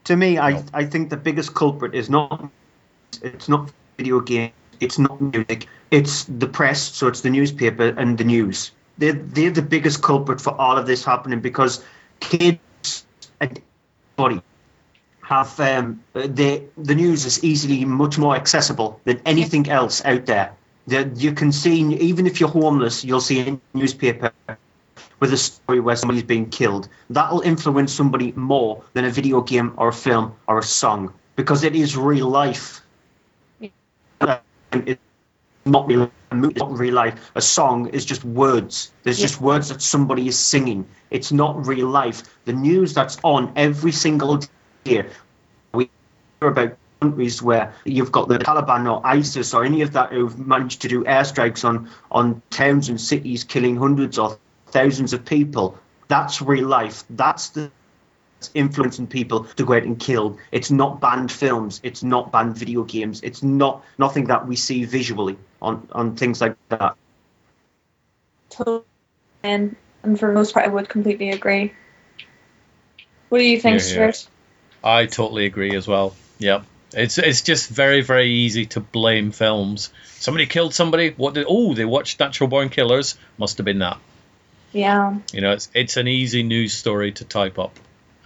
To 0.05 0.17
me 0.17 0.39
i 0.39 0.65
i 0.73 0.85
think 0.87 1.11
the 1.11 1.19
biggest 1.29 1.55
culprit 1.55 1.95
is 1.95 2.09
not 2.09 2.49
it's 3.23 3.49
not 3.49 3.71
video 3.99 4.21
game 4.21 4.53
it's 4.81 4.99
not 4.99 5.21
music 5.21 5.69
it's 5.91 6.25
the 6.25 6.47
press 6.47 6.81
so 6.83 7.09
it's 7.09 7.21
the 7.21 7.31
newspaper 7.31 7.89
and 7.89 8.19
the 8.19 8.25
news. 8.25 8.73
They're, 8.99 9.13
they're 9.13 9.51
the 9.51 9.63
biggest 9.63 10.03
culprit 10.03 10.41
for 10.41 10.59
all 10.59 10.79
of 10.79 10.87
this 10.87 11.05
happening 11.05 11.41
because 11.41 11.85
kids 12.21 13.05
and 13.41 13.61
body 14.17 14.41
have 15.27 15.59
um, 15.59 16.01
the 16.13 16.63
the 16.79 16.95
news 16.95 17.25
is 17.25 17.43
easily 17.43 17.85
much 17.85 18.17
more 18.17 18.37
accessible 18.37 19.01
than 19.05 19.21
anything 19.27 19.69
else 19.69 20.05
out 20.05 20.25
there. 20.27 20.53
That 20.87 21.17
you 21.17 21.33
can 21.33 21.51
see, 21.51 21.81
even 21.97 22.29
if 22.29 22.39
you're 22.39 22.49
homeless, 22.49 23.05
you'll 23.05 23.21
see 23.21 23.41
a 23.41 23.59
newspaper 23.75 24.31
with 25.19 25.33
a 25.33 25.37
story 25.37 25.81
where 25.81 25.97
somebody's 25.97 26.23
being 26.23 26.49
killed. 26.49 26.89
That'll 27.11 27.41
influence 27.41 27.93
somebody 27.93 28.33
more 28.37 28.85
than 28.93 29.05
a 29.05 29.11
video 29.11 29.41
game 29.41 29.73
or 29.77 29.89
a 29.89 29.93
film 29.93 30.33
or 30.47 30.61
a 30.61 30.63
song 30.63 31.13
because 31.35 31.65
it 31.65 31.75
is 31.75 31.97
real 31.97 32.29
life. 32.29 32.83
It's 33.61 33.73
not 34.21 35.89
real, 35.89 36.13
it's 36.31 36.61
not 36.61 36.79
real 36.79 36.95
life. 36.95 37.33
A 37.35 37.41
song 37.41 37.89
is 37.89 38.05
just 38.05 38.25
words. 38.25 38.93
There's 39.03 39.19
just 39.19 39.41
words 39.41 39.71
that 39.71 39.83
somebody 39.83 40.29
is 40.29 40.39
singing. 40.39 40.87
It's 41.11 41.33
not 41.33 41.67
real 41.67 41.89
life. 41.89 42.23
The 42.45 42.53
news 42.53 42.95
that's 42.95 43.19
on 43.25 43.53
every 43.57 43.91
single 43.91 44.39
day. 44.87 45.09
We 45.73 45.91
hear 46.41 46.49
about 46.51 46.77
countries 47.01 47.43
where 47.43 47.75
you've 47.85 48.13
got 48.13 48.29
the 48.29 48.39
Taliban 48.39 48.91
or 48.91 49.07
ISIS 49.07 49.55
or 49.55 49.65
any 49.65 49.83
of 49.83 49.93
that 49.93 50.13
who've 50.13 50.39
managed 50.39 50.83
to 50.83 50.89
do 50.89 51.05
airstrikes 51.05 51.65
on 51.65 51.91
on 52.11 52.43
towns 52.51 52.89
and 52.89 53.01
cities, 53.01 53.45
killing 53.45 53.77
hundreds 53.77 54.19
or 54.19 54.39
thousands 54.69 55.13
of 55.13 55.25
people. 55.25 55.79
That's 56.09 56.41
real 56.41 56.67
life. 56.67 57.05
That's 57.11 57.51
the 57.51 57.71
that's 58.39 58.51
influencing 58.55 59.07
people 59.07 59.45
to 59.45 59.65
go 59.65 59.75
out 59.75 59.85
and 59.85 59.99
kill. 59.99 60.39
It's 60.53 60.71
not 60.71 61.01
banned 61.01 61.33
films. 61.33 61.81
It's 61.83 62.03
not 62.03 62.33
banned 62.33 62.57
video 62.57 62.83
games. 62.85 63.23
It's 63.23 63.43
not 63.43 63.83
nothing 63.99 64.27
that 64.27 64.47
we 64.47 64.57
see 64.57 64.85
visually 64.85 65.37
on 65.61 65.89
on 65.93 66.17
things 66.17 66.41
like 66.41 66.57
that. 66.69 66.97
Totally. 68.51 68.85
And, 69.43 69.77
and 70.03 70.19
for 70.19 70.29
the 70.29 70.35
most 70.35 70.55
part, 70.55 70.67
I 70.67 70.69
would 70.69 70.89
completely 70.89 71.31
agree. 71.31 71.73
What 73.29 73.39
do 73.39 73.45
you 73.45 73.61
think, 73.61 73.81
Yeah, 73.89 74.07
yeah. 74.07 74.13
I 74.87 75.07
totally 75.07 75.47
agree 75.47 75.75
as 75.75 75.89
well. 75.89 76.15
Yeah. 76.39 76.63
It's 76.93 77.19
it's 77.19 77.43
just 77.43 77.69
very 77.69 78.01
very 78.01 78.31
easy 78.31 78.67
to 78.67 78.81
blame 78.81 79.33
films. 79.33 79.93
Somebody 80.05 80.47
killed 80.47 80.73
somebody. 80.73 81.11
What 81.11 81.35
did? 81.35 81.45
Oh, 81.49 81.75
they 81.75 81.85
watched 81.85 82.21
Natural 82.21 82.49
Born 82.49 82.69
Killers. 82.69 83.19
Must 83.39 83.59
have 83.59 83.65
been 83.65 83.81
that. 83.81 83.99
Yeah. 84.73 85.19
You 85.33 85.41
know, 85.41 85.53
it's 85.53 85.69
it's 85.75 85.97
an 85.97 86.07
easy 86.07 86.43
news 86.45 86.73
story 86.73 87.13
to 87.13 87.25
type 87.25 87.59
up, 87.59 87.79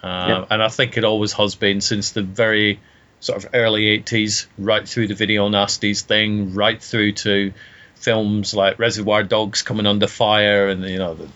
uh, 0.02 0.44
and 0.50 0.62
I 0.62 0.68
think 0.68 0.98
it 0.98 1.04
always 1.04 1.32
has 1.32 1.54
been 1.54 1.80
since 1.80 2.12
the 2.12 2.22
very 2.22 2.80
sort 3.20 3.42
of 3.42 3.50
early 3.54 3.98
'80s, 3.98 4.46
right 4.58 4.86
through 4.86 5.08
the 5.08 5.14
video 5.14 5.48
nasties 5.48 6.02
thing, 6.02 6.54
right 6.54 6.80
through 6.80 7.12
to 7.12 7.52
films 7.94 8.54
like 8.54 8.78
Reservoir 8.78 9.22
Dogs 9.22 9.62
coming 9.62 9.86
under 9.86 10.06
fire, 10.06 10.68
and 10.68 10.84
you 10.84 10.98
know, 10.98 11.14
the, 11.14 11.28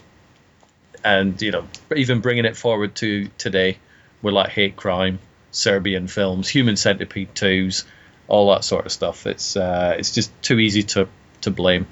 and 1.02 1.40
you 1.40 1.52
know, 1.52 1.64
even 1.96 2.20
bringing 2.20 2.44
it 2.44 2.56
forward 2.56 2.94
to 2.96 3.28
today, 3.38 3.78
with 4.24 4.34
like 4.34 4.50
hate 4.50 4.74
crime, 4.74 5.20
Serbian 5.52 6.08
films, 6.08 6.48
Human 6.48 6.76
Centipede 6.76 7.34
twos, 7.34 7.84
all 8.26 8.50
that 8.50 8.64
sort 8.64 8.86
of 8.86 8.92
stuff. 8.92 9.26
It's 9.26 9.56
uh, 9.56 9.94
it's 9.96 10.12
just 10.12 10.32
too 10.42 10.58
easy 10.58 10.82
to 10.82 11.08
to 11.42 11.50
blame. 11.52 11.86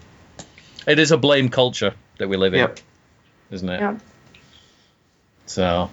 It 0.89 0.99
is 0.99 1.13
a 1.13 1.17
blame 1.17 1.51
culture 1.51 1.95
that 2.19 2.29
we 2.29 2.37
live 2.37 2.55
in 2.55 2.69
isn't 3.53 3.69
it? 3.69 3.81
Yeah. 3.81 3.99
So, 5.47 5.91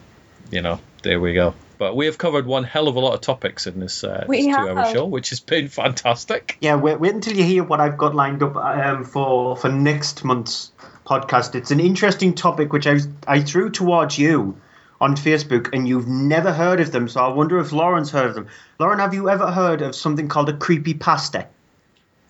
you 0.49 0.61
know, 0.61 0.80
there 1.03 1.20
we 1.20 1.34
go. 1.34 1.53
But 1.78 1.95
we 1.95 2.07
have 2.07 2.18
covered 2.18 2.45
one 2.45 2.64
hell 2.64 2.88
of 2.88 2.95
a 2.95 2.99
lot 2.99 3.14
of 3.14 3.22
topics 3.22 3.68
in 3.68 3.80
this, 3.80 4.03
uh, 4.03 4.26
this 4.28 4.45
two-hour 4.45 4.91
show, 4.91 5.06
which 5.06 5.30
has 5.30 5.40
been 5.40 5.68
fantastic. 5.84 6.57
Yeah, 6.61 6.76
wait, 6.76 6.99
wait 6.99 7.14
until 7.14 7.36
you 7.36 7.44
hear 7.44 7.64
what 7.64 7.80
I've 7.80 7.98
got 7.98 8.16
lined 8.16 8.44
up 8.44 8.56
um, 8.56 9.03
for 9.03 9.56
for 9.56 9.70
next 9.70 10.24
month's 10.24 10.72
podcast. 11.06 11.56
It's 11.56 11.72
an 11.72 11.80
interesting 11.80 12.36
topic 12.36 12.74
which 12.74 12.88
I 12.88 12.99
I 13.28 13.41
threw 13.41 13.70
towards 13.70 14.18
you 14.18 14.60
on 15.02 15.16
Facebook, 15.16 15.74
and 15.74 15.88
you've 15.88 16.08
never 16.08 16.52
heard 16.52 16.80
of 16.80 16.92
them. 16.92 17.08
So 17.08 17.22
I 17.22 17.30
wonder 17.30 17.60
if 17.60 17.72
Lauren's 17.72 18.12
heard 18.12 18.28
of 18.28 18.36
them. 18.36 18.48
Lauren, 18.80 19.00
have 19.00 19.14
you 19.14 19.30
ever 19.30 19.52
heard 19.52 19.82
of 19.82 19.96
something 19.96 20.28
called 20.28 20.50
a 20.50 20.58
creepy 20.58 20.94
pasta? 20.94 21.48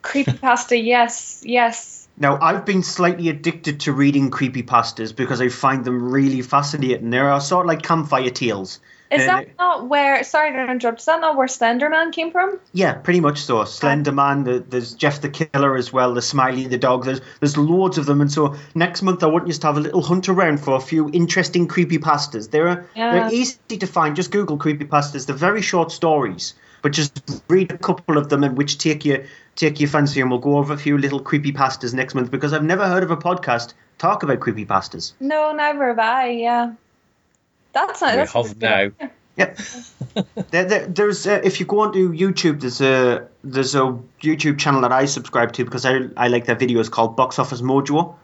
Creepypasta, 0.04 0.82
yes, 0.82 1.42
yes. 1.46 2.08
Now, 2.18 2.38
I've 2.42 2.66
been 2.66 2.84
slightly 2.84 3.30
addicted 3.30 3.82
to 3.82 3.94
reading 3.94 4.30
creepypastas 4.30 5.16
because 5.16 5.42
I 5.42 5.50
find 5.50 5.86
them 5.86 6.12
really 6.12 6.42
fascinating. 6.42 7.10
They 7.10 7.18
are 7.18 7.42
sort 7.42 7.66
of 7.66 7.68
like 7.68 7.82
campfire 7.82 8.30
tales. 8.30 8.80
Is 9.12 9.26
that 9.26 9.48
not 9.58 9.88
where? 9.90 10.24
Sorry 10.24 10.52
to 10.52 10.72
interrupt. 10.72 11.00
Is 11.00 11.06
that 11.06 11.20
not 11.20 11.36
where 11.36 11.48
Slenderman 11.48 12.12
came 12.14 12.32
from? 12.32 12.60
Yeah, 12.74 12.94
pretty 12.94 13.20
much 13.20 13.42
so. 13.42 13.64
Slender 13.66 14.12
Man, 14.12 14.44
the, 14.44 14.60
there's 14.60 14.94
Jeff 14.94 15.22
the 15.22 15.30
Killer 15.30 15.76
as 15.76 15.92
well, 15.92 16.14
the 16.14 16.22
Smiley 16.22 16.68
the 16.68 16.78
Dog. 16.78 17.06
There's 17.06 17.22
there's 17.40 17.58
loads 17.58 17.98
of 17.98 18.06
them, 18.06 18.22
and 18.22 18.32
so 18.32 18.56
next 18.76 19.02
month 19.02 19.24
I 19.24 19.28
want 19.28 19.48
you 19.48 19.54
to 19.54 19.68
have 19.68 19.78
a 19.78 19.80
little 19.80 20.04
hunt 20.04 20.30
around 20.30 20.60
for 20.60 20.76
a 20.76 20.80
few 20.80 21.10
interesting 21.12 21.68
creepypastas. 21.68 22.52
They're 22.52 22.86
Yeah. 22.96 23.12
they're 23.14 23.34
easy 23.34 23.58
to 23.78 23.88
find. 23.88 24.16
Just 24.16 24.32
Google 24.32 24.58
creepypastas. 24.60 25.26
They're 25.26 25.36
very 25.36 25.62
short 25.64 25.92
stories, 25.92 26.54
but 26.84 26.92
just 26.92 27.42
read 27.50 27.72
a 27.72 27.78
couple 27.80 28.18
of 28.18 28.30
them 28.30 28.44
and 28.44 28.56
which 28.58 28.78
take 28.78 29.06
you 29.06 29.26
take 29.56 29.80
your 29.80 29.90
fancy, 29.90 30.22
and 30.22 30.30
we'll 30.30 30.40
go 30.40 30.58
over 30.58 30.74
a 30.74 30.78
few 30.78 30.98
little 31.00 31.20
creepypastas 31.22 31.94
next 31.96 32.14
month 32.14 32.30
because 32.30 32.54
I've 32.54 32.64
never 32.64 32.88
heard 32.88 33.04
of 33.04 33.12
a 33.12 33.18
podcast 33.18 33.74
talk 33.98 34.22
about 34.24 34.40
creepypastas. 34.40 35.14
No, 35.20 35.52
never 35.52 35.88
have 35.88 36.00
I. 36.00 36.30
Yeah. 36.30 36.74
That's 37.74 38.02
not. 38.02 38.12
We 38.12 38.18
that's 38.18 38.34
have 38.34 38.62
now. 38.62 38.92
Yep. 39.38 39.58
there, 40.52 40.66
there, 40.66 40.88
there's 40.88 41.26
uh, 41.26 41.40
if 41.44 41.62
you 41.62 41.66
go 41.66 41.80
onto 41.80 42.12
YouTube, 42.12 42.60
there's 42.60 42.82
a 42.82 43.28
there's 43.44 43.74
a 43.74 43.98
YouTube 44.22 44.60
channel 44.60 44.82
that 44.82 44.92
I 44.92 45.06
subscribe 45.06 45.54
to 45.54 45.64
because 45.64 45.86
I 45.86 46.02
I 46.18 46.28
like 46.28 46.46
their 46.46 46.58
videos 46.58 46.92
called 46.92 47.16
Box 47.16 47.40
Office 47.40 47.62
Mojo. 47.62 48.16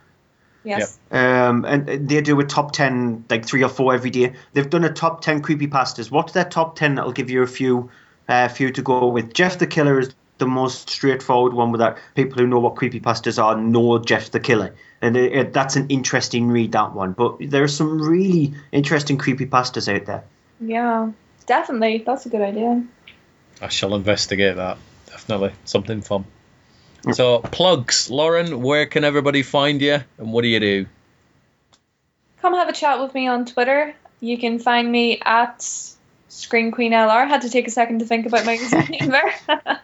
Yes. 0.66 1.00
Um, 1.12 1.64
and 1.64 2.10
they 2.10 2.22
do 2.22 2.40
a 2.40 2.44
top 2.44 2.72
ten, 2.72 3.24
like 3.30 3.46
three 3.46 3.64
or 3.64 3.70
four 3.70 3.94
every 3.94 4.10
day. 4.10 4.34
They've 4.54 4.70
done 4.70 4.84
a 4.84 4.92
top 4.92 5.22
ten 5.22 5.42
creepypastas. 5.42 6.12
What's 6.12 6.34
their 6.34 6.44
top 6.44 6.76
ten? 6.76 6.96
That'll 6.96 7.14
give 7.14 7.30
you 7.30 7.44
a 7.44 7.48
few, 7.48 7.90
uh, 8.28 8.48
few 8.50 8.72
to 8.72 8.82
go 8.82 9.08
with. 9.08 9.34
Jeff 9.34 9.60
the 9.60 9.68
Killer 9.68 10.00
is 10.00 10.14
the 10.38 10.48
most 10.48 10.90
straightforward 10.90 11.54
one 11.54 11.72
with 11.72 11.80
that. 11.80 11.98
People 12.16 12.40
who 12.40 12.48
know 12.48 12.60
what 12.60 12.76
creepypastas 12.76 13.42
are 13.42 13.56
know 13.56 14.00
Jeff 14.00 14.32
the 14.32 14.40
Killer, 14.40 14.76
and 15.06 15.18
it, 15.18 15.34
it, 15.34 15.54
that's 15.54 15.76
an 15.76 15.88
interesting 15.90 16.48
read. 16.48 16.72
That 16.74 16.94
one, 16.94 17.14
but 17.14 17.38
there 17.40 17.64
are 17.64 17.68
some 17.68 18.02
really 18.02 18.54
interesting 18.72 19.18
creepypastas 19.18 19.94
out 19.94 20.06
there. 20.06 20.24
Yeah. 20.60 21.12
Definitely. 21.46 22.04
That's 22.06 22.26
a 22.26 22.30
good 22.30 22.42
idea. 22.42 22.84
I 23.62 23.68
shall 23.68 23.96
investigate 23.96 24.56
that. 24.56 24.78
Definitely. 25.08 25.54
Something 25.66 26.02
fun. 26.02 26.26
So, 27.12 27.40
plugs. 27.40 28.10
Lauren, 28.10 28.62
where 28.64 28.88
can 28.88 29.04
everybody 29.04 29.44
find 29.44 29.80
you, 29.80 30.00
and 30.18 30.34
what 30.34 30.42
do 30.42 30.48
you 30.48 30.60
do? 30.60 30.86
Come 32.42 32.56
have 32.56 32.68
a 32.68 32.74
chat 32.74 33.00
with 33.00 33.14
me 33.14 33.28
on 33.28 33.46
Twitter. 33.46 33.96
You 34.20 34.40
can 34.40 34.58
find 34.58 34.92
me 34.92 35.22
at 35.24 35.62
Screen 36.30 36.72
Queen 36.72 36.94
LR. 36.94 37.28
Had 37.28 37.42
to 37.44 37.50
take 37.50 37.68
a 37.68 37.72
second 37.72 38.00
to 38.00 38.06
think 38.06 38.26
about 38.26 38.46
my 38.46 38.58
username 38.58 39.12
there. 39.48 39.58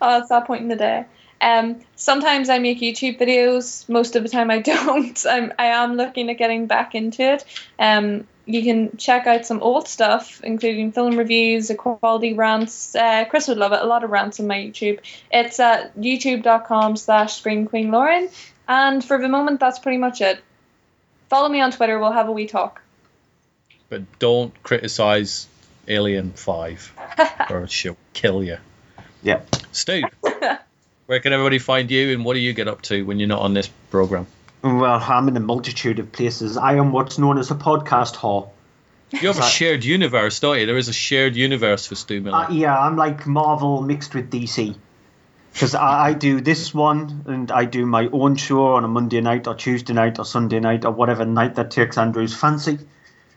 oh, 0.00 0.20
it's 0.20 0.28
that 0.28 0.46
point 0.46 0.62
in 0.62 0.68
the 0.68 0.76
day. 0.76 1.06
Um, 1.40 1.80
sometimes 1.96 2.48
I 2.48 2.58
make 2.58 2.80
YouTube 2.80 3.18
videos. 3.18 3.88
Most 3.88 4.16
of 4.16 4.22
the 4.22 4.28
time 4.28 4.50
I 4.50 4.58
don't. 4.72 5.26
I'm, 5.28 5.52
I 5.58 5.66
am 5.66 5.96
looking 5.96 6.30
at 6.30 6.38
getting 6.38 6.66
back 6.66 6.94
into 6.94 7.22
it. 7.22 7.44
Um, 7.78 8.26
you 8.46 8.62
can 8.62 8.96
check 8.96 9.26
out 9.26 9.46
some 9.46 9.62
old 9.62 9.88
stuff, 9.88 10.42
including 10.42 10.92
film 10.92 11.16
reviews, 11.16 11.70
equality 11.70 12.34
rants. 12.34 12.94
Uh, 12.94 13.24
Chris 13.24 13.48
would 13.48 13.56
love 13.56 13.72
it. 13.72 13.80
A 13.80 13.86
lot 13.86 14.04
of 14.04 14.10
rants 14.10 14.38
on 14.38 14.46
my 14.46 14.56
YouTube. 14.56 15.00
It's 15.30 15.58
at 15.60 15.96
youtube.com 15.96 16.96
slash 16.96 17.34
Screen 17.38 17.66
Queen 17.66 17.90
Lauren. 17.90 18.28
And 18.68 19.04
for 19.04 19.18
the 19.18 19.28
moment, 19.28 19.60
that's 19.60 19.78
pretty 19.78 19.98
much 19.98 20.20
it. 20.20 20.40
Follow 21.30 21.48
me 21.48 21.60
on 21.60 21.72
Twitter. 21.72 21.98
We'll 21.98 22.12
have 22.12 22.28
a 22.28 22.32
wee 22.32 22.46
talk. 22.46 22.82
But 23.88 24.18
don't 24.18 24.62
criticize 24.62 25.46
Alien 25.88 26.32
5, 26.32 26.92
or 27.50 27.66
she'll 27.66 27.96
kill 28.12 28.42
you. 28.42 28.58
Yeah. 29.22 29.40
Stu, 29.72 30.02
where 31.06 31.20
can 31.20 31.32
everybody 31.32 31.58
find 31.58 31.90
you, 31.90 32.12
and 32.12 32.24
what 32.24 32.34
do 32.34 32.40
you 32.40 32.52
get 32.52 32.68
up 32.68 32.82
to 32.82 33.04
when 33.04 33.18
you're 33.18 33.28
not 33.28 33.42
on 33.42 33.54
this 33.54 33.68
program? 33.90 34.26
Well, 34.62 34.84
I'm 35.06 35.28
in 35.28 35.36
a 35.36 35.40
multitude 35.40 35.98
of 35.98 36.10
places. 36.12 36.56
I 36.56 36.74
am 36.74 36.92
what's 36.92 37.18
known 37.18 37.38
as 37.38 37.50
a 37.50 37.54
podcast 37.54 38.14
whore. 38.16 38.48
You 39.10 39.28
have 39.28 39.38
a 39.38 39.42
shared 39.42 39.84
universe, 39.84 40.40
don't 40.40 40.58
you? 40.58 40.66
There 40.66 40.78
is 40.78 40.88
a 40.88 40.92
shared 40.92 41.36
universe 41.36 41.86
for 41.86 41.94
Stu 41.94 42.20
Miller. 42.20 42.36
Uh, 42.36 42.50
yeah, 42.50 42.76
I'm 42.76 42.96
like 42.96 43.26
Marvel 43.26 43.82
mixed 43.82 44.14
with 44.14 44.30
DC. 44.30 44.74
Because 45.52 45.74
I, 45.74 46.06
I 46.08 46.12
do 46.14 46.40
this 46.40 46.74
one, 46.74 47.24
and 47.26 47.52
I 47.52 47.64
do 47.64 47.86
my 47.86 48.08
own 48.10 48.36
show 48.36 48.74
on 48.74 48.84
a 48.84 48.88
Monday 48.88 49.20
night, 49.20 49.46
or 49.46 49.54
Tuesday 49.54 49.92
night, 49.92 50.18
or 50.18 50.24
Sunday 50.24 50.58
night, 50.58 50.84
or 50.84 50.90
whatever 50.90 51.24
night 51.24 51.56
that 51.56 51.70
takes 51.70 51.96
Andrew's 51.96 52.34
fancy. 52.34 52.78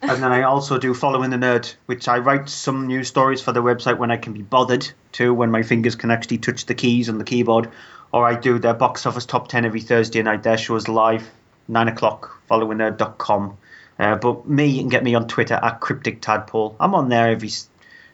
And 0.01 0.21
then 0.21 0.31
I 0.31 0.43
also 0.43 0.77
do 0.77 0.93
Following 0.93 1.31
the 1.31 1.37
Nerd, 1.37 1.73
which 1.87 2.07
I 2.07 2.19
write 2.19 2.49
some 2.49 2.87
news 2.87 3.07
stories 3.07 3.41
for 3.41 3.51
the 3.51 3.63
website 3.63 3.97
when 3.97 4.11
I 4.11 4.17
can 4.17 4.33
be 4.33 4.43
bothered 4.43 4.89
to, 5.13 5.33
when 5.33 5.49
my 5.49 5.63
fingers 5.63 5.95
can 5.95 6.11
actually 6.11 6.37
touch 6.37 6.65
the 6.65 6.75
keys 6.75 7.09
on 7.09 7.17
the 7.17 7.23
keyboard. 7.23 7.69
Or 8.11 8.25
I 8.25 8.35
do 8.35 8.59
their 8.59 8.73
box 8.73 9.05
office 9.05 9.25
top 9.25 9.47
10 9.47 9.65
every 9.65 9.81
Thursday 9.81 10.21
night. 10.21 10.43
Their 10.43 10.57
show 10.57 10.75
is 10.75 10.87
live, 10.87 11.29
9 11.67 11.87
o'clock, 11.87 12.41
followingnerd.com. 12.49 13.57
Uh, 13.99 14.15
but 14.15 14.47
me, 14.47 14.65
you 14.67 14.79
can 14.79 14.89
get 14.89 15.03
me 15.03 15.15
on 15.15 15.27
Twitter 15.27 15.55
at 15.55 15.79
Cryptic 15.81 16.21
Tadpole. 16.21 16.75
I'm 16.79 16.93
on 16.93 17.09
there 17.09 17.29
every 17.29 17.49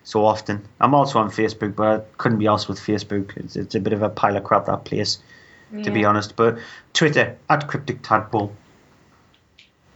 so 0.03 0.25
often. 0.25 0.65
I'm 0.79 0.95
also 0.95 1.19
on 1.19 1.29
Facebook, 1.29 1.75
but 1.75 2.01
I 2.01 2.03
couldn't 2.17 2.39
be 2.39 2.47
asked 2.47 2.69
with 2.69 2.79
Facebook. 2.79 3.35
It's, 3.37 3.55
it's 3.55 3.75
a 3.75 3.79
bit 3.79 3.93
of 3.93 4.01
a 4.01 4.09
pile 4.09 4.37
of 4.37 4.43
crap, 4.43 4.65
that 4.65 4.85
place, 4.85 5.19
to 5.83 5.91
be 5.91 6.05
honest. 6.05 6.35
But 6.35 6.59
Twitter, 6.93 7.37
at 7.49 7.67
Cryptic 7.67 8.01
Tadpole. 8.01 8.53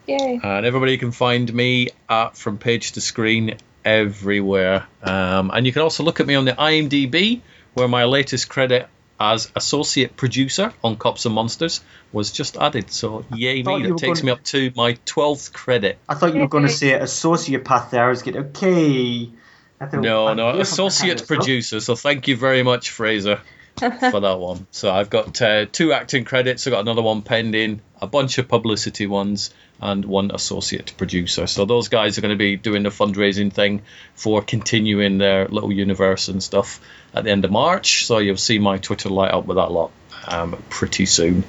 Yay. 0.07 0.39
And 0.41 0.65
everybody 0.65 0.97
can 0.97 1.11
find 1.11 1.53
me 1.53 1.89
at 2.09 2.37
From 2.37 2.57
Page 2.57 2.93
to 2.93 3.01
Screen 3.01 3.57
everywhere. 3.83 4.87
Um, 5.03 5.51
and 5.53 5.65
you 5.65 5.73
can 5.73 5.81
also 5.81 6.03
look 6.03 6.19
at 6.19 6.27
me 6.27 6.35
on 6.35 6.45
the 6.45 6.53
IMDb, 6.53 7.41
where 7.73 7.87
my 7.87 8.05
latest 8.05 8.49
credit 8.49 8.87
as 9.19 9.51
associate 9.55 10.15
producer 10.15 10.71
on 10.83 10.95
Cops 10.95 11.25
and 11.25 11.33
Monsters 11.33 11.81
was 12.11 12.31
just 12.31 12.55
added. 12.55 12.91
So 12.91 13.25
yay 13.33 13.63
me! 13.63 13.77
you 13.77 13.87
That 13.89 13.97
takes 13.97 14.19
gonna- 14.21 14.25
me 14.27 14.31
up 14.31 14.43
to 14.45 14.71
my 14.75 14.97
twelfth 15.05 15.51
credit. 15.53 15.97
I 16.07 16.13
thought 16.13 16.33
you 16.35 16.41
were 16.41 16.47
going 16.47 16.65
to 16.67 16.71
say 16.71 16.93
a 16.93 17.01
sociopath 17.03 17.89
there. 17.89 18.05
I 18.05 18.09
was 18.09 18.21
getting 18.21 18.41
okay. 18.45 19.29
I 19.81 19.85
thought- 19.87 20.01
No, 20.01 20.27
I- 20.27 20.33
no, 20.35 20.49
associate 20.59 20.99
kind 21.09 21.19
of 21.19 21.25
stuff. 21.25 21.37
producer. 21.37 21.79
So 21.79 21.95
thank 21.95 22.27
you 22.27 22.35
very 22.37 22.61
much, 22.63 22.91
Fraser, 22.91 23.41
for 23.79 24.19
that 24.19 24.39
one. 24.39 24.67
So 24.71 24.91
I've 24.91 25.09
got 25.09 25.41
uh, 25.41 25.65
two 25.71 25.93
acting 25.93 26.25
credits. 26.25 26.65
I've 26.67 26.71
got 26.71 26.81
another 26.81 27.01
one 27.01 27.21
pending, 27.21 27.81
a 28.01 28.07
bunch 28.07 28.37
of 28.37 28.47
publicity 28.47 29.07
ones, 29.07 29.53
and 29.81 30.03
one 30.05 30.31
associate 30.33 30.93
producer. 30.97 31.47
So 31.47 31.65
those 31.65 31.89
guys 31.89 32.17
are 32.17 32.21
going 32.21 32.33
to 32.33 32.37
be 32.37 32.55
doing 32.55 32.83
the 32.83 32.89
fundraising 32.89 33.53
thing 33.53 33.83
for 34.15 34.41
continuing 34.41 35.17
their 35.17 35.47
little 35.47 35.71
universe 35.71 36.27
and 36.27 36.41
stuff 36.41 36.81
at 37.13 37.23
the 37.23 37.31
end 37.31 37.45
of 37.45 37.51
March. 37.51 38.05
So 38.05 38.17
you'll 38.17 38.37
see 38.37 38.59
my 38.59 38.77
Twitter 38.77 39.09
light 39.09 39.31
up 39.31 39.45
with 39.45 39.57
that 39.57 39.71
lot 39.71 39.91
um, 40.27 40.63
pretty 40.69 41.05
soon. 41.05 41.43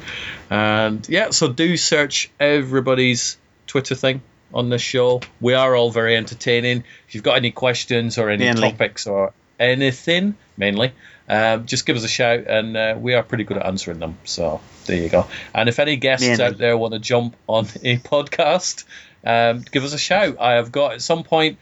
And 0.50 1.06
yeah, 1.08 1.30
so 1.30 1.52
do 1.52 1.76
search 1.76 2.30
everybody's 2.38 3.38
Twitter 3.66 3.94
thing 3.94 4.22
on 4.52 4.68
this 4.70 4.82
show. 4.82 5.20
We 5.40 5.54
are 5.54 5.74
all 5.74 5.90
very 5.90 6.16
entertaining. 6.16 6.84
If 7.06 7.14
you've 7.14 7.24
got 7.24 7.36
any 7.36 7.50
questions 7.50 8.18
or 8.18 8.30
any 8.30 8.44
Mainly. 8.44 8.70
topics 8.70 9.06
or 9.06 9.32
anything, 9.58 10.36
mainly, 10.56 10.92
um, 11.28 11.66
just 11.66 11.86
give 11.86 11.96
us 11.96 12.04
a 12.04 12.08
shout, 12.08 12.44
and 12.46 12.76
uh, 12.76 12.96
we 12.98 13.14
are 13.14 13.22
pretty 13.22 13.44
good 13.44 13.58
at 13.58 13.66
answering 13.66 13.98
them. 13.98 14.18
So 14.24 14.60
there 14.86 14.96
you 14.96 15.08
go. 15.08 15.26
And 15.54 15.68
if 15.68 15.78
any 15.78 15.96
guests 15.96 16.26
Mainly. 16.26 16.44
out 16.44 16.58
there 16.58 16.76
want 16.76 16.94
to 16.94 17.00
jump 17.00 17.36
on 17.46 17.64
a 17.82 17.98
podcast, 17.98 18.84
um, 19.24 19.64
give 19.70 19.84
us 19.84 19.92
a 19.92 19.98
shout. 19.98 20.36
I 20.40 20.52
have 20.52 20.72
got 20.72 20.94
at 20.94 21.02
some 21.02 21.24
point 21.24 21.58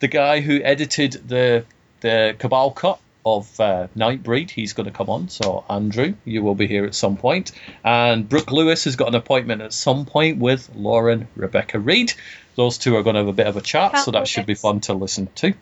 the 0.00 0.08
guy 0.08 0.40
who 0.40 0.60
edited 0.62 1.12
the 1.12 1.64
the 2.00 2.36
Cabal 2.38 2.70
cut 2.70 3.00
of 3.26 3.60
uh, 3.60 3.88
Nightbreed. 3.96 4.50
He's 4.50 4.72
going 4.72 4.86
to 4.86 4.92
come 4.92 5.10
on. 5.10 5.28
So 5.28 5.64
Andrew, 5.68 6.14
you 6.24 6.42
will 6.42 6.54
be 6.54 6.66
here 6.66 6.84
at 6.84 6.94
some 6.94 7.16
point. 7.16 7.52
And 7.84 8.28
Brooke 8.28 8.50
Lewis 8.50 8.84
has 8.84 8.96
got 8.96 9.08
an 9.08 9.14
appointment 9.14 9.62
at 9.62 9.72
some 9.72 10.06
point 10.06 10.38
with 10.38 10.70
Lauren 10.74 11.28
Rebecca 11.36 11.78
Reid. 11.78 12.14
Those 12.54 12.78
two 12.78 12.96
are 12.96 13.02
going 13.02 13.14
to 13.14 13.20
have 13.20 13.28
a 13.28 13.32
bit 13.32 13.46
of 13.46 13.56
a 13.56 13.60
chat, 13.60 13.98
so 13.98 14.10
that 14.12 14.26
should 14.26 14.46
be 14.46 14.54
fun 14.54 14.80
to 14.80 14.94
listen 14.94 15.28
to. 15.36 15.54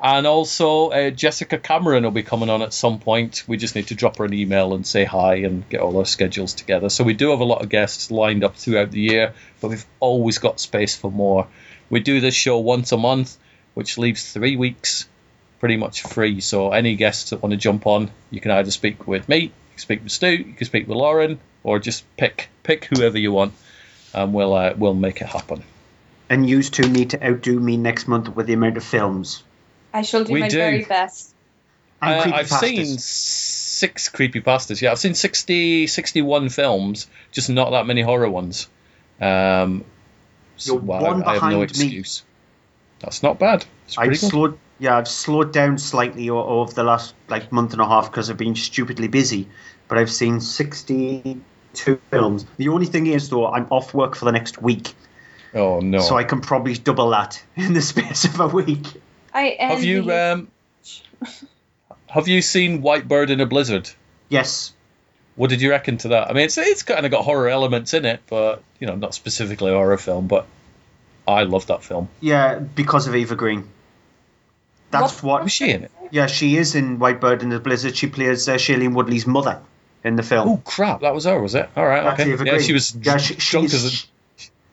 And 0.00 0.28
also, 0.28 0.90
uh, 0.90 1.10
Jessica 1.10 1.58
Cameron 1.58 2.04
will 2.04 2.12
be 2.12 2.22
coming 2.22 2.50
on 2.50 2.62
at 2.62 2.72
some 2.72 3.00
point. 3.00 3.42
We 3.48 3.56
just 3.56 3.74
need 3.74 3.88
to 3.88 3.96
drop 3.96 4.18
her 4.18 4.24
an 4.24 4.32
email 4.32 4.74
and 4.74 4.86
say 4.86 5.04
hi 5.04 5.36
and 5.36 5.68
get 5.68 5.80
all 5.80 5.98
our 5.98 6.04
schedules 6.04 6.54
together. 6.54 6.88
So 6.88 7.02
we 7.02 7.14
do 7.14 7.30
have 7.30 7.40
a 7.40 7.44
lot 7.44 7.62
of 7.62 7.68
guests 7.68 8.10
lined 8.10 8.44
up 8.44 8.56
throughout 8.56 8.92
the 8.92 9.00
year, 9.00 9.34
but 9.60 9.68
we've 9.68 9.86
always 9.98 10.38
got 10.38 10.60
space 10.60 10.94
for 10.96 11.10
more. 11.10 11.48
We 11.90 11.98
do 11.98 12.20
this 12.20 12.34
show 12.34 12.58
once 12.58 12.92
a 12.92 12.96
month, 12.96 13.36
which 13.74 13.98
leaves 13.98 14.32
three 14.32 14.56
weeks 14.56 15.08
pretty 15.58 15.76
much 15.76 16.02
free. 16.02 16.40
So 16.40 16.70
any 16.70 16.94
guests 16.94 17.30
that 17.30 17.42
want 17.42 17.52
to 17.52 17.56
jump 17.56 17.86
on, 17.86 18.10
you 18.30 18.40
can 18.40 18.52
either 18.52 18.70
speak 18.70 19.08
with 19.08 19.28
me, 19.28 19.38
you 19.38 19.50
can 19.72 19.78
speak 19.78 20.02
with 20.04 20.12
Stu, 20.12 20.30
you 20.30 20.54
can 20.54 20.66
speak 20.66 20.86
with 20.86 20.96
Lauren, 20.96 21.40
or 21.64 21.80
just 21.80 22.04
pick 22.16 22.48
pick 22.62 22.84
whoever 22.84 23.18
you 23.18 23.32
want, 23.32 23.54
and 24.14 24.32
we'll 24.32 24.54
uh, 24.54 24.74
we'll 24.76 24.94
make 24.94 25.20
it 25.20 25.26
happen. 25.26 25.64
And 26.30 26.48
you 26.48 26.62
two 26.62 26.88
need 26.88 27.10
to 27.10 27.26
outdo 27.26 27.58
me 27.58 27.76
next 27.76 28.06
month 28.06 28.28
with 28.28 28.46
the 28.46 28.52
amount 28.52 28.76
of 28.76 28.84
films. 28.84 29.42
I 29.92 30.02
shall 30.02 30.24
do 30.24 30.32
We 30.32 30.40
my 30.40 30.48
do. 30.48 30.58
very 30.58 30.84
best. 30.84 31.34
Uh, 32.00 32.06
I've 32.32 32.46
creepypastas. 32.46 32.60
seen 32.60 32.98
six 32.98 34.08
creepy 34.08 34.40
pastas. 34.40 34.80
Yeah, 34.80 34.92
I've 34.92 34.98
seen 34.98 35.14
60, 35.14 35.86
61 35.88 36.48
films, 36.48 37.08
just 37.32 37.50
not 37.50 37.70
that 37.70 37.86
many 37.86 38.02
horror 38.02 38.28
ones. 38.30 38.68
Um, 39.20 39.84
so, 40.56 40.74
You're 40.74 40.82
well, 40.82 41.02
one 41.02 41.22
I, 41.24 41.30
I 41.30 41.34
have 41.34 41.42
no 41.42 41.48
behind 41.48 41.58
me. 41.60 41.64
excuse. 41.64 42.24
That's 43.00 43.22
not 43.22 43.38
bad. 43.38 43.64
I've 43.96 44.10
good. 44.10 44.18
slowed, 44.18 44.58
yeah, 44.78 44.96
I've 44.96 45.08
slowed 45.08 45.52
down 45.52 45.78
slightly 45.78 46.30
o- 46.30 46.38
over 46.38 46.72
the 46.72 46.84
last 46.84 47.14
like 47.28 47.50
month 47.52 47.72
and 47.72 47.80
a 47.82 47.86
half 47.86 48.10
because 48.10 48.30
I've 48.30 48.36
been 48.36 48.54
stupidly 48.54 49.08
busy. 49.08 49.48
But 49.88 49.98
I've 49.98 50.10
seen 50.10 50.40
sixty-two 50.40 52.00
films. 52.10 52.46
The 52.58 52.68
only 52.68 52.86
thing 52.86 53.06
is, 53.06 53.28
though, 53.30 53.46
I'm 53.46 53.66
off 53.70 53.94
work 53.94 54.14
for 54.16 54.24
the 54.24 54.32
next 54.32 54.60
week, 54.60 54.94
Oh 55.54 55.80
no! 55.80 55.98
so 56.00 56.16
I 56.16 56.24
can 56.24 56.40
probably 56.40 56.74
double 56.74 57.10
that 57.10 57.42
in 57.56 57.72
the 57.72 57.82
space 57.82 58.24
of 58.24 58.38
a 58.40 58.48
week. 58.48 58.86
I 59.34 59.56
have 59.60 59.84
you 59.84 60.10
um, 60.12 60.48
have 62.08 62.28
you 62.28 62.42
seen 62.42 62.82
White 62.82 63.06
Bird 63.08 63.30
in 63.30 63.40
a 63.40 63.46
Blizzard? 63.46 63.90
Yes, 64.28 64.72
What 65.36 65.50
did 65.50 65.60
you 65.62 65.70
reckon 65.70 65.96
to 65.98 66.08
that? 66.08 66.28
I 66.30 66.32
mean, 66.32 66.44
it's 66.44 66.58
it's 66.58 66.82
kind 66.82 67.04
of 67.06 67.10
got 67.12 67.24
horror 67.24 67.48
elements 67.48 67.94
in 67.94 68.04
it, 68.04 68.20
but 68.28 68.62
you 68.80 68.86
know, 68.86 68.94
not 68.96 69.14
specifically 69.14 69.70
a 69.70 69.74
horror 69.74 69.98
film. 69.98 70.26
But 70.28 70.46
I 71.26 71.42
love 71.44 71.66
that 71.68 71.82
film. 71.84 72.08
yeah, 72.20 72.58
because 72.58 73.06
of 73.06 73.14
Eva 73.16 73.36
Green. 73.36 73.68
That's 74.90 75.22
what. 75.22 75.42
Was 75.42 75.52
she 75.52 75.70
in 75.70 75.84
it? 75.84 75.90
Yeah, 76.10 76.26
she 76.26 76.56
is 76.56 76.74
in 76.74 76.98
White 76.98 77.20
Bird 77.20 77.42
in 77.42 77.50
the 77.50 77.60
Blizzard. 77.60 77.94
She 77.96 78.06
plays 78.06 78.48
uh, 78.48 78.54
Shailene 78.54 78.94
Woodley's 78.94 79.26
mother 79.26 79.60
in 80.02 80.16
the 80.16 80.22
film. 80.22 80.48
Oh 80.48 80.56
crap! 80.64 81.00
That 81.02 81.14
was 81.14 81.24
her, 81.24 81.38
was 81.40 81.54
it? 81.54 81.68
All 81.76 81.86
right, 81.86 82.04
That's 82.04 82.20
okay. 82.20 82.32
Eva 82.32 82.44
Yeah, 82.46 82.52
Green. 82.54 82.64
she 82.66 82.72
was 82.72 82.94
Yeah, 82.94 83.18
she- 83.18 83.34
drunk 83.34 83.68
she's- 83.70 83.74
as 83.74 84.04
a. 84.04 84.06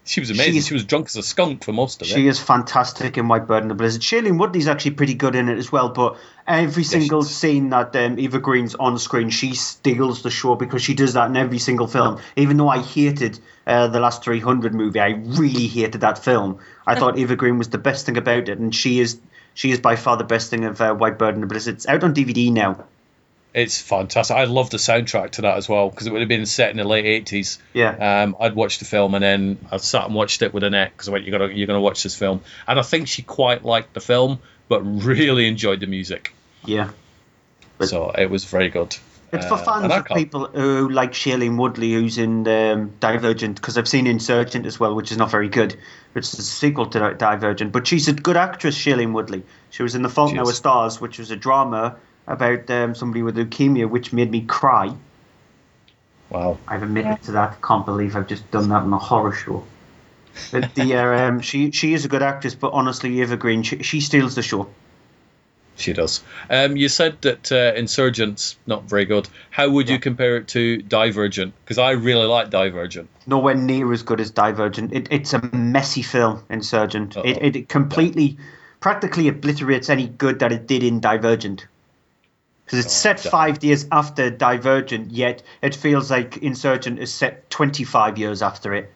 She 0.08 0.20
was 0.22 0.30
amazing. 0.30 0.54
she's- 0.54 0.68
She 0.68 0.74
was 0.76 0.84
drunk 0.86 1.08
as 1.08 1.16
a 1.16 1.24
skunk 1.24 1.64
for 1.64 1.74
most 1.74 2.02
of 2.02 2.08
it. 2.08 2.12
She 2.14 2.28
is 2.28 2.40
fantastic 2.40 3.18
in 3.18 3.28
White 3.28 3.48
Bird 3.48 3.64
and 3.64 3.72
the 3.72 3.76
Blizzard. 3.76 4.02
Shailene 4.04 4.38
Woodley's 4.40 4.68
actually 4.68 4.92
pretty 4.92 5.16
good 5.16 5.36
in 5.36 5.50
it 5.50 5.58
as 5.58 5.72
well, 5.72 5.90
but 5.90 6.16
every 6.48 6.84
single 6.84 7.24
scene 7.24 7.70
that 7.72 7.96
um, 7.96 8.20
Eva 8.20 8.38
Green's 8.40 8.76
on 8.76 8.98
screen, 9.00 9.30
she 9.32 9.56
steals 9.56 10.22
the 10.22 10.30
show 10.30 10.56
because 10.56 10.84
she 10.84 10.94
does 10.94 11.14
that 11.14 11.30
in 11.30 11.36
every 11.36 11.58
single 11.58 11.88
film. 11.88 12.20
Even 12.36 12.58
though 12.58 12.70
I 12.70 12.80
hated 12.84 13.40
uh, 13.66 13.88
the 13.88 14.00
last 14.00 14.24
300 14.24 14.74
movie, 14.76 15.00
I 15.00 15.10
really 15.10 15.66
hated 15.68 16.02
that 16.02 16.24
film. 16.24 16.60
I 16.86 16.94
thought 17.00 17.18
Eva 17.18 17.36
Green 17.36 17.58
was 17.58 17.70
the 17.70 17.80
best 17.80 18.06
thing 18.06 18.18
about 18.18 18.48
it, 18.48 18.60
and 18.60 18.74
she 18.76 19.00
is 19.00 19.20
she 19.56 19.72
is 19.72 19.80
by 19.80 19.96
far 19.96 20.18
the 20.18 20.24
best 20.24 20.50
thing 20.52 20.66
of 20.66 20.80
uh, 20.82 20.94
White 20.94 21.18
Bird 21.18 21.34
and 21.34 21.42
the 21.42 21.48
Blizzard. 21.48 21.76
It's 21.76 21.88
out 21.88 22.04
on 22.04 22.14
DVD 22.14 22.52
now. 22.52 22.84
It's 23.56 23.80
fantastic. 23.82 24.36
I 24.36 24.44
love 24.44 24.70
the 24.70 24.76
soundtrack 24.76 25.32
to 25.32 25.44
that 25.44 25.56
as 25.56 25.70
well 25.70 25.90
because 25.90 26.08
it 26.08 26.12
would 26.12 26.20
have 26.20 26.28
been 26.28 26.46
set 26.46 26.72
in 26.72 26.78
the 26.78 26.84
late 26.84 27.06
eighties. 27.06 27.58
Yeah. 27.72 28.24
Um, 28.24 28.36
I'd 28.38 28.54
watched 28.54 28.80
the 28.80 28.86
film 28.86 29.16
and 29.16 29.24
then 29.24 29.66
I 29.72 29.78
sat 29.78 30.04
and 30.04 30.14
watched 30.14 30.42
it 30.42 30.54
with 30.54 30.64
Annette 30.64 30.92
because 30.92 31.08
I 31.08 31.14
went, 31.14 31.24
"You're 31.26 31.40
gonna, 31.40 31.54
you're 31.54 31.66
gonna 31.66 31.80
watch 31.80 32.04
this 32.04 32.18
film," 32.18 32.42
and 32.68 32.78
I 32.78 32.82
think 32.82 33.08
she 33.08 33.22
quite 33.22 33.64
liked 33.64 33.94
the 33.94 34.02
film, 34.02 34.40
but 34.68 34.82
really 34.82 35.48
enjoyed 35.48 35.80
the 35.80 35.88
music. 35.88 36.36
Yeah. 36.66 36.90
so 37.82 38.10
it 38.12 38.30
was 38.30 38.44
very 38.44 38.70
good. 38.70 38.98
It's 39.32 39.46
for 39.48 39.54
Uh, 39.54 39.58
fans 39.58 39.92
I 39.92 40.00
of 40.00 40.06
people 40.08 40.48
who 40.48 40.90
like 40.90 41.14
Shailene 41.14 41.58
Woodley, 41.58 41.94
who's 41.94 42.18
in 42.18 42.46
um, 42.50 42.92
Divergent, 43.00 43.56
because 43.56 43.78
I've 43.78 43.88
seen 43.88 44.06
Insurgent 44.06 44.66
as 44.66 44.80
well, 44.80 44.94
which 44.96 45.12
is 45.12 45.18
not 45.18 45.32
very 45.32 45.48
good, 45.50 45.78
which 46.12 46.26
is 46.26 46.40
a 46.40 46.44
sequel 46.44 46.88
to 46.88 47.14
Divergent. 47.14 47.72
But 47.72 47.88
she's 47.88 48.10
a 48.10 48.14
good 48.14 48.38
actress, 48.38 48.78
Shailene 48.78 49.14
Woodley. 49.14 49.44
She 49.70 49.82
was 49.82 49.96
in 49.96 50.02
The 50.02 50.10
Fault 50.10 50.32
in 50.32 50.40
Our. 50.40 50.52
Stars, 50.52 51.00
which 51.00 51.20
was 51.20 51.32
a 51.32 51.36
drama 51.36 51.96
about 52.28 52.70
um, 52.70 52.96
somebody 52.96 53.24
with 53.24 53.38
leukemia, 53.38 53.90
which 53.90 54.14
made 54.14 54.32
me 54.32 54.42
cry. 54.42 54.94
Wow. 56.30 56.58
I've 56.68 56.84
admitted 56.84 57.22
to 57.24 57.34
that. 57.34 57.62
Can't 57.62 57.86
believe 57.86 58.16
I've 58.16 58.28
just 58.28 58.50
done 58.52 58.70
that 58.70 58.82
on 58.82 58.94
a 58.94 58.98
horror 58.98 59.32
show. 59.32 59.64
But 60.52 60.74
the 60.76 60.96
uh, 60.98 61.28
um, 61.28 61.42
she 61.42 61.72
she 61.72 61.94
is 61.94 62.06
a 62.06 62.08
good 62.08 62.24
actress, 62.24 62.56
but 62.56 62.74
honestly, 62.74 63.22
Eva 63.22 63.38
Green, 63.38 63.64
she, 63.64 63.84
she 63.84 64.02
steals 64.02 64.36
the 64.36 64.42
show. 64.42 64.68
She 65.78 65.92
does. 65.94 66.24
Um, 66.50 66.78
you 66.78 66.88
said 66.88 67.22
that 67.24 67.52
uh, 67.52 67.74
Insurgent's 67.76 68.58
not 68.66 68.84
very 68.84 69.06
good. 69.06 69.28
How 69.50 69.70
would 69.70 69.90
you 69.90 70.00
compare 70.00 70.38
it 70.38 70.48
to 70.50 70.82
Divergent? 70.82 71.54
Because 71.64 71.78
I 71.78 71.92
really 71.92 72.28
like 72.28 72.50
Divergent. 72.50 73.10
nowhere 73.28 73.56
near 73.56 73.92
as 73.92 74.04
good 74.04 74.22
as 74.22 74.32
Divergent. 74.32 74.94
It, 74.94 75.10
it's 75.12 75.34
a 75.34 75.42
messy 75.54 76.02
film, 76.02 76.44
Insurgent. 76.50 77.18
It, 77.18 77.56
it 77.58 77.70
completely, 77.70 78.38
practically 78.80 79.28
obliterates 79.28 79.90
any 79.90 80.08
good 80.08 80.40
that 80.40 80.54
it 80.54 80.66
did 80.66 80.82
in 80.82 81.02
Divergent. 81.02 81.68
Because 82.66 82.86
it's 82.86 82.94
set 82.94 83.20
five 83.20 83.64
years 83.64 83.86
after 83.92 84.32
Divergent, 84.32 85.12
yet 85.12 85.44
it 85.62 85.76
feels 85.76 86.10
like 86.10 86.38
Insurgent 86.38 86.98
is 86.98 87.14
set 87.14 87.50
25 87.52 88.18
years 88.18 88.42
after 88.42 88.74
it. 88.74 88.92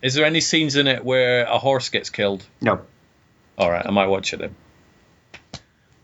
Is 0.00 0.14
there 0.14 0.24
any 0.24 0.40
scenes 0.40 0.76
in 0.76 0.86
it 0.86 1.04
where 1.04 1.44
a 1.44 1.58
horse 1.58 1.88
gets 1.88 2.10
killed? 2.10 2.44
No. 2.60 2.82
All 3.58 3.70
right, 3.70 3.84
I 3.84 3.90
might 3.90 4.06
watch 4.06 4.32
it 4.32 4.38
then. 4.38 4.54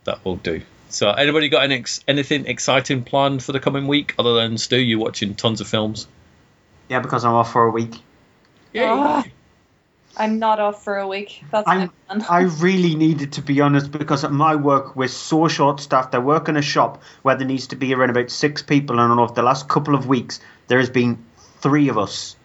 That 0.05 0.25
will 0.25 0.37
do. 0.37 0.63
So, 0.91 1.11
anybody 1.11 1.49
got 1.49 1.65
any 1.65 1.77
ex- 1.77 2.03
anything 2.09 2.47
exciting 2.47 3.05
planned 3.05 3.43
for 3.43 3.53
the 3.53 3.61
coming 3.61 3.87
week 3.87 4.15
other 4.19 4.35
than 4.35 4.57
Stu? 4.59 4.79
You 4.79 4.99
watching 4.99 5.35
tons 5.35 5.61
of 5.61 5.69
films? 5.69 6.07
Yeah, 6.89 7.01
because 7.01 7.25
I'm 7.25 7.35
off 7.35 7.53
for 7.53 7.65
a 7.65 7.71
week. 7.71 7.95
Ah, 8.77 9.25
I'm 10.19 10.39
not 10.39 10.59
off 10.59 10.83
for 10.83 10.99
a 10.99 11.07
week. 11.07 11.45
That's 11.51 11.65
plan. 11.65 11.91
I 12.29 12.41
really 12.61 12.95
needed 12.97 13.33
to 13.35 13.43
be 13.43 13.61
honest 13.61 13.91
because 13.91 14.25
at 14.25 14.33
my 14.33 14.57
work 14.57 14.97
we're 14.97 15.09
so 15.09 15.49
short 15.49 15.81
staffed. 15.81 16.15
I 16.15 16.19
work 16.19 16.49
in 16.49 16.57
a 16.57 16.63
shop 16.63 17.03
where 17.23 17.37
there 17.37 17.47
needs 17.47 17.69
to 17.69 17.77
be 17.77 17.95
around 17.95 18.11
about 18.11 18.31
six 18.31 18.63
people, 18.63 18.99
and 18.99 19.19
over 19.21 19.33
the 19.33 19.43
last 19.43 19.69
couple 19.69 19.95
of 19.95 20.07
weeks 20.07 20.41
there 20.67 20.79
has 20.79 20.91
been 20.91 21.25
three 21.61 21.89
of 21.89 21.99
us 21.99 22.37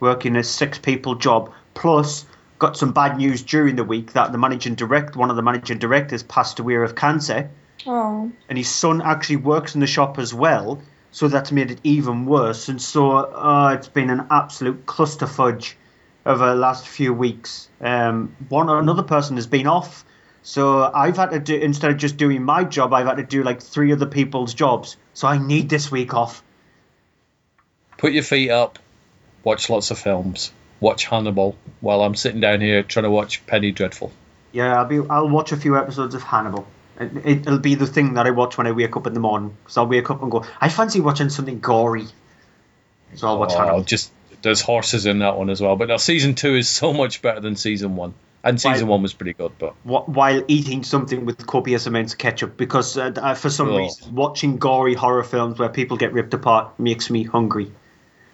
working 0.00 0.36
a 0.36 0.42
six 0.42 0.78
people 0.78 1.16
job. 1.16 1.52
Plus, 1.74 2.24
got 2.58 2.76
some 2.76 2.92
bad 2.92 3.18
news 3.18 3.42
during 3.42 3.76
the 3.76 3.84
week 3.84 4.14
that 4.14 4.32
the 4.32 4.38
managing 4.38 4.74
direct, 4.74 5.14
one 5.16 5.30
of 5.30 5.36
the 5.36 5.42
managing 5.42 5.78
directors, 5.78 6.22
passed 6.22 6.58
away 6.58 6.76
of 6.76 6.94
cancer, 6.94 7.50
Oh. 7.86 8.32
and 8.48 8.58
his 8.58 8.68
son 8.68 9.00
actually 9.02 9.36
works 9.36 9.74
in 9.74 9.80
the 9.80 9.86
shop 9.86 10.18
as 10.18 10.34
well. 10.34 10.82
So 11.10 11.28
that's 11.28 11.52
made 11.52 11.70
it 11.70 11.80
even 11.84 12.26
worse, 12.26 12.68
and 12.68 12.80
so 12.82 13.12
uh, 13.12 13.74
it's 13.74 13.88
been 13.88 14.10
an 14.10 14.26
absolute 14.30 14.84
clusterfudge 14.86 15.74
over 16.26 16.46
the 16.46 16.54
last 16.54 16.86
few 16.86 17.12
weeks. 17.14 17.68
Um, 17.80 18.34
one 18.48 18.68
or 18.68 18.78
another 18.78 19.02
person 19.02 19.36
has 19.36 19.46
been 19.46 19.66
off, 19.66 20.04
So 20.42 20.82
I've 20.82 21.16
had 21.16 21.30
to 21.30 21.38
do 21.38 21.56
instead 21.56 21.90
of 21.90 21.96
just 21.98 22.16
doing 22.16 22.42
my 22.42 22.64
job, 22.64 22.92
I've 22.92 23.06
had 23.06 23.16
to 23.18 23.22
do 23.22 23.42
like 23.42 23.60
three 23.62 23.92
other 23.92 24.06
people's 24.06 24.54
jobs. 24.54 24.96
So 25.14 25.28
I 25.28 25.38
need 25.38 25.68
this 25.68 25.90
week 25.90 26.14
off. 26.14 26.42
Put 27.98 28.12
your 28.12 28.22
feet 28.22 28.50
up, 28.50 28.78
watch 29.44 29.68
lots 29.68 29.90
of 29.90 29.98
films, 29.98 30.52
watch 30.80 31.04
Hannibal 31.04 31.56
while 31.80 32.02
I'm 32.02 32.14
sitting 32.14 32.40
down 32.40 32.60
here 32.60 32.82
trying 32.82 33.04
to 33.04 33.10
watch 33.10 33.44
Penny 33.46 33.72
Dreadful. 33.72 34.12
Yeah, 34.52 34.78
I'll 34.78 34.84
be. 34.86 35.00
I'll 35.10 35.28
watch 35.28 35.52
a 35.52 35.56
few 35.56 35.76
episodes 35.76 36.14
of 36.14 36.22
Hannibal. 36.22 36.66
It, 37.00 37.26
it'll 37.46 37.58
be 37.58 37.74
the 37.74 37.86
thing 37.86 38.14
that 38.14 38.26
I 38.26 38.30
watch 38.30 38.56
when 38.56 38.66
I 38.66 38.72
wake 38.72 38.96
up 38.96 39.06
in 39.06 39.14
the 39.14 39.20
morning. 39.20 39.56
So 39.66 39.82
I'll 39.82 39.88
wake 39.88 40.10
up 40.10 40.22
and 40.22 40.30
go, 40.30 40.44
I 40.60 40.68
fancy 40.68 41.00
watching 41.00 41.28
something 41.28 41.60
gory. 41.60 42.06
So 43.14 43.26
I'll 43.28 43.38
watch 43.38 43.52
Oh, 43.54 43.58
Hannibal. 43.58 43.82
just 43.82 44.10
there's 44.42 44.60
horses 44.60 45.06
in 45.06 45.18
that 45.20 45.36
one 45.36 45.50
as 45.50 45.60
well. 45.60 45.76
But 45.76 45.88
now 45.88 45.96
season 45.96 46.34
two 46.34 46.54
is 46.54 46.68
so 46.68 46.92
much 46.92 47.22
better 47.22 47.40
than 47.40 47.56
season 47.56 47.96
one, 47.96 48.14
and 48.44 48.60
season 48.60 48.86
Why- 48.86 48.92
one 48.92 49.02
was 49.02 49.12
pretty 49.14 49.32
good. 49.34 49.52
But 49.58 49.74
While 49.84 50.42
eating 50.48 50.84
something 50.84 51.24
with 51.24 51.46
copious 51.46 51.86
amounts 51.86 52.12
of 52.12 52.18
ketchup, 52.18 52.56
because 52.56 52.96
uh, 52.96 53.12
uh, 53.16 53.34
for 53.34 53.50
some 53.50 53.68
Oh. 53.70 53.78
reason, 53.78 54.14
watching 54.14 54.58
gory 54.58 54.94
horror 54.94 55.24
films 55.24 55.58
where 55.58 55.68
people 55.68 55.96
get 55.96 56.12
ripped 56.12 56.34
apart 56.34 56.78
makes 56.78 57.10
me 57.10 57.24
hungry. 57.24 57.72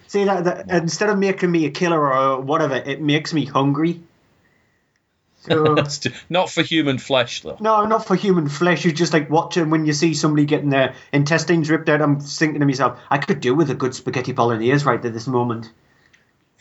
See 0.07 0.25
that, 0.25 0.45
that 0.45 0.71
instead 0.71 1.09
of 1.11 1.19
making 1.19 1.51
me 1.51 1.65
a 1.67 1.71
killer 1.71 2.13
or 2.15 2.41
whatever, 2.41 2.77
it 2.77 3.01
makes 3.01 3.33
me 3.33 3.45
hungry. 3.47 4.01
So 5.47 5.77
not 6.31 6.49
for 6.49 6.63
human 6.63 6.97
flesh 6.97 7.43
though. 7.43 7.59
No, 7.61 7.85
not 7.85 8.07
for 8.07 8.15
human 8.17 8.49
flesh. 8.49 8.83
You 8.87 8.93
just 8.93 9.13
like 9.13 9.29
watching 9.29 9.69
when 9.69 9.85
you 9.85 9.93
see 9.93 10.15
somebody 10.15 10.47
getting 10.47 10.71
their 10.71 10.95
intestines 11.13 11.69
ripped 11.69 11.87
out. 11.91 12.01
I'm 12.01 12.19
thinking 12.21 12.61
to 12.61 12.67
myself, 12.67 12.99
I 13.11 13.19
could 13.19 13.41
do 13.41 13.55
with 13.55 13.69
a 13.69 13.75
good 13.75 13.95
spaghetti 13.95 14.33
bolognese 14.33 14.87
right 14.87 15.05
at 15.05 15.13
this 15.13 15.27
moment. 15.27 15.71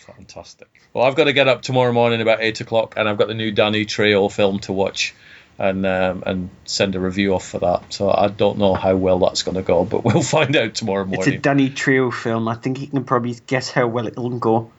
Fantastic. 0.03 0.67
Well, 0.93 1.06
I've 1.06 1.15
got 1.15 1.25
to 1.25 1.33
get 1.33 1.48
up 1.48 1.61
tomorrow 1.61 1.91
morning 1.93 2.22
about 2.22 2.41
eight 2.41 2.59
o'clock, 2.61 2.95
and 2.98 3.07
I've 3.07 3.17
got 3.17 3.27
the 3.27 3.33
new 3.33 3.51
Danny 3.51 3.85
Trejo 3.85 4.32
film 4.32 4.59
to 4.59 4.73
watch, 4.73 5.14
and 5.57 5.85
um, 5.85 6.23
and 6.25 6.49
send 6.65 6.95
a 6.95 6.99
review 6.99 7.33
off 7.33 7.48
for 7.48 7.59
that. 7.59 7.93
So 7.93 8.11
I 8.11 8.27
don't 8.27 8.57
know 8.57 8.73
how 8.73 8.95
well 8.95 9.19
that's 9.19 9.43
going 9.43 9.56
to 9.56 9.64
go, 9.64 9.85
but 9.85 10.03
we'll 10.06 10.22
find 10.22 10.56
out 10.56 10.75
tomorrow 10.75 11.06
morning. 11.06 11.33
It's 11.33 11.38
a. 11.38 11.40
Danny 11.40 11.69
Trejo 11.69 12.14
film. 12.14 12.48
I 12.48 12.56
think 12.56 12.82
you 12.82 12.88
can 12.88 13.03
probably 13.06 13.35
guess 13.48 13.69
how 13.72 13.88
well 13.88 14.07
it'll 14.07 14.38
go. 14.40 14.72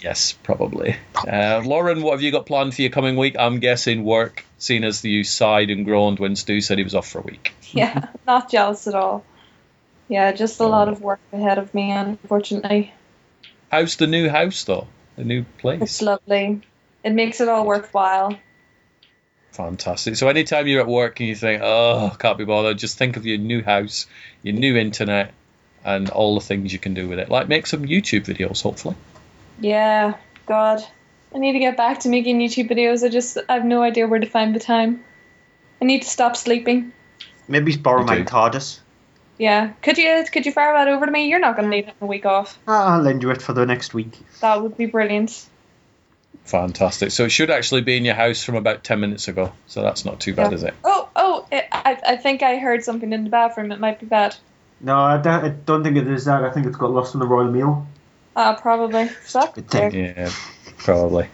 yes, 0.00 0.32
probably. 0.32 0.96
Uh, 1.16 1.62
Lauren, 1.64 2.02
what 2.02 2.12
have 2.12 2.22
you 2.22 2.30
got 2.30 2.46
planned 2.46 2.74
for 2.74 2.82
your 2.82 2.90
coming 2.90 3.16
week? 3.16 3.36
I'm 3.38 3.58
guessing 3.58 4.04
work, 4.04 4.44
seeing 4.58 4.84
as 4.84 5.04
you 5.04 5.24
sighed 5.24 5.70
and 5.70 5.84
groaned 5.84 6.18
when 6.18 6.36
Stu 6.36 6.60
said 6.60 6.78
he 6.78 6.84
was 6.84 6.94
off 6.94 7.08
for 7.08 7.18
a 7.18 7.22
week. 7.22 7.52
Yeah, 7.74 8.08
not 8.26 8.50
jealous 8.50 8.86
at 8.86 8.94
all. 8.94 9.24
Yeah, 10.06 10.32
just 10.32 10.60
a 10.60 10.66
lot 10.66 10.88
of 10.88 11.00
work 11.00 11.20
ahead 11.32 11.56
of 11.56 11.72
me, 11.72 11.90
unfortunately. 11.90 12.92
How's 13.72 13.96
the 13.96 14.06
new 14.06 14.28
house 14.28 14.64
though? 14.64 14.86
The 15.16 15.24
new 15.24 15.44
place. 15.58 15.80
It's 15.80 16.02
lovely. 16.02 16.60
It 17.02 17.12
makes 17.14 17.40
it 17.40 17.48
all 17.48 17.66
worthwhile. 17.66 18.38
Fantastic. 19.52 20.16
So 20.16 20.28
anytime 20.28 20.66
you're 20.66 20.82
at 20.82 20.86
work 20.86 21.20
and 21.20 21.28
you 21.28 21.34
think, 21.34 21.62
oh, 21.64 22.14
can't 22.18 22.36
be 22.36 22.44
bothered, 22.44 22.78
just 22.78 22.98
think 22.98 23.16
of 23.16 23.24
your 23.24 23.38
new 23.38 23.62
house, 23.62 24.06
your 24.42 24.54
new 24.54 24.76
internet, 24.76 25.32
and 25.84 26.10
all 26.10 26.34
the 26.34 26.42
things 26.42 26.72
you 26.72 26.78
can 26.78 26.92
do 26.92 27.08
with 27.08 27.18
it. 27.18 27.30
Like 27.30 27.48
make 27.48 27.66
some 27.66 27.84
YouTube 27.84 28.26
videos, 28.26 28.62
hopefully. 28.62 28.94
Yeah, 29.58 30.14
God. 30.46 30.82
I 31.34 31.38
need 31.38 31.52
to 31.52 31.58
get 31.58 31.78
back 31.78 32.00
to 32.00 32.10
making 32.10 32.40
YouTube 32.40 32.70
videos. 32.70 33.02
I 33.02 33.08
just 33.08 33.38
I 33.48 33.54
have 33.54 33.64
no 33.64 33.82
idea 33.82 34.06
where 34.06 34.20
to 34.20 34.26
find 34.28 34.54
the 34.54 34.60
time. 34.60 35.02
I 35.80 35.86
need 35.86 36.02
to 36.02 36.08
stop 36.08 36.36
sleeping. 36.36 36.92
Maybe 37.48 37.74
borrow 37.76 38.00
You 38.00 38.06
my 38.06 38.18
do. 38.18 38.24
TARDIS. 38.24 38.80
Yeah. 39.42 39.72
Could 39.82 39.98
you 39.98 40.24
could 40.30 40.46
you 40.46 40.52
fire 40.52 40.72
that 40.72 40.86
over 40.86 41.04
to 41.04 41.10
me? 41.10 41.28
You're 41.28 41.40
not 41.40 41.56
gonna 41.56 41.66
need 41.66 41.88
it 41.88 41.94
in 42.00 42.04
a 42.04 42.06
week 42.06 42.24
off. 42.24 42.56
Ah, 42.68 42.94
I'll 42.94 43.02
lend 43.02 43.24
you 43.24 43.30
it 43.32 43.42
for 43.42 43.52
the 43.52 43.66
next 43.66 43.92
week. 43.92 44.16
That 44.40 44.62
would 44.62 44.76
be 44.76 44.86
brilliant. 44.86 45.48
Fantastic. 46.44 47.10
So 47.10 47.24
it 47.24 47.30
should 47.30 47.50
actually 47.50 47.80
be 47.80 47.96
in 47.96 48.04
your 48.04 48.14
house 48.14 48.44
from 48.44 48.54
about 48.54 48.84
10 48.84 49.00
minutes 49.00 49.26
ago. 49.26 49.52
So 49.66 49.82
that's 49.82 50.04
not 50.04 50.20
too 50.20 50.32
bad, 50.32 50.52
Yeah. 50.52 50.54
is 50.54 50.62
it? 50.62 50.74
Oh, 50.84 51.08
oh, 51.16 51.46
it, 51.50 51.66
I, 51.72 51.98
I 52.06 52.16
think 52.16 52.44
I 52.44 52.58
heard 52.58 52.84
something 52.84 53.12
in 53.12 53.24
the 53.24 53.30
bathroom. 53.30 53.72
It 53.72 53.80
might 53.80 53.98
be 53.98 54.06
bad. 54.06 54.36
No, 54.80 54.96
I 54.96 55.18
don't, 55.18 55.44
I 55.44 55.48
don't 55.48 55.82
think 55.82 55.96
it 55.96 56.06
is 56.06 56.24
that. 56.26 56.44
I 56.44 56.50
think 56.50 56.66
it's 56.66 56.76
got 56.76 56.92
lost 56.92 57.14
in 57.14 57.20
the 57.20 57.26
Royal 57.26 57.50
Mail. 57.50 57.86
Uh, 58.36 58.54
probably. 58.54 59.10
Suck. 59.24 59.58
Yeah, 59.72 60.30
probably. 60.78 61.28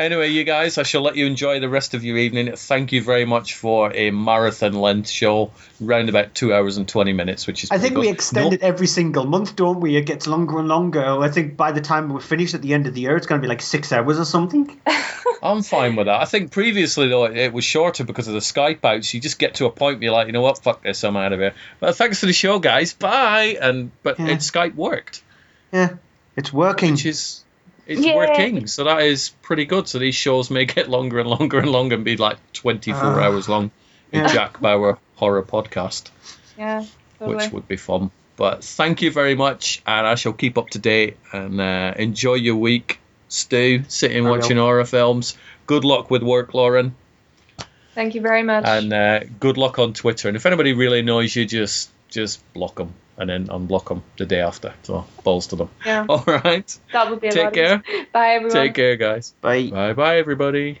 Anyway, 0.00 0.28
you 0.30 0.44
guys, 0.44 0.78
I 0.78 0.82
shall 0.82 1.02
let 1.02 1.16
you 1.16 1.26
enjoy 1.26 1.60
the 1.60 1.68
rest 1.68 1.94
of 1.94 2.02
your 2.04 2.16
evening. 2.16 2.54
Thank 2.56 2.92
you 2.92 3.02
very 3.02 3.24
much 3.24 3.54
for 3.54 3.92
a 3.94 4.10
marathon 4.10 4.72
length 4.72 5.10
show, 5.10 5.52
round 5.80 6.08
about 6.08 6.34
two 6.34 6.54
hours 6.54 6.76
and 6.78 6.88
20 6.88 7.12
minutes, 7.12 7.46
which 7.46 7.64
is 7.64 7.70
I 7.70 7.74
pretty 7.76 7.88
think 7.88 7.98
we 8.00 8.06
good. 8.06 8.14
extend 8.14 8.52
it 8.54 8.62
every 8.62 8.86
single 8.86 9.26
month, 9.26 9.56
don't 9.56 9.80
we? 9.80 9.96
It 9.96 10.06
gets 10.06 10.26
longer 10.26 10.58
and 10.58 10.68
longer. 10.68 11.04
I 11.04 11.28
think 11.28 11.56
by 11.56 11.72
the 11.72 11.80
time 11.80 12.08
we're 12.08 12.20
finished 12.20 12.54
at 12.54 12.62
the 12.62 12.72
end 12.74 12.86
of 12.86 12.94
the 12.94 13.02
year, 13.02 13.16
it's 13.16 13.26
going 13.26 13.40
to 13.40 13.44
be 13.44 13.48
like 13.48 13.60
six 13.62 13.92
hours 13.92 14.18
or 14.18 14.24
something. 14.24 14.80
I'm 15.42 15.62
fine 15.62 15.96
with 15.96 16.06
that. 16.06 16.20
I 16.20 16.24
think 16.24 16.50
previously 16.50 17.08
though 17.08 17.24
it- 17.24 17.36
it 17.36 17.52
was 17.52 17.64
shorter 17.64 18.04
because 18.04 18.26
of 18.28 18.34
the 18.34 18.40
Skype 18.40 18.84
outs. 18.84 19.12
You 19.14 19.20
just 19.20 19.38
get 19.38 19.54
to 19.56 19.66
a 19.66 19.70
point 19.70 19.96
where 19.98 20.04
you're 20.04 20.12
like, 20.12 20.26
you 20.26 20.32
know 20.32 20.42
what, 20.42 20.58
fuck 20.62 20.82
this, 20.82 21.02
I'm 21.04 21.16
out 21.16 21.32
of 21.32 21.40
here. 21.40 21.54
But 21.78 21.96
thanks 21.96 22.20
for 22.20 22.26
the 22.26 22.32
show, 22.32 22.58
guys. 22.58 22.92
Bye. 22.94 23.56
And 23.60 23.90
but 24.02 24.18
Yeah. 24.18 24.28
it, 24.28 24.38
Skype 24.38 24.74
worked, 24.74 25.22
Yeah, 25.72 25.94
it's 26.36 26.52
working. 26.52 26.92
which 26.92 27.06
is 27.06 27.44
it's 27.90 28.04
Yay. 28.06 28.14
working. 28.16 28.66
So 28.66 28.84
that 28.84 29.02
is 29.02 29.30
pretty 29.42 29.64
good. 29.66 29.88
So 29.88 29.98
these 29.98 30.14
shows 30.14 30.50
may 30.50 30.64
get 30.64 30.88
longer 30.88 31.18
and 31.20 31.28
longer 31.28 31.58
and 31.58 31.70
longer 31.70 31.96
and 31.96 32.04
be 32.04 32.16
like 32.16 32.38
24 32.54 33.00
Ah. 33.02 33.24
hours 33.24 33.48
long. 33.48 33.70
A 34.12 34.16
Yeah. 34.18 34.26
Jack 34.32 34.60
Bauer 34.60 34.98
horror 35.16 35.42
podcast, 35.42 36.10
Yeah, 36.58 36.84
totally. 37.18 37.36
which 37.36 37.52
would 37.52 37.68
be 37.68 37.76
fun. 37.76 38.10
But 38.36 38.64
thank 38.64 39.02
you 39.02 39.10
very 39.10 39.34
much, 39.34 39.82
and 39.86 40.06
I 40.06 40.14
shall 40.14 40.32
keep 40.32 40.56
up 40.56 40.70
to 40.70 40.78
date 40.78 41.16
and 41.32 41.60
uh, 41.60 41.92
enjoy 41.98 42.34
your 42.34 42.56
week. 42.56 42.98
Stu, 43.28 43.82
sitting 43.88 44.26
I 44.26 44.30
watching 44.30 44.56
will. 44.56 44.64
horror 44.64 44.84
films. 44.86 45.36
Good 45.66 45.84
luck 45.84 46.10
with 46.10 46.22
work, 46.22 46.54
Lauren. 46.54 46.94
Thank 47.94 48.14
you 48.14 48.20
very 48.22 48.42
much. 48.42 48.64
and 48.66 48.92
uh, 48.92 49.20
good 49.38 49.56
luck 49.58 49.78
on 49.78 49.92
Twitter. 49.92 50.28
And 50.28 50.36
if 50.36 50.46
anybody 50.46 50.72
really 50.72 51.00
annoys 51.00 51.36
you, 51.36 51.44
just 51.44 51.90
just 52.08 52.40
block 52.54 52.74
them 52.76 52.92
and 53.20 53.28
then 53.30 53.46
unblock 53.48 53.88
them 53.88 54.02
the 54.16 54.26
day 54.26 54.40
after. 54.40 54.74
So 54.82 55.04
balls 55.22 55.46
to 55.48 55.56
them. 55.56 55.70
yeah, 55.86 56.06
All 56.08 56.24
right. 56.26 56.78
that 56.92 57.10
would 57.10 57.20
be 57.20 57.28
a 57.28 57.30
Take 57.30 57.52
care. 57.52 57.82
Bye, 58.12 58.30
everyone. 58.30 58.56
Take 58.56 58.74
care, 58.74 58.96
guys. 58.96 59.34
Bye. 59.40 59.70
Bye, 59.70 59.92
bye, 59.92 60.16
everybody. 60.16 60.80